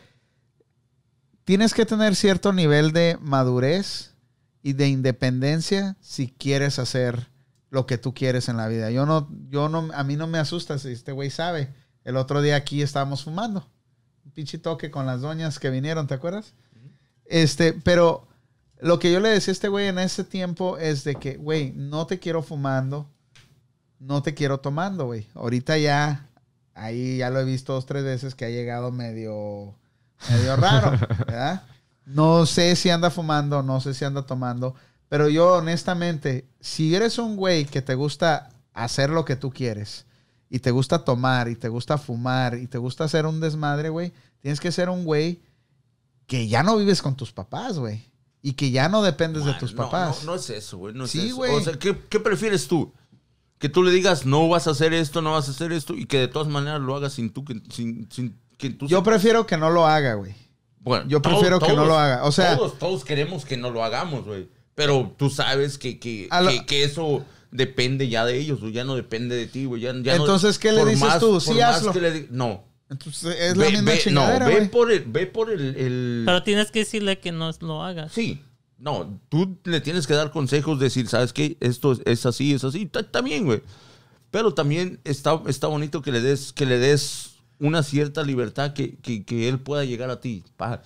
tienes 1.45 1.73
que 1.73 1.85
tener 1.85 2.15
cierto 2.15 2.53
nivel 2.53 2.91
de 2.91 3.17
madurez 3.21 4.13
y 4.63 4.73
de 4.73 4.87
independencia 4.89 5.95
si 6.01 6.27
quieres 6.27 6.77
hacer 6.79 7.29
lo 7.69 7.85
que 7.85 7.97
tú 7.97 8.13
quieres 8.13 8.49
en 8.49 8.57
la 8.57 8.67
vida. 8.67 8.91
Yo 8.91 9.05
no, 9.05 9.29
yo 9.49 9.69
no, 9.69 9.89
a 9.93 10.03
mí 10.03 10.15
no 10.15 10.27
me 10.27 10.39
asusta 10.39 10.77
si 10.77 10.89
este 10.89 11.11
güey 11.11 11.29
sabe. 11.29 11.73
El 12.07 12.15
otro 12.15 12.41
día 12.41 12.55
aquí 12.55 12.81
estábamos 12.81 13.25
fumando. 13.25 13.67
Un 14.23 14.31
pinche 14.31 14.57
toque 14.57 14.89
con 14.89 15.05
las 15.05 15.19
doñas 15.19 15.59
que 15.59 15.69
vinieron, 15.69 16.07
¿te 16.07 16.13
acuerdas? 16.13 16.53
Este, 17.25 17.73
pero 17.73 18.25
lo 18.79 18.97
que 18.97 19.11
yo 19.11 19.19
le 19.19 19.27
decía 19.27 19.51
a 19.51 19.55
este 19.55 19.67
güey 19.67 19.87
en 19.87 19.99
ese 19.99 20.23
tiempo 20.23 20.77
es 20.77 21.03
de 21.03 21.15
que, 21.15 21.35
güey, 21.35 21.73
no 21.73 22.07
te 22.07 22.17
quiero 22.17 22.43
fumando, 22.43 23.09
no 23.99 24.21
te 24.21 24.33
quiero 24.33 24.61
tomando, 24.61 25.07
güey. 25.07 25.27
Ahorita 25.35 25.77
ya, 25.77 26.29
ahí 26.73 27.17
ya 27.17 27.29
lo 27.29 27.41
he 27.41 27.43
visto 27.43 27.73
dos, 27.73 27.85
tres 27.85 28.05
veces 28.05 28.35
que 28.35 28.45
ha 28.45 28.49
llegado 28.49 28.89
medio, 28.89 29.75
medio 30.29 30.55
raro, 30.55 30.91
¿verdad? 31.27 31.63
No 32.05 32.45
sé 32.45 32.77
si 32.77 32.89
anda 32.89 33.09
fumando, 33.09 33.63
no 33.63 33.81
sé 33.81 33.93
si 33.93 34.05
anda 34.05 34.25
tomando, 34.25 34.75
pero 35.09 35.27
yo 35.27 35.55
honestamente, 35.55 36.47
si 36.61 36.95
eres 36.95 37.17
un 37.17 37.35
güey 37.35 37.65
que 37.65 37.81
te 37.81 37.95
gusta 37.95 38.47
hacer 38.71 39.09
lo 39.09 39.25
que 39.25 39.35
tú 39.35 39.51
quieres 39.51 40.07
y 40.49 40.59
te 40.59 40.71
gusta 40.71 41.03
tomar 41.03 41.49
y 41.49 41.55
te 41.55 41.69
gusta 41.69 41.97
fumar 41.97 42.55
y 42.57 42.67
te 42.67 42.77
gusta 42.77 43.03
hacer 43.03 43.25
un 43.25 43.39
desmadre, 43.39 43.89
güey, 43.89 44.13
tienes 44.41 44.59
que 44.59 44.71
ser 44.71 44.89
un 44.89 45.03
güey 45.03 45.41
que 46.25 46.47
ya 46.47 46.63
no 46.63 46.77
vives 46.77 47.01
con 47.01 47.15
tus 47.15 47.31
papás, 47.31 47.79
güey. 47.79 48.03
Y 48.41 48.53
que 48.53 48.71
ya 48.71 48.87
no 48.87 49.01
dependes 49.01 49.43
de 49.45 49.53
tus 49.55 49.73
papás. 49.73 50.23
No, 50.23 50.31
no 50.31 50.35
es 50.35 50.49
eso, 50.49 50.77
güey. 50.77 50.93
No 50.93 51.05
es 51.05 51.11
Sí, 51.11 51.31
güey. 51.31 51.53
O 51.53 51.59
sea, 51.61 51.73
¿qué, 51.73 51.97
qué 52.09 52.19
prefieres 52.19 52.67
tú? 52.67 52.93
Que 53.57 53.67
tú 53.67 53.83
le 53.83 53.91
digas, 53.91 54.25
no 54.25 54.47
vas 54.47 54.67
a 54.67 54.71
hacer 54.71 54.93
esto, 54.93 55.21
no 55.21 55.31
vas 55.33 55.47
a 55.47 55.51
hacer 55.51 55.71
esto, 55.71 55.95
y 55.95 56.05
que 56.05 56.19
de 56.19 56.27
todas 56.27 56.47
maneras 56.47 56.79
lo 56.79 56.95
hagas 56.95 57.13
sin 57.13 57.31
tú, 57.31 57.43
que, 57.43 57.59
sin, 57.71 58.07
sin 58.11 58.37
que 58.57 58.69
tú 58.69 58.87
Yo 58.87 59.03
prefiero 59.03 59.47
que 59.47 59.57
no 59.57 59.69
lo 59.69 59.87
haga, 59.87 60.13
güey. 60.13 60.35
Bueno, 60.79 61.05
yo 61.09 61.21
prefiero 61.21 61.59
que 61.59 61.73
no 61.73 61.85
lo 61.85 61.97
haga. 61.97 62.23
O 62.23 62.31
sea- 62.31 62.55
todos, 62.55 62.77
todos 62.77 63.03
queremos 63.03 63.43
que 63.45 63.57
no 63.57 63.71
lo 63.71 63.83
hagamos, 63.83 64.23
güey. 64.25 64.47
Pero 64.75 65.13
tú 65.17 65.29
sabes 65.29 65.77
que, 65.77 65.99
que, 65.99 66.27
A 66.29 66.39
la- 66.41 66.51
que, 66.51 66.65
que 66.65 66.83
eso 66.83 67.25
depende 67.51 68.07
ya 68.09 68.25
de 68.25 68.37
ellos, 68.37 68.59
güey. 68.59 68.73
Ya 68.73 68.83
no 68.83 68.95
depende 68.95 69.35
de 69.35 69.47
ti, 69.47 69.65
güey. 69.65 69.81
Ya, 69.81 69.93
ya 69.93 70.15
no- 70.17 70.23
Entonces, 70.23 70.57
¿qué 70.59 70.71
le 70.71 70.85
dices 70.85 71.19
tú? 71.19 71.39
Sí, 71.39 71.59
hazlo. 71.59 71.91
que 71.93 72.01
le 72.01 72.11
di- 72.11 72.27
no. 72.31 72.65
Entonces 72.89 73.35
es 73.39 73.57
la 73.57 73.65
Ve- 73.65 73.71
misma 73.71 73.91
ve- 73.91 73.99
chingadera, 73.99 74.39
No, 74.39 74.45
ve 74.45 74.55
güey. 74.57 74.71
por 74.71 74.91
el... 74.91 75.03
Ve 75.05 75.27
por 75.27 75.51
el, 75.51 75.75
el- 75.75 76.23
Pero 76.25 76.43
tienes 76.43 76.71
que 76.71 76.79
decirle 76.79 77.19
que 77.19 77.31
no 77.33 77.51
lo 77.61 77.83
haga. 77.83 78.07
Sí. 78.09 78.41
No, 78.79 79.19
tú 79.29 79.57
le 79.65 79.81
tienes 79.81 80.07
que 80.07 80.13
dar 80.13 80.31
consejos, 80.31 80.79
decir, 80.79 81.07
¿sabes 81.07 81.33
qué? 81.33 81.57
Esto 81.59 81.91
es- 81.93 82.01
es 82.05 82.25
así, 82.25 82.53
es 82.53 82.63
así. 82.63 82.89
Está, 82.93 83.21
bien, 83.21 83.45
güey. 83.45 83.61
Pero 84.31 84.53
también 84.53 84.99
está, 85.03 85.41
está 85.47 85.67
bonito 85.67 86.01
que 86.01 86.11
le 86.11 86.21
des, 86.21 86.53
que 86.53 86.65
le 86.65 86.77
des 86.77 87.31
una 87.59 87.81
cierta 87.83 88.23
libertad 88.23 88.73
que, 88.73 88.97
que, 88.97 89.25
que 89.25 89.49
él 89.49 89.59
pueda 89.59 89.83
llegar 89.83 90.09
a 90.09 90.21
ti. 90.21 90.43
Pa. 90.57 90.81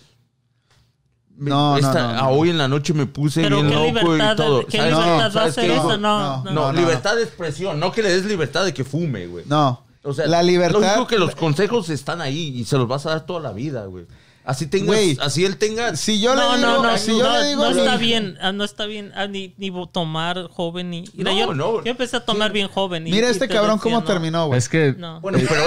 Me- 1.41 1.49
No, 1.49 1.71
no, 1.71 1.77
esta- 1.77 2.03
no, 2.07 2.13
no. 2.13 2.19
a 2.19 2.29
Hoy 2.29 2.51
en 2.51 2.57
la 2.59 2.67
noche 2.67 2.93
me 2.93 3.07
puse 3.07 3.41
Pero 3.41 3.55
bien 3.57 3.69
¿qué 3.69 3.73
loco 3.73 3.87
y 3.87 3.91
libertad, 4.11 4.35
todo. 4.35 4.65
¿qué 4.67 4.77
¿Sabes 4.77 4.93
libertad 4.93 5.17
va 5.19 5.25
a 5.25 5.31
¿Sabes 5.31 5.49
hacer 5.57 5.65
qué? 5.71 5.75
eso? 5.75 5.97
No, 5.97 5.97
No, 5.97 6.43
no, 6.43 6.51
no. 6.51 6.71
No, 6.71 6.79
libertad 6.79 7.15
de 7.15 7.23
expresión, 7.23 7.79
no 7.79 7.91
que 7.91 8.03
le 8.03 8.09
des 8.09 8.25
libertad 8.25 8.63
de 8.63 8.73
que 8.75 8.83
fume, 8.83 9.25
güey. 9.25 9.43
No. 9.47 9.81
O 10.03 10.13
sea, 10.13 10.27
la 10.27 10.43
libertad. 10.43 10.79
Lógico 10.79 11.07
que 11.07 11.17
los 11.17 11.35
consejos 11.35 11.89
están 11.89 12.21
ahí 12.21 12.53
y 12.59 12.65
se 12.65 12.77
los 12.77 12.87
vas 12.87 13.05
a 13.07 13.09
dar 13.09 13.25
toda 13.25 13.39
la 13.39 13.51
vida, 13.53 13.85
güey. 13.85 14.05
Así 14.43 14.65
tengas, 14.65 14.87
Güey. 14.87 15.17
así 15.21 15.45
él 15.45 15.57
tenga. 15.57 15.95
Si 15.95 16.19
yo 16.19 16.33
no, 16.35 16.51
le 16.53 16.57
digo, 16.57 16.69
no, 16.71 16.83
no, 16.83 16.97
si 16.97 17.11
yo 17.15 17.23
no, 17.23 17.39
le 17.39 17.47
digo 17.49 17.61
no 17.61 17.69
está 17.69 17.95
bien, 17.97 18.37
ah, 18.41 18.51
no 18.51 18.63
está 18.63 18.85
bien 18.87 19.11
ah, 19.15 19.27
ni, 19.27 19.53
ni 19.57 19.71
tomar 19.91 20.47
joven 20.49 20.89
ni. 20.89 21.03
Mira, 21.13 21.31
No, 21.31 21.37
yo, 21.37 21.53
no. 21.53 21.83
yo 21.83 21.91
empecé 21.91 22.17
a 22.17 22.25
tomar 22.25 22.51
bien 22.51 22.67
joven. 22.67 23.05
y- 23.07 23.11
Mira 23.11 23.27
y 23.27 23.31
este 23.31 23.47
te 23.47 23.53
cabrón 23.53 23.75
decía, 23.77 23.83
cómo 23.83 23.99
no. 23.99 24.03
terminó, 24.05 24.47
güey. 24.47 24.57
Es 24.57 24.67
que. 24.67 24.95
No. 24.97 25.21
Bueno, 25.21 25.37
pero 25.47 25.61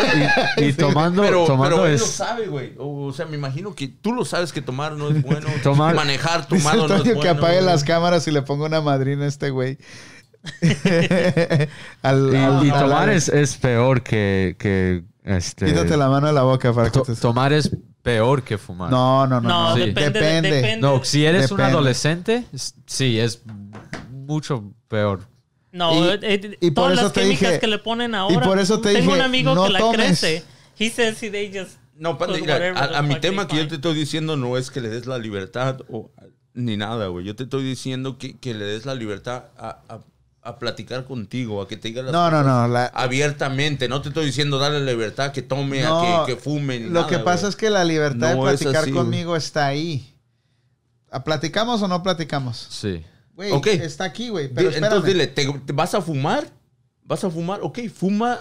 Y, 0.58 0.64
y 0.64 0.72
tomando, 0.74 1.22
pero, 1.22 1.44
tomando 1.46 1.76
pero 1.76 1.86
él 1.86 1.98
lo 2.00 2.06
sabe, 2.06 2.46
güey. 2.48 2.72
O 2.78 3.12
sea, 3.12 3.26
me 3.26 3.36
imagino 3.36 3.74
que 3.76 3.86
tú 3.86 4.12
lo 4.12 4.24
sabes 4.24 4.52
que 4.52 4.60
tomar 4.60 4.92
no 4.94 5.08
es 5.08 5.22
bueno. 5.22 5.46
Tomar- 5.62 5.94
Manejar 5.94 6.48
tomado 6.48 6.76
no 6.78 6.84
es 6.86 6.90
Antonio 6.90 7.14
bueno. 7.14 7.20
que 7.20 7.28
apague 7.28 7.54
güey. 7.60 7.66
las 7.66 7.84
cámaras 7.84 8.26
y 8.26 8.32
le 8.32 8.42
ponga 8.42 8.66
una 8.66 8.80
madrina 8.80 9.24
a 9.24 9.28
este 9.28 9.50
güey. 9.50 9.78
Al- 12.02 12.30
Y, 12.32 12.36
al- 12.36 12.66
y 12.66 12.70
al- 12.70 12.80
tomar 12.80 13.08
es, 13.08 13.28
es 13.28 13.56
peor 13.56 14.02
que. 14.02 14.56
que 14.58 15.04
este, 15.24 15.66
Quítate 15.66 15.96
la 15.96 16.08
mano 16.08 16.26
de 16.26 16.32
la 16.32 16.42
boca 16.42 16.72
para 16.72 16.90
que 16.90 17.00
te... 17.00 17.14
tomar 17.16 17.52
es 17.52 17.70
peor 18.04 18.44
que 18.44 18.56
fumar. 18.58 18.88
No, 18.90 19.26
no, 19.26 19.40
no. 19.40 19.48
No, 19.48 19.68
no. 19.70 19.74
Sí. 19.74 19.80
depende, 19.86 20.20
Depende. 20.20 20.50
depende. 20.52 20.80
No, 20.80 21.02
si 21.02 21.24
eres 21.26 21.50
un 21.50 21.60
adolescente, 21.60 22.44
sí, 22.86 23.18
es 23.18 23.42
mucho 24.12 24.62
peor. 24.86 25.26
No, 25.72 25.92
Y- 25.92 26.08
eh, 26.08 26.18
eh, 26.22 26.58
y 26.60 26.70
por 26.70 26.84
todas 26.84 26.92
eso 26.98 27.02
las 27.04 27.12
te 27.14 27.22
químicas 27.22 27.48
dije- 27.48 27.60
que 27.60 27.66
le 27.66 27.78
ponen 27.80 28.14
ahora. 28.14 28.46
por 28.46 28.58
eso 28.60 28.80
te 28.80 28.92
Tengo 28.92 29.06
dije, 29.06 29.14
un 29.18 29.24
amigo 29.24 29.54
no 29.56 29.64
que 29.64 29.70
la 29.72 29.78
tomes. 29.80 29.96
crece. 30.20 30.44
He 30.78 30.90
says 30.90 31.20
he 31.22 31.30
they 31.30 31.50
just 31.52 31.78
No, 31.96 32.16
put 32.18 32.28
mira, 32.40 32.56
a, 32.78 32.98
a 32.98 33.02
mi 33.02 33.16
tema 33.20 33.48
que 33.48 33.56
yo 33.56 33.66
te 33.66 33.76
estoy 33.76 33.94
diciendo 33.94 34.36
no 34.36 34.56
es 34.56 34.70
que 34.70 34.80
le 34.80 34.88
des 34.88 35.06
la 35.06 35.18
libertad 35.18 35.80
o 35.90 36.10
ni 36.52 36.76
nada, 36.76 37.06
güey. 37.08 37.24
Yo 37.24 37.34
te 37.34 37.44
estoy 37.44 37.64
diciendo 37.64 38.18
que, 38.18 38.36
que 38.38 38.54
le 38.54 38.64
des 38.64 38.84
la 38.86 38.94
libertad 38.94 39.46
a, 39.58 39.80
a- 39.88 40.00
a 40.44 40.58
platicar 40.58 41.04
contigo, 41.06 41.62
a 41.62 41.66
que 41.68 41.76
te 41.76 41.88
diga 41.88 42.02
las 42.02 42.12
No, 42.12 42.30
no, 42.30 42.38
cosas 42.42 42.46
no. 42.46 42.68
la- 42.68 42.86
abiertamente. 42.86 43.88
No 43.88 44.02
te 44.02 44.08
estoy 44.08 44.26
diciendo 44.26 44.58
darle 44.58 44.80
la 44.80 44.90
libertad 44.92 45.32
que 45.32 45.40
tome, 45.42 45.82
No, 45.82 46.22
a 46.22 46.26
que, 46.26 46.34
que 46.34 46.40
fume. 46.40 46.80
Lo 46.80 46.90
nada, 46.90 47.06
que 47.06 47.18
pasa 47.18 47.48
es 47.48 47.56
que 47.56 47.70
la 47.70 47.82
libertad 47.84 48.34
No 48.36 48.44
de 48.44 48.52
es 48.54 48.60
platicar 48.60 48.82
así, 48.84 48.92
conmigo 48.92 49.36
está 49.36 49.66
ahí. 49.66 50.14
¿A 51.10 51.24
¿Platicamos 51.24 51.80
o 51.82 51.88
no 51.88 52.02
platicamos? 52.02 52.66
Sí. 52.70 53.02
Güey, 53.34 53.52
Ok. 53.52 53.66
está 53.68 54.04
aquí, 54.04 54.28
güey. 54.28 54.48
Pero 54.48 54.68
Di- 54.68 54.74
espérame. 54.74 54.92
Entonces 54.92 55.12
dile, 55.12 55.26
¿te, 55.28 55.50
te 55.60 55.72
vas 55.72 55.94
a 55.94 56.02
fumar? 56.02 56.46
¿Vas 57.04 57.24
a 57.24 57.30
fumar? 57.30 57.60
Ok, 57.62 57.80
fuma, 57.92 58.40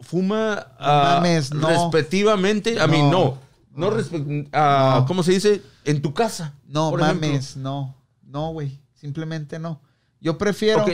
fuma 0.00 0.68
ah, 0.78 1.16
mames, 1.16 1.52
no. 1.52 1.68
respectivamente. 1.68 2.80
A 2.80 2.86
mí 2.86 2.98
No. 3.02 3.38
no. 3.72 3.90
No. 3.90 5.04
¿cómo 5.06 5.22
se 5.22 5.32
dice? 5.32 5.62
En 5.84 6.02
tu 6.02 6.12
casa. 6.14 6.54
No, 6.66 6.88
ejemplo. 6.96 7.06
mames, 7.28 7.56
no. 7.56 7.96
No, 8.22 8.52
güey. 8.52 8.78
Simplemente 8.94 9.58
no. 9.58 9.80
Yo 10.20 10.36
prefiero. 10.38 10.84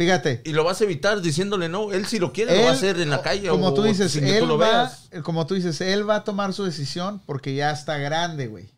Fíjate. 0.00 0.40
Y 0.46 0.52
lo 0.54 0.64
vas 0.64 0.80
a 0.80 0.84
evitar 0.84 1.20
diciéndole 1.20 1.68
no. 1.68 1.92
Él 1.92 2.06
si 2.06 2.18
lo 2.18 2.32
quiere 2.32 2.56
lo 2.56 2.62
va 2.64 2.70
a 2.70 2.72
hacer 2.72 2.98
en 3.00 3.10
la 3.10 3.20
calle 3.20 3.50
Como 3.50 3.66
o 3.66 3.74
tú 3.74 3.82
dices, 3.82 4.10
sin 4.10 4.24
que 4.24 4.38
tú 4.38 4.44
él 4.44 4.48
lo 4.48 4.56
va, 4.56 4.66
veas. 5.10 5.10
como 5.22 5.46
tú 5.46 5.54
dices, 5.54 5.78
él 5.82 6.08
va 6.08 6.16
a 6.16 6.24
tomar 6.24 6.54
su 6.54 6.64
decisión 6.64 7.20
porque 7.26 7.54
ya 7.54 7.70
está 7.70 7.98
grande, 7.98 8.46
güey. 8.46 8.72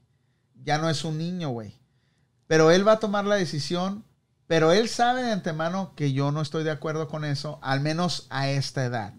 Ya 0.65 0.79
no 0.79 0.91
es 0.91 1.05
un 1.05 1.19
niño, 1.19 1.51
güey. 1.51 1.79
Pero 2.49 2.73
él 2.73 2.87
va 2.87 2.95
a 2.95 2.99
tomar 2.99 3.25
la 3.25 3.37
decisión, 3.37 4.05
pero 4.49 4.73
él 4.73 4.89
sabe 4.89 5.23
de 5.23 5.31
antemano 5.31 5.93
que 5.95 6.13
yo 6.13 6.33
no 6.33 6.41
estoy 6.43 6.65
de 6.65 6.73
acuerdo 6.73 7.07
con 7.07 7.25
eso, 7.25 7.61
al 7.63 7.79
menos 7.81 8.27
a 8.29 8.51
esta 8.51 8.85
edad. 8.85 9.15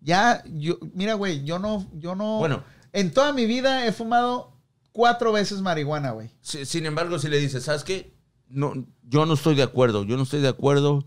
Ya, 0.00 0.42
yo, 0.44 0.76
mira, 0.92 1.14
güey, 1.14 1.44
yo 1.44 1.60
no, 1.60 1.86
yo 1.94 2.16
no, 2.16 2.38
Bueno. 2.38 2.64
en 2.92 3.12
toda 3.12 3.32
mi 3.32 3.46
vida 3.46 3.86
he 3.86 3.92
fumado 3.92 4.58
cuatro 4.90 5.30
veces 5.30 5.60
marihuana, 5.60 6.10
güey. 6.10 6.30
Si- 6.40 6.66
Sin 6.66 6.84
embargo, 6.84 7.20
si 7.20 7.28
le 7.28 7.38
dices, 7.38 7.62
¿sabes 7.62 7.84
qué? 7.84 8.15
No, 8.48 8.72
yo 9.08 9.26
no 9.26 9.34
estoy 9.34 9.54
de 9.54 9.62
acuerdo. 9.62 10.04
Yo 10.04 10.16
no 10.16 10.22
estoy 10.22 10.40
de 10.40 10.48
acuerdo. 10.48 11.04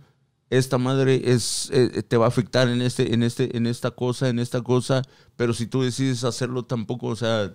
Esta 0.49 0.77
madre 0.77 1.21
es, 1.31 1.69
eh, 1.71 2.03
te 2.03 2.17
va 2.17 2.25
a 2.25 2.29
afectar 2.29 2.67
en, 2.69 2.81
este, 2.81 3.13
en, 3.13 3.21
este, 3.23 3.55
en 3.55 3.67
esta 3.67 3.91
cosa, 3.91 4.29
en 4.29 4.39
esta 4.39 4.61
cosa. 4.61 5.03
Pero 5.35 5.53
si 5.53 5.67
tú 5.67 5.83
decides 5.83 6.23
hacerlo 6.23 6.65
tampoco, 6.65 7.07
o 7.07 7.15
sea, 7.15 7.53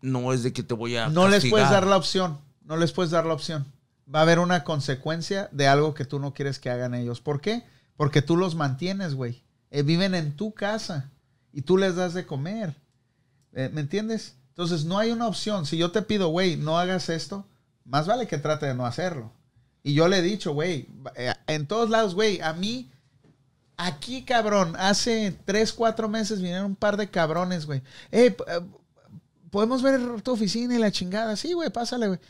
no 0.00 0.32
es 0.32 0.42
de 0.42 0.52
que 0.52 0.62
te 0.62 0.74
voy 0.74 0.96
a 0.96 1.08
No 1.08 1.28
les 1.28 1.46
puedes 1.46 1.70
dar 1.70 1.86
la 1.86 1.96
opción. 1.96 2.38
No 2.64 2.76
les 2.76 2.92
puedes 2.92 3.10
dar 3.10 3.26
la 3.26 3.34
opción. 3.34 3.66
Va 4.12 4.20
a 4.20 4.22
haber 4.22 4.38
una 4.38 4.64
consecuencia 4.64 5.48
de 5.52 5.68
algo 5.68 5.94
que 5.94 6.04
tú 6.04 6.18
no 6.18 6.32
quieres 6.32 6.58
que 6.58 6.70
hagan 6.70 6.94
ellos. 6.94 7.20
¿Por 7.20 7.40
qué? 7.40 7.64
Porque 7.96 8.22
tú 8.22 8.36
los 8.36 8.54
mantienes, 8.54 9.14
güey. 9.14 9.42
Eh, 9.70 9.82
viven 9.82 10.14
en 10.14 10.34
tu 10.34 10.54
casa 10.54 11.10
y 11.52 11.62
tú 11.62 11.76
les 11.76 11.96
das 11.96 12.14
de 12.14 12.24
comer. 12.24 12.74
Eh, 13.52 13.70
¿Me 13.72 13.80
entiendes? 13.80 14.36
Entonces 14.50 14.84
no 14.84 14.98
hay 14.98 15.10
una 15.10 15.26
opción. 15.26 15.66
Si 15.66 15.76
yo 15.76 15.90
te 15.90 16.02
pido, 16.02 16.28
güey, 16.28 16.56
no 16.56 16.78
hagas 16.78 17.08
esto, 17.08 17.46
más 17.88 18.06
vale 18.06 18.26
que 18.26 18.38
trate 18.38 18.66
de 18.66 18.74
no 18.74 18.86
hacerlo. 18.86 19.32
Y 19.82 19.94
yo 19.94 20.08
le 20.08 20.18
he 20.18 20.22
dicho, 20.22 20.52
güey, 20.52 20.88
eh, 21.16 21.32
en 21.46 21.66
todos 21.66 21.88
lados, 21.88 22.14
güey, 22.14 22.40
a 22.40 22.52
mí, 22.52 22.90
aquí, 23.76 24.22
cabrón, 24.22 24.76
hace 24.78 25.36
tres, 25.44 25.72
cuatro 25.72 26.08
meses 26.08 26.40
vinieron 26.40 26.66
un 26.66 26.76
par 26.76 26.96
de 26.96 27.08
cabrones, 27.08 27.64
güey. 27.64 27.82
Eh, 28.12 28.36
eh, 28.46 28.60
podemos 29.50 29.82
ver 29.82 30.20
tu 30.22 30.32
oficina 30.32 30.74
y 30.74 30.78
la 30.78 30.90
chingada. 30.90 31.36
Sí, 31.36 31.54
güey, 31.54 31.70
pásale, 31.70 32.08
güey. 32.08 32.20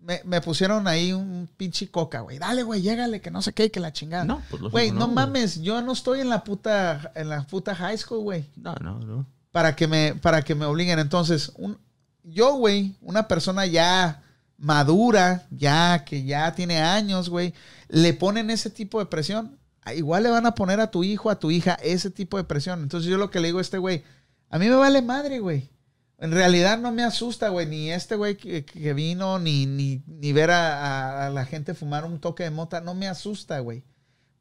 Me, 0.00 0.22
me 0.24 0.40
pusieron 0.40 0.88
ahí 0.88 1.12
un 1.12 1.46
pinche 1.58 1.90
coca, 1.90 2.20
güey. 2.20 2.38
Dale, 2.38 2.62
güey, 2.62 2.80
llégale, 2.80 3.20
que 3.20 3.30
no 3.30 3.42
sé 3.42 3.52
qué, 3.52 3.70
que 3.70 3.80
la 3.80 3.92
chingada. 3.92 4.24
No, 4.24 4.36
pues 4.48 4.62
lógico, 4.62 4.70
Güey, 4.70 4.92
no, 4.92 5.08
mames, 5.08 5.60
yo 5.60 5.82
no 5.82 5.92
estoy 5.92 6.20
en 6.20 6.30
la 6.30 6.42
puta, 6.42 7.12
en 7.14 7.28
la 7.28 7.42
puta 7.42 7.74
high 7.74 7.98
school, 7.98 8.22
güey. 8.22 8.46
No, 8.56 8.74
no, 8.76 8.98
no. 9.00 9.26
Para 9.52 9.76
que 9.76 9.86
me, 9.86 10.14
para 10.14 10.40
que 10.40 10.54
me 10.54 10.64
obliguen. 10.64 10.98
Entonces, 10.98 11.52
un, 11.56 11.76
yo, 12.22 12.54
güey, 12.54 12.94
una 13.02 13.28
persona 13.28 13.66
ya 13.66 14.22
madura, 14.60 15.46
ya 15.50 16.04
que 16.04 16.24
ya 16.24 16.54
tiene 16.54 16.78
años, 16.78 17.28
güey, 17.28 17.54
le 17.88 18.14
ponen 18.14 18.50
ese 18.50 18.70
tipo 18.70 18.98
de 19.00 19.06
presión. 19.06 19.58
ah, 19.82 19.94
Igual 19.94 20.22
le 20.24 20.30
van 20.30 20.46
a 20.46 20.54
poner 20.54 20.80
a 20.80 20.90
tu 20.90 21.02
hijo, 21.04 21.30
a 21.30 21.38
tu 21.38 21.50
hija, 21.50 21.74
ese 21.82 22.10
tipo 22.10 22.36
de 22.36 22.44
presión. 22.44 22.82
Entonces, 22.82 23.10
yo 23.10 23.18
lo 23.18 23.30
que 23.30 23.40
le 23.40 23.48
digo 23.48 23.58
a 23.58 23.62
este 23.62 23.78
güey, 23.78 24.04
a 24.50 24.58
mí 24.58 24.68
me 24.68 24.76
vale 24.76 25.02
madre, 25.02 25.40
güey. 25.40 25.70
En 26.18 26.32
realidad 26.32 26.78
no 26.78 26.92
me 26.92 27.02
asusta, 27.02 27.48
güey, 27.48 27.66
ni 27.66 27.90
este 27.90 28.14
güey 28.14 28.36
que, 28.36 28.92
vino, 28.94 29.38
ni, 29.38 29.66
ni, 29.66 30.02
ni 30.06 30.32
ver 30.32 30.50
a 30.50 31.30
la 31.32 31.46
gente 31.46 31.74
fumar 31.74 32.04
un 32.04 32.20
toque 32.20 32.42
de 32.44 32.50
mota, 32.50 32.80
no 32.80 32.94
me 32.94 33.08
asusta, 33.08 33.58
güey. 33.60 33.84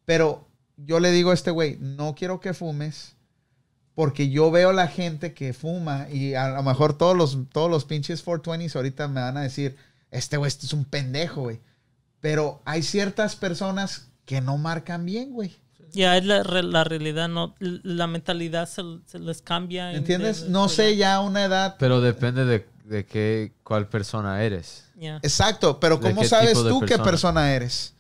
Pero 0.06 0.49
yo 0.75 0.99
le 0.99 1.11
digo 1.11 1.31
a 1.31 1.33
este 1.33 1.51
güey, 1.51 1.77
no 1.80 2.15
quiero 2.15 2.39
que 2.41 2.53
fumes 2.53 3.15
porque 3.99 4.30
yo 4.30 4.49
veo 4.49 4.72
la 4.72 4.88
gente 4.88 5.33
que 5.33 5.51
fuma 5.51 6.07
y 6.09 6.33
a 6.33 6.48
lo 6.51 6.64
mejor 6.64 6.98
todos 6.98 7.17
los, 7.17 7.38
todos 7.51 7.69
los 7.69 7.83
pinches 7.83 8.25
420s 8.25 8.77
ahorita 8.77 9.09
me 9.09 9.19
van 9.19 9.35
a 9.35 9.41
decir, 9.41 9.75
este 10.11 10.38
güey 10.38 10.47
este 10.49 10.65
es 10.65 10.73
un 10.73 10.85
pendejo, 10.85 11.41
güey. 11.41 11.59
Pero 12.21 12.61
hay 12.65 12.83
ciertas 12.83 13.35
personas 13.35 14.07
que 14.25 14.41
no 14.41 14.57
marcan 14.57 15.05
bien, 15.05 15.31
güey. 15.33 15.55
Ya 15.91 16.17
es 16.17 16.25
la, 16.25 16.43
la 16.43 16.83
realidad, 16.83 17.27
no, 17.29 17.55
la 17.59 18.05
mentalidad 18.07 18.69
se, 18.69 18.83
se 19.07 19.17
les 19.19 19.41
cambia. 19.41 19.89
en- 19.91 19.97
¿Entiendes? 19.97 20.43
de- 20.43 20.49
No 20.49 20.67
de- 20.67 20.73
sé 20.75 20.95
ya 20.97 21.15
a 21.15 21.21
una 21.21 21.43
edad. 21.45 21.77
Pero 21.79 21.99
depende 22.01 22.45
de, 22.45 22.67
de 22.85 23.05
qué, 23.05 23.53
cuál 23.63 23.88
persona 23.88 24.43
eres. 24.43 24.85
Ya. 24.95 25.17
Exacto, 25.23 25.79
pero 25.79 25.97
¿De 25.97 26.09
¿cómo 26.09 26.23
sabes 26.25 26.61
de 26.63 26.69
tú 26.69 26.79
qué 26.81 26.88
persona? 26.88 27.03
persona 27.03 27.53
eres? 27.53 27.93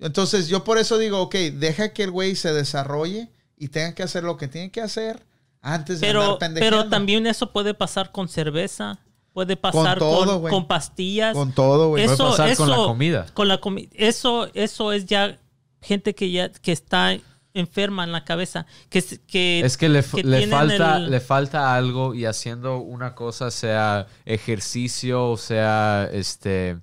Entonces 0.00 0.48
yo 0.48 0.64
por 0.64 0.78
eso 0.78 0.98
digo, 0.98 1.20
ok, 1.20 1.34
deja 1.34 1.92
que 1.92 2.04
el 2.04 2.10
güey 2.10 2.34
se 2.34 2.52
desarrolle 2.52 3.28
y 3.56 3.68
tenga 3.68 3.94
que 3.94 4.02
hacer 4.02 4.24
lo 4.24 4.36
que 4.36 4.48
tiene 4.48 4.70
que 4.70 4.80
hacer 4.80 5.22
antes 5.60 6.00
de 6.00 6.06
Pero, 6.06 6.22
andar 6.22 6.38
pendejeando. 6.38 6.78
pero 6.78 6.90
también 6.90 7.26
eso 7.26 7.52
puede 7.52 7.74
pasar 7.74 8.10
con 8.10 8.28
cerveza, 8.28 8.98
puede 9.32 9.56
pasar 9.56 9.98
todo, 9.98 10.26
con, 10.26 10.40
güey. 10.40 10.52
con 10.54 10.66
pastillas. 10.66 11.34
Con 11.34 11.52
todo, 11.52 11.88
güey. 11.88 12.04
Eso- 12.04 12.16
Puede 12.16 12.30
pasar 12.30 12.56
con 12.56 12.70
la 12.70 12.76
comida. 12.76 13.26
Con 13.34 13.48
la 13.48 13.60
comi- 13.60 13.88
eso, 13.92 14.48
eso 14.54 14.92
es 14.92 15.06
ya 15.06 15.38
gente 15.80 16.14
que 16.14 16.30
ya 16.30 16.50
que 16.50 16.72
está 16.72 17.16
enferma 17.54 18.04
en 18.04 18.12
la 18.12 18.24
cabeza. 18.24 18.64
Que, 18.88 18.98
es- 19.00 19.20
que, 19.26 19.60
Es 19.60 19.76
que 19.76 19.88
le, 19.88 20.02
que 20.02 20.22
le 20.24 20.46
falta, 20.46 20.96
el- 20.96 21.10
le 21.10 21.20
falta 21.20 21.74
algo 21.74 22.14
y 22.14 22.24
haciendo 22.24 22.78
una 22.78 23.14
cosa, 23.14 23.50
sea 23.50 24.06
ejercicio, 24.24 25.36
sea 25.36 26.08
este. 26.12 26.78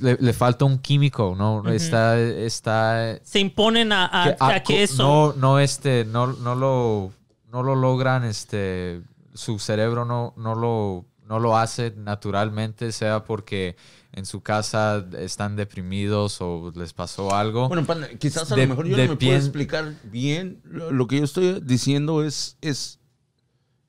Le, 0.00 0.16
le 0.18 0.32
falta 0.32 0.64
un 0.64 0.78
químico, 0.78 1.34
¿no? 1.36 1.68
Está. 1.70 2.18
está 2.18 3.18
se 3.22 3.40
imponen 3.40 3.92
a, 3.92 4.06
a- 4.06 4.24
que- 4.24 4.36
a 4.40 4.46
a- 4.48 4.62
que 4.62 4.74
co- 4.74 4.80
eso. 4.80 5.02
No, 5.02 5.32
no, 5.34 5.58
este, 5.58 6.06
no, 6.06 6.28
no 6.28 6.54
lo, 6.54 7.12
no 7.50 7.62
lo 7.62 7.74
logran, 7.74 8.24
este, 8.24 9.02
su 9.34 9.58
cerebro 9.58 10.06
no, 10.06 10.32
no 10.38 10.54
lo, 10.54 11.04
no 11.32 11.40
lo 11.40 11.56
hace 11.56 11.94
naturalmente, 11.96 12.92
sea 12.92 13.24
porque 13.24 13.74
en 14.12 14.26
su 14.26 14.42
casa 14.42 15.06
están 15.18 15.56
deprimidos 15.56 16.42
o 16.42 16.70
les 16.76 16.92
pasó 16.92 17.34
algo. 17.34 17.68
Bueno, 17.68 17.86
quizás 18.18 18.52
a 18.52 18.54
De- 18.54 18.62
lo 18.64 18.68
mejor 18.68 18.86
yo 18.86 18.98
no 18.98 19.02
me 19.08 19.16
puedo 19.16 19.32
explicar 19.34 19.94
bien. 20.04 20.60
Lo, 20.64 20.90
lo 20.92 21.06
que 21.06 21.16
yo 21.16 21.24
estoy 21.24 21.60
diciendo 21.62 22.22
es, 22.22 22.58
es 22.60 23.00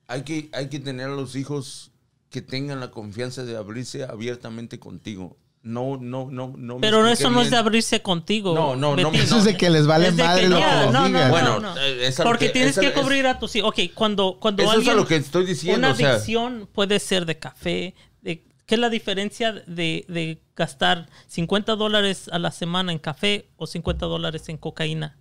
hay, 0.06 0.22
que, 0.22 0.48
hay 0.54 0.70
que 0.70 0.80
tener 0.80 1.10
a 1.10 1.14
los 1.14 1.36
hijos 1.36 1.92
que 2.30 2.40
tengan 2.40 2.80
la 2.80 2.90
confianza 2.90 3.44
de 3.44 3.58
abrirse 3.58 4.04
abiertamente 4.04 4.78
contigo. 4.78 5.36
No, 5.64 5.96
no, 5.98 6.28
no, 6.30 6.52
no. 6.58 6.74
me 6.74 6.80
pero 6.82 7.06
eso 7.08 7.30
no 7.30 7.40
es 7.40 7.50
de 7.50 7.56
abrirse 7.56 8.02
contigo. 8.02 8.54
No, 8.54 8.76
no, 8.76 8.94
no. 8.96 9.10
Eso 9.12 9.38
es 9.38 9.44
de 9.44 9.56
que 9.56 9.70
les 9.70 9.86
vale 9.86 10.12
madre 10.12 10.42
que 10.42 10.48
lo 10.50 10.58
ya, 10.58 10.70
que 10.80 10.84
les 10.84 10.92
no, 10.92 11.08
no, 11.08 11.18
no, 11.24 11.28
Bueno, 11.30 11.60
no. 11.60 11.76
eh, 11.78 12.06
es 12.08 12.16
Porque 12.16 12.46
que- 12.48 12.52
tienes 12.52 12.78
que 12.78 12.88
es- 12.88 12.92
cubrir 12.92 13.26
a 13.26 13.38
tus 13.38 13.56
hijos. 13.56 13.70
Ok, 13.70 13.92
cuando, 13.94 14.36
cuando 14.38 14.62
Eso 14.62 14.78
es 14.78 14.88
a 14.88 14.94
lo 14.94 15.06
que 15.06 15.16
estoy 15.16 15.46
diciendo. 15.46 15.78
Una 15.78 15.92
o 15.92 15.94
sea, 15.96 16.12
adicción 16.12 16.68
puede 16.70 17.00
ser 17.00 17.24
de 17.24 17.38
café. 17.38 17.94
De, 18.20 18.44
¿Qué 18.66 18.74
es 18.74 18.78
la 18.78 18.90
diferencia 18.90 19.52
de, 19.52 20.04
de 20.06 20.42
gastar 20.54 21.08
50 21.28 21.76
dólares 21.76 22.28
a 22.30 22.38
la 22.38 22.50
semana 22.50 22.92
en 22.92 22.98
café 22.98 23.46
o 23.56 23.66
50 23.66 24.04
dólares 24.04 24.48
en 24.50 24.58
cocaína? 24.58 25.16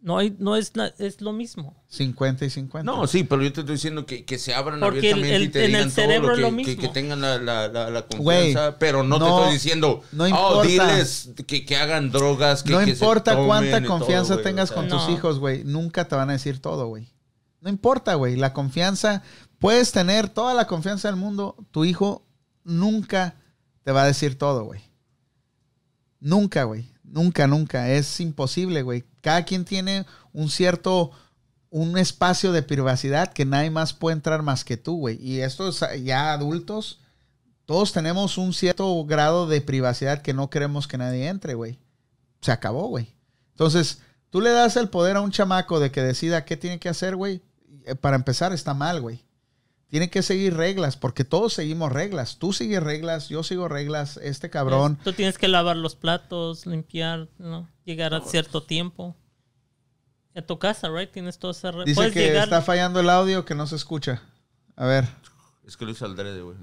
No, 0.00 0.18
hay, 0.18 0.36
no 0.38 0.54
es, 0.54 0.72
es 0.98 1.20
lo 1.20 1.32
mismo. 1.32 1.82
50 1.88 2.44
y 2.44 2.50
50. 2.50 2.84
No, 2.90 3.06
sí, 3.08 3.24
pero 3.24 3.42
yo 3.42 3.52
te 3.52 3.60
estoy 3.60 3.74
diciendo 3.74 4.06
que, 4.06 4.24
que 4.24 4.38
se 4.38 4.54
abran 4.54 4.78
Porque 4.78 5.10
el- 5.10 5.14
abiertamente 5.18 5.40
y 5.40 5.44
el- 5.46 5.50
te 5.52 5.60
en 5.64 5.66
digan 5.68 5.82
el 5.84 5.90
cerebro 5.90 6.28
todo 6.28 6.34
es 6.34 6.40
lo 6.42 6.48
que, 6.48 6.52
mismo. 6.52 6.82
que 6.82 6.88
tengan 6.88 7.20
la, 7.20 7.38
la, 7.38 7.66
la, 7.68 7.90
la 7.90 8.00
Güey, 8.16 8.52
confianza, 8.54 8.78
pero 8.78 9.02
no, 9.02 9.18
te 9.18 9.24
estoy 9.24 9.52
diciendo, 9.54 10.02
no 10.12 10.24
oh, 10.24 10.28
importa. 10.28 10.62
diles 10.68 11.30
que, 11.46 11.64
que 11.64 11.76
hagan 11.76 12.12
drogas, 12.12 12.62
que 12.62 12.72
no 12.72 12.78
que 12.80 12.84
se 12.84 12.90
importa 12.92 13.32
tomen 13.32 13.46
cuánta 13.48 13.78
y 13.78 13.82
todo, 13.82 13.98
confianza 13.98 14.42
tengas 14.42 14.70
o 14.70 14.74
sea. 14.74 14.82
con 14.82 14.88
tus 14.88 15.08
hijos, 15.08 15.38
güey. 15.40 15.64
Nunca 15.64 16.06
te 16.06 16.14
van 16.14 16.30
a 16.30 16.34
decir 16.34 16.60
todo, 16.60 16.86
güey. 16.86 17.08
No 17.60 17.70
importa, 17.70 18.14
güey. 18.14 18.36
La 18.36 18.52
confianza, 18.52 19.22
puedes 19.58 19.90
tener 19.90 20.28
toda 20.28 20.54
la 20.54 20.66
confianza 20.68 21.08
del 21.08 21.16
mundo. 21.16 21.56
Tu 21.72 21.84
hijo 21.84 22.24
nunca 22.62 23.34
te 23.82 23.90
va 23.90 24.02
a 24.02 24.06
decir 24.06 24.38
todo, 24.38 24.64
güey. 24.64 24.82
Nunca, 26.20 26.64
güey. 26.64 26.88
Nunca, 27.06 27.46
nunca. 27.46 27.90
Es 27.90 28.20
imposible, 28.20 28.82
güey. 28.82 29.04
Cada 29.20 29.44
quien 29.44 29.64
tiene 29.64 30.06
un 30.32 30.50
cierto, 30.50 31.12
un 31.70 31.96
espacio 31.98 32.52
de 32.52 32.62
privacidad 32.62 33.32
que 33.32 33.44
nadie 33.44 33.70
más 33.70 33.92
puede 33.92 34.16
entrar 34.16 34.42
más 34.42 34.64
que 34.64 34.76
tú, 34.76 34.98
güey. 34.98 35.18
Y 35.20 35.40
estos 35.40 35.84
ya 36.02 36.32
adultos, 36.32 37.00
todos 37.64 37.92
tenemos 37.92 38.38
un 38.38 38.52
cierto 38.52 39.04
grado 39.04 39.46
de 39.46 39.60
privacidad 39.60 40.22
que 40.22 40.34
no 40.34 40.50
queremos 40.50 40.88
que 40.88 40.98
nadie 40.98 41.28
entre, 41.28 41.54
güey. 41.54 41.78
Se 42.40 42.52
acabó, 42.52 42.88
güey. 42.88 43.14
Entonces, 43.50 44.00
tú 44.30 44.40
le 44.40 44.50
das 44.50 44.76
el 44.76 44.88
poder 44.88 45.16
a 45.16 45.20
un 45.20 45.30
chamaco 45.30 45.80
de 45.80 45.90
que 45.90 46.02
decida 46.02 46.44
qué 46.44 46.56
tiene 46.56 46.78
que 46.78 46.88
hacer, 46.88 47.16
güey. 47.16 47.42
Eh, 47.84 47.94
Para 47.94 48.16
empezar, 48.16 48.52
está 48.52 48.74
mal, 48.74 49.00
güey. 49.00 49.25
Tiene 49.88 50.10
que 50.10 50.22
seguir 50.22 50.56
reglas, 50.56 50.96
porque 50.96 51.24
todos 51.24 51.52
seguimos 51.52 51.92
reglas. 51.92 52.38
Tú 52.38 52.52
sigues 52.52 52.82
reglas, 52.82 53.28
yo 53.28 53.42
sigo 53.44 53.68
reglas, 53.68 54.16
este 54.16 54.50
cabrón. 54.50 54.98
Tú 55.04 55.12
tienes 55.12 55.38
que 55.38 55.46
lavar 55.48 55.76
los 55.76 55.94
platos, 55.94 56.66
limpiar, 56.66 57.28
¿no? 57.38 57.68
llegar 57.84 58.12
a 58.14 58.20
cierto 58.20 58.62
tiempo. 58.64 59.14
A 60.34 60.42
tu 60.42 60.58
casa, 60.58 60.88
right? 60.88 61.10
Tienes 61.10 61.38
todo 61.38 61.52
ese... 61.52 61.70
re- 61.70 61.84
Dice 61.84 62.10
que 62.10 62.20
llegar... 62.26 62.44
está 62.44 62.60
fallando 62.62 62.98
el 63.00 63.08
audio, 63.08 63.44
que 63.44 63.54
no 63.54 63.66
se 63.68 63.76
escucha. 63.76 64.22
A 64.74 64.84
ver. 64.86 65.06
Es 65.66 65.76
que 65.76 65.84
lo 65.84 65.92
hice 65.92 66.04
al 66.04 66.16
drede, 66.16 66.42
güey. 66.42 66.56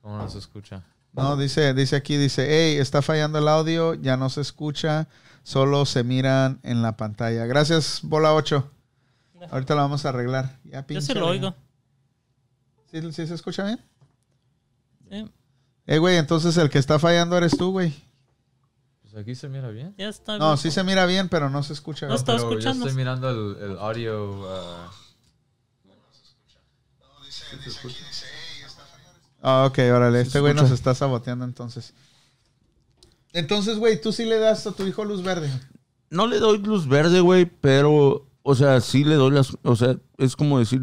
¿Cómo 0.00 0.18
no 0.18 0.28
se 0.28 0.38
escucha? 0.38 0.82
No, 1.12 1.36
dice, 1.36 1.72
dice 1.74 1.96
aquí, 1.96 2.16
dice, 2.16 2.46
hey, 2.48 2.76
está 2.78 3.00
fallando 3.02 3.38
el 3.38 3.48
audio, 3.48 3.94
ya 3.94 4.16
no 4.18 4.28
se 4.28 4.42
escucha, 4.42 5.08
solo 5.44 5.86
se 5.86 6.04
miran 6.04 6.60
en 6.62 6.82
la 6.82 6.96
pantalla. 6.96 7.46
Gracias, 7.46 8.00
bola 8.02 8.34
8. 8.34 8.70
Ahorita 9.50 9.74
lo 9.74 9.80
vamos 9.82 10.04
a 10.04 10.08
arreglar. 10.10 10.58
Ya, 10.64 10.86
Yo 10.86 11.00
sí 11.00 11.14
lo 11.14 11.26
oigo. 11.28 11.54
¿Sí, 12.90 13.00
sí 13.12 13.26
se 13.26 13.34
escucha 13.34 13.64
bien? 13.64 13.80
Sí, 15.10 15.30
Eh, 15.86 15.98
güey, 15.98 16.16
entonces 16.16 16.56
el 16.56 16.70
que 16.70 16.78
está 16.78 16.98
fallando 16.98 17.36
eres 17.36 17.56
tú, 17.56 17.70
güey. 17.72 17.94
Pues 19.02 19.14
aquí 19.16 19.34
se 19.34 19.48
mira 19.48 19.68
bien. 19.68 19.94
ya 19.98 20.08
está. 20.08 20.38
No, 20.38 20.46
bien. 20.48 20.58
sí 20.58 20.70
se 20.70 20.82
mira 20.84 21.06
bien, 21.06 21.28
pero 21.28 21.50
no 21.50 21.62
se 21.62 21.72
escucha. 21.72 22.06
No 22.06 22.10
güey. 22.12 22.18
está 22.18 22.36
Pero 22.36 22.48
escuchando. 22.48 22.84
Yo 22.84 22.88
estoy 22.90 22.96
mirando 22.96 23.30
el, 23.30 23.70
el 23.72 23.78
audio. 23.78 24.44
ah, 24.50 24.90
Ah, 29.42 29.64
ok, 29.68 29.78
órale. 29.94 30.20
Este 30.20 30.32
se 30.32 30.40
güey 30.40 30.54
nos 30.54 30.64
escucha. 30.64 30.74
está 30.74 30.94
saboteando 30.94 31.44
entonces. 31.44 31.92
Entonces, 33.32 33.78
güey, 33.78 34.00
tú 34.00 34.12
sí 34.12 34.24
le 34.24 34.38
das 34.38 34.66
a 34.66 34.72
tu 34.72 34.86
hijo 34.86 35.04
luz 35.04 35.22
verde. 35.22 35.50
No 36.10 36.26
le 36.26 36.38
doy 36.38 36.58
luz 36.58 36.88
verde, 36.88 37.20
güey, 37.20 37.44
pero, 37.46 38.26
o 38.48 38.54
sea, 38.54 38.80
sí 38.80 39.02
le 39.04 39.16
doy 39.16 39.32
las, 39.32 39.56
o 39.64 39.74
sea, 39.76 39.96
es 40.18 40.36
como 40.36 40.58
decir, 40.60 40.82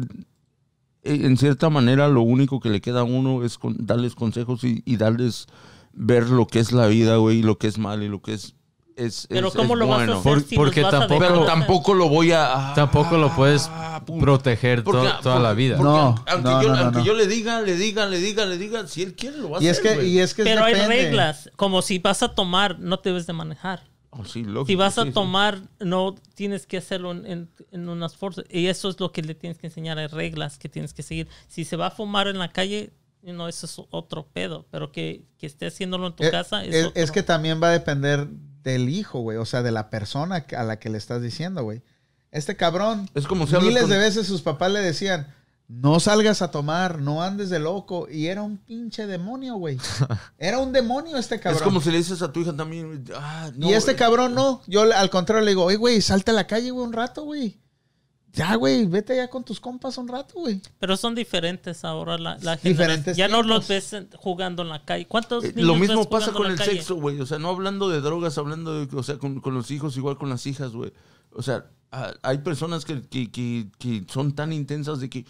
eh, 1.02 1.20
en 1.22 1.36
cierta 1.38 1.70
manera 1.70 2.08
lo 2.08 2.20
único 2.22 2.60
que 2.60 2.68
le 2.70 2.80
queda 2.80 3.00
a 3.00 3.04
uno 3.04 3.42
es 3.44 3.56
con- 3.58 3.76
darles 3.86 4.14
consejos 4.14 4.64
y, 4.64 4.82
y 4.84 4.96
darles 4.98 5.46
ver 5.92 6.28
lo 6.28 6.46
que 6.46 6.58
es 6.60 6.72
la 6.72 6.86
vida, 6.88 7.16
güey, 7.16 7.38
y 7.38 7.42
lo 7.42 7.56
que 7.56 7.66
es 7.68 7.78
mal 7.78 8.02
y 8.02 8.08
lo 8.08 8.20
que 8.20 8.34
es, 8.34 8.54
es, 8.96 9.26
Pero 9.28 9.48
es- 9.48 9.54
¿cómo 9.54 9.74
es 9.74 9.78
lo 9.80 9.86
vas 9.88 10.00
a 10.08 10.12
hacer 10.12 10.22
Por- 10.22 10.42
si 10.42 10.54
porque 10.56 10.82
los 10.82 10.92
vas 10.92 11.02
a 11.02 11.06
tampoco- 11.06 11.20
Pero 11.20 11.44
tampoco 11.46 11.94
lo 11.94 12.08
voy 12.08 12.32
a... 12.32 12.70
ah, 12.70 12.74
Tampoco 12.74 13.16
lo 13.16 13.34
puedes 13.34 13.70
pum. 14.06 14.20
proteger 14.20 14.82
to- 14.84 14.90
Porque- 14.92 15.08
toda 15.22 15.40
la 15.40 15.52
vida. 15.54 15.78
No, 15.78 16.14
aunque, 16.28 16.48
no, 16.50 16.62
yo, 16.62 16.68
no, 16.68 16.74
no, 16.76 16.80
aunque 16.82 16.98
no. 17.00 17.04
yo 17.04 17.14
le 17.14 17.26
diga, 17.26 17.60
le 17.62 17.76
diga, 17.76 18.06
le 18.06 18.18
diga, 18.18 18.44
le 18.46 18.56
diga, 18.58 18.86
si 18.86 19.02
él 19.02 19.14
quiere 19.14 19.38
lo 19.38 19.50
va 19.50 19.58
a 19.58 19.62
Y 19.62 19.66
es 19.68 19.78
hacer, 19.78 19.90
que, 19.90 19.94
güey. 19.96 20.08
y 20.10 20.18
es 20.20 20.34
que 20.34 20.44
Pero 20.44 20.62
hay 20.64 20.74
reglas, 20.74 21.50
como 21.56 21.80
si 21.82 21.98
vas 21.98 22.22
a 22.22 22.28
tomar, 22.34 22.78
no 22.78 22.98
te 23.00 23.08
debes 23.08 23.26
de 23.26 23.32
manejar. 23.32 23.82
Oh, 24.16 24.24
sí, 24.24 24.44
lógico, 24.44 24.66
Si 24.66 24.74
vas 24.76 24.96
a 24.98 25.02
sí, 25.02 25.08
sí. 25.08 25.14
tomar, 25.14 25.60
no 25.80 26.14
tienes 26.34 26.66
que 26.66 26.76
hacerlo 26.78 27.10
en, 27.12 27.26
en- 27.26 27.50
en 27.72 27.88
unas 27.88 28.16
fuerzas. 28.16 28.44
Y 28.48 28.66
eso 28.68 28.88
es 28.88 29.00
lo 29.00 29.10
que 29.12 29.22
le 29.22 29.34
tienes 29.34 29.58
que 29.58 29.66
enseñar. 29.66 29.98
Hay 29.98 30.06
reglas 30.06 30.56
que 30.58 30.68
tienes 30.68 30.94
que 30.94 31.02
seguir. 31.02 31.28
Si 31.48 31.64
se 31.64 31.76
va 31.76 31.88
a 31.88 31.90
fumar 31.90 32.28
en 32.28 32.38
la 32.38 32.52
calle, 32.52 32.92
no, 33.22 33.48
eso 33.48 33.66
es 33.66 33.76
otro 33.90 34.26
pedo. 34.32 34.66
Pero 34.70 34.92
que, 34.92 35.24
que 35.38 35.46
esté 35.46 35.66
haciéndolo 35.66 36.06
en 36.08 36.12
tu 36.16 36.24
Eh, 36.24 36.30
casa 36.30 36.64
es, 36.64 36.74
es, 36.74 36.86
otro. 36.86 37.02
es 37.02 37.10
que 37.10 37.22
también 37.22 37.60
va 37.62 37.68
a 37.68 37.72
depender 37.72 38.28
del 38.62 38.88
hijo, 38.88 39.20
güey. 39.20 39.36
O 39.38 39.44
sea, 39.46 39.62
de 39.62 39.72
la 39.72 39.90
persona 39.90 40.46
a 40.56 40.62
la 40.64 40.78
que 40.78 40.90
le 40.90 40.98
estás 40.98 41.20
diciendo, 41.20 41.62
güey. 41.64 41.82
Este 42.30 42.56
cabrón, 42.56 43.08
Es 43.14 43.26
como 43.26 43.46
si 43.46 43.56
miles 43.56 43.82
con- 43.82 43.90
de 43.90 43.98
veces 43.98 44.26
sus 44.26 44.42
papás 44.42 44.70
le 44.72 44.80
decían, 44.80 45.26
no 45.68 45.98
salgas 45.98 46.42
a 46.42 46.50
tomar, 46.50 47.00
no 47.00 47.22
andes 47.22 47.50
de 47.50 47.58
loco. 47.58 48.06
Y 48.10 48.26
era 48.26 48.42
un 48.42 48.58
pinche 48.58 49.06
demonio, 49.06 49.54
güey. 49.56 49.78
Era 50.38 50.58
un 50.58 50.72
demonio 50.72 51.16
este 51.16 51.40
cabrón. 51.40 51.56
Es 51.58 51.62
como 51.62 51.80
si 51.80 51.90
le 51.90 51.98
dices 51.98 52.20
a 52.22 52.32
tu 52.32 52.40
hija 52.40 52.54
también, 52.54 53.04
ah, 53.16 53.50
no, 53.56 53.68
y 53.70 53.72
este 53.72 53.96
cabrón 53.96 54.34
no. 54.34 54.60
Yo 54.66 54.82
al 54.82 55.10
contrario 55.10 55.44
le 55.44 55.52
digo, 55.52 55.64
oye, 55.64 55.76
güey, 55.76 56.00
salte 56.02 56.30
a 56.32 56.34
la 56.34 56.46
calle, 56.46 56.70
güey, 56.70 56.86
un 56.86 56.92
rato, 56.92 57.22
güey. 57.24 57.58
Ya, 58.34 58.56
güey, 58.56 58.84
vete 58.86 59.14
ya 59.14 59.28
con 59.28 59.44
tus 59.44 59.60
compas 59.60 59.96
un 59.96 60.08
rato, 60.08 60.34
güey. 60.40 60.60
Pero 60.80 60.96
son 60.96 61.14
diferentes 61.14 61.84
ahora 61.84 62.18
la, 62.18 62.36
la 62.42 62.56
Diferentes. 62.56 63.16
Ya 63.16 63.28
no 63.28 63.44
los 63.44 63.68
ves 63.68 63.96
jugando 64.16 64.62
en 64.62 64.70
la 64.70 64.84
calle. 64.84 65.06
¿Cuántos 65.06 65.44
Eh, 65.44 65.52
niños 65.54 65.68
Lo 65.68 65.76
mismo 65.76 65.98
ves 65.98 66.06
pasa 66.08 66.32
con 66.32 66.50
el 66.50 66.58
calle? 66.58 66.72
sexo, 66.72 66.96
güey. 66.96 67.20
O 67.20 67.26
sea, 67.26 67.38
no 67.38 67.48
hablando 67.48 67.88
de 67.88 68.00
drogas, 68.00 68.36
hablando 68.36 68.84
de, 68.86 68.96
o 68.96 69.02
sea, 69.04 69.18
con, 69.18 69.40
con 69.40 69.54
los 69.54 69.70
hijos, 69.70 69.96
igual 69.96 70.18
con 70.18 70.30
las 70.30 70.46
hijas, 70.48 70.72
güey. 70.72 70.92
O 71.30 71.42
sea, 71.42 71.66
hay 72.22 72.38
personas 72.38 72.84
que, 72.84 73.02
que, 73.02 73.30
que, 73.30 73.68
que 73.78 74.04
son 74.12 74.34
tan 74.34 74.52
intensas 74.52 74.98
de 74.98 75.08
que 75.08 75.24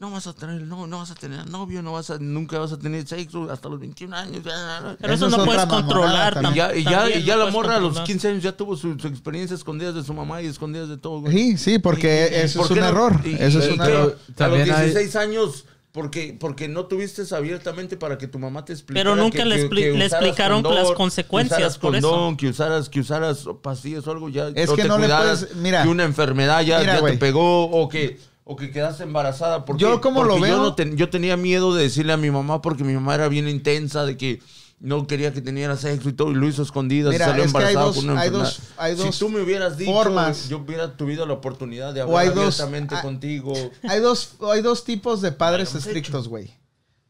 no 0.00 0.10
vas 0.12 0.26
a 0.28 0.32
tener, 0.32 0.62
no, 0.62 0.86
no 0.86 0.98
vas 0.98 1.10
a 1.10 1.14
tener 1.16 1.48
novio, 1.50 1.82
no 1.82 1.92
vas 1.92 2.10
a, 2.10 2.18
nunca 2.18 2.58
vas 2.60 2.70
a 2.72 2.78
tener 2.78 3.04
sexo 3.06 3.50
hasta 3.50 3.68
los 3.68 3.80
21 3.80 4.14
años. 4.16 4.42
Pero 4.44 5.12
eso, 5.14 5.26
Eso 5.26 5.36
no 5.36 5.42
es 5.42 5.46
puedes 5.48 5.66
controlar. 5.66 6.34
también. 6.34 6.54
Y 6.54 6.56
ya, 6.56 6.74
y 6.76 6.84
ya, 6.84 7.10
y 7.18 7.24
ya 7.24 7.36
no 7.36 7.46
la 7.46 7.50
morra 7.50 7.76
a 7.76 7.78
los 7.80 7.88
controlar. 7.94 8.06
15 8.06 8.28
años 8.28 8.42
ya 8.44 8.52
tuvo 8.56 8.76
su, 8.76 8.96
su 8.98 9.08
experiencia 9.08 9.54
escondidas 9.56 9.94
de 9.96 10.04
su 10.04 10.14
mamá 10.14 10.40
y 10.40 10.46
escondidas 10.46 10.88
de 10.88 10.98
todo, 10.98 11.20
güey. 11.22 11.32
Sí, 11.32 11.58
sí, 11.58 11.78
porque 11.80 12.28
Y- 12.30 12.34
eso 12.36 12.58
¿por 12.60 12.66
es 12.66 12.70
un 12.72 12.78
no? 12.80 12.86
error. 12.86 13.20
Y- 13.24 13.34
Eso 13.34 13.58
es 13.58 13.68
y 13.68 13.72
un 13.72 13.78
que 13.78 13.84
error. 13.84 14.18
A 14.38 14.46
los 14.48 14.58
hay- 14.58 14.64
16 14.66 15.16
años, 15.16 15.64
porque, 15.90 16.36
porque 16.38 16.68
no 16.68 16.84
tuviste 16.86 17.22
abiertamente 17.34 17.96
para 17.96 18.18
que 18.18 18.28
tu 18.28 18.38
mamá 18.38 18.64
te 18.64 18.74
explicara. 18.74 19.02
Pero 19.10 19.20
nunca 19.20 19.38
que- 19.38 19.44
le 19.46 19.56
que- 19.56 19.62
expli- 19.68 19.80
que 19.80 19.98
le 19.98 20.06
usaras 20.06 20.12
explicaron 20.26 20.62
condón, 20.62 20.80
las 20.80 20.90
que 20.90 20.94
consecuencias 20.94 21.58
usaras 21.58 21.78
por 21.78 21.96
eso. 21.96 22.34
Que 22.38 22.48
usaras, 22.50 22.88
que 22.88 23.00
usaras 23.00 23.44
pastillas 23.62 24.06
o 24.06 24.12
algo 24.12 24.28
ya. 24.28 24.48
Es 24.54 24.70
que 24.70 24.82
te 24.82 24.86
no 24.88 24.96
le 24.98 25.06
cuidaras, 25.06 25.40
puedes- 25.40 25.56
mira. 25.56 25.82
que 25.82 25.88
una 25.88 26.04
enfermedad 26.04 26.62
ya, 26.62 26.78
Mira, 26.78 27.00
ya 27.00 27.04
te 27.04 27.14
pegó 27.18 27.64
o 27.64 27.88
que, 27.88 28.20
o 28.50 28.56
que 28.56 28.70
quedaste 28.70 29.02
embarazada. 29.02 29.66
Porque, 29.66 29.82
Yo 29.82 30.00
como 30.00 30.24
lo 30.24 30.36
yo 30.36 30.42
veo- 30.42 30.56
no 30.56 30.74
ten- 30.74 30.96
yo 30.96 31.10
tenía 31.10 31.36
miedo 31.36 31.74
de 31.74 31.82
decirle 31.82 32.14
a 32.14 32.16
mi 32.16 32.30
mamá 32.30 32.62
porque 32.62 32.82
mi 32.82 32.94
mamá 32.94 33.14
era 33.14 33.28
bien 33.28 33.46
intensa, 33.46 34.06
de 34.06 34.16
que 34.16 34.40
no 34.80 35.06
quería 35.06 35.34
que 35.34 35.42
teniera 35.42 35.76
sexo 35.76 36.08
y 36.08 36.14
todo, 36.14 36.30
y 36.30 36.34
lo 36.34 36.48
hizo 36.48 36.62
escondidas 36.62 37.12
Mira, 37.12 37.26
y 37.26 37.28
salió 37.28 37.44
es 37.44 37.52
que 37.52 37.58
hay 37.58 37.64
embarazada 37.74 37.84
dos- 37.86 37.96
con 37.96 38.04
una 38.10 38.20
hay 38.22 38.28
enfermedad. 38.28 38.54
dos- 38.56 38.68
hay 38.78 38.94
dos 38.94 39.14
si 39.14 39.18
tú 39.18 39.28
me 39.28 39.42
hubieras 39.42 39.76
dicho, 39.76 39.92
formas. 39.92 40.48
yo 40.48 40.58
hubiera 40.58 40.96
tenido 40.96 41.26
la 41.26 41.34
oportunidad 41.34 41.92
de 41.92 42.00
hablar 42.00 42.26
abiertamente 42.28 42.94
ah, 42.94 43.02
contigo. 43.02 43.52
Hay 43.82 44.00
dos, 44.00 44.36
hay 44.50 44.62
dos 44.62 44.82
tipos 44.84 45.20
de 45.20 45.30
padres 45.32 45.74
estrictos, 45.74 46.26
güey. 46.28 46.50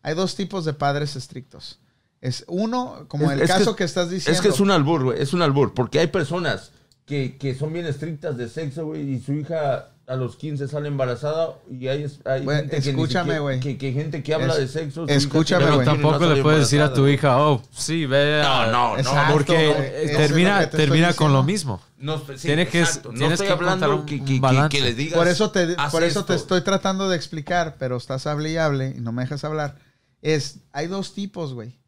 Hay 0.02 0.14
dos 0.16 0.34
tipos 0.34 0.64
de 0.64 0.72
padres 0.72 1.14
estrictos. 1.14 1.78
Es 2.20 2.44
uno, 2.48 3.04
como 3.06 3.26
Es- 3.26 3.32
el 3.38 3.42
es 3.42 3.48
caso 3.48 3.76
que, 3.76 3.84
estás 3.84 4.10
diciendo. 4.10 4.36
Es 4.36 4.40
que 4.42 4.48
es 4.48 4.58
un 4.58 4.72
albur, 4.72 5.04
güey. 5.04 5.22
Es 5.22 5.32
un 5.34 5.42
albur. 5.42 5.72
Porque 5.72 6.00
hay 6.00 6.08
personas 6.08 6.72
que, 7.06 7.36
que 7.38 7.54
son 7.54 7.72
bien 7.72 7.86
estrictas 7.86 8.36
de 8.36 8.48
sexo, 8.48 8.86
güey, 8.86 9.08
y 9.14 9.20
su 9.20 9.34
hija 9.34 9.90
a 10.08 10.16
los 10.16 10.36
15 10.36 10.66
sale 10.68 10.88
embarazada 10.88 11.50
y 11.70 11.86
hay, 11.88 12.06
hay 12.24 12.42
Güey, 12.42 12.56
gente 12.60 12.80
que 12.80 12.90
escúchame, 12.90 13.38
güey. 13.40 13.60
Que, 13.60 13.76
que 13.76 13.92
gente 13.92 14.22
que 14.22 14.32
habla 14.34 14.54
Es- 14.54 14.58
de 14.60 14.68
sexo. 14.68 15.06
escúchame, 15.06 15.64
Pero 15.66 15.82
tampoco 15.84 16.26
le 16.26 16.42
puedes 16.42 16.60
decir 16.60 16.80
a 16.80 16.92
tu 16.94 17.06
hija, 17.06 17.36
oh, 17.42 17.62
sí, 17.70 18.06
ve. 18.06 18.40
No, 18.42 18.66
no, 18.66 18.72
no. 18.94 18.98
Exacto, 18.98 19.32
Porque 19.34 20.06
lo 20.10 20.16
termina, 20.18 20.60
que 20.60 20.66
te 20.68 20.76
termina 20.78 21.12
con 21.12 21.32
lo 21.32 21.42
mismo. 21.42 21.80
No, 21.98 22.18
sí, 22.18 22.32
Tienes 22.40 22.68
que- 22.70 22.80
exacto. 22.80 23.12
No 23.12 23.18
tienes 23.18 23.32
estoy 23.34 23.46
que 23.48 23.52
hablando 23.52 23.86
que, 24.06 24.14
un 24.16 24.24
que, 24.24 24.24
que, 24.34 24.40
balance. 24.40 24.76
que 24.78 24.82
le 24.82 24.94
digas. 24.94 25.18
Por 25.18 25.28
eso 25.28 25.50
te, 25.50 25.74
"Haz 25.76 25.92
por 25.92 26.02
eso 26.04 26.24
te 26.24 26.34
esto". 26.34 26.56
estoy 26.56 26.62
tratando 26.62 27.08
de 27.10 27.16
explicar, 27.16 27.76
pero 27.78 27.96
estás 27.98 28.26
hable 28.26 28.50
y 28.50 28.56
hable 28.56 28.94
y 28.96 29.00
no 29.00 29.12
me 29.12 29.22
dejas 29.22 29.44
hablar. 29.44 29.76
Es, 30.22 30.60
hay 30.72 30.86
dos 30.86 31.12
tipos, 31.14 31.52
güey. 31.54 31.78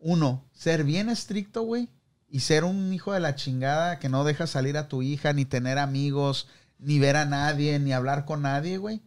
Uno, 0.00 0.44
ser 0.52 0.84
bien 0.84 1.08
estricto, 1.08 1.62
güey, 1.62 1.88
y 2.30 2.40
ser 2.40 2.64
un 2.64 2.92
hijo 2.92 3.12
de 3.12 3.20
la 3.20 3.34
chingada 3.34 3.98
que 3.98 4.08
no 4.08 4.24
deja 4.24 4.46
salir 4.46 4.76
a 4.76 4.88
tu 4.88 5.02
hija, 5.02 5.32
ni 5.32 5.44
tener 5.44 5.78
amigos, 5.78 6.48
ni 6.78 6.98
ver 6.98 7.16
a 7.16 7.24
nadie, 7.24 7.78
ni 7.78 7.92
hablar 7.92 8.24
con 8.24 8.42
nadie, 8.42 8.78
güey. 8.78 9.02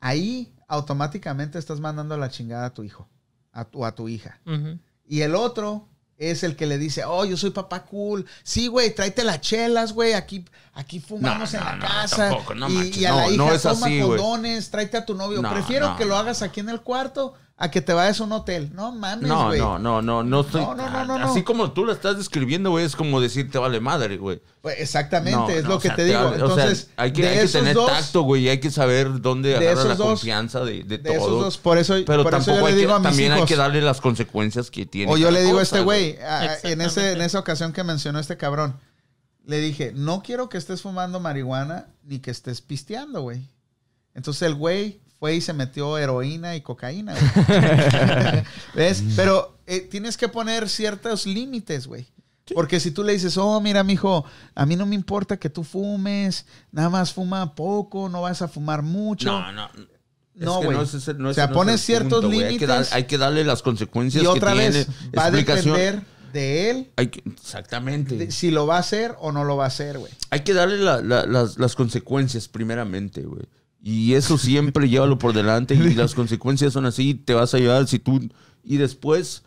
Ahí 0.00 0.54
automáticamente 0.68 1.58
estás 1.58 1.80
mandando 1.80 2.14
a 2.14 2.18
la 2.18 2.30
chingada 2.30 2.66
a 2.66 2.74
tu 2.74 2.82
hijo 2.84 3.08
a 3.52 3.64
tu, 3.64 3.84
a 3.84 3.94
tu 3.94 4.08
hija. 4.08 4.40
Y 5.04 5.22
el 5.22 5.34
otro 5.34 5.88
es 6.16 6.42
el 6.44 6.54
que 6.54 6.66
le 6.66 6.78
dice, 6.78 7.04
oh, 7.04 7.24
yo 7.24 7.36
soy 7.36 7.50
papá 7.50 7.84
cool. 7.86 8.24
Sí, 8.44 8.66
güey, 8.68 8.94
tráete 8.94 9.24
las 9.24 9.40
chelas, 9.40 9.92
güey. 9.92 10.12
Aquí, 10.12 10.44
aquí 10.74 11.00
fumamos 11.00 11.52
No, 11.54 11.58
en 11.58 11.64
no, 11.64 11.70
la 11.70 11.76
no, 11.76 11.86
casa. 11.86 12.28
tampoco, 12.28 12.54
no 12.54 12.68
y, 12.68 12.90
y 12.98 13.04
a 13.04 13.14
la 13.14 13.22
No, 13.22 13.28
hija 13.32 13.36
no 13.36 13.52
es 13.52 13.62
toma 13.62 13.86
así, 13.86 14.00
güey. 14.00 14.18
condones, 14.20 14.70
tráete 14.70 14.96
a 14.98 15.06
tu 15.06 15.14
novio. 15.14 15.42
No, 15.42 15.50
Prefiero 15.52 15.90
no, 15.90 15.96
que 15.96 16.04
lo 16.04 16.10
no. 16.14 16.16
hagas 16.20 16.42
aquí 16.42 16.60
en 16.60 16.68
el 16.68 16.80
cuarto 16.82 17.34
a 17.60 17.72
que 17.72 17.80
te 17.82 17.92
vayas 17.92 18.20
a 18.20 18.24
un 18.24 18.30
hotel. 18.30 18.70
No 18.72 18.92
mames, 18.92 19.28
No, 19.28 19.46
güey. 19.46 19.58
no, 19.58 19.80
no, 19.80 20.00
no, 20.00 20.22
no 20.22 20.40
estoy. 20.42 20.60
No, 20.60 20.76
no, 20.76 20.88
no, 20.90 21.04
no, 21.04 21.18
no. 21.18 21.26
Así 21.30 21.42
como 21.42 21.72
tú 21.72 21.84
lo 21.84 21.92
estás 21.92 22.16
describiendo, 22.16 22.70
güey, 22.70 22.84
es 22.84 22.94
como 22.94 23.20
decir 23.20 23.50
te 23.50 23.58
vale 23.58 23.80
madre, 23.80 24.16
güey. 24.16 24.40
Pues 24.62 24.76
exactamente, 24.78 25.36
No, 25.36 25.48
es 25.50 25.64
no, 25.64 25.70
lo 25.70 25.78
que 25.80 25.88
sea, 25.88 25.96
te 25.96 26.04
digo. 26.04 26.18
vale- 26.22 26.40
o 26.42 26.54
sea, 26.54 26.64
Entonces, 26.66 26.90
hay 26.96 27.12
que, 27.12 27.22
de 27.22 27.28
hay 27.28 27.34
que 27.38 27.42
esos 27.42 27.60
tener 27.60 27.74
dos, 27.74 27.90
tacto, 27.90 28.22
güey, 28.22 28.42
y 28.44 28.48
hay 28.48 28.60
que 28.60 28.70
saber 28.70 29.20
dónde 29.20 29.48
de 29.48 29.56
agarrar 29.56 29.86
la 29.86 29.94
dos- 29.96 30.06
confianza 30.06 30.60
de, 30.64 30.84
de, 30.84 30.98
de 30.98 31.14
esos 31.14 31.28
dos, 31.30 31.58
por 31.58 31.78
eso, 31.78 31.94
Pero 32.06 32.22
por 32.22 32.32
eso 32.34 32.44
tampoco 32.46 32.60
yo 32.60 32.66
hay 32.66 32.72
le 32.74 32.78
digo 32.78 32.90
que, 32.90 32.94
a 32.94 32.98
mis 33.00 33.08
también 33.08 33.32
hay 33.32 33.44
que 33.44 33.56
darle 33.56 33.82
las 33.82 34.00
consecuencias 34.00 34.70
que 34.70 34.86
tiene. 34.86 35.12
O 35.12 35.16
yo 35.16 35.32
le 35.32 35.42
digo 35.42 35.58
a 35.58 35.62
este 35.62 35.80
güey, 35.80 36.16
a- 36.20 36.58
en, 36.62 36.80
ese, 36.80 37.10
en 37.12 37.22
esa 37.22 37.40
ocasión 37.40 37.72
que 37.72 37.82
mencionó 37.82 38.20
este 38.20 38.36
cabrón, 38.36 38.76
le 39.46 39.58
dije, 39.58 39.92
no 39.96 40.22
quiero 40.22 40.48
que 40.48 40.58
estés 40.58 40.82
fumando 40.82 41.18
marihuana 41.18 41.86
ni 42.04 42.20
que 42.20 42.30
estés 42.30 42.60
pisteando, 42.60 43.22
güey. 43.22 43.48
Entonces 44.14 44.42
el 44.42 44.54
güey 44.54 45.00
fue 45.18 45.34
y 45.36 45.40
se 45.40 45.52
metió 45.52 45.98
heroína 45.98 46.54
y 46.56 46.60
cocaína, 46.60 47.14
güey. 47.14 48.42
¿Ves? 48.74 49.02
Pero 49.16 49.58
eh, 49.66 49.80
tienes 49.80 50.16
que 50.16 50.28
poner 50.28 50.68
ciertos 50.68 51.26
límites, 51.26 51.86
güey. 51.86 52.06
Porque 52.54 52.80
si 52.80 52.90
tú 52.92 53.04
le 53.04 53.12
dices, 53.12 53.36
oh, 53.36 53.60
mira, 53.60 53.84
mijo, 53.84 54.24
a 54.54 54.64
mí 54.64 54.74
no 54.74 54.86
me 54.86 54.94
importa 54.94 55.36
que 55.36 55.50
tú 55.50 55.64
fumes, 55.64 56.46
nada 56.72 56.88
más 56.88 57.12
fuma 57.12 57.54
poco, 57.54 58.08
no 58.08 58.22
vas 58.22 58.40
a 58.40 58.48
fumar 58.48 58.82
mucho. 58.82 59.30
No, 59.30 59.52
no. 59.52 59.68
No, 60.34 60.60
que 60.60 60.66
güey. 60.66 60.80
es 60.82 60.94
ese- 60.94 61.14
no 61.14 61.28
O 61.28 61.30
ese 61.32 61.40
sea, 61.40 61.46
no 61.48 61.52
es 61.52 61.56
pones 61.56 61.80
ciertos 61.82 62.20
punto, 62.22 62.28
güey. 62.28 62.44
Hay 62.44 62.56
que, 62.58 62.66
dar- 62.66 62.76
límites. 62.78 62.94
hay 62.94 63.04
que 63.04 63.18
darle 63.18 63.44
las 63.44 63.60
consecuencias 63.60 64.22
y 64.22 64.26
otra 64.26 64.52
que 64.52 64.58
vez, 64.60 64.86
tiene. 64.86 65.16
va 65.18 65.24
a 65.26 65.30
depender 65.32 66.02
de 66.32 66.70
él 66.70 66.90
Hay 66.96 67.08
que- 67.08 67.22
exactamente. 67.28 68.16
de 68.16 68.30
si 68.30 68.50
lo 68.52 68.66
va 68.66 68.76
a 68.76 68.80
hacer 68.80 69.14
o 69.18 69.32
no 69.32 69.44
lo 69.44 69.56
va 69.56 69.64
a 69.64 69.66
hacer, 69.68 69.98
güey. 69.98 70.12
Hay 70.30 70.40
que 70.40 70.54
darle 70.54 70.78
la- 70.78 71.02
la- 71.02 71.26
las, 71.26 71.58
las 71.58 71.74
consecuencias 71.74 72.46
primeramente, 72.48 73.22
güey. 73.22 73.42
Y 73.82 74.14
eso 74.14 74.38
siempre 74.38 74.88
llévalo 74.90 75.18
por 75.18 75.32
delante 75.32 75.74
y 75.74 75.94
las 75.94 76.14
consecuencias 76.14 76.72
son 76.72 76.86
así, 76.86 77.14
te 77.14 77.34
vas 77.34 77.54
a 77.54 77.58
llevar 77.58 77.86
si 77.86 77.98
tú... 77.98 78.28
Y 78.64 78.76
después 78.76 79.44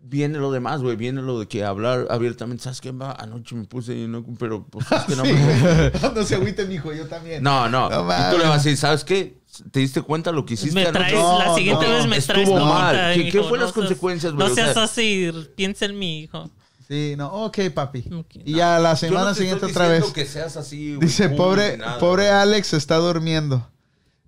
viene 0.00 0.38
lo 0.38 0.52
demás, 0.52 0.82
güey. 0.82 0.96
Viene 0.96 1.22
lo 1.22 1.38
de 1.40 1.46
que 1.48 1.64
hablar 1.64 2.06
abiertamente. 2.10 2.64
¿Sabes 2.64 2.80
qué? 2.80 2.92
Va, 2.92 3.12
anoche 3.12 3.54
me 3.54 3.64
puse, 3.64 3.96
y 3.96 4.06
no, 4.06 4.24
pero 4.38 4.66
pues 4.66 4.86
es 4.92 5.02
que 5.04 5.16
no 5.16 5.24
Sí, 5.24 5.32
me... 5.32 5.92
no 6.14 6.22
se 6.24 6.34
agüite, 6.34 6.66
mijo, 6.66 6.92
yo 6.92 7.06
también. 7.06 7.42
No, 7.42 7.68
no. 7.68 7.88
No 7.88 8.02
y 8.02 8.30
tú 8.32 8.38
le 8.38 8.44
vas 8.44 8.52
a 8.52 8.56
decir, 8.56 8.76
¿sabes 8.76 9.04
qué? 9.04 9.38
¿Te 9.70 9.80
diste 9.80 10.02
cuenta 10.02 10.32
lo 10.32 10.44
que 10.44 10.54
hiciste 10.54 10.74
Me 10.74 10.86
traes, 10.92 11.14
No, 11.14 11.38
la 11.38 11.54
siguiente 11.54 11.86
no, 11.86 11.92
vez 11.94 12.06
me 12.08 12.16
estuvo 12.16 12.34
traes 12.34 12.50
mal. 12.50 12.96
nota, 12.96 13.14
¿Qué- 13.14 13.30
qué 13.30 13.38
hijo, 13.38 13.48
fue 13.48 13.58
las 13.58 13.72
consecuencias, 13.72 14.32
güey? 14.34 14.46
No 14.46 14.52
O 14.52 14.54
sea- 14.54 14.64
seas 14.74 14.76
así, 14.90 15.30
piensa 15.56 15.84
en 15.86 15.98
mi 15.98 16.20
hijo. 16.20 16.50
Sí, 16.86 17.14
no, 17.16 17.32
ok, 17.46 17.58
papi. 17.74 18.04
Y 18.44 18.56
ya 18.56 18.78
la 18.78 18.96
semana 18.96 19.30
no 19.30 19.34
siguiente 19.34 19.66
otra 19.66 19.88
vez. 19.88 20.04
que 20.12 20.26
seas 20.26 20.56
así, 20.56 20.96
Dice, 20.96 21.30
pobre, 21.30 21.78
nada, 21.78 21.98
pobre 21.98 22.24
güey. 22.24 22.34
Alex 22.34 22.74
está 22.74 22.96
durmiendo. 22.96 23.66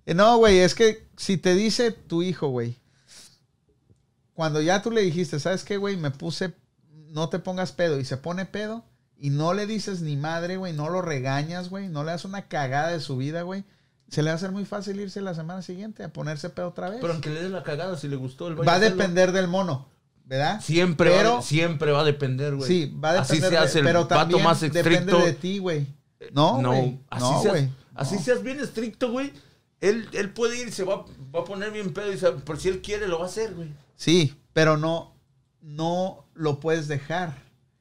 Eh, 0.05 0.13
No, 0.13 0.37
güey, 0.37 0.59
es 0.59 0.73
que 0.73 1.07
si 1.17 1.37
te 1.37 1.53
dice 1.53 1.91
tu 1.91 2.23
hijo, 2.23 2.47
güey, 2.47 2.77
cuando 4.33 4.61
ya 4.61 4.81
tú 4.81 4.91
le 4.91 5.01
dijiste, 5.01 5.39
¿sabes 5.39 5.63
qué, 5.63 5.77
güey? 5.77 5.97
Me 5.97 6.11
puse, 6.11 6.53
no 7.09 7.29
te 7.29 7.39
pongas 7.39 7.71
pedo 7.71 7.99
y 7.99 8.05
se 8.05 8.17
pone 8.17 8.45
pedo 8.45 8.83
y 9.19 9.29
no 9.29 9.53
le 9.53 9.65
dices 9.65 10.01
ni 10.01 10.15
madre, 10.15 10.57
güey, 10.57 10.73
no 10.73 10.89
lo 10.89 11.01
regañas, 11.01 11.69
güey, 11.69 11.89
no 11.89 12.03
le 12.03 12.11
das 12.11 12.25
una 12.25 12.47
cagada 12.47 12.89
de 12.89 12.99
su 12.99 13.17
vida, 13.17 13.41
güey, 13.41 13.63
se 14.09 14.21
le 14.21 14.29
va 14.29 14.33
a 14.33 14.35
hacer 14.35 14.51
muy 14.51 14.65
fácil 14.65 14.99
irse 14.99 15.21
la 15.21 15.33
semana 15.33 15.61
siguiente 15.61 16.03
a 16.03 16.09
ponerse 16.13 16.49
pedo 16.49 16.69
otra 16.69 16.89
vez. 16.89 16.99
Pero 17.01 17.13
aunque 17.13 17.29
le 17.29 17.41
dé 17.43 17.49
la 17.49 17.63
cagada, 17.63 17.97
si 17.97 18.07
le 18.07 18.15
gustó 18.15 18.47
el 18.47 18.67
Va 18.67 18.75
a 18.75 18.79
depender 18.79 19.31
del 19.31 19.47
mono, 19.47 19.87
¿verdad? 20.27 20.61
Siempre, 20.61 21.09
Pero- 21.11 21.35
va, 21.35 21.41
siempre 21.41 21.91
va 21.91 22.01
a 22.01 22.03
depender, 22.03 22.55
güey. 22.55 22.67
Sí, 22.67 22.95
va 23.03 23.11
a 23.11 23.21
Así 23.21 23.35
depender, 23.35 23.59
seas 23.59 23.73
de, 23.73 23.79
el 23.79 23.85
pero 23.85 24.07
también 24.07 24.43
más 24.43 24.59
depende 24.61 24.89
estricto. 24.91 25.19
de 25.19 25.33
ti, 25.33 25.57
güey. 25.59 25.87
No, 26.33 26.61
no, 26.61 26.71
así 27.09 27.23
No, 27.23 27.41
seas, 27.41 27.53
güey. 27.53 27.69
así 27.95 28.15
No. 28.15 28.21
seas 28.21 28.43
bien 28.43 28.59
estricto, 28.59 29.11
güey. 29.11 29.31
Él, 29.79 30.07
él 30.13 30.31
puede 30.33 30.59
ir, 30.59 30.71
se 30.71 30.83
va, 30.83 31.05
va 31.33 31.41
a 31.41 31.43
poner 31.45 31.71
bien 31.71 31.93
pedo 31.93 32.11
y 32.11 32.17
por 32.41 32.59
si 32.59 32.67
él 32.69 32.81
quiere 32.81 33.07
lo 33.07 33.19
va 33.19 33.25
a 33.25 33.27
hacer, 33.27 33.53
güey. 33.53 33.69
Sí, 33.95 34.35
pero 34.53 34.75
no, 34.75 35.15
no 35.61 36.25
lo 36.33 36.59
puedes 36.59 36.87
dejar. 36.87 37.35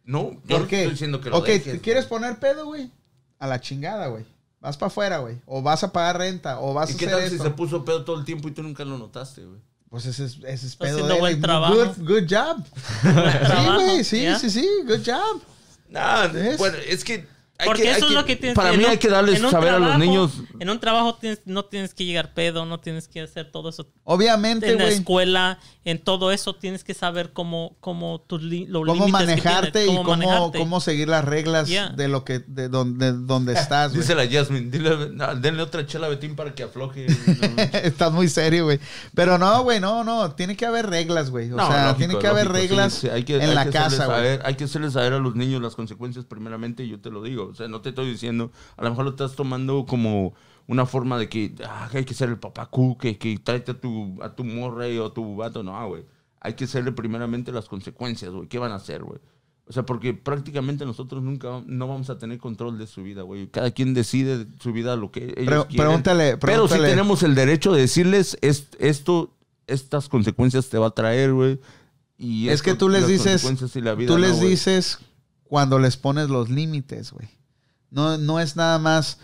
No, 0.04 0.30
yo 0.32 0.40
¿Por 0.48 0.60
no 0.60 0.66
qué? 0.68 0.76
estoy 0.82 0.92
diciendo 0.92 1.20
que 1.20 1.30
lo 1.30 1.38
ok, 1.38 1.46
dejes, 1.46 1.72
¿te 1.72 1.80
quieres 1.80 2.04
poner 2.06 2.38
pedo, 2.38 2.66
güey? 2.66 2.92
A 3.38 3.46
la 3.46 3.60
chingada, 3.60 4.06
güey. 4.08 4.24
Vas 4.60 4.76
para 4.76 4.88
afuera, 4.88 5.18
güey. 5.18 5.36
O 5.46 5.62
vas 5.62 5.82
a 5.84 5.92
pagar 5.92 6.18
renta, 6.18 6.60
o 6.60 6.74
vas 6.74 6.90
¿Y 6.90 6.94
a 6.94 6.96
qué 6.98 7.06
hacer 7.06 7.18
tal 7.18 7.28
si 7.28 7.34
esto. 7.36 7.44
se 7.44 7.50
puso 7.50 7.84
pedo 7.84 8.04
todo 8.04 8.18
el 8.18 8.24
tiempo 8.24 8.48
y 8.48 8.52
tú 8.52 8.62
nunca 8.62 8.84
lo 8.84 8.98
notaste, 8.98 9.44
güey? 9.44 9.60
Pues 9.90 10.06
ese 10.06 10.24
es, 10.24 10.38
ese 10.46 10.66
es 10.66 10.76
pedo 10.76 10.94
haciendo 10.94 11.14
de 11.14 11.20
buen 11.20 11.40
trabajo. 11.40 11.74
Good, 11.74 12.08
good 12.08 12.28
job. 12.28 12.64
sí, 13.02 13.66
güey. 13.74 14.04
Sí, 14.04 14.22
ya. 14.22 14.38
sí, 14.38 14.50
sí. 14.50 14.68
Good 14.86 15.02
job. 15.06 15.42
Nah, 15.88 16.26
¿Ves? 16.28 16.58
bueno, 16.58 16.76
es 16.86 17.04
que... 17.04 17.26
hay 17.58 17.66
Porque 17.66 17.82
que- 17.82 17.90
eso 17.92 18.06
es 18.06 18.12
lo 18.12 18.24
que 18.24 18.36
tienes 18.36 18.54
Para 18.56 18.70
en 18.72 18.78
mí 18.78 18.84
un- 18.84 18.90
hay 18.90 18.98
que 18.98 19.08
darles 19.08 19.40
saber 19.40 19.74
a 19.74 19.78
los 19.78 19.98
niños... 19.98 20.32
En 20.60 20.70
un 20.70 20.78
trabajo 20.80 21.14
tienes- 21.16 21.42
no 21.44 21.64
tienes 21.64 21.94
que 21.94 22.04
llegar 22.04 22.34
pedo, 22.34 22.64
no 22.66 22.80
tienes 22.80 23.08
que 23.08 23.20
hacer 23.20 23.50
todo 23.50 23.68
eso. 23.68 23.86
Obviamente, 24.04 24.72
En 24.72 24.78
la 24.78 24.88
escuela, 24.88 25.58
en 25.84 25.98
todo 26.02 26.32
eso, 26.32 26.54
tienes 26.54 26.82
que 26.84 26.94
saber 26.94 27.32
cómo, 27.32 27.76
cómo 27.80 28.20
tus 28.26 28.42
li- 28.42 28.66
los 28.66 28.84
Cómo 28.86 29.06
que 29.06 29.12
manejarte 29.12 29.70
tienes, 29.84 29.92
y 29.94 29.96
cómo, 29.96 30.10
manejarte. 30.10 30.58
cómo 30.58 30.80
seguir 30.80 31.08
las 31.08 31.24
reglas 31.24 31.68
Yeah. 31.68 31.90
de 31.90 32.08
lo 32.08 32.24
que, 32.24 32.40
de 32.40 32.68
donde, 32.68 33.12
donde 33.12 33.52
estás. 33.70 33.92
Dice 33.92 34.14
la 34.14 34.28
Jasmine, 34.28 34.70
dile, 34.70 35.10
no, 35.12 35.34
denle 35.36 35.62
otra 35.62 35.86
chela 35.86 36.06
a 36.06 36.10
Betín 36.10 36.34
para 36.36 36.54
que 36.54 36.62
afloje. 36.64 37.06
No, 37.06 37.62
Estás 37.82 38.12
muy 38.12 38.28
serio, 38.28 38.64
güey. 38.64 38.80
Pero 39.14 39.38
no, 39.38 39.62
güey, 39.62 39.80
no, 39.80 40.04
no. 40.04 40.32
Tiene 40.34 40.56
que 40.56 40.66
haber 40.66 40.86
reglas, 40.88 41.30
güey. 41.30 41.50
O 41.52 41.56
No, 41.56 41.66
sea, 41.66 41.82
lógico, 41.88 41.98
tiene 41.98 42.18
que 42.18 42.26
haber 42.26 42.46
lógico, 42.46 42.60
reglas 42.74 42.92
sí, 42.94 43.08
hay 43.08 43.24
que- 43.24 43.36
en 43.36 43.42
hay 43.50 43.54
la 43.54 43.64
que 43.64 43.70
casa, 43.70 44.06
güey. 44.06 44.38
Hay 44.44 44.54
que 44.54 44.64
hacerles 44.64 44.94
saber 44.94 45.12
a 45.12 45.18
los 45.18 45.34
niños 45.36 45.60
las 45.62 45.74
consecuencias 45.74 46.24
primeramente, 46.24 46.82
y 46.84 46.88
yo 46.88 47.00
te 47.00 47.10
lo 47.10 47.22
digo. 47.22 47.45
O 47.48 47.54
sea, 47.54 47.68
no 47.68 47.80
te 47.80 47.90
estoy 47.90 48.08
diciendo, 48.10 48.50
a 48.76 48.84
lo 48.84 48.90
mejor 48.90 49.04
lo 49.04 49.10
estás 49.12 49.34
tomando 49.34 49.86
como 49.86 50.34
una 50.66 50.84
forma 50.86 51.18
de 51.18 51.28
que 51.28 51.54
ah, 51.64 51.88
hay 51.92 52.04
que 52.04 52.14
ser 52.14 52.28
el 52.28 52.38
papá 52.38 52.68
que, 53.00 53.18
que 53.18 53.38
tráete 53.38 53.72
a 53.72 53.80
tu, 53.80 54.20
a 54.22 54.34
tu 54.34 54.44
morra 54.44 54.86
o 55.00 55.06
a 55.06 55.14
tu 55.14 55.36
vato. 55.36 55.62
No, 55.62 55.88
güey. 55.88 56.04
Hay 56.40 56.54
que 56.54 56.64
hacerle 56.64 56.92
primeramente 56.92 57.50
las 57.52 57.66
consecuencias, 57.68 58.30
güey. 58.32 58.48
¿Qué 58.48 58.58
van 58.58 58.72
a 58.72 58.76
hacer, 58.76 59.02
güey? 59.02 59.18
O 59.68 59.72
sea, 59.72 59.84
porque 59.84 60.14
prácticamente 60.14 60.84
nosotros 60.86 61.22
nunca 61.24 61.60
no 61.66 61.88
vamos 61.88 62.08
a 62.08 62.18
tener 62.18 62.38
control 62.38 62.78
de 62.78 62.86
su 62.86 63.02
vida, 63.02 63.22
güey. 63.22 63.48
Cada 63.48 63.72
quien 63.72 63.94
decide 63.94 64.46
su 64.60 64.72
vida 64.72 64.94
lo 64.94 65.10
que 65.10 65.34
ellos 65.36 65.66
Pre- 65.66 65.66
quieren. 65.66 65.76
pregúntale- 66.02 66.36
Pero 66.38 66.38
sí 66.38 66.38
pregúntale. 66.74 66.88
tenemos 66.88 67.22
el 67.24 67.34
derecho 67.34 67.72
de 67.72 67.80
decirles 67.80 68.38
es- 68.42 68.68
esto, 68.78 69.34
estas 69.66 70.08
consecuencias 70.08 70.68
te 70.68 70.78
va 70.78 70.86
a 70.88 70.90
traer, 70.90 71.32
güey. 71.32 71.58
Y 72.16 72.46
Es 72.48 72.54
esto- 72.54 72.64
que 72.64 72.74
tú 72.76 72.88
les 72.88 73.08
dices, 73.08 73.44
y 73.74 73.80
la 73.80 73.94
vida 73.96 74.12
tú 74.12 74.18
les 74.18 74.40
dices 74.40 75.00
cuando 75.48 75.78
les 75.78 75.96
pones 75.96 76.28
los 76.28 76.50
límites, 76.50 77.12
güey. 77.12 77.28
No, 77.90 78.18
no 78.18 78.40
es 78.40 78.56
nada 78.56 78.78
más, 78.78 79.18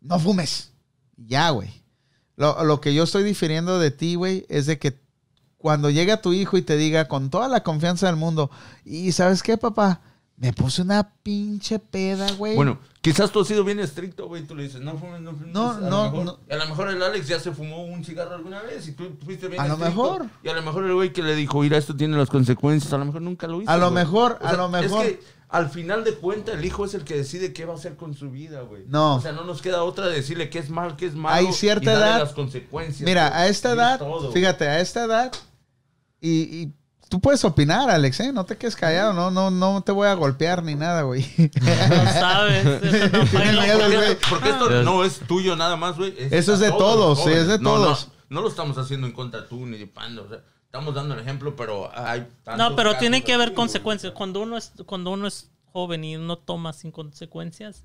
no 0.00 0.18
fumes. 0.18 0.72
Ya, 1.16 1.50
güey. 1.50 1.70
Lo, 2.36 2.64
lo 2.64 2.80
que 2.80 2.94
yo 2.94 3.04
estoy 3.04 3.22
difiriendo 3.22 3.78
de 3.78 3.90
ti, 3.90 4.14
güey, 4.14 4.46
es 4.48 4.66
de 4.66 4.78
que 4.78 4.98
cuando 5.58 5.90
llega 5.90 6.22
tu 6.22 6.32
hijo 6.32 6.56
y 6.56 6.62
te 6.62 6.76
diga 6.76 7.06
con 7.06 7.28
toda 7.28 7.48
la 7.48 7.62
confianza 7.62 8.06
del 8.06 8.16
mundo, 8.16 8.50
y 8.84 9.12
¿sabes 9.12 9.42
qué, 9.42 9.58
papá? 9.58 10.00
Me 10.36 10.54
puse 10.54 10.80
una 10.80 11.12
pinche 11.22 11.78
peda, 11.78 12.32
güey. 12.32 12.56
Bueno, 12.56 12.78
quizás 13.02 13.30
tú 13.30 13.40
has 13.40 13.46
sido 13.46 13.62
bien 13.62 13.78
estricto, 13.78 14.26
güey. 14.26 14.42
Tú 14.42 14.56
le 14.56 14.62
dices, 14.62 14.80
no 14.80 14.96
fumes, 14.96 15.20
no 15.20 15.32
fumes. 15.32 15.52
No, 15.52 15.70
a 15.70 15.80
no, 15.80 16.04
mejor, 16.04 16.24
no. 16.24 16.38
A 16.48 16.56
lo 16.56 16.66
mejor 16.66 16.88
el 16.88 17.02
Alex 17.02 17.28
ya 17.28 17.38
se 17.38 17.52
fumó 17.52 17.84
un 17.84 18.02
cigarro 18.02 18.36
alguna 18.36 18.62
vez 18.62 18.88
y 18.88 18.92
tú 18.92 19.18
fuiste 19.22 19.48
bien 19.48 19.60
A 19.60 19.68
lo 19.68 19.76
mejor. 19.76 20.24
Y 20.42 20.48
a 20.48 20.54
lo 20.54 20.62
mejor 20.62 20.84
el 20.84 20.94
güey 20.94 21.12
que 21.12 21.22
le 21.22 21.36
dijo, 21.36 21.60
mira, 21.60 21.76
esto 21.76 21.94
tiene 21.94 22.16
las 22.16 22.30
consecuencias, 22.30 22.90
a 22.94 22.96
lo 22.96 23.04
mejor 23.04 23.20
nunca 23.20 23.46
lo 23.46 23.60
hizo. 23.60 23.70
A 23.70 23.76
lo 23.76 23.90
güey. 23.90 24.02
mejor, 24.02 24.38
a 24.40 24.54
lo 24.54 24.70
mejor. 24.70 25.04
Es 25.04 25.12
que 25.12 25.20
al 25.50 25.68
final 25.68 26.04
de 26.04 26.14
cuentas, 26.14 26.54
el 26.56 26.64
hijo 26.64 26.84
es 26.84 26.94
el 26.94 27.04
que 27.04 27.16
decide 27.16 27.52
qué 27.52 27.64
va 27.64 27.74
a 27.74 27.76
hacer 27.76 27.96
con 27.96 28.14
su 28.14 28.30
vida, 28.30 28.60
güey. 28.62 28.84
No. 28.86 29.16
O 29.16 29.20
sea, 29.20 29.32
no 29.32 29.44
nos 29.44 29.60
queda 29.62 29.82
otra 29.82 30.06
de 30.06 30.14
decirle 30.14 30.48
qué 30.50 30.58
es 30.60 30.70
mal, 30.70 30.96
qué 30.96 31.06
es 31.06 31.14
malo. 31.14 31.34
Hay 31.34 31.52
cierta 31.52 31.82
y 31.84 31.86
darle 31.94 32.06
edad- 32.06 32.18
las 32.20 32.32
consecuencias. 32.32 33.00
Mira, 33.06 33.28
güey. 33.28 33.40
a 33.42 33.48
esta 33.48 33.72
edad, 33.72 33.98
todo. 33.98 34.30
fíjate, 34.32 34.68
a 34.68 34.80
esta 34.80 35.04
edad, 35.04 35.32
y, 36.20 36.30
y 36.62 36.72
tú 37.08 37.20
puedes 37.20 37.44
opinar, 37.44 37.90
Alex, 37.90 38.20
¿eh? 38.20 38.32
No 38.32 38.44
te 38.44 38.56
quedes 38.56 38.76
callado, 38.76 39.12
no, 39.12 39.30
no, 39.32 39.50
no 39.50 39.82
te 39.82 39.90
voy 39.90 40.06
a 40.06 40.14
golpear 40.14 40.62
ni 40.62 40.74
nada, 40.76 41.02
güey. 41.02 41.26
No 41.60 42.12
sabes. 42.12 42.64
eso 42.66 43.08
no 43.18 43.24
Porque, 43.32 43.96
güey. 43.96 44.16
porque 44.30 44.50
esto 44.50 44.68
Ah. 44.70 44.82
no 44.84 45.04
es 45.04 45.18
tuyo 45.26 45.56
nada 45.56 45.76
más, 45.76 45.96
güey. 45.96 46.14
Eso 46.30 46.54
es 46.54 46.60
de 46.60 46.70
todos, 46.70 47.24
sí, 47.24 47.30
es 47.30 47.46
de 47.48 47.58
jóvenes. 47.58 47.60
No, 47.60 47.78
no, 47.78 47.84
todos. 47.86 48.08
No, 48.28 48.40
lo 48.42 48.48
estamos 48.48 48.78
haciendo 48.78 49.08
en 49.08 49.12
contra 49.12 49.48
tú 49.48 49.66
ni 49.66 49.76
de 49.78 49.88
Pando. 49.88 50.22
O 50.24 50.28
sea, 50.28 50.38
estamos 50.70 50.94
dando 50.94 51.14
el 51.14 51.20
ejemplo, 51.20 51.56
pero 51.56 51.90
hay 51.92 52.28
tantos 52.44 52.70
No, 52.70 52.76
pero 52.76 52.96
tiene 52.96 53.24
que 53.24 53.32
haber 53.34 53.54
consecuencias. 53.54 54.12
Cuando 54.12 54.40
uno 54.40 54.56
es 54.56 54.72
cuando 54.86 55.10
uno 55.10 55.26
es 55.26 55.50
joven 55.72 56.04
y 56.04 56.16
uno 56.16 56.38
toma 56.38 56.72
sin 56.72 56.92
consecuencias. 56.92 57.84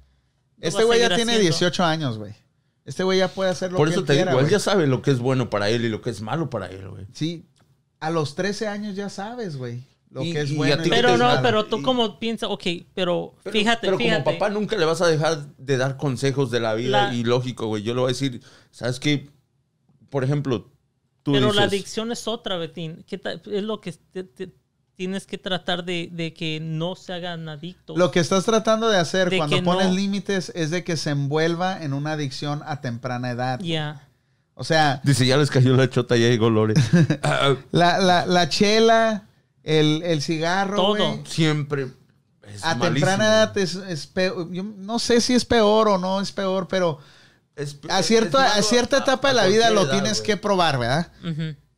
Este 0.61 0.83
güey 0.83 0.99
ya 0.99 1.07
tiene 1.07 1.31
haciendo. 1.33 1.41
18 1.49 1.83
años, 1.83 2.17
güey. 2.19 2.33
Este 2.85 3.03
güey 3.03 3.17
ya 3.17 3.27
puede 3.27 3.49
hacer 3.49 3.71
lo 3.71 3.77
Por 3.79 3.87
que 3.87 3.93
eso 3.93 4.01
él 4.01 4.05
te 4.05 4.13
quiera, 4.13 4.31
digo, 4.31 4.41
él 4.43 4.49
ya 4.49 4.59
sabe 4.59 4.85
lo 4.85 5.01
que 5.01 5.09
es 5.09 5.17
bueno 5.19 5.49
para 5.49 5.69
él 5.69 5.83
y 5.85 5.89
lo 5.89 6.01
que 6.01 6.11
es 6.11 6.21
malo 6.21 6.51
para 6.51 6.67
él, 6.67 6.87
güey. 6.87 7.07
Sí, 7.11 7.43
a 7.99 8.11
los 8.11 8.35
13 8.35 8.67
años 8.67 8.95
ya 8.95 9.09
sabes, 9.09 9.57
güey. 9.57 9.81
Lo 10.11 10.21
Y- 10.23 10.31
que 10.31 10.41
es 10.41 10.55
bueno. 10.55 10.85
y 10.85 10.89
Pero 10.89 11.17
no, 11.17 11.25
malo. 11.25 11.41
pero 11.41 11.65
tú 11.65 11.79
Y- 11.79 11.81
como 11.81 12.19
piensas, 12.19 12.49
ok, 12.51 12.63
pero, 12.93 13.33
Pero- 13.43 13.51
fíjate, 13.53 13.79
pero 13.87 13.97
fíjate. 13.97 14.23
como 14.23 14.37
papá 14.37 14.49
nunca 14.51 14.77
le 14.77 14.85
vas 14.85 15.01
a 15.01 15.07
dejar 15.07 15.43
de 15.57 15.77
dar 15.77 15.97
consejos 15.97 16.51
de 16.51 16.59
la 16.59 16.75
vida 16.75 17.07
La- 17.07 17.13
y 17.15 17.23
lógico, 17.23 17.65
güey. 17.65 17.81
Yo 17.81 17.95
le 17.95 18.01
voy 18.01 18.09
a 18.09 18.13
decir, 18.13 18.39
¿sabes 18.69 18.99
qué? 18.99 19.27
Por 20.11 20.23
ejemplo, 20.23 20.69
tú 21.25 21.31
pero 21.33 21.47
dices... 21.47 21.55
la 21.57 21.63
adicción 21.63 22.11
es 22.13 22.27
otra, 22.29 22.55
Betín. 22.57 23.03
¿Qué 23.07 23.17
ta- 23.17 23.33
es 23.33 23.63
lo 23.63 23.81
que 23.81 23.91
te- 23.91 24.23
te- 24.23 24.53
tienes 24.95 25.25
que 25.25 25.37
tratar 25.37 25.83
de, 25.83 26.07
de 26.13 26.33
que 26.33 26.59
no 26.61 26.95
se 26.95 27.11
hagan 27.11 27.49
adictos. 27.49 27.97
Lo 27.97 28.11
que 28.11 28.21
estás 28.21 28.45
tratando 28.45 28.87
de 28.87 28.97
hacer 28.97 29.29
De 29.29 29.35
cuando 29.37 29.61
pones 29.63 29.87
no- 29.87 29.93
límites 29.93 30.53
es 30.55 30.69
de 30.69 30.85
que 30.85 30.95
se 30.95 31.09
envuelva 31.09 31.83
en 31.83 31.91
una 31.93 32.13
adicción 32.13 32.61
a 32.65 32.79
temprana 32.79 33.31
edad. 33.31 33.59
Ya. 33.59 34.07
O 34.53 34.63
sea, 34.63 35.01
Dice, 35.03 35.25
ya 35.25 35.35
les 35.35 35.51
cayó 35.51 35.75
la 35.75 35.89
chota, 35.89 36.15
ya 36.15 36.29
llegó 36.29 36.49
Lore. 36.49 36.75
La, 37.73 37.97
la, 37.99 38.25
la 38.25 38.47
chela, 38.47 39.27
el, 39.63 40.01
el 40.03 40.21
cigarro, 40.21 40.77
Todo. 40.77 41.25
siempre 41.25 41.87
es 42.47 42.63
a 42.63 42.75
malísimo. 42.75 42.83
temprana 43.07 43.25
edad 43.25 43.57
es, 43.57 43.75
es 43.75 44.07
peor. 44.07 44.49
Yo 44.53 44.63
no 44.63 44.99
sé 44.99 45.19
si 45.19 45.33
es 45.33 45.43
peor 45.43 45.89
o 45.89 45.97
no 45.97 46.21
es 46.21 46.31
peor, 46.31 46.67
pero 46.69 46.99
Es- 47.55 47.79
a, 47.89 48.03
cierto, 48.03 48.37
a 48.37 48.43
malo 48.47 48.63
cierta 48.63 48.97
a- 48.97 48.99
etapa 48.99 49.29
a 49.29 49.31
de 49.31 49.35
la 49.37 49.45
vida 49.47 49.69
lo 49.69 49.83
edad, 49.83 49.91
tienes 49.91 50.21
que 50.21 50.37
probar, 50.37 50.77
¿verdad? 50.77 51.11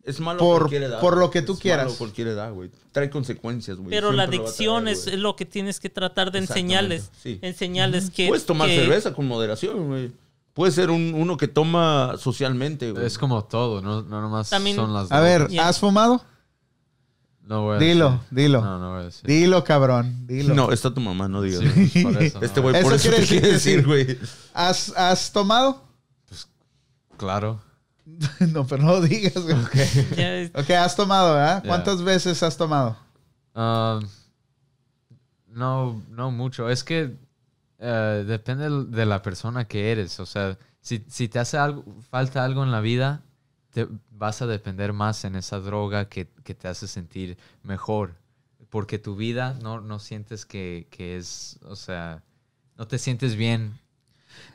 Es 0.04 0.20
malo 0.20 0.40
por- 0.40 0.60
cualquier 0.62 0.84
edad, 0.84 1.00
por 1.02 1.18
lo 1.18 1.30
que 1.30 1.42
tú 1.42 1.54
Es 1.54 1.60
quieras. 1.60 1.86
malo 1.86 1.98
cualquier 1.98 2.28
edad, 2.30 2.52
güey. 2.54 2.72
Trae 2.94 3.10
consecuencias, 3.10 3.78
güey. 3.78 3.90
Pero 3.90 4.12
la 4.12 4.24
Siempre 4.24 4.40
adicción 4.48 4.84
traer, 4.86 4.98
es, 4.98 5.14
lo 5.20 5.36
que 5.36 5.46
tienes 5.46 5.80
que 5.80 5.90
tratar 5.90 6.32
de 6.32 6.40
enseñarles. 6.40 7.12
sí. 7.22 7.40
Enseñarles 7.42 8.10
que. 8.10 8.28
Puedes 8.28 8.46
tomar 8.46 8.70
que- 8.70 8.76
cerveza 8.80 9.14
con 9.14 9.28
moderación, 9.28 9.88
güey. 9.88 10.12
Puede 10.54 10.72
ser 10.72 10.90
un, 10.90 11.14
uno 11.14 11.38
que 11.38 11.48
toma 11.48 12.16
socialmente, 12.18 12.92
güey. 12.92 13.06
Es 13.06 13.18
como 13.20 13.44
todo, 13.46 13.82
no, 13.82 14.02
no 14.02 14.22
nomás 14.22 14.50
También- 14.50 14.76
son 14.76 14.92
las 14.94 15.12
A 15.12 15.20
ver. 15.20 15.48
¿has 15.60 15.78
fumado? 15.80 16.24
No 17.48 17.62
voy 17.64 17.78
a 17.78 17.80
Dilo, 17.80 18.10
decir. 18.12 18.28
dilo. 18.32 18.62
No, 18.62 18.78
no 18.80 18.92
voy 18.92 19.02
a 19.02 19.04
decir. 19.06 19.26
Dilo, 19.26 19.64
cabrón, 19.64 20.28
dilo. 20.28 20.54
No, 20.54 20.72
está 20.74 20.94
tu 20.94 21.00
mamá, 21.00 21.28
no 21.30 21.42
digas. 21.42 21.62
Sí, 21.92 22.04
por 22.04 22.18
eso, 22.22 22.42
Este 22.42 22.60
no. 22.62 22.70
güey 22.70 22.84
por 22.84 22.94
Eso 22.94 23.10
eso 23.10 23.26
quiere 23.28 23.42
te 23.48 23.54
decir 23.54 23.86
güey. 23.86 24.20
¿Has, 24.54 24.94
has 24.98 25.32
tomado? 25.32 25.82
Claro. 27.16 27.62
no, 28.52 28.68
pero 28.68 28.84
no 28.84 28.92
lo 28.94 29.02
digas, 29.02 29.42
güey. 29.42 29.56
ya 30.18 30.36
es- 30.40 30.52
Ok, 30.56 30.70
has 30.72 30.96
tomado, 30.96 31.34
¿verdad? 31.36 31.64
¿Cuántas 31.66 32.02
veces 32.04 32.44
has 32.44 32.58
tomado? 32.58 32.98
Ah, 33.56 34.00
no, 35.48 36.02
no 36.10 36.32
mucho. 36.32 36.70
Es 36.70 36.84
que 36.84 37.16
eh, 37.80 38.24
depende 38.28 38.70
de 38.70 39.06
la 39.06 39.22
persona 39.22 39.66
que 39.68 39.92
eres. 39.92 40.20
O 40.20 40.26
sea, 40.26 40.58
si, 40.82 41.04
si 41.10 41.28
te 41.28 41.40
hace 41.40 41.58
algo, 41.58 41.84
falta 42.10 42.44
algo 42.44 42.64
en 42.64 42.72
la 42.72 42.82
vida, 42.82 43.22
te 43.72 43.88
vas 44.18 44.42
a 44.42 44.48
depender 44.48 44.94
más 44.94 45.24
en 45.26 45.36
esa 45.36 45.60
droga 45.60 46.10
que, 46.10 46.28
que 46.44 46.56
te 46.56 46.68
hace 46.68 46.88
sentir 46.88 47.38
mejor. 47.64 48.16
Porque 48.70 49.00
tu 49.00 49.16
vida 49.16 49.58
no, 49.62 49.80
no 49.82 50.00
sientes 50.00 50.46
que, 50.46 50.88
que 50.92 51.16
es, 51.18 51.60
o 51.64 51.76
sea, 51.76 52.24
no 52.78 52.88
te 52.88 52.98
sientes 52.98 53.36
bien 53.36 53.80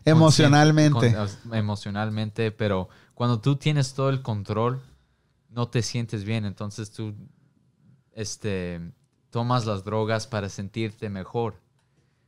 Emocionalmente. 0.04 1.14
con- 1.14 1.28
con- 1.44 1.54
emocionalmente, 1.54 2.52
pero 2.52 2.88
cuando 3.14 3.40
tú 3.40 3.56
tienes 3.56 3.94
todo 3.94 4.10
el 4.10 4.22
control, 4.22 4.82
no 5.48 5.68
te 5.68 5.82
sientes 5.82 6.24
bien. 6.24 6.44
Entonces 6.44 6.90
tú 6.92 7.14
este, 8.12 8.80
tomas 9.30 9.66
las 9.66 9.84
drogas 9.84 10.26
para 10.26 10.48
sentirte 10.48 11.08
mejor. 11.08 11.54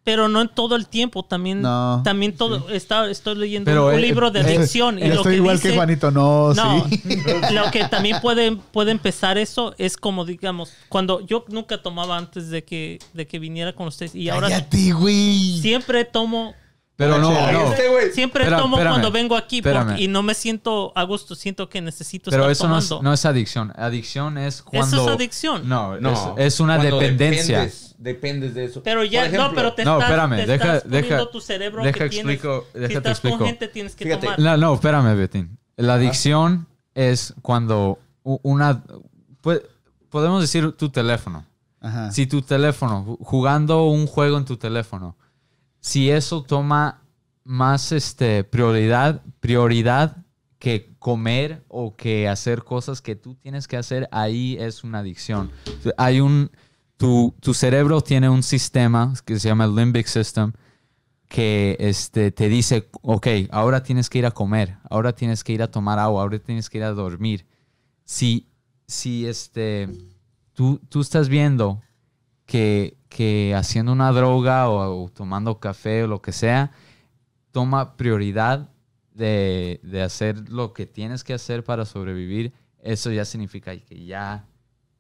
Pero 0.05 0.29
no 0.29 0.43
en 0.43 0.49
todo 0.49 0.77
el 0.77 0.87
tiempo. 0.87 1.23
También, 1.23 1.63
No. 1.63 2.03
también 2.05 2.37
todo. 2.37 2.69
Está, 2.69 3.09
estoy 3.11 3.37
leyendo 3.37 3.71
Pero, 3.71 3.87
un 3.89 3.95
eh, 3.95 3.99
libro 4.03 4.31
de 4.31 4.41
eh, 4.41 4.43
adicción. 4.57 4.99
y 4.99 5.09
lo 5.09 5.15
Estoy 5.15 5.33
que 5.33 5.37
igual 5.39 5.57
dice, 5.57 5.71
que 5.71 5.75
Juanito, 5.77 6.11
no, 6.11 6.53
No, 6.53 6.87
sí. 6.89 7.01
lo 7.53 7.71
que 7.71 7.85
también 7.89 8.21
puede, 8.21 8.55
puede 8.55 8.91
empezar 8.91 9.39
eso 9.39 9.75
es 9.79 9.97
como, 9.97 10.27
digamos, 10.27 10.73
cuando 10.91 11.25
yo 11.27 11.45
nunca 11.49 11.81
tomaba 11.83 12.19
antes 12.19 12.51
de 12.51 12.63
que, 12.65 12.99
de 13.15 13.27
que 13.27 13.39
viniera 13.39 13.73
con 13.73 13.87
ustedes 13.89 14.15
y 14.15 14.29
ahora 14.29 14.49
Cállate, 14.51 14.93
güey. 14.93 15.59
siempre 15.63 16.05
tomo, 16.05 16.55
Pero 16.97 17.19
no. 17.19 17.33
Este 17.33 18.13
siempre 18.13 18.45
Espera, 18.45 18.59
tomo 18.63 18.77
espérame, 18.77 18.93
cuando 18.93 19.11
vengo 19.11 19.37
aquí 19.37 19.61
porque- 19.61 20.01
y 20.01 20.07
no 20.07 20.23
me 20.23 20.33
siento 20.35 20.93
a 20.95 21.03
gusto, 21.03 21.35
siento 21.35 21.69
que 21.69 21.81
necesito 21.81 22.31
Pero 22.31 22.45
estar 22.45 22.53
eso 22.53 22.69
no 22.69 22.79
es, 22.79 22.89
tomando. 22.89 23.09
no 23.11 23.13
es 23.13 23.25
adicción. 23.25 23.73
Adicción 23.77 24.39
es 24.39 24.63
cuando... 24.63 24.97
Eso 24.99 25.09
es 25.09 25.15
adicción. 25.17 25.69
No, 25.69 25.99
No, 26.01 26.37
es, 26.39 26.55
es 26.55 26.61
una 26.61 26.77
cuando 26.77 27.01
dependencia. 27.01 27.59
Dependes, 27.63 27.95
dependes 27.99 28.55
de 28.55 28.65
eso. 28.67 28.83
Pero 28.85 29.03
ya, 29.03 29.23
Por 29.23 29.27
ejemplo, 29.29 29.49
no, 29.49 29.55
pero 29.57 29.73
te 29.75 29.85
No, 29.85 29.95
estás, 29.95 30.11
espérame, 30.11 30.37
te 30.37 30.47
deja- 30.47 30.55
estás 30.77 30.83
poniendo 30.83 31.09
deja- 31.17 31.31
tu 31.33 31.41
cerebro 31.41 31.83
deja 31.83 31.99
que 31.99 32.09
tienes. 32.11 32.41
si 32.41 32.47
déjate 32.47 32.85
estás 32.85 33.03
con 33.03 33.11
explico. 33.31 33.45
gente 33.47 33.69
tienes 33.69 33.97
que 33.97 34.05
Fíjate. 34.05 34.27
tomar. 34.27 34.39
No, 34.39 34.57
no, 34.57 34.75
espérame, 34.75 35.17
Betín. 35.17 35.59
La 35.77 35.95
adicción 35.95 36.69
es 36.95 37.35
cuando 37.43 37.99
u- 38.23 38.39
una... 38.45 38.85
pu- 39.43 39.63
Podemos 40.11 40.41
decir 40.41 40.71
tu 40.77 40.91
teléfono. 40.91 41.45
Ajá. 41.81 42.13
Si 42.13 42.29
tu 42.29 42.41
teléfono, 42.43 43.05
ju- 43.05 43.19
jugando 43.21 43.87
un 43.87 44.07
juego 44.07 44.39
en 44.39 44.45
tu 44.45 44.57
teléfono, 44.57 45.17
si 45.85 46.11
eso 46.11 46.43
toma 46.43 47.03
más 47.45 47.93
este, 47.93 48.43
prioridad, 48.43 49.23
prioridad 49.41 50.17
que 50.59 50.97
comer 50.99 51.63
o 51.69 51.95
que 51.95 52.27
hacer 52.27 52.65
cosas 52.65 53.03
que 53.03 53.17
tú 53.17 53.35
tienes 53.35 53.69
que 53.69 53.77
hacer, 53.77 54.09
ahí 54.11 54.57
es 54.59 54.83
una 54.83 55.01
adicción. 55.01 55.51
Hay 55.99 56.21
un, 56.21 56.51
tu, 56.97 57.35
cerebro 57.53 58.01
tiene 58.01 58.31
un 58.31 58.43
sistema 58.43 59.13
que 59.27 59.39
se 59.39 59.49
llama 59.49 59.67
el 59.67 59.75
limbic 59.75 60.07
system 60.07 60.53
que 61.29 61.77
este, 61.79 62.31
te 62.31 62.49
dice, 62.49 62.89
ok, 63.03 63.27
ahora 63.51 63.83
tienes 63.83 64.09
que 64.09 64.21
ir 64.21 64.25
a 64.25 64.31
comer, 64.31 64.79
ahora 64.89 65.13
tienes 65.13 65.45
que 65.45 65.53
ir 65.53 65.63
a 65.63 65.71
tomar 65.71 65.99
agua, 65.99 66.23
ahora 66.23 66.39
tienes 66.39 66.71
que 66.71 66.79
ir 66.79 66.85
a 66.85 66.93
dormir. 66.93 67.45
Si, 68.05 68.49
si 68.87 69.27
este, 69.27 69.91
tú, 70.55 70.81
tú 70.89 71.03
estás 71.03 71.29
viendo 71.29 71.83
que, 72.47 72.97
que 73.09 73.55
haciendo 73.57 73.93
una 73.93 74.13
droga 74.13 74.69
o, 74.69 75.05
o 75.05 75.09
tomando 75.09 75.59
café 75.61 76.05
o 76.05 76.07
lo 76.07 76.21
que 76.23 76.33
sea, 76.33 76.71
toma 77.53 77.97
prioridad 77.97 78.69
de, 79.13 79.81
de 79.83 80.03
hacer 80.03 80.49
lo 80.49 80.73
que 80.73 80.87
tienes 80.87 81.23
que 81.25 81.35
hacer 81.35 81.63
para 81.65 81.85
sobrevivir, 81.85 82.53
eso 82.83 83.11
ya 83.13 83.25
significa 83.25 83.77
que 83.77 84.05
ya, 84.05 84.45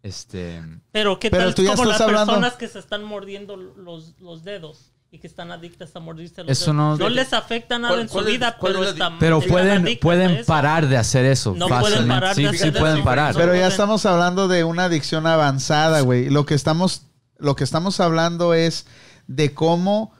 este... 0.02 0.62
Pero 0.92 1.18
qué 1.18 1.30
Pero 1.30 1.44
tal 1.44 1.54
tú 1.54 1.62
ya 1.62 1.70
como 1.72 1.84
las 1.84 1.94
estás 1.94 2.08
hablando- 2.08 2.32
personas 2.34 2.54
que 2.54 2.68
se 2.68 2.78
están 2.78 3.04
mordiendo 3.04 3.56
los, 3.56 4.14
los 4.20 4.44
dedos 4.44 4.92
y 5.10 5.18
que 5.18 5.26
están 5.26 5.50
adictas 5.52 5.94
a 5.94 6.00
mordirse 6.00 6.42
los 6.42 6.50
Eso 6.50 6.72
dedos. 6.72 6.98
no- 6.98 7.08
les 7.08 7.32
afecta 7.32 7.78
nada 7.78 7.94
¿Cuál- 7.94 8.00
en 8.02 8.08
su 8.08 8.20
es- 8.20 8.26
vida, 8.26 8.56
pero 8.60 8.74
es 8.78 8.84
la 8.84 8.90
están, 8.90 9.18
Pero 9.18 9.40
pueden, 9.40 9.98
pueden 10.00 10.44
parar 10.44 10.88
de 10.88 10.96
hacer 10.96 11.24
eso. 11.24 11.54
No 11.56 11.68
pueden 11.68 12.08
parar 12.08 12.34
de 12.34 12.42
sí, 12.42 12.46
hacer 12.46 12.58
sí 12.60 12.68
eso. 12.68 12.78
pueden 12.78 13.04
parar. 13.04 13.32
No 13.34 13.40
Pero 13.40 13.54
ya 13.54 13.66
estamos 13.66 14.06
hablando 14.06 14.48
de 14.48 14.64
una 14.64 14.84
adicción 14.84 15.26
avanzada, 15.26 16.00
güey. 16.00 16.30
Lo 16.30 16.46
que 16.46 16.54
estamos 16.54 17.06
Lo 17.38 17.56
que 17.56 17.64
estamos 17.64 18.00
hablando 18.00 18.54
es 18.54 18.86
de 19.26 19.52
cómo 19.54 20.12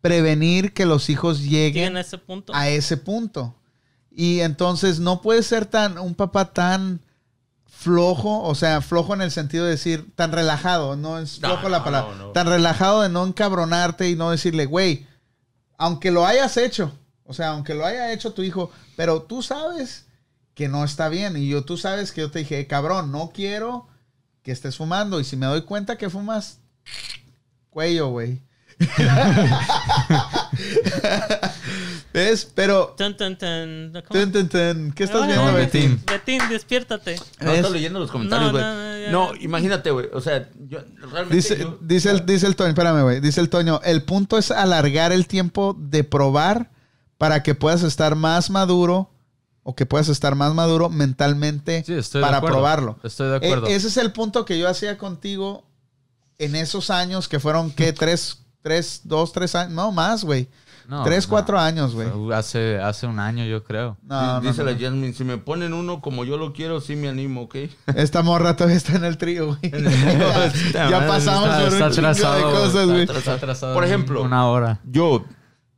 prevenir 0.00 0.72
que 0.72 0.86
los 0.86 1.10
hijos 1.10 1.40
Lleguen 1.40 1.72
lleguen 1.74 1.96
a 1.96 2.00
ese 2.00 2.18
punto. 2.18 2.54
a 2.54 2.68
ese 2.68 2.96
punto. 2.96 3.56
Y 4.10 4.40
entonces 4.40 5.00
no 5.00 5.22
puede 5.22 5.42
ser 5.42 5.66
tan 5.66 5.98
un 5.98 6.14
papá 6.14 6.52
tan 6.52 7.00
flojo, 7.66 8.42
o 8.42 8.54
sea, 8.54 8.80
flojo 8.80 9.14
en 9.14 9.22
el 9.22 9.30
sentido 9.30 9.64
de 9.64 9.72
decir 9.72 10.10
tan 10.16 10.32
relajado, 10.32 10.96
no 10.96 11.18
es 11.18 11.40
No, 11.40 11.48
flojo 11.50 11.68
la 11.68 11.84
palabra, 11.84 12.14
no, 12.16 12.26
no. 12.26 12.32
tan 12.32 12.46
relajado 12.48 13.02
de 13.02 13.08
no 13.08 13.24
encabronarte 13.24 14.08
y 14.10 14.16
no 14.16 14.30
decirle, 14.30 14.66
güey, 14.66 15.06
aunque 15.76 16.10
lo 16.10 16.26
hayas 16.26 16.56
hecho, 16.56 16.92
o 17.24 17.34
sea, 17.34 17.50
aunque 17.50 17.74
lo 17.74 17.86
haya 17.86 18.12
hecho 18.12 18.32
tu 18.32 18.42
hijo, 18.42 18.72
pero 18.96 19.22
tú 19.22 19.42
sabes 19.42 20.06
que 20.54 20.68
no 20.68 20.82
está 20.82 21.08
bien 21.08 21.36
y 21.36 21.46
yo 21.48 21.64
tú 21.64 21.76
sabes 21.76 22.10
que 22.10 22.22
yo 22.22 22.30
te 22.32 22.40
dije, 22.40 22.66
cabrón, 22.66 23.12
no 23.12 23.30
quiero 23.32 23.86
que 24.48 24.52
estés 24.52 24.78
fumando 24.78 25.20
y 25.20 25.24
si 25.24 25.36
me 25.36 25.44
doy 25.44 25.60
cuenta 25.60 25.98
que 25.98 26.08
fumas 26.08 26.58
cuello, 27.68 28.08
güey. 28.08 28.40
¿Ves? 32.14 32.50
Pero 32.54 32.94
Tun, 32.96 33.14
tun, 33.14 33.36
tun. 33.36 33.92
¿Cómo? 34.08 34.20
Tun, 34.20 34.32
tun, 34.32 34.48
tun. 34.48 34.92
¿Qué 34.92 35.04
estás 35.04 35.20
Ay, 35.22 35.32
viendo, 35.32 35.52
Betín? 35.52 36.02
Betín. 36.06 36.40
Despiértate. 36.48 37.16
No, 37.40 37.50
Es- 37.52 37.58
estoy 37.58 37.74
leyendo 37.74 37.98
los 37.98 38.10
comentarios, 38.10 38.54
No, 38.54 38.58
güey. 38.58 39.10
no, 39.12 39.32
imagínate, 39.38 39.90
güey. 39.90 40.06
O 40.14 40.20
sea, 40.22 40.48
yo 40.66 40.78
realmente. 41.00 41.36
Dice, 41.36 41.58
yo- 41.58 41.78
dice, 41.82 42.10
el, 42.10 42.24
dice 42.24 42.46
el 42.46 42.56
Toño, 42.56 42.70
espérame, 42.70 43.02
güey. 43.02 43.20
Dice 43.20 43.42
el 43.42 43.50
Toño, 43.50 43.82
el 43.84 44.02
punto 44.02 44.38
es 44.38 44.50
alargar 44.50 45.12
el 45.12 45.26
tiempo 45.26 45.76
de 45.78 46.04
probar 46.04 46.70
para 47.18 47.42
que 47.42 47.54
puedas 47.54 47.82
estar 47.82 48.14
más 48.16 48.48
maduro 48.48 49.10
o 49.70 49.74
que 49.74 49.84
puedas 49.84 50.08
estar 50.08 50.34
más 50.34 50.54
maduro 50.54 50.88
mentalmente 50.88 51.84
Sí, 51.84 51.92
estoy 51.92 52.20
de 52.22 52.26
para 52.26 52.38
acuerdo. 52.38 52.56
probarlo. 52.56 52.98
Estoy 53.02 53.28
de 53.28 53.36
acuerdo. 53.36 53.66
E- 53.66 53.74
ese 53.74 53.88
es 53.88 53.98
el 53.98 54.12
punto 54.12 54.46
que 54.46 54.58
yo 54.58 54.66
hacía 54.66 54.96
contigo 54.96 55.66
en 56.38 56.56
esos 56.56 56.88
años 56.88 57.28
que 57.28 57.38
fueron, 57.38 57.70
¿qué? 57.72 57.92
Tres, 57.92 58.46
tres, 58.62 59.02
dos, 59.04 59.30
tres 59.34 59.54
años. 59.54 59.74
No, 59.74 59.92
más, 59.92 60.24
güey. 60.24 60.48
No, 60.88 61.04
tres, 61.04 61.26
no. 61.26 61.30
cuatro 61.32 61.58
años, 61.58 61.94
güey. 61.94 62.08
Hace, 62.32 62.78
hace 62.78 63.06
un 63.06 63.18
año, 63.20 63.44
yo 63.44 63.62
creo. 63.62 63.98
No, 64.04 64.36
no, 64.36 64.40
dice 64.40 64.64
no. 64.64 64.70
la 64.70 64.78
Jasmine, 64.78 65.12
si 65.12 65.22
me 65.22 65.36
ponen 65.36 65.74
uno 65.74 66.00
como 66.00 66.24
yo 66.24 66.38
lo 66.38 66.54
quiero, 66.54 66.80
sí 66.80 66.96
me 66.96 67.10
animo, 67.10 67.42
¿ok? 67.42 67.56
Esta 67.94 68.22
morra 68.22 68.56
todavía 68.56 68.78
está 68.78 68.96
en 68.96 69.04
el 69.04 69.18
trío, 69.18 69.48
güey. 69.48 69.70
ya 70.72 70.88
madre, 70.90 71.08
pasamos 71.08 71.44
Está, 71.50 71.58
por 71.64 71.72
está 71.74 71.86
un 71.88 71.92
chingo 71.92 72.06
de 72.06 72.08
atrasado. 72.08 72.50
cosas, 72.52 72.66
está 72.74 72.84
güey. 72.86 73.02
atrasado, 73.02 73.36
atrasado 73.36 73.74
Por 73.74 73.84
ejemplo. 73.84 74.22
Una 74.22 74.46
hora. 74.48 74.80
Yo, 74.84 75.26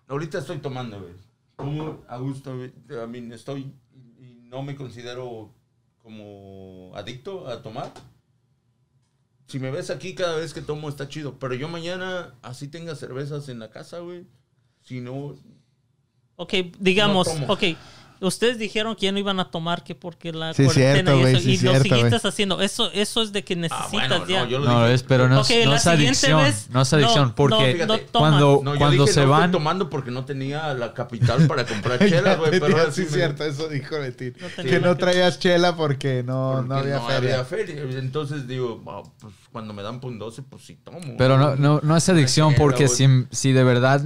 ahorita 0.09 0.39
estoy 0.39 0.59
tomando, 0.59 1.01
güey. 1.01 1.13
Como 1.61 2.05
a 2.09 2.19
gusto. 2.19 2.53
A 2.53 3.07
mí 3.07 3.29
estoy. 3.33 3.73
Y 4.19 4.41
no 4.49 4.63
me 4.63 4.77
considero 4.77 5.53
como 6.03 6.93
adicto 6.95 7.49
a 7.49 7.63
tomar. 7.63 7.93
Si 9.47 9.59
me 9.59 9.71
ves 9.71 9.91
aquí 9.91 10.15
cada 10.15 10.37
vez 10.37 10.55
que 10.55 10.63
tomo 10.63 10.89
está 10.89 11.09
chido. 11.09 11.39
Pero 11.39 11.55
yo 11.55 11.69
mañana, 11.69 12.35
así 12.43 12.69
tenga 12.69 12.95
cervezas 12.95 13.49
en 13.49 13.59
la 13.59 13.71
casa, 13.71 13.99
güey. 13.99 14.27
Si 14.83 15.01
no. 15.01 15.37
Ok, 16.37 16.55
digamos, 16.79 17.29
No 17.41 17.53
ok. 17.53 17.63
Ustedes 18.21 18.59
dijeron 18.59 18.95
que 18.97 19.07
ya 19.07 19.13
no 19.13 19.19
iban 19.19 19.41
a 19.41 19.51
tomar 19.51 19.83
que 19.83 19.95
porque 19.95 20.33
la 20.33 20.53
Sí, 20.55 20.65
cuarentena 20.65 21.13
cierto, 21.13 21.29
y 21.29 21.33
eso. 21.33 21.41
sí, 21.41 21.51
y 21.51 21.55
lo 21.55 21.61
cierto, 21.61 21.83
siguiste 21.83 22.09
güey. 22.09 22.21
haciendo. 22.25 22.61
Eso, 22.61 22.91
eso 22.93 23.23
es 23.23 23.33
de 23.33 23.45
que 23.45 23.55
Ah, 23.55 23.57
necesitas 23.57 23.93
bueno, 23.93 24.27
ya. 24.27 24.41
no, 24.45 24.49
yo 24.51 24.59
lo 24.59 24.65
No, 24.67 24.87
es, 24.87 25.03
pero 25.03 25.29
no, 25.29 25.41
Ok, 25.41 25.51
es, 25.51 25.67
no 25.67 25.75
es 25.75 25.87
adicción. 25.87 26.43
vez, 26.43 26.67
no 26.71 26.83
es 26.83 26.93
adicción. 26.93 27.29
no, 27.29 27.35
porque 27.35 27.75
no, 27.79 27.87
no 27.87 27.99
toman. 28.01 28.31
cuando, 28.33 28.61
No, 28.63 28.73
yo 28.75 28.79
cuando 28.79 29.03
dije, 29.05 29.15
se 29.15 29.23
no 29.25 29.31
van. 29.31 29.41
estoy 29.45 29.53
tomando 29.53 29.89
porque 29.91 30.11
no 30.11 30.25
tenía 30.25 30.75
la 30.75 30.93
capital 30.93 31.47
para 31.47 31.65
comprar 31.65 31.99
chelas, 32.09 32.39
güey. 32.39 32.61
Pero 32.61 32.93
sí, 32.93 33.03
me- 33.03 33.07
cierto, 33.09 33.45
eso 33.45 33.69
dijo 33.69 33.97
tenía 34.57 34.71
que 34.73 34.81
no 34.81 34.97
traías 34.97 35.39
chela 35.39 35.75
porque 35.77 36.23
no, 36.23 36.53
porque 36.57 36.69
no 36.69 36.75
había 36.77 37.01
feria. 37.01 37.45
feria. 37.45 37.83
Entonces 37.99 38.47
digo, 38.47 38.83
"Ah, 38.87 39.03
pues 39.21 39.33
cuando 39.53 39.73
me 39.73 39.83
dan 39.83 40.01
12, 40.19 40.43
pues 40.43 40.63
sí 40.65 40.77
tomo. 40.85 41.01
Pero 41.17 41.39
no, 41.39 41.57
no, 41.57 41.81
no 41.83 41.97
es 41.97 42.09
adicción 42.09 42.49
chela, 42.51 42.59
porque 42.59 42.89
si, 42.89 43.07
si 43.31 43.53
de 43.53 43.65
verdad. 43.65 44.03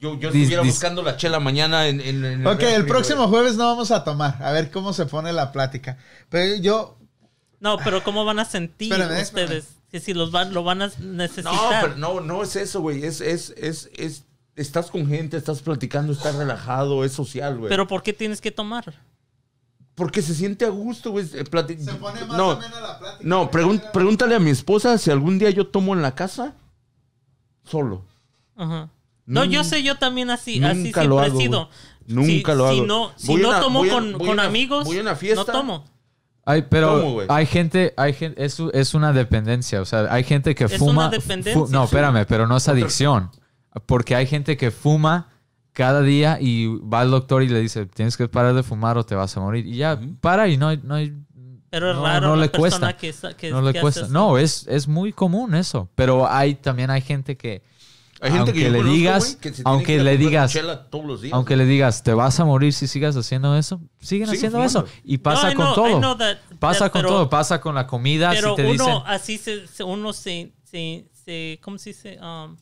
Yo, 0.00 0.18
yo 0.18 0.30
Dis- 0.30 0.36
estuviera 0.42 0.62
dis- 0.62 0.66
buscando 0.68 1.02
la 1.02 1.16
chela 1.16 1.38
mañana 1.40 1.86
en, 1.86 2.00
en, 2.00 2.24
en 2.24 2.46
Ok, 2.46 2.62
el 2.62 2.86
próximo 2.86 3.18
güey. 3.28 3.30
jueves 3.30 3.56
no 3.56 3.66
vamos 3.66 3.90
a 3.90 4.02
tomar. 4.02 4.42
A 4.42 4.50
ver 4.52 4.70
cómo 4.70 4.92
se 4.94 5.04
pone 5.06 5.32
la 5.32 5.52
plática. 5.52 5.98
Pero 6.30 6.56
yo, 6.62 6.96
No, 7.60 7.76
pero 7.84 8.02
¿cómo 8.02 8.24
van 8.24 8.38
a 8.38 8.44
sentir 8.46 8.92
Espérame, 8.92 9.22
ustedes? 9.22 9.68
Que 9.90 10.00
si 10.00 10.14
los 10.14 10.30
van, 10.30 10.54
lo 10.54 10.64
van 10.64 10.82
a 10.82 10.86
No, 10.86 10.94
necesitar. 11.14 11.82
pero 11.82 11.96
no, 11.96 12.20
no 12.20 12.42
es 12.42 12.56
eso, 12.56 12.80
güey. 12.80 13.04
Es, 13.04 13.20
es, 13.20 13.52
es, 13.58 13.90
es, 13.96 14.24
estás 14.56 14.90
con 14.90 15.06
gente, 15.06 15.36
estás 15.36 15.60
platicando, 15.60 16.12
estás 16.14 16.34
relajado, 16.36 17.04
es 17.04 17.12
social, 17.12 17.58
güey. 17.58 17.68
Pero 17.68 17.86
¿por 17.86 18.02
qué 18.02 18.12
tienes 18.14 18.40
que 18.40 18.50
tomar? 18.52 18.94
Porque 19.94 20.22
se 20.22 20.34
siente 20.34 20.64
a 20.64 20.70
gusto, 20.70 21.10
güey. 21.10 21.26
eh, 21.26 21.44
se 21.44 21.94
pone 21.96 22.24
más 22.24 22.38
no, 22.38 22.48
o 22.52 22.56
menos 22.58 22.80
la 22.80 22.98
plática. 22.98 23.22
no, 23.28 23.50
pregun- 23.50 23.90
pregúntale 23.92 24.34
a 24.34 24.38
mi 24.38 24.48
esposa 24.50 24.96
si 24.96 25.10
algún 25.10 25.38
día 25.38 25.50
yo 25.50 25.66
tomo 25.66 25.92
en 25.92 26.00
la 26.00 26.14
casa 26.14 26.54
solo. 27.64 28.06
Ajá. 28.56 28.88
No, 29.30 29.44
yo 29.44 29.64
sé, 29.64 29.82
yo 29.82 29.96
también 29.96 30.30
así, 30.30 30.60
nunca 30.60 30.70
así 30.72 30.82
lo 30.82 30.92
siempre 30.92 31.16
he 31.16 31.26
hago, 31.30 31.40
sido. 31.40 31.58
güey. 31.66 31.70
Nunca 32.06 32.52
Si- 32.52 32.58
lo 32.58 32.70
Si 32.70 32.76
hago. 32.78 32.86
no, 32.86 33.12
si 33.16 33.26
Voy 33.28 33.40
a 33.40 33.42
no 33.42 33.48
una- 33.50 33.60
tomo 33.60 33.78
con, 33.80 33.88
voy 33.88 34.14
a 34.14 34.18
con 34.18 34.28
una- 34.30 34.44
amigos, 34.44 34.84
voy 34.84 34.98
a 34.98 35.00
una 35.02 35.16
fiesta. 35.16 35.44
no 35.52 35.58
tomo. 35.58 35.84
Ay, 36.44 36.64
pero 36.68 36.98
¿Cómo, 37.00 37.12
güey? 37.12 37.26
hay 37.30 37.46
gente, 37.46 37.94
hay 37.96 38.12
gente, 38.12 38.44
es, 38.44 38.58
es 38.72 38.94
una 38.94 39.12
dependencia. 39.12 39.80
O 39.80 39.84
sea, 39.84 40.12
hay 40.12 40.24
gente 40.24 40.54
que 40.54 40.64
Es 40.64 40.78
fuma. 40.78 41.06
una 41.06 41.08
dependencia, 41.10 41.52
fu- 41.54 41.68
no, 41.70 41.84
espérame, 41.84 42.24
pero 42.26 42.46
no 42.48 42.56
es 42.56 42.66
adicción. 42.68 43.30
Porque 43.86 44.16
hay 44.16 44.26
gente 44.26 44.56
que 44.56 44.70
fuma 44.72 45.28
cada 45.72 46.02
día 46.02 46.38
y 46.40 46.66
va 46.80 47.02
al 47.02 47.10
doctor 47.12 47.42
y 47.44 47.48
le 47.48 47.60
dice, 47.60 47.86
tienes 47.86 48.16
que 48.16 48.26
parar 48.26 48.54
de 48.54 48.64
fumar 48.64 48.98
o 48.98 49.04
te 49.04 49.14
vas 49.14 49.36
a 49.36 49.40
morir. 49.40 49.64
Y 49.66 49.76
ya, 49.76 50.00
para 50.20 50.48
y 50.48 50.56
no 50.56 50.68
hay, 50.68 50.80
no 50.82 50.94
hay- 50.96 51.14
Pero 51.70 51.90
es 51.90 51.96
No, 51.96 52.02
raro 52.04 52.28
no 52.30 52.36
la 52.36 52.42
le 52.42 52.48
persona 52.48 52.96
cuesta. 52.98 53.32
que, 53.36 53.36
que 53.36 53.50
no 53.52 53.62
le 53.62 53.80
cuesta. 53.80 54.08
No, 54.08 54.36
es, 54.38 54.66
es 54.66 54.88
muy 54.88 55.12
común 55.12 55.54
eso. 55.54 55.88
Pero 55.94 56.28
hay 56.28 56.56
también 56.56 56.90
hay 56.90 57.00
gente 57.00 57.36
que, 57.36 57.62
Hay 58.22 58.32
gente 58.32 58.52
que 58.52 58.58
aunque 58.58 58.62
yo 58.64 58.70
le 58.70 58.78
conozco, 58.78 58.94
digas, 58.96 59.36
que 59.36 59.52
se 59.54 59.62
aunque 59.64 59.96
que 59.96 60.02
le 60.02 60.16
digas, 60.18 60.52
chela 60.52 60.90
todos 60.90 61.04
los 61.06 61.20
días, 61.22 61.32
aunque 61.32 61.56
le 61.56 61.64
digas, 61.64 62.02
te 62.02 62.12
vas 62.12 62.38
a 62.38 62.44
morir 62.44 62.72
si 62.74 62.86
sigas 62.86 63.16
haciendo 63.16 63.56
eso, 63.56 63.80
siguen 63.98 64.26
Sigue 64.28 64.36
haciendo 64.48 64.58
fumando. 64.58 64.84
eso. 64.86 65.00
Y 65.04 65.18
pasa 65.18 65.54
No, 65.54 65.56
con 65.56 65.64
know- 65.66 65.74
todo. 66.02 66.16
that- 66.18 66.38
pasa 66.58 66.78
that, 66.86 66.92
con 66.92 67.00
pero- 67.00 67.08
todo. 67.14 67.30
Pasa 67.30 67.60
con 67.60 67.74
la 67.74 67.86
comida. 67.86 68.30
Pero 68.34 68.50
si 68.50 68.56
te 68.56 68.62
uno 68.62 68.72
dicen, 68.72 68.96
así 69.06 69.38
se, 69.38 69.66
se- 69.66 69.84
uno 69.84 70.12
se, 70.12 70.52
se, 70.64 71.08
se- 71.12 71.58
¿cómo 71.62 71.78
se 71.78 71.90
dice? 71.90 72.18
Um, 72.20 72.56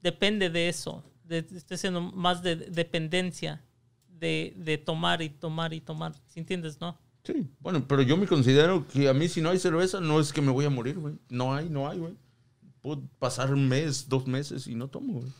depende 0.00 0.50
de 0.50 0.68
eso. 0.68 1.02
De, 1.24 1.38
estoy 1.38 1.76
haciendo 1.76 2.00
más 2.02 2.42
de 2.42 2.56
dependencia 2.56 3.62
de, 4.08 4.52
de 4.56 4.76
tomar 4.78 5.22
y 5.22 5.30
tomar 5.30 5.72
y 5.72 5.80
tomar. 5.80 6.12
¿Sí 6.26 6.40
entiendes, 6.40 6.80
no? 6.80 6.98
Sí, 7.24 7.46
bueno, 7.60 7.86
pero 7.88 8.02
yo 8.02 8.16
me 8.18 8.26
considero 8.26 8.86
que 8.86 9.08
a 9.08 9.14
mí 9.14 9.28
si 9.28 9.40
no 9.40 9.48
hay 9.50 9.58
cerveza 9.58 10.00
no 10.00 10.20
es 10.20 10.32
que 10.32 10.42
me 10.42 10.52
voy 10.52 10.66
a 10.66 10.70
morir, 10.70 10.98
güey. 10.98 11.14
No 11.30 11.54
hay, 11.54 11.70
no 11.70 11.88
hay, 11.88 11.98
güey. 11.98 12.14
Puedo 12.84 13.00
pasar 13.18 13.50
un 13.54 13.66
mes, 13.66 14.10
dos 14.10 14.26
meses 14.26 14.66
y 14.66 14.74
no 14.74 14.88
tomo, 14.88 15.20
güey. 15.20 15.32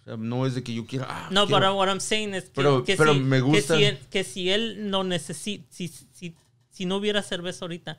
O 0.00 0.04
sea, 0.04 0.16
no 0.16 0.46
es 0.46 0.54
de 0.54 0.62
que 0.62 0.72
yo 0.72 0.86
quiera... 0.86 1.06
ah, 1.10 1.28
No, 1.32 1.48
pero 1.48 1.74
what 1.74 1.88
I'm 1.88 1.98
saying 2.00 2.32
es 2.32 2.44
que, 2.44 2.50
Pero- 2.54 2.84
que 2.84 2.96
pero 2.96 3.12
si, 3.12 3.18
me 3.18 3.40
gusta- 3.40 3.74
Que 3.74 3.80
si, 3.80 3.84
él, 3.84 3.98
que 4.08 4.22
si 4.22 4.50
él 4.50 4.88
no 4.88 5.02
necesita, 5.02 5.66
si, 5.68 5.88
si, 5.88 6.36
si 6.70 6.86
no 6.86 6.98
hubiera 6.98 7.22
cerveza 7.22 7.64
ahorita, 7.64 7.98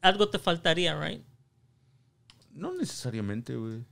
algo 0.00 0.28
te 0.28 0.40
faltaría, 0.40 0.98
right? 1.00 1.22
No 2.52 2.74
necesariamente, 2.74 3.54
güey. 3.54 3.84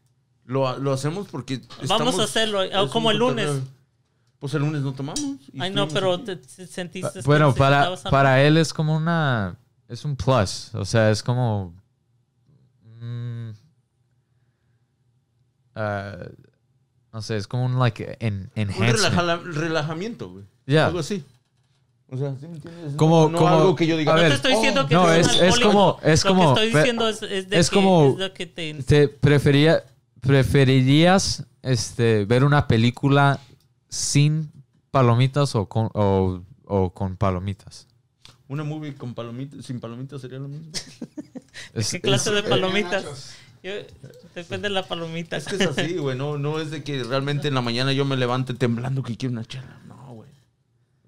Lo, 0.44 0.76
lo 0.78 0.92
hacemos 0.92 1.28
porque 1.28 1.58
Vamos 1.58 1.82
estamos- 1.92 2.18
a 2.18 2.24
hacerlo, 2.24 2.62
es 2.64 2.90
como 2.90 3.12
el 3.12 3.18
lunes. 3.18 3.48
Pues 4.40 4.52
el 4.54 4.62
lunes 4.62 4.82
no 4.82 4.92
tomamos. 4.92 5.20
Ay, 5.56 5.70
no, 5.70 5.86
pero 5.86 6.18
te, 6.18 6.34
te 6.34 6.66
sentiste... 6.66 7.20
que 7.20 7.26
Bueno, 7.26 7.54
para, 7.54 7.94
para 8.10 8.42
él 8.42 8.56
es 8.56 8.72
como 8.74 8.96
una. 8.96 9.56
Es 9.86 10.04
un 10.04 10.16
plus. 10.16 10.74
O 10.74 10.84
sea, 10.84 11.10
es 11.12 11.22
como. 11.22 11.78
Ah, 15.80 16.16
no 17.12 17.22
sé, 17.22 17.36
es 17.36 17.46
como 17.46 17.64
un 17.66 17.78
like 17.78 18.16
en, 18.20 18.50
Un 18.54 18.62
enhancement. 18.62 18.92
relaja- 19.16 19.40
relajamiento, 19.44 20.30
güey. 20.30 20.44
Algo 20.78 21.00
así. 21.00 21.24
O 22.12 22.16
sea, 22.16 22.34
¿sí 22.40 22.46
me 22.48 22.56
entiendes? 22.56 22.94
Como- 22.96 23.22
no, 23.26 23.28
no 23.30 23.38
como- 23.38 23.48
algo 23.48 23.76
que 23.76 23.86
yo 23.86 23.96
diga. 23.96 24.12
a 24.12 24.16
No 24.16 24.20
ver, 24.22 24.30
te 24.30 24.36
estoy 24.36 24.52
diciendo 24.54 24.82
oh, 24.82 24.86
que 24.88 24.94
no, 24.94 25.12
eres 25.12 25.26
es- 25.28 25.40
un 25.40 25.44
es 25.46 25.60
como- 25.60 25.98
es 26.02 26.24
Lo 26.24 26.30
como- 26.30 26.54
que 26.54 26.60
estoy 26.60 26.72
pe- 26.72 26.78
diciendo 26.78 27.08
es, 27.08 27.22
es 27.22 27.48
de 27.48 27.58
es 27.58 27.70
que, 27.70 27.74
como- 27.76 28.08
es 28.10 28.16
de 28.18 28.32
que 28.32 28.46
te... 28.46 28.74
¿Te 28.82 29.08
prefería, 29.08 29.84
preferirías 30.20 31.44
este, 31.62 32.24
ver 32.24 32.44
una 32.44 32.66
película 32.66 33.38
sin 33.88 34.50
palomitas 34.90 35.54
o 35.54 35.66
con, 35.66 35.88
o, 35.94 36.42
o 36.64 36.90
con 36.90 37.16
palomitas? 37.16 37.86
Una 38.48 38.64
movie 38.64 38.94
con 38.94 39.14
palomitas, 39.14 39.64
sin 39.64 39.78
palomitas 39.78 40.20
sería 40.20 40.38
lo 40.40 40.48
mismo. 40.48 40.70
Es- 41.74 41.90
¿Qué 41.90 42.00
clase 42.00 42.30
es- 42.30 42.36
de 42.42 42.42
palomitas? 42.48 43.34
Yo- 43.62 43.72
depende 44.34 44.68
de 44.68 44.74
la 44.74 44.86
palomita. 44.86 45.36
Es 45.36 45.46
que 45.46 45.56
es 45.56 45.62
así, 45.66 45.96
güey. 45.98 46.16
No, 46.16 46.38
no 46.38 46.60
es 46.60 46.70
de 46.70 46.82
que 46.82 47.02
realmente 47.04 47.48
en 47.48 47.54
la 47.54 47.60
mañana 47.60 47.92
yo 47.92 48.04
me 48.04 48.16
levante 48.16 48.54
temblando 48.54 49.02
que 49.02 49.16
quiero 49.16 49.32
una 49.32 49.44
chela. 49.44 49.80
No, 49.86 50.14
güey. 50.14 50.30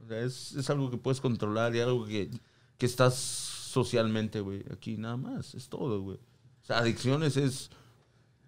O 0.05 0.07
sea, 0.09 0.21
es, 0.21 0.53
es 0.53 0.69
algo 0.71 0.91
que 0.91 0.99
puedes 0.99 1.21
controlar 1.21 1.75
y 1.75 1.81
algo 1.81 2.05
que, 2.07 2.31
que 2.79 2.87
estás 2.87 3.15
socialmente, 3.15 4.41
güey. 4.41 4.65
Aquí 4.73 4.97
nada 4.99 5.17
más. 5.17 5.55
Es 5.55 5.69
todo, 5.69 6.03
güey. 6.03 6.19
O 6.63 6.67
sea, 6.67 6.79
adicciones 6.79 7.37
es... 7.39 7.71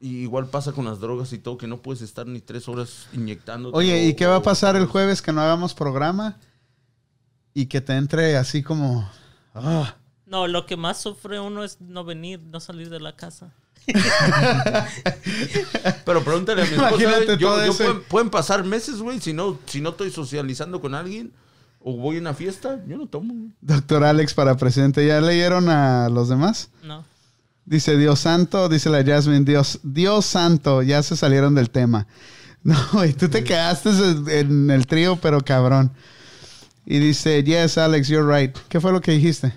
y 0.00 0.18
igual 0.18 0.49
pasa 0.50 0.73
con 0.73 0.84
las 0.84 1.00
drogas 1.00 1.33
y 1.33 1.39
todo, 1.39 1.57
que 1.57 1.66
no 1.66 1.81
puedes 1.81 2.02
estar 2.02 2.26
ni 2.26 2.41
tres 2.41 2.68
horas 2.68 3.08
inyectando. 3.15 3.70
Oye, 3.73 4.05
¿y 4.05 4.15
qué 4.15 4.26
va 4.26 4.36
a 4.36 4.42
pasar 4.42 4.76
el 4.76 4.86
jueves 4.86 5.23
que 5.23 5.33
no 5.33 5.41
hagamos 5.41 5.73
programa? 5.74 6.39
Y 7.55 7.66
que 7.66 7.81
te 7.81 7.94
entre 7.97 8.36
así 8.36 8.62
como... 8.62 9.08
ah, 9.55 9.97
No, 10.26 10.47
lo 10.47 10.66
que 10.66 10.76
más 10.76 11.00
sufre 11.00 11.41
uno 11.41 11.65
es 11.65 11.81
no 11.81 12.05
venir, 12.05 12.41
no 12.41 12.60
salir 12.60 12.91
de 12.91 13.00
la 13.00 13.16
casa. 13.16 13.55
Pero 16.04 16.22
pregúntale 16.24 16.62
a 16.62 16.64
mi 16.64 16.70
esposa, 16.72 16.88
Imagínate 16.90 17.36
yo- 17.38 17.48
todo 17.48 17.64
yo 17.66 17.72
ese- 17.72 17.84
pueden, 17.84 18.02
pueden 18.04 18.30
pasar 18.30 18.64
meses, 18.64 18.96
güey, 18.98 19.20
si 19.20 19.32
no, 19.32 19.58
si 19.66 19.80
no 19.80 19.90
estoy 19.90 20.10
socializando 20.10 20.80
con 20.80 20.94
alguien 20.94 21.32
o 21.80 21.96
voy 21.96 22.16
a 22.16 22.20
una 22.20 22.34
fiesta, 22.34 22.80
yo 22.86 22.96
no 22.96 23.06
tomo. 23.06 23.34
güey. 23.34 23.50
Doctor 23.60 24.04
Alex 24.04 24.34
para 24.34 24.56
presidente. 24.56 25.06
¿Ya 25.06 25.20
leyeron 25.20 25.68
a 25.68 26.08
los 26.08 26.28
demás? 26.28 26.70
No. 26.82 27.04
Dice 27.66 27.96
Dios 27.96 28.20
santo, 28.20 28.68
dice 28.68 28.90
la 28.90 29.02
Jasmine, 29.04 29.44
Dios, 29.44 29.80
Dios 29.82 30.26
santo, 30.26 30.82
ya 30.82 31.02
se 31.02 31.16
salieron 31.16 31.54
del 31.54 31.70
tema. 31.70 32.06
No, 32.64 33.04
y 33.04 33.12
tú 33.12 33.28
te 33.28 33.44
quedaste 33.44 33.90
en 34.40 34.70
el 34.70 34.86
trío, 34.86 35.16
pero 35.16 35.42
cabrón. 35.42 35.92
Y 36.86 36.98
dice, 36.98 37.44
yes, 37.44 37.76
Alex, 37.76 38.08
you're 38.08 38.24
right. 38.26 38.56
¿Qué 38.70 38.80
fue 38.80 38.90
lo 38.90 39.02
que 39.02 39.12
dijiste? 39.12 39.52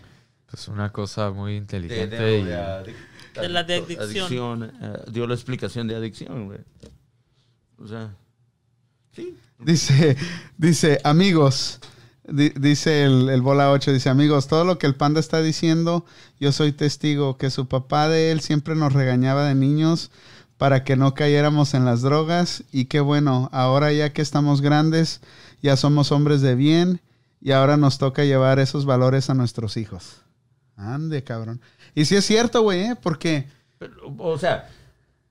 Pues 0.51 0.67
una 0.67 0.91
cosa 0.91 1.31
muy 1.31 1.55
inteligente. 1.55 2.17
de- 2.17 2.39
y- 2.39 2.43
de 2.43 2.57
adic- 2.57 2.95
De 3.41 3.49
la 3.49 3.63
de 3.63 3.75
adicción. 3.99 4.63
eh, 4.81 4.93
dio 5.11 5.27
la 5.27 5.33
explicación 5.33 5.87
de 5.87 5.95
adicción, 5.95 6.45
güey. 6.45 6.59
O 7.79 7.87
sea, 7.87 8.15
sí. 9.15 9.37
Dice, 9.59 10.15
dice, 10.57 10.99
amigos, 11.03 11.79
di- 12.27 12.49
dice 12.49 13.03
el, 13.03 13.29
el 13.29 13.41
bola 13.41 13.71
8, 13.71 13.91
dice, 13.93 14.09
amigos, 14.09 14.47
todo 14.47 14.65
lo 14.65 14.77
que 14.77 14.85
el 14.87 14.95
panda 14.95 15.19
está 15.19 15.41
diciendo, 15.41 16.05
yo 16.39 16.51
soy 16.51 16.71
testigo, 16.71 17.37
que 17.37 17.49
su 17.49 17.67
papá 17.67 18.07
de 18.09 18.31
él 18.31 18.41
siempre 18.41 18.75
nos 18.75 18.93
regañaba 18.93 19.47
de 19.47 19.55
niños 19.55 20.11
para 20.57 20.83
que 20.83 20.95
no 20.95 21.13
cayéramos 21.13 21.73
en 21.75 21.85
las 21.85 22.01
drogas 22.01 22.63
y 22.71 22.85
qué 22.85 22.99
bueno, 22.99 23.49
ahora 23.51 23.91
ya 23.93 24.11
que 24.13 24.21
estamos 24.23 24.61
grandes, 24.61 25.21
ya 25.61 25.75
somos 25.77 26.11
hombres 26.11 26.41
de 26.41 26.55
bien 26.55 27.01
y 27.41 27.51
ahora 27.51 27.77
nos 27.77 27.97
toca 27.99 28.25
llevar 28.25 28.57
esos 28.59 28.85
valores 28.85 29.29
a 29.29 29.35
nuestros 29.35 29.77
hijos. 29.77 30.21
Ande, 30.75 31.23
cabrón. 31.23 31.61
Y 31.95 32.05
sí 32.05 32.15
es 32.15 32.25
cierto, 32.25 32.61
güey, 32.61 32.81
¿eh? 32.81 32.95
porque... 33.01 33.47
Pero, 33.79 33.93
o 34.17 34.37
sea, 34.39 34.69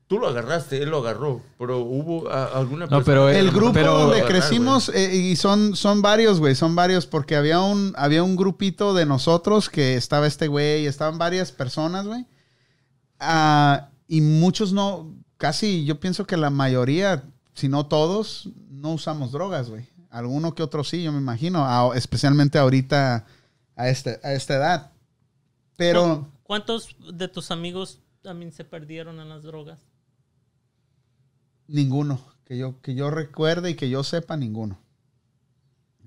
tú 0.07 0.19
lo 0.19 0.29
agarraste, 0.29 0.83
él 0.83 0.91
lo 0.91 0.99
agarró, 0.99 1.43
pero 1.59 1.79
hubo 1.81 2.31
a- 2.31 2.57
alguna 2.57 2.87
No, 2.87 3.03
pero 3.03 3.29
El 3.29 3.49
Eh, 3.49 3.51
grupo 3.51 3.73
pero- 3.73 3.99
donde 3.99 4.17
Agarrar, 4.21 4.41
crecimos, 4.41 4.89
eh, 4.91 5.15
y 5.17 5.37
son, 5.37 5.75
son 5.77 6.01
varios, 6.03 6.39
güey, 6.39 6.55
son 6.55 6.77
varios, 6.77 7.07
porque 7.07 7.35
había 7.37 7.61
un, 7.61 7.93
había 7.97 8.23
un 8.23 8.37
grupito 8.37 8.95
de 8.95 9.05
nosotros 9.07 9.69
que 9.69 9.97
estaba 9.97 10.27
este 10.27 10.47
güey, 10.49 10.87
estaban 10.87 11.19
varias 11.19 11.51
personas, 11.53 12.07
güey. 12.07 12.25
Ah, 13.19 13.89
y 14.09 14.21
muchos 14.21 14.73
no, 14.73 15.13
casi 15.39 15.85
yo 15.85 15.99
pienso 16.01 16.27
que 16.27 16.37
la 16.37 16.51
mayoría, 16.51 17.25
si 17.55 17.69
no 17.69 17.87
todos, 17.87 18.51
no 18.71 18.93
usamos 18.93 19.33
drogas, 19.33 19.71
güey. 19.71 19.89
Alguno 20.11 20.55
que 20.55 20.63
otro 20.63 20.85
sí, 20.85 21.03
yo 21.03 21.13
me 21.13 21.19
imagino, 21.19 21.65
a- 21.67 21.97
especialmente 21.97 22.59
ahorita 22.59 23.27
a, 23.75 23.89
este, 23.89 24.21
a 24.23 24.33
esta 24.35 24.55
edad. 24.55 24.91
Pero... 25.77 26.29
¿Cuántos 26.47 26.95
de 27.13 27.27
tus 27.27 27.51
amigos 27.51 27.99
también 28.23 28.53
se 28.53 28.65
perdieron 28.65 29.19
en 29.19 29.29
las 29.29 29.43
drogas? 29.43 29.81
Ninguno. 31.67 32.21
Que 32.45 32.57
yo, 32.57 32.81
que 32.81 32.95
yo 32.95 33.11
recuerde 33.11 33.71
y 33.71 33.75
que 33.75 33.91
yo 33.91 34.05
sepa, 34.05 34.37
ninguno. 34.37 34.79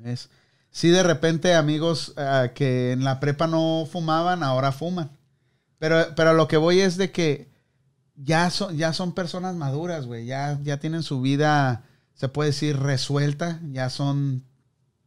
Es. 0.01 0.29
Sí, 0.71 0.87
de 0.87 1.03
repente 1.03 1.55
amigos 1.55 2.13
ah, 2.15 2.51
que 2.55 2.93
en 2.93 3.03
la 3.03 3.19
prepa 3.19 3.47
no 3.47 3.85
fumaban, 3.91 4.41
ahora 4.41 4.71
fuman. 4.71 5.11
Pero, 5.77 6.15
pero 6.15 6.33
lo 6.33 6.47
que 6.47 6.55
voy 6.55 6.79
es 6.79 6.95
de 6.95 7.11
que 7.11 7.49
ya 8.15 8.49
son, 8.49 8.77
ya 8.77 8.93
son 8.93 9.13
personas 9.13 9.55
maduras, 9.55 10.05
güey. 10.05 10.25
Ya, 10.25 10.57
ya 10.63 10.79
tienen 10.79 11.03
su 11.03 11.19
vida, 11.19 11.83
se 12.13 12.29
puede 12.29 12.51
decir, 12.51 12.79
resuelta. 12.79 13.59
Ya 13.73 13.89
son 13.89 14.45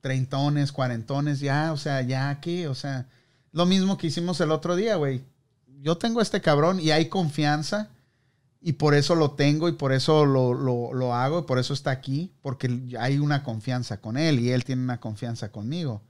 treintones, 0.02 0.72
cuarentones, 0.72 1.40
ya, 1.40 1.72
o 1.72 1.78
sea, 1.78 2.02
ya 2.02 2.38
que, 2.40 2.68
o 2.68 2.74
sea, 2.74 3.08
lo 3.52 3.66
mismo 3.66 3.96
que 3.98 4.06
hicimos 4.08 4.40
el 4.40 4.50
otro 4.50 4.76
día, 4.76 4.96
güey. 4.96 5.22
Yo 5.80 5.98
tengo 5.98 6.20
este 6.20 6.40
cabrón 6.40 6.80
y 6.80 6.90
hay 6.90 7.08
confianza 7.08 7.88
y 8.60 8.74
por 8.74 8.94
eso 8.94 9.14
lo 9.14 9.32
tengo 9.32 9.68
y 9.68 9.72
por 9.72 9.92
eso 9.92 10.24
lo, 10.24 10.54
lo- 10.54 10.92
lo 10.94 11.14
hago 11.14 11.40
y 11.40 11.42
por 11.42 11.58
eso 11.58 11.74
está 11.74 11.90
aquí, 11.90 12.32
porque 12.42 12.80
hay 12.98 13.18
una 13.18 13.42
confianza 13.42 14.00
con 14.00 14.16
él 14.16 14.38
y 14.40 14.50
él 14.50 14.64
tiene 14.64 14.82
una 14.82 15.00
confianza 15.00 15.50
conmigo. 15.50 16.02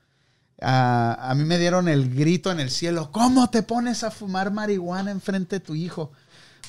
A 0.65 1.33
mí 1.37 1.45
me 1.45 1.59
dieron 1.59 1.89
el 1.89 2.15
grito 2.15 2.53
en 2.53 2.61
el 2.61 2.71
cielo, 2.71 3.11
¿cómo 3.11 3.51
te 3.51 3.63
pones 3.65 4.05
a 4.05 4.11
fumar 4.13 4.53
marihuana 4.53 5.11
enfrente 5.11 5.57
de 5.57 5.61
tu 5.65 5.75
hijo? 5.75 6.13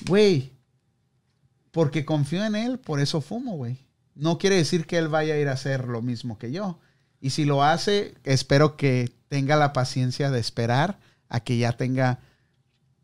Güey, 0.08 0.52
porque 1.72 2.06
confío 2.06 2.44
en 2.46 2.56
él, 2.56 2.80
por 2.80 3.00
eso 3.00 3.22
fumo, 3.22 3.56
güey. 3.56 3.78
No 4.16 4.38
quiere 4.38 4.56
decir 4.56 4.86
que 4.88 4.98
él 4.98 5.10
vaya 5.10 5.34
a 5.34 5.38
ir 5.38 5.48
a 5.50 5.54
hacer 5.54 5.88
lo 5.88 6.02
mismo 6.02 6.38
que 6.40 6.52
yo. 6.52 6.80
Y 7.20 7.32
si 7.32 7.46
lo 7.46 7.64
hace, 7.64 8.16
espero 8.24 8.78
que 8.78 9.12
tenga 9.34 9.56
la 9.56 9.74
paciencia 9.74 10.30
de 10.30 10.40
esperar 10.40 11.00
a 11.28 11.40
que 11.40 11.58
ya 11.58 11.72
tenga 11.72 12.20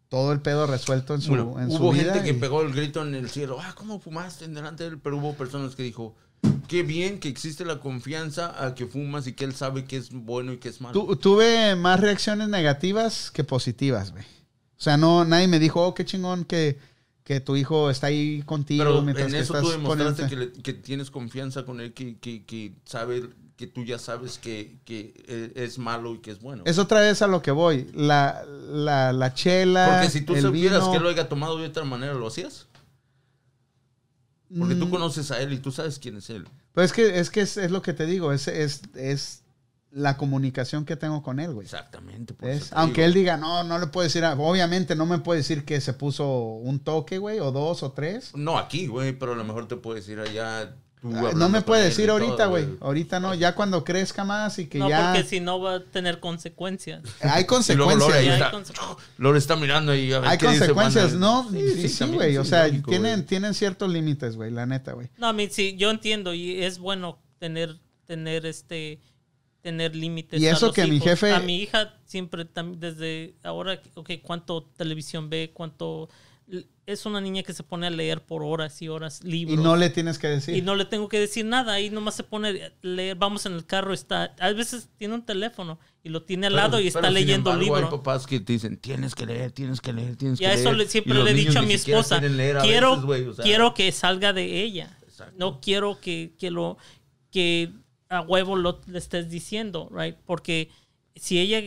todo 0.09 0.31
el 0.31 0.41
pedo 0.41 0.67
resuelto 0.67 1.15
en 1.15 1.21
su, 1.21 1.29
Bueno, 1.29 1.55
en 1.59 1.71
su 1.71 1.77
hubo 1.77 1.91
vida. 1.91 2.13
gente 2.13 2.23
que 2.23 2.35
pegó 2.35 2.61
el 2.61 2.71
grito 2.71 3.01
en 3.01 3.15
el 3.15 3.31
cielo. 3.31 3.57
Ah, 3.59 3.73
¿cómo 3.75 3.99
fumaste 3.99 4.45
en 4.45 4.53
delante 4.53 4.83
de 4.83 4.91
él? 4.91 4.99
Pero 4.99 5.17
hubo 5.17 5.33
personas 5.33 5.75
que 5.75 5.81
dijo, 5.81 6.15
qué 6.67 6.83
bien 6.83 7.19
que 7.19 7.29
existe 7.29 7.65
la 7.65 7.79
confianza 7.79 8.63
a 8.63 8.75
que 8.75 8.85
fumas 8.85 9.25
y 9.25 9.33
que 9.33 9.43
él 9.43 9.55
sabe 9.55 9.85
que 9.85 9.97
es 9.97 10.11
bueno 10.11 10.53
y 10.53 10.57
que 10.57 10.69
es 10.69 10.81
malo. 10.81 10.93
Tu- 10.93 11.15
tuve 11.15 11.75
más 11.75 11.99
reacciones 11.99 12.47
negativas 12.47 13.31
que 13.31 13.43
positivas, 13.43 14.11
güey. 14.11 14.23
O 14.23 14.81
sea, 14.81 14.97
no, 14.97 15.25
nadie 15.25 15.47
me 15.47 15.57
dijo, 15.57 15.81
oh, 15.83 15.95
qué 15.95 16.05
chingón 16.05 16.45
que, 16.45 16.77
que 17.23 17.39
tu 17.39 17.55
hijo 17.55 17.89
está 17.89 18.05
ahí 18.07 18.43
contigo 18.43 18.83
Pero 18.83 19.01
mientras 19.01 19.27
en 19.27 19.33
que 19.33 19.39
eso 19.39 19.53
estás 19.55 19.63
tú 19.65 19.71
demostraste 19.71 20.27
que, 20.27 20.35
le- 20.35 20.51
que 20.53 20.73
tienes 20.73 21.09
confianza 21.09 21.65
con 21.65 21.81
él, 21.81 21.93
que, 21.93 22.17
que, 22.19 22.45
que 22.45 22.73
sabe, 22.85 23.29
que 23.59 23.67
tú 23.67 23.83
ya 23.83 23.99
sabes 23.99 24.37
que, 24.37 24.79
que 24.85 25.13
eh, 25.27 25.51
es 25.53 25.77
malo 25.79 26.15
y 26.15 26.19
que 26.19 26.31
es 26.31 26.39
bueno. 26.39 26.63
Es 26.65 26.77
otra 26.79 27.01
vez 27.01 27.21
a 27.21 27.27
lo 27.27 27.41
que 27.41 27.51
voy. 27.51 27.91
La, 27.93 28.45
la, 28.45 29.11
la 29.11 29.33
chela. 29.33 29.89
Porque 29.91 30.09
si 30.09 30.21
tú 30.21 30.33
el 30.33 30.43
supieras 30.43 30.79
vino, 30.79 30.93
que 30.93 30.99
lo 31.01 31.09
haya 31.09 31.27
tomado 31.27 31.57
de 31.57 31.67
otra 31.67 31.83
manera, 31.83 32.13
¿lo 32.13 32.27
hacías? 32.27 32.67
Porque 34.57 34.75
tú 34.75 34.85
mm, 34.85 34.89
conoces 34.91 35.29
a 35.31 35.41
él 35.41 35.51
y 35.51 35.57
tú 35.57 35.73
sabes 35.73 35.99
quién 35.99 36.15
es 36.15 36.29
él. 36.29 36.47
Pero 36.73 36.85
es 36.85 36.93
que 36.93 37.19
es, 37.19 37.29
que 37.29 37.41
es, 37.41 37.57
es 37.57 37.69
lo 37.69 37.81
que 37.81 37.91
te 37.93 38.05
digo. 38.05 38.31
Es, 38.31 38.47
es, 38.47 38.81
es 38.95 39.43
la 39.91 40.15
comunicación 40.15 40.85
que 40.85 40.95
tengo 40.95 41.21
con 41.21 41.41
él, 41.41 41.53
güey. 41.53 41.65
Exactamente. 41.65 42.33
por 42.33 42.47
Es- 42.47 42.61
eso 42.61 42.69
te 42.69 42.75
aunque 42.79 43.01
digo. 43.01 43.07
él 43.07 43.13
diga, 43.13 43.35
no, 43.35 43.65
no 43.65 43.77
le 43.77 43.87
puedo 43.87 44.05
decir, 44.05 44.23
a- 44.23 44.35
obviamente 44.39 44.95
no 44.95 45.05
me 45.05 45.19
puede 45.19 45.39
decir 45.41 45.65
que 45.65 45.81
se 45.81 45.91
puso 45.93 46.25
un 46.53 46.79
toque, 46.79 47.17
güey, 47.17 47.41
o 47.41 47.51
dos 47.51 47.83
o 47.83 47.91
tres. 47.91 48.31
No 48.35 48.57
aquí, 48.57 48.87
güey, 48.87 49.11
pero 49.19 49.33
a 49.33 49.35
lo 49.35 49.43
mejor 49.43 49.67
te 49.67 49.75
puede 49.75 49.99
decir 49.99 50.17
allá. 50.21 50.73
No 51.01 51.47
me 51.47 51.61
puede 51.61 51.85
decir 51.85 52.09
ahorita, 52.09 52.47
güey. 52.47 52.67
Ahorita 52.81 53.19
no, 53.21 53.33
ya 53.33 53.55
cuando 53.55 53.83
crezca 53.85 54.25
más 54.25 54.59
y 54.59 54.67
que 54.67 54.79
no, 54.79 54.89
ya 54.89 55.13
porque 55.13 55.27
si 55.27 55.39
no 55.39 55.61
va 55.61 55.75
a 55.75 55.79
tener 55.79 56.19
consecuencias. 56.19 57.01
hay 57.21 57.43
Lore 57.43 57.45
consecuencias. 57.45 58.13
Hay 58.15 58.27
está. 58.27 58.51
consecuencias. 58.51 59.07
Lore 59.17 59.37
está 59.39 59.55
mirando 59.55 59.95
y 59.95 60.11
a 60.11 60.19
ver 60.19 60.29
Hay 60.29 60.37
qué 60.37 60.45
consecuencias. 60.47 61.13
¿no? 61.13 61.49
Sí, 61.51 61.87
sí, 61.87 62.05
güey. 62.05 62.35
o 62.37 62.43
sí, 62.43 62.49
sea, 62.49 62.67
lógico, 62.67 62.89
tienen, 62.89 63.25
tienen 63.25 63.53
ciertos 63.53 63.89
límites, 63.89 64.35
güey, 64.35 64.51
la 64.51 64.65
neta, 64.65 64.91
güey. 64.91 65.09
No, 65.17 65.27
a 65.27 65.33
mí 65.33 65.47
sí, 65.49 65.75
yo 65.77 65.89
entiendo 65.89 66.33
y 66.33 66.63
es 66.63 66.79
bueno 66.79 67.17
tener, 67.37 67.77
tener 68.05 68.45
este, 68.45 68.99
tener 69.61 69.95
límites. 69.95 70.41
Y 70.41 70.47
a 70.47 70.51
eso 70.51 70.65
los 70.67 70.75
que 70.75 70.85
mi 70.85 70.99
jefe- 70.99 71.33
A 71.33 71.39
mi 71.39 71.61
hija 71.61 71.93
siempre, 72.05 72.45
desde 72.75 73.35
ahora, 73.43 73.79
ok, 73.93 74.11
cuánto 74.21 74.63
televisión 74.75 75.29
ve, 75.29 75.51
cuánto... 75.53 76.09
Es 76.91 77.05
una 77.05 77.21
niña 77.21 77.43
que 77.43 77.53
se 77.53 77.61
pone 77.61 77.85
a 77.85 77.89
leer 77.91 78.23
por 78.25 78.41
horas 78.43 78.81
y 78.81 78.87
horas 78.89 79.21
Y 79.23 79.27
libros. 79.29 79.59
no 79.63 79.75
le 79.75 79.89
tienes 79.91 80.17
que 80.17 80.27
decir. 80.27 80.55
Y 80.55 80.61
no 80.63 80.75
le 80.75 80.85
tengo 80.85 81.07
que 81.07 81.19
decir 81.19 81.45
nada, 81.45 81.73
ahí 81.73 81.89
nomás 81.91 82.15
se 82.15 82.23
pone 82.23 82.49
a 82.49 82.71
leer, 82.81 83.15
vamos 83.15 83.45
en 83.45 83.53
el 83.53 83.65
carro, 83.65 83.93
está, 83.93 84.33
a 84.39 84.51
veces 84.53 84.89
tiene 84.97 85.13
un 85.13 85.23
teléfono 85.25 85.77
y 86.03 86.09
lo 86.09 86.23
tiene 86.23 86.47
al 86.47 86.53
Pero- 86.53 86.63
lado 86.63 86.79
y 86.79 86.87
está 86.87 87.01
pero, 87.01 87.09
sin 87.13 87.13
leyendo 87.27 87.51
embargo, 87.51 87.75
libro. 87.75 87.87
Hay 87.91 87.97
papás 87.97 88.25
que 88.25 88.39
te 88.39 88.53
dicen, 88.53 88.77
tienes 88.77 89.13
que 89.13 89.25
leer, 89.27 89.51
tienes 89.51 89.81
que 89.81 89.93
leer, 89.93 90.15
tienes 90.15 90.41
Y 90.41 90.45
que 90.45 90.53
eso 90.53 90.63
leer. 90.65 90.77
le, 90.77 90.83
Y 90.85 90.87
siempre 90.87 91.13
los 91.13 91.25
le 91.25 91.31
he 91.31 91.33
dicho 91.35 91.59
a 91.59 91.61
mi 91.61 91.73
esposa, 91.73 92.17
quieren 92.19 92.37
leer 92.37 92.57
a 92.57 92.61
quiero, 92.61 92.89
veces, 92.91 93.05
güey, 93.05 93.25
o 93.27 93.33
sea. 93.35 93.43
quiero 93.43 93.73
que 93.75 93.91
salga 93.91 94.33
de 94.33 94.63
ella. 94.63 94.97
Exacto. 95.03 95.35
No 95.37 95.59
quiero 95.61 95.99
que, 95.99 96.33
que 96.39 96.49
lo 96.49 96.77
que 97.31 97.71
a 98.09 98.21
huevo 98.21 98.55
lo 98.55 98.81
le 98.87 98.97
estés 98.97 99.29
diciendo, 99.29 99.89
right? 99.93 100.15
Porque 100.25 100.69
si 101.15 101.37
ella 101.39 101.61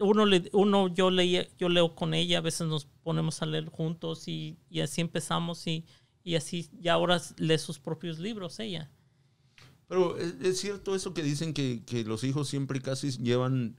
uno 0.00 0.26
le, 0.26 0.48
uno 0.52 0.88
yo 0.88 1.10
leía, 1.10 1.46
yo 1.58 1.68
leo 1.68 1.94
con 1.94 2.14
ella, 2.14 2.38
a 2.38 2.42
veces 2.42 2.66
nos 2.66 2.86
ponemos 3.02 3.42
a 3.42 3.46
leer 3.46 3.68
juntos 3.68 4.26
y, 4.28 4.58
y 4.68 4.80
así 4.80 5.00
empezamos 5.00 5.66
y, 5.66 5.84
y 6.24 6.34
así 6.34 6.68
y 6.80 6.88
ahora 6.88 7.20
lee 7.36 7.58
sus 7.58 7.78
propios 7.78 8.18
libros 8.18 8.58
ella. 8.60 8.90
Pero 9.86 10.16
¿es, 10.16 10.34
es 10.40 10.60
cierto 10.60 10.94
eso 10.94 11.14
que 11.14 11.22
dicen 11.22 11.52
que, 11.52 11.82
que 11.84 12.04
los 12.04 12.24
hijos 12.24 12.48
siempre 12.48 12.80
casi 12.80 13.10
llevan 13.10 13.76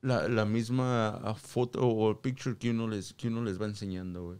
la, 0.00 0.28
la 0.28 0.44
misma 0.44 1.34
foto 1.36 1.86
o 1.86 2.20
picture 2.20 2.56
que 2.56 2.70
uno 2.70 2.88
les, 2.88 3.12
que 3.14 3.28
uno 3.28 3.42
les 3.42 3.60
va 3.60 3.66
enseñando, 3.66 4.24
güey. 4.24 4.38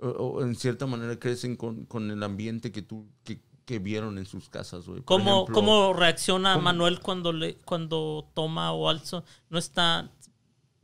O, 0.00 0.08
o 0.08 0.42
en 0.42 0.54
cierta 0.54 0.86
manera 0.86 1.18
crecen 1.18 1.56
con, 1.56 1.86
con 1.86 2.10
el 2.10 2.22
ambiente 2.22 2.70
que 2.70 2.82
tú 2.82 3.08
que, 3.24 3.40
que 3.64 3.78
vieron 3.78 4.18
en 4.18 4.26
sus 4.26 4.48
casas, 4.48 4.86
güey. 4.86 5.02
¿Cómo, 5.02 5.46
cómo 5.46 5.92
reacciona 5.92 6.52
¿cómo? 6.52 6.64
Manuel 6.64 7.00
cuando 7.00 7.32
le 7.32 7.56
cuando 7.56 8.28
toma 8.34 8.72
o 8.72 8.88
alzo? 8.88 9.24
No 9.50 9.58
está 9.58 10.12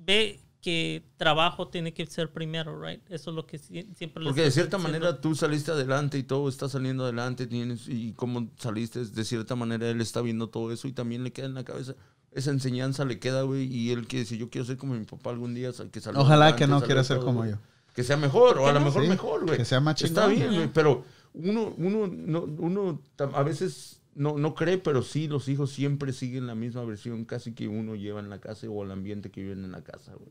ve 0.05 0.41
que 0.61 1.03
trabajo 1.17 1.69
tiene 1.69 1.93
que 1.93 2.07
ser 2.07 2.31
primero, 2.33 2.81
right? 2.81 3.01
Eso 3.11 3.31
es 3.31 3.37
lo 3.37 3.47
que 3.47 3.59
sie- 3.59 3.93
siempre 3.97 4.23
les 4.23 4.31
Porque 4.31 4.43
de 4.43 4.51
cierta 4.53 4.77
diciendo. 4.77 4.99
manera 5.01 5.21
tú 5.21 5.35
saliste 5.35 5.73
adelante 5.73 6.19
y 6.19 6.23
todo 6.23 6.49
está 6.49 6.69
saliendo 6.69 7.03
adelante, 7.03 7.49
tienes, 7.49 7.89
y 7.89 8.13
como 8.13 8.49
saliste, 8.59 9.05
de 9.05 9.25
cierta 9.25 9.57
manera 9.57 9.89
él 9.91 10.01
está 10.01 10.21
viendo 10.21 10.49
todo 10.51 10.71
eso 10.73 10.87
y 10.87 10.93
también 10.93 11.25
le 11.25 11.33
queda 11.33 11.47
en 11.47 11.55
la 11.55 11.65
cabeza, 11.65 11.95
esa 12.31 12.53
enseñanza 12.53 13.05
le 13.05 13.19
queda, 13.19 13.43
güey, 13.43 13.65
y 13.65 13.91
él 13.91 14.07
quiere 14.07 14.21
decir, 14.23 14.39
yo 14.39 14.51
quiero 14.51 14.65
ser 14.65 14.77
como 14.77 14.95
mi 14.95 15.05
papá 15.05 15.31
algún 15.31 15.53
día, 15.55 15.71
que 15.91 16.01
salga 16.01 16.21
Ojalá 16.21 16.55
que 16.55 16.67
no 16.69 16.81
quiera 16.81 17.03
ser 17.03 17.17
todo, 17.17 17.27
como 17.27 17.45
yo. 17.45 17.57
Que 17.95 18.05
sea 18.05 18.17
mejor, 18.17 18.59
o 18.59 18.69
a 18.69 18.73
lo 18.73 18.81
mejor 18.81 19.03
Sí, 19.03 19.09
mejor, 19.09 19.45
güey. 19.45 19.57
que 19.59 19.65
sea 19.65 19.81
más 19.81 20.01
Está 20.01 20.29
chingón. 20.29 20.39
bien, 20.39 20.55
güey, 20.55 20.73
pero 20.73 21.05
uno, 21.35 21.75
uno, 21.77 22.07
no, 22.07 22.43
uno 22.45 23.03
a 23.19 23.43
veces 23.43 24.01
no, 24.15 24.37
no 24.39 24.55
cree, 24.55 24.79
pero 24.79 25.03
sí, 25.03 25.29
los 25.29 25.49
hijos 25.49 25.71
siempre 25.73 26.13
siguen 26.13 26.47
la 26.47 26.55
misma 26.55 26.85
versión 26.85 27.25
casi 27.25 27.53
que 27.55 27.69
uno 27.69 27.95
lleva 27.97 28.21
en 28.21 28.31
la 28.31 28.41
casa 28.41 28.69
o 28.69 28.83
el 28.85 28.91
ambiente 28.91 29.31
que 29.31 29.43
viven 29.43 29.65
en 29.65 29.73
la 29.73 29.83
casa, 29.83 30.15
güey. 30.15 30.31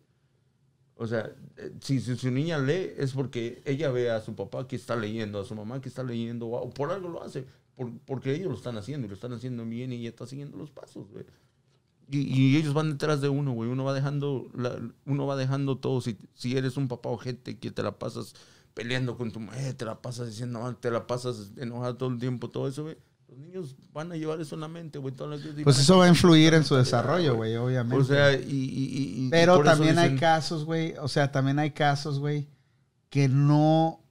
O 0.96 1.08
sea, 1.08 1.32
eh, 1.58 1.74
si, 1.82 2.00
su 2.00 2.30
niña 2.32 2.60
lee 2.60 2.92
es 2.98 3.14
porque 3.14 3.62
ella 3.66 3.90
ve 3.92 4.12
a 4.12 4.22
su 4.22 4.36
papá 4.36 4.68
que 4.68 4.76
está 4.76 4.96
leyendo, 4.96 5.40
a 5.40 5.46
su 5.46 5.56
mamá 5.56 5.82
que 5.82 5.90
está 5.90 6.04
leyendo, 6.04 6.48
o 6.48 6.70
por 6.70 6.92
algo 6.92 7.10
lo 7.10 7.24
hace, 7.24 7.46
por- 7.76 7.92
porque 8.06 8.34
ellos 8.36 8.50
lo 8.50 8.56
están 8.56 8.78
haciendo 8.78 9.06
y 9.08 9.10
lo 9.10 9.16
están 9.16 9.34
haciendo 9.34 9.66
bien 9.66 9.92
y 9.92 9.96
ella 9.96 10.10
está 10.10 10.28
siguiendo 10.28 10.58
los 10.58 10.70
pasos, 10.70 11.10
güey. 11.10 11.26
Y, 12.10 12.58
ellos 12.58 12.74
van 12.74 12.92
detrás 12.92 13.22
de 13.22 13.30
uno, 13.30 13.54
güey. 13.54 13.70
Uno 13.70 13.86
va 13.86 13.94
dejando, 13.94 14.50
la- 14.54 14.80
uno 15.06 15.26
va 15.28 15.38
dejando 15.38 15.78
todo. 15.78 16.02
Si, 16.02 16.18
si 16.36 16.58
eres 16.58 16.76
un 16.78 16.88
papá 16.90 17.10
ojete 17.10 17.58
que 17.58 17.72
te 17.72 17.84
la 17.84 17.98
pasas 17.98 18.34
peleando 18.74 19.18
con 19.18 19.32
tu 19.32 19.40
madre, 19.40 19.74
te 19.74 19.86
la 19.86 20.02
pasas 20.02 20.28
diciendo 20.28 20.60
mal, 20.62 20.78
te 20.78 20.92
la 20.92 21.08
pasas 21.08 21.54
enojado 21.58 21.96
todo 21.98 22.10
el 22.10 22.20
tiempo, 22.20 22.50
todo 22.50 22.68
eso, 22.68 22.84
güey. 22.84 22.98
Los 23.32 23.40
niños 23.40 23.76
van 23.94 24.12
a 24.12 24.16
llevar 24.18 24.42
eso 24.42 24.56
en 24.56 24.62
la 24.62 24.68
mente, 24.68 25.00
güey. 25.00 25.16
Pues 25.64 25.80
eso 25.80 25.98
va 25.98 26.06
a 26.06 26.10
influir 26.10 26.54
en 26.54 26.66
su 26.66 26.76
esa 26.76 26.98
desarrollo, 26.98 27.36
güey, 27.38 27.56
obviamente. 27.56 27.96
O 27.96 28.04
sea, 28.06 28.34
y... 28.34 28.40
y- 28.44 29.26
y- 29.26 29.30
Pero 29.30 29.64
también 29.64 29.98
hay 29.98 30.18
casos, 30.18 30.66
güey. 30.66 30.96
O 31.00 31.08
sea, 31.08 31.32
también 31.32 31.58
hay 31.58 31.72
casos, 31.72 32.20
güey, 32.20 32.50
que 33.10 33.30
no, 33.30 34.02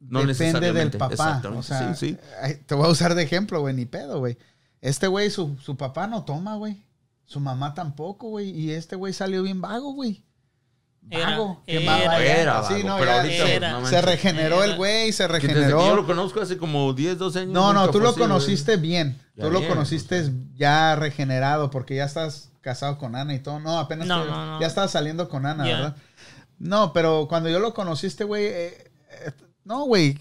No 0.00 0.24
depende 0.24 0.72
del 0.72 0.90
papá. 0.92 1.42
O 1.58 1.62
sea, 1.62 1.94
sí, 1.94 2.16
sí. 2.16 2.56
te 2.64 2.74
voy 2.74 2.86
a 2.86 2.90
usar 2.90 3.14
de 3.14 3.22
ejemplo, 3.22 3.60
güey, 3.60 3.74
ni 3.74 3.84
pedo, 3.84 4.18
güey. 4.18 4.38
Este 4.80 5.08
güey, 5.08 5.28
su, 5.30 5.58
su 5.62 5.76
papá 5.76 6.06
no 6.06 6.24
toma, 6.24 6.56
güey. 6.56 6.82
Su 7.26 7.38
mamá 7.38 7.74
tampoco, 7.74 8.28
güey. 8.30 8.48
Y 8.48 8.70
este 8.70 8.96
güey 8.96 9.12
salió 9.12 9.42
bien 9.42 9.60
vago, 9.60 9.92
güey. 9.92 10.24
Era- 11.08 11.30
Vago. 11.30 11.62
era- 11.66 12.62
Sí, 12.62 12.74
vago, 12.74 12.88
no, 12.88 12.98
pero 12.98 13.12
ahorita 13.12 13.46
se, 13.46 13.60
no 13.60 14.00
regeneró 14.02 14.62
el 14.64 14.76
güey, 14.76 15.12
se 15.12 15.24
que 15.24 15.28
regeneró. 15.28 15.80
yo 15.86 15.96
lo 15.96 16.06
conozco 16.06 16.40
hace 16.40 16.56
como 16.56 16.92
10, 16.92 17.18
12 17.18 17.40
años. 17.40 17.52
No, 17.52 17.72
no, 17.72 17.90
tú 17.90 17.98
lo 18.00 18.10
así, 18.10 18.18
güey. 18.18 18.28
conociste 18.28 18.76
bien. 18.76 19.20
Ya 19.34 19.44
tú 19.44 19.50
lo 19.50 19.58
bien, 19.60 19.70
conociste 19.72 20.20
o 20.20 20.24
sea. 20.24 20.32
ya 20.54 20.96
regenerado 20.96 21.70
porque 21.70 21.96
ya 21.96 22.04
estás 22.04 22.50
casado 22.60 22.98
con 22.98 23.16
Ana 23.16 23.34
y 23.34 23.38
todo. 23.40 23.58
No, 23.58 23.78
apenas 23.78 24.06
No, 24.06 24.22
te- 24.22 24.30
no, 24.30 24.46
no. 24.46 24.60
ya 24.60 24.66
estabas 24.66 24.90
saliendo 24.92 25.28
con 25.28 25.46
Ana. 25.46 25.64
¿verdad? 25.64 25.96
No, 26.58 26.92
pero 26.92 27.26
cuando 27.28 27.48
yo 27.48 27.58
lo 27.58 27.72
conociste, 27.74 28.22
güey, 28.24 28.44
eh, 28.44 28.90
eh, 29.24 29.32
no, 29.64 29.84
güey. 29.84 30.16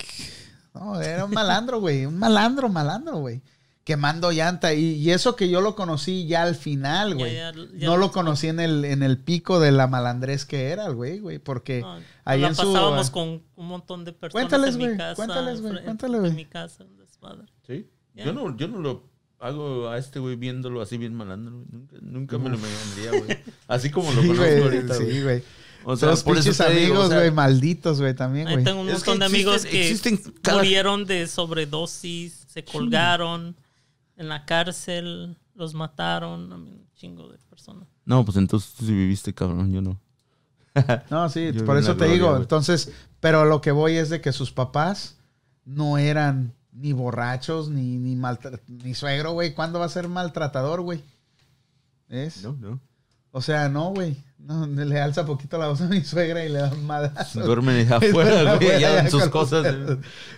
No, 0.74 0.99
era 1.01 1.25
un 1.25 1.32
malandro, 1.32 1.80
güey. 1.82 2.06
Un 2.06 2.17
malandro, 2.17 2.69
malandro, 2.69 3.17
güey. 3.17 3.41
Quemando 3.90 4.32
llanta. 4.32 4.74
Y, 4.76 4.93
y 4.95 5.09
eso 5.09 5.35
que 5.35 5.50
yo 5.50 5.61
lo 5.61 5.76
conocí 5.76 6.27
ya 6.27 6.43
al 6.43 6.53
final, 6.56 7.16
güey. 7.16 7.34
ya, 7.34 7.51
ya 7.76 7.88
no 7.88 7.98
lo- 7.98 8.11
conocí 8.11 8.45
en 8.48 8.59
el, 8.59 8.85
en 8.85 9.01
el 9.01 9.18
pico 9.18 9.59
de 9.59 9.72
la 9.72 9.88
malandrez 9.88 10.45
que 10.45 10.68
era 10.68 10.85
el 10.85 10.93
güey, 10.93 11.18
güey. 11.18 11.40
Porque 11.40 11.82
No, 11.82 11.98
ahí 12.24 12.42
la 12.42 12.50
en 12.50 12.56
su... 12.56 12.61
pasábamos 12.72 13.09
con 13.09 13.42
un 13.56 13.68
montón 13.68 14.06
de 14.06 14.14
personas 14.14 14.43
Cuéntales, 14.48 14.76
en 14.76 14.77
mi 14.80 14.85
güey, 14.85 14.98
casa. 14.98 15.16
cuéntales, 15.16 15.61
güey, 15.61 16.27
En 16.27 16.35
mi 16.35 16.45
casa, 16.45 16.85
desmadre. 17.00 17.48
Sí. 17.66 17.88
Yo, 18.14 18.32
no, 18.32 18.56
yo 18.56 18.68
no 18.68 18.77
lo 18.80 19.09
hago 19.40 19.90
a 19.90 19.98
este 19.98 20.19
güey 20.19 20.35
viéndolo 20.35 20.82
así 20.82 20.98
bien 21.00 21.16
malandro. 21.16 21.56
güey. 21.56 21.66
Nunca, 21.72 21.95
nunca 22.01 22.38
me 22.38 22.50
lo 22.50 22.58
imaginaría, 22.58 23.19
güey. 23.26 23.40
Así 23.68 23.90
como 23.90 24.11
lo 24.14 24.22
Sí, 24.22 24.27
conozco 24.27 24.64
ahorita, 24.64 24.93
sí, 24.93 25.22
güey. 25.24 25.43
O 25.85 25.95
sea, 25.95 26.09
Los 26.09 26.24
por 26.24 26.35
pinches 26.35 26.59
amigos, 26.61 27.06
o 27.06 27.08
sea, 27.08 27.19
güey, 27.19 27.32
malditos, 27.32 28.01
güey, 28.01 28.14
también, 28.14 28.50
güey. 28.51 28.64
tengo 28.66 28.82
un 28.82 28.88
montón 28.88 29.18
de 29.18 29.26
existen- 29.26 29.30
amigos 29.30 29.66
que 29.66 29.82
existen 29.90 30.18
cada- 30.42 30.58
murieron 30.58 31.06
de 31.06 31.26
sobredosis, 31.26 32.43
se 32.48 32.66
colgaron 32.66 33.56
en 34.19 34.27
la 34.27 34.45
cárcel, 34.45 35.38
los 35.56 35.73
mataron, 35.73 36.51
un 36.51 36.88
chingo 36.93 37.30
de 37.30 37.38
personas. 37.49 37.88
No, 38.03 38.25
pues 38.25 38.35
entonces 38.38 38.73
tú 38.73 38.85
sí 38.85 38.91
viviste, 38.91 39.33
cabrón, 39.33 39.72
yo 39.72 39.81
no. 39.81 39.99
No, 41.09 41.30
sí, 41.30 41.51
Yo 41.53 41.65
por 41.65 41.77
eso 41.77 41.93
te 41.93 42.06
gloria, 42.06 42.14
digo. 42.14 42.38
Entonces, 42.38 42.91
pero 43.22 43.45
lo 43.45 43.61
que 43.61 43.72
voy 43.72 43.95
es 43.95 44.09
de 44.09 44.19
que 44.19 44.33
sus 44.33 44.51
papás 44.51 45.17
no 45.64 45.98
eran 45.98 46.53
ni 46.73 46.91
borrachos, 46.91 47.69
ni, 47.69 47.98
ni, 47.98 48.19
ni 48.67 48.93
suegro, 48.93 49.31
güey. 49.31 49.53
¿Cuándo 49.53 49.80
va 49.80 49.85
a 49.85 49.89
ser 49.89 50.09
maltratador, 50.09 50.81
güey? 50.81 51.01
¿Es? 52.09 52.43
No, 52.43 52.53
no. 52.59 52.80
O 53.31 53.41
sea, 53.41 53.69
no, 53.69 53.91
güey. 53.91 54.22
No, 54.40 54.66
le 54.66 55.00
alza 55.00 55.26
poquito 55.26 55.58
la 55.58 55.68
voz 55.68 55.82
a 55.82 55.88
mi 55.88 56.01
suegra 56.03 56.43
y 56.43 56.50
le 56.50 56.59
da 56.59 56.74
madrazos. 56.74 57.45
Duermen 57.45 57.92
afuera, 57.93 58.56
güey, 58.56 58.80
ya 58.80 59.00
en 59.00 59.11
sus 59.11 59.27
cosas. 59.27 59.76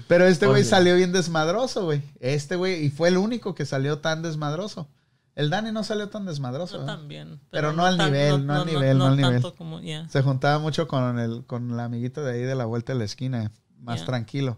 Pero 0.08 0.26
este 0.26 0.48
güey 0.48 0.64
salió 0.64 0.96
bien 0.96 1.14
desmadroso, 1.14 1.86
güey. 1.86 2.02
Este 2.20 2.56
güey, 2.56 2.84
y 2.84 2.90
fue 2.90 3.10
el 3.10 3.18
único 3.18 3.54
que 3.56 3.66
salió 3.66 4.00
tan 4.00 4.22
desmadroso. 4.22 4.90
El 5.36 5.50
Dani 5.50 5.72
no 5.72 5.84
salió 5.84 6.10
tan 6.10 6.26
desmadroso. 6.26 6.78
Yo 6.78 6.84
¿eh? 6.84 6.88
también. 6.88 7.40
Pero 7.52 7.74
no 7.74 7.86
al 7.86 7.98
nivel, 7.98 8.46
no 8.46 8.54
al 8.54 8.66
nivel, 8.66 8.98
no 8.98 9.06
al 9.06 9.18
nivel. 9.18 9.34
tanto 9.34 9.56
como, 9.56 9.80
ya. 9.80 10.10
Se 10.10 10.22
juntaba 10.22 10.60
mucho 10.60 10.88
con 10.88 11.20
el, 11.20 11.46
con 11.46 11.78
la 11.78 11.86
amiguita 11.86 12.22
de 12.22 12.34
ahí 12.34 12.42
de 12.42 12.56
la 12.56 12.66
vuelta 12.66 12.94
de 12.94 13.00
la 13.00 13.06
esquina, 13.06 13.52
más 13.80 14.04
tranquilo. 14.06 14.58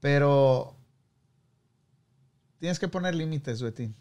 Pero 0.00 0.76
tienes 2.58 2.78
que 2.78 2.88
poner 2.88 3.14
límites, 3.14 3.62
Betín. 3.62 3.96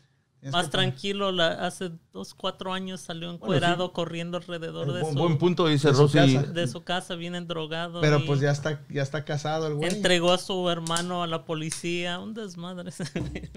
Más 0.54 0.70
tranquilo, 0.70 1.34
la- 1.34 1.66
hace 1.68 1.92
dos, 2.14 2.34
cuatro 2.34 2.72
años 2.74 3.02
salió 3.02 3.30
encuerado 3.30 3.92
corriendo 3.92 4.38
alrededor 4.38 4.94
de 4.94 5.02
Buen, 5.02 5.14
su, 5.14 5.20
buen 5.20 5.38
punto 5.38 5.68
dice 5.68 5.90
de 5.90 5.94
su 5.96 6.02
Rosy. 6.04 6.18
casa. 6.18 6.42
de 6.44 6.68
su 6.68 6.82
casa, 6.84 7.16
bien 7.16 7.46
drogado. 7.46 8.00
Pero 8.00 8.20
y 8.20 8.24
pues 8.24 8.40
ya 8.40 8.52
está, 8.52 8.82
ya 8.90 9.02
está 9.02 9.26
casado 9.26 9.68
el 9.68 9.74
güey. 9.76 9.90
Entregó 9.94 10.32
a 10.32 10.38
su 10.38 10.70
hermano 10.70 11.24
a 11.24 11.28
la 11.28 11.44
policía, 11.44 12.20
un 12.20 12.34
desmadre. 12.34 12.92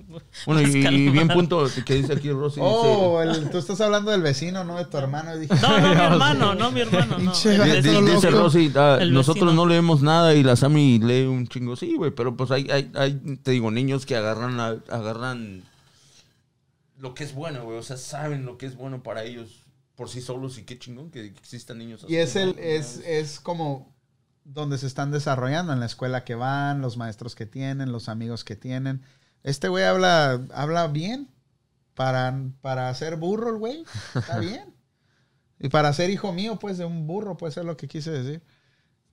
Bueno, 0.46 0.60
y, 0.62 1.08
bien 1.10 1.28
punto 1.28 1.66
que 1.86 1.94
dice 1.94 2.12
aquí 2.14 2.30
Rosy. 2.30 2.60
Oh, 2.62 3.22
dice, 3.24 3.40
el- 3.42 3.50
tú 3.50 3.58
estás 3.58 3.80
hablando 3.80 4.10
del 4.10 4.22
vecino, 4.22 4.64
no 4.64 4.76
de 4.76 4.84
tu 4.86 4.96
hermano. 4.96 5.36
Dije, 5.36 5.54
No, 5.62 5.78
no, 5.78 5.88
mi 5.88 5.94
hermano, 6.02 6.54
no, 6.54 6.70
mi 6.72 6.80
hermano, 6.80 7.18
no. 7.18 7.32
El 7.32 8.04
dice. 8.06 8.30
Rosy, 8.30 8.72
ah, 8.74 8.98
El 9.00 9.12
nosotros 9.12 9.54
no 9.54 9.66
leemos 9.66 10.02
nada 10.02 10.34
y 10.34 10.42
la 10.42 10.56
Sami 10.56 10.98
lee 10.98 11.22
un 11.26 11.46
chingo. 11.46 11.76
Sí, 11.76 11.94
güey, 11.96 12.10
pero 12.10 12.36
pues 12.36 12.50
hay, 12.50 12.68
hay, 12.70 12.90
hay, 12.94 13.12
te 13.42 13.52
digo, 13.52 13.70
niños 13.70 14.04
que 14.04 14.16
agarran, 14.16 14.58
a- 14.58 14.76
agarran 14.90 15.62
lo 17.02 17.14
que 17.14 17.24
es 17.24 17.34
bueno, 17.34 17.64
güey. 17.64 17.76
O 17.76 17.82
sea, 17.82 17.96
saben 17.96 18.46
lo 18.46 18.56
que 18.56 18.66
es 18.66 18.76
bueno 18.76 19.02
para 19.02 19.24
ellos 19.24 19.64
por 19.96 20.08
sí 20.08 20.20
solos 20.20 20.56
y 20.56 20.62
qué 20.62 20.78
chingón 20.78 21.10
que 21.10 21.26
existan 21.26 21.78
niños 21.78 22.04
así. 22.04 22.12
Y 22.12 22.16
es 22.16 22.36
el, 22.36 22.56
es, 22.60 23.02
es 23.04 23.40
como 23.40 23.92
donde 24.44 24.78
se 24.78 24.86
están 24.86 25.10
desarrollando, 25.10 25.72
en 25.72 25.80
la 25.80 25.86
escuela 25.86 26.22
que 26.22 26.36
van, 26.36 26.80
los 26.80 26.96
maestros 26.96 27.34
que 27.34 27.44
tienen, 27.44 27.90
los 27.90 28.08
amigos 28.08 28.44
que 28.44 28.54
tienen. 28.54 29.02
Este 29.42 29.66
güey 29.68 29.82
habla, 29.82 30.46
habla 30.54 30.86
bien. 30.86 31.28
Para, 31.94 32.40
para 32.60 32.94
ser 32.94 33.16
burro, 33.16 33.50
el 33.50 33.58
güey. 33.58 33.84
Está 34.14 34.38
bien. 34.40 34.72
Y 35.58 35.70
para 35.70 35.92
ser 35.92 36.08
hijo 36.08 36.32
mío, 36.32 36.60
pues, 36.60 36.78
de 36.78 36.84
un 36.84 37.08
burro, 37.08 37.36
puede 37.36 37.52
ser 37.52 37.64
lo 37.64 37.76
que 37.76 37.88
quise 37.88 38.12
decir. 38.12 38.44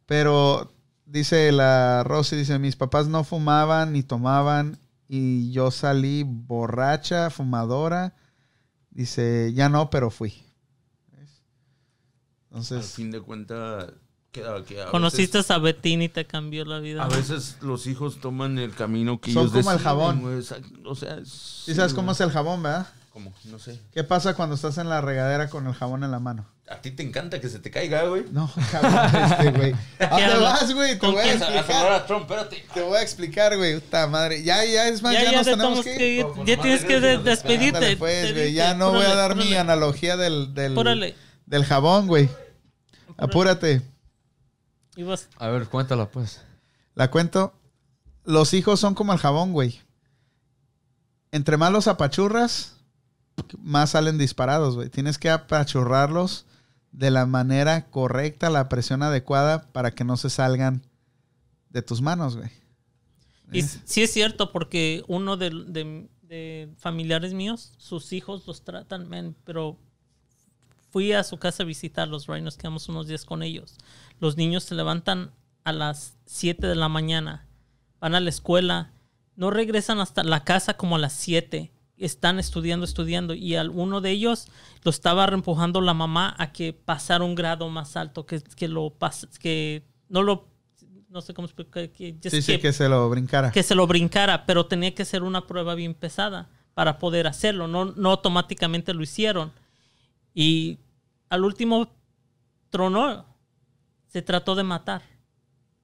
Pero 0.06 0.72
dice 1.06 1.51
la 1.51 2.03
Rosy, 2.03 2.35
dice, 2.35 2.59
mis 2.59 2.76
papás 2.76 3.08
no 3.08 3.24
fumaban 3.24 3.93
ni 3.93 4.03
tomaban 4.03 4.77
y 5.10 5.52
yo 5.52 5.72
salí 5.72 6.24
borracha, 6.24 7.30
fumadora. 7.32 8.14
Dice, 8.92 9.52
ya 9.54 9.68
no, 9.68 9.90
pero 9.90 10.10
fui. 10.12 10.30
¿Ves? 11.12 11.44
Al 12.52 12.60
Entonces, 12.60 12.94
fin 12.94 13.10
de 13.12 13.20
cuentas, 13.20 13.92
queda 14.32 14.64
que 14.64 14.82
a 14.82 14.86
Conociste 14.92 15.40
veces- 15.40 15.52
a 15.52 15.58
Betín 15.58 16.02
y 16.04 16.10
te 16.10 16.26
cambió 16.26 16.64
la 16.66 16.80
vida. 16.80 17.04
A 17.04 17.08
veces 17.08 17.58
los 17.62 17.88
hijos 17.88 18.22
toman 18.22 18.58
el 18.60 18.74
camino 18.76 19.20
que 19.20 19.34
Son 19.34 19.48
ellos 19.48 19.54
como 19.54 19.72
el 19.72 19.80
jabón. 19.80 20.44
O 20.86 20.96
sea, 20.96 21.20
¿sí 21.26 21.74
sabes 21.74 21.94
cómo 21.94 22.12
es 22.12 22.22
el 22.22 22.30
jabón, 22.32 22.62
verdad? 22.64 22.88
¿Cómo? 23.12 23.34
No 23.46 23.58
sé. 23.58 23.82
¿Qué 23.92 24.04
pasa 24.04 24.36
cuando 24.36 24.54
estás 24.56 24.78
en 24.78 24.88
la 24.90 25.02
regadera 25.02 25.50
con 25.50 25.66
el 25.68 25.74
jabón 25.74 26.04
en 26.04 26.12
la 26.12 26.20
mano? 26.20 26.46
A 26.69 26.80
ti 26.81 26.91
te 26.91 27.01
encanta 27.01 27.41
que 27.41 27.49
se 27.49 27.57
te 27.57 27.72
caiga, 27.72 28.03
güey. 28.03 28.25
No, 28.31 28.51
cabrón, 28.72 29.23
este, 29.31 29.51
güey. 29.51 29.73
¿A 29.99 30.07
dónde 30.07 30.38
vas, 30.38 30.73
güey? 30.73 30.91
Te 30.93 30.99
¿Con 30.99 31.14
voy 31.14 31.22
a 31.23 31.33
explicar. 31.33 31.91
a 31.91 32.06
Trump, 32.06 32.22
espérate. 32.23 32.64
Te 32.73 32.81
voy 32.83 32.98
a 32.98 33.01
explicar, 33.01 33.57
güey. 33.57 33.80
Puta 33.80 34.06
madre. 34.06 34.43
Ya, 34.43 34.64
ya, 34.65 34.88
es 34.88 35.01
más, 35.01 35.14
ya, 35.14 35.23
ya, 35.23 35.31
ya, 35.31 35.38
nos 35.38 35.45
te 35.48 35.51
tenemos 35.56 35.83
que 35.83 35.98
que 35.98 36.07
ir. 36.07 36.25
Ya 36.45 36.61
tienes 36.61 36.85
que 36.85 36.98
y 36.98 36.99
de- 36.99 37.17
despedirte. 37.17 37.77
Ándale, 37.77 37.98
pues, 37.98 38.27
Te 38.27 38.33
güey. 38.33 38.53
Ya 38.53 38.75
no 38.75 38.91
voy 38.91 39.03
a 39.03 39.15
dar 39.15 39.35
mi 39.35 39.56
analogía 39.56 40.15
del, 40.15 40.53
del, 40.53 41.65
jabón, 41.65 42.06
güey. 42.06 42.30
Apúrate. 43.17 43.81
Ibas- 44.95 45.27
A 45.38 45.48
ver, 45.48 45.65
cuéntala 45.65 46.06
pues. 46.09 46.41
La 46.93 47.09
cuento. 47.09 47.53
Los 48.25 48.53
hijos 48.53 48.80
son 48.80 48.93
como 48.93 49.11
el 49.14 49.17
jabón, 49.19 49.53
güey. 49.53 49.81
Entre 51.31 51.57
más 51.57 51.72
los 51.72 51.88
apachurras, 51.88 52.75
más 53.57 53.91
salen 53.91 54.19
disparados, 54.19 54.75
güey. 54.75 54.89
Tienes 54.89 55.17
que 55.17 55.31
apachurrarlos 55.31 56.45
de 56.92 57.11
la 57.11 57.26
manera 57.26 57.85
correcta, 57.90 58.50
la 58.50 58.68
presión 58.69 59.03
adecuada 59.03 59.64
para 59.72 59.92
que 59.92 60.03
no 60.03 60.18
se 60.18 60.30
salgan 60.30 60.82
de 61.69 61.82
tus 61.82 62.01
manos, 62.01 62.35
güey. 62.38 62.50
Y 63.51 63.59
s- 63.59 63.80
sí 63.85 64.01
es 64.03 64.11
cierto, 64.11 64.51
porque 64.51 65.03
uno 65.08 65.38
de, 65.38 65.50
de- 65.68 66.09
de 66.24 66.69
familiares 66.77 67.34
míos, 67.34 67.74
sus 67.77 68.14
hijos 68.14 68.45
los 68.48 68.61
tratan, 68.64 69.09
man, 69.09 69.35
pero 69.45 69.77
fui 70.92 71.14
a 71.14 71.24
su 71.24 71.38
casa 71.38 71.64
a 71.64 71.66
visitarlos, 71.66 72.27
right? 72.27 72.43
Nos 72.43 72.58
quedamos 72.58 72.90
unos 72.90 73.08
días 73.08 73.26
con 73.26 73.43
ellos. 73.43 73.76
Los 74.19 74.38
niños 74.38 74.64
se 74.64 74.76
levantan 74.76 75.32
a 75.64 75.72
las 75.74 76.16
7 76.26 76.68
de 76.68 76.76
la 76.76 76.90
mañana, 76.90 77.45
van 78.00 78.16
a 78.16 78.19
la 78.19 78.30
escuela, 78.30 78.92
no 79.35 79.51
regresan 79.51 80.00
hasta 80.00 80.24
la 80.24 80.43
casa 80.43 80.76
como 80.76 80.95
a 80.95 81.00
las 81.00 81.14
7 81.14 81.72
están 82.00 82.40
estudiando, 82.40 82.86
estudiando. 82.86 83.34
Y 83.34 83.56
al 83.56 83.69
uno 83.69 84.02
de 84.02 84.11
ellos 84.11 84.48
lo 84.84 84.90
estaba 84.92 85.26
empujando 85.26 85.82
la 85.82 85.94
mamá 85.94 86.34
a 86.38 86.52
que 86.52 86.74
pasara 86.74 87.24
un 87.24 87.36
grado 87.36 87.69
más 87.69 87.95
alto, 87.98 88.26
que, 88.26 88.42
que 88.42 88.68
lo 88.68 88.95
que 89.40 89.84
no 90.08 90.24
lo, 90.24 90.48
no 91.10 91.22
sé 91.22 91.34
cómo 91.34 91.45
explicar, 91.45 91.90
que, 91.90 92.16
Sí, 92.24 92.42
sí, 92.42 92.53
que- 92.53 92.60
que 92.60 92.74
se 92.74 92.88
lo 92.90 93.10
brincara. 93.10 93.52
que 93.52 93.64
se 93.64 93.76
lo 93.76 93.86
brincara, 93.88 94.45
pero 94.45 94.66
tenía 94.66 94.94
que 94.95 95.06
ser 95.06 95.24
una 95.24 95.45
prueba 95.48 95.76
bien 95.76 95.94
pesada 95.94 96.50
para 96.74 96.98
poder 97.00 97.28
hacerlo. 97.28 97.68
No, 97.68 97.86
no 97.86 98.11
automáticamente 98.11 98.94
lo 98.94 99.03
hicieron. 99.03 99.52
Y 100.34 100.78
al 101.30 101.44
último 101.44 101.92
tronó. 102.69 103.26
Se 104.08 104.22
trató 104.24 104.56
de 104.56 104.64
matar. 104.64 105.02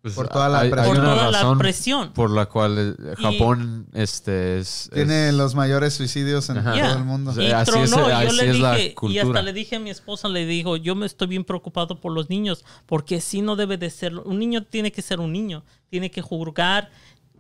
Pues, 0.06 0.14
Por 0.14 0.27
toda 0.30 0.50
la 0.50 0.59
hay- 0.59 0.66
hay 0.67 0.72
presión. 0.72 0.95
Por 0.98 1.03
la 1.03 1.32
razón 1.32 1.58
presión. 1.58 2.14
por 2.14 2.30
la 2.30 2.45
cual 2.45 2.77
eh, 3.00 3.14
Y- 3.17 3.24
Japón 3.24 3.88
este 3.93 4.59
es, 4.59 4.88
Tiene 4.93 5.30
es- 5.30 5.34
los 5.34 5.56
mayores 5.56 5.95
suicidios 5.95 6.48
en 6.51 6.59
Ajá. 6.59 6.74
todo 6.74 6.75
Yeah. 6.75 6.92
el 6.93 7.03
mundo. 7.06 7.34
Y 7.42 7.48
así 7.48 7.72
tronó. 7.72 7.85
es- 7.85 8.27
yo 8.27 8.32
le 8.34 8.50
es 8.51 8.59
la 8.59 8.75
dije, 8.75 8.85
y 8.90 8.93
cultura. 8.93 9.24
hasta 9.24 9.42
le 9.42 9.53
dije 9.53 9.75
a 9.77 9.80
mi 9.80 9.90
esposa, 9.90 10.27
le 10.30 10.45
dijo, 10.45 10.77
yo 10.77 10.93
me 10.93 11.08
estoy 11.08 11.25
bien 11.25 11.43
preocupado 11.43 12.00
por 12.00 12.11
los 12.11 12.30
niños, 12.30 12.64
porque 12.85 13.19
si 13.19 13.42
no 13.42 13.56
debe 13.56 13.77
de 13.80 13.90
ser. 13.90 14.16
Un 14.16 14.38
niño 14.38 14.64
tiene 14.64 14.92
que 14.92 15.01
ser 15.01 15.19
un 15.19 15.34
niño, 15.34 15.66
tiene 15.90 16.11
que 16.11 16.22
jugar. 16.22 16.92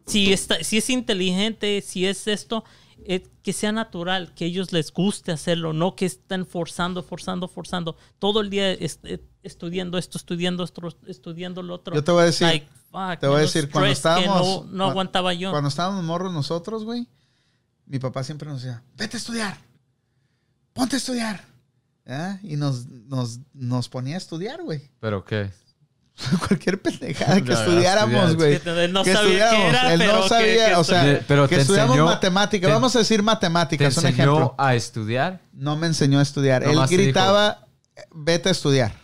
Si, 0.07 0.33
está, 0.33 0.63
si 0.63 0.77
es 0.79 0.89
inteligente, 0.89 1.83
si 1.85 2.07
es 2.07 2.27
esto, 2.27 2.63
eh, 3.07 3.27
que 3.43 3.53
sea 3.53 3.71
natural, 3.73 4.33
que 4.33 4.45
a 4.45 4.47
ellos 4.47 4.71
les 4.73 4.91
guste 4.91 5.31
hacerlo, 5.31 5.71
no 5.73 5.95
que 5.95 6.05
estén 6.07 6.47
forzando, 6.47 7.03
forzando, 7.03 7.47
forzando. 7.47 7.95
Todo 8.17 8.41
el 8.41 8.49
día 8.49 8.71
est- 8.71 9.05
eh, 9.05 9.19
estudiando 9.45 9.97
esto, 9.97 10.17
estudiando 10.17 10.63
esto, 10.63 10.81
estudiando 11.07 11.61
lo 11.63 11.75
otro. 11.75 11.95
Yo 11.95 12.03
te 12.03 12.11
voy 12.11 12.23
a 12.23 12.25
decir, 12.25 12.47
Like, 12.47 12.67
fuck, 12.91 13.19
te 13.19 13.27
voy 13.27 13.37
a 13.37 13.39
decir, 13.41 13.69
cuando 13.69 13.87
que 13.87 13.93
estábamos... 13.93 14.65
No, 14.67 14.85
aguantaba 14.85 15.33
yo. 15.33 15.51
Cuando 15.51 15.69
estábamos 15.69 16.03
morros 16.03 16.33
nosotros, 16.33 16.83
güey, 16.83 17.07
mi 17.85 17.99
papá 17.99 18.23
siempre 18.23 18.49
nos 18.49 18.61
decía, 18.63 18.81
vete 18.97 19.17
a 19.17 19.19
estudiar, 19.19 19.57
ponte 20.73 20.95
a 20.95 20.97
estudiar. 20.97 21.43
Y 22.43 22.55
nos, 22.55 22.85
nos, 22.87 23.39
nos 23.53 23.89
ponía 23.89 24.15
a 24.15 24.17
estudiar, 24.17 24.61
güey. 24.61 24.91
pero 24.99 25.23
qué 25.25 25.51
Cualquier 26.47 26.81
pendejada 26.81 27.41
que 27.43 27.51
estudiáramos, 27.51 28.35
güey. 28.35 28.59
Que 28.59 28.85
él 28.85 28.93
no 28.93 29.03
que 29.03 29.11
sabía 29.13 29.49
qué 29.49 29.55
estudiáramos. 29.67 29.69
era, 29.73 29.93
Él 29.93 29.99
no 29.99 30.23
que- 30.23 30.29
sabía, 30.29 30.67
que 30.69 30.75
o 30.75 30.83
sea. 30.83 31.19
Pero 31.27 31.47
que 31.49 31.55
te 31.55 31.61
estudiamos 31.61 31.97
enseñó- 31.97 32.05
matemáticas. 32.05 32.67
te- 32.69 32.73
Vamos 32.73 32.95
a 32.95 32.99
decir 32.99 33.17
te 33.17 33.23
matemáticas, 33.23 33.97
un 33.97 34.05
enseñó 34.05 34.23
ejemplo. 34.23 34.55
a 34.57 34.75
estudiar 34.75 35.41
No 35.51 35.75
me 35.75 35.87
enseñó 35.87 36.19
a 36.19 36.21
estudiar. 36.21 36.63
Él 36.63 36.73
Nomás 36.75 36.89
te 36.89 36.95
gritaba, 36.97 37.67
vete 38.13 38.49
a 38.49 38.51
estudiar. 38.51 38.95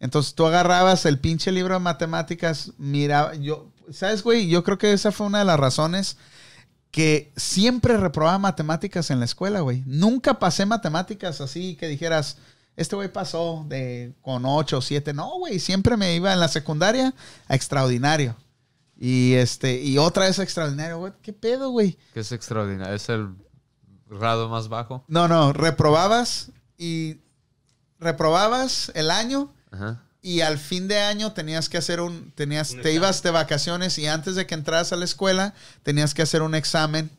Entonces 0.00 0.34
tú 0.34 0.46
agarrabas 0.46 1.04
el 1.04 1.18
pinche 1.18 1.52
libro 1.52 1.74
de 1.74 1.80
matemáticas, 1.80 2.72
miraba, 2.78 3.34
yo, 3.34 3.70
¿sabes, 3.92 4.22
güey? 4.22 4.48
Yo 4.48 4.64
creo 4.64 4.78
que 4.78 4.92
esa 4.92 5.12
fue 5.12 5.26
una 5.26 5.40
de 5.40 5.44
las 5.44 5.60
razones 5.60 6.16
que 6.90 7.32
siempre 7.36 7.96
reprobaba 7.96 8.38
matemáticas 8.38 9.10
en 9.10 9.20
la 9.20 9.26
escuela, 9.26 9.60
güey. 9.60 9.82
Nunca 9.86 10.38
pasé 10.38 10.66
matemáticas 10.66 11.40
así 11.40 11.76
que 11.76 11.86
dijeras, 11.86 12.38
este 12.76 12.96
güey 12.96 13.12
pasó 13.12 13.66
de 13.68 14.14
con 14.22 14.44
8 14.46 14.78
o 14.78 14.80
7. 14.80 15.12
No, 15.12 15.38
güey, 15.38 15.60
siempre 15.60 15.98
me 15.98 16.14
iba 16.14 16.32
en 16.32 16.40
la 16.40 16.48
secundaria 16.48 17.14
a 17.46 17.54
extraordinario. 17.54 18.36
Y 18.96 19.34
este, 19.34 19.82
y 19.82 19.98
otra 19.98 20.24
vez 20.24 20.38
a 20.38 20.42
extraordinario, 20.42 20.98
güey. 20.98 21.12
¿Qué 21.22 21.32
pedo, 21.32 21.70
güey? 21.70 21.98
que 22.14 22.20
es 22.20 22.32
extraordinario 22.32 22.94
es 22.94 23.08
el 23.08 23.28
grado 24.06 24.48
más 24.48 24.68
bajo 24.68 25.04
No, 25.08 25.28
no, 25.28 25.52
reprobabas 25.52 26.50
y 26.76 27.18
reprobabas 27.98 28.90
el 28.94 29.10
año 29.10 29.52
Ajá. 29.70 30.02
y 30.22 30.40
al 30.40 30.58
fin 30.58 30.88
de 30.88 31.00
año 31.00 31.32
tenías 31.32 31.68
que 31.68 31.78
hacer 31.78 32.00
un, 32.00 32.32
tenías, 32.32 32.76
te 32.82 32.92
ibas 32.92 33.22
de 33.22 33.30
vacaciones 33.30 33.98
y 33.98 34.06
antes 34.06 34.34
de 34.34 34.46
que 34.46 34.54
entras 34.54 34.92
a 34.92 34.96
la 34.96 35.04
escuela 35.04 35.54
tenías 35.82 36.12
que 36.12 36.22
hacer 36.22 36.42
un 36.42 36.54
examen 36.54 37.10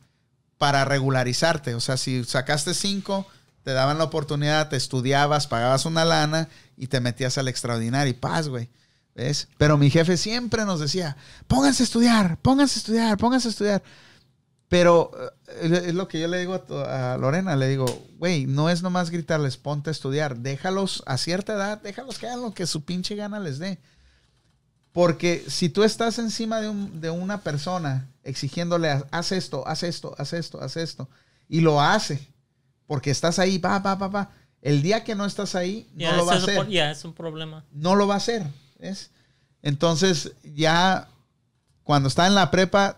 para 0.58 0.86
regularizarte. 0.86 1.74
O 1.74 1.80
sea, 1.80 1.98
si 1.98 2.24
sacaste 2.24 2.76
cinco, 2.76 3.26
te 3.64 3.72
daban 3.72 3.98
la 3.98 4.04
oportunidad, 4.04 4.70
te 4.70 4.76
estudiabas, 4.76 5.48
pagabas 5.48 5.86
una 5.86 6.06
lana 6.06 6.50
y 6.78 6.88
te 6.88 7.00
metías 7.00 7.38
al 7.38 7.48
extraordinario 7.48 8.12
y 8.12 8.14
paz, 8.16 8.48
güey. 8.48 8.70
¿Ves? 9.16 9.48
Pero 9.58 9.78
mi 9.78 9.90
jefe 9.90 10.18
siempre 10.18 10.64
nos 10.66 10.80
decía, 10.80 11.18
pónganse 11.48 11.84
a 11.84 11.86
estudiar, 11.86 12.38
pónganse 12.38 12.78
a 12.78 12.82
estudiar, 12.82 13.18
pónganse 13.18 13.48
a 13.48 13.52
estudiar. 13.52 13.84
Pero 14.72 15.12
eh, 15.50 15.84
es 15.88 15.94
lo 15.96 16.08
que 16.08 16.18
yo 16.18 16.30
le 16.30 16.40
digo 16.40 16.64
a, 16.88 17.18
Lorena, 17.20 17.58
le 17.58 17.68
digo, 17.68 17.86
güey, 18.18 18.46
no 18.46 18.70
es 18.70 18.82
nomás 18.82 19.10
gritarles, 19.10 19.58
ponte 19.58 19.90
a 19.90 19.92
estudiar, 19.92 20.38
déjalos 20.38 21.04
a 21.08 21.18
cierta 21.18 21.56
edad, 21.56 21.82
déjalos 21.82 22.18
que 22.18 22.28
hagan 22.28 22.42
lo 22.42 22.54
que 22.54 22.66
su 22.66 22.86
pinche 22.86 23.18
gana 23.18 23.42
les 23.42 23.60
dé. 23.60 23.80
Porque 24.94 25.44
si 25.50 25.68
tú 25.68 25.84
estás 25.84 26.20
encima 26.20 26.62
de, 26.62 26.70
un- 26.70 27.02
de 27.02 27.10
una 27.10 27.42
persona 27.42 28.08
exigiéndole, 28.24 29.04
haz 29.12 29.34
esto, 29.34 29.68
haz 29.68 29.84
esto, 29.84 30.16
haz 30.18 30.32
esto, 30.32 30.62
haz 30.62 30.78
esto, 30.78 31.10
y 31.50 31.60
lo 31.60 31.82
hace, 31.82 32.26
porque 32.88 33.12
estás 33.12 33.40
ahí, 33.40 33.58
va, 33.58 33.80
va, 33.80 33.96
va, 33.96 34.08
va, 34.08 34.32
el 34.62 34.82
día 34.82 35.04
que 35.04 35.16
no 35.16 35.26
estás 35.26 35.54
ahí, 35.56 35.90
no 35.96 36.16
lo 36.16 36.26
va 36.26 36.34
a 36.34 36.38
hacer 36.38 36.60
un- 36.60 36.70
ya, 36.70 36.92
es 36.92 37.04
un 37.04 37.14
problema. 37.14 37.66
no 37.74 37.96
lo 37.96 38.08
va 38.08 38.14
a 38.14 38.18
hacer. 38.18 38.46
¿ves? 38.80 39.12
Entonces, 39.62 40.32
ya 40.44 41.10
cuando 41.84 42.08
estaba 42.08 42.30
en 42.30 42.36
la 42.36 42.50
prepa, 42.52 42.98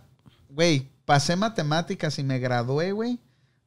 güey, 0.49 0.92
pasé 1.05 1.35
matemáticas 1.35 2.19
y 2.19 2.23
me 2.23 2.39
gradué, 2.39 2.91
güey, 2.91 3.19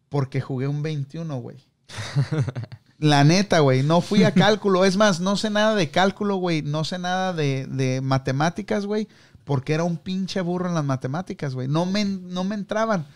porque 0.08 0.40
jugué 0.40 0.68
un 0.68 0.82
21, 0.82 1.39
güey. 1.39 1.58
La 2.98 3.24
neta, 3.24 3.60
güey, 3.60 3.82
no 3.82 4.00
fui 4.00 4.24
a 4.24 4.32
cálculo. 4.32 4.84
Es 4.84 4.97
más, 4.97 5.20
no 5.20 5.36
sé 5.36 5.50
nada 5.50 5.74
de 5.74 5.90
cálculo, 5.90 6.36
güey. 6.36 6.62
No 6.62 6.82
sé 6.84 6.98
nada 6.98 7.34
de, 7.34 7.66
de 7.66 8.00
matemáticas, 8.00 8.86
güey, 8.86 9.06
porque 9.44 9.74
era 9.74 9.84
un 9.84 9.98
pinche 9.98 10.40
burro 10.40 10.68
en 10.68 10.74
las 10.74 10.84
matemáticas, 10.84 11.55
güey. 11.55 11.68
No 11.68 11.84
me, 11.84 12.05
no 12.06 12.44
me 12.44 12.55
entraban. 12.55 13.06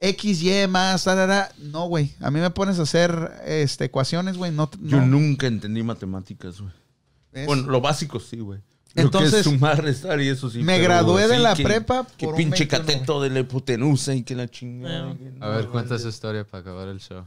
X, 0.00 0.42
Y 0.42 0.68
más, 0.68 1.04
da, 1.04 1.16
da, 1.16 1.26
da. 1.26 1.52
No, 1.58 1.88
güey. 1.88 2.14
A 2.20 2.30
mí 2.30 2.38
me 2.38 2.50
pones 2.50 2.78
a 2.78 2.82
hacer 2.82 3.32
este, 3.44 3.86
ecuaciones, 3.86 4.36
güey. 4.36 4.52
No, 4.52 4.70
Yo 4.82 5.00
nunca 5.00 5.48
entendí 5.48 5.82
matemáticas, 5.82 6.60
güey. 6.60 6.72
Bueno, 7.46 7.64
lo 7.64 7.80
básico 7.80 8.20
sí, 8.20 8.38
güey. 8.38 8.60
Lo 8.94 9.02
Entonces, 9.02 9.32
que 9.32 9.38
es 9.40 9.44
sumar, 9.44 9.82
restar 9.82 10.20
y 10.20 10.28
eso 10.28 10.48
sí. 10.50 10.62
me 10.62 10.78
gradué 10.78 11.28
de 11.28 11.36
sí 11.36 11.42
la 11.42 11.54
que- 11.54 11.62
prepa 11.62 12.06
Que 12.16 12.24
por 12.26 12.34
un 12.34 12.38
pinche 12.38 12.64
21, 12.64 12.84
cateto 12.86 13.20
de 13.20 13.30
la 13.30 13.40
hipotenusa 13.40 14.14
y 14.14 14.22
que 14.22 14.34
la 14.34 14.48
chingada. 14.48 15.14
Ah. 15.40 15.46
a 15.46 15.48
ver 15.56 15.64
no, 15.66 15.72
cuenta 15.72 15.94
esa 15.96 16.08
historia 16.08 16.44
para 16.44 16.62
acabar 16.62 16.88
el 16.88 16.98
show 16.98 17.24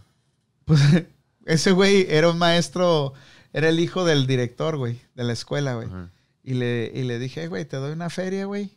Pues 0.65 0.81
ese 1.45 1.71
güey 1.71 2.07
era 2.09 2.29
un 2.29 2.37
maestro, 2.39 3.13
era 3.53 3.69
el 3.69 3.79
hijo 3.79 4.05
del 4.05 4.25
director, 4.27 4.77
güey, 4.77 4.99
de 5.15 5.23
la 5.23 5.33
escuela, 5.33 5.75
güey. 5.75 5.87
Y 6.43 6.55
le, 6.55 6.91
y 6.93 7.03
le 7.03 7.19
dije, 7.19 7.47
güey, 7.47 7.65
te 7.65 7.77
doy 7.77 7.91
una 7.91 8.09
feria, 8.09 8.45
güey. 8.45 8.75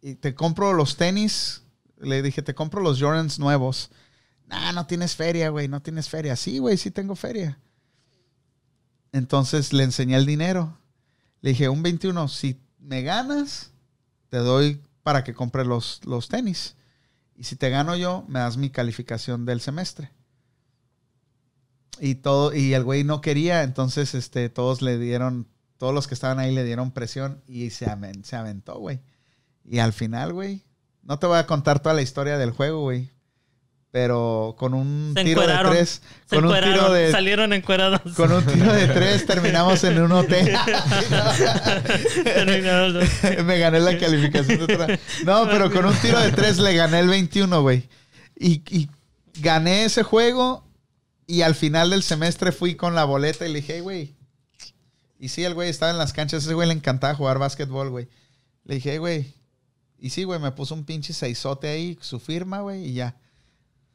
Y 0.00 0.14
te 0.14 0.34
compro 0.34 0.72
los 0.72 0.96
tenis. 0.96 1.62
Le 2.00 2.22
dije, 2.22 2.42
te 2.42 2.54
compro 2.54 2.80
los 2.80 3.00
Jordans 3.00 3.38
nuevos. 3.40 3.90
Nah, 4.46 4.70
no 4.72 4.86
tienes 4.86 5.16
feria, 5.16 5.48
güey, 5.48 5.66
no 5.66 5.80
tienes 5.82 6.08
feria. 6.08 6.36
Sí, 6.36 6.58
güey, 6.58 6.76
sí 6.76 6.90
tengo 6.92 7.16
feria. 7.16 7.58
Entonces 9.12 9.72
le 9.72 9.82
enseñé 9.84 10.16
el 10.16 10.26
dinero. 10.26 10.76
Le 11.44 11.50
dije, 11.50 11.68
un 11.68 11.82
21, 11.82 12.26
si 12.28 12.58
me 12.78 13.02
ganas, 13.02 13.70
te 14.30 14.38
doy 14.38 14.80
para 15.02 15.24
que 15.24 15.34
compre 15.34 15.66
los, 15.66 16.00
los 16.06 16.28
tenis. 16.28 16.74
Y 17.36 17.44
si 17.44 17.54
te 17.54 17.68
gano 17.68 17.94
yo, 17.96 18.24
me 18.28 18.38
das 18.38 18.56
mi 18.56 18.70
calificación 18.70 19.44
del 19.44 19.60
semestre. 19.60 20.10
Y 22.00 22.14
todo, 22.14 22.54
y 22.54 22.72
el 22.72 22.82
güey 22.82 23.04
no 23.04 23.20
quería, 23.20 23.62
entonces 23.62 24.14
este, 24.14 24.48
todos 24.48 24.80
le 24.80 24.98
dieron, 24.98 25.46
todos 25.76 25.92
los 25.92 26.08
que 26.08 26.14
estaban 26.14 26.38
ahí 26.38 26.54
le 26.54 26.64
dieron 26.64 26.92
presión 26.92 27.42
y 27.46 27.68
se, 27.68 27.86
aven- 27.90 28.24
se 28.24 28.36
aventó, 28.36 28.78
güey. 28.78 29.00
Y 29.66 29.80
al 29.80 29.92
final, 29.92 30.32
güey, 30.32 30.64
no 31.02 31.18
te 31.18 31.26
voy 31.26 31.36
a 31.36 31.46
contar 31.46 31.80
toda 31.80 31.94
la 31.94 32.00
historia 32.00 32.38
del 32.38 32.52
juego, 32.52 32.80
güey. 32.80 33.10
Pero 33.94 34.56
con 34.58 34.74
un 34.74 35.12
Se 35.16 35.22
tiro 35.22 35.46
de 35.46 35.56
tres, 35.70 36.02
Se 36.28 36.34
con 36.34 36.46
un 36.46 36.60
tiro 36.60 36.92
de, 36.92 37.12
salieron 37.12 37.52
encuerados. 37.52 38.00
con 38.16 38.32
un 38.32 38.44
tiro 38.44 38.72
de 38.72 38.88
tres 38.88 39.24
terminamos 39.26 39.84
en 39.84 40.02
un 40.02 40.10
hotel. 40.10 40.52
Me 43.44 43.58
gané 43.60 43.78
la 43.78 43.96
calificación 43.96 44.58
de 44.58 44.64
otra. 44.64 44.98
No, 45.24 45.48
pero 45.48 45.70
con 45.70 45.86
un 45.86 45.94
tiro 45.94 46.18
de 46.18 46.32
tres 46.32 46.58
le 46.58 46.74
gané 46.74 46.98
el 46.98 47.08
21, 47.08 47.62
güey. 47.62 47.88
Y, 48.36 48.62
y 48.76 48.90
gané 49.40 49.84
ese 49.84 50.02
juego 50.02 50.66
y 51.28 51.42
al 51.42 51.54
final 51.54 51.90
del 51.90 52.02
semestre 52.02 52.50
fui 52.50 52.74
con 52.74 52.96
la 52.96 53.04
boleta 53.04 53.46
y 53.46 53.52
le 53.52 53.60
dije, 53.60 53.74
"Hey, 53.76 53.80
güey. 53.80 54.14
Y 55.20 55.28
sí, 55.28 55.44
el 55.44 55.54
güey 55.54 55.70
estaba 55.70 55.92
en 55.92 55.98
las 55.98 56.12
canchas. 56.12 56.42
Ese 56.42 56.54
güey 56.54 56.66
le 56.66 56.74
encantaba 56.74 57.14
jugar 57.14 57.38
básquetbol, 57.38 57.90
güey. 57.90 58.08
Le 58.64 58.74
dije, 58.74 58.90
"Hey, 58.90 58.98
güey. 58.98 59.34
Y 60.00 60.10
sí, 60.10 60.24
güey, 60.24 60.40
me 60.40 60.50
puso 60.50 60.74
un 60.74 60.84
pinche 60.84 61.12
seisote 61.12 61.68
ahí, 61.68 61.96
su 62.00 62.18
firma, 62.18 62.58
güey, 62.60 62.86
y 62.86 62.94
ya. 62.94 63.14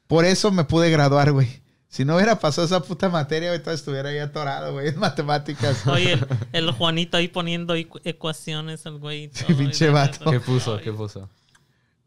Por 0.09 0.25
eso 0.25 0.51
me 0.51 0.63
pude 0.63 0.89
graduar, 0.89 1.31
güey. 1.31 1.61
Si 1.87 2.03
no 2.03 2.15
hubiera 2.15 2.39
pasado 2.39 2.65
esa 2.65 2.81
puta 2.81 3.09
materia, 3.09 3.49
todavía 3.59 3.73
estuviera 3.75 4.09
ahí 4.09 4.17
atorado, 4.17 4.73
güey, 4.73 4.89
en 4.89 4.97
matemáticas. 4.99 5.85
Oye, 5.87 6.13
el, 6.13 6.27
el 6.51 6.71
Juanito 6.71 7.15
ahí 7.15 7.27
poniendo 7.27 7.75
ecu- 7.75 8.01
ecuaciones, 8.03 8.85
el 8.87 8.97
güey. 8.97 9.27
todo, 9.29 9.55
pinche 9.55 9.89
vato. 9.89 10.29
¿Qué 10.31 10.39
puso? 10.39 10.79
¿Qué 10.81 10.91
puso? 10.91 11.29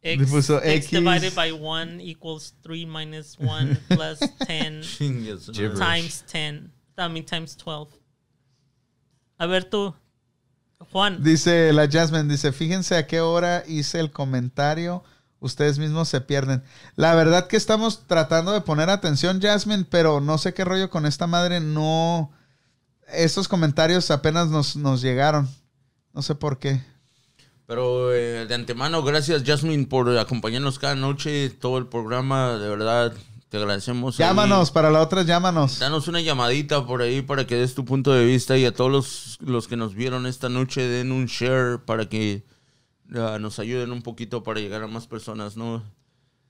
X, 0.02 0.20
Le 0.20 0.26
puso 0.26 0.58
X 0.62 0.86
X. 0.86 0.90
divided 0.90 1.32
by 1.36 1.52
1 1.52 2.00
equals 2.00 2.54
3 2.62 2.86
minus 2.88 3.36
1 3.38 3.78
plus 3.88 4.18
10 4.48 4.98
Chingas, 4.98 5.46
madre. 5.48 5.54
Gibberish. 5.54 5.78
times 5.78 6.24
10. 6.32 6.70
I 6.98 7.08
mean, 7.08 7.24
times 7.24 7.56
12. 7.56 7.96
A 9.38 9.46
ver 9.46 9.62
tú, 9.64 9.94
Juan. 10.90 11.22
Dice 11.22 11.72
la 11.72 11.88
Jasmine, 11.88 12.28
dice, 12.28 12.50
fíjense 12.52 12.96
a 12.96 13.06
qué 13.06 13.20
hora 13.20 13.62
hice 13.66 14.00
el 14.00 14.10
comentario 14.10 15.04
ustedes 15.42 15.78
mismos 15.78 16.08
se 16.08 16.20
pierden. 16.20 16.62
La 16.96 17.14
verdad 17.14 17.48
que 17.48 17.56
estamos 17.56 18.06
tratando 18.06 18.52
de 18.52 18.62
poner 18.62 18.88
atención, 18.88 19.42
Jasmine, 19.42 19.84
pero 19.90 20.20
no 20.20 20.38
sé 20.38 20.54
qué 20.54 20.64
rollo 20.64 20.88
con 20.88 21.04
esta 21.04 21.26
madre. 21.26 21.60
No. 21.60 22.30
Estos 23.08 23.48
comentarios 23.48 24.10
apenas 24.10 24.48
nos, 24.48 24.76
nos 24.76 25.02
llegaron. 25.02 25.48
No 26.14 26.22
sé 26.22 26.34
por 26.34 26.58
qué. 26.58 26.82
Pero 27.66 28.14
eh, 28.14 28.46
de 28.46 28.54
antemano, 28.54 29.02
gracias 29.02 29.42
Jasmine 29.44 29.86
por 29.86 30.16
acompañarnos 30.16 30.78
cada 30.78 30.94
noche, 30.94 31.50
todo 31.50 31.78
el 31.78 31.86
programa, 31.86 32.58
de 32.58 32.68
verdad, 32.68 33.12
te 33.48 33.56
agradecemos. 33.56 34.18
ahí. 34.18 34.26
Llámanos, 34.26 34.70
para 34.70 34.90
la 34.90 35.00
otra, 35.00 35.22
llámanos. 35.22 35.78
Danos 35.78 36.06
una 36.08 36.20
llamadita 36.20 36.86
por 36.86 37.02
ahí 37.02 37.22
para 37.22 37.46
que 37.46 37.56
des 37.56 37.74
tu 37.74 37.84
punto 37.84 38.12
de 38.12 38.24
vista 38.24 38.56
y 38.56 38.64
a 38.64 38.72
todos 38.72 38.90
los, 38.90 39.38
los 39.40 39.68
que 39.68 39.76
nos 39.76 39.94
vieron 39.94 40.26
esta 40.26 40.48
noche 40.48 40.82
den 40.82 41.12
un 41.12 41.26
share 41.26 41.78
para 41.84 42.08
que 42.08 42.44
ah, 43.16 43.38
nos 43.38 43.58
ayuden 43.58 43.92
un 43.92 44.02
poquito 44.02 44.42
para 44.42 44.60
llegar 44.60 44.82
a 44.82 44.86
más 44.86 45.06
personas, 45.06 45.56
¿no? 45.56 45.82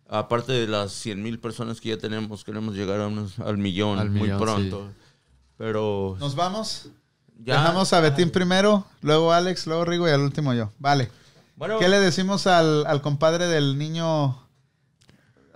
Aparte 0.08 0.52
de 0.52 0.66
las 0.66 0.92
100 0.92 1.22
mil 1.22 1.38
personas 1.38 1.80
que 1.80 1.88
ya 1.90 1.96
tenemos, 1.98 2.44
queremos 2.44 2.74
llegar 2.74 3.00
a 3.00 3.06
unos- 3.08 3.38
al 3.38 3.56
millón 3.58 3.98
Al 3.98 4.10
muy 4.10 4.22
millón, 4.22 4.38
pronto. 4.40 4.90
Pero 5.56 6.16
¿Nos 6.20 6.34
vamos? 6.34 6.88
ya... 7.44 7.58
Dejamos 7.60 7.92
a 7.92 8.00
Betín 8.00 8.30
primero, 8.30 8.84
luego 9.00 9.32
Alex, 9.32 9.66
luego 9.66 9.84
Rigo 9.84 10.08
y 10.08 10.10
al 10.10 10.20
último 10.20 10.52
yo. 10.54 10.70
Vale. 10.78 11.10
Bueno, 11.56 11.78
¿Qué 11.78 11.88
le 11.88 12.00
decimos 12.00 12.46
al, 12.46 12.86
al 12.86 13.00
compadre 13.02 13.46
del 13.46 13.78
niño? 13.78 14.38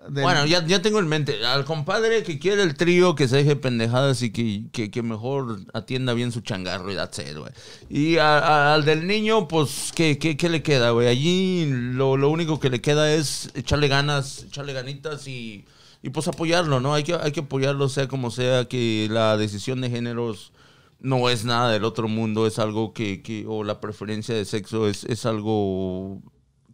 Del- 0.09 0.23
Bueno, 0.25 0.47
ya, 0.47 0.65
ya 0.67 0.83
tengo 0.83 0.99
en 0.99 1.09
mente. 1.09 1.45
Al 1.45 1.65
compadre 1.65 2.23
que 2.23 2.39
quiere 2.39 2.63
el 2.63 2.75
trío, 2.75 3.15
que 3.15 3.29
se 3.29 3.37
deje 3.37 3.57
pendejadas 3.57 4.23
y 4.23 4.31
que, 4.31 4.65
que, 4.73 4.91
que 4.91 5.03
mejor 5.03 5.61
atienda 5.75 6.13
bien 6.15 6.33
su 6.33 6.41
changarro 6.41 6.93
y 6.93 6.97
that's 6.97 7.19
it, 7.19 7.37
güey. 7.37 7.53
Y 7.89 8.17
a- 8.19 8.39
a- 8.39 8.75
al 8.75 8.85
del 8.85 9.07
niño, 9.07 9.49
pues, 9.49 9.93
¿qué, 9.95 10.19
qué, 10.19 10.37
qué 10.37 10.49
le 10.49 10.63
queda, 10.63 10.91
güey? 10.91 11.09
Allí 11.09 11.67
lo, 11.71 12.17
lo 12.17 12.31
único 12.31 12.59
que 12.61 12.71
le 12.71 12.81
queda 12.81 13.13
es 13.13 13.51
echarle 13.55 13.89
ganas, 13.89 14.45
echarle 14.45 14.73
ganitas 14.73 15.27
y, 15.29 15.65
y 16.03 16.11
pues 16.11 16.29
apoyarlo, 16.29 16.81
¿no? 16.81 16.95
Hay 16.95 17.05
que, 17.05 17.15
hay 17.15 17.33
que 17.33 17.41
apoyarlo, 17.41 17.89
sea 17.89 18.09
como 18.09 18.31
sea, 18.31 18.67
que 18.67 19.09
la 19.11 19.37
decisión 19.37 19.81
de 19.81 19.91
géneros 19.91 20.53
no 21.01 21.29
es 21.29 21.45
nada 21.45 21.71
del 21.73 21.85
otro 21.85 22.09
mundo, 22.09 22.47
es 22.47 22.59
algo 22.59 22.95
que, 22.95 23.21
que 23.23 23.45
o 23.47 23.63
la 23.65 23.81
preferencia 23.81 24.35
de 24.35 24.45
sexo 24.47 24.89
es, 24.89 25.05
es 25.05 25.27
algo 25.27 26.23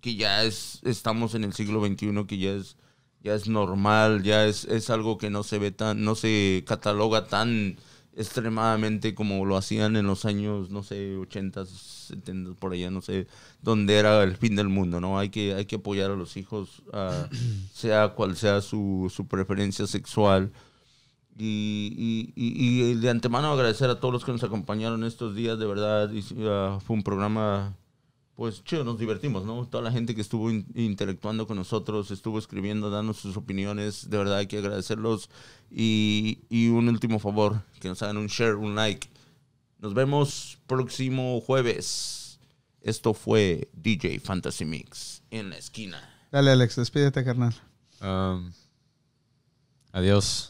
que 0.01 0.15
ya 0.15 0.45
es, 0.45 0.81
estamos 0.85 1.35
en 1.35 1.45
el 1.45 1.53
siglo 1.53 1.85
XXI, 1.85 2.25
que 2.27 2.39
ya 2.39 2.51
es, 2.53 2.77
ya 3.23 3.35
es 3.35 3.49
normal, 3.49 4.23
ya 4.23 4.47
es, 4.47 4.65
es 4.65 4.91
algo 4.91 5.19
que 5.19 5.31
no 5.31 5.43
se 5.43 5.59
ve 5.59 5.71
tan, 5.73 6.05
no 6.05 6.15
se 6.15 6.65
cataloga 6.67 7.27
tan 7.27 7.77
extremadamente 8.15 9.15
como 9.15 9.45
lo 9.47 9.57
hacían 9.57 9.97
en 9.97 10.07
los 10.07 10.25
años, 10.27 10.71
no 10.71 10.83
sé, 10.83 11.17
80, 11.17 11.65
70, 11.67 12.53
por 12.61 12.73
allá, 12.73 12.91
no 12.91 13.01
sé, 13.01 13.27
donde 13.63 13.97
era 13.97 14.23
el 14.23 14.37
fin 14.37 14.55
del 14.57 14.69
mundo, 14.69 15.01
¿no? 15.01 15.19
Hay 15.19 15.31
que, 15.31 15.55
hay 15.55 15.65
que 15.67 15.77
apoyar 15.77 16.11
a 16.11 16.17
los 16.17 16.37
hijos, 16.37 16.83
ah, 16.93 17.29
sea 17.73 18.11
cual 18.11 18.37
sea 18.37 18.61
su, 18.61 19.11
su 19.15 19.27
preferencia 19.27 19.87
sexual. 19.87 20.53
Y, 21.39 22.33
y- 22.37 22.43
y- 22.45 22.91
y 22.91 22.95
de 22.97 23.09
antemano 23.09 23.51
agradecer 23.53 23.89
a 23.89 23.99
todos 23.99 24.13
los 24.13 24.25
que 24.25 24.33
nos 24.33 24.45
acompañaron 24.45 25.03
estos 25.05 25.35
días, 25.35 25.59
de 25.59 25.67
verdad, 25.67 26.11
y, 26.13 26.23
ah, 26.47 26.79
fue 26.85 26.95
un 26.97 27.03
programa 27.03 27.75
pues 28.43 28.65
chido, 28.65 28.83
nos 28.83 28.99
divertimos, 28.99 29.45
¿no? 29.45 29.69
Toda 29.69 29.85
la 29.85 29.93
gente 29.93 30.17
que 30.17 30.21
estuvo 30.21 30.51
in- 30.51 30.67
interactuando 30.75 31.47
con 31.47 31.57
nosotros, 31.57 32.11
estuvo 32.11 32.41
escribiendo, 32.41 32.91
dando 32.91 33.15
sus 33.15 33.37
opiniones, 33.37 34.11
de 34.11 34.19
verdad 34.19 34.39
hay 34.39 34.49
que 34.49 34.59
agradecerlos. 34.59 35.31
Y, 35.71 36.41
y 36.49 36.67
un 36.67 36.89
último 36.89 37.21
favor, 37.21 37.63
que 37.79 37.87
nos 37.87 38.03
hagan 38.03 38.17
un 38.17 38.27
share, 38.27 38.57
un 38.57 38.75
like. 38.75 39.09
Nos 39.79 39.95
vemos 39.95 40.59
próximo 40.67 41.41
jueves. 41.41 42.41
Esto 42.81 43.15
fue 43.15 43.69
DJ 43.75 44.19
Fantasy 44.19 44.65
Mix 44.65 45.23
en 45.31 45.51
la 45.51 45.57
esquina. 45.59 46.01
Dale, 46.33 46.51
Alex, 46.51 46.75
despídete, 46.75 47.23
carnal. 47.23 47.55
Um, 48.01 48.51
adiós. 49.93 50.49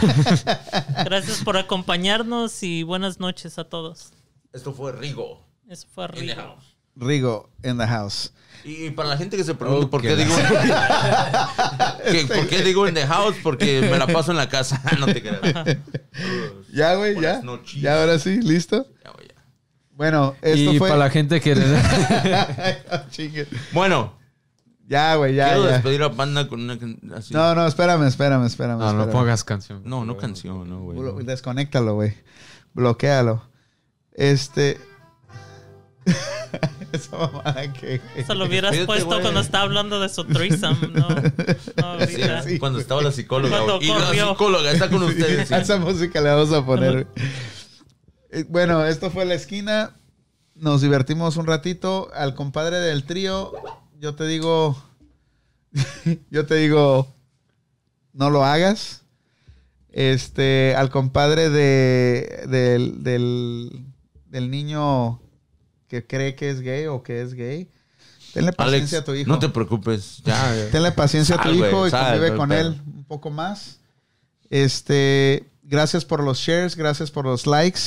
Gracias 1.04 1.42
por 1.42 1.56
acompañarnos 1.56 2.62
y 2.62 2.84
buenas 2.84 3.18
noches 3.18 3.58
a 3.58 3.64
todos. 3.64 4.12
Esto 4.52 4.72
fue 4.72 4.92
Rigo. 4.92 5.44
Eso 5.68 5.88
fue 5.92 6.04
in 6.04 6.26
the 6.28 6.34
Rigo. 6.36 6.56
Rigo 6.96 7.50
in 7.64 7.78
the 7.78 7.86
house. 7.86 8.32
Y 8.64 8.90
para 8.90 9.08
la 9.08 9.16
gente 9.16 9.36
que 9.36 9.42
se 9.42 9.54
pregunta 9.54 9.88
por 9.90 10.00
qué 10.02 10.10
la- 10.10 10.16
digo 10.24 10.34
que- 12.12 12.26
por 12.34 12.46
qué 12.48 12.62
digo 12.62 12.86
in 12.86 12.94
the 12.94 13.06
house, 13.06 13.34
porque 13.42 13.80
me 13.90 13.98
la 13.98 14.06
paso 14.06 14.30
en 14.30 14.36
la 14.36 14.48
casa, 14.48 14.80
no 15.00 15.06
te 15.06 15.20
creas. 15.22 15.78
Ya, 16.72 16.94
güey, 16.94 17.20
ya. 17.20 17.42
Noches. 17.42 17.80
Ya, 17.82 18.00
ahora 18.00 18.18
sí, 18.18 18.40
listo. 18.40 18.86
Ya, 19.04 19.10
güey, 19.10 19.28
ya. 19.28 19.34
Bueno, 19.94 20.34
esto 20.40 20.72
y 20.72 20.78
fue. 20.78 20.88
para 20.88 21.00
la 21.00 21.10
gente 21.10 21.40
que... 21.40 21.54
Bueno, 23.72 24.14
Ya, 24.88 25.16
güey, 25.16 25.34
ya. 25.34 25.48
quiero 25.48 25.64
ya. 25.64 25.72
despedir 25.72 26.02
a 26.02 26.12
Panda 26.12 26.48
con 26.48 26.60
una 26.62 26.78
así. 27.16 27.34
No, 27.34 27.54
no, 27.54 27.66
espérame, 27.66 28.06
espérame, 28.06 28.46
espérame. 28.46 28.78
no, 28.78 28.92
no 28.92 29.10
pongas 29.10 29.44
canción. 29.44 29.82
no, 29.84 30.04
no 30.04 30.16
canción, 30.16 30.68
no, 30.68 30.80
güey. 30.82 30.98
No. 30.98 31.12
Desconéctalo, 31.22 31.94
güey. 31.94 32.14
Bloquéalo. 32.74 33.42
Este. 34.14 34.78
Esa 36.96 37.16
mamada 37.16 37.72
que. 37.72 38.00
Se 38.26 38.34
lo 38.34 38.44
hubieras 38.46 38.76
puesto 38.86 39.06
güey. 39.06 39.20
cuando 39.22 39.40
estaba 39.40 39.64
hablando 39.64 40.00
de 40.00 40.08
su 40.08 40.24
threesome, 40.24 40.88
¿no? 40.88 41.08
No, 41.08 41.16
Sí, 42.06 42.22
ahorita. 42.22 42.42
sí. 42.42 42.58
Cuando 42.58 42.78
estaba 42.78 43.02
la 43.02 43.12
psicóloga. 43.12 43.58
Cuando 43.64 43.80
y 43.82 43.88
la 43.88 44.10
psicóloga 44.30 44.70
está 44.72 44.90
con 44.90 45.02
ustedes. 45.04 45.48
sí. 45.48 45.54
Esa 45.54 45.78
música 45.78 46.20
le 46.20 46.28
vamos 46.30 46.52
a 46.52 46.64
poner. 46.64 47.06
Eh, 48.30 48.44
Bueno, 48.48 48.84
esto 48.86 49.10
fue 49.10 49.24
la 49.24 49.34
esquina. 49.34 49.96
Nos 50.54 50.80
divertimos 50.82 51.36
un 51.36 51.46
ratito. 51.46 52.10
Al 52.14 52.34
compadre 52.34 52.78
del 52.78 53.04
trío, 53.04 53.52
yo 53.98 54.14
te 54.14 54.26
digo. 54.26 54.82
yo 56.30 56.46
te 56.46 56.56
digo. 56.56 57.12
No 58.12 58.28
lo 58.30 58.44
hagas. 58.44 59.02
Este. 59.90 60.74
Al 60.76 60.90
compadre 60.90 61.48
de, 61.50 62.44
del, 62.48 63.02
del, 63.02 63.86
del 64.26 64.50
niño 64.50 65.20
que 65.92 66.06
cree 66.06 66.34
que 66.34 66.48
es 66.48 66.62
gay 66.62 66.86
o 66.86 67.02
que 67.02 67.20
es 67.20 67.34
gay. 67.34 67.68
Tenle 68.32 68.54
paciencia 68.54 68.96
Alex, 68.98 69.02
a 69.02 69.04
tu 69.04 69.14
hijo. 69.14 69.28
no 69.28 69.38
te 69.38 69.50
preocupes. 69.50 70.22
Ya, 70.24 70.56
ya. 70.56 70.70
Tenle 70.72 70.90
paciencia 70.92 71.36
a 71.36 71.42
tu 71.42 71.50
hijo 71.50 71.86
y 71.86 71.90
sal, 71.90 72.14
convive 72.18 72.34
con 72.34 72.50
él 72.50 72.80
un 72.86 73.04
poco 73.04 73.28
más. 73.28 73.78
Este, 74.48 75.50
gracias 75.62 76.06
por 76.06 76.22
los 76.22 76.38
shares, 76.38 76.76
gracias 76.76 77.10
por 77.10 77.26
los 77.26 77.46
likes. 77.46 77.80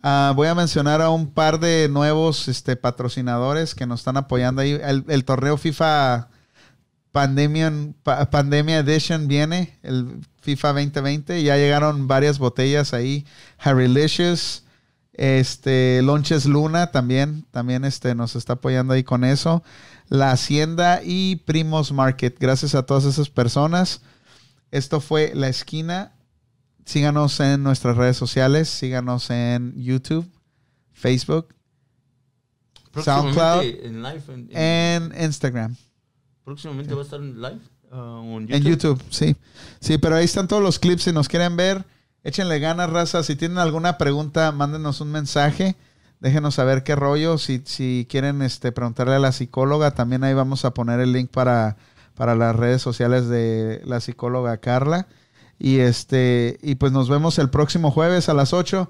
Ah, 0.00 0.32
voy 0.36 0.46
a 0.46 0.54
mencionar 0.54 1.02
a 1.02 1.10
un 1.10 1.28
par 1.28 1.58
de 1.58 1.88
nuevos 1.90 2.46
este, 2.46 2.76
patrocinadores 2.76 3.74
que 3.74 3.84
nos 3.86 4.00
están 4.00 4.16
apoyando 4.16 4.62
ahí. 4.62 4.78
El, 4.80 5.04
el 5.08 5.24
torneo 5.24 5.56
FIFA 5.56 6.28
Pandemia, 7.10 7.72
Pa- 8.04 8.30
Pandemia 8.30 8.78
Edition 8.78 9.26
viene, 9.26 9.78
el 9.82 10.20
FIFA 10.42 10.68
2020. 10.74 11.42
Ya 11.42 11.56
llegaron 11.56 12.06
varias 12.06 12.38
botellas 12.38 12.92
ahí. 12.92 13.24
Harrylicious, 13.58 14.63
este, 15.14 16.02
Lonches 16.02 16.44
Luna 16.46 16.90
también, 16.90 17.44
también 17.50 17.84
este, 17.84 18.14
nos 18.14 18.36
está 18.36 18.54
apoyando 18.54 18.92
ahí 18.94 19.04
con 19.04 19.24
eso. 19.24 19.62
La 20.08 20.32
Hacienda 20.32 21.00
y 21.04 21.36
Primos 21.36 21.92
Market. 21.92 22.36
Gracias 22.38 22.74
a 22.74 22.84
todas 22.84 23.04
esas 23.04 23.30
personas. 23.30 24.02
Esto 24.70 25.00
fue 25.00 25.32
La 25.34 25.48
Esquina. 25.48 26.12
Síganos 26.84 27.40
en 27.40 27.62
nuestras 27.62 27.96
redes 27.96 28.16
sociales. 28.16 28.68
Síganos 28.68 29.30
en 29.30 29.72
YouTube, 29.82 30.28
Facebook, 30.92 31.54
SoundCloud, 33.02 33.62
En 33.62 34.02
live. 34.02 34.22
En, 34.28 34.48
en- 34.50 35.12
en 35.12 35.24
Instagram. 35.24 35.76
próximamente 36.44 36.94
va 36.94 37.00
a 37.00 37.04
estar 37.04 37.20
en 37.20 37.40
live. 37.40 37.58
ah, 37.90 38.20
En 38.48 38.62
YouTube, 38.62 39.02
sí. 39.10 39.36
Sí, 39.80 39.98
pero 39.98 40.16
ahí 40.16 40.24
están 40.24 40.46
todos 40.48 40.62
los 40.62 40.78
clips. 40.78 41.02
Si 41.04 41.12
nos 41.12 41.28
quieren 41.28 41.56
ver, 41.56 41.84
échenle 42.24 42.58
ganas, 42.58 42.90
raza. 42.90 43.22
Si 43.22 43.36
tienen 43.36 43.58
alguna 43.58 43.98
pregunta, 43.98 44.50
mándenos 44.50 45.00
un 45.00 45.12
mensaje. 45.12 45.76
Déjenos 46.20 46.54
saber 46.54 46.82
qué 46.82 46.96
rollo. 46.96 47.38
Si, 47.38 47.62
si 47.64 48.06
quieren 48.10 48.42
este, 48.42 48.72
preguntarle 48.72 49.14
a 49.14 49.20
la 49.20 49.32
psicóloga, 49.32 49.92
también 49.92 50.24
ahí 50.24 50.34
vamos 50.34 50.64
a 50.64 50.72
poner 50.72 51.00
el 51.00 51.12
link 51.12 51.30
para, 51.30 51.76
para 52.16 52.34
las 52.34 52.56
redes 52.56 52.82
sociales 52.82 53.28
de 53.28 53.82
la 53.84 54.00
psicóloga 54.00 54.56
Carla. 54.56 55.06
Y 55.58 55.78
este, 55.78 56.58
y 56.62 56.74
pues 56.76 56.92
nos 56.92 57.08
vemos 57.08 57.38
el 57.38 57.50
próximo 57.50 57.90
jueves 57.90 58.28
a 58.28 58.34
las 58.34 58.52
8. 58.52 58.88